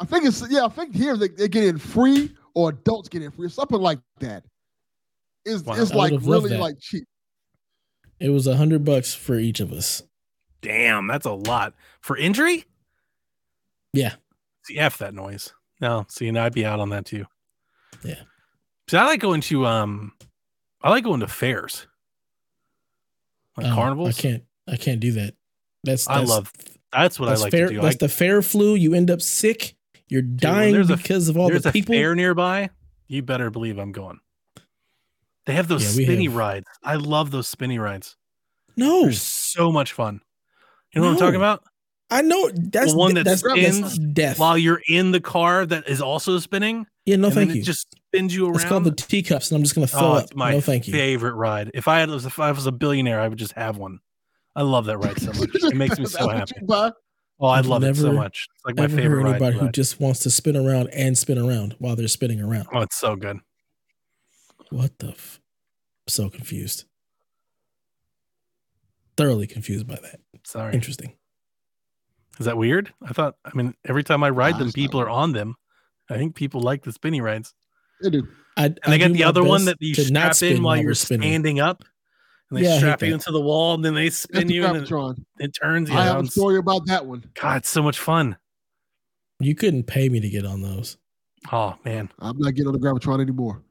I 0.00 0.06
think 0.06 0.24
it's 0.24 0.42
yeah. 0.50 0.64
I 0.64 0.68
think 0.68 0.94
here 0.94 1.16
they, 1.16 1.28
they 1.28 1.48
get 1.48 1.64
in 1.64 1.78
free 1.78 2.34
or 2.54 2.70
adults 2.70 3.08
get 3.08 3.22
in 3.22 3.30
free, 3.30 3.48
something 3.48 3.78
like 3.80 4.00
that. 4.20 4.42
It's 5.44 5.62
Wow. 5.62 5.74
it's 5.76 5.92
I 5.92 5.96
like 5.96 6.12
really 6.22 6.56
like 6.56 6.80
cheap. 6.80 7.04
It 8.18 8.30
was 8.30 8.46
a 8.46 8.56
hundred 8.56 8.84
bucks 8.84 9.12
for 9.14 9.36
each 9.36 9.60
of 9.60 9.70
us. 9.70 10.02
Damn, 10.62 11.06
that's 11.06 11.26
a 11.26 11.32
lot 11.32 11.74
for 12.00 12.16
injury. 12.16 12.64
Yeah. 13.92 14.14
See, 14.64 14.78
f 14.78 14.96
that 14.98 15.14
noise. 15.14 15.52
No, 15.80 16.06
see, 16.08 16.30
now 16.30 16.46
I'd 16.46 16.54
be 16.54 16.64
out 16.64 16.80
on 16.80 16.88
that 16.88 17.04
too. 17.04 17.26
Yeah. 18.02 18.22
See, 18.88 18.96
I 18.96 19.04
like 19.04 19.20
going 19.20 19.40
to 19.42 19.66
um, 19.66 20.12
I 20.82 20.90
like 20.90 21.04
going 21.04 21.20
to 21.20 21.26
fairs, 21.26 21.86
like 23.56 23.66
Oh, 23.66 23.74
carnivals. 23.74 24.18
I 24.18 24.20
can't. 24.22 24.42
I 24.68 24.76
can't 24.76 25.00
do 25.00 25.12
that. 25.12 25.34
That's, 25.84 26.08
I 26.08 26.18
that's 26.18 26.30
love- 26.30 26.52
That's 26.92 27.20
what 27.20 27.28
I 27.28 27.34
like 27.36 27.50
fair. 27.50 27.68
to 27.68 27.74
do. 27.74 27.80
That's 27.82 27.96
I, 27.96 27.98
the 28.06 28.08
fair 28.08 28.40
flu. 28.42 28.74
You 28.74 28.94
end 28.94 29.10
up 29.10 29.20
sick. 29.20 29.74
You're 30.08 30.22
dying 30.22 30.76
a- 30.76 30.84
because 30.84 31.28
of 31.28 31.36
all 31.36 31.48
the 31.48 31.56
people. 31.56 31.70
there's 31.72 31.72
the 31.86 31.92
a 31.94 31.98
fair 32.00 32.14
nearby. 32.14 32.70
You 33.08 33.22
better 33.22 33.50
believe 33.50 33.78
I'm 33.78 33.92
going. 33.92 34.20
They 35.46 35.52
have 35.54 35.68
those 35.68 35.82
Yeah, 35.98 36.04
spinny 36.04 36.24
have- 36.24 36.36
rides. 36.36 36.66
I 36.82 36.94
love 36.96 37.30
those 37.30 37.48
spinny 37.48 37.78
rides. 37.78 38.16
no, 38.76 39.02
They're 39.02 39.12
so 39.12 39.70
much 39.70 39.92
fun. 39.92 40.20
You 40.94 41.00
know 41.00 41.08
what 41.08 41.14
I'm 41.14 41.18
talking 41.20 41.36
about? 41.36 41.62
I 42.10 42.22
know 42.22 42.50
that's 42.54 42.92
The 42.92 42.98
one 42.98 43.14
that 43.14 43.24
that's, 43.24 43.40
spins 43.40 43.80
that's 43.80 43.98
death. 43.98 44.38
While 44.38 44.56
you're 44.56 44.80
in 44.88 45.10
the 45.10 45.20
car 45.20 45.66
that 45.66 45.88
is 45.88 46.00
also 46.00 46.38
spinning, 46.38 46.86
yeah, 47.04 47.16
no, 47.16 47.26
and 47.26 47.34
thank 47.34 47.54
you. 47.54 47.60
it 47.60 47.64
just 47.64 47.94
spins 48.08 48.34
you 48.34 48.46
around. 48.46 48.56
it's 48.56 48.64
called 48.64 48.84
the 48.84 48.92
teacups, 48.92 49.50
and 49.50 49.56
I'm 49.56 49.62
just 49.62 49.74
gonna 49.74 49.86
throw 49.86 50.00
oh, 50.00 50.12
up. 50.14 50.34
my 50.34 50.52
no, 50.52 50.60
thank 50.60 50.86
you. 50.86 50.92
favorite 50.92 51.34
ride. 51.34 51.70
If 51.74 51.88
I 51.88 52.00
had, 52.00 52.10
if 52.10 52.38
I 52.38 52.50
was 52.52 52.66
a 52.66 52.72
billionaire, 52.72 53.20
I 53.20 53.28
would 53.28 53.38
just 53.38 53.52
have 53.52 53.76
one. 53.76 54.00
I 54.56 54.62
love 54.62 54.86
that 54.86 54.98
ride 54.98 55.20
so 55.20 55.32
much. 55.32 55.50
It 55.54 55.76
makes 55.76 55.98
me 55.98 56.06
so 56.06 56.28
happy. 56.28 56.54
Oh, 57.40 57.48
I 57.48 57.60
love 57.60 57.82
it 57.82 57.96
so 57.96 58.12
much. 58.12 58.46
It's 58.54 58.64
like 58.64 58.76
my 58.76 58.82
Never 58.82 58.96
favorite 58.96 59.22
heard 59.22 59.30
anybody 59.30 59.56
to 59.58 59.64
who 59.64 59.72
just 59.72 60.00
wants 60.00 60.20
to 60.20 60.30
spin 60.30 60.56
around 60.56 60.88
and 60.90 61.18
spin 61.18 61.36
around 61.36 61.74
while 61.78 61.96
they're 61.96 62.06
spinning 62.06 62.40
around. 62.40 62.68
Oh, 62.72 62.80
it's 62.80 62.96
so 62.96 63.16
good. 63.16 63.38
What 64.70 64.98
the? 64.98 65.08
F- 65.08 65.40
so 66.06 66.30
confused. 66.30 66.84
Thoroughly 69.16 69.46
confused 69.46 69.86
by 69.86 69.96
that. 69.96 70.20
Sorry. 70.44 70.74
Interesting. 70.74 71.14
Is 72.38 72.46
that 72.46 72.56
weird? 72.56 72.92
I 73.02 73.12
thought. 73.12 73.36
I 73.44 73.50
mean, 73.54 73.74
every 73.84 74.04
time 74.04 74.22
I 74.22 74.30
ride 74.30 74.52
Nah, 74.52 74.58
them, 74.58 74.72
people 74.72 75.00
are 75.00 75.10
on 75.10 75.32
them. 75.32 75.56
I 76.10 76.16
think 76.16 76.34
people 76.34 76.60
like 76.60 76.82
the 76.82 76.92
spinny 76.92 77.20
rides. 77.20 77.54
They 78.00 78.10
do. 78.10 78.28
I, 78.56 78.66
And 78.66 78.78
they 78.86 78.98
got 78.98 79.12
the 79.12 79.24
other 79.24 79.42
one 79.42 79.64
that 79.64 79.76
you 79.80 79.94
strap 79.94 80.42
in 80.42 80.62
while 80.62 80.76
you're 80.76 80.94
spinning. 80.94 81.28
standing 81.30 81.60
up, 81.60 81.84
and 82.50 82.58
they 82.58 82.64
Yeah, 82.64 82.76
strap 82.76 83.02
you 83.02 83.14
into 83.14 83.32
the 83.32 83.40
wall, 83.40 83.74
and 83.74 83.84
then 83.84 83.94
they 83.94 84.10
spin 84.10 84.46
the 84.46 84.54
you, 84.54 84.64
and 84.66 84.76
it, 84.76 84.88
Gravitron. 84.88 85.16
it 85.38 85.48
turns 85.60 85.90
you. 85.90 85.96
I 85.96 86.04
have 86.04 86.24
a 86.24 86.26
story 86.26 86.58
about 86.58 86.86
that 86.86 87.04
one. 87.06 87.24
God, 87.34 87.58
it's 87.58 87.70
so 87.70 87.82
much 87.82 87.98
fun. 87.98 88.36
You 89.40 89.54
couldn't 89.54 89.84
pay 89.84 90.08
me 90.08 90.20
to 90.20 90.28
get 90.28 90.44
on 90.46 90.62
those. 90.62 90.96
Oh 91.52 91.74
man, 91.84 92.10
I'm 92.20 92.38
not 92.38 92.54
getting 92.54 92.68
on 92.68 92.72
the 92.74 92.78
Gravitron 92.78 93.20
anymore. 93.20 93.62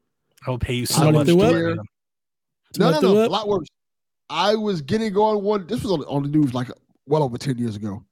I 0.45 0.51
will 0.51 0.59
pay 0.59 0.73
you 0.73 0.85
so 0.85 0.95
Somebody 0.95 1.17
much. 1.33 1.49
threw 1.49 1.73
to 1.75 1.79
up? 1.79 1.87
No, 2.77 2.91
no, 2.91 2.99
no. 2.99 3.25
A 3.25 3.27
lot 3.27 3.47
worse. 3.47 3.67
I 4.29 4.55
was 4.55 4.81
getting 4.81 5.15
on 5.15 5.43
one. 5.43 5.65
This 5.67 5.83
was 5.83 5.91
on, 5.91 6.01
on 6.03 6.23
the 6.23 6.29
news 6.29 6.53
like 6.53 6.67
well 7.05 7.23
over 7.23 7.37
10 7.37 7.57
years 7.57 7.75
ago. 7.75 8.03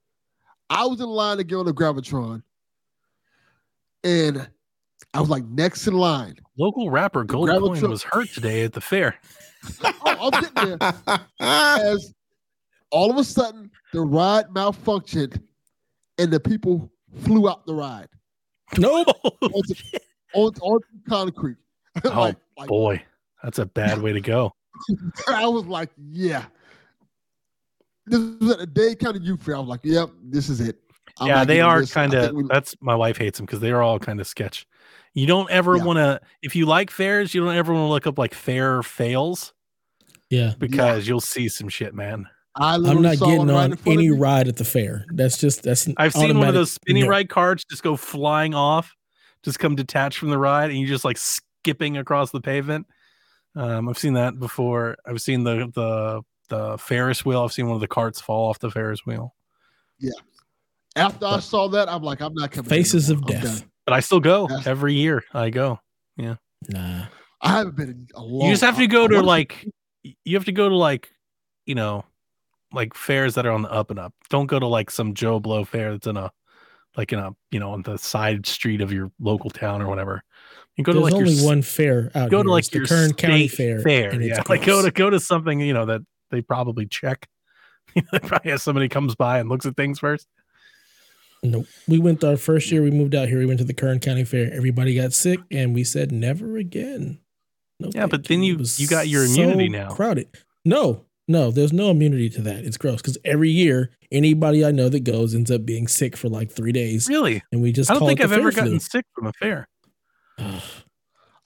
I 0.70 0.86
was 0.86 1.00
in 1.00 1.06
line 1.08 1.36
to 1.36 1.44
get 1.44 1.56
on 1.56 1.66
the 1.66 1.74
Gravitron. 1.74 2.42
And 4.04 4.48
I 5.14 5.20
was 5.20 5.28
like 5.28 5.44
next 5.46 5.86
in 5.86 5.94
line. 5.94 6.36
Local 6.58 6.90
rapper 6.90 7.24
Gold 7.24 7.48
Gravitron- 7.48 7.80
Coin 7.80 7.90
was 7.90 8.02
hurt 8.02 8.28
today 8.30 8.64
at 8.64 8.72
the 8.72 8.80
fair. 8.80 9.16
Oh, 9.84 10.30
I'm 10.32 10.40
getting 10.42 10.78
there. 10.78 11.20
As 11.40 12.12
all 12.90 13.10
of 13.12 13.16
a 13.16 13.22
sudden 13.24 13.70
the 13.92 14.00
ride 14.00 14.46
malfunctioned 14.46 15.40
and 16.18 16.32
the 16.32 16.40
people 16.40 16.90
flew 17.20 17.48
out 17.48 17.64
the 17.66 17.74
ride 17.74 18.08
No, 18.76 19.04
onto, 19.42 19.74
onto, 20.34 20.60
onto 20.60 20.86
concrete. 21.08 21.56
Oh, 22.04 22.08
like, 22.20 22.36
like 22.58 22.68
Boy, 22.68 23.02
that's 23.42 23.58
a 23.60 23.66
bad 23.66 24.02
way 24.02 24.12
to 24.12 24.20
go. 24.20 24.52
I 25.28 25.46
was 25.46 25.64
like, 25.66 25.90
yeah. 26.10 26.46
This 28.06 28.18
was 28.40 28.50
at 28.52 28.58
the 28.58 28.66
Dade 28.66 28.98
County 28.98 29.20
Youth 29.20 29.44
Fair. 29.44 29.56
I 29.56 29.60
was 29.60 29.68
like, 29.68 29.80
yep, 29.84 30.10
this 30.24 30.48
is 30.48 30.60
it. 30.60 30.81
I'm 31.20 31.28
yeah, 31.28 31.44
they 31.44 31.60
are 31.60 31.84
kind 31.84 32.14
of. 32.14 32.34
we- 32.34 32.44
That's 32.48 32.74
my 32.80 32.94
wife 32.94 33.16
hates 33.18 33.38
them 33.38 33.46
because 33.46 33.60
they 33.60 33.70
are 33.70 33.82
all 33.82 33.98
kind 33.98 34.20
of 34.20 34.26
sketch. 34.26 34.66
You 35.14 35.26
don't 35.26 35.50
ever 35.50 35.76
Yeah. 35.76 35.84
want 35.84 35.96
to. 35.98 36.20
If 36.42 36.56
you 36.56 36.66
like 36.66 36.90
fairs, 36.90 37.34
you 37.34 37.44
don't 37.44 37.54
ever 37.54 37.72
want 37.72 37.84
to 37.84 37.88
look 37.90 38.06
up 38.06 38.18
like 38.18 38.32
fair 38.34 38.82
fails 38.82 39.52
Yeah. 40.30 40.54
because 40.58 41.06
you'll 41.06 41.20
see 41.20 41.48
some 41.48 41.68
shit, 41.68 41.94
man. 41.94 42.28
I 42.54 42.74
I'm 42.74 43.00
not 43.02 43.18
getting 43.18 43.50
on 43.50 43.66
in 43.66 43.72
of 43.72 43.86
any 43.86 44.10
ride 44.10 44.46
at 44.48 44.56
the 44.56 44.64
fair. 44.64 45.06
That's 45.10 45.38
just 45.38 45.62
that's. 45.62 45.86
an 45.86 45.94
I've 45.96 46.12
seen 46.12 46.38
one 46.38 46.48
of 46.48 46.54
those 46.54 46.72
spinny 46.72 47.02
no. 47.02 47.08
ride 47.08 47.28
carts 47.30 47.64
just 47.64 47.82
go 47.82 47.96
flying 47.96 48.54
off, 48.54 48.94
just 49.42 49.58
come 49.58 49.74
detached 49.74 50.18
from 50.18 50.28
the 50.30 50.38
ride, 50.38 50.70
and 50.70 50.78
you 50.78 50.86
just 50.86 51.04
like 51.04 51.16
skipping 51.16 51.96
across 51.96 52.30
the 52.30 52.40
pavement. 52.42 52.86
Um, 53.56 53.88
I've 53.88 53.98
seen 53.98 54.14
that 54.14 54.38
before. 54.38 54.96
I've 55.06 55.20
seen 55.22 55.44
the 55.44 55.70
the 55.74 56.22
the 56.48 56.76
Ferris 56.78 57.24
wheel. 57.24 57.42
I've 57.42 57.52
seen 57.54 57.66
one 57.68 57.74
of 57.74 57.80
the 57.80 57.88
carts 57.88 58.20
fall 58.20 58.50
off 58.50 58.58
the 58.58 58.70
Ferris 58.70 59.06
wheel. 59.06 59.34
After 60.96 61.26
I 61.26 61.40
saw 61.40 61.68
that, 61.68 61.88
I'm 61.88 62.02
like, 62.02 62.20
I'm 62.20 62.34
not 62.34 62.50
coming. 62.50 62.68
Faces 62.68 63.08
of. 63.10 63.18
I'm 63.18 63.24
death. 63.24 63.42
done. 63.44 63.70
But 63.86 63.94
I 63.94 64.00
still 64.00 64.20
go 64.20 64.46
Yes. 64.50 64.66
every 64.66 64.94
year. 64.94 65.22
I 65.32 65.50
go. 65.50 65.80
Yeah. 66.16 66.36
Nah. 66.68 67.06
I 67.40 67.48
haven't 67.48 67.76
been 67.76 67.88
in 67.88 68.06
a 68.14 68.22
long. 68.22 68.46
you 68.46 68.52
just 68.52 68.62
have 68.62 68.76
to 68.76 68.86
go 68.86 69.04
I 69.04 69.08
to 69.08 69.14
wanna- 69.16 69.26
like 69.26 69.66
you 70.24 70.36
have 70.36 70.44
to 70.44 70.52
go 70.52 70.68
to 70.68 70.76
like 70.76 71.10
you 71.66 71.74
know 71.74 72.04
like 72.72 72.94
fairs 72.94 73.34
that 73.34 73.46
are 73.46 73.52
on 73.52 73.62
the 73.62 73.70
up 73.72 73.90
and 73.90 73.98
up 73.98 74.12
don't 74.30 74.46
go 74.46 74.58
to 74.60 74.66
like 74.66 74.90
some 74.90 75.12
joe 75.14 75.38
blow 75.40 75.64
fair 75.64 75.92
that's 75.92 76.06
in 76.06 76.16
a 76.16 76.30
like 76.96 77.12
in 77.12 77.18
a 77.18 77.30
you 77.50 77.58
know 77.60 77.72
on 77.72 77.82
the 77.82 77.96
side 77.98 78.46
street 78.46 78.80
of 78.80 78.92
your 78.92 79.10
local 79.20 79.50
town 79.50 79.80
or 79.82 79.88
whatever 79.88 80.22
you 80.76 80.82
go 80.84 80.92
There's 80.92 81.00
to 81.02 81.04
like 81.04 81.14
only 81.14 81.32
your 81.34 81.44
one 81.46 81.62
fair 81.62 82.10
out 82.14 82.30
go 82.30 82.38
here. 82.38 82.44
to 82.44 82.50
like 82.50 82.64
It's 82.64 82.74
your 82.74 82.82
the 82.84 82.88
Kern 82.88 83.12
County 83.14 83.48
state 83.48 83.82
Fair. 83.82 84.10
and 84.10 84.22
it's 84.22 84.36
yeah 84.38 84.42
like 84.48 84.64
go 84.64 84.82
to 84.82 84.90
go 84.90 85.10
to 85.10 85.18
something 85.20 85.60
you 85.60 85.74
know 85.74 85.86
that 85.86 86.00
they 86.30 86.40
probably 86.42 86.86
check 86.86 87.28
they 87.94 88.18
probably 88.20 88.50
have 88.52 88.60
somebody 88.62 88.88
comes 88.88 89.14
by 89.16 89.38
and 89.40 89.48
looks 89.48 89.66
at 89.66 89.76
things 89.76 89.98
first 89.98 90.26
Nope. 91.42 91.66
We 91.88 91.98
went 91.98 92.22
our 92.22 92.36
first 92.36 92.70
year. 92.70 92.82
We 92.82 92.90
moved 92.92 93.14
out 93.14 93.28
here. 93.28 93.38
We 93.38 93.46
went 93.46 93.58
to 93.58 93.64
the 93.64 93.74
Kern 93.74 93.98
County 93.98 94.24
Fair. 94.24 94.52
Everybody 94.52 94.94
got 94.94 95.12
sick, 95.12 95.40
and 95.50 95.74
we 95.74 95.82
said 95.84 96.12
never 96.12 96.56
again. 96.56 97.18
No, 97.80 97.88
Yeah, 97.92 98.02
thank 98.02 98.10
but 98.12 98.24
then 98.28 98.42
you- 98.44 98.64
you 98.76 98.86
got 98.86 99.08
your 99.08 99.24
immunity 99.24 99.68
now. 99.68 99.90
Crowded. 99.90 100.28
No, 100.64 101.04
no, 101.26 101.50
there's 101.50 101.72
no 101.72 101.90
immunity 101.90 102.30
to 102.30 102.42
that. 102.42 102.64
It's 102.64 102.76
gross 102.76 103.02
because 103.02 103.18
every 103.24 103.50
year, 103.50 103.90
anybody 104.12 104.64
I 104.64 104.70
know 104.70 104.88
that 104.88 105.00
goes 105.00 105.34
ends 105.34 105.50
up 105.50 105.66
being 105.66 105.88
sick 105.88 106.16
for 106.16 106.28
like 106.28 106.52
three 106.52 106.70
days, 106.70 107.08
Really? 107.08 107.42
and 107.50 107.60
we 107.60 107.72
just 107.72 107.90
I 107.90 107.94
don't 107.94 108.00
call 108.00 108.08
think 108.08 108.20
it 108.20 108.24
I've 108.24 108.32
ever 108.32 108.52
fair 108.52 108.62
gotten 108.64 108.78
flu. 108.78 108.88
sick 109.00 109.06
from 109.12 109.26
a 109.26 109.32
fair. 109.32 109.66
I 110.38 110.60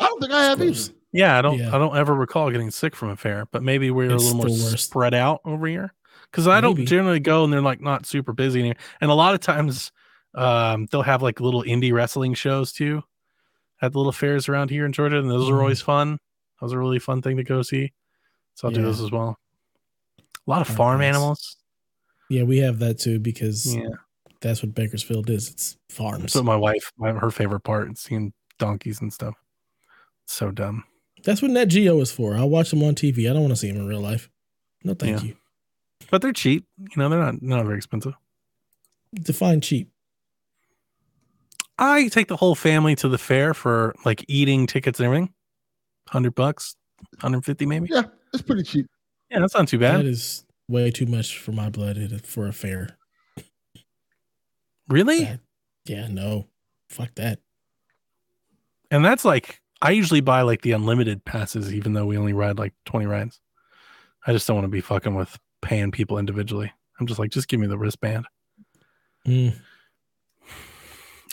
don't 0.00 0.20
think 0.20 0.32
I 0.32 0.44
have 0.44 0.60
either. 0.60 0.92
Yeah, 1.12 1.38
I 1.38 1.42
don't. 1.42 1.58
Yeah. 1.58 1.74
I 1.74 1.78
don't 1.78 1.96
ever 1.96 2.14
recall 2.14 2.50
getting 2.50 2.70
sick 2.70 2.94
from 2.94 3.08
a 3.08 3.16
fair, 3.16 3.46
but 3.50 3.62
maybe 3.62 3.90
we're 3.90 4.12
It's 4.12 4.22
a 4.22 4.26
little 4.34 4.36
more 4.36 4.46
worst. 4.70 4.78
spread 4.90 5.14
out 5.14 5.40
over 5.46 5.66
here. 5.66 5.94
Because 6.36 6.48
I 6.48 6.60
don't 6.60 6.84
generally 6.84 7.18
go, 7.18 7.44
and 7.44 7.52
they're 7.52 7.62
like 7.62 7.80
not 7.80 8.04
super 8.04 8.34
busy, 8.34 8.62
here. 8.62 8.76
and 9.00 9.10
a 9.10 9.14
lot 9.14 9.32
of 9.34 9.40
times, 9.40 9.90
um, 10.34 10.86
they'll 10.92 11.00
have 11.00 11.22
like 11.22 11.40
little 11.40 11.62
indie 11.62 11.94
wrestling 11.94 12.34
shows 12.34 12.72
too, 12.72 13.02
at 13.80 13.92
the 13.92 13.98
little 13.98 14.12
fairs 14.12 14.46
around 14.46 14.68
here 14.68 14.84
in 14.84 14.92
Georgia, 14.92 15.18
and 15.18 15.30
those 15.30 15.48
are 15.48 15.54
Mhm. 15.54 15.60
always 15.60 15.80
fun. 15.80 16.12
That 16.60 16.66
was 16.66 16.72
a 16.72 16.78
really 16.78 16.98
fun 16.98 17.22
thing 17.22 17.38
to 17.38 17.42
go 17.42 17.62
see. 17.62 17.92
So 18.54 18.68
I'll 18.68 18.74
do 18.74 18.80
Yeah. 18.80 18.86
those 18.86 19.00
as 19.00 19.10
well. 19.10 19.38
A 20.18 20.50
lot 20.50 20.60
of 20.60 20.70
Oh, 20.70 20.74
farm 20.74 21.00
nice. 21.00 21.08
animals. 21.14 21.56
Yeah, 22.28 22.42
we 22.42 22.58
have 22.58 22.78
that 22.80 22.98
too 22.98 23.18
because 23.18 23.74
Yeah, 23.74 23.88
that's 24.42 24.62
what 24.62 24.74
Bakersfield 24.74 25.30
is. 25.30 25.50
It's 25.50 25.76
farms. 25.88 26.22
that's 26.22 26.34
what 26.34 26.44
my 26.44 26.56
wife, 26.56 26.92
her 27.00 27.30
favorite 27.30 27.60
part, 27.60 27.90
is 27.92 28.00
seeing 28.00 28.34
donkeys 28.58 29.00
and 29.00 29.10
stuff. 29.12 29.34
So 30.26 30.50
dumb. 30.50 30.84
That's 31.24 31.40
what 31.40 31.50
Nat 31.50 31.66
Geo 31.66 31.98
is 32.00 32.12
for. 32.12 32.36
I'll 32.36 32.50
watch 32.50 32.70
them 32.70 32.82
on 32.82 32.94
TV. 32.94 33.28
I 33.28 33.32
don't 33.32 33.40
want 33.42 33.52
to 33.52 33.56
see 33.56 33.68
them 33.70 33.80
in 33.80 33.86
real 33.88 34.00
life. 34.00 34.28
No, 34.84 34.92
thank 34.94 35.22
Yeah. 35.22 35.28
you. 35.28 35.36
But 36.10 36.22
they're 36.22 36.32
cheap. 36.32 36.66
You 36.78 36.96
know, 36.96 37.08
they're 37.08 37.18
not 37.18 37.42
not 37.42 37.64
very 37.64 37.76
expensive. 37.78 38.14
Define 39.14 39.60
cheap. 39.60 39.90
I 41.78 42.08
take 42.08 42.28
the 42.28 42.36
whole 42.36 42.54
family 42.54 42.94
to 42.96 43.08
the 43.08 43.18
fair 43.18 43.52
for 43.54 43.94
like 44.04 44.24
eating 44.28 44.66
tickets 44.66 44.98
and 44.98 45.06
everything. 45.06 45.32
Hundred 46.08 46.34
bucks, 46.34 46.76
hundred 47.18 47.44
fifty 47.44 47.66
maybe. 47.66 47.88
Yeah, 47.90 48.04
it's 48.32 48.42
pretty 48.42 48.62
cheap. 48.62 48.86
Yeah, 49.30 49.40
that's 49.40 49.54
not 49.54 49.68
too 49.68 49.78
bad. 49.78 50.00
That 50.00 50.06
is 50.06 50.44
way 50.68 50.90
too 50.90 51.06
much 51.06 51.38
for 51.38 51.52
my 51.52 51.68
blood 51.68 52.20
for 52.24 52.46
a 52.46 52.52
fair. 52.52 52.96
Really? 54.88 55.24
That- 55.24 55.40
yeah, 55.86 56.08
no. 56.08 56.46
Fuck 56.88 57.14
that. 57.16 57.40
And 58.90 59.04
that's 59.04 59.24
like 59.24 59.60
I 59.82 59.90
usually 59.90 60.20
buy 60.20 60.42
like 60.42 60.62
the 60.62 60.72
unlimited 60.72 61.24
passes, 61.24 61.74
even 61.74 61.92
though 61.92 62.06
we 62.06 62.16
only 62.16 62.32
ride 62.32 62.58
like 62.58 62.72
twenty 62.84 63.06
rides. 63.06 63.40
I 64.26 64.32
just 64.32 64.46
don't 64.46 64.56
want 64.56 64.64
to 64.64 64.68
be 64.70 64.80
fucking 64.80 65.14
with 65.14 65.38
paying 65.66 65.90
people 65.90 66.18
individually. 66.18 66.72
I'm 66.98 67.06
just 67.06 67.18
like, 67.18 67.30
just 67.30 67.48
give 67.48 67.58
me 67.58 67.66
the 67.66 67.76
wristband. 67.76 68.26
Mm, 69.26 69.58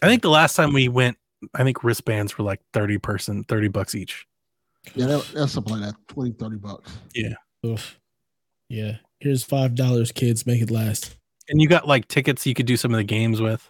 I 0.01 0.07
think 0.07 0.23
the 0.23 0.30
last 0.30 0.55
time 0.55 0.73
we 0.73 0.88
went, 0.88 1.18
I 1.53 1.64
think 1.64 1.84
wristbands 1.84 2.38
were 2.38 2.43
like 2.43 2.60
thirty 2.73 2.97
person, 2.97 3.43
thirty 3.43 3.68
bucks 3.68 3.93
each. 3.93 4.26
Yeah, 4.95 5.05
that, 5.05 5.31
that's 5.34 5.53
something 5.53 5.80
like 5.80 5.93
that 5.93 6.07
20, 6.10 6.31
30 6.31 6.57
bucks. 6.57 6.91
oof. 7.65 7.97
Yeah. 8.68 8.97
Here's 9.19 9.43
five 9.43 9.76
dollars, 9.76 10.11
kids. 10.11 10.45
Make 10.45 10.61
it 10.61 10.72
last. 10.72 11.15
And 11.47 11.61
you 11.61 11.68
got 11.68 11.88
like 11.88 12.07
tickets 12.07 12.45
you 12.45 12.53
could 12.53 12.65
do 12.65 12.76
some 12.76 12.91
of 12.91 12.97
the 12.97 13.03
games 13.03 13.39
with. 13.39 13.69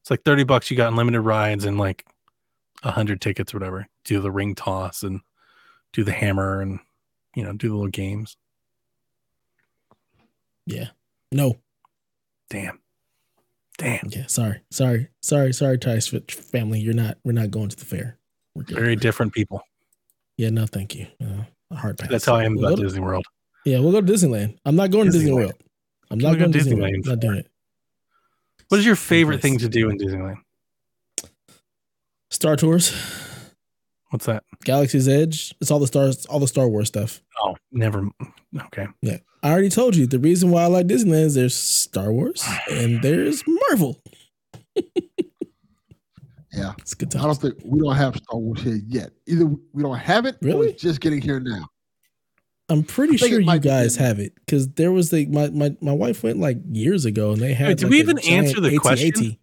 It's 0.00 0.10
like 0.10 0.22
thirty 0.24 0.44
bucks. 0.44 0.70
You 0.70 0.76
got 0.76 0.88
unlimited 0.88 1.22
rides 1.22 1.64
and 1.64 1.78
like 1.78 2.04
a 2.82 2.90
hundred 2.90 3.20
tickets 3.20 3.54
or 3.54 3.58
whatever. 3.58 3.88
Do 4.04 4.20
the 4.20 4.30
ring 4.30 4.54
toss 4.54 5.02
and 5.02 5.20
do 5.92 6.04
the 6.04 6.12
hammer 6.12 6.60
and 6.60 6.78
you 7.34 7.42
know 7.42 7.52
do 7.52 7.68
the 7.68 7.74
little 7.74 7.90
games. 7.90 8.36
Yeah. 10.74 10.88
No. 11.32 11.56
Damn, 12.50 12.80
damn. 13.78 14.08
Yeah. 14.10 14.26
Sorry. 14.26 14.60
Sorry. 14.70 15.08
Sorry. 15.22 15.52
Sorry, 15.54 15.78
Tice 15.78 16.08
family. 16.30 16.80
You're 16.80 16.94
not. 16.94 17.18
We're 17.24 17.32
not 17.32 17.50
going 17.50 17.68
to 17.70 17.76
the 17.76 17.84
fair. 17.84 18.18
We're 18.54 18.64
good. 18.64 18.76
Very 18.76 18.96
different 18.96 19.32
people. 19.32 19.62
Yeah. 20.36 20.50
No. 20.50 20.66
Thank 20.66 20.94
you. 20.94 21.06
Uh, 21.22 21.44
a 21.70 21.76
hard 21.76 21.98
pass. 21.98 22.10
That's 22.10 22.24
how 22.26 22.34
I 22.34 22.44
am 22.44 22.56
We'll 22.56 22.66
about 22.66 22.76
to- 22.76 22.82
Disney 22.82 23.00
World. 23.00 23.24
Yeah, 23.64 23.78
we'll 23.78 23.92
go 23.92 24.00
to 24.00 24.12
Disneyland. 24.12 24.58
I'm 24.66 24.74
not 24.76 24.90
going 24.90 25.06
to 25.06 25.12
Disney 25.12 25.32
World. 25.32 25.52
I'm 26.10 26.18
not 26.18 26.36
going 26.36 26.50
to 26.52 26.58
to 26.58 26.64
Disney 26.64 26.74
Disneyland 26.76 26.92
World. 26.92 27.06
Not 27.06 27.20
doing 27.20 27.36
it. 27.38 27.48
What 28.68 28.78
is 28.80 28.84
your 28.86 28.96
favorite 28.96 29.40
thing 29.40 29.58
to 29.58 29.68
do 29.68 29.88
in 29.88 29.98
Disneyland? 29.98 30.38
Star 32.30 32.56
Tours, 32.56 32.90
What's 34.12 34.26
that? 34.26 34.44
Galaxy's 34.64 35.08
Edge. 35.08 35.54
It's 35.60 35.70
all 35.70 35.78
the 35.78 35.86
stars, 35.86 36.26
all 36.26 36.38
the 36.38 36.46
Star 36.46 36.68
Wars 36.68 36.88
stuff. 36.88 37.22
Oh, 37.42 37.56
never. 37.72 38.06
Okay. 38.66 38.86
Yeah, 39.00 39.16
I 39.42 39.50
already 39.50 39.70
told 39.70 39.96
you 39.96 40.06
the 40.06 40.18
reason 40.18 40.50
why 40.50 40.64
I 40.64 40.66
like 40.66 40.86
Disneyland 40.86 41.24
is 41.24 41.34
there's 41.34 41.56
Star 41.56 42.12
Wars 42.12 42.46
and 42.70 43.00
there's 43.02 43.42
Marvel. 43.46 44.00
Yeah. 46.54 46.72
It's 46.78 46.92
good 46.92 47.16
I 47.16 47.22
don't 47.22 47.34
think 47.40 47.54
we 47.64 47.80
don't 47.80 47.96
have 47.96 48.14
Star 48.14 48.38
Wars 48.38 48.60
here 48.60 48.78
yet. 48.86 49.10
Either 49.26 49.46
we 49.72 49.82
don't 49.82 49.96
have 49.96 50.26
it 50.26 50.34
or 50.34 50.46
Really? 50.48 50.68
it's 50.68 50.82
just 50.82 51.00
getting 51.00 51.22
here 51.22 51.40
now. 51.40 51.66
I'm 52.68 52.82
pretty 52.82 53.16
sure 53.16 53.40
you 53.40 53.46
might 53.46 53.62
be 53.62 53.68
guys 53.70 53.96
have 53.96 54.18
it 54.18 54.34
because 54.34 54.68
there 54.74 54.92
was 54.92 55.08
the 55.08 55.24
my, 55.26 55.48
my 55.48 55.74
my 55.80 55.92
wife 55.92 56.22
went 56.22 56.38
like 56.38 56.58
years 56.70 57.06
ago 57.06 57.32
and 57.32 57.40
they 57.40 57.54
had. 57.54 57.68
Wait, 57.68 57.78
did 57.78 57.84
like, 57.84 57.90
we 57.90 57.98
even 58.00 58.18
answer 58.18 58.60
the 58.60 58.68
AT-AT. 58.68 58.80
question? 58.82 59.38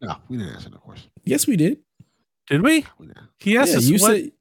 No, 0.00 0.16
we 0.28 0.36
didn't 0.38 0.54
answer 0.54 0.70
that 0.70 0.80
question. 0.80 1.10
Yes, 1.24 1.48
we 1.48 1.56
did. 1.56 1.78
Did 2.50 2.62
we? 2.62 2.84
We 2.98 3.06
didn't. 3.06 3.28
He 3.38 3.56
asked 3.56 3.70
yeah, 3.72 3.78
us 3.78 3.84
you 3.86 3.98
what. 3.98 4.10
said 4.10 4.32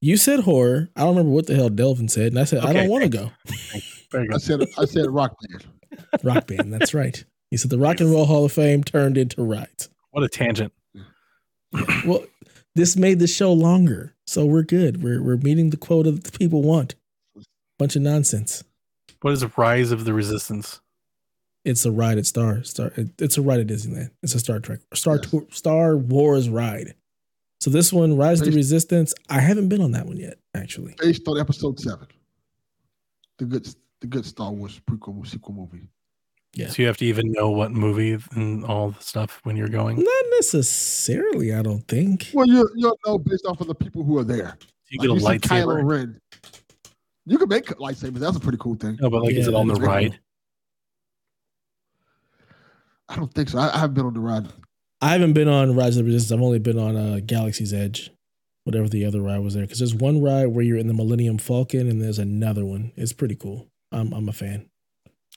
you 0.00 0.16
said 0.16 0.40
horror. 0.40 0.88
I 0.96 1.00
don't 1.00 1.10
remember 1.10 1.32
what 1.32 1.46
the 1.46 1.54
hell 1.54 1.68
Delvin 1.68 2.08
said, 2.08 2.28
and 2.28 2.38
I 2.38 2.44
said 2.44 2.64
I 2.64 2.72
don't 2.72 2.88
want 2.88 3.04
to 3.04 3.10
go. 3.10 3.30
Very 4.10 4.28
I 4.32 4.38
said 4.38 4.60
I 4.78 4.84
said 4.84 5.10
rock 5.10 5.36
band. 5.40 5.66
Rock 6.24 6.46
band. 6.46 6.72
That's 6.72 6.94
right. 6.94 7.22
He 7.50 7.56
said 7.56 7.70
the 7.70 7.78
Rock 7.78 8.00
and 8.00 8.10
Roll 8.10 8.26
Hall 8.26 8.44
of 8.44 8.52
Fame 8.52 8.84
turned 8.84 9.16
into 9.16 9.42
rides. 9.42 9.88
What 10.10 10.24
a 10.24 10.28
tangent. 10.28 10.72
Well, 12.06 12.24
this 12.74 12.96
made 12.96 13.18
the 13.18 13.26
show 13.26 13.52
longer, 13.52 14.14
so 14.26 14.46
we're 14.46 14.62
good. 14.62 15.02
We're 15.02 15.22
we're 15.22 15.36
meeting 15.36 15.70
the 15.70 15.76
quota 15.76 16.10
that 16.10 16.24
the 16.24 16.38
people 16.38 16.62
want. 16.62 16.94
Bunch 17.78 17.96
of 17.96 18.02
nonsense. 18.02 18.64
What 19.20 19.32
is 19.32 19.40
the 19.40 19.52
Rise 19.56 19.90
of 19.90 20.04
the 20.04 20.12
Resistance? 20.14 20.80
It's 21.64 21.84
a 21.84 21.90
ride 21.90 22.18
at 22.18 22.26
Star 22.26 22.62
Star. 22.64 22.92
It's 22.96 23.36
a 23.36 23.42
ride 23.42 23.60
at 23.60 23.66
Disneyland. 23.66 24.10
It's 24.22 24.34
a 24.34 24.38
Star 24.38 24.58
Trek 24.60 24.80
Star 24.94 25.16
Yes. 25.16 25.30
Tour, 25.30 25.46
Star 25.50 25.96
Wars 25.96 26.48
ride. 26.48 26.94
So 27.60 27.70
this 27.70 27.92
one, 27.92 28.16
Rise 28.16 28.40
of 28.40 28.46
the 28.46 28.52
Resistance. 28.52 29.14
I 29.28 29.40
haven't 29.40 29.68
been 29.68 29.80
on 29.80 29.90
that 29.92 30.06
one 30.06 30.16
yet, 30.16 30.38
actually. 30.54 30.94
Based 30.98 31.26
on 31.26 31.40
episode 31.40 31.78
seven. 31.80 32.06
The 33.38 33.44
good 33.44 33.68
the 34.00 34.06
good 34.06 34.24
Star 34.24 34.52
Wars 34.52 34.80
prequel 34.88 35.26
sequel 35.26 35.54
movie. 35.54 35.88
Yeah. 36.54 36.68
So 36.68 36.82
you 36.82 36.86
have 36.86 36.96
to 36.98 37.04
even 37.04 37.30
know 37.32 37.50
what 37.50 37.72
movie 37.72 38.16
and 38.32 38.64
all 38.64 38.90
the 38.90 39.02
stuff 39.02 39.40
when 39.42 39.56
you're 39.56 39.68
going. 39.68 39.96
Not 39.96 40.24
necessarily. 40.36 41.52
I 41.52 41.62
don't 41.62 41.86
think. 41.88 42.30
Well, 42.32 42.46
you 42.46 42.68
you'll 42.76 42.98
know 43.06 43.18
based 43.18 43.44
off 43.46 43.60
of 43.60 43.66
the 43.66 43.74
people 43.74 44.02
who 44.04 44.18
are 44.18 44.24
there. 44.24 44.56
You 44.90 44.98
Like, 44.98 45.08
get 45.08 45.16
a 45.16 45.20
see 45.20 45.26
lightsaber. 45.26 45.82
Kylo 45.82 45.84
Ren. 45.84 46.20
You 47.26 47.38
can 47.38 47.48
make 47.48 47.66
lightsabers. 47.66 48.18
That's 48.20 48.36
a 48.36 48.40
pretty 48.40 48.58
cool 48.58 48.74
thing. 48.76 48.96
No, 49.00 49.10
but 49.10 49.22
like, 49.22 49.34
is 49.34 49.48
it 49.48 49.54
on 49.54 49.66
the 49.66 49.74
that 49.74 49.80
is 49.80 49.86
cool. 49.86 49.94
ride? 49.94 50.20
I 53.10 53.16
don't 53.16 53.32
think 53.34 53.50
so. 53.50 53.58
I, 53.58 53.74
I 53.74 53.78
haven't 53.78 53.94
been 53.94 54.06
on 54.06 54.14
the 54.14 54.20
ride. 54.20 54.48
I 55.00 55.10
haven't 55.12 55.32
been 55.34 55.48
on 55.48 55.76
Rise 55.76 55.96
of 55.96 56.04
the 56.04 56.10
Resistance. 56.12 56.32
I've 56.38 56.44
only 56.44 56.58
been 56.58 56.78
on 56.78 56.96
uh, 56.96 57.20
Galaxy's 57.24 57.72
Edge, 57.72 58.10
whatever 58.64 58.88
the 58.88 59.04
other 59.04 59.20
ride 59.22 59.38
was 59.40 59.54
there. 59.54 59.62
Because 59.64 59.78
there's 59.78 59.94
one 59.94 60.20
ride 60.22 60.46
where 60.48 60.64
you're 60.64 60.76
in 60.78 60.88
the 60.88 60.94
Millennium 60.94 61.38
Falcon, 61.38 61.88
and 61.88 62.02
there's 62.02 62.18
another 62.18 62.64
one. 62.64 62.92
It's 62.96 63.12
pretty 63.12 63.36
cool. 63.36 63.68
I'm 63.92 64.12
I'm 64.12 64.28
a 64.28 64.32
fan. 64.32 64.68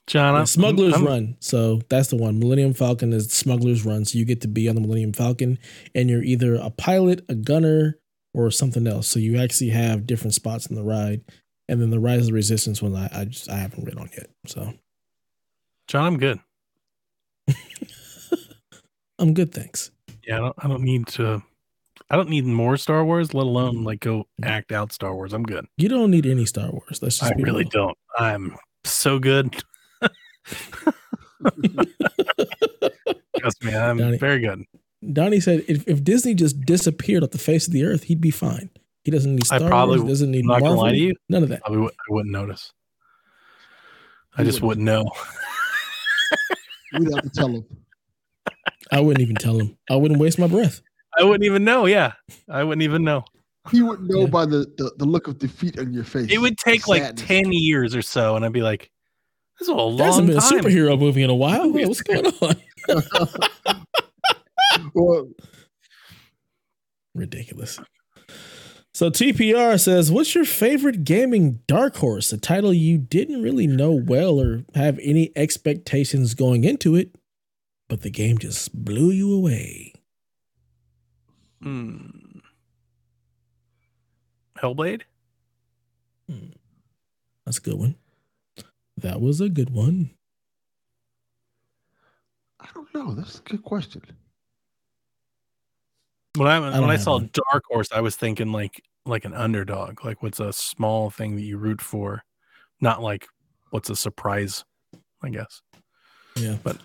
John, 0.08 0.32
Yeah, 0.32 0.36
I'm- 0.38 0.46
Smuggler's 0.46 0.94
I'm- 0.94 1.06
Run. 1.06 1.36
So 1.40 1.80
that's 1.88 2.08
the 2.08 2.16
one. 2.16 2.40
Millennium 2.40 2.74
Falcon 2.74 3.12
is 3.12 3.30
Smuggler's 3.30 3.84
Run. 3.84 4.04
So 4.04 4.18
you 4.18 4.24
get 4.24 4.40
to 4.40 4.48
be 4.48 4.68
on 4.68 4.74
the 4.74 4.80
Millennium 4.80 5.12
Falcon, 5.12 5.58
and 5.94 6.10
you're 6.10 6.24
either 6.24 6.54
a 6.56 6.70
pilot, 6.70 7.24
a 7.28 7.34
gunner, 7.36 7.98
or 8.34 8.50
something 8.50 8.86
else. 8.88 9.06
So 9.06 9.20
you 9.20 9.38
actually 9.38 9.70
have 9.70 10.06
different 10.06 10.34
spots 10.34 10.66
in 10.66 10.74
the 10.74 10.82
ride. 10.82 11.20
And 11.68 11.80
then 11.80 11.90
the 11.90 12.00
Rise 12.00 12.20
of 12.22 12.26
the 12.26 12.32
Resistance 12.32 12.82
one, 12.82 12.96
I, 12.96 13.08
I 13.12 13.24
just 13.26 13.48
I 13.48 13.56
haven't 13.58 13.84
read 13.84 13.96
on 13.96 14.10
yet. 14.12 14.28
So 14.46 14.74
John, 15.86 16.04
I'm 16.04 16.18
good. 16.18 16.40
I'm 19.22 19.34
good, 19.34 19.52
thanks. 19.54 19.90
Yeah, 20.26 20.36
I 20.36 20.40
don't. 20.40 20.56
I 20.58 20.68
don't 20.68 20.82
need 20.82 21.06
to. 21.08 21.42
I 22.10 22.16
don't 22.16 22.28
need 22.28 22.44
more 22.44 22.76
Star 22.76 23.04
Wars, 23.04 23.32
let 23.32 23.46
alone 23.46 23.84
like 23.84 24.00
go 24.00 24.26
act 24.42 24.72
out 24.72 24.92
Star 24.92 25.14
Wars. 25.14 25.32
I'm 25.32 25.44
good. 25.44 25.64
You 25.76 25.88
don't 25.88 26.10
need 26.10 26.26
any 26.26 26.44
Star 26.44 26.70
Wars. 26.70 27.00
Let's 27.00 27.18
just 27.18 27.22
I 27.32 27.34
really 27.36 27.62
real. 27.64 27.70
don't. 27.70 27.98
I'm 28.18 28.56
so 28.84 29.18
good. 29.18 29.54
Trust 33.38 33.64
me, 33.64 33.74
I'm 33.74 33.96
Donnie. 33.98 34.18
very 34.18 34.40
good. 34.40 34.64
Donnie 35.12 35.40
said 35.40 35.64
if, 35.68 35.86
if 35.88 36.04
Disney 36.04 36.34
just 36.34 36.60
disappeared 36.62 37.22
off 37.24 37.30
the 37.30 37.38
face 37.38 37.66
of 37.66 37.72
the 37.72 37.84
earth, 37.84 38.04
he'd 38.04 38.20
be 38.20 38.30
fine. 38.30 38.70
He 39.04 39.10
doesn't 39.10 39.34
need 39.34 39.46
Star 39.46 39.62
I 39.62 39.68
probably- 39.68 39.98
Wars. 40.00 40.08
Doesn't 40.10 40.30
need 40.30 40.40
I'm 40.44 40.46
not 40.48 40.60
gonna 40.60 40.74
Marvel. 40.76 40.84
lie 40.84 40.92
to 40.92 40.98
you. 40.98 41.14
None 41.28 41.42
of 41.42 41.48
that. 41.48 41.60
Probably 41.62 41.80
would, 41.82 41.92
I 41.92 42.12
wouldn't 42.12 42.32
notice. 42.32 42.72
I 44.36 44.42
You 44.42 44.46
just 44.48 44.62
wouldn't 44.62 44.84
know. 44.84 45.04
We'd 46.98 47.12
have 47.14 47.22
to 47.24 47.30
tell 47.30 47.48
them. 47.48 47.64
I 48.92 49.00
wouldn't 49.00 49.22
even 49.22 49.34
tell 49.34 49.58
him. 49.58 49.76
I 49.90 49.96
wouldn't 49.96 50.20
waste 50.20 50.38
my 50.38 50.46
breath. 50.46 50.80
I 51.18 51.24
wouldn't 51.24 51.44
even 51.44 51.64
know. 51.64 51.86
Yeah, 51.86 52.12
I 52.48 52.62
wouldn't 52.62 52.82
even 52.82 53.02
know. 53.02 53.24
He 53.70 53.82
wouldn't 53.82 54.08
know 54.08 54.20
Yeah. 54.20 54.26
by 54.26 54.44
the, 54.46 54.66
the, 54.76 54.92
the 54.98 55.04
look 55.04 55.26
of 55.28 55.38
defeat 55.38 55.78
on 55.78 55.92
your 55.92 56.04
face. 56.04 56.30
It 56.30 56.38
would 56.38 56.56
take 56.58 56.86
like 56.88 57.16
ten 57.16 57.50
years 57.52 57.94
or 57.96 58.02
so, 58.02 58.36
and 58.36 58.44
I'd 58.44 58.52
be 58.52 58.62
like, 58.62 58.90
"This 59.58 59.66
is 59.66 59.72
a 59.72 59.74
long 59.74 59.96
There 59.96 60.06
hasn't 60.06 60.26
been 60.28 60.36
a 60.36 60.40
superhero 60.40 60.98
movie 60.98 61.22
in 61.22 61.30
a 61.30 61.34
while. 61.34 61.72
Hey, 61.76 61.86
what's 61.86 62.02
going 62.02 62.26
on? 62.26 62.56
Well, 64.94 65.28
Ridiculous. 67.14 67.78
So 68.94 69.10
TPR 69.10 69.78
says, 69.80 70.10
"What's 70.10 70.34
your 70.34 70.44
favorite 70.44 71.04
gaming 71.04 71.60
dark 71.66 71.96
horse? 71.96 72.32
A 72.32 72.38
title 72.38 72.72
you 72.72 72.98
didn't 72.98 73.42
really 73.42 73.66
know 73.66 73.92
well 73.92 74.40
or 74.40 74.64
have 74.74 74.98
any 75.02 75.30
expectations 75.36 76.34
going 76.34 76.64
into 76.64 76.94
it, 76.96 77.14
but 77.88 78.02
the 78.02 78.10
game 78.10 78.38
just 78.38 78.74
blew 78.74 79.10
you 79.10 79.32
away." 79.32 79.92
Hmm. 81.62 82.08
Hellblade? 84.58 85.02
That's 87.44 87.58
a 87.58 87.60
good 87.60 87.78
one. 87.78 87.96
That 88.96 89.20
was 89.20 89.40
a 89.40 89.48
good 89.48 89.70
one. 89.70 90.10
I 92.60 92.68
don't 92.74 92.94
know. 92.94 93.14
That's 93.14 93.40
a 93.40 93.42
good 93.42 93.62
question. 93.64 94.02
When 96.36 96.48
I, 96.48 96.60
don't 96.60 96.80
when 96.80 96.90
I 96.90 96.96
saw 96.96 97.14
one. 97.14 97.30
Dark 97.32 97.64
Horse, 97.66 97.88
I 97.92 98.00
was 98.00 98.16
thinking 98.16 98.52
like 98.52 98.82
like 99.04 99.24
an 99.24 99.34
underdog. 99.34 100.04
Like 100.04 100.22
what's 100.22 100.40
a 100.40 100.52
small 100.52 101.10
thing 101.10 101.36
that 101.36 101.42
you 101.42 101.58
root 101.58 101.82
for? 101.82 102.22
Not 102.80 103.02
like 103.02 103.26
what's 103.70 103.90
a 103.90 103.96
surprise, 103.96 104.64
I 105.22 105.30
guess. 105.30 105.60
Yeah. 106.36 106.56
But 106.62 106.78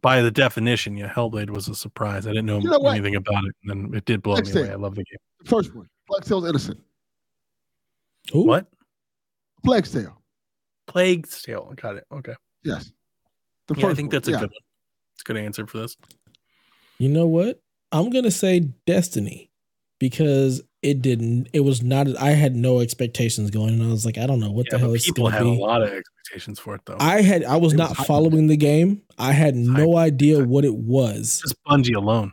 by 0.00 0.22
the 0.22 0.30
definition, 0.30 0.96
yeah, 0.96 1.12
Hellblade 1.12 1.50
was 1.50 1.68
a 1.68 1.74
surprise. 1.74 2.26
I 2.26 2.30
didn't 2.30 2.46
know, 2.46 2.58
You 2.58 2.70
know 2.70 2.86
anything 2.88 3.16
about 3.16 3.44
it, 3.44 3.54
and 3.64 3.70
then 3.70 3.94
it 3.94 4.04
did 4.04 4.22
blow 4.22 4.36
Next 4.36 4.54
me 4.54 4.62
away. 4.62 4.70
I 4.70 4.74
love 4.74 4.94
the 4.94 5.04
game. 5.04 5.18
The 5.40 5.48
first 5.48 5.74
one, 5.74 5.88
Plague 6.08 6.24
Tale: 6.24 6.44
Innocence. 6.46 6.80
Ooh, 8.34 8.40
What? 8.46 8.66
Plague 9.64 9.86
Tale. 9.86 10.20
Plague 10.86 11.26
Tale. 11.28 11.72
Got 11.76 11.96
it. 11.96 12.04
Okay. 12.12 12.34
Yes. 12.62 12.92
The 13.68 13.74
Yeah, 13.76 13.88
I 13.88 13.94
think 13.94 14.08
one, 14.08 14.16
that's 14.16 14.28
a 14.28 14.32
yeah. 14.32 14.40
good 14.40 14.50
one. 14.50 14.60
It's 15.14 15.22
a 15.22 15.24
good 15.24 15.36
answer 15.36 15.66
for 15.66 15.78
this. 15.78 15.96
You 16.98 17.08
know 17.08 17.26
what? 17.26 17.60
I'm 17.92 18.10
gonna 18.10 18.30
say 18.30 18.60
Destiny 18.86 19.50
because 19.98 20.62
it 20.84 21.02
didn't. 21.02 21.48
It 21.52 21.60
was 21.60 21.82
not. 21.82 22.06
I 22.20 22.30
had 22.30 22.54
no 22.54 22.80
expectations 22.80 23.50
going, 23.50 23.74
and 23.74 23.82
I 23.82 23.88
was 23.88 24.04
like, 24.06 24.18
I 24.18 24.26
don't 24.26 24.38
know 24.40 24.50
what 24.50 24.66
Yeah, 24.66 24.72
the 24.72 24.78
hell 24.78 24.90
is 24.94 24.96
it's 24.96 25.06
people 25.06 25.24
gonna 25.24 25.36
had 25.36 25.44
be. 25.44 25.56
a 25.56 25.60
lot 25.60 25.82
of 25.82 25.88
expectations 25.90 26.58
for 26.60 26.74
it, 26.74 26.82
though. 26.84 26.96
I 27.00 27.22
had. 27.22 27.42
I 27.44 27.56
was 27.56 27.74
not 27.74 27.96
following 27.96 28.46
the 28.46 28.56
game. 28.56 29.02
I 29.18 29.32
had 29.32 29.56
no 29.56 29.96
idea 29.96 30.44
what 30.44 30.64
it 30.64 30.74
was. 30.74 31.40
Just 31.42 31.56
Bungie 31.66 31.96
alone. 31.96 32.32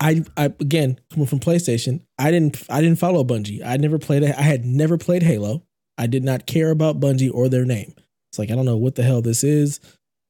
I, 0.00 0.22
I 0.36 0.44
again 0.60 1.00
coming 1.10 1.26
from 1.26 1.40
PlayStation. 1.40 2.02
I 2.18 2.30
didn't. 2.30 2.62
I 2.70 2.80
didn't 2.80 2.98
follow 3.00 3.24
Bungie. 3.24 3.64
I 3.64 3.76
never 3.78 3.98
played. 3.98 4.22
I 4.22 4.42
had 4.42 4.64
never 4.64 4.96
played 4.98 5.22
Halo. 5.22 5.64
I 5.96 6.06
did 6.06 6.22
not 6.22 6.46
care 6.46 6.70
about 6.70 7.00
Bungie 7.00 7.32
or 7.34 7.48
their 7.48 7.64
name. 7.64 7.94
It's 8.30 8.38
like 8.38 8.50
I 8.50 8.54
don't 8.54 8.66
know 8.66 8.76
what 8.76 8.94
the 8.94 9.02
hell 9.02 9.22
this 9.22 9.42
is, 9.42 9.80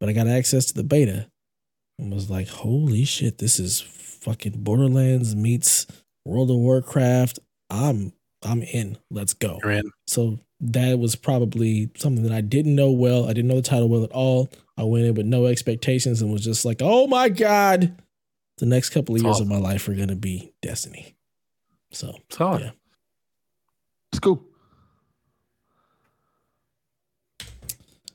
but 0.01 0.09
I 0.09 0.13
got 0.13 0.27
access 0.29 0.65
to 0.67 0.75
the 0.75 0.85
beta 0.85 1.29
and 1.99 2.15
was 2.15 2.31
like, 2.31 2.49
holy 2.49 3.05
shit, 3.05 3.39
this 3.39 3.59
is 3.59 3.81
fucking 3.81 4.53
Borderlands 4.57 5.35
meets 5.37 5.87
World 6.25 6.51
of 6.51 6.57
Warcraft. 6.57 7.39
I'm 7.71 8.13
I'm 8.45 8.63
in. 8.63 8.99
Let's 9.11 9.35
go. 9.35 9.59
You're 9.63 9.73
in. 9.73 9.91
So 10.07 10.39
that 10.61 10.99
was 10.99 11.15
probably 11.17 11.91
something 11.97 12.23
that 12.25 12.33
I 12.33 12.41
didn't 12.41 12.75
know 12.75 12.91
well. 12.91 13.25
I 13.25 13.33
didn't 13.33 13.49
know 13.49 13.57
the 13.57 13.63
title 13.63 13.89
well 13.89 14.05
at 14.05 14.13
all. 14.13 14.49
I 14.77 14.85
went 14.85 15.05
in 15.07 15.15
with 15.15 15.27
no 15.27 15.47
expectations 15.47 16.23
and 16.23 16.33
was 16.33 16.45
just 16.45 16.65
like, 16.65 16.79
oh 16.81 17.07
my 17.07 17.29
God. 17.29 18.01
The 18.59 18.67
next 18.67 18.91
couple 18.91 19.15
of 19.15 19.19
It's 19.21 19.25
years 19.25 19.37
awesome. 19.37 19.53
of 19.53 19.61
my 19.61 19.69
life 19.69 19.89
are 19.89 19.95
going 19.95 20.09
to 20.09 20.17
be 20.17 20.53
Destiny. 20.63 21.15
So, 21.93 22.15
Solid. 22.31 22.63
Yeah. 22.63 22.71
It's 24.13 24.21
cool. 24.21 24.45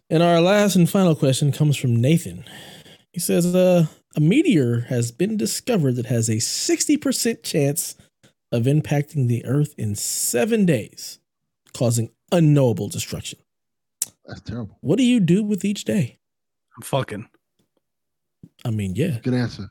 and 0.09 0.21
our 0.21 0.41
last 0.41 0.75
and 0.75 0.89
final 0.89 1.15
question 1.15 1.51
comes 1.51 1.75
from 1.77 1.95
Nathan. 1.95 2.43
He 3.11 3.19
says, 3.19 3.53
uh, 3.55 3.85
a 4.15 4.19
meteor 4.19 4.81
has 4.89 5.11
been 5.11 5.37
discovered 5.37 5.95
that 5.95 6.05
has 6.07 6.29
a 6.29 6.35
60% 6.35 7.43
chance 7.43 7.95
of 8.53 8.63
impacting 8.63 9.27
the 9.27 9.43
Earth 9.45 9.73
in 9.77 9.95
seven 9.95 10.65
days, 10.65 11.19
causing 11.73 12.11
unknowable 12.31 12.87
destruction. 12.87 13.39
That's 14.25 14.39
terrible. 14.41 14.77
What 14.79 14.97
do 14.97 15.03
you 15.03 15.19
do 15.19 15.43
with 15.43 15.65
each 15.65 15.83
day? 15.83 16.19
I'm 16.77 16.83
fucking. 16.83 17.27
I 18.63 18.69
mean, 18.69 18.95
yeah. 18.95 19.19
Good 19.21 19.33
answer. 19.33 19.69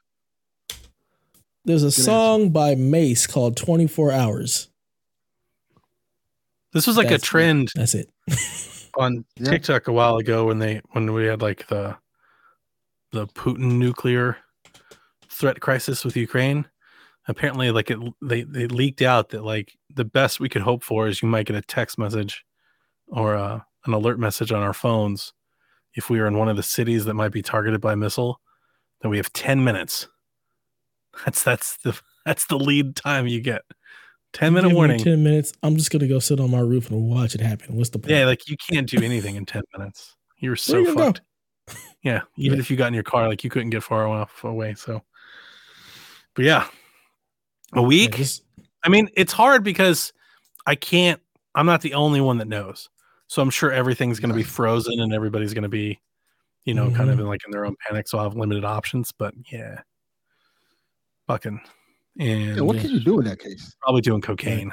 There's 1.65 1.83
a 1.85 1.87
answer. 1.87 2.03
song 2.03 2.51
by 2.51 2.75
Mace 2.75 3.27
called 3.27 3.57
24 3.57 4.13
Hours. 4.13 4.69
This 6.73 6.87
was 6.87 6.97
like 6.97 7.07
That's- 7.07 7.23
a 7.23 7.25
trend 7.25 7.69
That's 7.75 7.95
it. 7.95 8.11
on 8.99 9.25
Yeah. 9.37 9.51
TikTok 9.53 9.89
a 9.89 9.93
while 9.93 10.17
ago 10.17 10.47
when 10.47 10.59
they 10.59 10.81
when 10.91 11.13
we 11.15 11.25
had 11.27 11.41
like 11.41 11.67
the 11.69 11.97
the 13.13 13.27
Putin 13.29 13.73
nuclear 13.79 14.39
threat 15.29 15.61
crisis 15.61 16.05
with 16.05 16.17
Ukraine. 16.17 16.67
Apparently, 17.29 17.71
like 17.71 17.91
it 17.91 17.99
they 18.21 18.43
they 18.43 18.67
leaked 18.67 19.03
out 19.03 19.29
that 19.31 19.45
like 19.45 19.73
the 19.95 20.05
best 20.05 20.41
we 20.41 20.49
could 20.49 20.63
hope 20.63 20.83
for 20.83 21.07
is 21.07 21.23
you 21.23 21.29
might 21.29 21.47
get 21.47 21.57
a 21.57 21.63
text 21.63 21.97
message 21.99 22.45
or 23.07 23.37
uh, 23.37 23.61
an 23.87 23.93
alert 23.93 24.19
message 24.19 24.51
on 24.53 24.63
our 24.63 24.73
phones 24.73 25.33
if 25.95 26.11
we 26.11 26.19
are 26.19 26.27
in 26.27 26.37
one 26.37 26.49
of 26.49 26.57
the 26.57 26.63
cities 26.63 27.05
that 27.05 27.15
might 27.15 27.31
be 27.33 27.43
targeted 27.43 27.81
by 27.81 27.95
missile. 27.95 28.41
That 29.03 29.09
we 29.09 29.19
have 29.19 29.33
ten 29.33 29.63
minutes. 29.63 30.09
That's 31.25 31.43
that's 31.45 31.77
the 31.79 31.99
that's 32.25 32.47
the 32.47 32.57
lead 32.59 32.97
time 32.97 33.27
you 33.27 33.41
get. 33.41 33.63
Ten 34.33 34.55
minute 34.55 34.69
Give 34.69 34.73
me 34.73 34.77
warning. 34.77 34.99
10 34.99 35.23
minutes. 35.23 35.53
I'm 35.63 35.77
just 35.77 35.91
going 35.91 36.01
to 36.01 36.09
go 36.09 36.19
sit 36.19 36.41
on 36.41 36.51
my 36.51 36.61
roof 36.61 36.91
and 36.91 37.07
watch 37.07 37.35
it 37.35 37.43
happen. 37.43 37.77
What's 37.77 37.91
the 37.91 37.99
point? 37.99 38.13
Yeah, 38.13 38.25
like 38.25 38.49
you 38.49 38.57
can't 38.57 38.89
do 38.89 39.03
anything 39.03 39.37
in 39.37 39.45
10 39.45 39.63
minutes. 39.77 40.17
You're 40.39 40.57
so 40.57 40.79
you 40.79 40.85
gonna 40.87 40.97
go? 40.97 41.05
fucked. 41.05 41.21
Yeah, 42.03 42.23
even 42.39 42.57
Yeah. 42.57 42.61
if 42.63 42.71
you 42.71 42.79
got 42.79 42.87
in 42.89 42.95
your 42.95 43.03
car, 43.03 43.29
like 43.29 43.45
you 43.45 43.51
couldn't 43.51 43.69
get 43.71 43.83
far 43.83 44.07
enough 44.07 44.43
away. 44.43 44.73
So, 44.75 45.03
but 46.35 46.47
yeah, 46.47 46.67
a 47.75 47.81
Yeah, 47.81 47.87
week. 47.87 48.17
just- 48.17 48.43
I 48.85 48.89
mean, 48.89 49.09
it's 49.15 49.33
hard 49.33 49.63
because 49.65 50.13
I 50.67 50.75
can't, 50.75 51.21
I'm 51.55 51.67
not 51.67 51.83
the 51.83 51.95
only 51.95 52.21
one 52.21 52.39
that 52.39 52.49
knows. 52.49 52.89
So 53.29 53.41
I'm 53.43 53.51
sure 53.51 53.71
everything's 53.73 54.21
going 54.21 54.31
to 54.31 54.37
be 54.37 54.43
frozen 54.43 55.01
and 55.01 55.13
everybody's 55.15 55.55
going 55.55 55.63
to 55.63 55.69
be, 55.69 56.01
you 56.65 56.75
know, 56.75 56.87
kind 56.91 56.97
Mm-hmm. 57.03 57.11
of 57.11 57.21
in 57.21 57.27
like 57.27 57.41
in 57.47 57.51
their 57.51 57.65
own 57.65 57.77
panic. 57.87 58.09
So 58.09 58.19
I'll 58.19 58.25
have 58.25 58.37
limited 58.37 58.65
options. 58.65 59.11
But 59.13 59.35
yeah, 59.51 59.81
fucking, 61.27 61.61
and 62.19 62.57
Yeah, 62.57 62.61
what 62.63 62.79
can 62.79 62.91
you 62.91 63.01
do 63.01 63.19
in 63.21 63.25
that 63.27 63.39
case? 63.39 63.75
probably 63.81 64.01
doing 64.03 64.21
cocaine. 64.21 64.73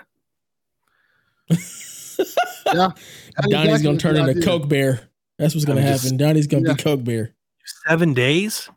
Yeah. 1.50 2.90
Donnie's 3.50 3.82
going 3.82 3.98
to 3.98 4.02
turn 4.02 4.18
into 4.18 4.42
Coke 4.46 4.68
Bear. 4.68 5.02
That's 5.38 5.56
what's 5.56 5.66
going 5.66 5.78
to 5.78 5.82
I'm 5.84 5.88
happen. 5.88 6.02
just- 6.02 6.18
Donnie's 6.18 6.48
going 6.48 6.64
to 6.66 6.70
Yeah. 6.72 6.76
be 6.76 6.84
Coke 6.84 7.04
Bear. 7.04 7.34
Seven 7.88 8.14
days? 8.14 8.70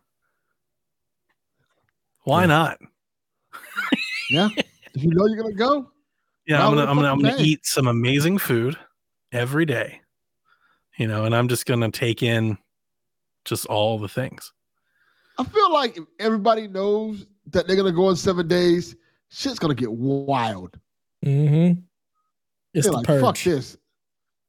Why 2.24 2.42
Yeah. 2.42 2.46
not? 2.46 2.78
Yeah. 4.32 4.48
If 4.94 5.02
you 5.02 5.10
know 5.10 5.26
you're 5.26 5.42
gonna 5.42 5.54
go, 5.54 5.90
Yeah, 6.46 6.66
I'm 6.66 6.74
gonna 6.74 6.90
I'm 6.90 6.96
gonna, 6.96 7.12
I'm 7.12 7.20
gonna 7.20 7.36
eat 7.38 7.64
some 7.66 7.86
amazing 7.86 8.38
food 8.38 8.76
every 9.32 9.64
day. 9.64 10.00
You 10.98 11.06
know, 11.06 11.24
and 11.24 11.34
I'm 11.34 11.48
just 11.48 11.66
gonna 11.66 11.90
take 11.90 12.22
in 12.22 12.58
just 13.44 13.66
all 13.66 13.98
the 13.98 14.08
things. 14.08 14.52
I 15.38 15.44
feel 15.44 15.72
like 15.72 15.96
if 15.96 16.04
everybody 16.18 16.68
knows 16.68 17.26
that 17.50 17.66
they're 17.66 17.76
gonna 17.76 17.92
go 17.92 18.10
in 18.10 18.16
seven 18.16 18.46
days, 18.48 18.94
shit's 19.30 19.58
gonna 19.58 19.74
get 19.74 19.90
wild. 19.90 20.78
Mm-hmm. 21.24 21.80
It's 22.74 22.86
They're 22.86 22.90
the 22.92 22.96
like, 22.98 23.06
purge. 23.06 23.22
fuck 23.22 23.38
this. 23.38 23.76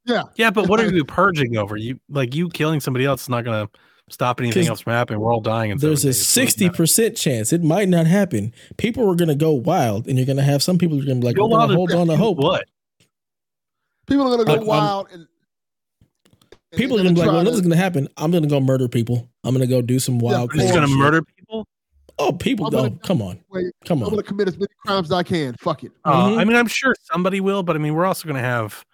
Yeah. 0.06 0.24
Yeah, 0.36 0.52
but 0.52 0.68
what 0.68 0.80
are 0.80 0.92
you 0.94 1.06
purging 1.06 1.58
over? 1.58 1.78
You 1.78 2.00
like 2.10 2.36
you 2.36 2.50
killing 2.50 2.80
somebody 2.80 3.06
else 3.06 3.24
is 3.24 3.30
not 3.30 3.44
gonna 3.46 3.70
stop 4.10 4.40
anything 4.40 4.64
'Cause 4.64 4.70
else 4.70 4.82
from 4.82 4.94
happening. 4.94 5.20
We're 5.20 5.34
all 5.34 5.42
dying 5.42 5.72
in 5.72 5.78
There's 5.78 6.04
a 6.04 6.08
days, 6.10 6.26
so 6.28 6.42
it 6.42 6.44
doesn't 6.46 6.48
sixty 6.48 6.70
percent 6.70 7.16
chance 7.18 7.54
it 7.54 7.64
might 7.64 7.90
not 7.90 8.06
happen. 8.08 8.54
People 8.78 9.10
are 9.10 9.16
gonna 9.16 9.36
go 9.36 9.52
wild, 9.54 10.08
and 10.08 10.18
you're 10.18 10.28
gonna 10.28 10.42
have 10.44 10.62
some 10.64 10.78
people 10.78 11.00
are 11.00 11.06
gonna 11.06 11.20
be 11.20 11.28
like, 11.28 11.36
Go 11.36 11.48
wild 11.48 11.70
gonna 11.70 11.78
hold 11.78 11.92
on 11.92 12.08
to 12.08 12.18
hope." 12.18 12.38
What? 12.38 12.66
People 14.08 14.28
are 14.28 14.32
gonna 14.32 14.46
go 14.46 14.52
I'm- 14.52 14.60
I'm- 14.62 14.68
wild 14.68 15.08
and, 15.12 15.22
and 15.22 15.28
People 16.80 16.96
are 16.96 17.04
they're 17.04 17.04
gonna 17.06 17.16
be 17.16 17.22
like, 17.22 17.28
"Well, 17.30 17.38
to- 17.40 17.44
nothing's 17.46 17.62
gonna 17.62 17.76
happen. 17.76 18.08
I'm 18.18 18.32
gonna 18.32 18.48
go 18.48 18.60
murder 18.60 18.88
people. 18.88 19.30
I'm 19.44 19.54
gonna 19.54 19.68
go 19.68 19.82
do 19.82 20.00
some 20.00 20.20
wild." 20.20 20.52
You're 20.54 20.64
just 20.64 20.74
gonna 20.74 20.88
shit." 20.88 20.98
murder 20.98 21.22
people? 21.22 21.68
Oh, 22.20 22.32
people! 22.32 22.68
I'm 22.68 22.72
though, 22.72 22.90
come 23.04 23.22
on, 23.24 23.40
Wait, 23.50 23.74
come 23.86 24.00
on. 24.02 24.06
I'm 24.06 24.10
gonna 24.12 24.24
commit 24.24 24.48
as 24.48 24.56
many 24.58 24.68
crimes 24.86 25.08
as 25.08 25.12
I 25.12 25.24
can. 25.24 25.56
Fuck 25.56 25.84
it. 25.84 25.92
Uh, 26.06 26.30
Mhm. 26.30 26.38
I 26.40 26.44
mean, 26.44 26.56
I'm 26.56 26.68
sure 26.68 26.96
somebody 27.12 27.40
will, 27.42 27.64
but 27.64 27.76
I 27.76 27.80
mean, 27.80 27.94
we're 27.96 28.06
also 28.06 28.28
gonna 28.28 28.40
have, 28.40 28.86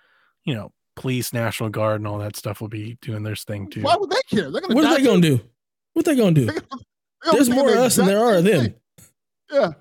you 0.45 0.53
know, 0.53 0.71
police, 0.99 1.33
national 1.33 1.69
guard, 1.69 2.01
and 2.01 2.07
all 2.07 2.19
that 2.19 2.35
stuff 2.35 2.61
will 2.61 2.67
be 2.67 2.97
doing 3.01 3.23
their 3.23 3.35
thing 3.35 3.69
too. 3.69 3.81
Why 3.81 3.95
would 3.95 4.09
they 4.09 4.21
care? 4.29 4.51
They're 4.51 4.61
gonna 4.61 4.75
What 4.75 4.85
are 4.85 4.95
they 4.97 5.03
gonna 5.03 5.21
do? 5.21 5.39
What 5.93 6.05
they 6.05 6.15
gonna 6.15 6.31
do? 6.33 6.45
They're 6.45 6.59
gonna- 6.59 6.83
they're 7.23 7.33
There's 7.33 7.49
gonna 7.49 7.61
more 7.61 7.71
of 7.71 7.77
us 7.79 7.95
than 7.95 8.05
there 8.05 8.19
are 8.23 8.35
of 8.37 8.43
them. 8.45 8.73
Yeah. 9.51 9.71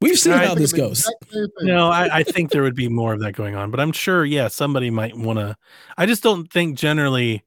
We've 0.00 0.18
seen 0.18 0.32
Right. 0.32 0.48
how 0.48 0.54
this 0.54 0.72
They're 0.72 0.80
gonna 0.80 0.88
do 0.90 0.94
the 0.94 1.04
goes. 1.04 1.06
exact 1.06 1.32
same 1.32 1.46
thing. 1.58 1.66
No, 1.68 1.88
I, 1.90 2.18
I 2.18 2.22
think 2.24 2.50
there 2.50 2.62
would 2.62 2.74
be 2.74 2.88
more 2.88 3.12
of 3.12 3.20
that 3.20 3.32
going 3.34 3.54
on, 3.54 3.70
but 3.70 3.78
I'm 3.78 3.92
sure, 3.92 4.24
yeah, 4.24 4.48
somebody 4.48 4.90
might 4.90 5.16
want 5.16 5.38
to. 5.38 5.56
I 5.96 6.06
just 6.06 6.22
don't 6.24 6.50
think 6.52 6.76
generally 6.76 7.44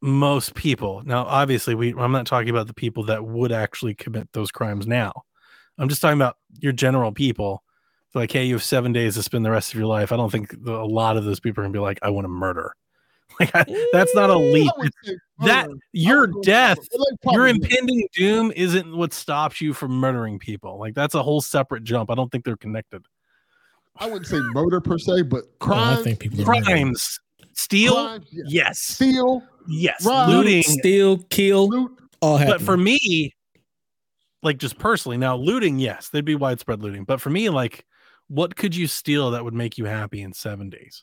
most 0.00 0.54
people. 0.54 1.02
Now, 1.04 1.24
obviously, 1.24 1.74
we 1.74 1.92
I'm 1.94 2.12
not 2.12 2.26
talking 2.26 2.48
about 2.48 2.66
the 2.66 2.72
people 2.74 3.04
that 3.04 3.24
would 3.24 3.52
actually 3.52 3.94
commit 3.94 4.28
those 4.32 4.50
crimes 4.50 4.86
now. 4.86 5.12
I'm 5.76 5.88
just 5.88 6.00
talking 6.00 6.16
about 6.18 6.36
your 6.60 6.72
general 6.72 7.12
people. 7.12 7.62
Like, 8.14 8.32
hey, 8.32 8.44
you 8.44 8.54
have 8.54 8.62
seven 8.64 8.92
days 8.92 9.14
to 9.14 9.22
spend 9.22 9.44
the 9.44 9.50
rest 9.50 9.72
of 9.72 9.78
your 9.78 9.86
life. 9.86 10.10
I 10.12 10.16
don't 10.16 10.30
think 10.30 10.64
the, 10.64 10.74
a 10.74 10.84
lot 10.84 11.16
of 11.16 11.24
those 11.24 11.38
people 11.40 11.62
are 11.62 11.64
gonna 11.64 11.72
be 11.72 11.78
like, 11.78 11.98
I 12.02 12.10
want 12.10 12.24
to 12.24 12.28
murder. 12.28 12.74
Like 13.38 13.54
I, 13.54 13.64
that's 13.92 14.14
not 14.14 14.28
a 14.28 14.36
leap. 14.36 14.70
I 14.76 14.80
would 14.80 14.92
say 15.04 15.14
That 15.44 15.68
your 15.92 16.26
death, 16.42 16.76
murder. 16.76 16.88
Like, 16.98 17.20
probably 17.22 17.36
your 17.38 17.46
impending 17.46 18.06
doom 18.12 18.52
isn't 18.54 18.94
what 18.94 19.14
stops 19.14 19.60
you 19.62 19.72
from 19.72 19.92
murdering 19.92 20.38
people. 20.38 20.78
Like 20.78 20.94
that's 20.94 21.14
a 21.14 21.22
whole 21.22 21.40
separate 21.40 21.84
jump. 21.84 22.10
I 22.10 22.16
don't 22.16 22.30
think 22.30 22.44
they're 22.44 22.56
connected. 22.56 23.02
I 23.96 24.06
wouldn't 24.06 24.26
say 24.26 24.40
murder 24.52 24.80
per 24.80 24.98
se, 24.98 25.22
but 25.22 25.44
crime. 25.58 25.98
I 25.98 26.02
think 26.02 26.18
people 26.18 26.42
are. 26.42 26.44
Crimes, 26.44 27.20
steal, 27.54 27.94
crimes, 27.94 28.26
yes. 28.30 28.46
yes, 28.48 28.78
Steal, 28.80 29.42
yes, 29.68 30.04
Rob, 30.04 30.28
looting. 30.28 30.62
steal, 30.62 31.18
kill, 31.30 31.68
loot. 31.68 31.92
all 32.20 32.36
happen. 32.36 32.54
But 32.58 32.62
for 32.62 32.76
me, 32.76 33.34
like 34.42 34.58
just 34.58 34.78
personally, 34.78 35.16
now 35.16 35.36
looting, 35.36 35.78
yes, 35.78 36.08
there'd 36.08 36.24
be 36.24 36.34
widespread 36.34 36.82
looting. 36.82 37.04
But 37.04 37.20
for 37.20 37.30
me, 37.30 37.48
like, 37.48 37.86
what 38.30 38.54
could 38.56 38.74
you 38.76 38.86
steal 38.86 39.32
that 39.32 39.44
would 39.44 39.54
make 39.54 39.76
you 39.76 39.84
happy 39.86 40.22
in 40.22 40.32
seven 40.32 40.70
days? 40.70 41.02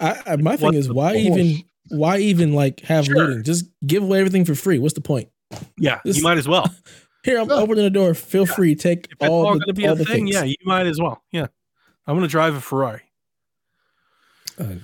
I, 0.00 0.20
I, 0.26 0.36
my 0.36 0.56
thing 0.56 0.72
is 0.74 0.88
why 0.90 1.12
point? 1.12 1.26
even 1.38 1.62
why 1.90 2.18
even 2.18 2.54
like 2.54 2.80
have 2.80 3.04
Sure. 3.04 3.16
looting? 3.16 3.44
Just 3.44 3.66
give 3.86 4.02
away 4.02 4.18
everything 4.20 4.44
for 4.46 4.54
free. 4.54 4.78
What's 4.78 4.94
the 4.94 5.00
point? 5.02 5.28
Yeah, 5.76 6.00
This- 6.04 6.16
you 6.16 6.22
might 6.22 6.38
as 6.38 6.48
well. 6.48 6.74
Here, 7.24 7.38
I'm 7.38 7.48
Yeah. 7.50 7.56
opening 7.56 7.84
the 7.84 7.90
door. 7.90 8.14
Feel 8.14 8.46
free, 8.46 8.74
take 8.74 9.08
If 9.20 9.28
all, 9.28 9.46
all 9.46 9.52
the, 9.54 9.58
going 9.60 9.66
to 9.68 9.72
be 9.74 9.86
all 9.86 9.92
a 9.92 9.96
the 9.96 10.04
thing, 10.04 10.24
things. 10.26 10.30
yeah, 10.34 10.44
you 10.44 10.54
might 10.64 10.86
as 10.86 10.98
well. 11.00 11.22
Yeah, 11.32 11.48
I'm 12.06 12.14
going 12.16 12.22
to 12.26 12.30
drive 12.30 12.54
a 12.54 12.60
Ferrari. 12.60 13.02
Uh, 14.58 14.74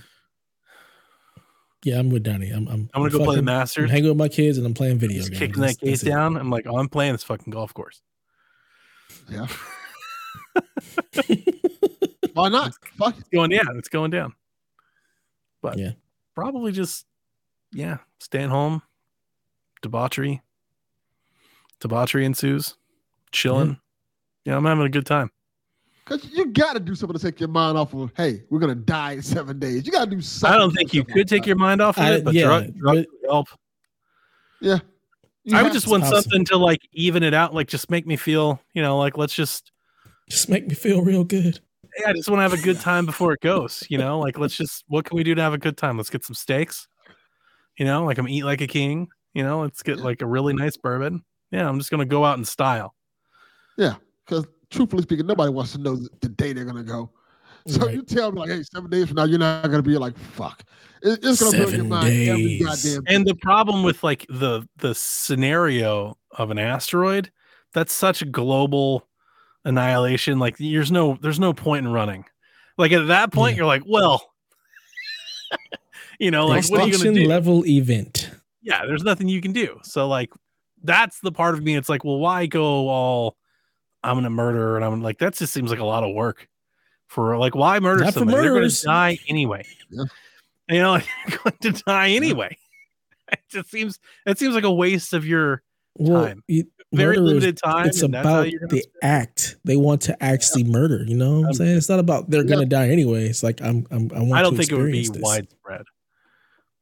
yeah, 1.85 1.99
I'm 1.99 2.11
with 2.11 2.23
Donnie. 2.24 2.51
I'm 2.51 2.66
I'm, 2.69 2.91
I'm 2.93 3.01
going 3.03 3.11
to 3.12 3.19
go 3.19 3.24
play 3.24 3.36
the 3.36 3.41
fucking- 3.43 3.49
I'm 3.49 3.59
Masters. 3.59 3.91
hanging 3.91 4.09
with 4.09 4.16
my 4.19 4.28
kids 4.28 4.59
and 4.59 4.66
I'm 4.66 4.74
playing 4.74 4.99
video 4.99 5.19
Just 5.19 5.31
games. 5.31 5.39
kicking 5.39 5.62
that 5.62 5.78
gate 5.78 5.91
that's 5.91 6.03
it. 6.03 6.07
down. 6.09 6.36
I'm 6.36 6.51
like, 6.51 6.66
oh, 6.66 6.77
I'm 6.78 6.89
playing 6.89 7.12
this 7.12 7.24
fucking 7.24 7.51
golf 7.53 7.73
course. 7.74 8.01
Yeah. 9.31 9.47
Why 12.35 12.48
not? 12.48 12.74
Fuck. 12.97 13.16
It's 13.18 13.28
going 13.28 13.51
down. 13.51 13.76
It's 13.78 13.89
going 13.89 14.10
down. 14.10 14.35
But 15.62 15.78
Yeah. 15.78 15.93
probably 16.35 16.72
just 16.72 17.06
yeah, 17.72 17.98
staying 18.20 18.51
home, 18.51 18.82
debauchery, 19.82 20.43
debauchery 21.81 22.24
ensues, 22.24 22.76
chilling. 23.32 23.68
Mm-hmm. 23.70 23.81
Yeah, 24.51 24.56
I'm 24.56 24.64
having 24.64 24.85
a 24.86 24.90
good 24.90 25.06
time. 25.06 25.31
Cause 26.05 26.28
you 26.32 26.47
gotta 26.47 26.81
do 26.81 26.94
something 26.94 27.16
to 27.18 27.24
take 27.24 27.40
your 27.40 27.48
mind 27.48 27.78
off 27.78 27.94
of. 27.94 28.12
Hey, 28.14 28.43
we're 28.51 28.59
gonna 28.59 28.74
die 28.74 29.12
in 29.12 29.22
seven 29.22 29.59
days. 29.59 29.86
You 29.86 29.93
gotta 29.93 30.10
do 30.10 30.20
something. 30.20 30.55
I 30.55 30.59
don't 30.59 30.70
think 30.72 30.93
you 30.93 31.02
could 31.02 31.26
take 31.26 31.47
your 31.47 31.56
mind 31.56 31.81
off 31.81 31.97
of 31.97 32.05
I- 32.05 32.14
it, 32.16 32.24
but 32.24 32.35
yeah, 32.35 32.44
drug, 32.44 32.76
drugs 32.76 33.06
would 33.10 33.31
help. 33.31 33.48
Yeah. 34.60 34.78
You 35.44 35.56
I 35.56 35.62
would 35.62 35.72
just 35.72 35.86
want 35.89 36.02
possible. 36.02 36.22
something 36.22 36.44
to 36.47 36.56
like 36.59 36.81
even 36.93 37.22
it 37.22 37.32
out, 37.35 37.55
like 37.55 37.68
just 37.68 37.90
make 37.90 38.06
me 38.06 38.16
feel, 38.16 38.60
you 38.74 38.82
know, 38.82 38.98
like 38.98 39.16
let's 39.18 39.35
just 39.35 39.72
Just 40.29 40.49
make 40.49 40.67
me 40.67 40.75
feel 40.75 41.03
real 41.03 41.25
good. 41.25 41.61
yeah, 42.01 42.09
I 42.09 42.13
just 42.13 42.29
want 42.29 42.39
to 42.39 42.43
have 42.43 42.53
a 42.53 42.63
good 42.63 42.81
time 42.81 43.07
before 43.07 43.33
it 43.33 43.41
goes, 43.41 43.85
you 43.89 43.99
know, 43.99 44.19
like 44.19 44.39
let's 44.39 44.57
just 44.57 44.85
what 44.89 45.05
can 45.05 45.17
we 45.17 45.23
do 45.25 45.35
to 45.35 45.43
have 45.43 45.55
a 45.55 45.59
good 45.59 45.77
time? 45.77 45.97
Let's 45.97 46.11
get 46.11 46.25
some 46.25 46.35
steaks, 46.35 46.89
you 47.77 47.85
know, 47.85 48.05
like 48.05 48.19
I'm 48.19 48.29
eat 48.29 48.45
like 48.45 48.61
a 48.61 48.67
king, 48.67 49.09
you 49.35 49.43
know, 49.43 49.61
let's 49.61 49.83
get 49.83 49.99
like 49.99 50.23
a 50.23 50.27
really 50.27 50.55
nice 50.55 50.77
bourbon. 50.77 51.25
Yeah, 51.51 51.69
I'm 51.69 51.79
just 51.79 51.91
gonna 51.91 52.05
go 52.07 52.25
out 52.25 52.39
in 52.39 52.45
style. 52.45 52.95
Yeah. 53.77 53.97
Because 54.27 54.47
truthfully 54.71 55.03
speaking, 55.03 55.27
nobody 55.27 55.53
wants 55.53 55.73
to 55.73 55.79
know 55.79 55.97
the, 55.97 56.09
the 56.23 56.29
day 56.31 56.53
they're 56.53 56.65
gonna 56.65 56.83
go. 56.83 57.11
So 57.67 57.87
Right. 57.87 57.95
you 57.95 58.03
tell 58.03 58.33
me 58.33 58.41
like, 58.41 58.51
hey, 58.51 58.63
seven 58.63 58.91
days 58.91 59.07
from 59.09 59.17
now, 59.17 59.25
you're 59.25 59.39
not 59.39 59.63
gonna 59.65 59.83
be 59.83 59.97
like, 59.99 60.17
fuck. 60.19 60.65
It, 61.03 61.21
it's 61.23 61.41
gonna 61.41 61.51
blow 61.57 61.61
your 61.61 61.71
Seven 61.71 61.89
mind 61.89 62.29
every 62.29 62.59
days. 62.59 62.65
goddamn. 62.67 63.03
And 63.07 63.27
the 63.27 63.35
problem 63.37 63.83
with 63.83 64.03
like 64.03 64.27
the 64.29 64.67
the 64.79 64.95
scenario 64.95 66.17
of 66.33 66.51
an 66.51 66.59
asteroid, 66.59 67.31
that's 67.73 67.93
such 67.93 68.23
a 68.23 68.25
global 68.27 69.07
annihilation. 69.65 70.39
Like 70.39 70.57
there's 70.59 70.91
no 70.93 71.19
there's 71.20 71.41
no 71.41 71.53
point 71.53 71.86
in 71.86 71.93
running. 71.93 72.24
Like 72.78 72.93
at 72.93 73.07
that 73.09 73.32
point, 73.32 73.53
Yeah. 73.55 73.59
you're 73.59 73.66
like, 73.66 73.82
well, 73.86 74.31
you 76.19 76.31
know, 76.31 76.47
like 76.47 76.65
what 76.70 76.81
are 76.82 76.86
you 76.89 76.97
gonna 76.99 77.15
do? 77.15 77.27
level 77.27 77.65
event. 77.66 78.31
yeah, 78.62 78.85
there's 78.86 79.03
nothing 79.05 79.28
you 79.28 79.41
can 79.41 79.53
do. 79.53 79.78
So 79.82 80.09
like 80.09 80.31
that's 80.82 81.20
the 81.20 81.32
part 81.32 81.55
of 81.55 81.62
me. 81.62 81.77
It's 81.77 81.89
like, 81.89 82.05
well, 82.05 82.19
why 82.19 82.47
go 82.47 82.89
all 82.89 83.36
I'm 84.03 84.16
gonna 84.16 84.31
murder 84.31 84.77
and 84.77 84.85
I'm 84.85 85.03
like 85.03 85.19
that 85.19 85.35
just 85.35 85.53
seems 85.53 85.70
like 85.70 85.81
a 85.81 85.85
lot 85.85 86.05
of 86.05 86.15
work 86.15 86.49
for 87.09 87.36
like 87.39 87.55
why 87.55 87.78
murder 87.81 88.05
Not 88.05 88.15
somebody? 88.15 88.43
They're 88.43 88.55
gonna 88.55 88.69
die 88.85 89.19
anyway. 89.28 89.65
Yeah. 89.91 90.05
You 90.69 90.78
know, 90.81 90.93
like, 90.93 91.07
you're 91.28 91.39
going 91.45 91.57
to 91.74 91.82
die 91.85 92.11
anyway. 92.11 92.57
It 93.32 93.41
just 93.49 93.70
seems 93.70 93.99
it 94.27 94.39
seems 94.39 94.55
like 94.55 94.65
a 94.65 94.73
waste 94.73 95.15
of 95.15 95.24
your 95.27 95.62
Well, 95.97 96.27
Time. 96.27 96.45
you- 96.47 96.70
very 96.97 97.16
murderers, 97.16 97.29
limited 97.29 97.57
time. 97.59 97.87
It's 97.87 98.03
and 98.03 98.15
that's 98.15 98.27
how 98.27 98.35
about 98.41 98.51
you're 98.51 98.61
gonna 98.61 98.71
the 98.75 98.81
spend 98.83 99.03
act. 99.03 99.57
They 99.65 99.77
want 99.77 100.01
to 100.03 100.23
actually 100.23 100.65
murder. 100.65 101.05
You 101.07 101.16
know 101.16 101.33
what 101.33 101.39
I'm 101.41 101.47
Um, 101.47 101.53
saying? 101.55 101.77
It's 101.77 101.89
not 101.89 101.99
about 101.99 102.31
they're 102.31 102.43
Yeah. 102.45 102.55
gonna 102.55 102.66
die 102.66 102.89
anyway. 102.89 103.27
It's 103.29 103.43
like 103.43 103.61
I'm, 103.62 103.87
I'm 103.91 104.11
I 104.15 104.21
want. 104.21 104.33
I 104.35 104.43
don't 104.43 104.53
to 104.53 104.59
think 104.59 104.73
it 104.73 104.77
would 104.77 104.93
be 104.93 105.07
this. 105.09 105.21
widespread, 105.23 105.85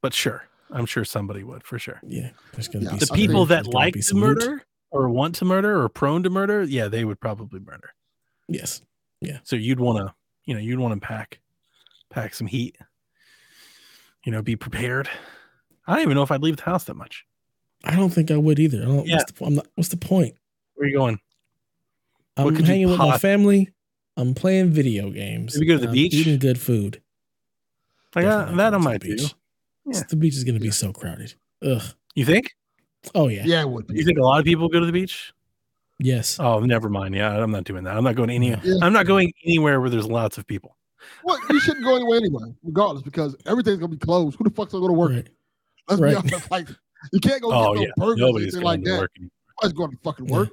but 0.01 0.13
sure, 0.13 0.47
I'm 0.71 0.85
sure 0.85 1.03
somebody 1.05 1.43
would 1.43 1.63
for 1.63 1.77
sure. 1.79 1.99
Yeah, 2.07 2.29
there's 2.53 2.67
gonna 2.67 2.85
Yeah. 2.85 2.91
be 2.93 2.97
The 2.99 3.05
some- 3.07 3.15
people 3.17 3.45
that 3.47 3.67
like 3.67 3.93
to 3.95 4.01
some 4.01 4.19
loot. 4.21 4.37
murder 4.39 4.63
or 4.91 5.09
want 5.09 5.35
to 5.35 5.45
murder 5.45 5.81
or 5.81 5.89
prone 5.89 6.23
to 6.23 6.29
murder, 6.29 6.63
yeah, 6.63 6.87
they 6.87 7.03
would 7.05 7.19
probably 7.19 7.59
murder. 7.59 7.93
Yes, 8.47 8.81
Yeah. 9.21 9.39
So 9.43 9.55
you'd 9.55 9.79
want 9.79 10.05
to, 10.05 10.13
you 10.45 10.53
know, 10.53 10.59
you'd 10.59 10.79
want 10.79 10.93
to 10.99 11.05
pack, 11.07 11.39
pack 12.09 12.33
some 12.33 12.45
heat. 12.47 12.77
You 14.25 14.31
know, 14.31 14.41
be 14.41 14.55
prepared. 14.55 15.09
I 15.87 15.93
don't 15.95 16.03
even 16.03 16.15
know 16.15 16.23
if 16.23 16.31
I'd 16.31 16.41
leave 16.43 16.57
the 16.57 16.63
house 16.63 16.83
that 16.85 16.93
much. 16.95 17.25
I 17.83 17.95
don't 17.95 18.09
think 18.09 18.31
I 18.31 18.37
would 18.37 18.59
either. 18.59 18.81
I 18.81 18.85
don't. 18.85 19.05
Yeah. 19.07 19.17
What's, 19.17 19.31
the, 19.31 19.45
I'm 19.45 19.55
not, 19.55 19.67
what's 19.75 19.89
the 19.89 19.97
point? 19.97 20.35
Where 20.75 20.85
are 20.85 20.89
you 20.89 20.97
going? 20.97 21.19
I'm 22.37 22.47
could 22.55 22.59
you 22.59 22.65
hanging 22.65 22.89
with 22.89 22.97
my 22.97 23.17
family. 23.17 23.69
I'm 24.17 24.33
playing 24.33 24.71
video 24.71 25.09
games. 25.09 25.55
Maybe 25.55 25.67
go 25.67 25.73
to 25.75 25.81
the 25.81 25.87
I'm 25.87 25.93
beach? 25.93 26.13
eating 26.13 26.39
good 26.39 26.59
food. 26.59 27.01
Like, 28.15 28.25
Definitely 28.25 28.57
that 28.57 28.67
I 28.67 28.69
going 28.69 28.71
to 28.71 28.77
the 28.77 28.79
might 28.79 29.01
do. 29.01 29.15
beach. 29.15 29.35
Yeah. 29.85 30.01
The 30.09 30.15
beach 30.15 30.35
is 30.35 30.43
gonna 30.43 30.59
be 30.59 30.67
Yeah. 30.67 30.71
so 30.71 30.93
crowded. 30.93 31.33
Ugh. 31.63 31.81
You 32.15 32.25
think? 32.25 32.51
Oh 33.15 33.27
yeah. 33.27 33.43
yeah, 33.43 33.61
it 33.61 33.69
would 33.69 33.87
be. 33.87 33.95
You 33.95 34.05
think 34.05 34.17
a 34.17 34.21
lot 34.21 34.39
of 34.39 34.45
people 34.45 34.69
go 34.69 34.79
to 34.79 34.85
the 34.85 34.91
beach? 34.91 35.33
Yes. 35.99 36.39
Oh, 36.39 36.59
never 36.59 36.89
mind. 36.89 37.15
Yeah, 37.15 37.37
I'm 37.41 37.51
not 37.51 37.65
doing 37.65 37.83
that. 37.83 37.97
I'm 37.97 38.03
not 38.03 38.15
going 38.15 38.29
any. 38.29 38.49
Yeah. 38.49 38.59
Yeah. 38.63 38.75
I'm 38.81 38.93
not 38.93 39.05
going 39.07 39.31
anywhere 39.45 39.81
where 39.81 39.89
there's 39.89 40.07
lots 40.07 40.37
of 40.37 40.47
people. 40.47 40.77
Well, 41.23 41.37
you 41.49 41.59
shouldn't 41.59 41.83
go 41.83 41.95
anywhere 41.97 42.17
anyway, 42.17 42.53
regardless, 42.63 43.03
because 43.03 43.35
everything's 43.45 43.77
gonna 43.79 43.89
be 43.89 43.97
closed. 43.97 44.37
Who 44.37 44.45
the 44.45 44.49
fuck's 44.51 44.71
gonna 44.71 44.83
go 44.83 44.87
to 44.87 44.93
work? 44.93 45.11
Right. 45.11 45.27
Let's 45.89 46.01
Right. 46.01 46.11
be 46.11 46.15
honest. 46.33 46.51
Like, 46.51 46.67
you 47.11 47.19
can't 47.19 47.41
go 47.41 47.51
Oh 47.51 47.73
get 47.73 47.81
yeah, 47.83 47.87
no 47.97 48.05
burgers 48.05 48.21
or 48.21 48.25
nobody's 48.27 48.55
anything 48.55 48.61
going 48.61 48.63
like 48.63 48.83
to 48.85 48.91
that. 48.91 48.99
work. 48.99 49.11
Nobody's 49.61 49.77
going 49.77 49.91
to 49.91 49.97
fucking 50.03 50.25
Yeah. 50.29 50.33
work. 50.35 50.49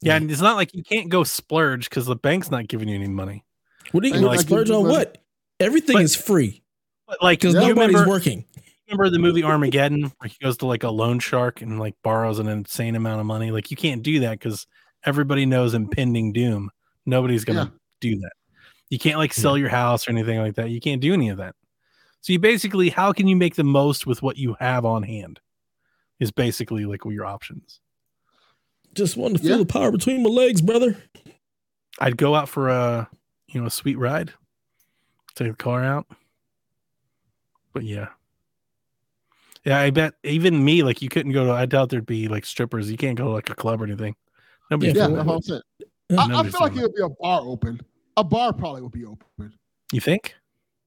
Yeah, 0.00 0.16
and 0.16 0.30
it's 0.30 0.40
not 0.40 0.56
like 0.56 0.74
you 0.74 0.82
can't 0.82 1.08
go 1.08 1.22
splurge 1.24 1.88
because 1.88 2.06
the 2.06 2.16
bank's 2.16 2.50
not 2.50 2.66
giving 2.68 2.88
you 2.88 2.96
any 2.96 3.06
money. 3.06 3.44
What 3.92 4.02
are 4.02 4.08
you 4.08 4.14
And 4.14 4.22
gonna 4.22 4.36
like 4.36 4.40
splurge 4.46 4.68
on? 4.70 4.84
but- 4.84 4.90
What? 4.90 5.18
Everything 5.60 5.94
But- 5.94 6.02
is 6.04 6.16
free 6.16 6.62
But 7.06 7.22
like, 7.22 7.38
because 7.40 7.54
nobody's 7.54 7.94
remember, 7.94 8.08
working. 8.08 8.44
remember 8.88 9.10
the 9.10 9.18
movie 9.20 9.44
Armageddon 9.44 10.02
where 10.18 10.28
he 10.28 10.36
goes 10.42 10.56
to 10.58 10.66
like 10.66 10.82
a 10.82 10.90
loan 10.90 11.20
shark 11.20 11.62
and 11.62 11.78
like 11.78 11.94
borrows 12.02 12.38
an 12.40 12.48
insane 12.48 12.96
amount 12.96 13.20
of 13.20 13.26
money? 13.26 13.50
Like 13.52 13.70
you 13.70 13.76
can't 13.76 14.02
do 14.02 14.20
that 14.20 14.32
because 14.40 14.66
everybody 15.04 15.46
knows 15.46 15.72
impending 15.74 16.32
doom. 16.32 16.70
Nobody's 17.06 17.44
gonna 17.44 17.70
Yeah. 17.72 17.78
do 18.00 18.18
that. 18.20 18.32
You 18.90 18.98
can't 18.98 19.18
like 19.18 19.32
sell 19.32 19.56
your 19.56 19.68
house 19.68 20.08
or 20.08 20.10
anything 20.10 20.38
like 20.40 20.56
that. 20.56 20.70
You 20.70 20.80
can't 20.80 21.00
do 21.00 21.12
any 21.12 21.28
of 21.28 21.38
that. 21.38 21.54
So 22.22 22.32
you 22.32 22.38
basically, 22.38 22.88
how 22.88 23.12
can 23.12 23.26
you 23.28 23.36
make 23.36 23.56
the 23.56 23.64
most 23.64 24.06
with 24.06 24.22
what 24.22 24.36
you 24.38 24.56
have 24.60 24.84
on 24.84 25.02
hand? 25.02 25.40
Is 26.20 26.30
basically 26.30 26.84
like 26.86 27.00
your 27.04 27.24
options. 27.26 27.80
Just 28.94 29.16
wanted 29.16 29.38
to 29.38 29.42
feel 29.42 29.52
Yeah. 29.52 29.56
the 29.58 29.66
power 29.66 29.90
between 29.90 30.22
my 30.22 30.30
legs, 30.30 30.62
brother. 30.62 30.96
I'd 31.98 32.16
go 32.16 32.34
out 32.36 32.48
for 32.48 32.68
a 32.68 33.08
you 33.48 33.60
know 33.60 33.66
a 33.66 33.70
sweet 33.70 33.96
ride, 33.98 34.32
take 35.34 35.48
the 35.48 35.54
car 35.56 35.82
out. 35.82 36.06
But 37.72 37.82
yeah, 37.82 38.08
yeah, 39.64 39.80
I 39.80 39.90
bet 39.90 40.14
even 40.22 40.64
me 40.64 40.84
like 40.84 41.02
you 41.02 41.08
couldn't 41.08 41.32
go 41.32 41.46
to. 41.46 41.52
I 41.52 41.66
doubt 41.66 41.88
there'd 41.90 42.06
be 42.06 42.28
like 42.28 42.44
strippers. 42.46 42.88
You 42.90 42.96
can't 42.96 43.18
go 43.18 43.24
to 43.24 43.30
like 43.30 43.50
a 43.50 43.54
club 43.56 43.82
or 43.82 43.84
anything. 43.86 44.14
Nobody. 44.70 44.92
Yeah, 44.92 45.08
Yeah, 45.08 45.08
that's 45.08 45.16
what- 45.16 45.26
what 45.26 45.34
I'm 45.34 45.42
saying. 45.42 45.62
I, 46.18 46.38
I 46.40 46.42
feel 46.50 46.60
like 46.60 46.76
it 46.76 46.82
would 46.82 46.94
be 46.94 47.02
a 47.02 47.08
bar 47.08 47.40
open. 47.42 47.80
A 48.16 48.22
bar 48.22 48.52
probably 48.52 48.82
would 48.82 48.92
be 48.92 49.06
open. 49.06 49.54
You 49.92 50.00
think? 50.00 50.34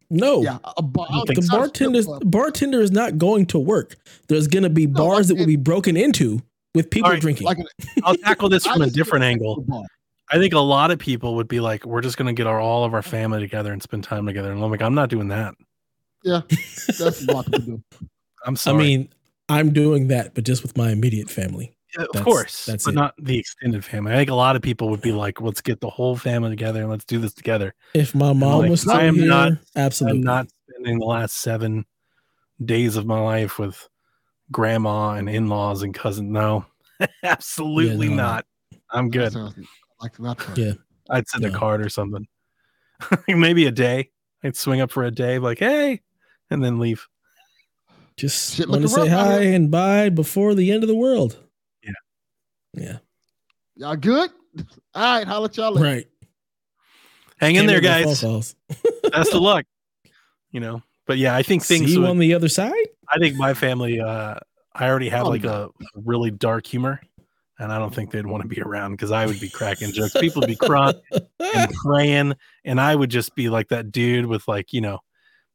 No. 0.10 0.42
Yeah, 0.42 0.58
a 0.78 0.82
bar. 0.82 1.08
You 1.12 1.22
I 1.22 1.24
think 1.26 1.40
the 1.40 1.48
not 1.48 1.58
bartender 1.58 2.02
bartender 2.26 2.82
is 2.82 2.92
not 2.92 3.18
going 3.18 3.46
to 3.48 3.60
work. 3.60 3.96
There's 4.28 4.48
going 4.48 4.64
to 4.64 4.70
be 4.70 4.88
No, 4.88 4.94
bars 4.94 5.30
like 5.30 5.38
that 5.38 5.42
will 5.42 5.48
be 5.48 5.56
broken 5.56 5.98
into 5.98 6.42
with 6.74 6.90
people 6.90 7.08
Alright, 7.08 7.22
drinking. 7.22 7.46
like 7.46 7.58
an, 7.58 7.68
I'll 8.04 8.16
tackle 8.24 8.50
this 8.50 8.66
from 8.66 8.82
a 8.82 8.90
different 8.90 9.24
angle. 9.26 9.66
I 10.32 10.38
think 10.38 10.54
a 10.54 10.60
lot 10.60 10.92
of 10.92 11.00
people 11.00 11.36
would 11.36 11.48
be 11.48 11.60
like, 11.60 11.86
"We're 11.86 12.02
just 12.02 12.18
gonna 12.18 12.34
get 12.34 12.48
our 12.48 12.60
all 12.60 12.84
of 12.84 12.94
our 12.94 13.04
family 13.04 13.40
together 13.40 13.72
and 13.72 13.82
spend 13.82 14.04
time 14.04 14.26
together." 14.26 14.52
And 14.52 14.64
I'm 14.64 14.72
like, 14.72 14.82
"I'm 14.82 14.96
not 14.96 15.10
doing 15.10 15.28
that. 15.30 15.56
Yeah, 16.24 16.42
that's 17.00 17.28
a 17.28 17.32
lot 17.32 17.52
to 17.52 17.60
do. 17.60 17.84
I'm 18.46 18.56
sorry. 18.56 18.76
I 18.76 18.80
mean, 18.80 19.10
I'm 19.50 19.74
doing 19.74 20.08
that, 20.08 20.34
but 20.34 20.44
just 20.44 20.64
with 20.64 20.76
my 20.78 20.92
immediate 20.92 21.30
family. 21.30 21.75
Of 21.98 22.08
that's- 22.14 22.24
course, 22.24 22.66
that's 22.66 22.86
but 22.86 22.94
it. 22.94 22.96
not 22.96 23.14
the 23.20 23.38
extended 23.40 23.84
family. 23.86 24.14
I 24.14 24.16
think 24.18 24.30
a 24.30 24.36
lot 24.36 24.56
of 24.56 24.62
people 24.62 24.90
would 24.90 25.02
be 25.02 25.12
like, 25.12 25.42
"Let's 25.42 25.62
get 25.62 25.80
the 25.82 25.90
whole 25.90 26.16
family 26.16 26.50
together 26.50 26.82
and 26.82 26.90
let's 26.90 27.06
do 27.06 27.20
this 27.20 27.34
together." 27.34 27.74
If 27.94 28.14
my 28.16 28.34
mom 28.34 28.62
like, 28.62 28.70
was 28.70 28.82
still 28.82 28.94
I 28.94 29.04
am 29.04 29.16
here, 29.16 29.28
not- 29.28 29.54
absolutely. 29.76 30.20
I'm 30.20 30.24
not 30.24 30.48
spending 30.70 31.00
the 31.00 31.06
last 31.06 31.36
seven 31.38 31.86
days 32.64 32.96
of 32.96 33.06
my 33.06 33.20
life 33.20 33.60
with 33.60 33.88
grandma 34.52 35.12
and 35.14 35.30
in-laws 35.30 35.84
and 35.84 35.94
cousins. 35.94 36.30
No, 36.32 36.66
absolutely 37.24 38.10
no, 38.10 38.16
no. 38.16 38.24
not. 38.24 38.46
I'm 38.92 39.10
good. 39.10 39.34
Like 40.02 40.20
not 40.20 40.42
fun. 40.42 40.56
Yeah. 40.56 40.74
I'd 41.10 41.28
send 41.28 41.46
a 41.46 41.52
card 41.52 41.82
or 41.86 41.90
something. 41.90 42.28
Maybe 43.28 43.66
a 43.66 43.72
day. 43.72 44.10
I'd 44.44 44.56
swing 44.56 44.80
up 44.82 44.92
for 44.92 45.04
a 45.04 45.12
day, 45.12 45.40
like, 45.40 45.60
hey, 45.60 46.02
and 46.50 46.64
then 46.64 46.80
leave. 46.80 47.08
Just 48.18 48.66
want 48.68 48.82
to 48.84 48.88
say 48.88 49.08
hi 49.08 49.42
and 49.42 49.70
bye 49.70 50.10
before 50.10 50.56
the 50.56 50.72
end 50.72 50.84
of 50.84 50.88
the 50.88 50.96
world. 50.96 51.38
Yeah. 52.76 52.84
Yeah. 52.84 52.98
Y'all 53.78 53.96
good? 53.96 54.30
All 54.96 55.18
right, 55.18 55.28
holla 55.28 55.46
at 55.46 55.58
y'all 55.58 55.72
later. 55.74 55.84
Right. 55.96 56.08
Hang 57.40 57.56
in 57.56 57.66
there, 57.68 57.82
guys. 57.82 58.22
phone 58.22 58.30
calls. 58.32 58.56
Best 59.12 59.34
of 59.34 59.42
luck. 59.42 59.66
You 60.52 60.62
know, 60.62 60.82
but 61.06 61.18
yeah, 61.18 61.36
I 61.36 61.44
think 61.44 61.64
things. 61.64 61.88
See 61.88 61.94
you 61.96 62.02
would- 62.02 62.10
on 62.12 62.18
the 62.20 62.34
other 62.34 62.48
side. 62.50 62.74
I 63.10 63.20
think 63.20 63.36
my 63.36 63.54
family. 63.54 64.00
uh 64.00 64.36
I 64.74 64.90
already 64.90 65.10
have 65.10 65.26
Oh, 65.28 65.30
like 65.30 65.44
no. 65.44 65.72
a 65.80 65.86
really 66.02 66.32
dark 66.32 66.66
humor, 66.68 67.00
and 67.60 67.72
I 67.72 67.80
don't 67.80 67.94
think 67.94 68.12
they'd 68.12 68.26
want 68.26 68.44
to 68.44 68.48
be 68.50 68.62
around 68.62 68.92
because 68.92 69.12
I 69.12 69.26
would 69.26 69.40
be 69.40 69.50
cracking 69.50 69.92
jokes. 69.94 70.14
People 70.20 70.42
would 70.42 70.48
be 70.50 70.56
crying 70.58 70.96
and 71.40 71.74
praying, 71.86 72.34
and 72.66 72.80
I 72.82 72.94
would 72.96 73.10
just 73.10 73.36
be 73.36 73.48
like 73.50 73.70
that 73.70 73.92
dude 73.92 74.26
with 74.26 74.48
like 74.48 74.72
you 74.74 74.82
know, 74.82 75.00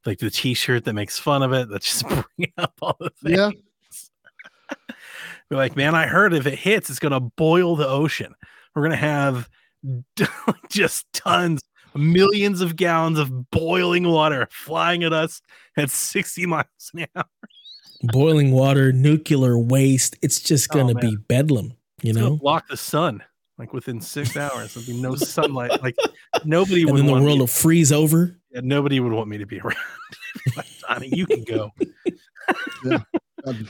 like 0.06 0.18
the 0.18 0.30
T-shirt 0.30 0.84
that 0.84 0.92
makes 0.94 1.18
fun 1.18 1.42
of 1.42 1.52
it. 1.52 1.68
That's 1.70 1.86
just 1.86 2.08
bringing 2.08 2.52
up 2.58 2.74
all 2.82 2.96
the 3.00 3.10
things. 3.22 3.36
Yeah. 3.38 3.50
Be 5.50 5.56
like, 5.56 5.74
man, 5.76 5.94
I 5.96 6.06
heard 6.06 6.32
if 6.32 6.46
it 6.46 6.58
hits, 6.58 6.88
it's 6.90 6.98
gonna 7.00 7.20
boil 7.20 7.74
the 7.76 7.88
ocean. 7.88 8.34
We're 8.74 8.82
gonna 8.82 8.96
have 8.96 9.48
just 10.68 11.12
tons, 11.12 11.60
millions 11.94 12.60
of 12.60 12.76
gallons 12.76 13.18
of 13.18 13.50
boiling 13.50 14.06
water 14.06 14.46
flying 14.50 15.02
at 15.02 15.12
us 15.12 15.42
at 15.76 15.90
60 15.90 16.46
miles 16.46 16.66
an 16.94 17.06
hour. 17.16 17.24
Boiling 18.04 18.52
water, 18.52 18.92
nuclear 18.92 19.58
waste. 19.58 20.16
It's 20.22 20.40
just 20.40 20.68
Oh, 20.72 20.78
gonna 20.78 20.94
man. 20.94 21.10
be 21.10 21.16
bedlam. 21.16 21.72
You 22.02 22.10
It's 22.10 22.18
know. 22.18 22.36
block 22.36 22.68
the 22.68 22.76
sun 22.76 23.22
like 23.58 23.72
within 23.74 24.00
six 24.00 24.36
hours. 24.36 24.72
There'll 24.74 24.86
be 24.86 25.00
no 25.02 25.16
sunlight. 25.16 25.82
Like 25.82 25.96
nobody 26.44 26.82
And 26.82 26.92
would 26.92 26.98
then 27.00 27.06
the 27.06 27.12
want 27.12 27.24
world 27.24 27.36
me, 27.38 27.40
will 27.40 27.46
freeze 27.48 27.90
over. 27.92 28.38
yeah, 28.52 28.60
nobody 28.62 29.00
would 29.00 29.12
want 29.12 29.28
me 29.28 29.38
to 29.38 29.46
be 29.46 29.58
around. 29.64 29.76
Like, 30.56 30.66
Donnie, 30.88 31.10
you 31.12 31.26
can 31.26 31.42
go. 31.42 31.72
That'd 31.76 31.92
be 32.84 32.90
fun. 32.90 33.04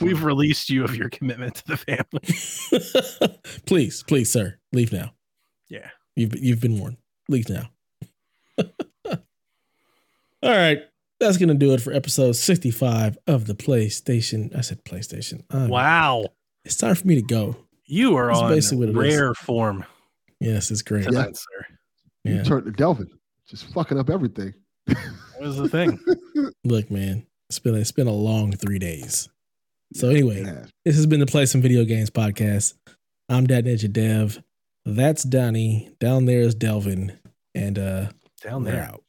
We've 0.00 0.22
released 0.24 0.70
you 0.70 0.84
of 0.84 0.94
your 0.96 1.08
commitment 1.08 1.54
to 1.56 1.66
the 1.66 1.76
family. 1.76 3.38
please, 3.66 4.02
please, 4.06 4.30
sir, 4.32 4.56
leave 4.72 4.92
now. 4.92 5.12
Yeah. 5.68 5.90
You've 6.16 6.36
you've 6.38 6.60
been 6.60 6.78
warned. 6.78 6.96
Leave 7.28 7.48
now. 7.48 7.70
All 10.42 10.50
right. 10.56 10.78
That's 11.18 11.36
gonna 11.36 11.54
do 11.54 11.74
it 11.74 11.80
for 11.82 11.92
episode 11.92 12.32
65 12.32 13.18
of 13.26 13.46
the 13.46 13.54
PlayStation. 13.54 14.56
I 14.56 14.62
said 14.62 14.84
PlayStation. 14.84 15.42
Um, 15.50 15.68
Wow. 15.68 16.24
It's 16.64 16.76
time 16.76 16.94
for 16.94 17.06
me 17.06 17.14
to 17.16 17.22
go. 17.22 17.56
You 17.84 18.16
are 18.16 18.28
That's 18.28 18.38
on 18.40 18.50
basically 18.50 18.92
what 18.94 19.04
it 19.04 19.08
is. 19.08 19.16
rare 19.16 19.34
form 19.34 19.84
Yes, 20.40 20.70
it's 20.70 20.82
great. 20.82 21.04
tonight, 21.04 21.36
sir. 21.36 21.66
You 22.24 22.34
Yeah. 22.36 22.42
turned 22.42 22.64
to 22.66 22.70
Delvin, 22.72 23.10
just 23.46 23.72
fucking 23.74 23.98
up 23.98 24.08
everything. 24.10 24.54
That 24.86 24.96
was 25.40 25.56
the 25.56 25.68
thing. 25.68 25.98
Look, 26.64 26.90
man, 26.90 27.26
it's 27.48 27.58
been 27.58 27.74
it's 27.74 27.92
been 27.92 28.06
a 28.06 28.12
long 28.12 28.52
three 28.52 28.78
days. 28.78 29.28
So 29.92 30.08
anyway, 30.08 30.40
It 30.40 30.46
has. 30.46 30.70
this 30.84 30.96
has 30.96 31.06
been 31.06 31.20
the 31.20 31.26
Play 31.26 31.46
Some 31.46 31.60
Video 31.60 31.84
Games 31.84 32.10
podcast. 32.10 32.74
I'm 33.28 33.46
Dad 33.46 33.64
Ninja 33.66 33.92
Dev. 33.92 34.42
That's 34.84 35.22
Donnie. 35.24 35.90
Down 36.00 36.24
there 36.26 36.40
is 36.40 36.54
Delvin. 36.54 37.18
And 37.54 37.78
uh 37.78 38.10
Down 38.42 38.64
there. 38.64 38.82
out. 38.82 39.02